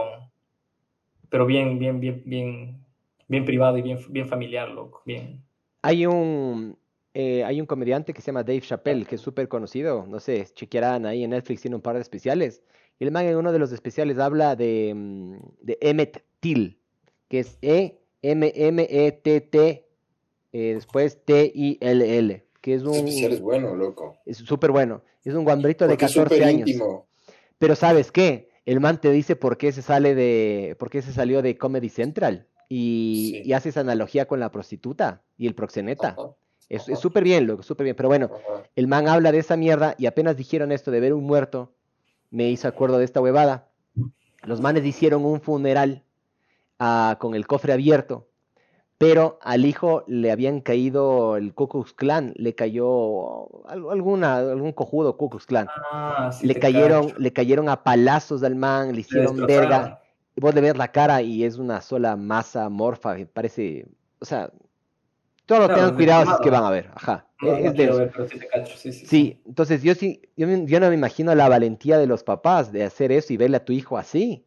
pero 1.29 1.45
bien, 1.45 1.79
bien, 1.79 1.99
bien, 1.99 2.23
bien, 2.25 2.85
bien 3.27 3.45
privado 3.45 3.77
y 3.77 3.81
bien, 3.81 3.99
bien 4.09 4.27
familiar, 4.27 4.69
loco, 4.69 5.01
bien. 5.05 5.43
Hay 5.81 6.05
un, 6.05 6.77
eh, 7.13 7.43
hay 7.43 7.59
un 7.59 7.67
comediante 7.67 8.13
que 8.13 8.21
se 8.21 8.27
llama 8.27 8.43
Dave 8.43 8.61
Chappelle, 8.61 9.05
que 9.05 9.15
es 9.15 9.21
súper 9.21 9.47
conocido, 9.47 10.05
no 10.07 10.19
sé, 10.19 10.45
chequearán 10.53 11.05
ahí 11.05 11.23
en 11.23 11.31
Netflix, 11.31 11.61
tiene 11.61 11.75
un 11.75 11.81
par 11.81 11.95
de 11.95 12.01
especiales. 12.01 12.61
Y 12.99 13.05
el 13.05 13.11
man 13.11 13.25
en 13.25 13.35
uno 13.37 13.51
de 13.51 13.59
los 13.59 13.71
especiales 13.71 14.17
habla 14.19 14.55
de, 14.55 14.93
mm, 14.95 15.37
de 15.61 15.77
Emmett 15.81 16.23
Till, 16.39 16.79
que 17.27 17.39
es 17.39 17.57
E-M-M-E-T-T, 17.61 18.37
eh, 20.53 20.73
después 20.73 21.23
T-I-L-L, 21.25 22.43
que 22.61 22.73
es 22.73 22.83
un... 22.83 22.95
especial 22.95 23.33
es 23.33 23.41
bueno, 23.41 23.75
loco. 23.75 24.15
Es 24.25 24.37
súper 24.37 24.71
bueno. 24.71 25.03
Es 25.23 25.33
un 25.35 25.43
guambrito 25.43 25.87
de 25.87 25.97
14 25.97 26.43
años. 26.43 26.69
Íntimo. 26.69 27.07
Pero 27.57 27.75
¿sabes 27.75 28.11
qué? 28.11 28.46
El 28.67 28.81
man 28.81 28.99
te 28.99 29.11
dice 29.11 29.37
por 29.37 29.57
qué 29.57 29.71
se 29.71 29.81
sale 29.81 30.13
de, 30.13 30.75
por 30.77 30.89
qué 30.89 31.01
se 31.01 31.13
salió 31.13 31.41
de 31.41 31.57
Comedy 31.57 31.87
Central 31.87 32.47
y, 32.67 33.49
hace 33.53 33.69
esa 33.69 33.79
analogía 33.79 34.27
con 34.27 34.41
la 34.41 34.51
prostituta 34.51 35.23
y 35.37 35.47
el 35.47 35.55
proxeneta. 35.55 36.17
Es 36.67 36.83
súper 36.99 37.23
bien, 37.23 37.47
loco, 37.47 37.63
súper 37.63 37.85
bien. 37.85 37.95
Pero 37.95 38.09
bueno, 38.09 38.29
el 38.75 38.87
man 38.87 39.07
habla 39.07 39.31
de 39.31 39.37
esa 39.37 39.55
mierda 39.55 39.95
y 39.97 40.05
apenas 40.05 40.35
dijeron 40.35 40.73
esto 40.73 40.91
de 40.91 40.99
ver 40.99 41.13
un 41.13 41.23
muerto, 41.23 41.75
me 42.29 42.49
hizo 42.49 42.67
acuerdo 42.67 42.97
de 42.97 43.05
esta 43.05 43.21
huevada. 43.21 43.69
Los 44.43 44.59
manes 44.59 44.83
hicieron 44.83 45.23
un 45.23 45.39
funeral 45.39 46.03
ah, 46.77 47.15
con 47.21 47.35
el 47.35 47.47
cofre 47.47 47.71
abierto 47.71 48.27
pero 48.97 49.37
al 49.43 49.65
hijo 49.65 50.03
le 50.07 50.31
habían 50.31 50.61
caído 50.61 51.37
el 51.37 51.53
Ku 51.53 51.67
Klux 51.67 51.93
Klan, 51.93 52.33
le 52.35 52.55
cayó 52.55 53.47
alguna, 53.67 54.37
algún 54.37 54.71
cojudo 54.71 55.17
Ku 55.17 55.29
Klux 55.29 55.45
Klan. 55.45 55.67
Ah, 55.91 56.31
le, 56.41 56.55
cayeron, 56.55 57.13
le 57.17 57.31
cayeron 57.31 57.69
a 57.69 57.83
palazos 57.83 58.43
al 58.43 58.55
man, 58.55 58.93
le 58.93 59.01
hicieron 59.01 59.45
verga. 59.45 60.01
Vos 60.35 60.53
le 60.53 60.61
ves 60.61 60.77
la 60.77 60.91
cara 60.91 61.21
y 61.21 61.43
es 61.43 61.57
una 61.57 61.81
sola 61.81 62.15
masa 62.15 62.69
morfa, 62.69 63.15
parece, 63.33 63.87
o 64.19 64.25
sea, 64.25 64.51
todos 65.47 65.67
tengan 65.67 65.95
cuidado 65.95 66.25
si 66.25 66.31
es 66.31 66.37
que 66.39 66.49
van 66.49 66.63
a 66.63 66.69
ver, 66.69 66.91
ajá. 66.93 67.25
es 67.41 67.73
de 67.73 68.11
sí, 68.75 68.91
sí, 68.91 69.05
sí, 69.05 69.41
entonces 69.47 69.81
yo 69.81 69.95
sí, 69.95 70.21
yo, 70.35 70.47
yo 70.47 70.79
no 70.79 70.89
me 70.89 70.93
imagino 70.93 71.33
la 71.33 71.49
valentía 71.49 71.97
de 71.97 72.05
los 72.05 72.23
papás 72.23 72.71
de 72.71 72.83
hacer 72.83 73.11
eso 73.11 73.33
y 73.33 73.37
verle 73.37 73.57
a 73.57 73.65
tu 73.65 73.73
hijo 73.73 73.97
así. 73.97 74.43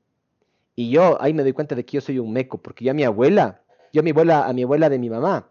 Y 0.76 0.90
yo 0.90 1.20
ahí 1.20 1.34
me 1.34 1.42
doy 1.42 1.52
cuenta 1.52 1.74
de 1.74 1.84
que 1.84 1.96
yo 1.96 2.00
soy 2.00 2.18
un 2.18 2.32
meco, 2.32 2.58
porque 2.58 2.84
ya 2.84 2.94
mi 2.94 3.02
abuela, 3.02 3.59
yo 3.92 4.00
a 4.00 4.02
mi 4.02 4.10
abuela, 4.10 4.46
a 4.46 4.52
mi 4.52 4.62
abuela 4.62 4.88
de 4.88 4.98
mi 4.98 5.10
mamá, 5.10 5.50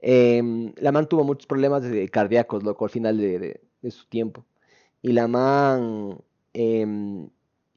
em, 0.00 0.72
la 0.76 0.92
man 0.92 1.08
tuvo 1.08 1.24
muchos 1.24 1.46
problemas 1.46 1.82
de, 1.82 2.08
cardíacos, 2.08 2.62
loco, 2.62 2.84
al 2.84 2.90
final 2.90 3.18
de, 3.18 3.60
su 3.90 4.06
tiempo. 4.06 4.44
Y 5.02 5.12
la 5.12 5.28
man, 5.28 6.18
em, 6.52 7.28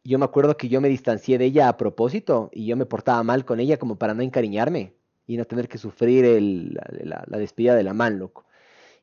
yo 0.03 0.19
me 0.19 0.25
acuerdo 0.25 0.57
que 0.57 0.69
yo 0.69 0.81
me 0.81 0.89
distancié 0.89 1.37
de 1.37 1.45
ella 1.45 1.69
a 1.69 1.77
propósito 1.77 2.49
y 2.53 2.65
yo 2.65 2.75
me 2.77 2.85
portaba 2.85 3.23
mal 3.23 3.45
con 3.45 3.59
ella 3.59 3.77
como 3.77 3.97
para 3.97 4.13
no 4.13 4.23
encariñarme 4.23 4.93
y 5.27 5.37
no 5.37 5.45
tener 5.45 5.67
que 5.69 5.77
sufrir 5.77 6.25
la, 6.41 7.25
despedida 7.37 7.75
de 7.75 7.83
la 7.83 7.93
man, 7.93 8.19
loco. 8.19 8.45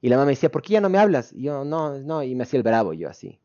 Y 0.02 0.08
la 0.08 0.16
mamá 0.16 0.26
me 0.26 0.32
decía, 0.32 0.50
¿por 0.50 0.62
qué 0.62 0.74
ya 0.74 0.80
no 0.80 0.90
me 0.90 0.98
hablas? 0.98 1.32
Y 1.32 1.42
yo, 1.42 1.64
no, 1.64 1.98
no, 2.00 2.22
y 2.22 2.34
me 2.34 2.44
hacía 2.44 2.58
el 2.58 2.64
bravo 2.64 2.92
yo 2.92 3.08
así. 3.08 3.38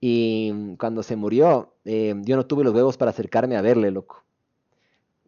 Y 0.00 0.76
cuando 0.78 1.02
se 1.02 1.16
murió, 1.16 1.74
em, 1.84 2.24
yo 2.24 2.36
no 2.36 2.46
tuve 2.46 2.64
los 2.64 2.74
huevos 2.74 2.96
para 2.96 3.10
acercarme 3.10 3.56
a 3.56 3.62
verle, 3.62 3.90
loco 3.90 4.24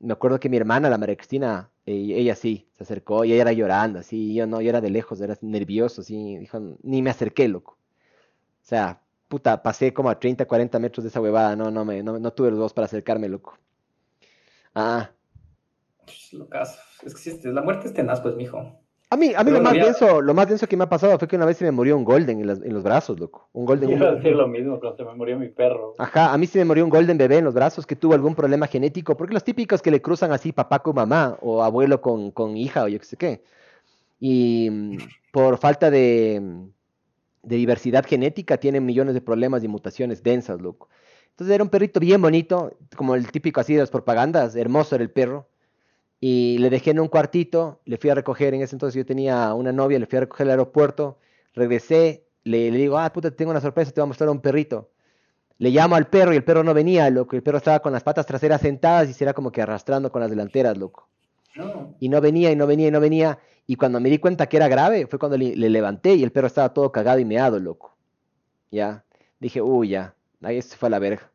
me 0.01 0.13
acuerdo 0.15 0.41
que 0.41 0.49
mi 0.49 0.57
hermana, 0.57 0.91
la 0.91 0.99
María 0.99 1.17
Cristina, 1.17 1.71
eh, 1.87 2.15
ella 2.17 2.35
sí, 2.35 2.69
se 2.77 2.83
acercó 2.83 3.25
y 3.25 3.33
ella 3.33 3.43
era 3.43 3.53
llorando, 3.53 3.99
así, 3.99 4.35
yo 4.35 4.47
no, 4.47 4.61
yo 4.61 4.71
era 4.71 4.81
de 4.81 4.91
lejos, 4.91 5.21
era 5.21 5.37
nervioso, 5.43 6.01
así, 6.01 6.39
dijo, 6.39 6.59
ni 6.83 7.03
me 7.03 7.11
acerqué, 7.11 7.49
loco. 7.49 7.79
O 8.63 8.67
sea, 8.67 9.01
puta, 9.29 9.63
pasé 9.63 9.93
como 9.93 10.11
a 10.11 10.19
30, 10.19 10.47
40 10.47 10.79
metros 10.79 11.05
de 11.05 11.09
esa 11.09 11.21
huevada, 11.21 11.55
no, 11.55 11.71
no, 11.71 11.85
me, 11.85 12.03
no, 12.03 12.19
no 12.19 12.33
tuve 12.33 12.51
los 12.51 12.59
dos 12.59 12.73
para 12.73 12.87
acercarme, 12.87 13.29
loco. 13.29 13.59
Ah. 14.75 15.11
Es 17.05 17.15
que 17.15 17.31
si 17.31 17.49
la 17.49 17.63
muerte 17.63 17.89
es 17.89 17.95
tenaz, 17.95 18.21
pues, 18.21 18.35
mijo. 18.37 18.80
A 19.13 19.17
mí, 19.17 19.33
a 19.37 19.43
mí 19.43 19.51
lo, 19.51 19.61
más 19.61 19.73
denso, 19.73 20.21
lo 20.21 20.35
más 20.35 20.47
denso 20.47 20.69
que 20.69 20.77
me 20.77 20.85
ha 20.85 20.89
pasado 20.89 21.19
fue 21.19 21.27
que 21.27 21.35
una 21.35 21.45
vez 21.45 21.57
se 21.57 21.65
me 21.65 21.73
murió 21.73 21.97
un 21.97 22.05
golden 22.05 22.49
en, 22.49 22.73
los 22.73 22.83
brazos, 22.85 23.19
loco. 23.19 23.49
Un 23.53 23.65
golden. 23.65 24.01
A 24.01 24.13
decir 24.13 24.37
lo 24.37 24.47
mismo 24.47 24.79
cuando 24.79 24.97
se 24.97 25.05
me 25.05 25.13
murió 25.17 25.37
mi 25.37 25.49
perro. 25.49 25.97
Ajá, 25.99 26.33
a 26.33 26.39
mí 26.39 26.47
se 26.47 26.61
me 26.61 26.65
murió 26.65 26.85
un 26.85 26.91
golden 26.91 27.19
bebé 27.19 27.39
en 27.39 27.45
los 27.45 27.53
brazos 27.53 27.85
que 27.89 27.97
tuvo 27.97 28.15
algún 28.15 28.37
problema 28.37 28.69
genético, 28.69 29.17
porque 29.17 29.35
los 29.35 29.43
típicos 29.43 29.83
que 29.83 29.91
le 29.91 30.01
cruzan 30.01 30.31
así 30.31 30.53
papá 30.53 30.79
con 30.79 30.95
mamá 30.95 31.37
o 31.41 31.65
abuelo 31.65 32.01
con, 32.01 32.31
con 32.31 32.57
hija 32.57 32.85
o 32.85 32.89
yo 32.89 33.01
qué 33.01 33.05
sé 33.05 33.17
qué. 33.17 33.43
Y 34.21 34.69
mm, 34.71 34.99
por 35.33 35.59
falta 35.59 35.91
de, 35.91 36.41
de 37.43 37.57
diversidad 37.57 38.07
genética 38.07 38.59
tienen 38.59 38.87
millones 38.87 39.15
de 39.15 39.21
problemas 39.21 39.65
y 39.65 39.69
mutaciones 39.69 40.23
densas, 40.23 40.61
loco. 40.63 40.89
Entonces 41.31 41.53
era 41.53 41.65
un 41.65 41.71
perrito 41.71 41.99
bien 41.99 42.23
bonito, 42.23 42.77
como 42.95 43.17
el 43.17 43.29
típico 43.33 43.61
así 43.61 43.75
de 43.75 43.81
las 43.81 43.91
propagandas, 43.91 44.55
hermoso 44.55 44.95
era 44.95 45.03
el 45.03 45.11
perro 45.11 45.49
Y 46.21 46.59
le 46.59 46.71
dejé 46.71 46.91
en 46.91 47.01
un 47.01 47.09
cuartito, 47.09 47.81
le 47.87 47.97
fui 47.97 48.11
a 48.11 48.15
recoger, 48.15 48.55
en 48.55 48.63
ese 48.63 48.75
entonces 48.75 48.95
yo 48.95 49.07
tenía 49.07 49.55
una 49.55 49.73
novia, 49.73 49.99
le 49.99 50.07
fui 50.07 50.19
a 50.19 50.21
recoger 50.21 50.47
al 50.47 50.51
aeropuerto, 50.51 51.19
regresé, 51.55 52.27
le, 52.45 52.71
le 52.71 52.79
digo, 52.79 52.99
ah, 52.99 53.11
puta, 53.13 53.31
tengo 53.31 53.51
una 53.51 53.61
sorpresa, 53.61 53.91
te 53.91 54.01
voy 54.01 54.07
a 54.07 54.09
mostrar 54.09 54.29
a 54.29 54.33
un 54.33 54.41
perrito. 54.41 54.91
Le 55.61 55.69
llamo 55.69 55.95
al 55.95 56.09
perro 56.09 56.33
y 56.33 56.37
el 56.37 56.43
perro 56.45 56.65
no 56.65 56.73
venía, 56.73 57.11
loco. 57.11 57.37
El 57.37 57.43
perro 57.43 57.59
estaba 57.59 57.81
con 57.81 57.93
las 57.93 58.03
patas 58.03 58.25
traseras 58.25 58.63
sentadas 58.63 59.11
y 59.11 59.13
se 59.13 59.25
era 59.25 59.35
como 59.35 59.53
que 59.53 59.61
arrastrando 59.61 60.11
con 60.11 60.23
las 60.23 60.31
delanteras, 60.31 60.79
loco. 60.79 61.07
Y 61.99 62.09
no 62.09 62.21
venía 62.23 62.51
y 62.51 62.57
no 62.57 62.67
venía 62.67 62.89
y 62.89 62.91
no 62.91 62.99
venía. 62.99 63.39
Y 63.67 63.77
cuando 63.77 64.01
me 64.01 64.09
di 64.09 64.19
cuenta 64.19 64.47
que 64.47 64.57
era 64.57 64.69
grave, 64.69 65.07
fue 65.07 65.19
cuando 65.19 65.37
le, 65.37 65.55
levanté 65.55 66.15
y 66.15 66.23
el 66.23 66.33
perro 66.33 66.47
estaba 66.47 66.73
todo 66.73 66.91
cagado 66.91 67.19
y 67.19 67.27
meado, 67.27 67.59
loco. 67.59 67.95
Ya. 68.71 69.05
Dije, 69.39 69.61
uy, 69.61 69.91
ya. 69.91 70.15
Ahí 70.41 70.63
se 70.63 70.79
fue 70.79 70.87
a 70.87 70.91
la 70.91 70.99
verga. 70.99 71.30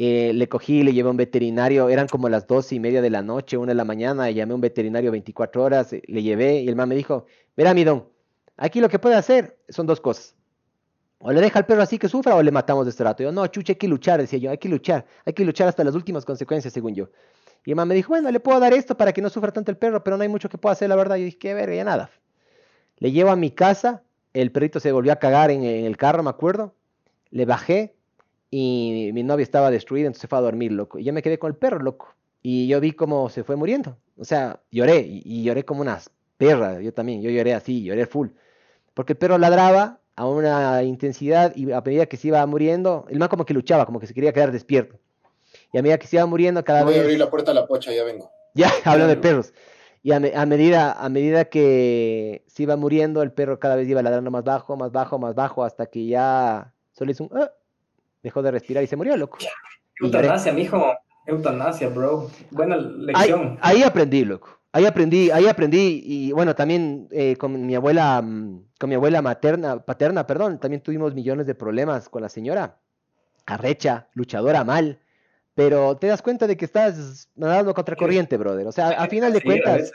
Eh, 0.00 0.32
le 0.32 0.48
cogí, 0.48 0.84
le 0.84 0.92
llevé 0.92 1.08
a 1.08 1.10
un 1.10 1.16
veterinario, 1.16 1.88
eran 1.88 2.06
como 2.06 2.28
las 2.28 2.46
dos 2.46 2.72
y 2.72 2.78
media 2.78 3.02
de 3.02 3.10
la 3.10 3.20
noche, 3.20 3.56
una 3.56 3.72
de 3.72 3.74
la 3.74 3.84
mañana, 3.84 4.30
llamé 4.30 4.52
a 4.52 4.54
un 4.54 4.60
veterinario 4.60 5.10
24 5.10 5.62
horas, 5.64 5.92
eh, 5.92 6.02
le 6.06 6.22
llevé 6.22 6.60
y 6.60 6.68
el 6.68 6.76
man 6.76 6.88
me 6.88 6.94
dijo, 6.94 7.26
verá 7.56 7.74
mi 7.74 7.82
don, 7.82 8.08
aquí 8.56 8.80
lo 8.80 8.88
que 8.88 9.00
puede 9.00 9.16
hacer 9.16 9.58
son 9.68 9.86
dos 9.86 10.00
cosas. 10.00 10.36
O 11.20 11.32
le 11.32 11.40
deja 11.40 11.58
al 11.58 11.66
perro 11.66 11.82
así 11.82 11.98
que 11.98 12.08
sufra 12.08 12.36
o 12.36 12.42
le 12.44 12.52
matamos 12.52 12.86
de 12.86 12.90
este 12.90 13.02
rato. 13.02 13.24
Yo, 13.24 13.32
no, 13.32 13.44
chuche, 13.48 13.72
hay 13.72 13.76
que 13.76 13.88
luchar, 13.88 14.20
decía 14.20 14.38
yo, 14.38 14.50
hay 14.52 14.58
que 14.58 14.68
luchar, 14.68 15.04
hay 15.24 15.32
que 15.32 15.44
luchar 15.44 15.66
hasta 15.66 15.82
las 15.82 15.96
últimas 15.96 16.24
consecuencias, 16.24 16.72
según 16.72 16.94
yo. 16.94 17.10
Y 17.64 17.70
el 17.70 17.76
man 17.76 17.88
me 17.88 17.96
dijo, 17.96 18.10
bueno, 18.10 18.30
le 18.30 18.38
puedo 18.38 18.60
dar 18.60 18.72
esto 18.72 18.96
para 18.96 19.12
que 19.12 19.20
no 19.20 19.28
sufra 19.28 19.50
tanto 19.50 19.72
el 19.72 19.76
perro, 19.76 20.04
pero 20.04 20.16
no 20.16 20.22
hay 20.22 20.28
mucho 20.28 20.48
que 20.48 20.58
pueda 20.58 20.74
hacer, 20.74 20.88
la 20.88 20.94
verdad. 20.94 21.16
Yo 21.16 21.24
dije, 21.24 21.38
qué 21.38 21.54
verga, 21.54 21.74
ya 21.74 21.82
nada. 21.82 22.10
Le 22.98 23.10
llevo 23.10 23.30
a 23.30 23.36
mi 23.36 23.50
casa, 23.50 24.04
el 24.32 24.52
perrito 24.52 24.78
se 24.78 24.92
volvió 24.92 25.12
a 25.12 25.16
cagar 25.16 25.50
en 25.50 25.64
el 25.64 25.96
carro, 25.96 26.22
me 26.22 26.30
acuerdo. 26.30 26.76
Le 27.30 27.46
bajé, 27.46 27.97
y 28.50 29.10
mi 29.12 29.22
novia 29.22 29.42
estaba 29.42 29.70
destruida, 29.70 30.06
entonces 30.06 30.22
se 30.22 30.28
fue 30.28 30.38
a 30.38 30.42
dormir, 30.42 30.72
loco. 30.72 30.98
Y 30.98 31.04
yo 31.04 31.12
me 31.12 31.22
quedé 31.22 31.38
con 31.38 31.50
el 31.50 31.56
perro, 31.56 31.78
loco. 31.80 32.14
Y 32.42 32.68
yo 32.68 32.80
vi 32.80 32.92
cómo 32.92 33.28
se 33.28 33.44
fue 33.44 33.56
muriendo. 33.56 33.96
O 34.16 34.24
sea, 34.24 34.60
lloré 34.70 35.00
y, 35.06 35.42
lloré 35.42 35.64
como 35.64 35.80
una 35.82 36.00
perra. 36.36 36.80
Yo 36.80 36.92
también, 36.92 37.20
yo 37.20 37.30
lloré 37.30 37.54
así, 37.54 37.82
lloré 37.82 38.06
full. 38.06 38.28
Porque 38.94 39.12
el 39.12 39.18
perro 39.18 39.38
ladraba 39.38 40.00
a 40.16 40.26
una 40.26 40.82
intensidad 40.82 41.54
y 41.54 41.70
a 41.72 41.80
medida 41.80 42.06
que 42.06 42.16
se 42.16 42.28
iba 42.28 42.44
muriendo, 42.46 43.06
el 43.08 43.18
man 43.18 43.28
como 43.28 43.44
que 43.44 43.54
luchaba, 43.54 43.86
como 43.86 44.00
que 44.00 44.06
se 44.06 44.14
quería 44.14 44.32
quedar 44.32 44.50
despierto. 44.50 44.98
Y 45.72 45.78
a 45.78 45.82
medida 45.82 45.98
que 45.98 46.06
se 46.06 46.16
iba 46.16 46.26
muriendo 46.26 46.64
cada 46.64 46.84
vez... 46.84 46.94
Voy 46.94 46.98
a 46.98 47.02
abrir 47.02 47.18
la 47.18 47.30
puerta 47.30 47.50
a 47.50 47.54
la 47.54 47.66
pocha, 47.66 47.92
ya 47.92 48.04
vengo. 48.04 48.30
Ya, 48.54 48.70
hablo 48.84 49.06
de 49.06 49.16
perros. 49.16 49.52
Y 50.02 50.12
a, 50.12 50.20
medida, 50.20 50.92
a 50.92 51.08
medida 51.08 51.44
que 51.46 52.44
se 52.46 52.62
iba 52.62 52.76
muriendo, 52.76 53.22
el 53.22 53.32
perro 53.32 53.58
cada 53.58 53.76
vez 53.76 53.88
iba 53.88 54.02
ladrando 54.02 54.30
más 54.30 54.44
bajo, 54.44 54.76
más 54.76 54.90
bajo, 54.90 55.18
más 55.18 55.34
bajo, 55.34 55.64
hasta 55.64 55.86
que 55.86 56.06
ya 56.06 56.72
solo 56.92 57.10
hizo 57.10 57.24
un... 57.24 57.30
Ah", 57.36 57.52
dejó 58.22 58.42
de 58.42 58.50
respirar 58.50 58.82
y 58.82 58.86
se 58.86 58.96
murió, 58.96 59.16
loco. 59.16 59.38
Eutanasia, 60.00 60.52
mijo. 60.52 60.94
Eutanasia, 61.26 61.88
bro. 61.88 62.30
Buena 62.50 62.76
lección. 62.76 63.58
Ahí, 63.60 63.82
aprendí, 63.82 64.24
loco. 64.24 64.60
Ahí 64.72 64.86
aprendí, 64.86 65.30
ahí 65.30 65.46
aprendí. 65.46 66.02
Y 66.04 66.32
bueno, 66.32 66.54
también 66.54 67.08
eh, 67.10 67.36
con 67.36 67.66
mi 67.66 67.74
abuela, 67.74 68.22
mm, 68.22 68.64
con 68.78 68.88
mi 68.88 68.94
abuela 68.94 69.20
materna, 69.20 69.84
paterna, 69.84 70.26
perdón, 70.26 70.58
también 70.58 70.82
tuvimos 70.82 71.14
millones 71.14 71.46
de 71.46 71.54
problemas 71.54 72.08
con 72.08 72.22
la 72.22 72.28
señora. 72.28 72.78
Arrecha, 73.46 74.08
luchadora 74.14 74.64
mal. 74.64 75.00
Pero 75.54 75.96
te 75.96 76.06
das 76.06 76.22
cuenta 76.22 76.46
de 76.46 76.56
que 76.56 76.64
estás 76.64 77.28
nadando 77.34 77.74
contra 77.74 77.96
corriente, 77.96 78.36
brother. 78.36 78.66
O 78.66 78.72
sea, 78.72 78.90
a 78.90 79.08
final 79.08 79.32
de 79.32 79.42
cuentas. 79.42 79.92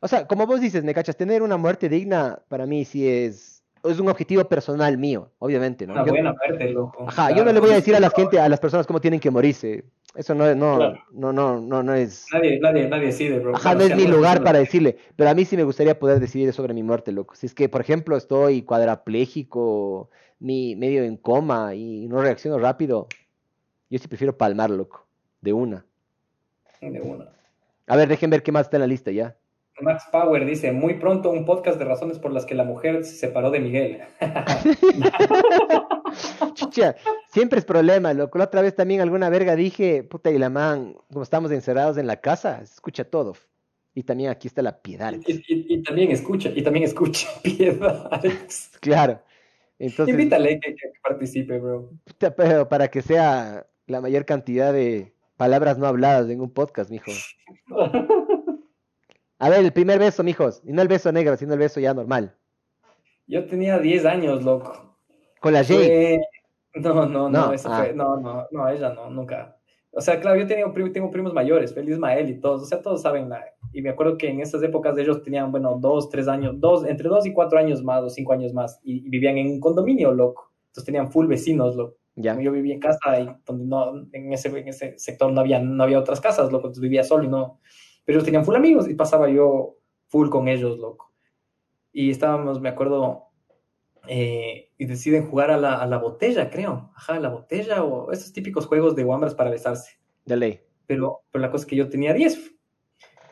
O 0.00 0.08
sea, 0.08 0.26
como 0.26 0.46
vos 0.46 0.60
dices, 0.60 0.84
me 0.84 0.92
cachas, 0.92 1.16
tener 1.16 1.42
una 1.42 1.56
muerte 1.56 1.88
digna 1.88 2.42
para 2.48 2.66
mí 2.66 2.84
sí 2.84 3.08
es 3.08 3.53
es 3.84 4.00
un 4.00 4.08
objetivo 4.08 4.44
personal 4.44 4.96
mío, 4.96 5.30
obviamente, 5.38 5.86
¿no? 5.86 5.92
Una 5.92 6.04
buena 6.04 6.34
parte, 6.34 6.70
loco. 6.70 7.06
Ajá, 7.06 7.30
yo 7.32 7.44
no 7.44 7.52
le 7.52 7.60
voy 7.60 7.70
a 7.70 7.74
decir 7.74 7.94
a 7.94 8.00
la 8.00 8.10
gente, 8.10 8.40
a 8.40 8.48
las 8.48 8.60
personas 8.60 8.86
cómo 8.86 9.00
tienen 9.00 9.20
que 9.20 9.30
morirse. 9.30 9.84
Eso 10.14 10.34
no, 10.34 10.54
no, 10.54 10.78
no, 11.12 11.32
no, 11.32 11.60
no, 11.60 11.82
no 11.82 11.94
es. 11.94 12.26
Nadie, 12.32 12.60
nadie, 12.60 12.88
nadie 12.88 13.06
decide, 13.06 13.40
bro. 13.40 13.56
Ajá, 13.56 13.74
no 13.74 13.82
es 13.82 13.96
mi 13.96 14.06
lugar 14.06 14.42
para 14.42 14.58
decirle. 14.60 14.96
Pero 15.16 15.28
a 15.28 15.34
mí 15.34 15.44
sí 15.44 15.56
me 15.56 15.64
gustaría 15.64 15.98
poder 15.98 16.20
decidir 16.20 16.52
sobre 16.52 16.72
mi 16.72 16.82
muerte, 16.82 17.12
loco. 17.12 17.34
Si 17.34 17.46
es 17.46 17.54
que, 17.54 17.68
por 17.68 17.80
ejemplo, 17.80 18.16
estoy 18.16 18.62
cuadrapléjico, 18.62 20.10
ni 20.38 20.76
medio 20.76 21.02
en 21.02 21.16
coma 21.16 21.74
y 21.74 22.06
no 22.06 22.22
reacciono 22.22 22.58
rápido, 22.58 23.08
yo 23.90 23.98
sí 23.98 24.08
prefiero 24.08 24.36
palmar, 24.36 24.70
loco. 24.70 25.06
De 25.40 25.52
una. 25.52 25.84
De 26.80 27.00
una. 27.00 27.28
A 27.86 27.96
ver, 27.96 28.08
dejen 28.08 28.30
ver 28.30 28.42
qué 28.42 28.52
más 28.52 28.66
está 28.66 28.76
en 28.76 28.82
la 28.82 28.86
lista 28.86 29.10
ya. 29.10 29.36
Max 29.80 30.04
Power 30.10 30.44
dice, 30.46 30.72
muy 30.72 30.94
pronto 30.94 31.30
un 31.30 31.44
podcast 31.44 31.78
de 31.78 31.84
razones 31.84 32.18
por 32.18 32.32
las 32.32 32.46
que 32.46 32.54
la 32.54 32.64
mujer 32.64 33.04
se 33.04 33.16
separó 33.16 33.50
de 33.50 33.60
Miguel. 33.60 34.00
Chucha, 36.54 36.94
siempre 37.28 37.58
es 37.58 37.64
problema, 37.64 38.14
loco. 38.14 38.38
La 38.38 38.44
otra 38.44 38.62
vez 38.62 38.76
también 38.76 39.00
alguna 39.00 39.28
verga 39.30 39.56
dije, 39.56 40.04
puta 40.04 40.30
y 40.30 40.38
la 40.38 40.48
man, 40.48 40.94
como 41.12 41.24
estamos 41.24 41.50
encerrados 41.50 41.98
en 41.98 42.06
la 42.06 42.20
casa, 42.20 42.60
escucha 42.62 43.04
todo. 43.04 43.34
Y 43.94 44.04
también 44.04 44.30
aquí 44.30 44.48
está 44.48 44.62
la 44.62 44.80
piedad. 44.80 45.12
Y, 45.26 45.82
también 45.82 46.10
escucha, 46.10 46.50
y 46.54 46.62
también 46.62 46.84
escucha 46.84 47.28
piedad. 47.42 48.10
Claro. 48.80 49.20
Entonces, 49.78 50.14
Invítale 50.14 50.60
que, 50.60 50.74
que 50.74 50.92
participe, 51.02 51.58
bro. 51.58 51.90
Puta, 52.04 52.34
pero 52.34 52.68
para 52.68 52.88
que 52.88 53.02
sea 53.02 53.66
la 53.86 54.00
mayor 54.00 54.24
cantidad 54.24 54.72
de 54.72 55.12
palabras 55.36 55.78
no 55.78 55.86
habladas 55.86 56.30
en 56.30 56.40
un 56.40 56.50
podcast, 56.50 56.90
mijo. 56.90 57.10
A 59.38 59.48
ver, 59.48 59.64
el 59.64 59.72
primer 59.72 59.98
beso, 59.98 60.22
mijos. 60.22 60.62
Y 60.64 60.72
no 60.72 60.82
el 60.82 60.88
beso 60.88 61.10
negro, 61.12 61.36
sino 61.36 61.52
el 61.54 61.58
beso 61.58 61.80
ya 61.80 61.94
normal. 61.94 62.34
Yo 63.26 63.46
tenía 63.46 63.78
10 63.78 64.04
años, 64.04 64.44
loco. 64.44 64.96
¿Con 65.40 65.52
la 65.52 65.64
Jay? 65.64 66.20
No, 66.74 67.06
no, 67.06 67.28
no, 67.28 67.52
eso 67.52 67.68
fue... 67.68 67.90
Ah. 67.90 67.92
No, 67.94 68.16
no, 68.18 68.46
no, 68.50 68.68
ella 68.68 68.92
no, 68.92 69.10
nunca. 69.10 69.56
O 69.92 70.00
sea, 70.00 70.20
claro, 70.20 70.40
yo 70.40 70.46
tenía, 70.46 70.66
tengo 70.92 71.10
primos 71.10 71.32
mayores, 71.32 71.72
Feliz 71.72 71.98
Mael 71.98 72.28
y 72.28 72.40
todos, 72.40 72.62
o 72.62 72.64
sea, 72.66 72.82
todos 72.82 73.02
saben. 73.02 73.30
y 73.72 73.80
me 73.80 73.90
acuerdo 73.90 74.18
que 74.18 74.28
en 74.28 74.40
esas 74.40 74.62
épocas 74.62 74.96
de 74.96 75.02
ellos 75.02 75.22
tenían, 75.22 75.52
bueno, 75.52 75.78
dos, 75.80 76.08
tres 76.10 76.26
años, 76.26 76.58
dos, 76.58 76.84
entre 76.84 77.08
dos 77.08 77.26
y 77.26 77.32
cuatro 77.32 77.58
años 77.58 77.82
más, 77.84 78.02
o 78.02 78.10
cinco 78.10 78.32
años 78.32 78.52
más, 78.52 78.80
y, 78.82 79.08
vivían 79.08 79.38
en 79.38 79.52
un 79.52 79.60
condominio, 79.60 80.12
loco. 80.12 80.52
Entonces 80.66 80.84
tenían 80.86 81.12
full 81.12 81.28
vecinos, 81.28 81.76
loco. 81.76 81.96
Ya. 82.16 82.38
Yo 82.40 82.50
vivía 82.50 82.74
en 82.74 82.80
casa 82.80 83.20
y 83.20 83.28
donde 83.46 83.66
no, 83.66 84.06
en 84.12 84.32
ese, 84.32 84.48
en 84.48 84.68
ese 84.68 84.98
sector 84.98 85.32
no 85.32 85.40
había, 85.40 85.60
no 85.60 85.82
había 85.82 86.00
otras 86.00 86.20
casas, 86.20 86.50
loco, 86.50 86.66
entonces 86.66 86.82
vivía 86.82 87.04
solo 87.04 87.24
y 87.24 87.28
no, 87.28 87.60
pero 88.04 88.18
ellos 88.18 88.24
tenían 88.24 88.44
full 88.44 88.56
amigos 88.56 88.88
y 88.88 88.94
pasaba 88.94 89.28
yo 89.28 89.76
full 90.08 90.28
con 90.28 90.48
ellos, 90.48 90.78
loco. 90.78 91.12
Y 91.92 92.10
estábamos, 92.10 92.60
me 92.60 92.68
acuerdo, 92.68 93.28
eh, 94.06 94.70
y 94.76 94.86
deciden 94.86 95.26
jugar 95.28 95.50
a 95.50 95.56
la, 95.56 95.74
a 95.80 95.86
la, 95.86 95.98
botella, 95.98 96.50
creo. 96.50 96.90
Ajá, 96.94 97.18
la 97.18 97.30
botella 97.30 97.82
o 97.82 98.12
esos 98.12 98.32
típicos 98.32 98.66
juegos 98.66 98.94
de 98.94 99.04
wambras 99.04 99.34
para 99.34 99.50
besarse. 99.50 99.98
De 100.24 100.36
ley. 100.36 100.60
Pero, 100.86 101.22
pero 101.30 101.42
la 101.42 101.50
cosa 101.50 101.62
es 101.62 101.66
que 101.66 101.76
yo 101.76 101.88
tenía 101.88 102.12
10. 102.12 102.52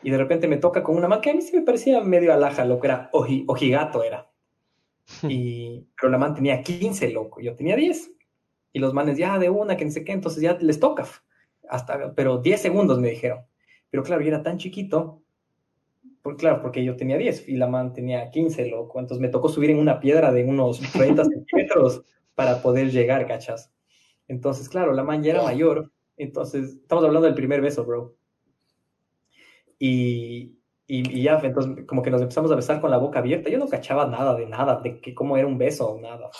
Y 0.03 0.09
de 0.09 0.17
repente 0.17 0.47
me 0.47 0.57
toca 0.57 0.83
con 0.83 0.95
una 0.95 1.07
man 1.07 1.21
que 1.21 1.29
a 1.29 1.33
mí 1.33 1.41
sí 1.41 1.55
me 1.55 1.63
parecía 1.63 2.01
medio 2.01 2.33
alaja, 2.33 2.65
loco. 2.65 2.85
Era 2.85 3.09
ojigato, 3.11 4.03
era. 4.03 4.29
Y, 5.27 5.85
pero 5.99 6.09
la 6.11 6.17
man 6.17 6.33
tenía 6.33 6.61
15, 6.61 7.11
loco. 7.11 7.41
Yo 7.41 7.55
tenía 7.55 7.75
10. 7.75 8.11
Y 8.73 8.79
los 8.79 8.93
manes 8.93 9.17
ya 9.17 9.37
de 9.37 9.49
una, 9.49 9.77
que 9.77 9.85
no 9.85 9.91
sé 9.91 10.03
qué, 10.03 10.13
entonces 10.13 10.41
ya 10.41 10.57
les 10.59 10.79
toca. 10.79 11.05
Hasta, 11.69 12.13
pero 12.15 12.39
10 12.39 12.61
segundos 12.61 12.99
me 12.99 13.09
dijeron. 13.09 13.45
Pero 13.93 14.01
claro, 14.01 14.23
yo 14.23 14.29
era 14.29 14.41
tan 14.41 14.57
chiquito, 14.57 15.21
por, 16.23 16.35
claro, 16.35 16.63
porque 16.63 16.83
yo 16.83 16.95
tenía 16.95 17.15
10 17.15 17.47
y 17.47 17.57
la 17.57 17.67
man 17.67 17.93
tenía 17.93 18.31
15, 18.31 18.67
loco. 18.67 18.99
Entonces 18.99 19.21
me 19.21 19.29
tocó 19.29 19.49
subir 19.49 19.69
en 19.69 19.77
una 19.77 19.99
piedra 19.99 20.31
de 20.31 20.43
unos 20.43 20.79
30 20.93 21.23
centímetros 21.25 22.01
para 22.33 22.63
poder 22.63 22.89
llegar, 22.89 23.27
cachas. 23.27 23.71
Entonces, 24.27 24.67
claro, 24.67 24.93
la 24.93 25.03
man 25.03 25.21
ya 25.21 25.33
era 25.33 25.43
mayor. 25.43 25.91
Entonces, 26.17 26.77
estamos 26.81 27.05
hablando 27.05 27.27
del 27.27 27.35
primer 27.35 27.61
beso, 27.61 27.85
bro. 27.85 28.15
Y, 29.77 30.57
y, 30.87 31.21
ya, 31.21 31.39
entonces, 31.43 31.85
como 31.85 32.01
que 32.01 32.09
nos 32.09 32.23
empezamos 32.23 32.51
a 32.51 32.55
besar 32.55 32.81
con 32.81 32.89
la 32.89 32.97
boca 32.97 33.19
abierta. 33.19 33.51
Yo 33.51 33.59
no 33.59 33.67
cachaba 33.67 34.07
nada 34.07 34.33
de 34.33 34.47
nada, 34.47 34.81
de 34.81 35.01
que 35.01 35.13
cómo 35.13 35.37
era 35.37 35.45
un 35.45 35.59
beso 35.59 35.99
nada. 36.01 36.31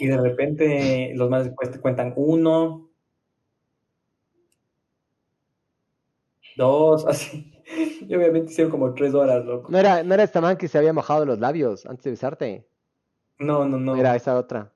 Y 0.00 0.06
de 0.06 0.16
repente, 0.16 1.12
los 1.14 1.28
más 1.28 1.44
después 1.44 1.70
te 1.70 1.80
cuentan 1.80 2.14
uno, 2.16 2.87
dos, 6.58 7.06
así. 7.08 7.50
Y 8.00 8.14
obviamente 8.14 8.52
hicieron 8.52 8.70
como 8.70 8.92
tres 8.92 9.14
horas, 9.14 9.44
loco. 9.46 9.70
¿No 9.70 9.78
era, 9.78 10.02
¿No 10.02 10.12
era 10.12 10.22
esta 10.22 10.42
man 10.42 10.58
que 10.58 10.68
se 10.68 10.76
había 10.76 10.92
mojado 10.92 11.24
los 11.24 11.38
labios 11.38 11.86
antes 11.86 12.04
de 12.04 12.10
besarte? 12.10 12.66
No, 13.38 13.64
no, 13.64 13.78
no. 13.78 13.96
Era 13.96 14.16
esa 14.16 14.36
otra. 14.36 14.72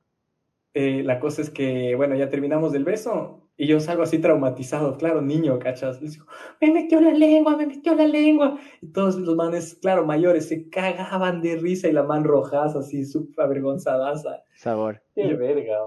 Eh, 0.75 1.03
la 1.05 1.21
cosa 1.21 1.43
es 1.43 1.51
que, 1.51 1.95
bueno, 1.97 2.15
ya 2.15 2.31
terminamos 2.31 2.73
el 2.75 2.85
beso 2.85 3.43
y 3.57 3.67
yo 3.67 3.79
salgo 3.81 4.03
así 4.03 4.19
traumatizado, 4.19 4.97
claro, 4.97 5.21
niño, 5.21 5.59
¿cachas? 5.59 6.01
Les 6.01 6.15
digo, 6.15 6.27
me 6.61 6.71
metió 6.71 7.01
la 7.01 7.13
lengua, 7.13 7.57
me 7.57 7.67
metió 7.67 7.95
la 7.95 8.07
lengua. 8.07 8.59
Y 8.81 8.87
todos 8.89 9.17
los 9.17 9.37
manes, 9.37 9.79
claro, 9.83 10.07
mayores, 10.07 10.49
se 10.49 10.71
cagaban 10.71 11.43
de 11.43 11.57
risa 11.57 11.89
y 11.89 11.93
la 11.93 12.03
man 12.03 12.25
rojas 12.25 12.75
así, 12.75 13.05
súper 13.05 13.45
avergonzadaza. 13.45 14.43
Sabor. 14.55 15.03
Qué 15.15 15.35
verga. 15.35 15.79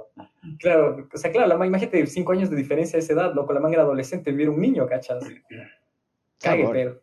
Claro, 0.59 1.07
o 1.11 1.17
sea, 1.17 1.31
claro, 1.31 1.47
la 1.47 1.57
man, 1.57 1.67
imagínate, 1.67 2.05
cinco 2.05 2.33
años 2.33 2.49
de 2.49 2.55
diferencia 2.55 2.97
a 2.97 2.99
esa 2.99 3.13
edad, 3.13 3.33
loco, 3.33 3.51
la 3.53 3.59
man 3.59 3.73
era 3.73 3.81
adolescente, 3.81 4.31
vivir 4.31 4.49
un 4.49 4.61
niño, 4.61 4.85
¿cachas? 4.87 5.25
Cague, 6.45 6.67
pero. 6.71 7.01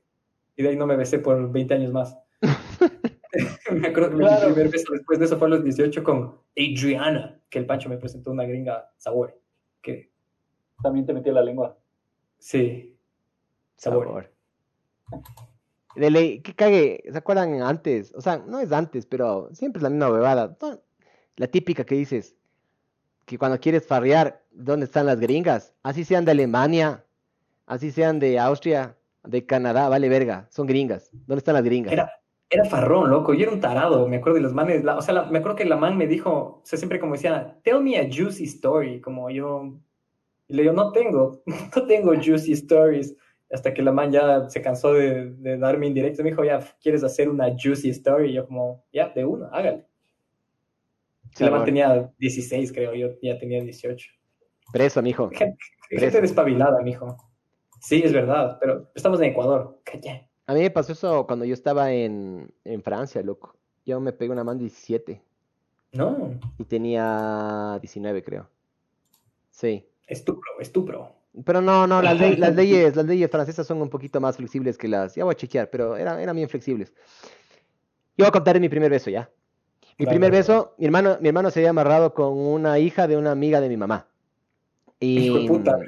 Y 0.56 0.62
de 0.62 0.68
ahí 0.70 0.76
no 0.76 0.86
me 0.86 0.96
besé 0.96 1.18
por 1.18 1.50
20 1.50 1.74
años 1.74 1.92
más. 1.92 2.16
me 3.72 3.88
acuerdo 3.88 4.10
que 4.10 4.16
mi 4.16 4.24
primer 4.24 4.68
beso 4.68 4.92
después 4.92 5.18
de 5.18 5.24
eso 5.24 5.38
fue 5.38 5.48
a 5.48 5.50
los 5.50 5.64
18 5.64 6.02
con 6.04 6.38
Adriana, 6.56 7.40
que 7.48 7.58
el 7.58 7.66
Pancho 7.66 7.88
me 7.88 7.96
presentó 7.96 8.30
una 8.30 8.44
gringa 8.44 8.90
sabor. 8.96 9.38
Que 9.80 10.10
también 10.82 11.06
te 11.06 11.14
metió 11.14 11.32
la 11.32 11.42
lengua. 11.42 11.78
Sí. 12.38 12.96
Sabor. 13.76 14.30
De 15.96 16.10
ley, 16.10 16.40
que 16.40 16.54
cague, 16.54 17.02
¿se 17.10 17.18
acuerdan 17.18 17.60
antes? 17.62 18.12
O 18.14 18.20
sea, 18.20 18.38
no 18.38 18.60
es 18.60 18.72
antes, 18.72 19.06
pero 19.06 19.48
siempre 19.52 19.78
es 19.78 19.82
la 19.82 19.90
misma 19.90 20.10
huevada. 20.10 20.56
La 21.36 21.46
típica 21.46 21.84
que 21.84 21.94
dices, 21.94 22.36
que 23.26 23.38
cuando 23.38 23.58
quieres 23.60 23.86
farrear, 23.86 24.42
¿dónde 24.50 24.86
están 24.86 25.06
las 25.06 25.20
gringas? 25.20 25.74
Así 25.82 26.04
sean 26.04 26.24
de 26.24 26.32
Alemania, 26.32 27.04
así 27.66 27.90
sean 27.90 28.18
de 28.18 28.38
Austria, 28.38 28.96
de 29.24 29.46
Canadá, 29.46 29.88
vale 29.88 30.08
verga, 30.08 30.48
son 30.50 30.66
gringas. 30.66 31.10
¿Dónde 31.12 31.38
están 31.38 31.54
las 31.54 31.64
gringas? 31.64 31.92
Era, 31.92 32.10
era 32.50 32.64
farrón, 32.64 33.10
loco, 33.10 33.34
yo 33.34 33.44
era 33.44 33.52
un 33.52 33.60
tarado, 33.60 34.06
me 34.08 34.16
acuerdo 34.16 34.36
de 34.36 34.42
los 34.42 34.52
manes, 34.52 34.84
o 34.84 35.02
sea, 35.02 35.24
me 35.24 35.38
acuerdo 35.38 35.56
que 35.56 35.64
la 35.64 35.76
man 35.76 35.96
me 35.96 36.06
dijo, 36.06 36.30
o 36.30 36.62
sea, 36.64 36.78
siempre 36.78 37.00
como 37.00 37.14
decía, 37.14 37.58
tell 37.62 37.80
me 37.80 37.98
a 37.98 38.04
juicy 38.04 38.44
story, 38.44 39.00
como 39.00 39.30
yo, 39.30 39.74
y 40.48 40.54
le 40.54 40.62
digo, 40.62 40.74
no 40.74 40.92
tengo, 40.92 41.42
no 41.76 41.86
tengo 41.86 42.14
juicy 42.14 42.52
stories, 42.52 43.16
hasta 43.50 43.72
que 43.72 43.82
la 43.82 43.92
man 43.92 44.10
ya 44.10 44.48
se 44.48 44.60
cansó 44.60 44.92
de, 44.92 45.30
de 45.32 45.56
darme 45.56 45.86
indirecto, 45.86 46.22
me 46.22 46.30
dijo, 46.30 46.44
ya, 46.44 46.60
¿quieres 46.82 47.04
hacer 47.04 47.28
una 47.28 47.48
juicy 47.50 47.90
story? 47.90 48.30
Y 48.30 48.34
yo 48.34 48.46
como, 48.46 48.84
ya, 48.92 49.08
de 49.10 49.24
uno, 49.24 49.48
hágale. 49.52 49.86
la 51.38 51.50
man 51.50 51.64
tenía 51.64 52.12
16, 52.18 52.72
creo, 52.72 52.94
yo 52.94 53.10
ya 53.22 53.38
tenía 53.38 53.62
18. 53.62 54.10
Preso, 54.72 55.02
mijo. 55.02 55.30
Gente, 55.30 55.58
gente 55.90 56.20
despabilada, 56.20 56.82
mijo. 56.82 57.16
Sí, 57.82 58.00
es 58.04 58.12
verdad, 58.12 58.58
pero 58.60 58.88
estamos 58.94 59.20
en 59.20 59.32
Ecuador. 59.32 59.76
A 60.46 60.54
mí 60.54 60.60
me 60.60 60.70
pasó 60.70 60.92
eso 60.92 61.26
cuando 61.26 61.44
yo 61.44 61.52
estaba 61.52 61.92
en, 61.92 62.48
en 62.64 62.82
Francia, 62.82 63.22
loco. 63.22 63.56
Yo 63.84 63.98
me 63.98 64.12
pegué 64.12 64.30
una 64.30 64.44
man 64.44 64.56
17. 64.56 65.20
No. 65.92 66.38
Y 66.58 66.64
tenía 66.64 67.78
19, 67.80 68.22
creo. 68.22 68.48
Sí. 69.50 69.84
Estupro, 70.06 70.52
estupro. 70.60 71.12
Pero 71.44 71.60
no, 71.60 71.88
no, 71.88 72.00
las, 72.00 72.38
las, 72.38 72.54
leyes, 72.54 72.94
las 72.94 73.04
leyes 73.04 73.28
francesas 73.28 73.66
son 73.66 73.82
un 73.82 73.90
poquito 73.90 74.20
más 74.20 74.36
flexibles 74.36 74.78
que 74.78 74.86
las. 74.86 75.16
Ya 75.16 75.24
voy 75.24 75.32
a 75.32 75.36
chequear, 75.36 75.68
pero 75.68 75.96
eran, 75.96 76.20
eran 76.20 76.36
bien 76.36 76.48
flexibles. 76.48 76.92
Yo 78.16 78.24
voy 78.24 78.28
a 78.28 78.32
contar 78.32 78.60
mi 78.60 78.68
primer 78.68 78.92
beso 78.92 79.10
ya. 79.10 79.28
Mi 79.98 80.06
primer 80.06 80.30
beso, 80.30 80.74
mi 80.78 80.86
hermano, 80.86 81.16
mi 81.20 81.28
hermano 81.28 81.50
se 81.50 81.60
había 81.60 81.70
amarrado 81.70 82.14
con 82.14 82.38
una 82.38 82.78
hija 82.78 83.08
de 83.08 83.16
una 83.16 83.32
amiga 83.32 83.60
de 83.60 83.68
mi 83.68 83.76
mamá. 83.76 84.06
Y... 85.00 85.18
Hijo 85.18 85.38
de 85.38 85.48
puta. 85.48 85.78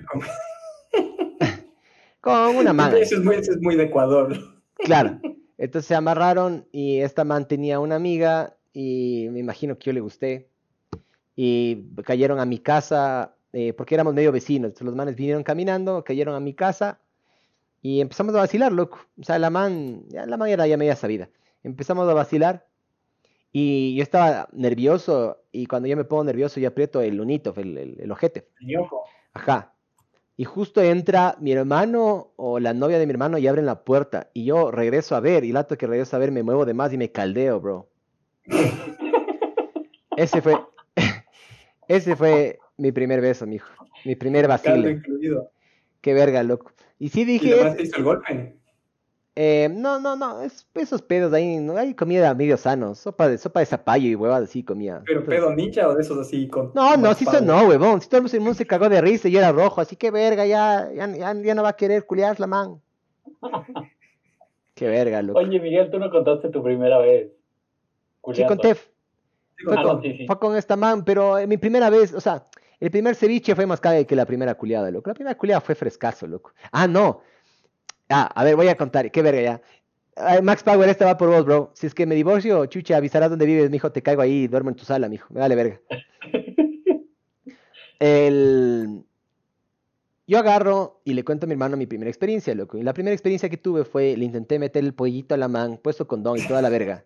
Con 2.24 2.56
una 2.56 2.72
mano. 2.72 2.96
Eso 2.96 3.16
es, 3.16 3.24
muy, 3.24 3.36
eso 3.36 3.52
es 3.52 3.60
muy 3.60 3.76
de 3.76 3.84
Ecuador. 3.84 4.36
Claro. 4.78 5.20
Entonces 5.58 5.86
se 5.86 5.94
amarraron 5.94 6.66
y 6.72 6.98
esta 6.98 7.24
man 7.24 7.46
tenía 7.46 7.78
una 7.78 7.94
amiga 7.94 8.56
y 8.72 9.28
me 9.30 9.38
imagino 9.38 9.78
que 9.78 9.86
yo 9.86 9.92
le 9.92 10.00
gusté. 10.00 10.48
Y 11.36 11.84
cayeron 12.04 12.40
a 12.40 12.44
mi 12.44 12.58
casa 12.58 13.36
eh, 13.52 13.72
porque 13.72 13.94
éramos 13.94 14.14
medio 14.14 14.32
vecinos. 14.32 14.80
los 14.80 14.94
manes 14.94 15.16
vinieron 15.16 15.44
caminando, 15.44 16.02
cayeron 16.02 16.34
a 16.34 16.40
mi 16.40 16.54
casa 16.54 17.00
y 17.82 18.00
empezamos 18.00 18.34
a 18.34 18.38
vacilar, 18.38 18.72
loco. 18.72 18.98
O 19.20 19.22
sea, 19.22 19.38
la 19.38 19.50
man, 19.50 20.04
ya, 20.08 20.26
la 20.26 20.36
man 20.36 20.48
era 20.48 20.66
ya 20.66 20.76
media 20.76 20.96
sabida. 20.96 21.28
Empezamos 21.62 22.08
a 22.08 22.14
vacilar 22.14 22.66
y 23.52 23.94
yo 23.94 24.02
estaba 24.02 24.48
nervioso 24.52 25.38
y 25.52 25.66
cuando 25.66 25.88
yo 25.88 25.96
me 25.96 26.04
pongo 26.04 26.24
nervioso 26.24 26.58
yo 26.58 26.68
aprieto 26.68 27.00
el 27.00 27.16
lunito, 27.16 27.54
el, 27.56 27.78
el, 27.78 28.00
el 28.00 28.10
ojete. 28.10 28.48
Ajá. 29.34 29.73
Y 30.36 30.44
justo 30.44 30.82
entra 30.82 31.36
mi 31.40 31.52
hermano 31.52 32.32
o 32.36 32.58
la 32.58 32.74
novia 32.74 32.98
de 32.98 33.06
mi 33.06 33.12
hermano 33.12 33.38
y 33.38 33.46
abren 33.46 33.66
la 33.66 33.84
puerta. 33.84 34.30
Y 34.34 34.44
yo 34.46 34.70
regreso 34.70 35.14
a 35.14 35.20
ver, 35.20 35.44
y 35.44 35.50
el 35.50 35.56
acto 35.56 35.78
que 35.78 35.86
regreso 35.86 36.16
a 36.16 36.18
ver 36.18 36.32
me 36.32 36.42
muevo 36.42 36.64
de 36.64 36.74
más 36.74 36.92
y 36.92 36.98
me 36.98 37.12
caldeo, 37.12 37.60
bro. 37.60 37.88
Ese 40.16 40.40
fue, 40.42 40.54
ese 41.88 42.14
fue 42.14 42.60
mi 42.76 42.92
primer 42.92 43.20
beso, 43.20 43.46
mijo. 43.46 43.68
Mi 44.04 44.14
primer 44.14 44.46
vacile. 44.46 45.02
Qué 46.00 46.14
verga, 46.14 46.42
loco. 46.44 46.72
Y 47.00 47.08
sí 47.08 47.24
dije. 47.24 47.48
¿Y 47.48 47.82
hizo 47.82 47.96
el 47.96 48.04
golpe? 48.04 48.56
Eh, 49.36 49.68
no, 49.68 49.98
no, 49.98 50.14
no, 50.14 50.42
es, 50.42 50.64
esos 50.74 51.02
pedos 51.02 51.32
ahí, 51.32 51.56
no 51.56 51.76
hay 51.76 51.92
comida 51.94 52.32
medio 52.34 52.56
sano, 52.56 52.94
sopa 52.94 53.28
de 53.28 53.36
sopa 53.36 53.60
de 53.60 53.66
zapallo 53.66 54.06
y 54.06 54.14
huevas 54.14 54.44
así 54.44 54.62
comía. 54.62 55.02
¿Pero 55.04 55.24
pedo 55.24 55.52
ninja 55.52 55.88
o 55.88 55.94
de 55.94 56.02
esos 56.02 56.18
así 56.18 56.46
con 56.46 56.70
No, 56.72 56.96
no, 56.96 57.12
sí 57.14 57.24
son 57.24 57.44
no, 57.44 57.66
huevón, 57.66 58.00
si 58.00 58.08
todo 58.08 58.24
el 58.24 58.40
mundo 58.40 58.54
se 58.54 58.64
cagó 58.64 58.88
de 58.88 59.00
risa 59.00 59.28
y 59.28 59.36
era 59.36 59.50
rojo, 59.50 59.80
así 59.80 59.96
que 59.96 60.12
verga, 60.12 60.46
ya, 60.46 60.88
ya, 60.94 61.08
ya, 61.34 61.54
no 61.54 61.64
va 61.64 61.70
a 61.70 61.76
querer 61.76 62.06
culiar 62.06 62.38
la 62.38 62.46
man. 62.46 62.80
Qué 64.76 64.86
verga, 64.86 65.20
loco. 65.20 65.40
Oye, 65.40 65.58
Miguel, 65.58 65.90
tú 65.90 65.98
no 65.98 66.10
contaste 66.10 66.48
tu 66.50 66.62
primera 66.62 66.98
vez. 66.98 67.32
Sí, 68.32 68.46
conté. 68.46 68.76
Fue, 68.76 69.82
con, 69.82 70.02
fue 70.26 70.38
con 70.38 70.56
esta 70.56 70.76
man, 70.76 71.04
pero 71.04 71.44
mi 71.46 71.56
primera 71.56 71.90
vez, 71.90 72.14
o 72.14 72.20
sea, 72.20 72.44
el 72.78 72.90
primer 72.90 73.14
ceviche 73.14 73.54
fue 73.54 73.66
más 73.66 73.80
cague 73.80 74.06
que 74.06 74.14
la 74.14 74.26
primera 74.26 74.54
culiada, 74.54 74.90
loco. 74.90 75.10
La 75.10 75.14
primera 75.14 75.36
culiada 75.36 75.60
fue 75.60 75.74
frescazo, 75.74 76.26
loco. 76.26 76.52
Ah, 76.70 76.86
no. 76.86 77.22
Ah, 78.08 78.30
a 78.34 78.44
ver, 78.44 78.56
voy 78.56 78.68
a 78.68 78.76
contar. 78.76 79.10
Qué 79.10 79.22
verga 79.22 79.42
ya. 79.42 79.62
Max 80.42 80.62
Power, 80.62 80.88
esta 80.88 81.06
va 81.06 81.16
por 81.16 81.28
vos, 81.28 81.44
bro. 81.44 81.72
Si 81.74 81.86
es 81.86 81.94
que 81.94 82.06
me 82.06 82.14
divorcio, 82.14 82.66
chucha, 82.66 82.96
avisarás 82.96 83.30
dónde 83.30 83.46
vives, 83.46 83.70
mijo. 83.70 83.90
Te 83.90 84.02
caigo 84.02 84.22
ahí 84.22 84.44
y 84.44 84.48
duermo 84.48 84.70
en 84.70 84.76
tu 84.76 84.84
sala, 84.84 85.08
mijo. 85.08 85.26
Me 85.32 85.40
vale 85.40 85.54
verga. 85.54 85.80
El... 87.98 89.04
Yo 90.26 90.38
agarro 90.38 91.00
y 91.04 91.12
le 91.12 91.24
cuento 91.24 91.44
a 91.44 91.48
mi 91.48 91.52
hermano 91.52 91.76
mi 91.76 91.86
primera 91.86 92.08
experiencia, 92.08 92.54
loco. 92.54 92.78
Y 92.78 92.82
la 92.82 92.94
primera 92.94 93.12
experiencia 93.12 93.50
que 93.50 93.58
tuve 93.58 93.84
fue, 93.84 94.16
le 94.16 94.24
intenté 94.24 94.58
meter 94.58 94.82
el 94.82 94.94
pollito 94.94 95.34
a 95.34 95.38
la 95.38 95.48
man, 95.48 95.78
puesto 95.82 96.06
con 96.06 96.22
don 96.22 96.38
y 96.38 96.46
toda 96.46 96.62
la 96.62 96.70
verga. 96.70 97.04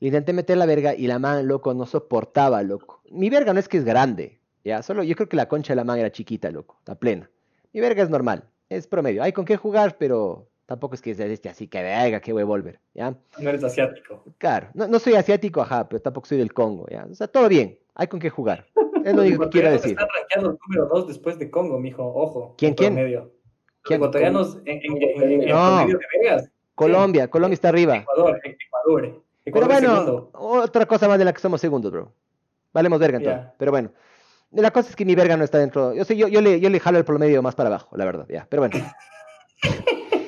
Le 0.00 0.08
intenté 0.08 0.32
meter 0.32 0.56
la 0.56 0.66
verga 0.66 0.94
y 0.94 1.06
la 1.06 1.18
man, 1.18 1.46
loco, 1.46 1.74
no 1.74 1.84
soportaba, 1.84 2.62
loco. 2.62 3.02
Mi 3.10 3.28
verga 3.28 3.52
no 3.52 3.60
es 3.60 3.68
que 3.68 3.76
es 3.76 3.84
grande, 3.84 4.40
ya, 4.64 4.82
solo 4.82 5.04
yo 5.04 5.14
creo 5.14 5.28
que 5.28 5.36
la 5.36 5.48
concha 5.48 5.72
de 5.72 5.76
la 5.76 5.84
man 5.84 5.98
era 5.98 6.10
chiquita, 6.10 6.50
loco, 6.50 6.80
la 6.86 6.96
plena. 6.96 7.30
Mi 7.72 7.80
verga 7.80 8.02
es 8.02 8.10
normal, 8.10 8.44
es 8.68 8.86
promedio. 8.86 9.22
Hay 9.22 9.32
con 9.32 9.44
qué 9.44 9.56
jugar, 9.56 9.96
pero 9.98 10.46
tampoco 10.66 10.94
es 10.94 11.02
que 11.02 11.14
sea 11.14 11.26
este 11.26 11.48
así 11.48 11.68
que 11.68 11.82
verga, 11.82 12.20
que 12.20 12.32
voy 12.32 12.42
a 12.42 12.46
volver, 12.46 12.80
¿ya? 12.94 13.14
No 13.38 13.48
eres 13.48 13.62
asiático. 13.64 14.24
Claro, 14.38 14.68
no, 14.74 14.98
soy 14.98 15.14
asiático, 15.14 15.60
ajá, 15.62 15.88
pero 15.88 16.02
tampoco 16.02 16.26
soy 16.26 16.38
del 16.38 16.52
Congo, 16.52 16.86
¿ya? 16.90 17.06
O 17.10 17.14
sea, 17.14 17.28
todo 17.28 17.48
bien, 17.48 17.78
hay 17.94 18.08
con 18.08 18.20
qué 18.20 18.30
jugar. 18.30 18.66
Es 19.04 19.14
lo 19.14 19.22
único 19.22 19.44
que 19.44 19.50
quiero 19.50 19.70
decir. 19.70 19.92
Están 19.92 20.08
rankeando 20.14 20.58
número 20.66 20.86
dos 20.92 21.06
después 21.06 21.38
de 21.38 21.50
Congo, 21.50 21.78
mijo, 21.78 22.04
ojo. 22.04 22.54
¿Quién, 22.58 22.74
quién? 22.74 22.94
¿Quién? 22.94 24.00
Los 24.00 24.08
ecuatorianos 24.08 24.58
en, 24.64 24.80
en, 24.82 25.42
en, 25.42 25.48
no. 25.48 25.86
de 25.86 25.98
Vegas. 26.20 26.50
Colombia, 26.74 27.28
Colombia 27.28 27.54
está 27.54 27.68
arriba. 27.68 27.96
Ecuador, 27.96 28.40
Ecuador. 28.42 29.22
Pero 29.44 29.66
bueno, 29.66 30.28
otra 30.32 30.86
cosa 30.86 31.06
más 31.08 31.18
de 31.18 31.24
la 31.24 31.32
que 31.32 31.40
somos 31.40 31.60
segundos, 31.60 31.92
bro. 31.92 32.12
Valemos 32.72 32.98
verga 32.98 33.18
entonces. 33.18 33.46
Pero 33.56 33.70
bueno. 33.70 33.90
La 34.52 34.70
cosa 34.70 34.90
es 34.90 34.96
que 34.96 35.04
mi 35.04 35.14
verga 35.14 35.36
no 35.36 35.44
está 35.44 35.58
dentro. 35.58 35.94
Yo 35.94 36.04
sé, 36.04 36.16
yo, 36.16 36.28
yo, 36.28 36.40
le, 36.40 36.60
yo 36.60 36.70
le 36.70 36.80
jalo 36.80 36.98
el 36.98 37.04
promedio 37.04 37.42
más 37.42 37.54
para 37.54 37.68
abajo, 37.68 37.96
la 37.96 38.04
verdad, 38.04 38.26
ya. 38.28 38.46
Pero 38.48 38.62
bueno. 38.62 38.76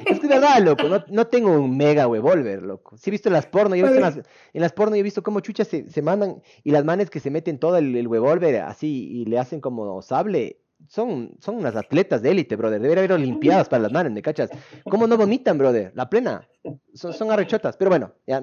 es 0.06 0.20
que 0.20 0.26
es 0.26 0.28
verdad, 0.28 0.58
loco. 0.60 0.88
No, 0.88 1.04
no 1.08 1.26
tengo 1.26 1.52
un 1.52 1.76
mega 1.76 2.06
Volver, 2.06 2.62
loco. 2.62 2.96
Sí 2.96 3.10
he 3.10 3.12
visto 3.12 3.28
en 3.28 3.34
las 3.34 3.46
porno, 3.46 3.76
yo 3.76 3.86
he 3.86 3.88
visto 3.88 3.96
en 3.96 4.02
las, 4.02 4.16
en 4.16 4.60
las 4.60 4.72
porno, 4.72 4.96
yo 4.96 5.00
he 5.00 5.04
visto 5.04 5.22
cómo 5.22 5.40
chuchas 5.40 5.68
se, 5.68 5.88
se 5.88 6.02
mandan 6.02 6.42
y 6.64 6.70
las 6.70 6.84
manes 6.84 7.10
que 7.10 7.20
se 7.20 7.30
meten 7.30 7.58
todo 7.58 7.76
el, 7.76 7.96
el 7.96 8.08
Volver 8.08 8.62
así 8.62 9.08
y 9.10 9.24
le 9.26 9.38
hacen 9.38 9.60
como 9.60 10.02
sable. 10.02 10.60
Son, 10.86 11.32
son 11.40 11.56
unas 11.56 11.74
atletas 11.74 12.22
de 12.22 12.30
élite, 12.30 12.54
brother. 12.54 12.80
Debería 12.80 13.02
haber 13.02 13.12
olimpiadas 13.12 13.68
para 13.68 13.82
las 13.82 13.92
manes, 13.92 14.12
¿me 14.12 14.22
cachas? 14.22 14.48
¿Cómo 14.88 15.08
no 15.08 15.16
vomitan, 15.16 15.58
brother? 15.58 15.90
La 15.94 16.08
plena. 16.08 16.48
Son, 16.94 17.12
son 17.12 17.32
arrechotas. 17.32 17.76
Pero 17.76 17.90
bueno, 17.90 18.12
ya. 18.26 18.40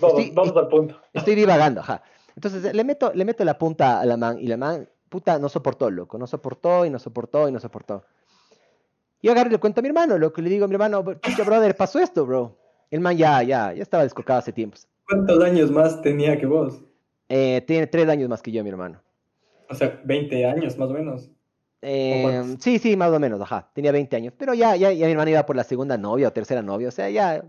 Vamos, 0.00 0.34
vamos 0.34 0.56
al 0.56 0.68
punto. 0.68 1.00
Estoy 1.12 1.36
divagando, 1.36 1.80
ajá. 1.80 2.02
Entonces 2.34 2.74
le 2.74 2.84
meto, 2.84 3.12
le 3.14 3.24
meto 3.24 3.44
la 3.44 3.56
punta 3.56 4.00
a 4.00 4.06
la 4.06 4.16
man 4.16 4.38
y 4.38 4.46
la 4.46 4.56
man 4.56 4.88
puta, 5.10 5.38
no 5.38 5.50
soportó, 5.50 5.90
loco, 5.90 6.16
no 6.16 6.26
soportó 6.26 6.86
y 6.86 6.90
no 6.90 6.98
soportó 6.98 7.48
y 7.48 7.52
no 7.52 7.60
soportó. 7.60 8.04
Y 9.20 9.26
yo 9.26 9.32
agarro 9.32 9.50
y 9.50 9.52
le 9.52 9.58
cuento 9.58 9.80
a 9.80 9.82
mi 9.82 9.88
hermano, 9.88 10.16
lo 10.16 10.32
que 10.32 10.40
le 10.40 10.48
digo 10.48 10.64
a 10.64 10.68
mi 10.68 10.74
hermano, 10.74 11.04
chucha, 11.20 11.44
brother, 11.44 11.76
pasó 11.76 11.98
esto, 11.98 12.24
bro. 12.24 12.56
El 12.90 13.00
man 13.00 13.16
ya, 13.16 13.42
ya, 13.42 13.74
ya 13.74 13.82
estaba 13.82 14.04
descocado 14.04 14.38
hace 14.38 14.52
tiempos. 14.52 14.88
¿Cuántos 15.06 15.42
años 15.44 15.70
más 15.70 16.00
tenía 16.00 16.38
que 16.38 16.46
vos? 16.46 16.82
Eh, 17.28 17.62
tiene 17.66 17.86
tres 17.86 18.08
años 18.08 18.28
más 18.28 18.40
que 18.40 18.50
yo, 18.50 18.62
mi 18.64 18.70
hermano. 18.70 19.02
O 19.68 19.74
sea, 19.74 20.00
20 20.04 20.46
años 20.46 20.78
más 20.78 20.88
o 20.88 20.94
menos. 20.94 21.30
Eh, 21.82 22.56
sí, 22.58 22.78
sí, 22.78 22.96
más 22.96 23.12
o 23.12 23.20
menos, 23.20 23.40
ajá. 23.40 23.68
Tenía 23.74 23.92
20 23.92 24.16
años. 24.16 24.34
Pero 24.36 24.54
ya, 24.54 24.76
ya, 24.76 24.92
ya 24.92 25.06
mi 25.06 25.12
hermano 25.12 25.30
iba 25.30 25.46
por 25.46 25.56
la 25.56 25.64
segunda 25.64 25.98
novia 25.98 26.28
o 26.28 26.32
tercera 26.32 26.62
novia. 26.62 26.88
O 26.88 26.92
sea, 26.92 27.10
ya, 27.10 27.44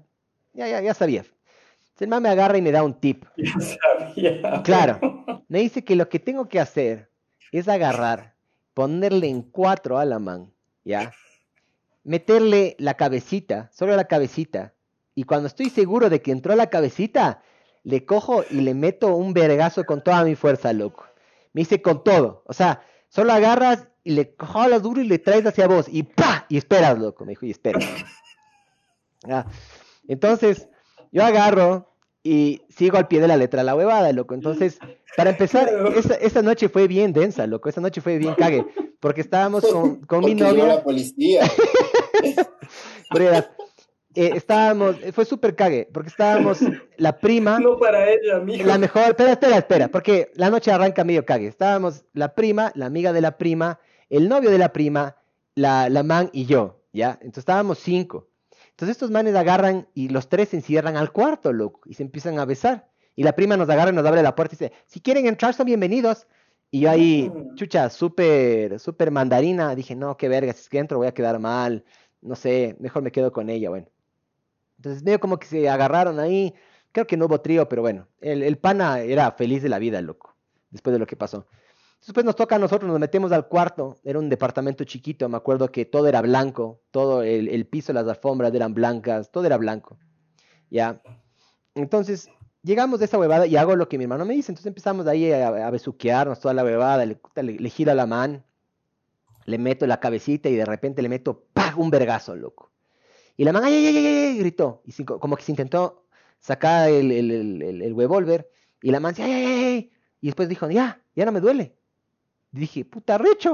ya, 0.53 0.67
ya, 0.67 0.81
ya 0.81 0.93
sabía. 0.93 1.25
El 1.99 2.07
man 2.07 2.23
me 2.23 2.29
agarra 2.29 2.57
y 2.57 2.63
me 2.63 2.71
da 2.71 2.83
un 2.83 2.95
tip. 2.95 3.25
Ya 3.35 3.53
sabía. 3.59 4.63
Claro. 4.63 4.99
Me 5.47 5.59
dice 5.59 5.83
que 5.83 5.95
lo 5.95 6.09
que 6.09 6.19
tengo 6.19 6.49
que 6.49 6.59
hacer 6.59 7.10
es 7.52 7.68
agarrar, 7.68 8.36
ponerle 8.73 9.28
en 9.28 9.41
cuatro 9.41 9.98
a 9.98 10.06
la 10.06 10.19
man, 10.19 10.52
¿ya? 10.84 11.14
Meterle 12.03 12.76
la 12.80 12.95
cabecita, 12.95 13.69
solo 13.73 13.95
la 13.95 14.06
cabecita, 14.06 14.73
y 15.14 15.23
cuando 15.23 15.48
estoy 15.48 15.69
seguro 15.69 16.10
de 16.10 16.22
que 16.22 16.32
entró 16.32 16.56
la 16.56 16.69
cabecita, 16.69 17.44
le 17.84 18.06
cojo 18.06 18.44
y 18.49 18.61
le 18.61 18.73
meto 18.73 19.15
un 19.15 19.34
vergazo 19.34 19.84
con 19.84 20.03
toda 20.03 20.23
mi 20.23 20.36
fuerza, 20.36 20.72
loco. 20.73 21.06
Me 21.53 21.61
dice 21.61 21.82
con 21.82 22.03
todo, 22.03 22.44
o 22.48 22.53
sea, 22.53 22.84
solo 23.10 23.34
agarras 23.34 23.88
y 24.03 24.11
le 24.11 24.36
jalas 24.40 24.82
duro 24.82 25.02
y 25.02 25.07
le 25.07 25.19
traes 25.19 25.45
hacia 25.45 25.68
vos, 25.68 25.88
y 25.90 26.03
¡pa! 26.03 26.45
Y 26.49 26.57
esperas, 26.57 26.98
loco, 26.98 27.26
me 27.26 27.32
dijo, 27.32 27.45
y 27.45 27.52
esperas. 27.52 27.84
Entonces, 30.07 30.69
yo 31.11 31.23
agarro, 31.23 31.90
y 32.23 32.61
sigo 32.69 32.98
al 32.98 33.07
pie 33.07 33.19
de 33.19 33.27
la 33.27 33.38
letra 33.38 33.64
la 33.64 33.76
huevada, 33.76 34.11
loco. 34.11 34.34
Entonces, 34.34 34.80
para 35.18 35.31
empezar, 35.31 35.69
esa, 36.22 36.41
noche 36.41 36.69
fue 36.69 36.88
bien 36.88 37.14
densa, 37.14 37.48
loco. 37.48 37.69
Esa 37.69 37.81
noche 37.81 38.02
fue 38.02 38.18
bien 38.18 38.35
cague. 38.35 38.65
Porque 38.99 39.22
estábamos 39.22 39.65
con, 39.65 40.02
con 40.06 40.23
mi 40.23 40.35
novia. 40.35 40.65
la 40.65 40.84
policía. 40.84 41.41
eh, 44.14 44.31
estábamos, 44.35 44.98
fue 45.14 45.26
súper 45.26 45.56
cague, 45.56 45.89
porque 45.91 46.10
estábamos 46.10 46.60
la 46.98 47.18
prima. 47.18 47.60
No 47.60 47.77
para 47.77 48.10
ella, 48.11 48.35
amigo. 48.38 48.65
La 48.65 48.77
mejor, 48.77 49.03
espera, 49.03 49.31
espera, 49.31 49.57
espera, 49.57 49.88
porque 49.88 50.31
la 50.35 50.49
noche 50.49 50.72
arranca 50.72 51.03
medio 51.03 51.26
cague. 51.26 51.48
Estábamos 51.48 52.06
la 52.14 52.35
prima, 52.35 52.72
la 52.76 52.85
amiga 52.85 53.14
de 53.14 53.22
la 53.22 53.38
prima, 53.38 53.80
el 54.10 54.30
novio 54.30 54.52
de 54.52 54.60
la 54.60 54.72
prima, 54.72 55.15
la, 55.56 55.89
la 55.89 56.03
man 56.03 56.30
y 56.34 56.45
yo, 56.45 56.84
¿ya? 56.93 57.14
Entonces 57.14 57.39
estábamos 57.39 57.80
cinco. 57.80 58.31
Entonces 58.82 58.95
estos 58.98 59.12
manes 59.12 59.36
agarran 59.36 59.88
y 59.94 60.10
los 60.10 60.28
tres 60.28 60.49
se 60.49 60.56
encierran 60.56 60.98
al 60.98 61.12
cuarto, 61.12 61.53
loco, 61.53 61.82
y 61.86 61.94
se 61.94 62.02
empiezan 62.02 62.40
a 62.40 62.45
besar. 62.45 62.90
Y 63.16 63.22
la 63.22 63.34
prima 63.34 63.56
nos 63.56 63.70
agarra 63.70 63.91
y 63.91 63.94
nos 63.94 64.03
abre 64.08 64.24
la 64.24 64.36
puerta 64.36 64.56
y 64.56 64.58
dice, 64.58 64.74
si 64.88 64.99
quieren 64.99 65.28
entrar 65.28 65.53
son 65.53 65.68
bienvenidos. 65.68 66.26
Y 66.72 66.80
yo 66.80 66.90
ahí, 66.90 67.30
mm. 67.30 67.53
chucha, 67.53 67.91
súper, 67.91 68.80
súper 68.80 69.12
mandarina, 69.12 69.76
dije, 69.76 69.95
no, 69.95 70.18
qué 70.18 70.28
verga, 70.30 70.52
si 70.53 70.62
es 70.62 70.70
que 70.70 70.80
entro 70.80 70.98
voy 70.98 71.06
a 71.06 71.14
quedar 71.14 71.38
mal, 71.38 71.86
no 72.22 72.36
sé, 72.36 72.76
mejor 72.80 73.03
me 73.03 73.12
quedo 73.12 73.32
con 73.32 73.52
ella, 73.52 73.70
bueno. 73.70 73.86
Entonces 74.78 75.03
medio 75.03 75.20
como 75.20 75.38
que 75.38 75.45
se 75.45 75.70
agarraron 75.70 76.20
ahí, 76.20 76.56
creo 76.91 77.06
que 77.06 77.18
no 77.18 77.28
hubo 77.28 77.40
trío, 77.40 77.70
pero 77.70 77.84
bueno, 77.84 78.08
el, 78.20 78.41
el 78.41 78.58
pana 78.58 79.02
era 79.02 79.32
feliz 79.34 79.62
de 79.62 79.70
la 79.70 79.78
vida, 79.78 80.02
loco, 80.02 80.36
después 80.72 80.91
de 80.91 80.98
lo 80.98 81.06
que 81.06 81.16
pasó. 81.16 81.45
Después 82.06 82.26
nos 82.26 82.36
toca 82.36 82.56
a 82.56 82.60
nosotros, 82.60 82.90
nos 82.90 82.99
metemos 82.99 83.32
al 83.32 83.48
cuarto, 83.48 83.99
era 84.03 84.18
un 84.18 84.28
departamento 84.28 84.84
chiquito, 84.84 85.30
me 85.30 85.38
acuerdo 85.38 85.72
que 85.72 85.86
todo 85.86 86.07
era 86.07 86.22
blanco, 86.22 86.82
todo 86.90 87.22
el, 87.22 87.48
el 87.48 87.68
piso, 87.68 87.94
las 87.94 88.07
alfombras 88.07 88.53
eran 88.56 88.73
blancas, 88.73 89.32
todo 89.32 89.45
era 89.45 89.57
blanco, 89.57 89.99
¿ya? 90.72 90.99
Entonces, 91.76 92.28
llegamos 92.64 92.99
de 92.99 93.06
esa 93.06 93.19
huevada 93.19 93.45
y 93.45 93.56
hago 93.56 93.76
lo 93.76 93.88
que 93.88 93.99
mi 93.99 94.06
hermano 94.06 94.26
me 94.26 94.34
dice, 94.34 94.52
entonces 94.52 94.68
empezamos 94.68 95.06
ahí 95.06 95.32
a, 95.32 95.69
besuquearnos 95.69 96.40
toda 96.40 96.56
la 96.56 96.64
huevada, 96.64 97.06
le, 97.06 97.19
le, 97.36 97.69
gira 97.69 97.94
la 97.94 98.07
mano, 98.07 98.44
le 99.45 99.57
meto 99.60 99.86
la 99.86 99.99
cabecita 99.99 100.49
y 100.49 100.56
de 100.56 100.65
repente 100.65 101.03
le 101.03 101.10
meto 101.10 101.45
¡pah! 101.53 101.76
un 101.78 101.91
vergazo, 101.91 102.36
loco. 102.36 102.72
Y 103.38 103.44
la 103.44 103.53
man, 103.53 103.64
¡ay, 103.64 103.73
ay, 103.73 103.98
ay, 103.98 104.07
ay! 104.07 104.38
gritó. 104.40 104.82
Y 104.86 105.03
como 105.03 105.36
que 105.36 105.44
se 105.44 105.52
intentó 105.52 106.06
sacar 106.40 106.90
el, 106.90 107.11
el, 107.11 107.32
el, 107.32 107.82
el 107.82 107.95
revólver. 107.95 108.49
Y 108.82 108.91
la 108.91 108.99
man 108.99 109.15
¡ay, 109.18 109.32
ay, 109.32 109.45
ay! 109.45 109.91
Y 110.19 110.28
después 110.28 110.49
dijo, 110.49 110.69
ya, 110.69 111.02
ya 111.15 111.26
no 111.26 111.32
me 111.32 111.40
duele. 111.40 111.76
Dije, 112.52 112.86
puta 112.86 113.18
recho. 113.18 113.53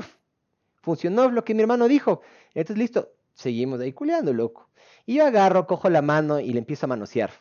Funcionó 0.82 1.30
lo 1.30 1.44
que 1.44 1.54
mi 1.54 1.62
hermano 1.62 1.88
dijo. 1.88 2.22
Entonces, 2.54 2.78
listo, 2.78 3.12
seguimos 3.34 3.80
ahí 3.80 3.94
culeando, 3.94 4.34
loco. 4.34 4.70
Y 5.06 5.16
yo 5.16 5.26
agarro, 5.26 5.68
cojo 5.68 5.90
la 5.90 6.02
mano 6.02 6.40
y 6.40 6.52
le 6.54 6.60
empiezo 6.60 6.86
a 6.86 6.90
manosear. 6.90 7.32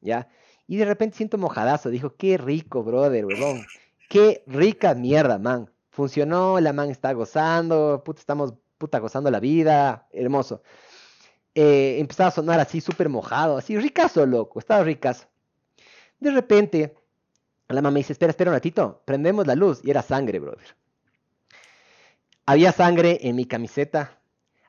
¿Ya? 0.00 0.28
Y 0.66 0.76
de 0.76 0.84
repente 0.84 1.16
siento 1.16 1.38
mojadazo. 1.38 1.90
Dijo, 1.90 2.14
qué 2.16 2.38
rico, 2.38 2.82
brother, 2.82 3.26
huevón. 3.26 3.66
Qué 4.08 4.42
rica 4.46 4.94
mierda, 4.94 5.38
man. 5.38 5.70
Funcionó, 5.90 6.60
la 6.60 6.72
man 6.72 6.90
está 6.90 7.12
gozando, 7.12 8.02
puta, 8.04 8.20
estamos 8.20 8.54
puta 8.78 8.98
gozando 8.98 9.30
la 9.30 9.40
vida. 9.40 10.08
Hermoso 10.12 10.62
eh, 11.54 11.96
empezaba 11.98 12.28
a 12.28 12.32
sonar 12.32 12.60
así 12.60 12.80
súper 12.80 13.08
mojado, 13.08 13.56
así 13.56 13.76
ricazo, 13.78 14.24
loco, 14.26 14.58
estaba 14.58 14.84
ricazo. 14.84 15.26
De 16.18 16.30
repente, 16.30 16.94
la 17.68 17.82
mamá 17.82 17.92
me 17.92 18.00
dice, 18.00 18.12
espera, 18.12 18.30
espera 18.30 18.50
un 18.50 18.56
ratito, 18.56 19.02
prendemos 19.04 19.46
la 19.46 19.54
luz, 19.54 19.80
y 19.82 19.90
era 19.90 20.02
sangre, 20.02 20.38
brother. 20.38 20.76
Había 22.50 22.72
sangre 22.72 23.20
en 23.22 23.36
mi 23.36 23.44
camiseta, 23.44 24.18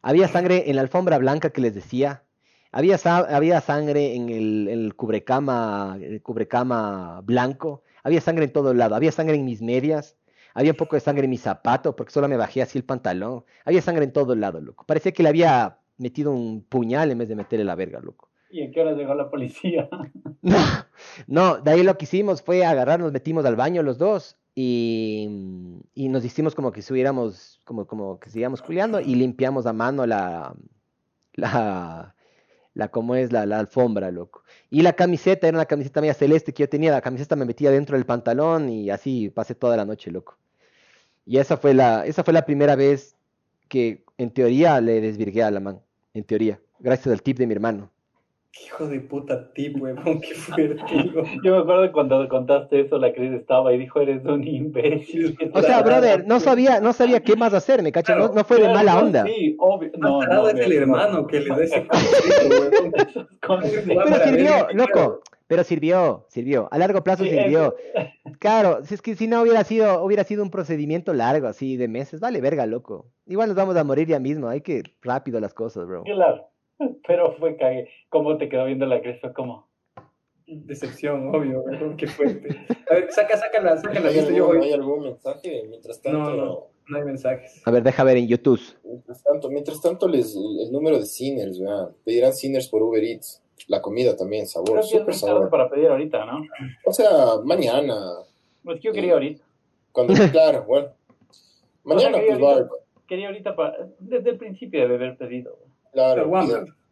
había 0.04 0.28
sangre 0.28 0.70
en 0.70 0.76
la 0.76 0.84
alfombra 0.84 1.18
blanca 1.18 1.50
que 1.50 1.62
les 1.62 1.74
decía, 1.74 2.22
había, 2.72 3.00
había 3.04 3.60
sangre 3.60 4.14
en 4.14 4.30
el, 4.30 4.68
el, 4.68 4.96
cubrecama, 4.96 5.98
el 6.00 6.22
cubrecama 6.22 7.22
blanco, 7.24 7.82
había 8.04 8.22
sangre 8.22 8.46
en 8.46 8.54
todo 8.54 8.76
lado, 8.76 8.94
había 8.94 9.12
sangre 9.12 9.34
en 9.34 9.46
mis 9.46 9.64
medias, 9.64 10.16
había 10.54 10.74
un 10.74 10.78
poco 10.78 10.96
de 10.96 11.00
sangre 11.00 11.24
en 11.24 11.32
mi 11.32 11.38
zapato, 11.38 11.96
porque 11.96 12.12
solo 12.12 12.28
me 12.28 12.38
bajé 12.38 12.62
así 12.62 12.78
el 12.78 12.84
pantalón, 12.84 13.46
había 13.66 13.82
sangre 13.82 14.04
en 14.04 14.14
todo 14.14 14.36
lado, 14.36 14.62
loco. 14.62 14.86
Parecía 14.86 15.12
que 15.12 15.24
le 15.24 15.30
había 15.30 15.80
metido 15.98 16.32
un 16.32 16.64
puñal 16.64 17.10
en 17.10 17.18
vez 17.18 17.30
de 17.30 17.36
meterle 17.36 17.66
la 17.66 17.74
verga, 17.74 18.00
loco. 18.00 18.30
¿Y 18.52 18.62
en 18.62 18.72
qué 18.72 18.82
hora 18.82 18.92
llegó 18.92 19.16
la 19.16 19.28
policía? 19.28 19.90
no, 20.44 20.60
no, 21.26 21.58
de 21.58 21.72
ahí 21.72 21.82
lo 21.82 21.98
que 21.98 22.06
hicimos 22.06 22.44
fue 22.44 22.64
agarrar, 22.64 23.00
nos 23.00 23.12
metimos 23.12 23.44
al 23.44 23.56
baño 23.56 23.82
los 23.82 23.98
dos 23.98 24.38
y, 24.64 25.28
y 25.96 26.08
nos 26.10 26.24
hicimos 26.24 26.54
como 26.54 26.72
que 26.72 26.82
estuviéramos, 26.82 27.60
como, 27.64 27.88
como 27.88 28.20
que 28.20 28.30
siguiéramos 28.30 28.62
culiando 28.62 29.00
y 29.00 29.16
limpiamos 29.16 29.66
a 29.66 29.74
mano 29.74 30.06
la, 30.06 30.54
la, 31.34 32.16
la 32.76 32.92
es 33.18 33.32
la, 33.32 33.46
la, 33.48 33.60
alfombra, 33.60 34.12
loco. 34.12 34.44
Y 34.70 34.84
la 34.84 34.94
camiseta 34.94 35.48
era 35.48 35.58
una 35.58 35.66
camiseta 35.66 36.00
media 36.02 36.14
celeste 36.14 36.54
que 36.54 36.64
yo 36.64 36.70
tenía, 36.70 36.92
la 36.92 37.02
camiseta 37.02 37.36
me 37.36 37.46
metía 37.46 37.72
dentro 37.72 37.98
del 37.98 38.06
pantalón 38.06 38.70
y 38.70 38.92
así 38.92 39.30
pasé 39.32 39.56
toda 39.56 39.78
la 39.78 39.86
noche, 39.86 40.12
loco. 40.12 40.38
Y 41.26 41.38
esa 41.38 41.58
fue 41.58 41.74
la, 41.74 42.06
esa 42.06 42.24
fue 42.24 42.34
la 42.34 42.46
primera 42.46 42.76
vez 42.76 43.16
que 43.68 44.04
en 44.18 44.32
teoría 44.32 44.80
le 44.80 45.02
desvirgué 45.02 45.44
a 45.44 45.52
la 45.52 45.60
man 45.60 45.82
en 46.14 46.24
teoría, 46.24 46.60
gracias 46.80 47.12
al 47.12 47.24
tip 47.24 47.38
de 47.38 47.48
mi 47.48 47.54
hermano. 47.54 47.90
Hijo 48.60 48.86
de 48.88 49.00
puta 49.00 49.54
tip, 49.54 49.82
weón, 49.82 50.20
qué 50.20 50.36
fuerte. 50.36 50.84
Yo 51.44 51.56
me 51.56 51.62
acuerdo 51.62 51.90
cuando 51.94 52.28
contaste 52.28 52.82
eso, 52.82 52.98
la 52.98 53.14
Cris 53.14 53.32
estaba 53.32 53.74
y 53.74 53.78
dijo, 53.78 54.02
eres 54.02 54.26
un 54.26 54.46
imbécil. 54.46 55.38
O 55.54 55.62
sea, 55.62 55.82
brother, 55.82 56.28
no 56.28 56.42
sabía, 56.42 56.82
no 56.82 56.92
sabía 56.92 57.22
qué 57.22 57.38
más 57.38 57.54
hacer, 57.54 57.82
me 57.82 57.94
cacho, 57.94 58.14
no, 58.16 58.44
fue 58.44 58.60
de 58.60 58.68
mala 58.68 59.00
onda. 59.00 59.26
Sí, 59.26 59.56
obvio. 59.58 59.92
No, 59.98 60.22
no, 60.22 60.50
es 60.50 60.60
el 60.60 60.74
hermano 60.74 61.28
que 61.28 61.40
le 61.40 61.48
da 61.48 61.64
ese 61.64 61.88
Pero 63.42 64.24
sirvió, 64.24 64.68
loco, 64.74 65.22
pero 65.48 65.64
sirvió, 65.64 66.26
sirvió. 66.28 66.68
A 66.72 66.78
largo 66.78 67.04
plazo 67.04 67.24
sirvió. 67.24 67.76
Claro, 68.40 68.84
si 68.84 68.96
es 68.96 69.02
que 69.02 69.16
si 69.16 69.28
no 69.28 69.42
hubiera 69.42 69.64
sido, 69.64 70.04
hubiera 70.04 70.26
sido 70.26 70.44
un 70.44 70.52
procedimiento 70.52 71.14
largo, 71.14 71.48
así 71.48 71.78
de 71.78 71.88
meses, 71.88 72.20
vale 72.20 72.42
verga, 72.42 72.66
loco. 72.66 73.08
Igual 73.28 73.48
nos 73.48 73.56
vamos 73.56 73.78
a 73.78 73.84
morir 73.84 74.08
ya 74.08 74.20
mismo, 74.20 74.50
hay 74.50 74.62
que 74.62 74.84
rápido 75.02 75.40
las 75.40 75.54
cosas, 75.54 75.88
bro. 75.88 76.04
Claro, 76.04 76.51
pero 77.08 77.34
fue 77.34 77.56
cague. 77.56 77.90
¿Cómo 78.10 78.38
te 78.38 78.50
quedó 78.50 78.66
viendo 78.66 78.86
la 78.86 79.02
cresta? 79.02 79.34
¿Cómo? 79.34 79.68
Decepción, 80.48 81.34
obvio, 81.34 81.64
qué 81.98 82.08
fuerte. 82.08 82.50
A 82.90 82.96
ver, 82.96 83.12
saca, 83.12 83.38
saca 83.38 83.62
la, 83.62 83.78
saca 83.78 84.00
la 84.00 84.10
¿Hay, 84.10 84.20
algún, 84.20 84.62
¿Hay 84.62 84.74
algún 84.74 85.04
mensaje? 85.04 85.64
Mientras 85.70 86.02
tanto... 86.02 86.20
No, 86.20 86.36
no, 86.36 86.68
no 86.88 86.98
hay 86.98 87.04
mensajes. 87.06 87.62
A 87.66 87.72
ver, 87.72 87.84
deja 87.84 88.04
ver 88.04 88.18
en 88.18 88.28
YouTube. 88.28 88.60
Mientras 88.84 89.24
tanto, 89.24 89.50
mientras 89.50 89.82
tanto 89.82 90.08
les, 90.10 90.36
el 90.36 90.72
número 90.72 91.00
de 91.00 91.06
Sinners, 91.06 91.58
vean. 91.60 91.90
Pedirán 92.04 92.34
Sinners 92.34 92.68
por 92.68 92.84
Uber 92.84 93.04
Eats. 93.04 93.42
La 93.68 93.82
comida 93.82 94.18
también, 94.18 94.48
sabor, 94.48 94.84
súper 94.84 95.14
sabor. 95.14 95.50
para 95.50 95.70
pedir 95.70 95.88
ahorita, 95.88 96.26
¿no? 96.26 96.42
O 96.84 96.92
sea, 96.92 97.38
mañana. 97.46 97.96
Pues 98.64 98.80
yo 98.82 98.92
quería 98.92 99.14
ahorita. 99.14 99.44
Cuando, 99.92 100.14
claro, 100.32 100.66
bueno. 100.68 100.88
Mañana, 101.84 102.18
pues 102.26 102.42
va 102.42 102.68
quería 103.12 103.28
ahorita 103.28 103.58
para, 103.58 103.90
desde 104.00 104.30
el 104.30 104.38
principio 104.38 104.88
de 104.88 104.96
haber 104.96 105.18
pedido. 105.18 105.60
Claro, 105.92 106.32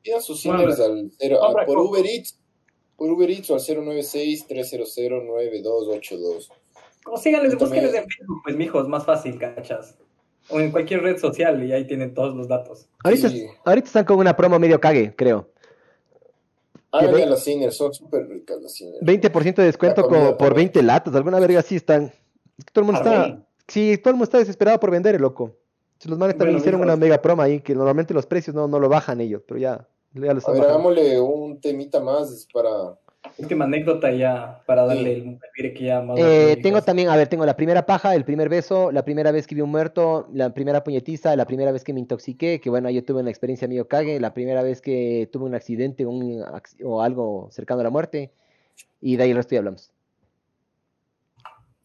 pidan, 0.03 0.21
sus 0.21 0.41
sinners 0.41 0.79
al, 0.79 1.11
al, 1.21 1.65
por 1.65 1.77
Uber 1.77 2.05
Eats, 2.05 2.37
por 2.95 3.11
Uber 3.11 3.29
Eats 3.29 3.49
o 3.49 3.55
al 3.55 3.61
096-300-9282. 3.61 6.49
Como 7.03 7.17
síganles, 7.17 7.57
búsquenles 7.57 7.93
en 7.93 8.05
Facebook, 8.07 8.41
pues 8.43 8.55
mijos, 8.55 8.87
más 8.87 9.05
fácil, 9.05 9.37
cachas. 9.39 9.97
O 10.49 10.59
en 10.59 10.71
cualquier 10.71 11.01
red 11.01 11.17
social 11.17 11.63
y 11.63 11.71
ahí 11.71 11.85
tienen 11.85 12.13
todos 12.13 12.35
los 12.35 12.47
datos. 12.47 12.87
Ahorita, 13.03 13.29
sí. 13.29 13.47
ahorita 13.63 13.87
están 13.87 14.05
con 14.05 14.17
una 14.17 14.35
promo 14.35 14.59
medio 14.59 14.79
cague, 14.79 15.13
creo. 15.15 15.49
Ah, 16.91 17.05
ve... 17.05 17.25
las 17.25 17.43
Sinners, 17.43 17.77
son 17.77 17.93
súper 17.93 18.27
ricas 18.27 18.59
las 18.61 18.73
Sinners. 18.73 19.01
20% 19.01 19.55
de 19.55 19.63
descuento 19.63 20.07
como 20.07 20.37
por 20.37 20.55
20 20.55 20.81
latas, 20.81 21.13
alguna 21.15 21.39
verga 21.39 21.59
así 21.59 21.75
están. 21.75 22.11
Todo 22.73 22.81
el 22.81 22.91
mundo 22.91 23.01
está... 23.01 23.45
Sí, 23.67 23.99
todo 23.99 24.09
el 24.09 24.15
mundo 24.15 24.23
está 24.23 24.39
desesperado 24.39 24.79
por 24.79 24.89
vender, 24.89 25.21
loco. 25.21 25.55
Los 26.05 26.17
manes 26.17 26.37
también 26.37 26.55
bueno, 26.55 26.59
hicieron 26.59 26.81
una 26.81 26.95
mega 26.95 27.21
promo 27.21 27.41
ahí, 27.41 27.59
que 27.59 27.75
normalmente 27.75 28.13
los 28.13 28.25
precios 28.25 28.55
no, 28.55 28.67
no 28.67 28.79
lo 28.79 28.87
bajan 28.87 29.19
ellos, 29.19 29.41
pero 29.45 29.59
ya, 29.59 29.85
ya 30.13 30.33
lo 30.33 30.47
A 30.47 30.51
ver, 30.51 30.63
hagámosle 30.63 31.19
un 31.19 31.59
temita 31.59 31.99
más 31.99 32.47
para... 32.53 32.69
Última 33.37 33.65
anécdota 33.65 34.09
ya, 34.11 34.63
para 34.65 34.85
darle 34.85 35.15
sí. 35.15 35.39
el 35.57 35.73
que 35.73 35.83
ya 35.83 36.01
más... 36.01 36.17
Eh, 36.17 36.57
tengo 36.63 36.81
también, 36.81 37.09
a 37.09 37.17
ver, 37.17 37.27
tengo 37.27 37.45
la 37.45 37.57
primera 37.57 37.85
paja, 37.85 38.15
el 38.15 38.23
primer 38.23 38.47
beso, 38.47 38.93
la 38.93 39.03
primera 39.03 39.31
vez 39.33 39.45
que 39.45 39.55
vi 39.55 39.61
un 39.61 39.71
muerto, 39.71 40.29
la 40.31 40.53
primera 40.53 40.85
puñetiza, 40.85 41.35
la 41.35 41.45
primera 41.45 41.73
vez 41.73 41.83
que 41.83 41.93
me 41.93 41.99
intoxiqué, 41.99 42.61
que 42.61 42.69
bueno, 42.69 42.89
yo 42.89 43.03
tuve 43.03 43.19
una 43.19 43.29
experiencia 43.29 43.67
medio 43.67 43.89
cague, 43.89 44.21
la 44.21 44.33
primera 44.33 44.63
vez 44.63 44.79
que 44.81 45.29
tuve 45.33 45.45
un 45.45 45.53
accidente 45.53 46.05
un, 46.05 46.43
o 46.83 47.01
algo 47.01 47.49
cercano 47.51 47.81
a 47.81 47.83
la 47.83 47.89
muerte, 47.89 48.31
y 49.01 49.17
de 49.17 49.23
ahí 49.23 49.31
el 49.31 49.37
resto 49.37 49.55
ya 49.55 49.59
hablamos. 49.59 49.91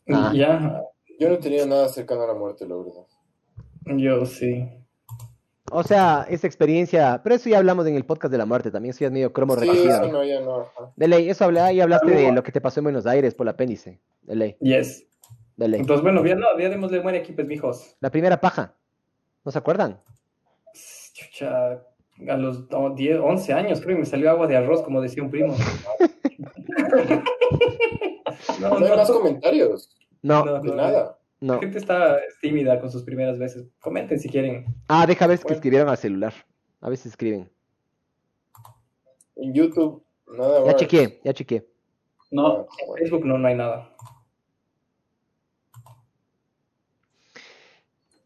Ah. 0.09 0.33
Ya. 0.35 0.83
Yo 1.19 1.29
no 1.29 1.39
tenía 1.39 1.67
nada 1.67 1.89
cercano 1.89 2.23
a 2.23 2.27
la 2.29 2.35
muerte, 2.35 2.67
la 2.67 2.77
verdad. 2.77 3.07
Yo 3.87 4.27
sí. 4.27 4.69
O 5.71 5.83
sea, 5.83 6.27
esa 6.29 6.47
experiencia, 6.47 7.21
pero 7.23 7.35
eso 7.35 7.49
ya 7.49 7.59
hablamos 7.59 7.87
en 7.87 7.95
el 7.95 8.05
podcast 8.05 8.31
de 8.31 8.39
la 8.39 8.47
muerte 8.47 8.71
también, 8.71 8.91
eso 8.91 9.01
ya 9.01 9.07
es 9.07 9.13
medio 9.13 9.33
cromo 9.33 9.57
sí, 9.57 9.69
Eso 9.69 10.09
no, 10.09 10.23
ya 10.23 10.41
no. 10.41 10.69
De 10.95 11.09
ley, 11.09 11.29
eso 11.29 11.45
habla, 11.45 11.73
y 11.73 11.81
hablaste 11.81 12.11
de 12.11 12.33
lo 12.33 12.43
que 12.43 12.53
te 12.53 12.61
pasó 12.61 12.81
en 12.81 12.85
Buenos 12.85 13.07
Aires 13.07 13.35
por 13.35 13.47
el 13.47 13.55
apéndice. 13.55 13.99
De 14.23 14.37
ley. 14.37 14.57
Yes. 14.61 15.07
De 15.57 15.69
ley. 15.69 15.81
Entonces, 15.81 16.03
bueno, 16.03 16.25
ya 16.25 16.35
no, 16.35 16.47
ya 16.59 16.69
démosle 16.69 17.01
muere 17.01 17.19
aquí, 17.19 17.33
pues, 17.33 17.47
mijos. 17.47 17.97
La 18.01 18.11
primera 18.11 18.41
paja. 18.41 18.75
¿No 19.45 19.51
se 19.51 19.59
acuerdan? 19.59 20.01
Chucha, 21.13 21.83
a 22.29 22.37
los 22.37 22.69
10, 22.95 23.21
11 23.21 23.53
años 23.53 23.81
creo 23.81 23.97
que 23.97 24.01
me 24.01 24.07
salió 24.07 24.31
agua 24.31 24.47
de 24.47 24.57
arroz, 24.57 24.83
como 24.83 25.01
decía 25.01 25.23
un 25.23 25.31
primo. 25.31 25.55
no, 28.61 28.69
no, 28.69 28.81
no, 28.81 28.87
hay 28.87 28.97
más 28.97 29.11
comentarios. 29.11 29.91
No, 30.23 30.61
de 30.61 30.75
nada. 30.75 31.19
No. 31.41 31.55
La 31.55 31.61
gente 31.61 31.79
está 31.79 32.19
tímida 32.41 32.81
con 32.81 32.91
sus 32.91 33.03
primeras 33.03 33.39
veces. 33.39 33.67
Comenten 33.81 34.19
si 34.19 34.29
quieren. 34.29 34.65
Ah, 34.89 35.07
deja 35.07 35.27
ver 35.27 35.39
bueno. 35.39 35.49
que 35.49 35.55
escribieron 35.55 35.89
al 35.89 35.99
celular. 35.99 36.33
A 36.81 36.89
veces 36.89 37.07
escriben. 37.07 37.51
En 39.37 39.53
YouTube, 39.53 40.03
nada 40.27 40.65
Ya 40.67 40.77
chequeé, 40.77 41.21
ya 41.25 41.33
chequeé. 41.33 41.67
No, 42.31 42.47
ah, 42.47 42.67
en 42.89 42.95
Facebook 42.97 43.25
no, 43.25 43.39
no 43.39 43.49
hay 43.49 43.55
nada. 43.55 43.91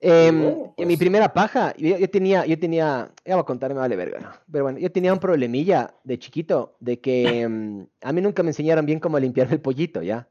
Em, 0.01 0.43
en 0.45 0.73
mi 0.77 0.85
pues. 0.87 0.99
primera 0.99 1.33
paja, 1.33 1.75
yo, 1.77 2.09
tenía, 2.09 2.47
yo 2.47 2.57
tenía, 2.59 3.11
ya 3.25 3.35
voy 3.35 3.43
a 3.43 3.45
contar, 3.45 3.75
me 3.75 3.81
vale 3.81 3.97
verga, 3.97 4.41
pero 4.51 4.65
bueno, 4.65 4.79
yo 4.79 4.93
tenía 4.93 5.13
un 5.13 5.19
problemilla 5.19 5.93
de 6.05 6.19
chiquito, 6.21 6.77
de 6.79 7.01
que 7.01 7.41
em, 7.41 7.87
a 8.01 8.13
mí 8.13 8.21
nunca 8.21 8.45
me 8.45 8.51
enseñaron 8.51 8.87
bien 8.87 9.01
cómo 9.01 9.19
limpiar 9.19 9.53
el 9.53 9.61
pollito, 9.61 10.03
¿ya? 10.03 10.29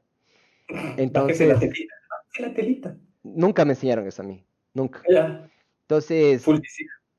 Entonces... 0.96 1.48
La 1.48 1.60
telita, 2.54 2.96
Nunca 3.22 3.64
me 3.64 3.72
enseñaron 3.72 4.06
eso 4.06 4.22
a 4.22 4.24
mí, 4.24 4.44
nunca. 4.74 5.02
Entonces, 5.82 6.44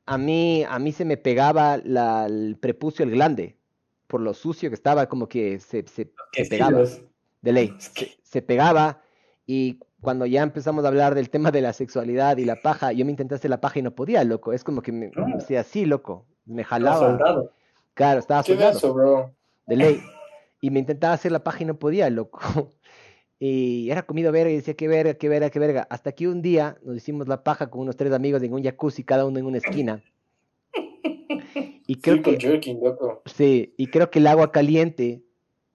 a 0.05 0.17
mí, 0.17 0.63
a 0.67 0.79
mí 0.79 0.91
se 0.91 1.05
me 1.05 1.17
pegaba 1.17 1.77
la, 1.77 2.25
el 2.25 2.57
prepucio, 2.59 3.03
el 3.03 3.11
glande, 3.11 3.57
por 4.07 4.21
lo 4.21 4.33
sucio 4.33 4.69
que 4.69 4.75
estaba, 4.75 5.07
como 5.07 5.27
que 5.27 5.59
se, 5.59 5.85
se, 5.87 6.11
pegaba, 6.49 6.83
de 7.41 7.51
ley, 7.51 7.75
se 8.23 8.41
pegaba 8.41 9.01
y 9.45 9.79
cuando 10.01 10.25
ya 10.25 10.43
empezamos 10.43 10.85
a 10.85 10.87
hablar 10.87 11.15
del 11.15 11.29
tema 11.29 11.51
de 11.51 11.61
la 11.61 11.73
sexualidad 11.73 12.37
y 12.37 12.45
la 12.45 12.61
paja, 12.61 12.91
yo 12.91 13.05
me 13.05 13.11
intenté 13.11 13.35
hacer 13.35 13.49
la 13.49 13.59
paja 13.59 13.79
y 13.79 13.81
no 13.81 13.91
podía, 13.91 14.23
loco. 14.23 14.53
Es 14.53 14.63
como 14.63 14.81
que 14.81 14.91
me 14.91 15.11
hacía 15.35 15.61
así, 15.61 15.85
loco. 15.85 16.25
Me 16.45 16.63
jalaba. 16.63 17.49
Claro, 17.93 18.19
estaba 18.19 18.43
soldado. 18.43 18.93
bro? 18.93 19.35
De 19.67 19.75
ley. 19.75 20.01
Y 20.61 20.71
me 20.71 20.79
intentaba 20.79 21.13
hacer 21.13 21.31
la 21.31 21.43
paja 21.43 21.63
y 21.63 21.65
no 21.65 21.77
podía, 21.77 22.09
loco. 22.09 22.39
Y 23.39 23.89
era 23.89 24.03
comido 24.03 24.33
verga 24.33 24.51
y 24.51 24.57
decía, 24.57 24.73
qué 24.73 24.89
verga, 24.89 25.13
qué 25.13 25.29
verga, 25.29 25.49
qué 25.49 25.59
verga. 25.59 25.87
Hasta 25.89 26.11
que 26.11 26.27
un 26.27 26.41
día 26.41 26.77
nos 26.83 26.97
hicimos 26.97 27.29
la 27.29 27.41
paja 27.43 27.69
con 27.69 27.81
unos 27.81 27.95
tres 27.95 28.11
amigos 28.11 28.43
en 28.43 28.53
un 28.53 28.61
jacuzzi, 28.61 29.03
cada 29.03 29.25
uno 29.25 29.39
en 29.39 29.45
una 29.45 29.57
esquina. 29.59 30.03
Y 31.87 31.95
creo 32.01 32.21
que... 32.21 32.77
loco. 32.81 33.21
Sí, 33.25 33.73
y 33.77 33.87
creo 33.87 34.11
que 34.11 34.19
el 34.19 34.27
agua 34.27 34.51
caliente 34.51 35.23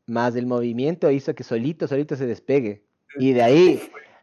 más 0.07 0.37
el 0.37 0.47
movimiento 0.47 1.11
hizo 1.11 1.35
que 1.35 1.43
solito, 1.43 1.89
solito 1.89 2.17
se 2.17 2.27
despegue. 2.27 2.85
Y 3.19 3.33
de 3.33 3.43
ahí 3.43 3.81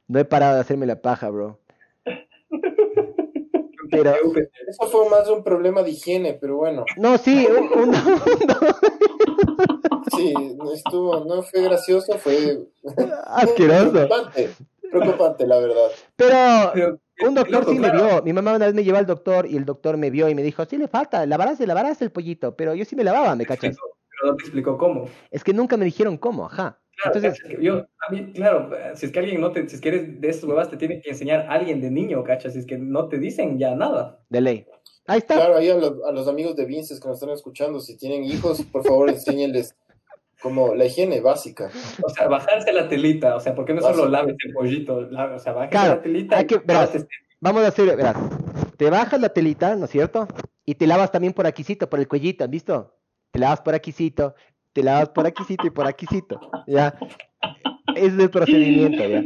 no 0.07 0.19
he 0.19 0.25
parado 0.25 0.55
de 0.55 0.61
hacerme 0.61 0.85
la 0.85 1.01
paja, 1.01 1.29
bro. 1.29 1.59
Pero... 3.89 4.13
Eso 4.67 4.87
fue 4.89 5.09
más 5.09 5.27
un 5.29 5.43
problema 5.43 5.81
de 5.81 5.91
higiene, 5.91 6.37
pero 6.39 6.57
bueno. 6.57 6.85
No, 6.97 7.17
sí, 7.17 7.47
un, 7.47 7.91
Sí, 10.15 10.33
no 10.33 10.73
estuvo, 10.73 11.25
no 11.25 11.41
fue 11.43 11.61
gracioso, 11.63 12.17
fue 12.17 12.67
asqueroso. 13.25 13.91
Preocupante, 13.91 14.49
preocupante, 14.91 15.47
la 15.47 15.59
verdad. 15.59 15.87
Pero 16.15 16.99
un 17.27 17.35
doctor 17.35 17.65
sí 17.65 17.79
me 17.79 17.91
vio. 17.91 18.21
Mi 18.23 18.33
mamá 18.33 18.55
una 18.55 18.65
vez 18.65 18.75
me 18.75 18.83
llevó 18.83 18.97
al 18.97 19.05
doctor 19.05 19.45
y 19.47 19.57
el 19.57 19.65
doctor 19.65 19.97
me 19.97 20.09
vio 20.09 20.29
y 20.29 20.35
me 20.35 20.43
dijo, 20.43 20.65
sí 20.65 20.77
le 20.77 20.87
falta, 20.87 21.25
lavarás, 21.25 21.59
lavarás 21.59 22.01
el 22.01 22.11
pollito. 22.11 22.55
Pero 22.55 22.75
yo 22.75 22.85
sí 22.85 22.95
me 22.95 23.03
lavaba, 23.03 23.35
¿me 23.35 23.45
cachas? 23.45 23.75
Pero 23.77 24.31
no 24.31 24.37
te 24.37 24.43
explicó 24.43 24.77
cómo. 24.77 25.07
Es 25.29 25.43
que 25.43 25.53
nunca 25.53 25.77
me 25.77 25.85
dijeron 25.85 26.17
cómo, 26.17 26.45
ajá. 26.45 26.77
Entonces, 27.03 27.39
yo, 27.59 27.85
a 28.07 28.11
mí, 28.11 28.31
claro, 28.33 28.69
si 28.93 29.07
es 29.07 29.11
que 29.11 29.19
alguien 29.19 29.41
no 29.41 29.51
te, 29.51 29.67
si 29.67 29.75
es 29.75 29.81
que 29.81 29.89
eres 29.89 30.21
de 30.21 30.29
esas 30.29 30.43
huevas, 30.43 30.69
te 30.69 30.77
tiene 30.77 31.01
que 31.01 31.09
enseñar 31.09 31.47
a 31.47 31.53
alguien 31.53 31.81
de 31.81 31.89
niño, 31.89 32.23
¿cachas? 32.23 32.53
Si 32.53 32.59
es 32.59 32.65
que 32.65 32.77
no 32.77 33.07
te 33.07 33.17
dicen 33.17 33.57
ya 33.57 33.73
nada. 33.75 34.19
De 34.29 34.41
ley. 34.41 34.67
Ahí 35.07 35.17
está. 35.17 35.35
Claro, 35.35 35.57
ahí 35.57 35.69
a 35.69 35.75
los, 35.75 35.93
a 36.07 36.11
los 36.11 36.27
amigos 36.27 36.55
de 36.55 36.65
Vinces 36.65 36.99
que 36.99 37.07
nos 37.07 37.17
están 37.17 37.33
escuchando, 37.33 37.79
si 37.79 37.97
tienen 37.97 38.23
hijos, 38.23 38.61
por 38.71 38.83
favor, 38.83 39.09
enséñenles 39.09 39.75
como 40.41 40.75
la 40.75 40.85
higiene 40.85 41.21
básica. 41.21 41.69
O 42.03 42.09
sea, 42.09 42.27
bajarse 42.27 42.73
la 42.73 42.87
telita, 42.87 43.35
o 43.35 43.39
sea, 43.39 43.55
¿por 43.55 43.65
qué 43.65 43.73
no 43.73 43.81
solo 43.81 44.07
laves 44.07 44.35
el 44.43 44.53
pollito? 44.53 44.95
o 44.95 45.39
sea, 45.39 45.53
bajarse 45.53 45.87
la 45.87 46.01
telita. 46.01 46.37
Hay 46.37 46.45
que, 46.45 46.57
verás, 46.57 47.05
vamos 47.39 47.63
a 47.63 47.67
hacer, 47.67 47.95
verás, 47.95 48.17
te 48.77 48.89
bajas 48.89 49.19
la 49.21 49.29
telita, 49.29 49.75
¿no 49.75 49.85
es 49.85 49.91
cierto? 49.91 50.27
Y 50.65 50.75
te 50.75 50.87
lavas 50.87 51.11
también 51.11 51.33
por 51.33 51.47
aquícito, 51.47 51.89
por 51.89 51.99
el 51.99 52.07
cuellito, 52.07 52.43
¿has 52.43 52.49
visto? 52.49 52.95
Te 53.31 53.39
lavas 53.39 53.61
por 53.61 53.73
aquícito, 53.73 54.35
te 54.73 54.83
lavas 54.83 55.09
por 55.09 55.25
aquícito 55.25 55.67
y 55.67 55.69
por 55.69 55.87
aquícito, 55.87 56.39
¿ya? 56.67 56.97
es 57.95 58.13
el 58.13 58.29
procedimiento, 58.29 59.03
¿ya? 59.07 59.23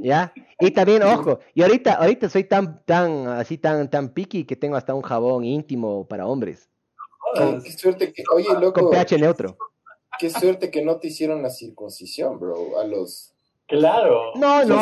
¿Ya? 0.00 0.32
Y 0.60 0.70
también, 0.72 1.02
ojo, 1.02 1.38
y 1.54 1.62
ahorita, 1.62 1.94
ahorita 1.94 2.28
soy 2.28 2.44
tan, 2.44 2.84
tan, 2.84 3.28
así, 3.28 3.58
tan, 3.58 3.88
tan 3.88 4.08
picky 4.08 4.44
que 4.44 4.56
tengo 4.56 4.76
hasta 4.76 4.94
un 4.94 5.02
jabón 5.02 5.44
íntimo 5.44 6.06
para 6.08 6.26
hombres. 6.26 6.68
qué 7.62 7.72
suerte 7.72 8.12
que, 8.12 8.24
oye, 8.34 8.48
loco. 8.60 8.80
Con 8.80 8.90
pH 8.90 9.18
neutro. 9.18 9.56
Qué 10.18 10.30
suerte 10.30 10.70
que 10.70 10.82
no 10.84 10.96
te 10.98 11.08
hicieron 11.08 11.42
la 11.42 11.50
circuncisión, 11.50 12.38
bro, 12.38 12.78
a 12.78 12.84
los... 12.84 13.34
Claro. 13.66 14.32
No, 14.34 14.64
no, 14.64 14.78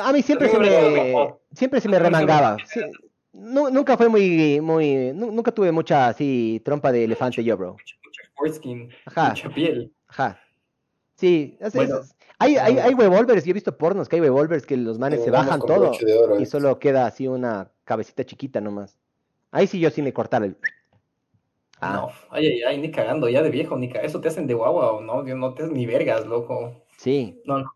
a 0.00 0.12
mí 0.12 0.22
siempre 0.22 0.48
se 0.48 0.58
me, 0.58 1.34
siempre 1.52 1.80
se 1.80 1.88
me 1.88 1.98
remangaba. 1.98 2.56
nunca 3.32 3.96
fue 3.96 4.08
muy, 4.08 4.60
muy, 4.60 5.12
nunca 5.14 5.52
tuve 5.52 5.70
mucha 5.70 6.08
así 6.08 6.60
trompa 6.64 6.90
de 6.90 7.04
elefante 7.04 7.44
yo, 7.44 7.56
bro. 7.56 7.76
Ajá. 9.06 9.30
mucha 9.30 9.48
piel. 9.50 9.92
Ajá. 10.08 10.40
Sí, 11.14 11.56
hay, 12.38 12.56
hay, 12.56 12.78
hay 12.78 12.94
revolvers, 12.94 13.44
yo 13.44 13.50
he 13.50 13.54
visto 13.54 13.76
pornos 13.78 14.08
que 14.08 14.16
hay 14.16 14.22
revolvers 14.22 14.66
que 14.66 14.76
los 14.76 14.98
manes 14.98 15.22
se 15.22 15.30
bajan 15.30 15.60
todo 15.60 15.92
y 16.38 16.46
solo 16.46 16.78
queda 16.80 17.06
así 17.06 17.28
una 17.28 17.70
cabecita 17.84 18.24
chiquita 18.24 18.60
nomás. 18.60 18.98
Ahí 19.52 19.68
sí 19.68 19.78
yo 19.78 19.90
sí 19.90 20.02
me 20.02 20.12
cortara 20.12 20.46
el... 20.46 20.56
Ah. 21.84 21.92
No, 21.92 22.10
ay, 22.30 22.46
ay, 22.46 22.62
ay, 22.62 22.78
ni 22.78 22.90
cagando, 22.90 23.28
ya 23.28 23.42
de 23.42 23.50
viejo, 23.50 23.76
ni 23.76 23.88
cagando. 23.88 24.08
Eso 24.08 24.20
te 24.20 24.28
hacen 24.28 24.46
de 24.46 24.54
guagua 24.54 24.92
o 24.92 25.00
no, 25.00 25.22
no 25.22 25.54
te 25.54 25.64
hacen 25.64 25.74
ni 25.74 25.86
vergas, 25.86 26.26
loco. 26.26 26.82
Sí. 26.96 27.42
No, 27.44 27.58
no. 27.58 27.74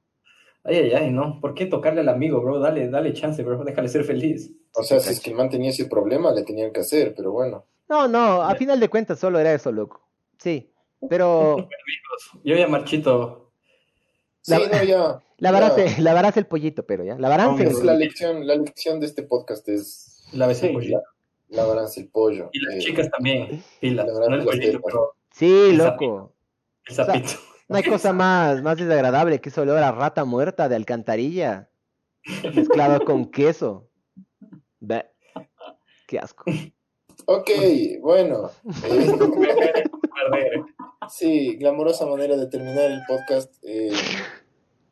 Ay, 0.65 0.77
ay, 0.77 0.93
ay, 0.93 1.11
no. 1.11 1.41
¿Por 1.41 1.55
qué 1.55 1.67
tocarle 1.67 2.01
al 2.01 2.09
amigo, 2.09 2.41
bro? 2.41 2.59
Dale, 2.59 2.89
dale 2.89 3.13
chance, 3.13 3.43
bro. 3.43 3.63
Déjale 3.65 3.89
ser 3.89 4.05
feliz. 4.05 4.51
O 4.75 4.83
sea, 4.83 5.01
si 5.01 5.13
es 5.13 5.21
que 5.21 5.31
el 5.31 5.37
man 5.37 5.51
tenía 5.51 5.71
ese 5.71 5.87
problema, 5.87 6.33
le 6.33 6.43
tenían 6.43 6.73
que 6.73 6.81
hacer, 6.81 7.15
pero 7.15 7.33
bueno. 7.33 7.65
No, 7.89 8.07
no, 8.07 8.43
a 8.43 8.55
final 8.55 8.79
de 8.81 8.89
cuentas 8.89 9.19
solo 9.19 9.39
era 9.39 9.53
eso, 9.53 9.73
loco. 9.73 10.01
Sí. 10.39 10.71
Pero. 11.09 11.69
Yo 12.45 12.57
ya 12.57 12.69
marchito. 12.69 13.51
Sí, 14.43 14.55
no, 14.55 14.83
ya. 14.85 15.23
Lavarás, 15.39 16.37
el 16.37 16.47
pollito, 16.47 16.85
pero 16.85 17.05
ya. 17.05 17.17
Lavarás 17.19 17.61
el... 17.61 17.87
la 17.87 17.95
lección, 17.95 18.47
la 18.47 18.57
lección 18.57 19.01
de 19.01 19.07
este 19.07 19.23
podcast 19.23 19.69
es. 19.69 20.25
Lavarás 20.33 20.63
el 20.63 20.73
pollito. 20.73 21.03
Lavarás 21.49 21.97
el 21.99 22.09
pollo. 22.09 22.51
Y 22.53 22.61
las 22.61 22.75
eh, 22.77 22.79
chicas 22.79 23.11
también. 23.11 23.63
Pila. 23.81 24.05
No 24.05 24.35
el 24.35 24.45
pollito, 24.45 24.81
pero. 24.85 25.15
Sí, 25.33 25.73
loco. 25.73 26.35
El 26.87 26.95
sapito. 26.95 27.31
no 27.69 27.77
hay 27.77 27.83
cosa 27.89 28.13
más, 28.13 28.63
más 28.63 28.77
desagradable 28.77 29.41
que 29.41 29.49
ese 29.49 29.61
olor 29.61 29.79
a 29.79 29.93
rata 29.93 30.25
muerta 30.25 30.69
de 30.69 30.77
alcantarilla. 30.77 31.69
Mezclado 32.55 33.05
con 33.05 33.31
queso. 33.31 33.89
Ve. 34.81 35.07
Qué 36.07 36.19
asco. 36.19 36.45
Ok, 37.27 37.51
bueno. 38.01 38.51
Eh, 38.85 39.13
sí, 41.11 41.57
glamorosa 41.57 42.07
manera 42.07 42.37
de 42.37 42.47
terminar 42.47 42.91
el 42.91 43.03
podcast. 43.07 43.55
Eh, 43.63 43.93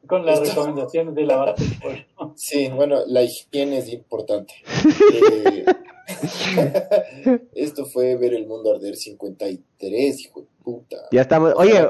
Con 0.06 0.26
las 0.26 0.46
recomendaciones 0.46 1.14
de 1.14 1.22
lavar 1.24 1.54
el 1.56 1.78
pollo. 1.80 2.34
Sí, 2.36 2.68
bueno, 2.68 2.98
la 3.06 3.22
higiene 3.22 3.78
es 3.78 3.88
importante. 3.88 4.54
Eh, 5.14 5.64
esto 7.54 7.86
fue 7.86 8.16
Ver 8.16 8.34
el 8.34 8.46
Mundo 8.46 8.74
Arder 8.74 8.96
53, 8.96 10.20
hijo 10.20 10.40
de 10.40 10.46
puta. 10.62 10.96
Ya 11.10 11.22
estamos. 11.22 11.54
Oye, 11.56 11.88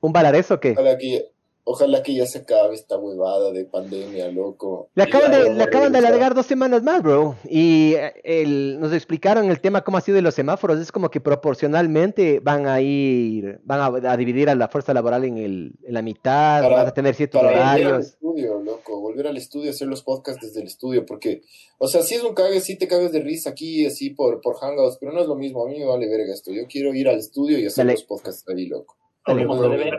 ¿un 0.00 0.12
balarezo 0.12 0.54
o 0.54 0.60
qué? 0.60 0.74
Que, 0.74 1.30
Ojalá 1.70 2.02
que 2.02 2.14
ya 2.14 2.24
se 2.24 2.38
acabe 2.38 2.74
esta 2.74 2.96
huevada 2.96 3.52
de 3.52 3.66
pandemia, 3.66 4.30
loco. 4.30 4.88
Le 4.94 5.02
acaban, 5.02 5.30
de, 5.30 5.52
le 5.52 5.62
acaban 5.62 5.92
de 5.92 5.98
alargar 5.98 6.34
dos 6.34 6.46
semanas 6.46 6.82
más, 6.82 7.02
bro. 7.02 7.36
Y 7.44 7.92
eh, 7.92 8.14
el, 8.24 8.80
nos 8.80 8.94
explicaron 8.94 9.50
el 9.50 9.60
tema, 9.60 9.84
cómo 9.84 9.98
ha 9.98 10.00
sido 10.00 10.16
de 10.16 10.22
los 10.22 10.34
semáforos. 10.34 10.80
Es 10.80 10.90
como 10.90 11.10
que 11.10 11.20
proporcionalmente 11.20 12.40
van 12.40 12.66
a 12.66 12.80
ir, 12.80 13.60
van 13.64 14.02
a, 14.02 14.16
dividir 14.16 14.48
a 14.48 14.54
la 14.54 14.68
fuerza 14.68 14.94
laboral 14.94 15.26
en, 15.26 15.36
el, 15.36 15.74
en 15.82 15.92
la 15.92 16.00
mitad, 16.00 16.62
van 16.62 16.86
a 16.86 16.94
tener 16.94 17.14
ciertos 17.14 17.38
para 17.38 17.52
horarios. 17.52 17.84
Volver 17.84 17.94
al 17.94 18.00
estudio, 18.00 18.60
loco. 18.60 19.00
Volver 19.02 19.26
al 19.26 19.36
estudio, 19.36 19.70
hacer 19.70 19.88
los 19.88 20.02
podcasts 20.02 20.40
desde 20.40 20.62
el 20.62 20.68
estudio. 20.68 21.04
Porque, 21.04 21.42
o 21.76 21.86
sea, 21.86 22.00
si 22.00 22.14
es 22.14 22.22
un 22.22 22.32
cague, 22.32 22.62
sí 22.62 22.78
te 22.78 22.88
cagues 22.88 23.12
de 23.12 23.20
risa 23.20 23.50
aquí, 23.50 23.84
así 23.84 24.08
por, 24.08 24.40
por 24.40 24.56
hangouts, 24.56 24.96
pero 24.98 25.12
no 25.12 25.20
es 25.20 25.26
lo 25.26 25.36
mismo. 25.36 25.66
A 25.66 25.68
mí 25.68 25.78
me 25.78 25.84
vale 25.84 26.08
verga 26.08 26.32
esto. 26.32 26.50
Yo 26.50 26.62
quiero 26.66 26.94
ir 26.94 27.10
al 27.10 27.18
estudio 27.18 27.58
y 27.58 27.66
hacer 27.66 27.84
los 27.84 28.04
podcasts 28.04 28.48
ahí, 28.48 28.68
loco. 28.68 28.96
Como 29.22 29.62
se 29.62 29.68
debe 29.68 29.90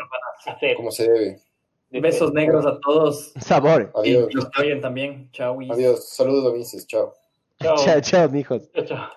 hacer. 0.48 0.76
Como 0.76 0.90
se 0.90 1.04
debe. 1.04 1.49
Besos 1.92 2.34
negros 2.34 2.66
a 2.66 2.80
todos. 2.80 3.34
Sabor. 3.40 3.92
Adiós. 3.96 4.28
Y 4.32 4.36
los 4.36 4.50
también. 4.82 5.30
Chao. 5.32 5.60
Adiós. 5.72 6.10
Saludos, 6.10 6.54
Vinces. 6.54 6.86
Chao. 6.86 7.14
Chao, 7.60 8.00
chao, 8.02 8.30
mijos. 8.30 8.72
Chao, 8.74 8.86
chao. 8.86 9.10